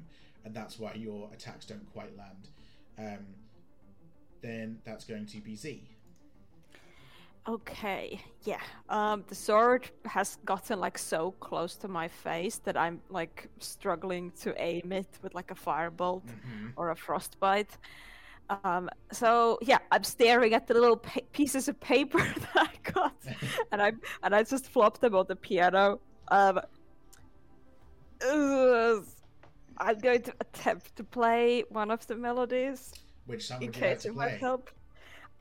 and 0.45 0.55
that's 0.55 0.79
why 0.79 0.95
your 0.95 1.31
attacks 1.33 1.67
don't 1.67 1.91
quite 1.93 2.17
land. 2.17 2.49
Um, 2.99 3.27
then 4.43 4.79
that's 4.85 5.05
going 5.05 5.27
to 5.27 5.41
be 5.41 5.57
Z. 5.57 5.89
Okay, 7.49 8.21
yeah. 8.45 8.61
Um, 8.89 9.25
the 9.27 9.35
sword 9.35 9.91
has 10.05 10.39
gotten 10.45 10.79
like 10.79 10.97
so 10.97 11.33
close 11.41 11.75
to 11.77 11.89
my 11.89 12.07
face 12.07 12.59
that 12.59 12.77
I'm 12.77 13.01
like 13.11 13.49
struggling 13.59 14.31
to 14.43 14.55
aim 14.63 14.93
it 14.93 15.09
with 15.23 15.35
like 15.35 15.51
a 15.51 15.55
firebolt 15.57 16.23
Mm-hmm. 16.27 16.69
or 16.77 16.91
a 16.91 16.97
frostbite. 16.97 17.77
Um, 18.65 18.91
so 19.13 19.59
yeah, 19.63 19.79
I'm 19.91 20.05
staring 20.05 20.55
at 20.55 20.67
the 20.67 20.75
little 20.75 20.97
pa- 20.97 21.21
pieces 21.33 21.69
of 21.69 21.79
paper 21.81 22.19
that 22.55 22.57
I 22.57 22.91
got, 22.91 23.15
and 23.71 23.83
I 23.83 23.93
and 24.23 24.35
I 24.35 24.43
just 24.43 24.67
flopped 24.67 25.01
them 25.01 25.15
on 25.15 25.27
the 25.29 25.37
piano. 25.37 26.01
Um, 26.29 26.61
I'm 29.79 29.99
going 29.99 30.23
to 30.23 30.35
attempt 30.41 30.95
to 30.97 31.05
play 31.05 31.65
one 31.71 31.91
of 31.91 32.07
the 32.07 32.15
melodies 32.15 32.93
Which 33.27 33.47
song 33.47 33.63
in 33.63 33.69
would 33.69 33.77
you 33.77 33.83
like 33.83 33.99
to 34.01 34.09
it 34.09 34.15
might 34.15 34.29
play? 34.29 34.39
help. 34.39 34.71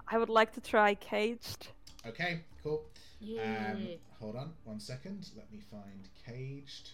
I 0.08 0.18
would 0.18 0.30
like 0.30 0.52
to 0.54 0.62
try 0.62 0.96
Caged. 0.96 1.70
Okay, 2.06 2.42
cool. 2.64 2.84
Yeah. 3.20 3.74
Um, 3.74 3.88
hold 4.20 4.36
on 4.36 4.54
one 4.64 4.80
second. 4.80 5.30
Let 5.36 5.52
me 5.52 5.60
find 5.60 6.10
Caged. 6.26 6.92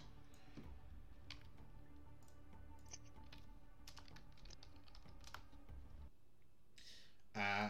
Uh, 7.38 7.70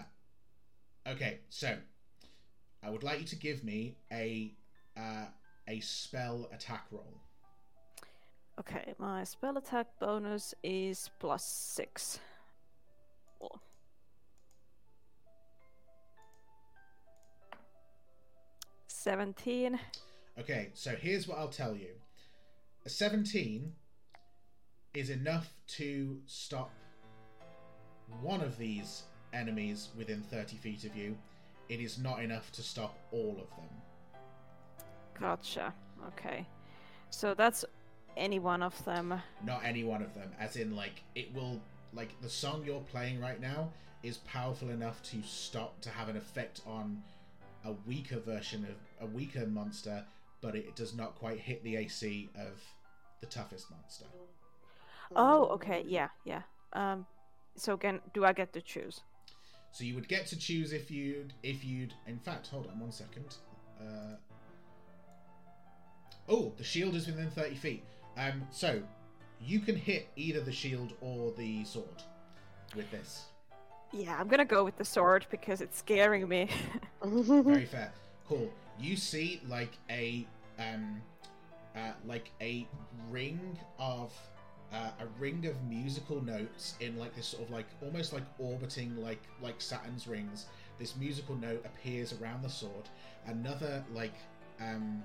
okay, 1.07 1.39
so 1.49 1.75
I 2.81 2.89
would 2.89 3.03
like 3.03 3.19
you 3.19 3.25
to 3.25 3.35
give 3.35 3.63
me 3.63 3.97
a 4.11 4.53
uh, 4.95 5.25
a 5.67 5.79
spell 5.81 6.49
attack 6.53 6.85
roll. 6.89 7.21
Okay, 8.59 8.93
my 8.97 9.23
spell 9.23 9.57
attack 9.57 9.87
bonus 9.99 10.53
is 10.63 11.09
plus 11.19 11.45
six. 11.45 12.19
Oh. 13.41 13.49
Seventeen. 18.87 19.79
Okay, 20.39 20.69
so 20.75 20.91
here's 20.91 21.27
what 21.27 21.39
I'll 21.39 21.49
tell 21.49 21.75
you. 21.75 21.89
A 22.85 22.89
17 22.89 23.73
is 24.93 25.09
enough 25.09 25.51
to 25.67 26.19
stop 26.27 26.71
one 28.21 28.41
of 28.41 28.57
these 28.57 29.03
enemies 29.33 29.89
within 29.97 30.21
30 30.21 30.57
feet 30.57 30.83
of 30.83 30.95
you. 30.95 31.17
It 31.69 31.79
is 31.79 31.97
not 31.97 32.21
enough 32.21 32.51
to 32.53 32.61
stop 32.63 32.97
all 33.11 33.37
of 33.41 33.49
them. 33.57 33.69
Gotcha. 35.19 35.73
Okay. 36.07 36.45
So 37.09 37.33
that's 37.33 37.65
any 38.15 38.39
one 38.39 38.63
of 38.63 38.83
them. 38.85 39.21
Not 39.43 39.61
any 39.63 39.83
one 39.83 40.01
of 40.01 40.13
them. 40.13 40.31
As 40.39 40.55
in, 40.55 40.75
like, 40.75 41.03
it 41.15 41.33
will. 41.33 41.61
Like, 41.93 42.09
the 42.21 42.29
song 42.29 42.63
you're 42.65 42.81
playing 42.81 43.19
right 43.19 43.39
now 43.41 43.71
is 44.03 44.17
powerful 44.19 44.69
enough 44.69 45.01
to 45.03 45.21
stop, 45.23 45.79
to 45.81 45.89
have 45.89 46.09
an 46.09 46.17
effect 46.17 46.61
on 46.67 47.01
a 47.65 47.73
weaker 47.85 48.19
version 48.19 48.65
of. 48.65 48.75
a 48.99 49.05
weaker 49.11 49.45
monster, 49.45 50.03
but 50.41 50.55
it 50.55 50.75
does 50.75 50.95
not 50.95 51.15
quite 51.15 51.39
hit 51.39 51.63
the 51.63 51.75
AC 51.75 52.29
of 52.35 52.61
the 53.21 53.27
toughest 53.27 53.69
monster. 53.71 54.05
Oh, 55.15 55.45
okay. 55.47 55.83
Yeah, 55.87 56.09
yeah. 56.25 56.41
Um, 56.73 57.05
so 57.55 57.73
again, 57.73 58.01
do 58.13 58.25
I 58.25 58.33
get 58.33 58.53
to 58.53 58.61
choose? 58.61 59.01
So 59.71 59.83
you 59.83 59.95
would 59.95 60.07
get 60.07 60.25
to 60.27 60.37
choose 60.37 60.73
if 60.73 60.89
you'd 60.89 61.33
if 61.43 61.63
you'd 61.63 61.93
in 62.07 62.17
fact 62.19 62.47
hold 62.47 62.67
on 62.67 62.79
one 62.79 62.91
second. 62.91 63.35
Uh, 63.79 64.15
oh, 66.27 66.53
the 66.57 66.63
shield 66.63 66.95
is 66.95 67.07
within 67.07 67.29
thirty 67.29 67.55
feet. 67.55 67.83
Um, 68.17 68.43
so 68.51 68.81
you 69.39 69.59
can 69.59 69.75
hit 69.75 70.07
either 70.15 70.41
the 70.41 70.51
shield 70.51 70.93
or 71.01 71.31
the 71.37 71.63
sword 71.63 72.01
with 72.75 72.89
this. 72.91 73.25
Yeah, 73.91 74.17
I'm 74.19 74.27
gonna 74.27 74.45
go 74.45 74.63
with 74.63 74.77
the 74.77 74.85
sword 74.85 75.25
because 75.29 75.61
it's 75.61 75.77
scaring 75.77 76.27
me. 76.27 76.49
Very 77.03 77.65
fair. 77.65 77.91
Cool. 78.27 78.51
You 78.79 78.95
see 78.95 79.41
like 79.47 79.77
a 79.89 80.25
um, 80.59 81.01
uh, 81.75 81.91
like 82.05 82.31
a 82.41 82.67
ring 83.09 83.57
of 83.79 84.11
uh, 84.73 84.91
a 84.99 85.05
ring 85.19 85.45
of 85.45 85.61
musical 85.63 86.21
notes 86.21 86.75
in 86.79 86.97
like 86.97 87.15
this 87.15 87.27
sort 87.27 87.43
of 87.43 87.51
like 87.51 87.67
almost 87.81 88.13
like 88.13 88.23
orbiting 88.39 88.95
like 89.01 89.21
like 89.41 89.61
Saturn's 89.61 90.07
rings. 90.07 90.45
This 90.77 90.95
musical 90.95 91.35
note 91.35 91.65
appears 91.65 92.13
around 92.13 92.43
the 92.43 92.49
sword. 92.49 92.89
Another 93.25 93.83
like 93.93 94.13
um 94.59 95.03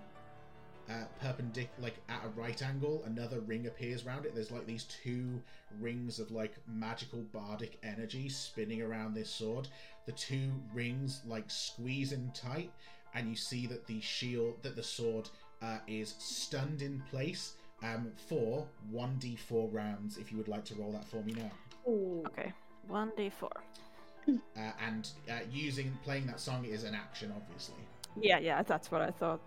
uh, 0.91 1.05
perpendicular 1.21 1.71
like 1.81 1.95
at 2.09 2.25
a 2.25 2.29
right 2.41 2.61
angle 2.61 3.03
another 3.07 3.39
ring 3.41 3.67
appears 3.67 4.05
around 4.05 4.27
it 4.27 4.35
there's 4.35 4.51
like 4.51 4.67
these 4.67 4.85
two 4.85 5.41
rings 5.81 6.19
of 6.19 6.31
like 6.33 6.55
magical 6.67 7.21
bardic 7.33 7.79
energy 7.85 8.29
spinning 8.29 8.83
around 8.83 9.15
this 9.15 9.31
sword 9.31 9.69
the 10.07 10.13
two 10.13 10.51
rings 10.75 11.21
like 11.25 11.49
squeeze 11.49 12.11
in 12.13 12.31
tight 12.35 12.71
and 13.15 13.29
you 13.29 13.37
see 13.37 13.67
that 13.67 13.87
the 13.87 14.01
shield 14.01 14.55
that 14.63 14.75
the 14.75 14.83
sword 14.83 15.29
uh, 15.63 15.79
is 15.87 16.17
stunned 16.19 16.83
in 16.83 17.01
place 17.11 17.55
um, 17.83 18.11
for 18.29 18.67
1d4 18.93 19.73
rounds 19.73 20.19
if 20.19 20.31
you 20.31 20.39
would 20.39 20.49
like 20.49 20.65
to 20.65 20.75
roll 20.75 20.93
that 20.93 21.05
for 21.05 21.23
me 21.23 21.35
now 21.35 21.51
okay, 22.27 22.53
one 22.89 23.11
d 23.17 23.31
four. 23.31 23.51
uh, 24.29 24.61
and 24.87 25.11
uh, 25.31 25.41
using 25.51 25.97
playing 26.05 26.27
that 26.27 26.39
song 26.39 26.65
is 26.65 26.85
an 26.85 26.95
action 26.95 27.33
obviously 27.35 27.75
Yeah, 28.21 28.39
yeah, 28.39 28.63
that's 28.63 28.91
what 28.91 29.01
I 29.03 29.11
thought. 29.11 29.41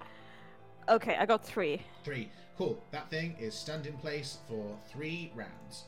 Okay, 0.90 1.16
I 1.18 1.26
got 1.26 1.46
three. 1.46 1.82
three 2.04 2.30
cool 2.58 2.82
that 2.92 3.10
thing 3.10 3.36
is 3.40 3.54
stunned 3.54 3.86
in 3.86 3.94
place 3.98 4.38
for 4.48 4.78
three 4.92 5.32
rounds 5.36 5.86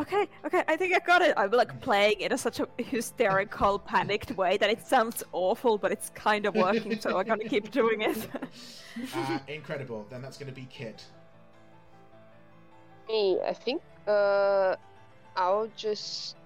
Okay, 0.00 0.26
okay, 0.46 0.62
I 0.66 0.76
think 0.78 0.94
I 0.94 0.98
got 1.00 1.20
it. 1.20 1.34
I'm 1.36 1.50
like 1.50 1.78
playing 1.82 2.22
in 2.22 2.32
a 2.32 2.38
such 2.38 2.58
a 2.58 2.66
hysterical, 2.78 3.78
panicked 3.94 4.30
way 4.34 4.56
that 4.56 4.70
it 4.70 4.86
sounds 4.86 5.22
awful, 5.32 5.76
but 5.76 5.92
it's 5.92 6.08
kind 6.14 6.46
of 6.46 6.54
working, 6.54 6.98
so 6.98 7.18
I'm 7.18 7.26
gonna 7.26 7.44
keep 7.44 7.70
doing 7.70 8.00
it. 8.00 8.16
uh, 9.14 9.38
incredible 9.48 10.06
then 10.10 10.22
that's 10.22 10.38
going 10.38 10.48
to 10.48 10.54
be 10.54 10.66
kit 10.70 11.04
Me, 13.10 13.38
I 13.46 13.52
think 13.52 13.82
uh 14.06 14.76
I'll 15.36 15.68
just 15.76 16.36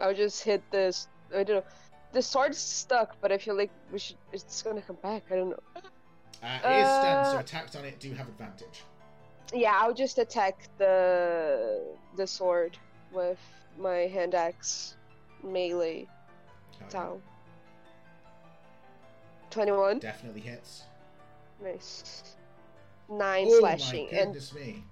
I'll 0.00 0.14
just 0.14 0.42
hit 0.42 0.62
this 0.70 1.08
I 1.34 1.42
don't 1.42 1.56
know. 1.56 1.64
The 2.12 2.22
sword's 2.22 2.58
stuck, 2.58 3.16
but 3.20 3.32
I 3.32 3.38
feel 3.38 3.56
like 3.56 3.70
we 3.92 3.98
should 3.98 4.16
it's 4.32 4.62
gonna 4.62 4.82
come 4.82 4.96
back. 5.02 5.22
I 5.30 5.36
don't 5.36 5.50
know. 5.50 5.62
uh, 6.42 6.58
it 6.64 6.80
is 6.82 6.88
stunned 6.98 7.26
so 7.26 7.36
Uh, 7.36 7.40
attacks 7.40 7.74
on 7.76 7.84
it 7.84 7.98
do 7.98 8.12
have 8.12 8.28
advantage 8.28 8.82
Yeah, 9.52 9.78
I'll 9.80 9.94
just 9.94 10.18
attack 10.18 10.68
the 10.78 11.82
the 12.16 12.26
sword 12.26 12.76
with 13.12 13.38
my 13.78 14.06
hand 14.16 14.34
axe 14.34 14.96
melee 15.42 16.06
Oh, 16.82 16.88
style. 16.88 17.20
Twenty 19.50 19.72
one. 19.72 19.98
definitely 19.98 20.40
hits 20.42 20.82
Nice. 21.62 22.22
Nine 23.08 23.46
oh 23.48 23.58
slashing. 23.60 24.08
my 24.12 24.18
And 24.18 24.26
goodness 24.34 24.52
me 24.52 24.84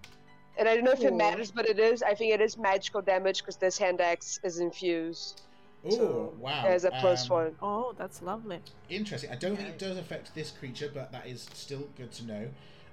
and 0.57 0.69
I 0.69 0.75
don't 0.75 0.85
know 0.85 0.93
if 0.93 1.05
it 1.05 1.15
matters, 1.15 1.51
but 1.51 1.67
it 1.69 1.79
is. 1.79 2.03
I 2.03 2.15
think 2.15 2.33
it 2.35 2.41
is 2.41 2.57
magical 2.59 3.03
damage 3.03 3.39
because 3.43 3.57
this 3.57 3.79
hand 3.79 4.01
axe 4.01 4.39
is 4.43 4.59
infused. 4.61 5.43
oh 5.85 5.91
So, 5.91 6.35
wow 6.39 6.63
There's 6.63 6.85
a 6.85 6.91
plus 6.93 7.31
Um, 7.31 7.37
one. 7.37 7.57
oh, 7.63 7.95
that's 7.97 8.23
lovely. 8.23 8.61
Interesting. 8.89 9.31
I 9.31 9.37
don't 9.37 9.57
think 9.57 9.69
it 9.69 9.79
does 9.79 9.97
affect 9.99 10.35
this 10.35 10.51
creature, 10.51 10.91
but 10.93 11.11
that 11.13 11.27
is 11.27 11.51
still 11.55 11.89
good 11.97 12.13
to 12.13 12.25
know. 12.27 12.51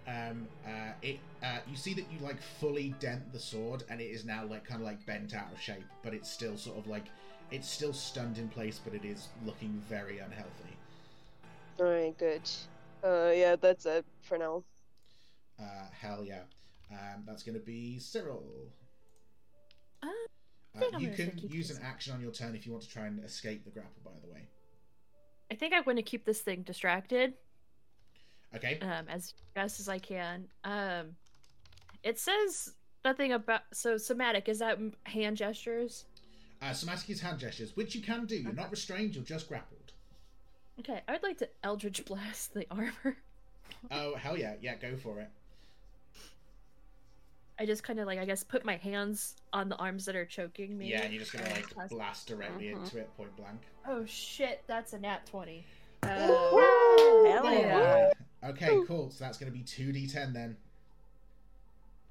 Um, 0.07 0.49
uh, 0.65 0.93
it 1.01 1.19
uh, 1.43 1.59
you 1.67 1.75
see 1.75 1.93
that 1.93 2.11
you 2.11 2.19
like 2.19 2.41
fully 2.41 2.89
dent 2.99 3.31
the 3.33 3.39
sword, 3.39 3.83
and 3.89 4.01
it 4.01 4.05
is 4.05 4.25
now 4.25 4.45
like 4.45 4.63
kind 4.65 4.81
of 4.81 4.85
like 4.85 5.05
bent 5.05 5.33
out 5.35 5.51
of 5.51 5.59
shape, 5.61 5.85
but 6.01 6.13
it's 6.13 6.29
still 6.29 6.57
sort 6.57 6.77
of 6.77 6.87
like 6.87 7.11
it's 7.51 7.69
still 7.69 7.93
stunned 7.93 8.37
in 8.37 8.49
place, 8.49 8.79
but 8.83 8.93
it 8.93 9.05
is 9.05 9.29
looking 9.45 9.81
very 9.87 10.19
unhealthy. 10.19 10.79
Alright, 11.79 12.17
good. 12.17 12.49
Uh, 13.03 13.31
yeah, 13.33 13.55
that's 13.57 13.85
it 13.85 14.05
for 14.21 14.37
now. 14.37 14.63
Uh, 15.59 15.87
hell 15.91 16.23
yeah. 16.25 16.43
Um, 16.91 17.23
that's 17.25 17.43
going 17.43 17.57
to 17.57 17.65
be 17.65 17.99
Cyril. 17.99 18.43
Uh, 20.03 20.07
Uh, 20.75 20.97
you 20.99 21.11
can 21.11 21.37
use 21.37 21.69
an 21.69 21.81
action 21.83 22.13
on 22.13 22.21
your 22.21 22.31
turn 22.31 22.55
if 22.55 22.65
you 22.65 22.71
want 22.71 22.83
to 22.83 22.89
try 22.89 23.05
and 23.05 23.23
escape 23.23 23.63
the 23.65 23.71
grapple. 23.71 24.01
By 24.03 24.11
the 24.25 24.31
way. 24.33 24.47
I 25.51 25.55
think 25.55 25.73
I'm 25.73 25.83
going 25.83 25.97
to 25.97 26.01
keep 26.03 26.23
this 26.25 26.39
thing 26.39 26.61
distracted 26.63 27.33
Okay. 28.55 28.79
um, 28.81 29.07
as 29.09 29.33
best 29.53 29.79
as 29.81 29.89
I 29.89 29.99
can. 29.99 30.47
Um, 30.63 31.15
it 32.03 32.17
says 32.19 32.73
nothing 33.03 33.33
about 33.33 33.63
so 33.73 33.97
somatic. 33.97 34.47
Is 34.47 34.59
that 34.59 34.79
hand 35.03 35.35
gestures? 35.37 36.05
Uh, 36.61 36.71
somatic 36.73 37.09
is 37.09 37.19
hand 37.19 37.39
gestures, 37.39 37.75
which 37.75 37.95
you 37.95 38.01
can 38.01 38.25
do. 38.25 38.35
You're 38.37 38.53
not 38.53 38.71
restrained. 38.71 39.13
You're 39.15 39.25
just 39.25 39.49
grappled. 39.49 39.91
Okay, 40.79 41.01
I 41.07 41.11
would 41.11 41.23
like 41.23 41.37
to 41.39 41.49
Eldritch 41.63 42.05
blast 42.05 42.53
the 42.53 42.65
armor. 42.71 43.17
Oh 43.89 44.15
hell 44.15 44.37
yeah! 44.37 44.55
Yeah, 44.61 44.75
go 44.75 44.95
for 44.95 45.19
it. 45.19 45.29
I 47.61 47.65
just 47.67 47.83
kind 47.83 47.99
of 47.99 48.07
like 48.07 48.17
I 48.17 48.25
guess 48.25 48.43
put 48.43 48.65
my 48.65 48.77
hands 48.77 49.35
on 49.53 49.69
the 49.69 49.75
arms 49.75 50.05
that 50.05 50.15
are 50.15 50.25
choking 50.25 50.75
me. 50.75 50.89
Yeah, 50.89 51.03
and 51.03 51.13
you're 51.13 51.19
just 51.21 51.31
gonna 51.31 51.47
like 51.47 51.71
blast- 51.75 51.91
blast 51.91 52.27
directly 52.27 52.69
Mhm. 52.69 52.77
into 52.77 52.97
it, 52.97 53.15
point 53.15 53.35
blank. 53.37 53.61
Oh 53.87 54.03
shit, 54.03 54.63
that's 54.65 54.93
a 54.93 54.99
nat 54.99 55.27
twenty. 55.27 55.63
Uh, 56.01 56.07
Hell 56.09 57.53
yeah. 57.53 58.09
Okay, 58.43 58.79
cool. 58.87 59.11
So 59.11 59.23
that's 59.23 59.37
gonna 59.37 59.51
be 59.51 59.61
two 59.61 59.93
d10 59.93 60.33
then. 60.33 60.57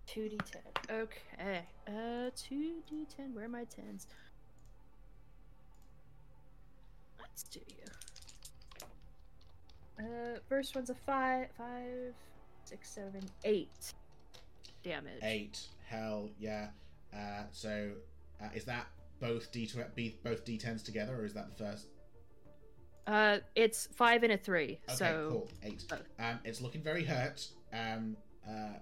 Two 0.07 0.29
d 0.29 0.39
ten. 0.53 0.63
Okay. 0.89 1.65
Uh, 1.89 2.31
two 2.37 2.81
d 2.89 3.05
ten. 3.17 3.35
Where 3.35 3.47
are 3.47 3.49
my 3.49 3.65
tens? 3.65 4.07
Let's 7.19 7.43
do 7.43 7.59
you. 7.67 8.87
Uh, 9.99 10.39
first 10.49 10.77
one's 10.77 10.91
a 10.91 10.95
five, 10.95 11.49
five, 11.59 12.15
six, 12.65 12.89
seven, 12.89 13.23
eight 13.43 13.93
damage. 14.83 15.21
Eight. 15.23 15.61
Hell 15.87 16.31
yeah. 16.39 16.69
Uh, 17.15 17.45
so 17.51 17.91
uh, 18.41 18.49
is 18.55 18.65
that 18.65 18.87
both 19.21 19.53
d 19.53 19.69
both 20.25 20.45
d10s 20.45 20.85
together, 20.85 21.15
or 21.17 21.25
is 21.25 21.35
that 21.35 21.49
the 21.51 21.65
first? 21.65 21.87
Uh, 23.07 23.39
it's 23.55 23.89
five 23.95 24.23
and 24.23 24.33
a 24.33 24.37
three. 24.37 24.79
Okay, 24.89 24.97
so 24.97 25.29
cool. 25.31 25.49
Eight. 25.65 25.85
Um, 26.19 26.39
it's 26.45 26.61
looking 26.61 26.83
very 26.83 27.05
hurt. 27.05 27.47
Um, 27.73 28.17
uh, 28.49 28.79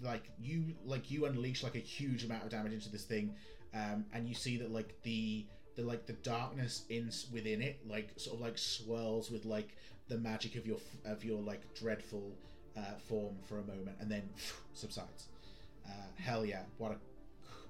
like 0.00 0.30
you, 0.38 0.74
like 0.84 1.10
you 1.10 1.26
unleash 1.26 1.62
like 1.62 1.74
a 1.74 1.80
huge 1.80 2.24
amount 2.24 2.44
of 2.44 2.50
damage 2.50 2.72
into 2.72 2.90
this 2.90 3.04
thing, 3.04 3.34
um, 3.74 4.04
and 4.12 4.28
you 4.28 4.34
see 4.34 4.56
that 4.58 4.72
like 4.72 4.94
the 5.02 5.46
the 5.76 5.82
like 5.82 6.06
the 6.06 6.12
darkness 6.14 6.84
in 6.90 7.10
within 7.32 7.62
it 7.62 7.80
like 7.86 8.10
sort 8.16 8.36
of 8.36 8.42
like 8.42 8.58
swirls 8.58 9.30
with 9.30 9.44
like 9.44 9.76
the 10.08 10.18
magic 10.18 10.56
of 10.56 10.66
your 10.66 10.78
of 11.04 11.24
your 11.24 11.40
like 11.40 11.62
dreadful 11.74 12.32
uh, 12.76 12.98
form 13.08 13.36
for 13.48 13.58
a 13.58 13.64
moment, 13.64 13.96
and 14.00 14.10
then 14.10 14.28
subsides. 14.74 15.28
Uh, 15.86 15.90
hell 16.22 16.44
yeah! 16.44 16.62
What 16.78 16.92
a 16.92 16.96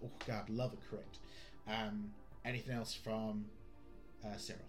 oh 0.05 0.11
god, 0.27 0.49
love 0.51 0.73
a 0.73 0.77
crit. 0.89 1.19
Um, 1.69 2.11
anything 2.45 2.75
else 2.75 2.95
from 2.95 3.45
uh, 4.25 4.37
Cyril? 4.37 4.63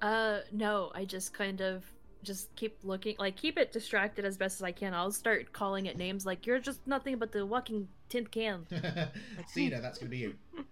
Uh, 0.00 0.40
no, 0.50 0.90
I 0.94 1.04
just 1.04 1.32
kind 1.32 1.60
of 1.60 1.84
just 2.22 2.54
keep 2.56 2.78
looking, 2.84 3.16
like 3.18 3.36
keep 3.36 3.58
it 3.58 3.72
distracted 3.72 4.24
as 4.24 4.36
best 4.36 4.60
as 4.60 4.62
I 4.64 4.72
can. 4.72 4.94
I'll 4.94 5.10
start 5.12 5.52
calling 5.52 5.86
it 5.86 5.96
names 5.96 6.24
like 6.26 6.46
you're 6.46 6.58
just 6.60 6.86
nothing 6.86 7.18
but 7.18 7.32
the 7.32 7.44
walking 7.46 7.88
tin 8.08 8.26
can. 8.26 8.66
Xena, 8.70 9.80
that's 9.82 9.98
going 9.98 10.06
to 10.06 10.08
be 10.08 10.18
you. 10.18 10.34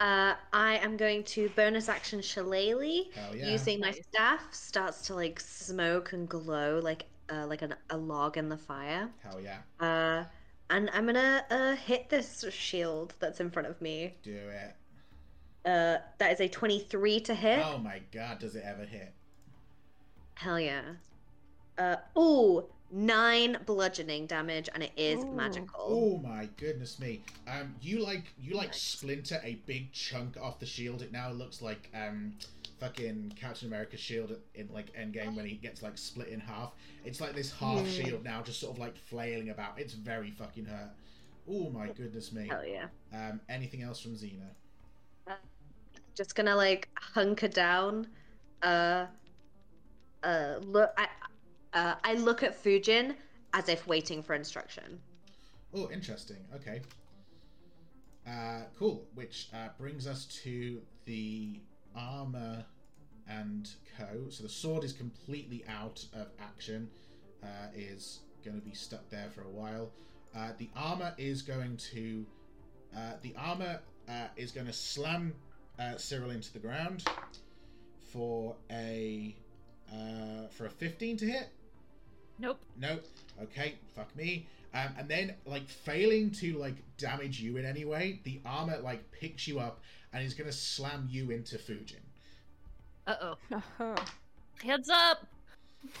Uh, 0.00 0.34
I 0.54 0.78
am 0.78 0.96
going 0.96 1.24
to 1.24 1.50
bonus 1.50 1.90
action 1.90 2.22
Shillelagh. 2.22 3.04
Yeah. 3.34 3.50
Using 3.52 3.80
my 3.80 3.88
Nice. 3.88 4.00
staff 4.10 4.42
starts 4.54 5.02
to 5.08 5.14
like 5.14 5.38
smoke 5.38 6.14
and 6.14 6.26
glow 6.26 6.80
like 6.82 7.04
uh, 7.30 7.46
like 7.46 7.60
an, 7.60 7.74
a 7.90 7.98
log 7.98 8.38
in 8.38 8.48
the 8.48 8.56
fire. 8.56 9.10
Hell 9.22 9.40
yeah. 9.42 9.58
Uh, 9.78 10.24
and 10.70 10.88
I'm 10.94 11.06
gonna 11.06 11.44
uh, 11.50 11.74
hit 11.74 12.08
this 12.08 12.44
shield 12.50 13.14
that's 13.18 13.40
in 13.40 13.50
front 13.50 13.68
of 13.68 13.80
me. 13.82 14.14
Do 14.22 14.34
it. 14.34 14.76
Uh, 15.68 15.98
that 16.18 16.32
is 16.32 16.40
a 16.40 16.48
23 16.48 17.20
to 17.20 17.34
hit. 17.34 17.62
Oh 17.64 17.78
my 17.78 18.00
god, 18.12 18.38
does 18.38 18.56
it 18.56 18.64
ever 18.64 18.84
hit? 18.84 19.12
Hell 20.34 20.58
yeah. 20.58 20.82
Uh, 21.76 21.96
ooh, 22.18 22.64
nine 22.90 23.58
bludgeoning 23.66 24.26
damage, 24.26 24.68
and 24.72 24.82
it 24.82 24.92
is 24.96 25.22
Ooh. 25.22 25.32
magical. 25.32 25.80
Oh 25.80 26.18
my 26.18 26.48
goodness 26.56 26.98
me. 26.98 27.22
Um 27.46 27.74
you 27.82 28.02
like 28.02 28.24
you 28.40 28.54
like 28.54 28.72
splinter 28.72 29.40
a 29.44 29.54
big 29.66 29.92
chunk 29.92 30.36
off 30.40 30.58
the 30.60 30.66
shield. 30.66 31.02
It 31.02 31.12
now 31.12 31.30
looks 31.30 31.60
like 31.60 31.90
um 31.94 32.34
fucking 32.80 33.34
Captain 33.36 33.68
America's 33.68 34.00
shield 34.00 34.36
in 34.54 34.68
like 34.72 34.92
Endgame 34.94 35.36
when 35.36 35.46
he 35.46 35.56
gets 35.56 35.82
like 35.82 35.96
split 35.98 36.28
in 36.28 36.40
half. 36.40 36.72
It's 37.04 37.20
like 37.20 37.34
this 37.34 37.52
half 37.52 37.86
Yeah. 37.86 38.04
shield 38.04 38.24
now 38.24 38.42
just 38.42 38.58
sort 38.60 38.72
of 38.74 38.78
like 38.78 38.96
flailing 38.96 39.50
about. 39.50 39.78
It's 39.78 39.92
very 39.92 40.30
fucking 40.30 40.64
hurt. 40.64 40.90
Oh 41.48 41.70
my 41.70 41.88
goodness 41.88 42.32
me. 42.32 42.48
Hell 42.48 42.64
yeah. 42.64 42.86
Um 43.12 43.40
anything 43.48 43.82
else 43.82 44.00
from 44.00 44.12
Xena? 44.14 44.48
Just 46.14 46.34
gonna 46.34 46.56
like 46.56 46.88
hunker 46.98 47.48
down. 47.48 48.06
Uh, 48.62 49.06
uh, 50.22 50.56
look. 50.60 50.90
I, 50.98 51.08
uh, 51.72 51.94
I 52.04 52.14
look 52.14 52.42
at 52.42 52.62
Fujin 52.62 53.14
as 53.54 53.68
if 53.68 53.86
waiting 53.86 54.22
for 54.22 54.34
instruction. 54.34 55.00
Oh, 55.72 55.88
interesting. 55.90 56.36
Okay. 56.54 56.82
Uh, 58.26 58.62
cool. 58.78 59.06
Which 59.14 59.48
uh, 59.54 59.68
brings 59.78 60.06
us 60.06 60.26
to 60.42 60.82
the 61.06 61.60
armor 61.96 62.64
and 63.28 63.68
co. 63.96 64.28
So 64.28 64.42
the 64.42 64.48
sword 64.48 64.84
is 64.84 64.92
completely 64.92 65.64
out 65.68 66.04
of 66.14 66.28
action. 66.38 66.88
Uh, 67.42 67.68
is 67.74 68.20
going 68.44 68.60
to 68.60 68.66
be 68.66 68.74
stuck 68.74 69.08
there 69.08 69.30
for 69.34 69.42
a 69.42 69.48
while. 69.48 69.90
Uh, 70.36 70.50
the 70.58 70.68
armor 70.76 71.14
is 71.18 71.42
going 71.42 71.76
to. 71.92 72.26
Uh, 72.94 73.12
the 73.22 73.34
armor 73.38 73.80
uh, 74.08 74.26
is 74.36 74.50
going 74.50 74.66
to 74.66 74.72
slam 74.72 75.32
uh, 75.78 75.96
Cyril 75.96 76.30
into 76.30 76.52
the 76.52 76.58
ground 76.58 77.04
for 78.12 78.56
a 78.70 79.34
uh, 79.92 80.48
for 80.50 80.66
a 80.66 80.70
15 80.70 81.16
to 81.18 81.26
hit. 81.26 81.48
Nope. 82.38 82.60
Nope. 82.78 83.04
Okay, 83.42 83.74
fuck 83.94 84.14
me. 84.16 84.46
Um, 84.72 84.88
and 84.98 85.08
then, 85.08 85.34
like, 85.46 85.68
failing 85.68 86.30
to 86.32 86.56
like 86.58 86.76
damage 86.96 87.40
you 87.40 87.56
in 87.56 87.64
any 87.64 87.84
way, 87.84 88.20
the 88.24 88.40
armor 88.46 88.78
like 88.78 89.10
picks 89.10 89.48
you 89.48 89.58
up 89.58 89.80
and 90.12 90.22
he's 90.22 90.34
gonna 90.34 90.52
slam 90.52 91.06
you 91.10 91.30
into 91.30 91.56
Fujin. 91.56 92.00
Uh 93.06 93.14
oh. 93.20 93.34
Uh-huh. 93.52 93.96
Heads 94.64 94.88
up. 94.90 95.26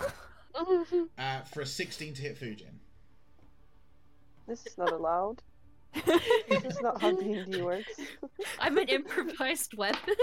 Uh, 1.16 1.42
for 1.42 1.60
a 1.60 1.66
16 1.66 2.12
to 2.14 2.22
hit 2.22 2.36
Fujin. 2.36 2.72
this 4.48 4.66
is 4.66 4.76
not 4.76 4.90
allowed. 4.92 5.40
This 6.48 6.64
is 6.64 6.80
not 6.80 7.00
how 7.00 7.12
D&D 7.12 7.62
works. 7.62 7.88
I'm 8.58 8.76
an 8.76 8.88
improvised 8.88 9.74
weapon. 9.74 10.16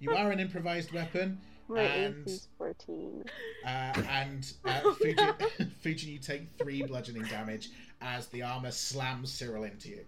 You 0.00 0.10
are 0.10 0.30
an 0.30 0.38
improvised 0.38 0.92
weapon, 0.92 1.40
My 1.66 1.80
And- 1.80 2.26
AC 2.26 2.30
is 2.34 2.48
14. 2.58 3.24
uh, 3.64 3.68
and 3.68 4.52
uh, 4.66 4.80
Fujin, 4.82 5.34
Fujin, 5.82 6.06
you 6.08 6.18
take 6.18 6.46
three 6.58 6.82
bludgeoning 6.82 7.24
damage 7.24 7.70
as 8.02 8.26
the 8.28 8.42
armor 8.42 8.70
slams 8.70 9.32
Cyril 9.32 9.64
into 9.64 9.88
you. 9.88 10.00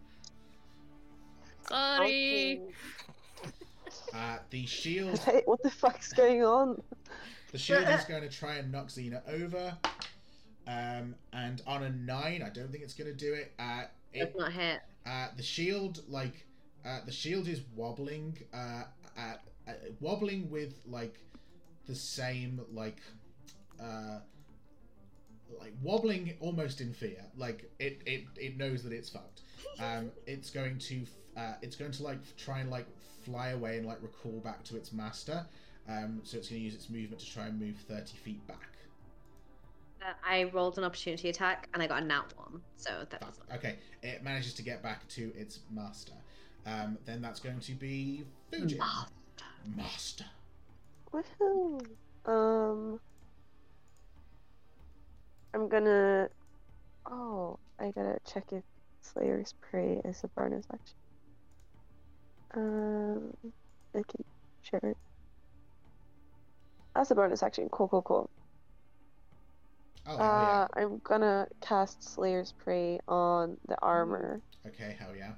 Sorry. 1.71 2.61
Uh, 4.17 4.39
the 4.51 4.65
shield 4.67 5.19
Hey, 5.19 5.43
what 5.47 5.63
the 5.63 5.71
fuck's 5.71 6.13
going 6.13 6.43
on? 6.43 6.83
The 7.53 7.59
shield 7.59 7.87
is 7.89 8.05
going 8.09 8.23
to 8.23 8.29
try 8.31 8.57
and 8.57 8.73
knock 8.73 8.89
Xena 8.89 9.21
over. 9.29 9.77
Um, 10.67 11.15
and 11.33 11.63
on 11.67 11.83
a 11.83 11.91
nine, 11.91 12.43
I 12.43 12.49
don't 12.49 12.71
think 12.73 12.83
it's 12.83 12.95
going 12.95 13.11
to 13.11 13.17
do 13.17 13.35
it. 13.35 13.53
Uh, 13.59 13.83
Does 14.15 14.29
it 14.29 14.35
not 14.39 14.53
hit. 14.53 14.81
uh, 15.07 15.29
the 15.37 15.43
shield, 15.43 16.03
like, 16.09 16.47
uh, 16.85 17.01
the 17.05 17.13
shield 17.13 17.47
is 17.47 17.61
wobbling, 17.75 18.39
uh, 18.55 18.85
at, 19.17 19.43
uh, 19.69 19.73
wobbling 20.01 20.51
with 20.51 20.75
like 20.87 21.19
the 21.87 21.95
same 21.95 22.61
like, 22.73 23.01
uh, 23.81 24.19
like 25.61 25.75
wobbling 25.83 26.35
almost 26.41 26.81
in 26.81 26.93
fear. 26.95 27.25
Like 27.37 27.71
it, 27.79 28.03
it, 28.07 28.25
it 28.37 28.57
knows 28.57 28.83
that 28.85 28.93
it's 28.93 29.11
fucked. 29.11 29.43
Um, 29.79 30.11
it's 30.27 30.51
going 30.51 30.79
to, 30.79 31.05
uh, 31.37 31.55
it's 31.63 31.77
going 31.77 31.93
to 31.93 32.03
like 32.03 32.19
try 32.37 32.61
and 32.61 32.71
like 32.71 32.87
fly 33.25 33.49
away 33.51 33.79
and 33.79 33.87
like 33.87 34.03
recall 34.03 34.41
back 34.41 34.63
to 34.65 34.77
its 34.77 34.93
master. 34.93 35.45
Um, 35.89 36.21
so 36.25 36.37
it's 36.39 36.49
going 36.49 36.61
to 36.61 36.65
use 36.65 36.75
its 36.75 36.91
movement 36.91 37.21
to 37.21 37.31
try 37.31 37.47
and 37.47 37.61
move 37.61 37.77
thirty 37.89 38.17
feet 38.17 38.45
back. 38.47 38.77
Uh, 40.03 40.13
I 40.25 40.45
rolled 40.45 40.79
an 40.79 40.85
opportunity 40.85 41.29
attack 41.29 41.69
and 41.73 41.83
I 41.83 41.87
got 41.87 42.03
a 42.03 42.05
nat 42.05 42.33
one, 42.37 42.61
so 42.77 42.91
that 43.11 43.21
Fuck. 43.21 43.35
Okay, 43.55 43.77
it 44.03 44.23
manages 44.23 44.55
to 44.55 44.63
get 44.63 44.83
back 44.83 45.07
to 45.09 45.33
its 45.37 45.61
master. 45.73 46.13
Um, 46.67 46.99
then 47.05 47.23
that's 47.23 47.41
going 47.41 47.61
to 47.61 47.73
be 47.73 48.25
Fujin. 48.53 48.79
Master. 49.77 50.25
Woohoo! 51.13 51.85
Um, 52.25 53.01
I'm 55.55 55.69
gonna. 55.69 56.29
Oh, 57.11 57.59
I 57.79 57.91
gotta 57.91 58.19
check 58.31 58.45
if 58.53 58.63
Slayer's 59.01 59.55
Prey 59.61 60.01
is 60.05 60.23
a 60.25 60.29
bonus 60.29 60.67
action. 60.73 60.97
Um, 62.57 63.37
I 63.95 64.03
can 64.09 64.25
share 64.63 64.81
it. 64.83 64.97
That's 66.95 67.11
a 67.11 67.15
bonus 67.15 67.43
action. 67.43 67.69
Cool, 67.71 67.89
cool, 67.89 68.03
cool. 68.03 68.31
Oh, 70.07 70.17
hell 70.17 70.21
Uh, 70.21 70.69
I'm 70.81 71.01
gonna 71.05 71.47
cast 71.61 72.03
Slayer's 72.03 72.53
Prey 72.53 72.99
on 73.07 73.59
the 73.69 73.77
armor. 73.83 74.41
Okay, 74.67 74.97
hell 74.99 75.15
yeah. 75.17 75.33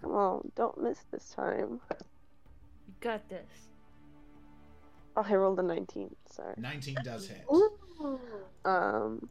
Come 0.00 0.12
on, 0.12 0.52
don't 0.56 0.82
miss 0.82 0.98
this 1.10 1.28
time. 1.30 1.80
You 1.90 2.94
got 3.00 3.28
this. 3.28 3.68
Oh, 5.16 5.24
I 5.28 5.34
rolled 5.34 5.58
a 5.58 5.62
19. 5.62 6.14
Sorry. 6.30 6.54
19 6.56 6.96
does 7.02 7.28
hit. 7.28 7.44
Ooh. 7.52 8.20
Um, 8.64 9.28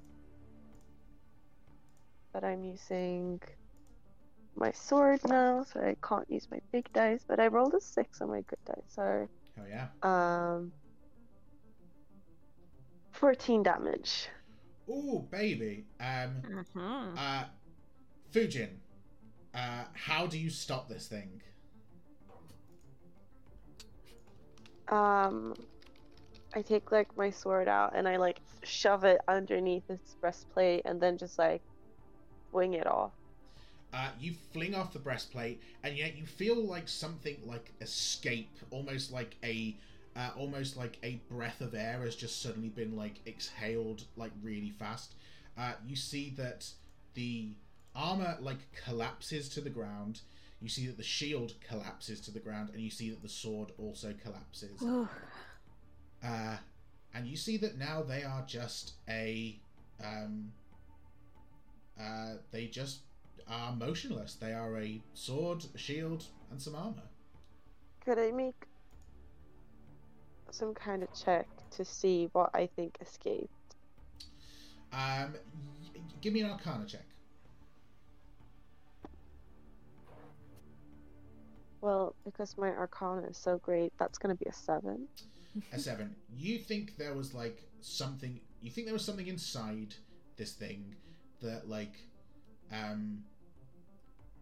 but 2.33 2.43
I'm 2.43 2.63
using 2.63 3.39
my 4.55 4.71
sword 4.71 5.19
now, 5.27 5.63
so 5.63 5.79
I 5.79 5.95
can't 6.07 6.29
use 6.29 6.47
my 6.51 6.59
big 6.71 6.85
dice. 6.93 7.23
But 7.27 7.39
I 7.39 7.47
rolled 7.47 7.73
a 7.73 7.81
six 7.81 8.21
on 8.21 8.29
my 8.29 8.41
good 8.41 8.59
dice, 8.65 8.83
so 8.87 9.27
Hell 9.55 9.65
yeah. 9.67 9.87
um, 10.03 10.71
14 13.11 13.63
damage. 13.63 14.27
Oh, 14.89 15.19
baby. 15.19 15.85
Um, 15.99 16.41
Mhm. 16.43 17.17
uh, 17.17 17.45
Fujin, 18.31 18.77
uh, 19.53 19.85
how 19.93 20.27
do 20.27 20.37
you 20.37 20.49
stop 20.49 20.87
this 20.89 21.07
thing? 21.07 21.41
Um, 24.87 25.55
I 26.53 26.61
take 26.61 26.91
like 26.91 27.15
my 27.17 27.31
sword 27.31 27.67
out 27.67 27.93
and 27.95 28.07
I 28.07 28.17
like 28.17 28.39
shove 28.63 29.03
it 29.03 29.19
underneath 29.27 29.89
its 29.89 30.15
breastplate 30.21 30.83
and 30.85 31.01
then 31.01 31.17
just 31.17 31.39
like 31.39 31.63
wing 32.51 32.73
it 32.73 32.85
off. 32.85 33.13
Uh, 33.95 34.09
you 34.19 34.33
fling 34.51 34.75
off 34.75 34.91
the 34.91 34.99
breastplate, 34.99 35.61
and 35.83 35.97
yet 35.97 36.17
you 36.17 36.25
feel 36.25 36.57
like 36.57 36.85
something 36.85 37.37
like 37.45 37.71
escape, 37.79 38.49
almost 38.69 39.09
like 39.13 39.37
a, 39.41 39.73
uh, 40.17 40.31
almost 40.37 40.75
like 40.75 40.97
a 41.01 41.21
breath 41.29 41.61
of 41.61 41.73
air 41.73 42.01
has 42.01 42.13
just 42.13 42.41
suddenly 42.41 42.67
been 42.67 42.97
like 42.97 43.21
exhaled, 43.25 44.03
like 44.17 44.33
really 44.43 44.71
fast. 44.71 45.13
Uh, 45.57 45.71
you 45.87 45.95
see 45.95 46.29
that 46.31 46.67
the 47.13 47.47
armor 47.95 48.37
like 48.41 48.57
collapses 48.83 49.47
to 49.47 49.61
the 49.61 49.69
ground. 49.69 50.19
You 50.61 50.67
see 50.67 50.87
that 50.87 50.97
the 50.97 51.03
shield 51.03 51.53
collapses 51.65 52.19
to 52.21 52.31
the 52.31 52.39
ground, 52.39 52.71
and 52.73 52.81
you 52.81 52.89
see 52.89 53.09
that 53.11 53.21
the 53.21 53.29
sword 53.29 53.71
also 53.77 54.13
collapses. 54.21 54.81
Uh, 56.21 56.57
and 57.13 57.25
you 57.27 57.37
see 57.37 57.55
that 57.57 57.77
now 57.77 58.03
they 58.03 58.23
are 58.23 58.43
just 58.45 58.95
a, 59.07 59.57
um, 60.03 60.51
uh, 61.97 62.33
they 62.51 62.67
just 62.67 62.99
are 63.47 63.75
motionless. 63.75 64.35
They 64.35 64.53
are 64.53 64.77
a 64.77 65.01
sword, 65.13 65.65
a 65.73 65.77
shield, 65.77 66.25
and 66.51 66.61
some 66.61 66.75
armor. 66.75 67.03
Could 68.03 68.19
I 68.19 68.31
make 68.31 68.65
some 70.51 70.73
kind 70.73 71.03
of 71.03 71.09
check 71.13 71.47
to 71.71 71.83
see 71.85 72.29
what 72.33 72.49
I 72.53 72.67
think 72.67 72.97
escaped? 73.01 73.49
Um, 74.93 75.35
y- 75.93 76.01
give 76.21 76.33
me 76.33 76.41
an 76.41 76.51
Arcana 76.51 76.85
check. 76.85 77.05
Well, 81.81 82.15
because 82.25 82.57
my 82.57 82.69
arcana 82.69 83.27
is 83.27 83.37
so 83.37 83.59
great, 83.59 83.93
that's 83.99 84.17
gonna 84.17 84.35
be 84.35 84.47
a 84.47 84.53
seven. 84.53 85.07
a 85.71 85.77
seven. 85.77 86.15
You 86.35 86.57
think 86.57 86.97
there 86.97 87.13
was 87.13 87.33
like 87.35 87.61
something? 87.81 88.39
You 88.61 88.71
think 88.71 88.87
there 88.87 88.93
was 88.93 89.05
something 89.05 89.27
inside 89.27 89.93
this 90.35 90.53
thing 90.53 90.95
that 91.41 91.69
like 91.69 91.93
um 92.71 93.23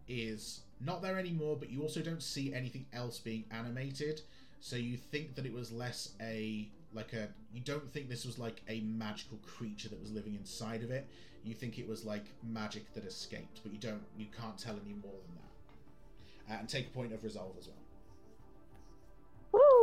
is 0.07 0.61
not 0.79 1.01
there 1.01 1.17
anymore, 1.17 1.55
but 1.57 1.69
you 1.69 1.81
also 1.81 2.01
don't 2.01 2.21
see 2.21 2.53
anything 2.53 2.85
else 2.93 3.19
being 3.19 3.45
animated. 3.51 4.21
So 4.59 4.75
you 4.75 4.97
think 4.97 5.35
that 5.35 5.45
it 5.45 5.53
was 5.53 5.71
less 5.71 6.11
a 6.21 6.69
like 6.93 7.13
a 7.13 7.27
you 7.53 7.61
don't 7.61 7.89
think 7.91 8.09
this 8.09 8.25
was 8.25 8.39
like 8.39 8.61
a 8.69 8.81
magical 8.81 9.37
creature 9.39 9.89
that 9.89 9.99
was 9.99 10.11
living 10.11 10.35
inside 10.35 10.83
of 10.83 10.91
it. 10.91 11.07
You 11.43 11.53
think 11.53 11.77
it 11.77 11.87
was 11.87 12.05
like 12.05 12.25
magic 12.43 12.93
that 12.93 13.05
escaped, 13.05 13.59
but 13.63 13.71
you 13.73 13.79
don't 13.79 14.03
you 14.17 14.27
can't 14.37 14.57
tell 14.57 14.75
any 14.85 14.93
more 14.93 15.11
than 15.11 15.35
that. 15.35 16.53
Uh, 16.53 16.59
and 16.59 16.69
take 16.69 16.87
a 16.87 16.91
point 16.91 17.13
of 17.13 17.23
resolve 17.23 17.55
as 17.59 17.67
well. 17.67 17.77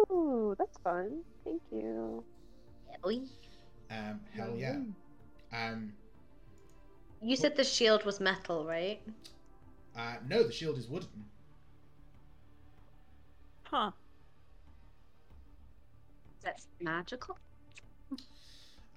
Woo! 0.08 0.54
That's 0.58 0.78
fun. 0.78 1.22
Thank 1.44 1.62
you. 1.70 2.24
Um, 3.90 4.20
hell 4.34 4.54
yeah. 4.56 4.78
Um, 5.52 5.92
You 7.22 7.36
said 7.36 7.56
the 7.56 7.64
shield 7.64 8.04
was 8.04 8.20
metal, 8.20 8.64
right? 8.64 9.00
Uh, 9.96 10.16
no, 10.28 10.42
the 10.42 10.52
shield 10.52 10.78
is 10.78 10.88
wooden. 10.88 11.24
Huh. 13.64 13.90
That's 16.42 16.66
magical. 16.80 17.38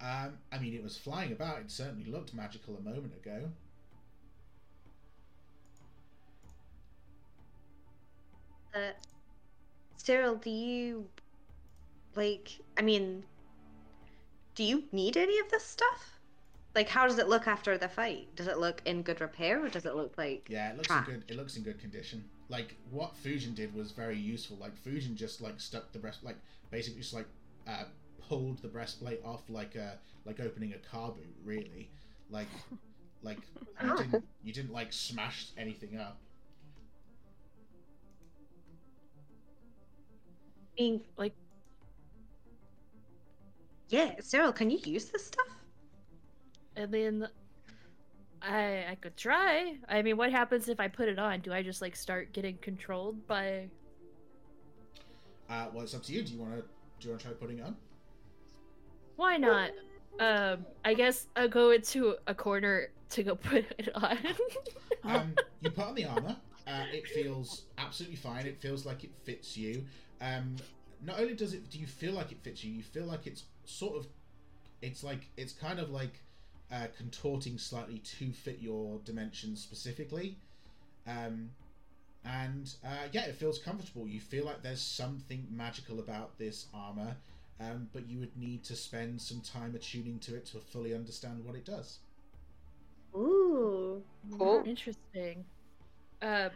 Um, 0.02 0.38
I 0.52 0.58
mean, 0.60 0.74
it 0.74 0.84
was 0.84 0.98
flying 0.98 1.32
about. 1.32 1.60
It 1.60 1.72
certainly 1.72 2.10
looked 2.10 2.34
magical 2.34 2.76
a 2.78 2.82
moment 2.82 3.14
ago. 3.16 3.50
Uh, 8.74 8.92
Cyril, 9.98 10.36
do 10.36 10.50
you 10.50 11.08
like? 12.16 12.50
I 12.78 12.82
mean, 12.82 13.24
do 14.56 14.64
you 14.64 14.84
need 14.92 15.16
any 15.16 15.40
of 15.40 15.50
this 15.52 15.64
stuff? 15.64 16.13
Like, 16.76 16.90
how 16.90 17.06
does 17.08 17.20
it 17.20 17.28
look 17.28 17.48
after 17.48 17.78
the 17.78 17.88
fight? 17.88 18.36
Does 18.36 18.48
it 18.48 18.58
look 18.58 18.82
in 18.86 19.04
good 19.04 19.22
repair, 19.22 19.64
or 19.64 19.70
does 19.70 19.86
it 19.86 19.96
look 19.96 20.18
like? 20.18 20.48
Yeah, 20.50 20.72
it 20.72 20.78
looks 20.78 20.88
Ah. 20.90 21.06
in 21.06 21.14
good. 21.14 21.24
It 21.28 21.38
looks 21.38 21.56
in 21.56 21.64
good 21.64 21.80
condition. 21.80 22.24
Like 22.50 22.76
what 22.90 23.14
Fujin 23.24 23.54
did 23.56 23.74
was 23.74 23.92
very 23.92 24.18
useful. 24.18 24.58
Like 24.58 24.76
Fujin 24.84 25.16
just 25.16 25.40
like 25.42 25.60
stuck 25.60 25.92
the 25.92 26.00
breast, 26.00 26.24
like 26.24 26.38
basically 26.72 27.02
just 27.02 27.14
like 27.14 27.28
uh, 27.68 27.86
pulled 28.28 28.60
the 28.62 28.68
breastplate 28.68 29.22
off 29.24 29.50
like 29.50 29.76
a 29.76 30.00
like 30.26 30.40
opening 30.40 30.74
a 30.74 30.78
car 30.80 31.12
boot. 31.12 31.36
Really, 31.44 31.90
like 32.30 32.48
like 33.22 33.38
you 33.84 33.96
didn't 33.98 34.26
you 34.44 34.54
didn't 34.54 34.74
like 34.74 34.92
smash 34.92 35.48
anything 35.58 35.98
up. 35.98 36.18
Being 40.78 41.02
Like- 41.18 41.36
yeah, 43.90 44.16
Cyril, 44.22 44.52
can 44.52 44.72
you 44.72 44.80
use 44.84 45.06
this 45.06 45.28
stuff? 45.28 45.46
I 46.78 46.86
mean, 46.86 47.28
I 48.42 48.86
I 48.92 48.98
could 49.02 49.16
try. 49.18 49.78
I 49.88 50.02
mean, 50.02 50.18
what 50.18 50.32
happens 50.32 50.70
if 50.70 50.80
I 50.80 50.88
put 50.88 51.08
it 51.08 51.20
on? 51.20 51.42
Do 51.42 51.54
I 51.54 51.64
just 51.64 51.82
like 51.82 51.96
start 51.96 52.34
getting 52.34 52.58
controlled 52.58 53.26
by? 53.28 53.70
Uh, 55.50 55.68
well, 55.74 55.84
it's 55.84 55.94
up 55.94 56.04
to 56.04 56.14
you. 56.14 56.24
Do 56.24 56.34
you 56.34 56.40
want 56.40 56.56
to 56.56 56.62
do 57.00 57.08
you 57.08 57.10
want 57.12 57.22
to 57.22 57.28
try 57.28 57.36
putting 57.36 57.60
it 57.60 57.66
on? 57.66 57.76
Why 59.16 59.38
not? 59.38 59.72
Um, 60.20 60.66
I 60.86 60.94
guess 60.94 61.28
I'll 61.36 61.48
go 61.48 61.72
into 61.72 62.16
a 62.28 62.36
corner 62.36 62.90
to 63.10 63.24
go 63.24 63.36
put 63.52 63.66
it 63.78 63.90
on. 63.96 64.18
Um, 65.06 65.36
you 65.60 65.70
put 65.70 65.86
on 65.86 65.96
the 65.96 66.06
armor. 66.06 66.38
Uh, 66.66 66.86
it 66.94 67.06
feels 67.06 67.64
absolutely 67.78 68.16
fine. 68.16 68.46
It 68.46 68.62
feels 68.62 68.86
like 68.86 69.04
it 69.04 69.12
fits 69.24 69.58
you. 69.58 69.84
Um, 70.22 70.56
not 71.02 71.20
only 71.20 71.34
does 71.34 71.54
it, 71.54 71.70
do 71.70 71.78
you 71.78 71.86
feel 71.86 72.14
like 72.14 72.32
it 72.32 72.38
fits 72.42 72.64
you? 72.64 72.72
You 72.72 72.84
feel 72.84 73.04
like 73.04 73.28
it's 73.28 73.44
sort 73.66 73.98
of, 73.98 74.08
it's 74.82 75.04
like 75.04 75.28
it's 75.36 75.52
kind 75.52 75.80
of 75.80 75.90
like 75.90 76.22
uh, 76.74 76.88
contorting 76.98 77.58
slightly 77.58 78.00
to 78.00 78.32
fit 78.32 78.58
your 78.60 79.00
dimensions 79.06 79.62
specifically. 79.62 80.38
Um, 81.08 81.52
and 82.26 82.74
uh, 82.84 83.08
yeah, 83.12 83.26
it 83.26 83.36
feels 83.36 83.60
comfortable. 83.60 84.08
You 84.08 84.20
feel 84.20 84.46
like 84.46 84.64
there's 84.64 84.82
something 84.82 85.46
magical 85.52 86.00
about 86.00 86.38
this 86.40 86.68
armor, 86.74 87.16
um, 87.60 87.90
but 87.94 88.08
you 88.08 88.20
would 88.20 88.36
need 88.38 88.64
to 88.66 88.76
spend 88.76 89.22
some 89.22 89.42
time 89.42 89.76
attuning 89.76 90.20
to 90.20 90.36
it 90.36 90.46
to 90.48 90.60
fully 90.60 90.96
understand 90.96 91.46
what 91.46 91.56
it 91.56 91.66
does. 91.66 92.00
Ooh. 93.16 94.02
Cool. 94.38 94.64
Interesting. 94.66 95.46
Uh, 96.22 96.50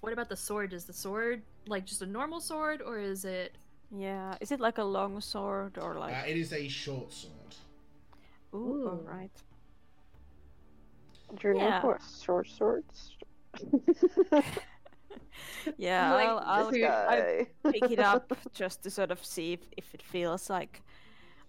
what 0.00 0.12
about 0.12 0.28
the 0.28 0.36
sword? 0.36 0.72
Is 0.72 0.84
the 0.84 0.92
sword 0.92 1.42
like 1.66 1.84
just 1.84 2.02
a 2.02 2.06
normal 2.06 2.40
sword, 2.40 2.82
or 2.82 2.98
is 2.98 3.24
it? 3.24 3.56
Yeah. 3.94 4.36
Is 4.40 4.50
it 4.50 4.58
like 4.58 4.78
a 4.78 4.84
long 4.84 5.20
sword 5.20 5.78
or 5.78 5.96
like? 5.98 6.14
Uh, 6.14 6.26
it 6.26 6.36
is 6.36 6.52
a 6.52 6.66
short 6.66 7.12
sword. 7.12 7.54
Ooh, 8.54 8.56
Ooh. 8.58 8.88
alright. 8.88 9.42
Journey 11.36 11.58
Yeah. 11.60 11.80
for 11.82 11.98
short 12.24 12.48
swords. 12.48 13.16
Yeah, 15.76 16.12
Like, 16.14 16.28
I'll, 16.28 16.38
I'll, 16.44 16.70
this 16.70 16.82
I 16.84 17.46
guy. 17.62 17.70
pick 17.72 17.90
it 17.90 17.98
up 17.98 18.32
just 18.54 18.82
to 18.82 18.90
sort 18.90 19.10
of 19.10 19.24
see 19.24 19.52
if, 19.52 19.60
if 19.76 19.94
it 19.94 20.02
feels 20.02 20.48
like. 20.50 20.82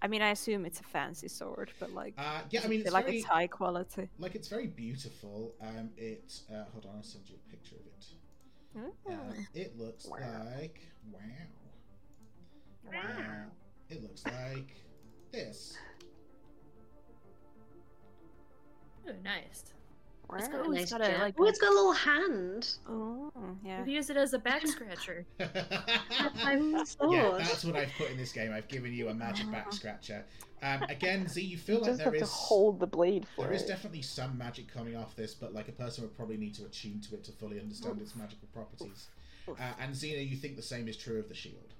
I 0.02 0.08
mean, 0.08 0.22
I 0.22 0.30
assume 0.30 0.66
it's 0.66 0.80
a 0.80 0.84
fancy 0.84 1.28
sword, 1.28 1.72
but 1.80 1.92
like, 1.94 2.14
Uh, 2.18 2.42
yeah, 2.52 2.62
I 2.64 2.68
mean, 2.68 2.82
it's 2.82 2.92
like 2.92 3.06
very, 3.06 3.18
it's 3.20 3.28
high 3.28 3.48
quality. 3.48 4.10
like 4.20 4.36
it's 4.36 4.48
very 4.48 4.68
beautiful. 4.68 5.56
Um, 5.62 5.90
it. 5.98 6.40
Uh, 6.52 6.66
hold 6.72 6.86
on, 6.86 6.98
I'll 6.98 7.04
send 7.04 7.30
you 7.30 7.36
a 7.36 7.50
picture 7.50 7.76
of 7.76 7.86
it. 7.88 8.06
Uh, 9.10 9.34
it 9.54 9.78
looks 9.78 10.06
Wow. 10.08 10.20
like 10.58 10.80
wow. 11.18 12.94
Uh, 12.94 13.50
it 13.90 14.02
looks 14.04 14.26
like 14.26 14.76
this. 15.32 15.78
Oh, 19.08 19.12
nice. 19.24 19.64
Wow. 20.30 20.38
It's 20.38 20.48
got, 20.48 20.62
oh, 20.64 20.72
it's 20.72 20.92
Nice 20.92 20.92
got 20.92 21.02
a 21.02 21.18
like. 21.18 21.36
oh, 21.40 21.46
it's 21.46 21.58
got 21.60 21.72
a 21.72 21.74
little 21.74 21.92
hand. 21.94 22.76
Oh, 22.88 23.32
yeah. 23.66 23.80
You 23.80 23.84
can 23.86 23.94
use 23.94 24.10
it 24.12 24.18
as 24.18 24.34
a 24.34 24.40
back 24.40 24.66
scratcher. 24.68 25.26
I'm 25.40 26.72
yeah, 27.10 27.36
that's 27.38 27.66
what 27.66 27.76
I've 27.76 27.92
put 27.98 28.12
in 28.12 28.18
this 28.18 28.32
game. 28.32 28.52
I've 28.54 28.68
given 28.68 28.94
you 28.94 29.10
a 29.10 29.14
magic 29.14 29.50
back 29.52 29.74
scratcher. 29.74 30.24
Um, 30.62 30.84
again, 30.84 31.28
Z, 31.28 31.42
you 31.42 31.58
feel 31.58 31.78
You 31.78 31.82
like 31.82 31.90
just 31.92 31.98
there 32.00 32.06
have 32.06 32.16
is 32.16 32.22
to 32.22 32.28
hold 32.28 32.80
the 32.80 32.86
blade 32.86 33.26
for 33.36 33.46
there 33.46 33.54
is 33.54 33.64
it. 33.64 33.68
definitely 33.68 34.02
some 34.04 34.38
magic 34.38 34.72
coming 34.72 34.96
off 34.96 35.16
this, 35.16 35.34
but 35.34 35.54
like 35.54 35.68
a 35.68 35.72
person 35.72 36.04
would 36.04 36.16
probably 36.16 36.38
need 36.38 36.54
to 36.56 36.66
attune 36.66 37.00
to 37.02 37.16
it 37.16 37.24
to 37.24 37.32
fully 37.32 37.60
understand 37.60 38.00
its 38.02 38.16
magical 38.16 38.48
properties. 38.54 39.08
Uh, 39.48 39.54
and 39.80 39.96
Xena, 39.96 40.30
you 40.30 40.36
think 40.36 40.58
the 40.58 40.62
same 40.62 40.88
is 40.88 40.96
true 40.96 41.18
of 41.18 41.28
the 41.28 41.34
shield. 41.34 41.74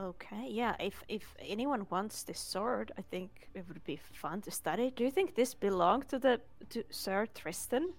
Okay, 0.00 0.46
yeah. 0.48 0.76
If 0.80 1.04
if 1.08 1.34
anyone 1.40 1.86
wants 1.90 2.22
this 2.22 2.38
sword, 2.40 2.90
I 2.96 3.02
think 3.02 3.30
it 3.54 3.64
would 3.68 3.84
be 3.84 3.96
fun 4.12 4.40
to 4.42 4.50
study. 4.50 4.90
Do 4.96 5.04
you 5.04 5.10
think 5.10 5.34
this 5.34 5.52
belonged 5.52 6.08
to 6.08 6.18
the 6.18 6.40
to 6.70 6.84
Sir 6.90 7.26
Tristan? 7.34 7.92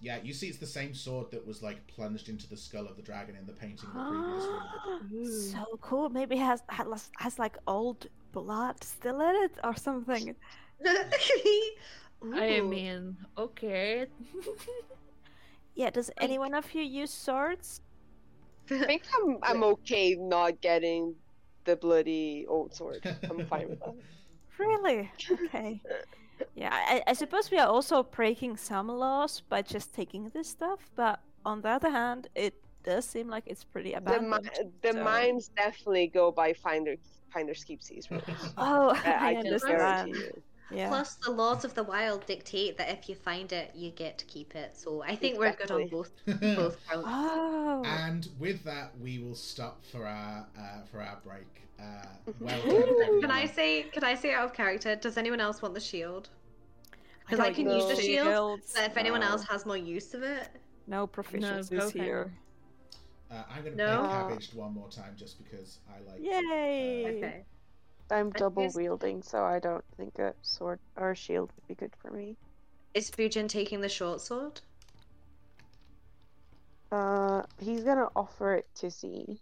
Yeah, 0.00 0.18
you 0.22 0.32
see, 0.32 0.46
it's 0.46 0.58
the 0.58 0.66
same 0.66 0.94
sword 0.94 1.32
that 1.32 1.44
was 1.44 1.60
like 1.62 1.84
plunged 1.88 2.28
into 2.28 2.48
the 2.48 2.56
skull 2.56 2.86
of 2.86 2.94
the 2.96 3.02
dragon 3.02 3.34
in 3.34 3.44
the 3.46 3.52
painting 3.52 3.88
of 3.88 3.94
the 3.94 4.10
previous 4.10 4.44
room. 4.44 4.62
Ah, 4.62 5.00
Ooh. 5.12 5.32
so 5.32 5.78
cool. 5.80 6.08
Maybe 6.10 6.36
it 6.36 6.44
has 6.44 6.62
has 6.68 7.10
has 7.16 7.38
like 7.40 7.58
old 7.66 8.06
blood 8.32 8.84
still 8.84 9.20
in 9.20 9.34
it 9.44 9.58
or 9.64 9.74
something. 9.74 10.36
I 12.32 12.60
mean, 12.60 13.16
okay. 13.36 14.06
Yeah. 15.74 15.90
Does 15.90 16.10
anyone 16.18 16.54
of 16.54 16.74
you 16.74 16.82
use 16.82 17.12
swords? 17.12 17.80
I 18.70 18.84
think 18.84 19.02
I'm 19.14 19.38
I'm 19.42 19.62
okay 19.64 20.16
not 20.16 20.60
getting 20.60 21.14
the 21.68 21.76
bloody 21.76 22.46
old 22.48 22.74
sword. 22.74 23.02
I'm 23.30 23.44
fine 23.46 23.68
with 23.68 23.80
that. 23.80 23.94
Really? 24.58 25.08
Okay. 25.30 25.80
Yeah, 26.56 26.70
I, 26.72 27.00
I 27.06 27.12
suppose 27.12 27.48
we 27.48 27.58
are 27.58 27.68
also 27.68 28.02
breaking 28.02 28.56
some 28.56 28.88
laws 28.88 29.40
by 29.48 29.62
just 29.62 29.94
taking 29.94 30.28
this 30.30 30.48
stuff, 30.48 30.80
but 30.96 31.20
on 31.44 31.60
the 31.60 31.68
other 31.68 31.90
hand, 31.90 32.26
it 32.34 32.54
does 32.82 33.04
seem 33.04 33.28
like 33.28 33.44
it's 33.46 33.62
pretty 33.62 33.94
The, 33.94 34.20
mi- 34.20 34.70
the 34.82 34.92
so- 34.94 35.04
mines 35.04 35.50
definitely 35.56 36.08
go 36.08 36.32
by 36.32 36.52
finder 36.54 36.96
finders 37.32 37.64
keepsies 37.64 38.10
rules. 38.10 38.24
Oh, 38.58 38.88
I, 39.04 39.12
I, 39.12 39.32
I 39.32 39.34
understand. 39.36 40.16
Guarantee 40.68 40.76
you. 40.76 40.80
Yeah. 40.82 40.88
Plus, 40.88 41.14
the 41.16 41.30
laws 41.30 41.64
of 41.64 41.74
the 41.74 41.82
wild 41.82 42.26
dictate 42.26 42.76
that 42.78 42.90
if 42.90 43.08
you 43.08 43.14
find 43.14 43.52
it, 43.52 43.72
you 43.74 43.90
get 43.90 44.18
to 44.18 44.24
keep 44.26 44.54
it. 44.54 44.76
So 44.76 45.02
I 45.02 45.16
think 45.16 45.38
we're 45.38 45.52
good 45.54 45.70
on 45.70 45.88
both 45.88 46.10
both 46.26 46.76
counts. 46.88 47.06
Oh. 47.08 47.82
and 47.86 48.28
with 48.38 48.62
that, 48.64 48.92
we 49.00 49.18
will 49.18 49.34
stop 49.34 49.84
for 49.84 50.06
our 50.06 50.46
uh, 50.58 50.82
for 50.90 51.00
our 51.00 51.18
break. 51.24 51.46
Uh, 51.80 51.84
well 52.40 52.60
Can. 53.20 53.30
I 53.30 53.46
say? 53.46 53.84
Can 53.84 54.02
I 54.04 54.14
say 54.14 54.32
out 54.34 54.44
of 54.46 54.52
character? 54.52 54.96
Does 54.96 55.16
anyone 55.16 55.40
else 55.40 55.62
want 55.62 55.74
the 55.74 55.80
shield? 55.80 56.28
Because 57.20 57.40
I 57.40 57.50
don't 57.50 57.54
can 57.56 57.70
use 57.70 57.86
the 57.86 57.94
shield, 58.02 58.26
Shields, 58.26 58.72
but 58.74 58.84
if 58.90 58.96
anyone 58.96 59.22
else 59.22 59.44
has 59.44 59.66
more 59.66 59.76
use 59.76 60.14
of 60.14 60.22
it, 60.22 60.48
No 60.86 61.06
proficiencies 61.06 61.70
go 61.70 61.90
for 61.90 61.98
it. 61.98 62.02
here. 62.02 62.32
Uh, 63.30 63.42
I'm 63.50 63.62
going 63.62 63.76
to 63.76 63.84
No? 63.84 63.98
play 64.00 64.08
cabbaged 64.08 64.54
one 64.54 64.72
more 64.72 64.88
time 64.88 65.12
just 65.14 65.36
because 65.44 65.80
I 65.88 66.10
like. 66.10 66.20
Yay! 66.22 67.18
okay. 67.18 67.44
I'm 68.10 68.30
double 68.30 68.68
wielding, 68.74 69.22
so 69.22 69.44
I 69.44 69.58
don't 69.58 69.84
think 69.96 70.18
a 70.18 70.34
sword 70.42 70.78
or 70.96 71.10
a 71.10 71.16
shield 71.16 71.52
would 71.54 71.68
be 71.68 71.74
good 71.74 71.92
for 72.00 72.10
me. 72.10 72.36
Is 72.94 73.10
Fujin 73.10 73.48
taking 73.48 73.80
the 73.80 73.88
short 73.88 74.20
sword? 74.20 74.60
Uh, 76.90 77.42
he's 77.60 77.84
gonna 77.84 78.08
offer 78.16 78.54
it 78.54 78.66
to 78.76 78.90
Z. 78.90 79.40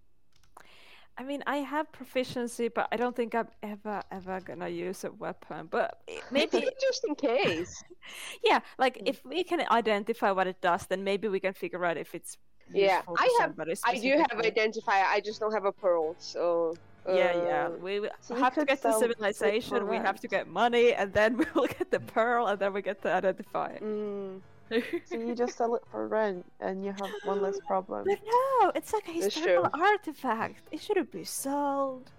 I 1.19 1.23
mean, 1.23 1.43
I 1.47 1.59
have 1.59 1.91
proficiency, 1.93 2.69
but 2.69 2.89
I 2.93 2.97
don't 2.97 3.17
think 3.17 3.35
I'm 3.35 3.49
ever 3.63 4.03
ever 4.11 4.41
gonna 4.41 4.69
use 4.69 5.05
a 5.05 5.13
weapon. 5.13 5.69
But 5.71 6.03
maybe, 6.31 6.69
just 6.81 7.05
in 7.07 7.15
case. 7.15 7.83
yeah, 8.45 8.61
like 8.79 9.01
if 9.07 9.25
we 9.25 9.45
can 9.45 9.65
identify 9.71 10.33
what 10.33 10.47
it 10.47 10.61
does, 10.61 10.87
then 10.87 11.05
maybe 11.05 11.29
we 11.29 11.41
can 11.41 11.55
figure 11.55 11.85
out 11.85 11.97
if 11.97 12.15
it's. 12.15 12.37
Yeah, 12.73 13.03
I 13.17 13.39
have- 13.41 13.55
I 13.61 13.65
do 13.65 13.71
have 13.71 14.27
specifically. 14.33 14.51
identifier. 14.51 15.07
I 15.07 15.21
just 15.21 15.39
don't 15.39 15.53
have 15.53 15.65
a 15.67 15.73
pearl. 15.73 16.17
So 16.19 16.75
Yeah, 17.09 17.37
yeah. 17.45 17.67
uh, 17.67 17.71
We 17.81 18.09
so 18.21 18.35
have 18.35 18.55
to 18.55 18.65
get 18.65 18.83
to 18.83 18.89
it 18.89 18.93
for 18.93 18.99
civilization. 18.99 19.89
We 19.89 19.97
have 19.97 20.21
to 20.21 20.29
get 20.29 20.49
money, 20.49 20.93
and 20.95 21.13
then 21.13 21.37
we 21.41 21.47
will 21.55 21.67
get 21.67 21.91
the 21.91 22.01
pearl, 22.01 22.47
and 22.47 22.59
then 22.59 22.73
we 22.73 22.83
get 22.83 23.03
to 23.03 23.13
identify. 23.13 23.79
mm, 23.79 24.41
So 25.05 25.17
you 25.19 25.35
just 25.35 25.57
sell 25.57 25.75
it 25.77 25.83
for 25.91 26.09
rent 26.09 26.45
and 26.61 26.85
you 26.85 26.93
have 26.93 27.11
one 27.25 27.41
less 27.41 27.59
problem. 27.67 28.05
But 28.05 28.19
no, 28.27 28.73
it's 28.75 28.93
like 28.93 29.09
a 29.09 29.13
historical 29.13 29.71
artifact. 29.73 30.63
It 30.73 30.81
shouldn't 30.81 31.13
be 31.13 31.25
sold. 31.25 32.11